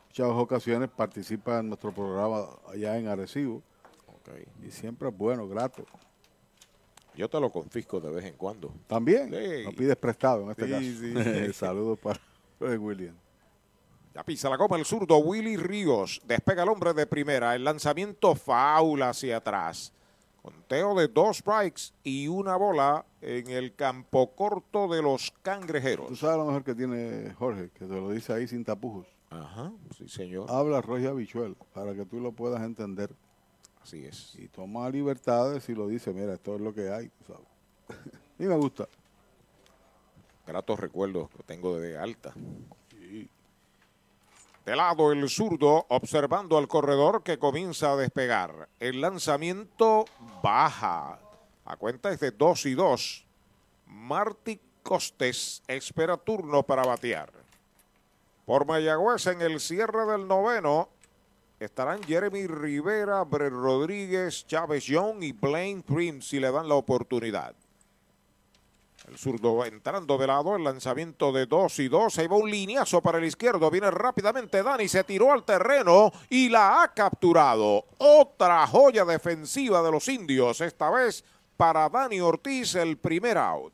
Muchas 0.07 0.27
ocasiones 0.27 0.89
participa 0.89 1.59
en 1.59 1.69
nuestro 1.69 1.93
programa 1.93 2.47
allá 2.67 2.97
en 2.97 3.07
Arecibo. 3.07 3.63
Y 4.65 4.71
siempre 4.71 5.09
es 5.09 5.17
bueno, 5.17 5.47
grato. 5.47 5.85
Yo 7.15 7.29
te 7.29 7.39
lo 7.39 7.51
confisco 7.51 7.99
de 7.99 8.09
vez 8.11 8.25
en 8.25 8.35
cuando. 8.35 8.73
También, 8.87 9.29
Sí. 9.29 9.63
no 9.65 9.71
pides 9.73 9.95
prestado 9.97 10.43
en 10.43 10.51
este 10.51 10.65
Sí, 10.65 11.13
caso. 11.13 11.45
sí. 11.47 11.53
Saludos 11.53 11.99
para 11.99 12.19
William. 12.77 13.15
Ya 14.13 14.23
pisa 14.23 14.49
la 14.49 14.57
goma 14.57 14.77
el 14.77 14.85
zurdo 14.85 15.17
Willy 15.17 15.55
Ríos. 15.57 16.21
Despega 16.25 16.63
el 16.63 16.69
hombre 16.69 16.93
de 16.93 17.05
primera. 17.07 17.55
El 17.55 17.63
lanzamiento 17.63 18.35
faula 18.35 19.09
hacia 19.09 19.37
atrás. 19.37 19.93
Conteo 20.41 20.95
de 20.95 21.07
dos 21.07 21.37
strikes 21.37 21.93
y 22.03 22.27
una 22.27 22.55
bola 22.55 23.05
en 23.21 23.47
el 23.49 23.75
campo 23.75 24.31
corto 24.35 24.87
de 24.87 25.01
los 25.01 25.31
Tú 25.31 25.39
cangrejeros. 25.43 26.19
sabes 26.19 26.37
lo 26.37 26.45
mejor 26.45 26.63
que 26.63 26.73
tiene 26.75 27.31
Jorge, 27.35 27.69
que 27.69 27.85
te 27.85 27.93
lo 27.93 28.09
dice 28.09 28.33
ahí 28.33 28.47
sin 28.47 28.65
tapujos. 28.65 29.05
Ajá, 29.29 29.71
sí 29.97 30.09
señor. 30.09 30.47
Habla 30.49 30.79
arroz 30.79 30.99
y 31.01 31.05
habichuela 31.05 31.55
para 31.73 31.93
que 31.93 32.05
tú 32.05 32.19
lo 32.19 32.31
puedas 32.33 32.61
entender. 32.63 33.15
Así 33.83 34.05
es. 34.05 34.35
Y 34.35 34.47
toma 34.47 34.89
libertades 34.89 35.67
y 35.69 35.75
lo 35.75 35.87
dice, 35.87 36.13
mira, 36.13 36.33
esto 36.33 36.55
es 36.55 36.61
lo 36.61 36.73
que 36.73 36.89
hay, 36.89 37.09
tú 37.09 37.33
sabes. 37.33 37.47
y 38.39 38.43
me 38.43 38.55
gusta. 38.55 38.87
Gratos 40.45 40.79
recuerdos 40.79 41.29
que 41.29 41.43
tengo 41.43 41.77
de 41.79 41.97
alta. 41.97 42.33
De 44.65 44.75
lado 44.75 45.11
el 45.11 45.27
zurdo, 45.27 45.87
observando 45.89 46.57
al 46.57 46.67
corredor 46.67 47.23
que 47.23 47.39
comienza 47.39 47.93
a 47.93 47.95
despegar. 47.95 48.69
El 48.79 49.01
lanzamiento 49.01 50.05
baja. 50.43 51.19
A 51.65 51.75
cuenta 51.77 52.11
es 52.11 52.19
de 52.19 52.31
2 52.31 52.65
y 52.67 52.73
2. 52.75 53.25
Marty 53.87 54.59
Costes 54.83 55.63
espera 55.67 56.15
turno 56.17 56.63
para 56.63 56.83
batear. 56.83 57.31
Por 58.45 58.65
Mayagüez 58.65 59.25
en 59.27 59.41
el 59.41 59.59
cierre 59.59 60.05
del 60.05 60.27
noveno 60.27 60.89
estarán 61.65 62.01
Jeremy 62.03 62.47
Rivera, 62.47 63.23
Brett 63.23 63.53
Rodríguez, 63.53 64.45
Chávez 64.47 64.85
Young 64.85 65.23
y 65.23 65.31
Blaine 65.31 65.83
Prim 65.83 66.21
si 66.21 66.39
le 66.39 66.51
dan 66.51 66.67
la 66.67 66.75
oportunidad. 66.75 67.53
El 69.07 69.17
zurdo 69.17 69.65
entrando 69.65 70.17
de 70.17 70.27
lado, 70.27 70.55
el 70.55 70.63
lanzamiento 70.63 71.31
de 71.31 71.45
2 71.45 71.79
y 71.79 71.87
2. 71.87 72.19
Ahí 72.19 72.27
va 72.27 72.37
un 72.37 72.49
lineazo 72.49 73.01
para 73.01 73.17
el 73.17 73.25
izquierdo. 73.25 73.69
Viene 73.71 73.89
rápidamente 73.89 74.61
Dani, 74.61 74.87
se 74.87 75.03
tiró 75.03 75.31
al 75.31 75.43
terreno 75.43 76.11
y 76.29 76.49
la 76.49 76.83
ha 76.83 76.93
capturado. 76.93 77.85
Otra 77.97 78.65
joya 78.67 79.03
defensiva 79.03 79.81
de 79.81 79.91
los 79.91 80.07
indios. 80.07 80.61
Esta 80.61 80.89
vez 80.91 81.23
para 81.57 81.89
Dani 81.89 82.21
Ortiz, 82.21 82.75
el 82.75 82.97
primer 82.97 83.37
out. 83.37 83.73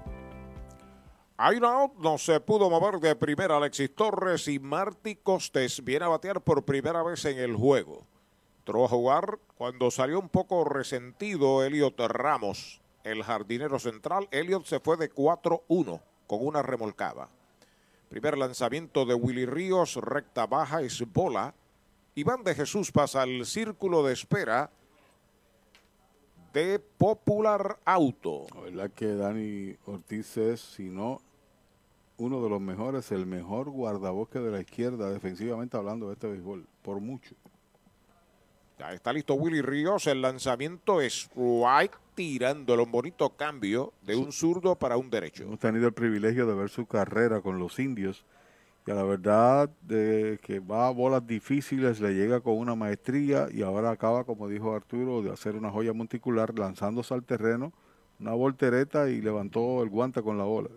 Out, 1.43 1.97
no 1.97 2.19
se 2.19 2.39
pudo 2.39 2.69
mover 2.69 2.99
de 2.99 3.15
primera 3.15 3.57
Alexis 3.57 3.95
Torres 3.95 4.47
y 4.47 4.59
Marty 4.59 5.15
Costes 5.15 5.83
viene 5.83 6.05
a 6.05 6.09
batear 6.09 6.39
por 6.41 6.63
primera 6.63 7.01
vez 7.01 7.25
en 7.25 7.39
el 7.39 7.55
juego. 7.55 8.05
Entró 8.59 8.85
a 8.85 8.87
jugar 8.87 9.39
cuando 9.57 9.89
salió 9.89 10.19
un 10.19 10.29
poco 10.29 10.63
resentido 10.65 11.63
Elliot 11.63 11.99
Ramos, 11.99 12.79
el 13.03 13.23
jardinero 13.23 13.79
central. 13.79 14.27
Elliot 14.29 14.65
se 14.65 14.79
fue 14.79 14.97
de 14.97 15.11
4-1 15.11 15.99
con 16.27 16.45
una 16.45 16.61
remolcada. 16.61 17.27
Primer 18.09 18.37
lanzamiento 18.37 19.05
de 19.05 19.15
Willy 19.15 19.47
Ríos, 19.47 19.95
recta 19.95 20.45
baja, 20.45 20.83
es 20.83 21.03
bola. 21.11 21.55
Iván 22.13 22.43
de 22.43 22.53
Jesús 22.53 22.91
pasa 22.91 23.23
al 23.23 23.47
círculo 23.47 24.03
de 24.03 24.13
espera 24.13 24.69
de 26.53 26.77
Popular 26.77 27.79
Auto. 27.83 28.45
La 28.53 28.61
verdad 28.61 28.91
que 28.91 29.15
Dani 29.15 29.75
Ortiz 29.87 30.37
es, 30.37 30.61
si 30.61 30.83
no 30.83 31.19
uno 32.21 32.43
de 32.43 32.49
los 32.49 32.61
mejores, 32.61 33.11
el 33.11 33.25
mejor 33.25 33.71
guardabosque 33.71 34.39
de 34.39 34.51
la 34.51 34.61
izquierda, 34.61 35.09
defensivamente 35.09 35.75
hablando 35.75 36.07
de 36.07 36.13
este 36.13 36.27
béisbol, 36.27 36.67
por 36.83 36.99
mucho. 36.99 37.35
Ya 38.77 38.93
está 38.93 39.11
listo 39.11 39.33
Willy 39.33 39.61
Ríos. 39.61 40.05
El 40.05 40.21
lanzamiento 40.21 41.01
es 41.01 41.29
White 41.35 41.95
tirándolo. 42.13 42.83
Un 42.83 42.91
bonito 42.91 43.31
cambio 43.31 43.93
de 44.03 44.15
un 44.15 44.31
zurdo 44.31 44.75
para 44.75 44.97
un 44.97 45.09
derecho. 45.09 45.43
Hemos 45.43 45.59
tenido 45.59 45.87
el 45.87 45.93
privilegio 45.93 46.45
de 46.45 46.53
ver 46.53 46.69
su 46.69 46.85
carrera 46.85 47.41
con 47.41 47.57
los 47.57 47.79
indios. 47.79 48.23
Y 48.85 48.91
a 48.91 48.95
la 48.95 49.03
verdad 49.03 49.69
de 49.81 50.39
que 50.43 50.59
va 50.59 50.87
a 50.87 50.91
bolas 50.91 51.25
difíciles, 51.25 51.99
le 51.99 52.13
llega 52.13 52.41
con 52.41 52.57
una 52.57 52.75
maestría 52.75 53.47
y 53.51 53.63
ahora 53.63 53.89
acaba, 53.89 54.25
como 54.25 54.47
dijo 54.47 54.75
Arturo, 54.75 55.23
de 55.23 55.31
hacer 55.31 55.55
una 55.55 55.71
joya 55.71 55.93
monticular 55.93 56.57
lanzándose 56.57 57.13
al 57.15 57.23
terreno, 57.23 57.73
una 58.19 58.33
voltereta 58.33 59.09
y 59.09 59.21
levantó 59.21 59.81
el 59.81 59.89
guante 59.89 60.21
con 60.21 60.37
la 60.37 60.43
bola. 60.43 60.69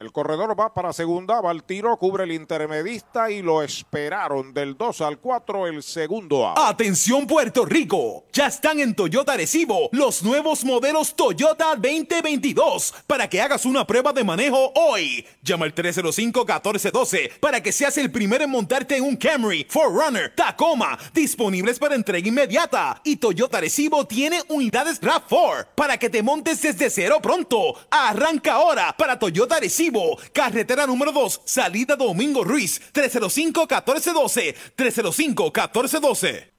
El 0.00 0.10
corredor 0.10 0.58
va 0.58 0.74
para 0.74 0.92
segunda, 0.92 1.40
va 1.40 1.52
al 1.52 1.62
tiro, 1.62 1.96
cubre 1.96 2.24
el 2.24 2.32
intermedista 2.32 3.30
y 3.30 3.42
lo 3.42 3.62
esperaron 3.62 4.52
del 4.52 4.76
2 4.76 5.00
al 5.02 5.18
4 5.18 5.68
el 5.68 5.84
segundo 5.84 6.48
out. 6.48 6.58
Atención 6.58 7.28
Puerto 7.28 7.64
Rico, 7.64 8.24
ya 8.32 8.48
están 8.48 8.80
en 8.80 8.96
Toyota 8.96 9.36
Recibo 9.36 9.88
los 9.92 10.24
nuevos 10.24 10.64
modelos 10.64 11.14
Toyota 11.14 11.76
2022 11.76 12.92
para 13.06 13.30
que 13.30 13.40
hagas 13.40 13.64
una 13.64 13.86
prueba 13.86 14.12
de 14.12 14.24
manejo 14.24 14.72
hoy. 14.74 15.24
Llama 15.42 15.66
al 15.66 15.74
305-1412 15.76 17.38
para 17.38 17.62
que 17.62 17.70
seas 17.70 17.96
el 17.96 18.10
primero 18.10 18.42
en 18.42 18.50
montarte 18.50 18.96
en 18.96 19.04
un 19.04 19.16
Camry, 19.16 19.64
Forerunner, 19.70 20.34
Tacoma, 20.34 20.98
disponibles 21.14 21.78
para 21.78 21.94
entrega 21.94 22.28
inmediata. 22.28 23.00
Y 23.04 23.16
Toyota 23.16 23.60
Recibo 23.60 24.04
tiene 24.08 24.42
unidades 24.48 25.00
RAV4 25.00 25.68
para 25.76 25.98
que 25.98 26.10
te 26.10 26.24
montes 26.24 26.60
desde 26.62 26.90
cero 26.90 27.20
pronto. 27.22 27.76
Arranca 27.90 28.54
ahora 28.54 28.92
para 28.96 29.20
Toyota 29.20 29.60
Recibo 29.60 29.83
carretera 30.32 30.86
número 30.86 31.12
2, 31.12 31.42
salida 31.44 31.96
Domingo 31.96 32.44
Ruiz, 32.44 32.80
305-1412, 32.92 34.54
305-1412. 34.76 36.54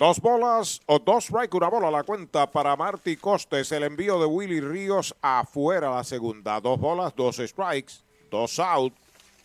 Dos 0.00 0.18
bolas 0.18 0.80
o 0.86 0.98
dos 0.98 1.24
strike, 1.24 1.52
una 1.54 1.68
bola 1.68 1.88
a 1.88 1.90
la 1.90 2.04
cuenta 2.04 2.50
para 2.50 2.74
Marty 2.74 3.16
Costes. 3.16 3.70
El 3.70 3.82
envío 3.82 4.18
de 4.18 4.24
Willy 4.24 4.60
Ríos 4.60 5.14
afuera 5.20 5.90
la 5.90 6.04
segunda. 6.04 6.58
Dos 6.58 6.80
bolas, 6.80 7.14
dos 7.14 7.36
strikes, 7.36 8.02
dos 8.30 8.58
out. 8.58 8.94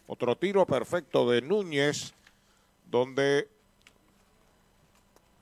Otro 0.08 0.38
tiro 0.38 0.66
perfecto 0.66 1.30
de 1.30 1.42
Núñez, 1.42 2.14
donde 2.90 3.50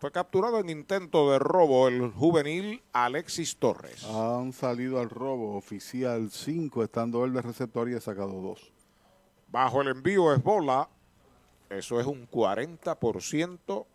fue 0.04 0.12
capturado 0.12 0.60
en 0.60 0.70
intento 0.70 1.32
de 1.32 1.40
robo 1.40 1.88
el 1.88 2.12
juvenil 2.12 2.84
Alexis 2.92 3.56
Torres. 3.56 4.04
Han 4.04 4.52
salido 4.52 5.00
al 5.00 5.10
robo 5.10 5.56
oficial 5.56 6.30
5, 6.30 6.84
estando 6.84 7.24
él 7.24 7.32
de 7.32 7.42
receptor 7.42 7.90
y 7.90 7.94
ha 7.94 8.02
sacado 8.02 8.34
2. 8.42 8.74
Bajo 9.50 9.82
el 9.82 9.88
envío 9.88 10.34
es 10.34 10.44
bola. 10.44 10.90
Eso 11.70 12.02
es 12.02 12.06
un 12.06 12.30
40% 12.30 13.86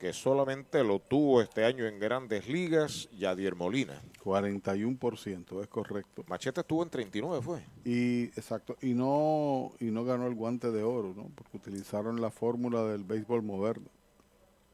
que 0.00 0.12
solamente 0.12 0.82
lo 0.82 0.98
tuvo 0.98 1.42
este 1.42 1.64
año 1.64 1.86
en 1.86 2.00
grandes 2.00 2.48
ligas 2.48 3.08
Yadier 3.12 3.54
Molina. 3.54 4.02
41%, 4.24 5.62
es 5.62 5.68
correcto. 5.68 6.24
Machete 6.26 6.62
estuvo 6.62 6.82
en 6.82 6.90
39, 6.90 7.40
fue. 7.40 7.64
Y 7.84 8.24
exacto, 8.36 8.76
y 8.82 8.94
no 8.94 9.70
y 9.78 9.92
no 9.92 10.04
ganó 10.04 10.26
el 10.26 10.34
guante 10.34 10.72
de 10.72 10.82
oro, 10.82 11.14
¿no? 11.16 11.30
Porque 11.36 11.56
utilizaron 11.56 12.20
la 12.20 12.30
fórmula 12.32 12.82
del 12.82 13.04
béisbol 13.04 13.44
moderno 13.44 13.90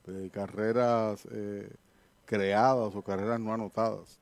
de 0.07 0.31
carreras 0.31 1.27
eh, 1.31 1.71
creadas 2.25 2.95
o 2.95 3.03
carreras 3.03 3.41
no 3.41 3.53
anotadas. 3.53 4.21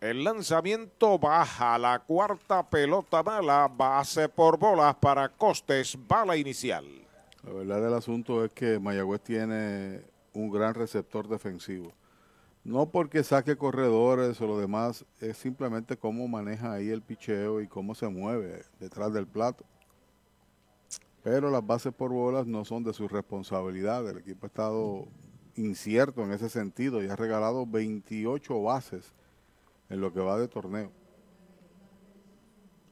El 0.00 0.22
lanzamiento 0.22 1.18
baja 1.18 1.78
la 1.78 1.98
cuarta 1.98 2.68
pelota 2.68 3.22
mala, 3.22 3.68
base 3.74 4.28
por 4.28 4.58
bolas 4.58 4.94
para 4.96 5.30
Costes, 5.30 5.96
bala 6.06 6.36
inicial. 6.36 6.84
La 7.42 7.52
verdad 7.52 7.82
del 7.82 7.94
asunto 7.94 8.44
es 8.44 8.52
que 8.52 8.78
Mayagüez 8.78 9.22
tiene 9.22 10.02
un 10.34 10.50
gran 10.50 10.74
receptor 10.74 11.28
defensivo. 11.28 11.92
No 12.64 12.86
porque 12.86 13.22
saque 13.22 13.56
corredores 13.56 14.40
o 14.40 14.46
lo 14.46 14.58
demás, 14.58 15.04
es 15.20 15.36
simplemente 15.36 15.96
cómo 15.96 16.26
maneja 16.28 16.72
ahí 16.72 16.88
el 16.88 17.02
picheo 17.02 17.60
y 17.60 17.68
cómo 17.68 17.94
se 17.94 18.08
mueve 18.08 18.64
detrás 18.80 19.12
del 19.12 19.26
plato. 19.26 19.64
Pero 21.24 21.50
las 21.50 21.66
bases 21.66 21.94
por 21.94 22.12
bolas 22.12 22.46
no 22.46 22.66
son 22.66 22.84
de 22.84 22.92
su 22.92 23.08
responsabilidad. 23.08 24.06
El 24.06 24.18
equipo 24.18 24.44
ha 24.44 24.48
estado 24.48 25.08
incierto 25.56 26.22
en 26.22 26.32
ese 26.32 26.50
sentido 26.50 27.02
y 27.02 27.08
ha 27.08 27.16
regalado 27.16 27.66
28 27.66 28.62
bases 28.62 29.10
en 29.88 30.02
lo 30.02 30.12
que 30.12 30.20
va 30.20 30.38
de 30.38 30.48
torneo. 30.48 30.92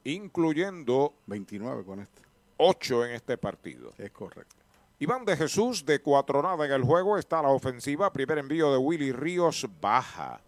Incluyendo 0.04 1.12
29 1.26 1.84
con 1.84 2.00
este. 2.00 2.22
8 2.56 3.04
en 3.04 3.12
este 3.12 3.36
partido. 3.36 3.92
Es 3.98 4.10
correcto. 4.12 4.56
Iván 4.98 5.26
de 5.26 5.36
Jesús 5.36 5.84
de 5.84 6.00
cuatro 6.00 6.40
nada 6.40 6.64
en 6.64 6.72
el 6.72 6.84
juego. 6.84 7.18
Está 7.18 7.42
la 7.42 7.50
ofensiva. 7.50 8.10
Primer 8.14 8.38
envío 8.38 8.72
de 8.72 8.78
Willy 8.78 9.12
Ríos 9.12 9.68
baja. 9.78 10.40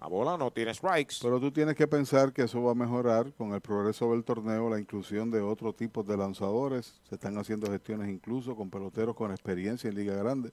La 0.00 0.06
bola 0.06 0.36
no 0.36 0.52
tiene 0.52 0.72
strikes. 0.72 1.16
Pero 1.20 1.40
tú 1.40 1.50
tienes 1.50 1.74
que 1.74 1.88
pensar 1.88 2.32
que 2.32 2.42
eso 2.42 2.62
va 2.62 2.70
a 2.70 2.74
mejorar 2.74 3.32
con 3.32 3.52
el 3.52 3.60
progreso 3.60 4.12
del 4.12 4.22
torneo, 4.22 4.70
la 4.70 4.78
inclusión 4.78 5.30
de 5.30 5.40
otro 5.40 5.72
tipo 5.72 6.04
de 6.04 6.16
lanzadores. 6.16 7.00
Se 7.08 7.16
están 7.16 7.36
haciendo 7.36 7.68
gestiones 7.70 8.08
incluso 8.08 8.54
con 8.54 8.70
peloteros 8.70 9.16
con 9.16 9.32
experiencia 9.32 9.88
en 9.90 9.96
Liga 9.96 10.14
Grande, 10.14 10.52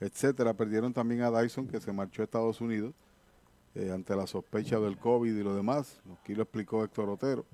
etcétera. 0.00 0.52
Perdieron 0.52 0.92
también 0.92 1.22
a 1.22 1.30
Dyson, 1.30 1.66
que 1.66 1.80
se 1.80 1.92
marchó 1.92 2.20
a 2.20 2.24
Estados 2.24 2.60
Unidos 2.60 2.92
eh, 3.74 3.90
ante 3.90 4.14
la 4.14 4.26
sospecha 4.26 4.78
del 4.78 4.98
COVID 4.98 5.34
y 5.34 5.42
lo 5.42 5.54
demás. 5.54 6.02
Aquí 6.20 6.34
lo 6.34 6.42
explicó 6.42 6.84
Héctor 6.84 7.08
Otero. 7.08 7.46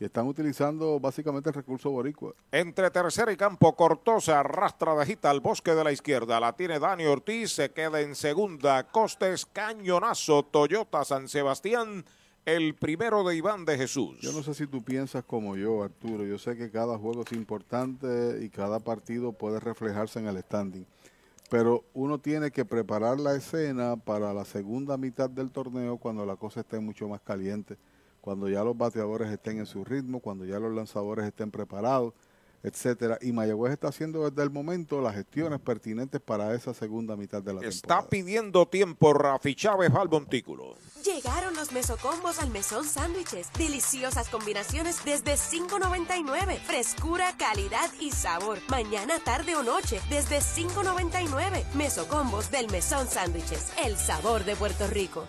Y 0.00 0.04
están 0.04 0.26
utilizando 0.26 0.98
básicamente 0.98 1.50
el 1.50 1.54
recurso 1.54 1.90
boricua. 1.90 2.34
Entre 2.50 2.90
tercera 2.90 3.32
y 3.32 3.36
campo, 3.36 3.76
Cortosa 3.76 4.40
arrastra 4.40 4.94
de 4.94 5.02
agita 5.02 5.30
al 5.30 5.40
bosque 5.40 5.72
de 5.72 5.84
la 5.84 5.92
izquierda. 5.92 6.40
La 6.40 6.52
tiene 6.54 6.80
Dani 6.80 7.04
Ortiz, 7.04 7.52
se 7.52 7.70
queda 7.70 8.00
en 8.00 8.16
segunda. 8.16 8.88
Costes, 8.88 9.46
cañonazo, 9.46 10.42
Toyota 10.44 11.04
San 11.04 11.28
Sebastián. 11.28 12.04
El 12.44 12.74
primero 12.74 13.24
de 13.24 13.36
Iván 13.36 13.64
de 13.64 13.78
Jesús. 13.78 14.18
Yo 14.20 14.32
no 14.32 14.42
sé 14.42 14.52
si 14.52 14.66
tú 14.66 14.82
piensas 14.82 15.24
como 15.24 15.56
yo, 15.56 15.84
Arturo. 15.84 16.24
Yo 16.24 16.38
sé 16.38 16.56
que 16.56 16.70
cada 16.70 16.98
juego 16.98 17.22
es 17.22 17.32
importante 17.32 18.44
y 18.44 18.50
cada 18.50 18.80
partido 18.80 19.32
puede 19.32 19.60
reflejarse 19.60 20.18
en 20.18 20.26
el 20.26 20.42
standing. 20.42 20.84
Pero 21.50 21.84
uno 21.94 22.18
tiene 22.18 22.50
que 22.50 22.64
preparar 22.64 23.20
la 23.20 23.34
escena 23.36 23.96
para 23.96 24.34
la 24.34 24.44
segunda 24.44 24.96
mitad 24.96 25.30
del 25.30 25.52
torneo 25.52 25.98
cuando 25.98 26.26
la 26.26 26.36
cosa 26.36 26.60
esté 26.60 26.80
mucho 26.80 27.08
más 27.08 27.20
caliente 27.20 27.78
cuando 28.24 28.48
ya 28.48 28.64
los 28.64 28.74
bateadores 28.74 29.30
estén 29.30 29.58
en 29.58 29.66
su 29.66 29.84
ritmo, 29.84 30.18
cuando 30.18 30.46
ya 30.46 30.58
los 30.58 30.72
lanzadores 30.72 31.26
estén 31.26 31.50
preparados, 31.50 32.14
etcétera. 32.62 33.18
Y 33.20 33.32
Mayagüez 33.32 33.74
está 33.74 33.88
haciendo 33.88 34.24
desde 34.30 34.42
el 34.42 34.48
momento 34.48 35.02
las 35.02 35.14
gestiones 35.14 35.60
pertinentes 35.60 36.22
para 36.22 36.54
esa 36.54 36.72
segunda 36.72 37.16
mitad 37.16 37.42
de 37.42 37.52
la 37.52 37.60
Está 37.60 37.80
temporada. 37.80 38.08
pidiendo 38.08 38.66
tiempo 38.66 39.12
Rafi 39.12 39.54
Chávez 39.54 39.92
al 39.94 40.08
montículo. 40.08 40.74
Llegaron 41.04 41.54
los 41.54 41.70
mesocombos 41.72 42.38
al 42.38 42.48
mesón 42.48 42.86
sándwiches. 42.86 43.50
Deliciosas 43.58 44.30
combinaciones 44.30 45.04
desde 45.04 45.34
$5.99. 45.34 46.60
Frescura, 46.60 47.36
calidad 47.36 47.90
y 48.00 48.10
sabor. 48.10 48.56
Mañana, 48.70 49.18
tarde 49.22 49.54
o 49.54 49.62
noche 49.62 50.00
desde 50.08 50.38
$5.99. 50.38 51.74
Mesocombos 51.74 52.50
del 52.50 52.70
mesón 52.70 53.06
sándwiches. 53.06 53.70
El 53.84 53.98
sabor 53.98 54.46
de 54.46 54.56
Puerto 54.56 54.86
Rico. 54.86 55.28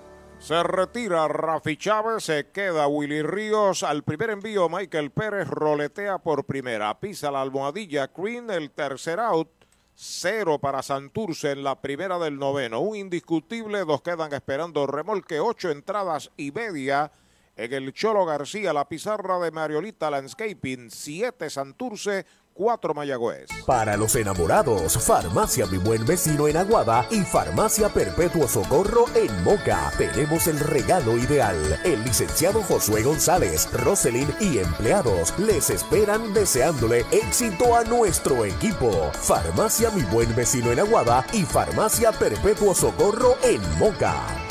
Se 0.41 0.63
retira 0.63 1.27
Rafi 1.27 1.77
Chávez, 1.77 2.23
se 2.23 2.47
queda 2.47 2.87
Willy 2.87 3.21
Ríos. 3.21 3.83
Al 3.83 4.01
primer 4.01 4.31
envío, 4.31 4.69
Michael 4.69 5.11
Pérez 5.11 5.47
roletea 5.47 6.17
por 6.17 6.45
primera. 6.45 6.99
Pisa 6.99 7.29
la 7.29 7.43
almohadilla 7.43 8.07
Green, 8.07 8.49
el 8.49 8.71
tercer 8.71 9.19
out. 9.19 9.49
Cero 9.93 10.57
para 10.57 10.81
Santurce 10.81 11.51
en 11.51 11.63
la 11.63 11.79
primera 11.79 12.17
del 12.17 12.39
noveno. 12.39 12.79
Un 12.79 12.97
indiscutible, 12.97 13.85
dos 13.85 14.01
quedan 14.01 14.33
esperando 14.33 14.87
remolque, 14.87 15.39
ocho 15.39 15.69
entradas 15.69 16.31
y 16.37 16.51
media. 16.51 17.11
En 17.55 17.71
el 17.73 17.93
Cholo 17.93 18.25
García, 18.25 18.73
la 18.73 18.89
pizarra 18.89 19.37
de 19.37 19.51
Mariolita 19.51 20.09
Landscaping, 20.09 20.89
siete 20.89 21.51
Santurce, 21.51 22.25
cuatro 22.53 22.93
Mayagüez. 22.93 23.47
Para 23.65 23.97
los 23.97 24.15
enamorados, 24.15 24.97
Farmacia 24.97 25.65
Mi 25.65 25.77
Buen 25.77 26.05
Vecino 26.05 26.47
en 26.47 26.57
Aguada 26.57 27.05
y 27.09 27.21
Farmacia 27.21 27.89
Perpetuo 27.89 28.47
Socorro 28.47 29.05
en 29.15 29.43
Moca. 29.43 29.91
Tenemos 29.97 30.47
el 30.47 30.59
regalo 30.59 31.17
ideal. 31.17 31.79
El 31.83 32.03
licenciado 32.03 32.61
Josué 32.63 33.03
González, 33.03 33.71
Roselyn 33.71 34.29
y 34.39 34.59
empleados 34.59 35.33
les 35.37 35.69
esperan 35.69 36.33
deseándole 36.33 37.05
éxito 37.11 37.75
a 37.75 37.83
nuestro 37.83 38.45
equipo. 38.45 39.11
Farmacia 39.13 39.89
Mi 39.91 40.03
Buen 40.03 40.35
Vecino 40.35 40.71
en 40.71 40.79
Aguada 40.79 41.25
y 41.33 41.43
Farmacia 41.43 42.11
Perpetuo 42.11 42.75
Socorro 42.75 43.37
en 43.43 43.61
Moca. 43.77 44.50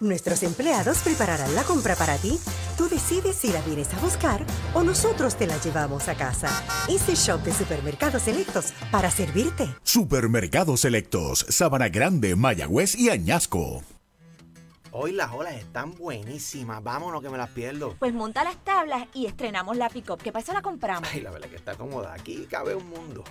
Nuestros 0.00 0.42
empleados 0.42 0.98
prepararán 0.98 1.54
la 1.54 1.62
compra 1.62 1.96
para 1.96 2.18
ti. 2.18 2.38
Tú 2.76 2.86
decides 2.86 3.34
si 3.34 3.50
la 3.50 3.62
vienes 3.62 3.94
a 3.94 3.98
buscar 4.00 4.44
o 4.74 4.82
nosotros 4.82 5.36
te 5.36 5.46
la 5.46 5.56
llevamos 5.58 6.08
a 6.08 6.14
casa. 6.14 6.48
Easy 6.86 7.14
Shop 7.14 7.40
de 7.42 7.52
Supermercados 7.52 8.22
Selectos 8.22 8.74
para 8.90 9.10
servirte. 9.10 9.74
Supermercados 9.82 10.80
Selectos, 10.80 11.46
Sabana 11.48 11.88
Grande, 11.88 12.36
Mayagüez 12.36 12.94
y 12.94 13.08
Añasco. 13.08 13.82
Hoy 14.92 15.12
las 15.12 15.32
olas 15.32 15.54
están 15.54 15.94
buenísimas. 15.94 16.82
Vámonos 16.82 17.22
que 17.22 17.30
me 17.30 17.38
las 17.38 17.50
pierdo. 17.50 17.96
Pues 17.98 18.12
monta 18.12 18.44
las 18.44 18.62
tablas 18.64 19.06
y 19.14 19.26
estrenamos 19.26 19.76
la 19.78 19.88
pick-up. 19.88 20.22
¿Qué 20.22 20.32
pasa? 20.32 20.52
La 20.52 20.62
compramos. 20.62 21.08
Ay, 21.12 21.20
la 21.22 21.30
verdad 21.30 21.48
que 21.48 21.56
está 21.56 21.74
cómoda. 21.74 22.14
Aquí 22.14 22.46
cabe 22.50 22.74
un 22.74 22.88
mundo. 22.88 23.24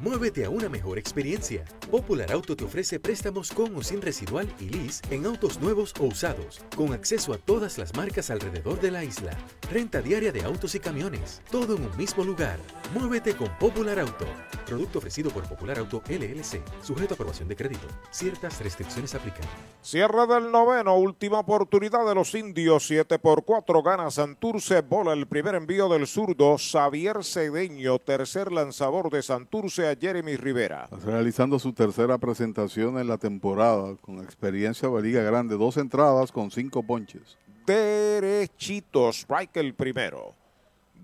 Muévete 0.00 0.44
a 0.44 0.50
una 0.50 0.68
mejor 0.68 0.98
experiencia. 0.98 1.64
Popular 1.90 2.32
Auto 2.32 2.56
te 2.56 2.64
ofrece 2.64 2.98
préstamos 2.98 3.52
con 3.52 3.76
o 3.76 3.82
sin 3.82 4.02
residual 4.02 4.48
y 4.58 4.68
lease 4.68 5.02
en 5.10 5.26
autos 5.26 5.60
nuevos 5.60 5.94
o 6.00 6.06
usados, 6.06 6.60
con 6.76 6.92
acceso 6.92 7.32
a 7.32 7.38
todas 7.38 7.78
las 7.78 7.94
marcas 7.94 8.30
alrededor 8.30 8.80
de 8.80 8.90
la 8.90 9.04
isla. 9.04 9.36
Renta 9.70 10.02
diaria 10.02 10.32
de 10.32 10.42
autos 10.42 10.74
y 10.74 10.80
camiones, 10.80 11.40
todo 11.50 11.76
en 11.76 11.84
un 11.84 11.96
mismo 11.96 12.24
lugar. 12.24 12.58
Muévete 12.94 13.36
con 13.36 13.48
Popular 13.58 14.00
Auto. 14.00 14.26
Producto 14.66 14.98
ofrecido 14.98 15.30
por 15.30 15.48
Popular 15.48 15.78
Auto 15.78 16.02
LLC, 16.08 16.62
sujeto 16.82 17.12
a 17.12 17.16
aprobación 17.16 17.48
de 17.48 17.56
crédito. 17.56 17.86
Ciertas 18.10 18.60
restricciones 18.60 19.14
aplican. 19.14 19.44
Cierre 19.82 20.26
del 20.26 20.50
noveno, 20.50 20.96
última 20.96 21.40
oportunidad 21.40 22.06
de 22.06 22.14
los 22.14 22.34
indios. 22.34 22.86
7 22.86 23.18
por 23.18 23.44
4 23.44 23.82
gana 23.82 24.10
Santurce. 24.10 24.80
Bola 24.80 25.12
el 25.12 25.26
primer 25.26 25.54
envío 25.54 25.88
del 25.88 26.06
zurdo. 26.06 26.56
Xavier 26.58 27.22
Cedeño, 27.22 27.98
tercer 27.98 28.50
lanzador 28.50 29.10
de 29.10 29.22
Santurce 29.22 29.41
a 29.50 29.96
Jeremy 29.98 30.36
Rivera. 30.36 30.88
Realizando 31.04 31.58
su 31.58 31.72
tercera 31.72 32.18
presentación 32.18 32.98
en 32.98 33.08
la 33.08 33.18
temporada 33.18 33.96
con 34.00 34.18
experiencia 34.22 34.88
de 34.88 35.02
Liga 35.02 35.22
Grande. 35.22 35.56
Dos 35.56 35.76
entradas 35.76 36.30
con 36.32 36.50
cinco 36.50 36.82
ponches. 36.82 37.38
Derechito, 37.66 39.10
strike 39.10 39.56
el 39.56 39.74
primero. 39.74 40.34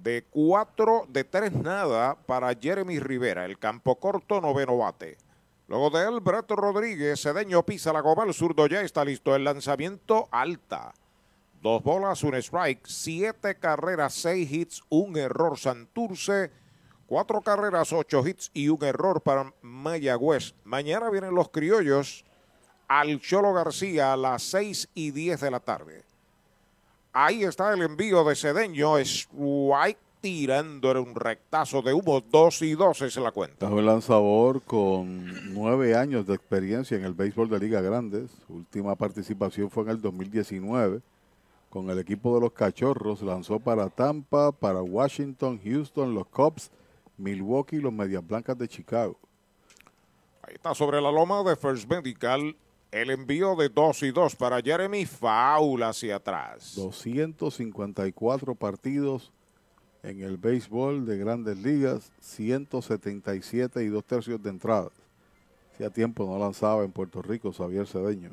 De 0.02 0.24
cuatro, 0.30 1.04
de 1.08 1.24
tres 1.24 1.52
nada 1.52 2.14
para 2.14 2.54
Jeremy 2.54 2.98
Rivera. 2.98 3.44
El 3.44 3.58
campo 3.58 3.96
corto, 3.96 4.40
noveno 4.40 4.76
bate. 4.78 5.16
Luego 5.68 5.90
de 5.90 6.08
él, 6.08 6.20
Brett 6.20 6.50
Rodríguez, 6.50 7.20
Cedeño 7.20 7.62
pisa 7.62 7.92
la 7.92 8.00
goma, 8.00 8.24
el 8.24 8.32
zurdo 8.32 8.66
ya 8.66 8.80
está 8.80 9.04
listo. 9.04 9.36
El 9.36 9.44
lanzamiento 9.44 10.28
alta. 10.30 10.94
Dos 11.60 11.82
bolas, 11.82 12.22
un 12.22 12.34
strike, 12.36 12.86
siete 12.86 13.56
carreras, 13.56 14.14
seis 14.14 14.50
hits, 14.50 14.82
un 14.88 15.16
error. 15.16 15.58
Santurce, 15.58 16.50
cuatro 17.08 17.40
carreras, 17.40 17.92
ocho 17.92 18.24
hits 18.24 18.50
y 18.54 18.68
un 18.68 18.84
error 18.84 19.20
para 19.20 19.52
Mayagüez. 19.62 20.54
Mañana 20.64 21.10
vienen 21.10 21.34
los 21.34 21.48
criollos 21.48 22.24
al 22.86 23.20
Cholo 23.20 23.52
García 23.52 24.12
a 24.12 24.16
las 24.16 24.42
seis 24.42 24.88
y 24.94 25.10
diez 25.10 25.40
de 25.40 25.50
la 25.50 25.60
tarde. 25.60 26.04
Ahí 27.12 27.42
está 27.42 27.72
el 27.72 27.82
envío 27.82 28.22
de 28.22 28.36
Cedeño, 28.36 28.98
strike 28.98 29.98
tirando 30.20 31.00
un 31.00 31.14
rectazo 31.14 31.80
de 31.80 31.92
humo, 31.92 32.20
dos 32.20 32.60
y 32.62 32.74
dos 32.74 33.02
es 33.02 33.16
la 33.16 33.30
cuenta. 33.30 33.66
Un 33.68 33.86
lanzador 33.86 34.62
con 34.62 35.54
nueve 35.54 35.96
años 35.96 36.26
de 36.26 36.34
experiencia 36.34 36.96
en 36.96 37.04
el 37.04 37.14
béisbol 37.14 37.48
de 37.48 37.58
Liga 37.60 37.80
Grandes. 37.80 38.30
Su 38.46 38.54
última 38.54 38.94
participación 38.96 39.70
fue 39.70 39.84
en 39.84 39.90
el 39.90 40.00
2019 40.02 41.00
con 41.70 41.88
el 41.90 41.98
equipo 41.98 42.34
de 42.34 42.40
los 42.40 42.52
Cachorros. 42.52 43.22
Lanzó 43.22 43.60
para 43.60 43.88
Tampa, 43.88 44.52
para 44.52 44.82
Washington, 44.82 45.60
Houston, 45.64 46.14
los 46.14 46.26
Cubs, 46.26 46.70
Milwaukee 47.18 47.76
y 47.76 47.80
los 47.80 47.92
Medias 47.92 48.26
Blancas 48.26 48.56
de 48.56 48.68
Chicago. 48.68 49.18
Ahí 50.42 50.54
está 50.54 50.74
sobre 50.74 51.00
la 51.00 51.12
loma 51.12 51.42
de 51.42 51.56
First 51.56 51.88
Medical 51.90 52.56
el 52.90 53.10
envío 53.10 53.54
de 53.54 53.68
dos 53.68 54.02
y 54.02 54.10
dos 54.10 54.34
para 54.34 54.62
Jeremy 54.62 55.04
Foul 55.04 55.82
hacia 55.82 56.16
atrás. 56.16 56.74
254 56.76 58.54
partidos 58.54 59.30
en 60.02 60.22
el 60.22 60.38
béisbol 60.38 61.04
de 61.04 61.18
grandes 61.18 61.58
ligas, 61.58 62.12
177 62.20 63.82
y 63.82 63.88
dos 63.88 64.04
tercios 64.04 64.42
de 64.42 64.50
entradas. 64.50 64.92
Hacía 65.74 65.90
tiempo 65.90 66.24
no 66.24 66.38
lanzaba 66.38 66.84
en 66.84 66.92
Puerto 66.92 67.20
Rico 67.20 67.52
Xavier 67.52 67.86
Cedeño. 67.86 68.32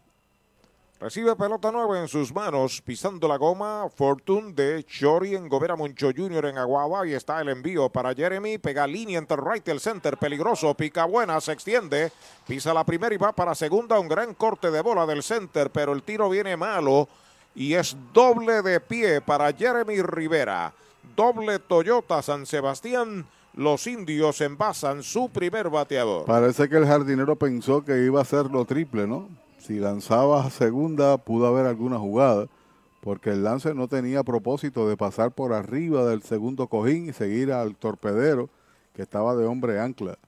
Recibe 0.97 1.35
pelota 1.35 1.71
nueva 1.73 1.99
en 1.99 2.07
sus 2.07 2.33
manos, 2.33 2.81
pisando 2.81 3.27
la 3.27 3.35
goma. 3.37 3.87
Fortune 3.93 4.53
de 4.53 4.83
Chori 4.85 5.35
en 5.35 5.49
Gobera 5.49 5.75
Moncho 5.75 6.09
Jr. 6.15 6.45
en 6.45 6.57
Aguaba. 6.57 7.05
Y 7.05 7.13
está 7.13 7.41
el 7.41 7.49
envío 7.49 7.89
para 7.89 8.13
Jeremy. 8.13 8.57
Pega 8.59 8.87
línea 8.87 9.19
entre 9.19 9.37
right 9.37 9.67
el 9.67 9.81
center. 9.81 10.17
Peligroso. 10.17 10.73
Pica 10.73 11.03
buena. 11.05 11.39
Se 11.41 11.51
extiende. 11.51 12.11
Pisa 12.47 12.73
la 12.73 12.85
primera 12.85 13.13
y 13.13 13.17
va 13.17 13.33
para 13.33 13.53
segunda. 13.55 13.99
Un 13.99 14.07
gran 14.07 14.33
corte 14.35 14.71
de 14.71 14.81
bola 14.81 15.05
del 15.05 15.21
center. 15.21 15.69
Pero 15.69 15.91
el 15.91 16.01
tiro 16.01 16.29
viene 16.29 16.55
malo. 16.55 17.09
y 17.53 17.73
es 17.73 17.95
doble 18.13 18.61
de 18.61 18.79
pie 18.79 19.21
para 19.21 19.51
Jeremy 19.51 20.01
Rivera. 20.01 20.73
Doble 21.15 21.59
Toyota 21.59 22.21
San 22.21 22.45
Sebastián. 22.45 23.25
Los 23.53 23.85
indios 23.87 24.39
envasan 24.41 25.03
su 25.03 25.29
primer 25.29 25.69
bateador. 25.69 26.25
Parece 26.25 26.67
que 26.67 26.77
el 26.77 26.85
jardinero 26.85 27.35
pensó 27.35 27.83
que 27.83 28.03
iba 28.03 28.21
a 28.21 28.25
ser 28.25 28.47
lo 28.47 28.65
triple, 28.65 29.07
¿no? 29.07 29.29
Si 29.65 29.79
lanzaba 29.79 30.45
a 30.45 30.51
segunda, 30.51 31.17
pudo 31.17 31.47
haber 31.47 31.65
alguna 31.65 31.97
jugada, 31.97 32.47
porque 33.01 33.31
el 33.31 33.43
lance 33.43 33.73
no 33.73 33.87
tenía 33.87 34.21
propósito 34.21 34.87
de 34.87 34.95
pasar 34.95 35.31
por 35.31 35.53
arriba 35.53 36.05
del 36.05 36.21
segundo 36.21 36.67
cojín 36.67 37.09
y 37.09 37.13
seguir 37.13 37.51
al 37.51 37.75
torpedero 37.75 38.47
que 38.93 39.01
estaba 39.01 39.35
de 39.35 39.47
hombre 39.47 39.79
ancla, 39.79 40.19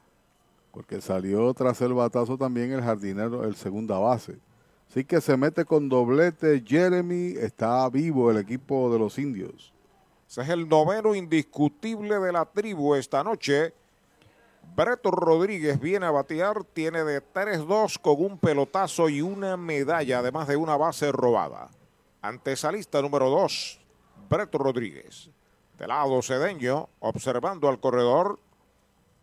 porque 0.71 1.01
salió 1.01 1.53
tras 1.53 1.79
el 1.81 1.93
batazo 1.93 2.35
también 2.35 2.71
el 2.71 2.81
jardinero, 2.81 3.43
el 3.43 3.55
segunda 3.55 3.99
base. 3.99 4.39
Así 4.89 5.05
que 5.05 5.21
se 5.21 5.37
mete 5.37 5.65
con 5.65 5.87
doblete 5.87 6.63
Jeremy, 6.65 7.35
está 7.37 7.87
vivo 7.91 8.31
el 8.31 8.37
equipo 8.37 8.91
de 8.91 8.97
los 8.97 9.19
indios. 9.19 9.71
Ese 10.27 10.41
es 10.41 10.49
el 10.49 10.67
noveno 10.67 11.13
indiscutible 11.13 12.17
de 12.17 12.31
la 12.31 12.43
tribu 12.43 12.95
esta 12.95 13.23
noche. 13.23 13.71
Breto 14.75 15.09
Rodríguez 15.11 15.79
viene 15.79 16.05
a 16.05 16.11
batear, 16.11 16.63
tiene 16.63 17.03
de 17.03 17.23
3-2 17.23 17.99
con 17.99 18.23
un 18.23 18.37
pelotazo 18.37 19.09
y 19.09 19.21
una 19.21 19.57
medalla, 19.57 20.19
además 20.19 20.47
de 20.47 20.55
una 20.55 20.77
base 20.77 21.11
robada. 21.11 21.69
Antesalista 22.21 23.01
número 23.01 23.29
2, 23.29 23.79
Breto 24.29 24.57
Rodríguez. 24.57 25.29
De 25.77 25.87
lado 25.87 26.21
Cedeño, 26.21 26.89
observando 26.99 27.69
al 27.69 27.79
corredor. 27.79 28.39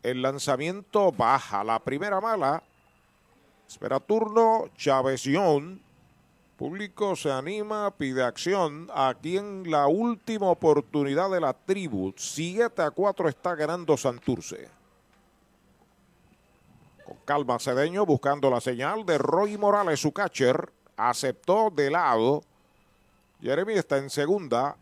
El 0.03 0.23
lanzamiento 0.23 1.11
baja, 1.13 1.65
la 1.65 1.79
primera 1.79 2.21
mala. 2.21 2.63
Espera 3.67 3.99
turno, 4.01 4.69
Chávez. 4.77 5.27
Público 6.57 7.17
se 7.17 7.33
anima, 7.33 7.91
pide 7.97 8.23
acción. 8.23 8.89
Aquí 8.95 9.37
en 9.37 9.69
la 9.69 9.89
última 9.89 10.49
oportunidad 10.51 11.31
de 11.31 11.41
la 11.41 11.53
tribu, 11.53 12.13
7 12.17 12.83
a 12.83 12.91
4 12.93 13.29
está 13.29 13.57
ganando 13.57 13.97
Santurce. 13.97 14.69
Con 17.05 17.17
calma 17.25 17.59
Cedeño 17.59 18.07
buscando 18.07 18.51
la 18.51 18.61
señal 18.61 19.05
de 19.05 19.19
Roy 19.19 19.59
Morales, 19.59 20.01
su 20.01 20.13
catcher. 20.13 20.73
Aceptó 20.97 21.71
de 21.71 21.91
lado. 21.91 22.43
Jeremy 23.41 23.75
está 23.75 23.99
en 23.99 24.09
segunda. 24.09 24.77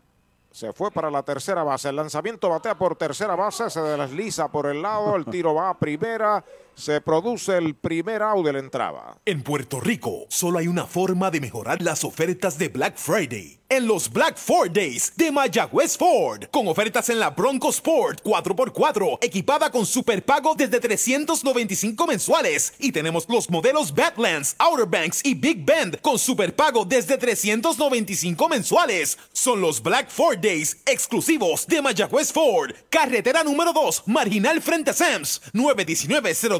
Se 0.51 0.71
fue 0.71 0.91
para 0.91 1.09
la 1.09 1.23
tercera 1.23 1.63
base. 1.63 1.89
El 1.89 1.95
lanzamiento 1.95 2.47
batea 2.47 2.77
por 2.77 2.95
tercera 2.95 3.35
base. 3.35 3.69
Se 3.69 3.81
desliza 3.81 4.47
por 4.47 4.67
el 4.67 4.81
lado. 4.81 5.15
El 5.15 5.25
tiro 5.25 5.55
va 5.55 5.69
a 5.69 5.77
primera. 5.77 6.43
Se 6.75 7.01
produce 7.01 7.57
el 7.57 7.75
primer 7.75 8.23
out 8.23 8.45
de 8.45 8.53
la 8.53 8.59
entrada. 8.59 9.17
En 9.25 9.43
Puerto 9.43 9.79
Rico, 9.79 10.25
solo 10.29 10.59
hay 10.59 10.67
una 10.67 10.85
forma 10.85 11.29
de 11.29 11.39
mejorar 11.39 11.81
las 11.81 12.03
ofertas 12.03 12.57
de 12.57 12.69
Black 12.69 12.97
Friday. 12.97 13.59
En 13.69 13.87
los 13.87 14.11
Black 14.11 14.37
Ford 14.37 14.71
Days 14.71 15.13
de 15.15 15.31
Mayagüez 15.31 15.97
Ford. 15.97 16.43
Con 16.51 16.67
ofertas 16.67 17.09
en 17.09 17.19
la 17.19 17.31
Bronco 17.31 17.69
Sport 17.69 18.21
4x4, 18.23 19.17
equipada 19.21 19.71
con 19.71 19.85
superpago 19.85 20.53
desde 20.55 20.79
395 20.79 22.05
mensuales. 22.05 22.73
Y 22.77 22.91
tenemos 22.91 23.27
los 23.29 23.49
modelos 23.49 23.93
Badlands, 23.93 24.55
Outer 24.59 24.85
Banks 24.85 25.21
y 25.23 25.33
Big 25.33 25.65
Bend 25.65 25.99
con 26.01 26.19
superpago 26.19 26.85
desde 26.85 27.17
395 27.17 28.47
mensuales. 28.49 29.17
Son 29.31 29.59
los 29.59 29.81
Black 29.81 30.09
Ford 30.09 30.37
Days 30.39 30.77
exclusivos 30.85 31.65
de 31.65 31.81
Mayagüez 31.81 32.31
Ford. 32.31 32.73
Carretera 32.89 33.43
número 33.43 33.73
2, 33.73 34.03
marginal 34.05 34.61
frente 34.61 34.91
a 34.91 34.93
Sams. 34.93 35.41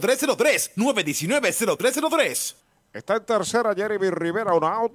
919-0303. 0.03 0.73
919-0303. 0.75 2.55
Está 2.93 3.15
en 3.15 3.25
tercera 3.25 3.73
Jeremy 3.73 4.09
Rivera, 4.09 4.53
un 4.53 4.63
out. 4.63 4.91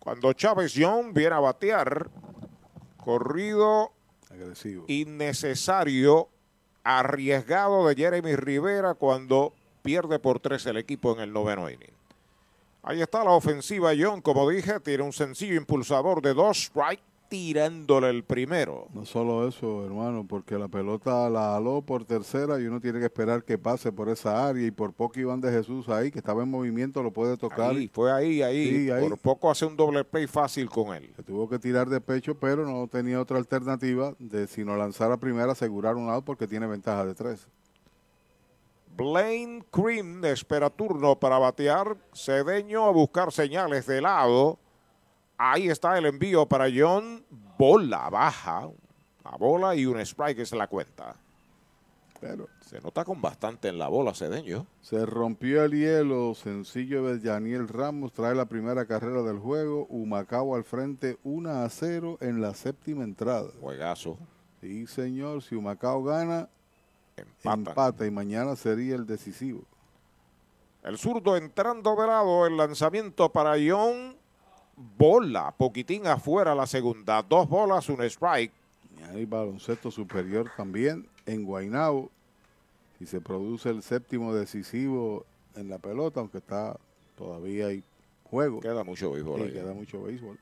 Cuando 0.00 0.32
Chávez 0.32 0.72
Young 0.74 1.12
viene 1.12 1.34
a 1.34 1.40
batear, 1.40 2.08
corrido 2.96 3.92
agresivo, 4.30 4.84
innecesario, 4.88 6.28
arriesgado 6.84 7.86
de 7.88 7.94
Jeremy 7.96 8.36
Rivera 8.36 8.94
cuando 8.94 9.52
pierde 9.82 10.18
por 10.18 10.40
tres 10.40 10.64
el 10.66 10.76
equipo 10.76 11.12
en 11.12 11.20
el 11.20 11.32
noveno 11.32 11.68
inning. 11.68 11.92
Ahí 12.82 13.02
está 13.02 13.24
la 13.24 13.32
ofensiva 13.32 13.94
Young, 13.94 14.22
como 14.22 14.48
dije, 14.48 14.78
tiene 14.78 15.02
un 15.02 15.12
sencillo 15.12 15.56
impulsador 15.56 16.22
de 16.22 16.34
dos 16.34 16.64
strikes 16.64 17.02
tirándole 17.28 18.10
el 18.10 18.24
primero. 18.24 18.88
No 18.94 19.04
solo 19.04 19.46
eso, 19.48 19.84
hermano, 19.84 20.26
porque 20.26 20.58
la 20.58 20.68
pelota 20.68 21.28
la 21.30 21.56
aló 21.56 21.82
por 21.82 22.04
tercera 22.04 22.60
y 22.60 22.66
uno 22.66 22.80
tiene 22.80 22.98
que 22.98 23.06
esperar 23.06 23.44
que 23.44 23.58
pase 23.58 23.92
por 23.92 24.08
esa 24.08 24.48
área 24.48 24.66
y 24.66 24.70
por 24.70 24.92
poco 24.92 25.18
Iván 25.18 25.40
de 25.40 25.50
Jesús 25.50 25.88
ahí, 25.88 26.10
que 26.10 26.18
estaba 26.18 26.42
en 26.42 26.50
movimiento, 26.50 27.02
lo 27.02 27.12
puede 27.12 27.36
tocar. 27.36 27.70
Ahí, 27.70 27.88
fue 27.88 28.12
ahí, 28.12 28.42
ahí. 28.42 28.68
Sí, 28.68 28.90
ahí. 28.90 29.08
Por 29.08 29.18
poco 29.18 29.50
hace 29.50 29.66
un 29.66 29.76
doble 29.76 30.04
play 30.04 30.26
fácil 30.26 30.68
con 30.68 30.94
él. 30.94 31.12
Se 31.16 31.22
tuvo 31.22 31.48
que 31.48 31.58
tirar 31.58 31.88
de 31.88 32.00
pecho, 32.00 32.34
pero 32.34 32.64
no 32.64 32.86
tenía 32.88 33.20
otra 33.20 33.38
alternativa 33.38 34.14
de 34.18 34.46
si 34.46 34.64
no 34.64 34.76
lanzar 34.76 35.12
a 35.12 35.16
primera, 35.16 35.52
asegurar 35.52 35.96
un 35.96 36.08
out 36.08 36.24
porque 36.24 36.46
tiene 36.46 36.66
ventaja 36.66 37.04
de 37.04 37.14
tres. 37.14 37.48
Blaine 38.96 39.62
Cream 39.70 40.24
espera 40.24 40.70
turno 40.70 41.18
para 41.18 41.38
batear. 41.38 41.96
Cedeño 42.14 42.84
a 42.84 42.90
buscar 42.90 43.30
señales 43.30 43.86
de 43.86 44.00
lado. 44.00 44.58
Ahí 45.38 45.68
está 45.68 45.98
el 45.98 46.06
envío 46.06 46.46
para 46.46 46.66
John. 46.74 47.24
Bola 47.58 48.08
baja. 48.08 48.68
La 49.24 49.36
bola 49.36 49.74
y 49.74 49.86
un 49.86 49.98
strike 50.00 50.38
es 50.38 50.52
la 50.52 50.66
cuenta. 50.66 51.16
Pero 52.20 52.48
se 52.60 52.80
nota 52.80 53.04
con 53.04 53.20
bastante 53.20 53.68
en 53.68 53.78
la 53.78 53.88
bola, 53.88 54.14
Cedeño. 54.14 54.66
Se 54.80 55.04
rompió 55.04 55.64
el 55.64 55.72
hielo. 55.72 56.34
Sencillo 56.34 57.04
de 57.04 57.18
Daniel 57.18 57.68
Ramos. 57.68 58.12
Trae 58.12 58.34
la 58.34 58.46
primera 58.46 58.86
carrera 58.86 59.22
del 59.22 59.38
juego. 59.38 59.86
Humacao 59.90 60.54
al 60.54 60.64
frente 60.64 61.18
1 61.24 61.50
a 61.50 61.68
0 61.68 62.18
en 62.20 62.40
la 62.40 62.54
séptima 62.54 63.04
entrada. 63.04 63.50
Juegazo. 63.60 64.18
Sí, 64.60 64.86
señor. 64.86 65.42
Si 65.42 65.54
Humacao 65.54 66.02
gana, 66.02 66.48
empata. 67.16 67.54
empata 67.54 68.06
y 68.06 68.10
mañana 68.10 68.56
sería 68.56 68.94
el 68.94 69.06
decisivo. 69.06 69.62
El 70.82 70.96
zurdo 70.96 71.36
entrando 71.36 71.94
de 71.96 72.06
lado. 72.06 72.46
El 72.46 72.56
lanzamiento 72.56 73.30
para 73.30 73.56
John 73.58 74.15
bola, 74.76 75.54
poquitín 75.56 76.06
afuera 76.06 76.54
la 76.54 76.66
segunda, 76.66 77.22
dos 77.22 77.48
bolas, 77.48 77.88
un 77.88 78.02
strike. 78.02 78.52
Y 78.98 79.02
hay 79.02 79.24
baloncesto 79.24 79.90
superior 79.90 80.50
también 80.56 81.08
en 81.24 81.44
Guaynabo. 81.44 82.10
Y 83.00 83.06
se 83.06 83.20
produce 83.20 83.68
el 83.70 83.82
séptimo 83.82 84.34
decisivo 84.34 85.24
en 85.54 85.68
la 85.68 85.78
pelota, 85.78 86.20
aunque 86.20 86.38
está 86.38 86.78
todavía 87.16 87.66
hay 87.66 87.82
juego. 88.30 88.60
Queda 88.60 88.84
mucho 88.84 89.12
béisbol. 89.12 89.40
Sí, 89.40 89.46
ahí. 89.46 89.52
queda 89.52 89.72
mucho 89.72 90.02
béisbol. 90.02 90.38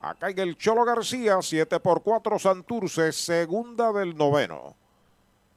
Acá 0.00 0.30
en 0.30 0.38
el 0.38 0.56
Cholo 0.56 0.84
García, 0.84 1.38
7 1.40 1.80
por 1.80 2.02
4 2.02 2.38
Santurce, 2.38 3.12
segunda 3.12 3.92
del 3.92 4.16
noveno. 4.16 4.76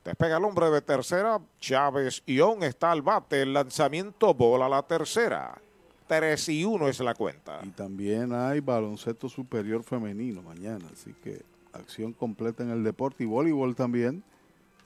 Despega 0.04 0.38
el 0.38 0.46
hombre 0.46 0.70
de 0.70 0.82
tercera, 0.82 1.40
Chávez 1.60 2.24
Ión 2.26 2.64
está 2.64 2.92
al 2.92 3.02
bate, 3.02 3.42
el 3.42 3.54
lanzamiento 3.54 4.34
bola 4.34 4.70
la 4.70 4.82
tercera. 4.82 5.62
3 6.10 6.50
y 6.50 6.66
1 6.66 6.88
es 6.88 7.00
la 7.02 7.14
cuenta. 7.14 7.60
Y 7.64 7.70
también 7.70 8.34
hay 8.34 8.62
baloncesto 8.62 9.30
superior 9.30 9.84
femenino 9.84 10.42
mañana, 10.42 10.86
así 10.92 11.14
que 11.24 11.44
acción 11.72 12.14
completa 12.14 12.64
en 12.64 12.72
el 12.72 12.84
deporte 12.84 13.24
y 13.24 13.28
voleibol 13.28 13.76
también, 13.76 14.24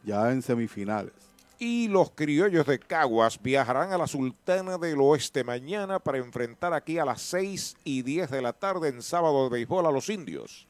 ya 0.03 0.34
en 0.34 0.42
semifinales. 0.42 1.14
Y 1.60 1.88
los 1.88 2.11
criollos 2.11 2.66
de 2.66 2.77
Caguas 2.77 3.42
viajarán 3.42 3.93
a 3.93 3.98
la 3.98 4.08
Sultana 4.08 4.77
del 4.77 5.00
Oeste 5.00 5.45
mañana 5.45 5.98
para 5.98 6.18
enfrentar 6.18 6.74
aquí 6.74 7.00
a 7.00 7.06
las 7.06 7.22
6 7.22 7.77
y 7.85 8.02
10 8.02 8.30
de 8.30 8.42
la 8.42 8.52
tarde 8.52 8.90
en 8.90 9.02
sábado 9.02 9.45
de 9.45 9.50
béisbol 9.52 9.85
a 9.85 9.92
los 9.92 10.10
indios. 10.10 10.68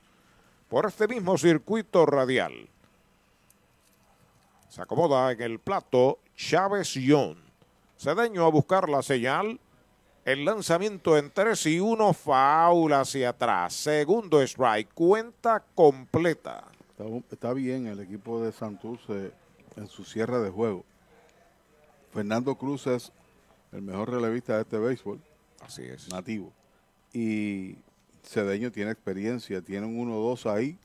Por 0.69 0.85
este 0.85 1.07
mismo 1.07 1.35
circuito 1.39 2.05
radial. 2.05 2.69
Se 4.69 4.83
acomoda 4.83 5.31
en 5.31 5.41
el 5.41 5.57
plato 5.57 6.19
Chávez 6.35 6.93
Young. 6.93 7.37
Cedeño 7.97 8.45
a 8.45 8.49
buscar 8.49 8.87
la 8.87 9.01
señal. 9.01 9.59
El 10.25 10.45
lanzamiento 10.45 11.17
en 11.17 11.29
3 11.31 11.65
y 11.65 11.79
1, 11.81 12.13
faula 12.13 13.01
hacia 13.01 13.29
atrás. 13.29 13.73
Segundo 13.73 14.41
strike, 14.41 14.93
cuenta 14.93 15.61
completa. 15.75 16.63
Está, 16.91 17.03
está, 17.29 17.53
bien 17.53 17.87
el 17.87 17.99
equipo 17.99 18.41
de 18.41 18.53
Santurce 18.53 19.33
en 19.75 19.87
su 19.87 20.05
cierre 20.05 20.39
de 20.39 20.49
juego. 20.49 20.85
Fernando 22.13 22.55
Cruz 22.55 22.87
es 22.87 23.11
el 23.73 23.81
mejor 23.81 24.11
relevista 24.11 24.55
de 24.55 24.61
este 24.61 24.77
béisbol. 24.77 25.19
Así 25.59 25.83
es. 25.83 26.07
Nativo. 26.09 26.53
Y 27.11 27.75
Cedeño 28.23 28.71
tiene 28.71 28.91
experiencia, 28.91 29.61
tiene 29.61 29.85
un 29.85 30.09
1-2 30.09 30.49
ahí. 30.49 30.77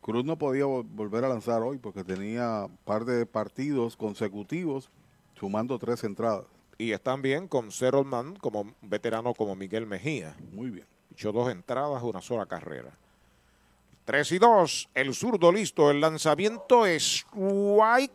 Cruz 0.00 0.24
no 0.24 0.36
podía 0.36 0.64
volver 0.64 1.24
a 1.24 1.28
lanzar 1.28 1.62
hoy 1.62 1.78
porque 1.78 2.02
tenía 2.02 2.64
un 2.64 2.76
par 2.78 3.04
de 3.04 3.24
partidos 3.24 3.96
consecutivos 3.96 4.90
sumando 5.38 5.78
tres 5.78 6.02
entradas. 6.02 6.57
Y 6.78 6.92
están 6.92 7.22
bien 7.22 7.48
con 7.48 7.72
Serolman 7.72 8.36
como 8.36 8.72
veterano 8.82 9.34
como 9.34 9.56
Miguel 9.56 9.86
Mejía. 9.86 10.36
Muy 10.52 10.70
bien. 10.70 10.86
Echó 11.12 11.32
dos 11.32 11.50
entradas, 11.50 12.02
una 12.04 12.22
sola 12.22 12.46
carrera. 12.46 12.92
3 14.04 14.32
y 14.32 14.38
2, 14.38 14.88
el 14.94 15.14
zurdo 15.14 15.52
listo, 15.52 15.90
el 15.90 16.00
lanzamiento 16.00 16.86
es 16.86 17.26
White 17.34 18.14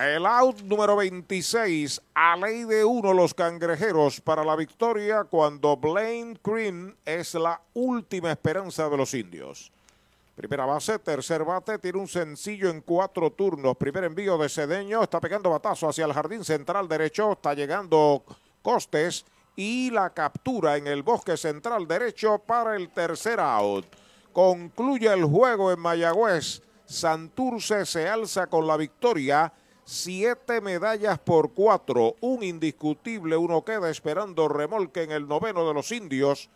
El 0.00 0.24
out 0.24 0.62
número 0.62 0.96
26, 0.96 2.00
a 2.14 2.34
ley 2.34 2.64
de 2.64 2.82
uno 2.86 3.12
los 3.12 3.34
cangrejeros 3.34 4.18
para 4.22 4.42
la 4.42 4.56
victoria 4.56 5.24
cuando 5.24 5.76
Blaine 5.76 6.40
Green 6.42 6.96
es 7.04 7.34
la 7.34 7.60
última 7.74 8.30
esperanza 8.30 8.88
de 8.88 8.96
los 8.96 9.12
indios. 9.12 9.70
Primera 10.34 10.64
base, 10.64 10.98
tercer 11.00 11.44
bate, 11.44 11.78
tiene 11.78 11.98
un 11.98 12.08
sencillo 12.08 12.70
en 12.70 12.80
cuatro 12.80 13.30
turnos. 13.30 13.76
Primer 13.76 14.04
envío 14.04 14.38
de 14.38 14.48
Cedeño, 14.48 15.02
está 15.02 15.20
pegando 15.20 15.50
batazo 15.50 15.90
hacia 15.90 16.06
el 16.06 16.14
jardín 16.14 16.44
central 16.44 16.88
derecho, 16.88 17.32
está 17.32 17.52
llegando 17.52 18.24
Costes 18.62 19.26
y 19.54 19.90
la 19.90 20.08
captura 20.08 20.78
en 20.78 20.86
el 20.86 21.02
bosque 21.02 21.36
central 21.36 21.86
derecho 21.86 22.38
para 22.38 22.74
el 22.74 22.88
tercer 22.88 23.38
out. 23.38 23.84
Concluye 24.32 25.12
el 25.12 25.26
juego 25.26 25.70
en 25.70 25.78
Mayagüez. 25.78 26.62
Santurce 26.86 27.84
se 27.84 28.08
alza 28.08 28.46
con 28.46 28.66
la 28.66 28.78
victoria. 28.78 29.52
Siete 29.92 30.60
medallas 30.60 31.18
por 31.18 31.52
cuatro, 31.52 32.14
un 32.20 32.44
indiscutible, 32.44 33.36
uno 33.36 33.64
queda 33.64 33.90
esperando 33.90 34.46
remolque 34.46 35.02
en 35.02 35.10
el 35.10 35.26
noveno 35.26 35.66
de 35.66 35.74
los 35.74 35.90
indios. 35.90 36.48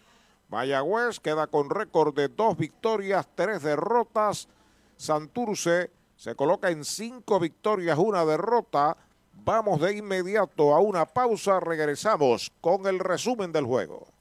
Mayagüez 0.50 1.18
queda 1.18 1.48
con 1.48 1.68
récord 1.68 2.14
de 2.14 2.28
dos 2.28 2.56
victorias, 2.56 3.26
tres 3.34 3.60
derrotas. 3.60 4.46
Santurce 4.96 5.90
se 6.16 6.36
coloca 6.36 6.70
en 6.70 6.84
cinco 6.84 7.40
victorias, 7.40 7.98
una 7.98 8.24
derrota. 8.24 8.96
Vamos 9.32 9.80
de 9.80 9.96
inmediato 9.96 10.72
a 10.72 10.78
una 10.78 11.04
pausa, 11.04 11.58
regresamos 11.58 12.52
con 12.60 12.86
el 12.86 13.00
resumen 13.00 13.50
del 13.50 13.64
juego. 13.64 14.06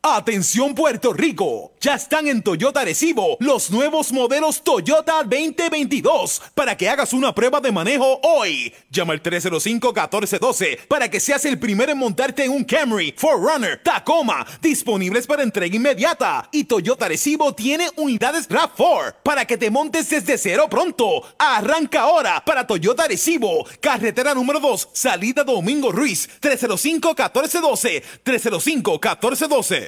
Atención 0.00 0.76
Puerto 0.76 1.12
Rico, 1.12 1.72
ya 1.80 1.96
están 1.96 2.28
en 2.28 2.40
Toyota 2.40 2.84
Recibo 2.84 3.36
los 3.40 3.72
nuevos 3.72 4.12
modelos 4.12 4.62
Toyota 4.62 5.24
2022 5.24 6.40
para 6.54 6.76
que 6.76 6.88
hagas 6.88 7.12
una 7.12 7.34
prueba 7.34 7.60
de 7.60 7.72
manejo 7.72 8.20
hoy. 8.22 8.72
Llama 8.90 9.14
al 9.14 9.22
305-1412 9.24 10.86
para 10.86 11.10
que 11.10 11.18
seas 11.18 11.44
el 11.46 11.58
primero 11.58 11.90
en 11.90 11.98
montarte 11.98 12.44
en 12.44 12.52
un 12.52 12.62
Camry, 12.62 13.12
Forerunner, 13.16 13.82
Tacoma, 13.82 14.46
disponibles 14.62 15.26
para 15.26 15.42
entrega 15.42 15.74
inmediata. 15.74 16.48
Y 16.52 16.64
Toyota 16.64 17.08
Recibo 17.08 17.52
tiene 17.56 17.90
unidades 17.96 18.48
RAV4 18.48 19.16
para 19.24 19.46
que 19.46 19.58
te 19.58 19.68
montes 19.68 20.08
desde 20.08 20.38
cero 20.38 20.68
pronto. 20.70 21.24
Arranca 21.40 22.02
ahora 22.02 22.44
para 22.44 22.68
Toyota 22.68 23.08
Recibo, 23.08 23.66
carretera 23.80 24.32
número 24.32 24.60
2, 24.60 24.90
salida 24.92 25.42
Domingo 25.42 25.90
Ruiz, 25.90 26.30
305-1412, 26.40 28.02
305-1412. 28.24 29.87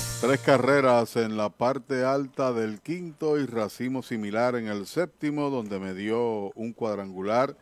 Tres 0.21 0.39
carreras 0.41 1.15
en 1.15 1.35
la 1.35 1.49
parte 1.49 2.05
alta 2.05 2.53
del 2.53 2.79
quinto 2.79 3.39
y 3.39 3.47
racimo 3.47 4.03
similar 4.03 4.55
en 4.55 4.67
el 4.67 4.85
séptimo, 4.85 5.49
donde 5.49 5.79
me 5.79 5.95
dio 5.95 6.51
un 6.51 6.73
cuadrangular 6.73 7.57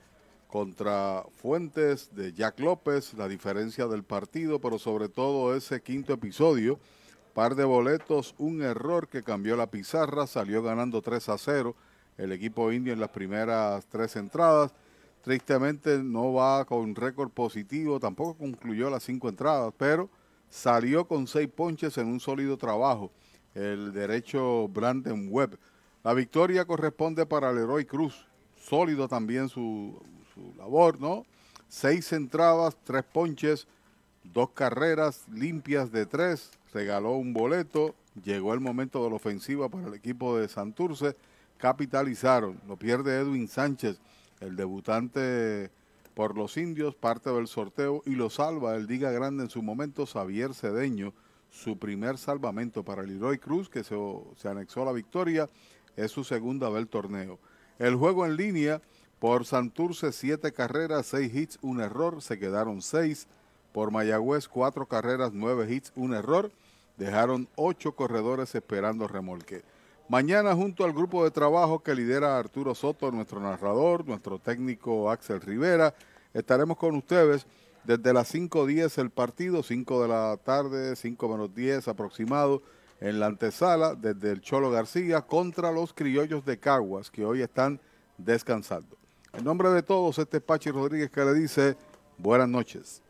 contra 0.49 1.23
Fuentes 1.37 2.13
de 2.13 2.33
Jack 2.33 2.59
López, 2.59 3.13
la 3.13 3.29
diferencia 3.29 3.87
del 3.87 4.03
partido, 4.03 4.59
pero 4.59 4.77
sobre 4.77 5.07
todo 5.07 5.55
ese 5.55 5.81
quinto 5.81 6.11
episodio, 6.11 6.77
par 7.33 7.55
de 7.55 7.63
boletos, 7.63 8.35
un 8.37 8.61
error 8.61 9.07
que 9.07 9.23
cambió 9.23 9.55
la 9.55 9.67
pizarra, 9.67 10.27
salió 10.27 10.61
ganando 10.61 11.01
3 11.01 11.29
a 11.29 11.37
0 11.37 11.75
el 12.17 12.33
equipo 12.33 12.73
indio 12.73 12.91
en 12.91 12.99
las 12.99 13.11
primeras 13.11 13.85
tres 13.85 14.17
entradas. 14.17 14.73
Tristemente 15.21 16.03
no 16.03 16.33
va 16.33 16.65
con 16.65 16.93
récord 16.93 17.29
positivo, 17.29 18.01
tampoco 18.01 18.33
concluyó 18.37 18.89
las 18.89 19.03
cinco 19.03 19.29
entradas, 19.29 19.73
pero 19.77 20.09
salió 20.49 21.07
con 21.07 21.27
seis 21.27 21.47
ponches 21.47 21.97
en 21.97 22.07
un 22.07 22.19
sólido 22.19 22.57
trabajo, 22.57 23.11
el 23.53 23.93
derecho 23.93 24.67
Brandon 24.67 25.27
Webb. 25.29 25.57
La 26.03 26.13
victoria 26.13 26.65
corresponde 26.65 27.25
para 27.25 27.51
Leroy 27.51 27.85
Cruz, 27.85 28.25
sólido 28.55 29.07
también 29.07 29.49
su, 29.49 30.01
su 30.33 30.53
labor, 30.57 30.99
¿no? 30.99 31.25
Seis 31.67 32.11
entradas, 32.13 32.77
tres 32.83 33.03
ponches, 33.03 33.67
dos 34.23 34.51
carreras 34.51 35.25
limpias 35.31 35.91
de 35.91 36.05
tres, 36.05 36.51
regaló 36.73 37.13
un 37.13 37.33
boleto, 37.33 37.95
llegó 38.23 38.53
el 38.53 38.59
momento 38.59 39.03
de 39.03 39.09
la 39.09 39.15
ofensiva 39.15 39.69
para 39.69 39.87
el 39.87 39.93
equipo 39.93 40.37
de 40.37 40.47
Santurce, 40.47 41.15
capitalizaron, 41.57 42.59
lo 42.67 42.77
pierde 42.77 43.19
Edwin 43.19 43.47
Sánchez, 43.47 43.99
el 44.39 44.55
debutante 44.55 45.69
por 46.19 46.37
los 46.37 46.57
indios, 46.57 46.95
parte 46.95 47.29
del 47.29 47.47
sorteo, 47.47 48.03
y 48.05 48.09
lo 48.09 48.29
salva 48.29 48.75
el 48.75 48.87
Diga 48.87 49.09
Grande 49.09 49.45
en 49.45 49.49
su 49.49 49.61
momento, 49.61 50.05
Xavier 50.05 50.53
Cedeño, 50.53 51.13
su 51.49 51.79
primer 51.79 52.17
salvamento 52.17 52.83
para 52.83 53.03
el 53.03 53.13
Leroy 53.13 53.37
Cruz, 53.37 53.69
que 53.69 53.85
se, 53.85 53.95
se 54.35 54.49
anexó 54.49 54.81
a 54.81 54.85
la 54.87 54.91
victoria, 54.91 55.47
es 55.95 56.11
su 56.11 56.25
segunda 56.25 56.69
del 56.71 56.89
torneo. 56.89 57.39
El 57.77 57.95
juego 57.95 58.25
en 58.25 58.35
línea, 58.35 58.81
por 59.19 59.45
Santurce, 59.45 60.11
siete 60.11 60.51
carreras, 60.51 61.05
seis 61.05 61.33
hits, 61.33 61.57
un 61.61 61.79
error, 61.79 62.21
se 62.21 62.37
quedaron 62.37 62.81
seis. 62.81 63.29
Por 63.71 63.89
Mayagüez, 63.89 64.49
cuatro 64.49 64.87
carreras, 64.87 65.31
nueve 65.33 65.73
hits, 65.73 65.93
un 65.95 66.13
error. 66.13 66.51
Dejaron 66.97 67.47
ocho 67.55 67.93
corredores 67.93 68.53
esperando 68.55 69.07
remolque. 69.07 69.63
Mañana 70.09 70.55
junto 70.55 70.83
al 70.83 70.91
grupo 70.91 71.23
de 71.23 71.29
trabajo 71.29 71.83
que 71.83 71.93
lidera 71.93 72.39
Arturo 72.39 72.73
Soto, 72.73 73.11
nuestro 73.11 73.39
narrador, 73.39 74.07
nuestro 74.07 74.39
técnico 74.39 75.11
Axel 75.11 75.39
Rivera, 75.39 75.93
estaremos 76.33 76.77
con 76.77 76.95
ustedes 76.95 77.45
desde 77.83 78.13
las 78.13 78.33
5.10 78.33 78.99
el 78.99 79.09
partido, 79.09 79.63
5 79.63 80.01
de 80.01 80.07
la 80.07 80.37
tarde, 80.37 80.95
5 80.95 81.29
menos 81.29 81.55
10 81.55 81.87
aproximado, 81.87 82.61
en 82.99 83.19
la 83.19 83.27
antesala 83.27 83.95
desde 83.95 84.31
el 84.31 84.41
Cholo 84.41 84.71
García 84.71 85.21
contra 85.21 85.71
los 85.71 85.93
criollos 85.93 86.45
de 86.45 86.59
Caguas 86.59 87.09
que 87.09 87.25
hoy 87.25 87.41
están 87.41 87.79
descansando. 88.17 88.97
En 89.33 89.43
nombre 89.43 89.69
de 89.69 89.83
todos, 89.83 90.17
este 90.19 90.37
es 90.37 90.43
Pachi 90.43 90.71
Rodríguez 90.71 91.09
que 91.09 91.23
le 91.23 91.33
dice 91.33 91.77
buenas 92.17 92.49
noches. 92.49 93.01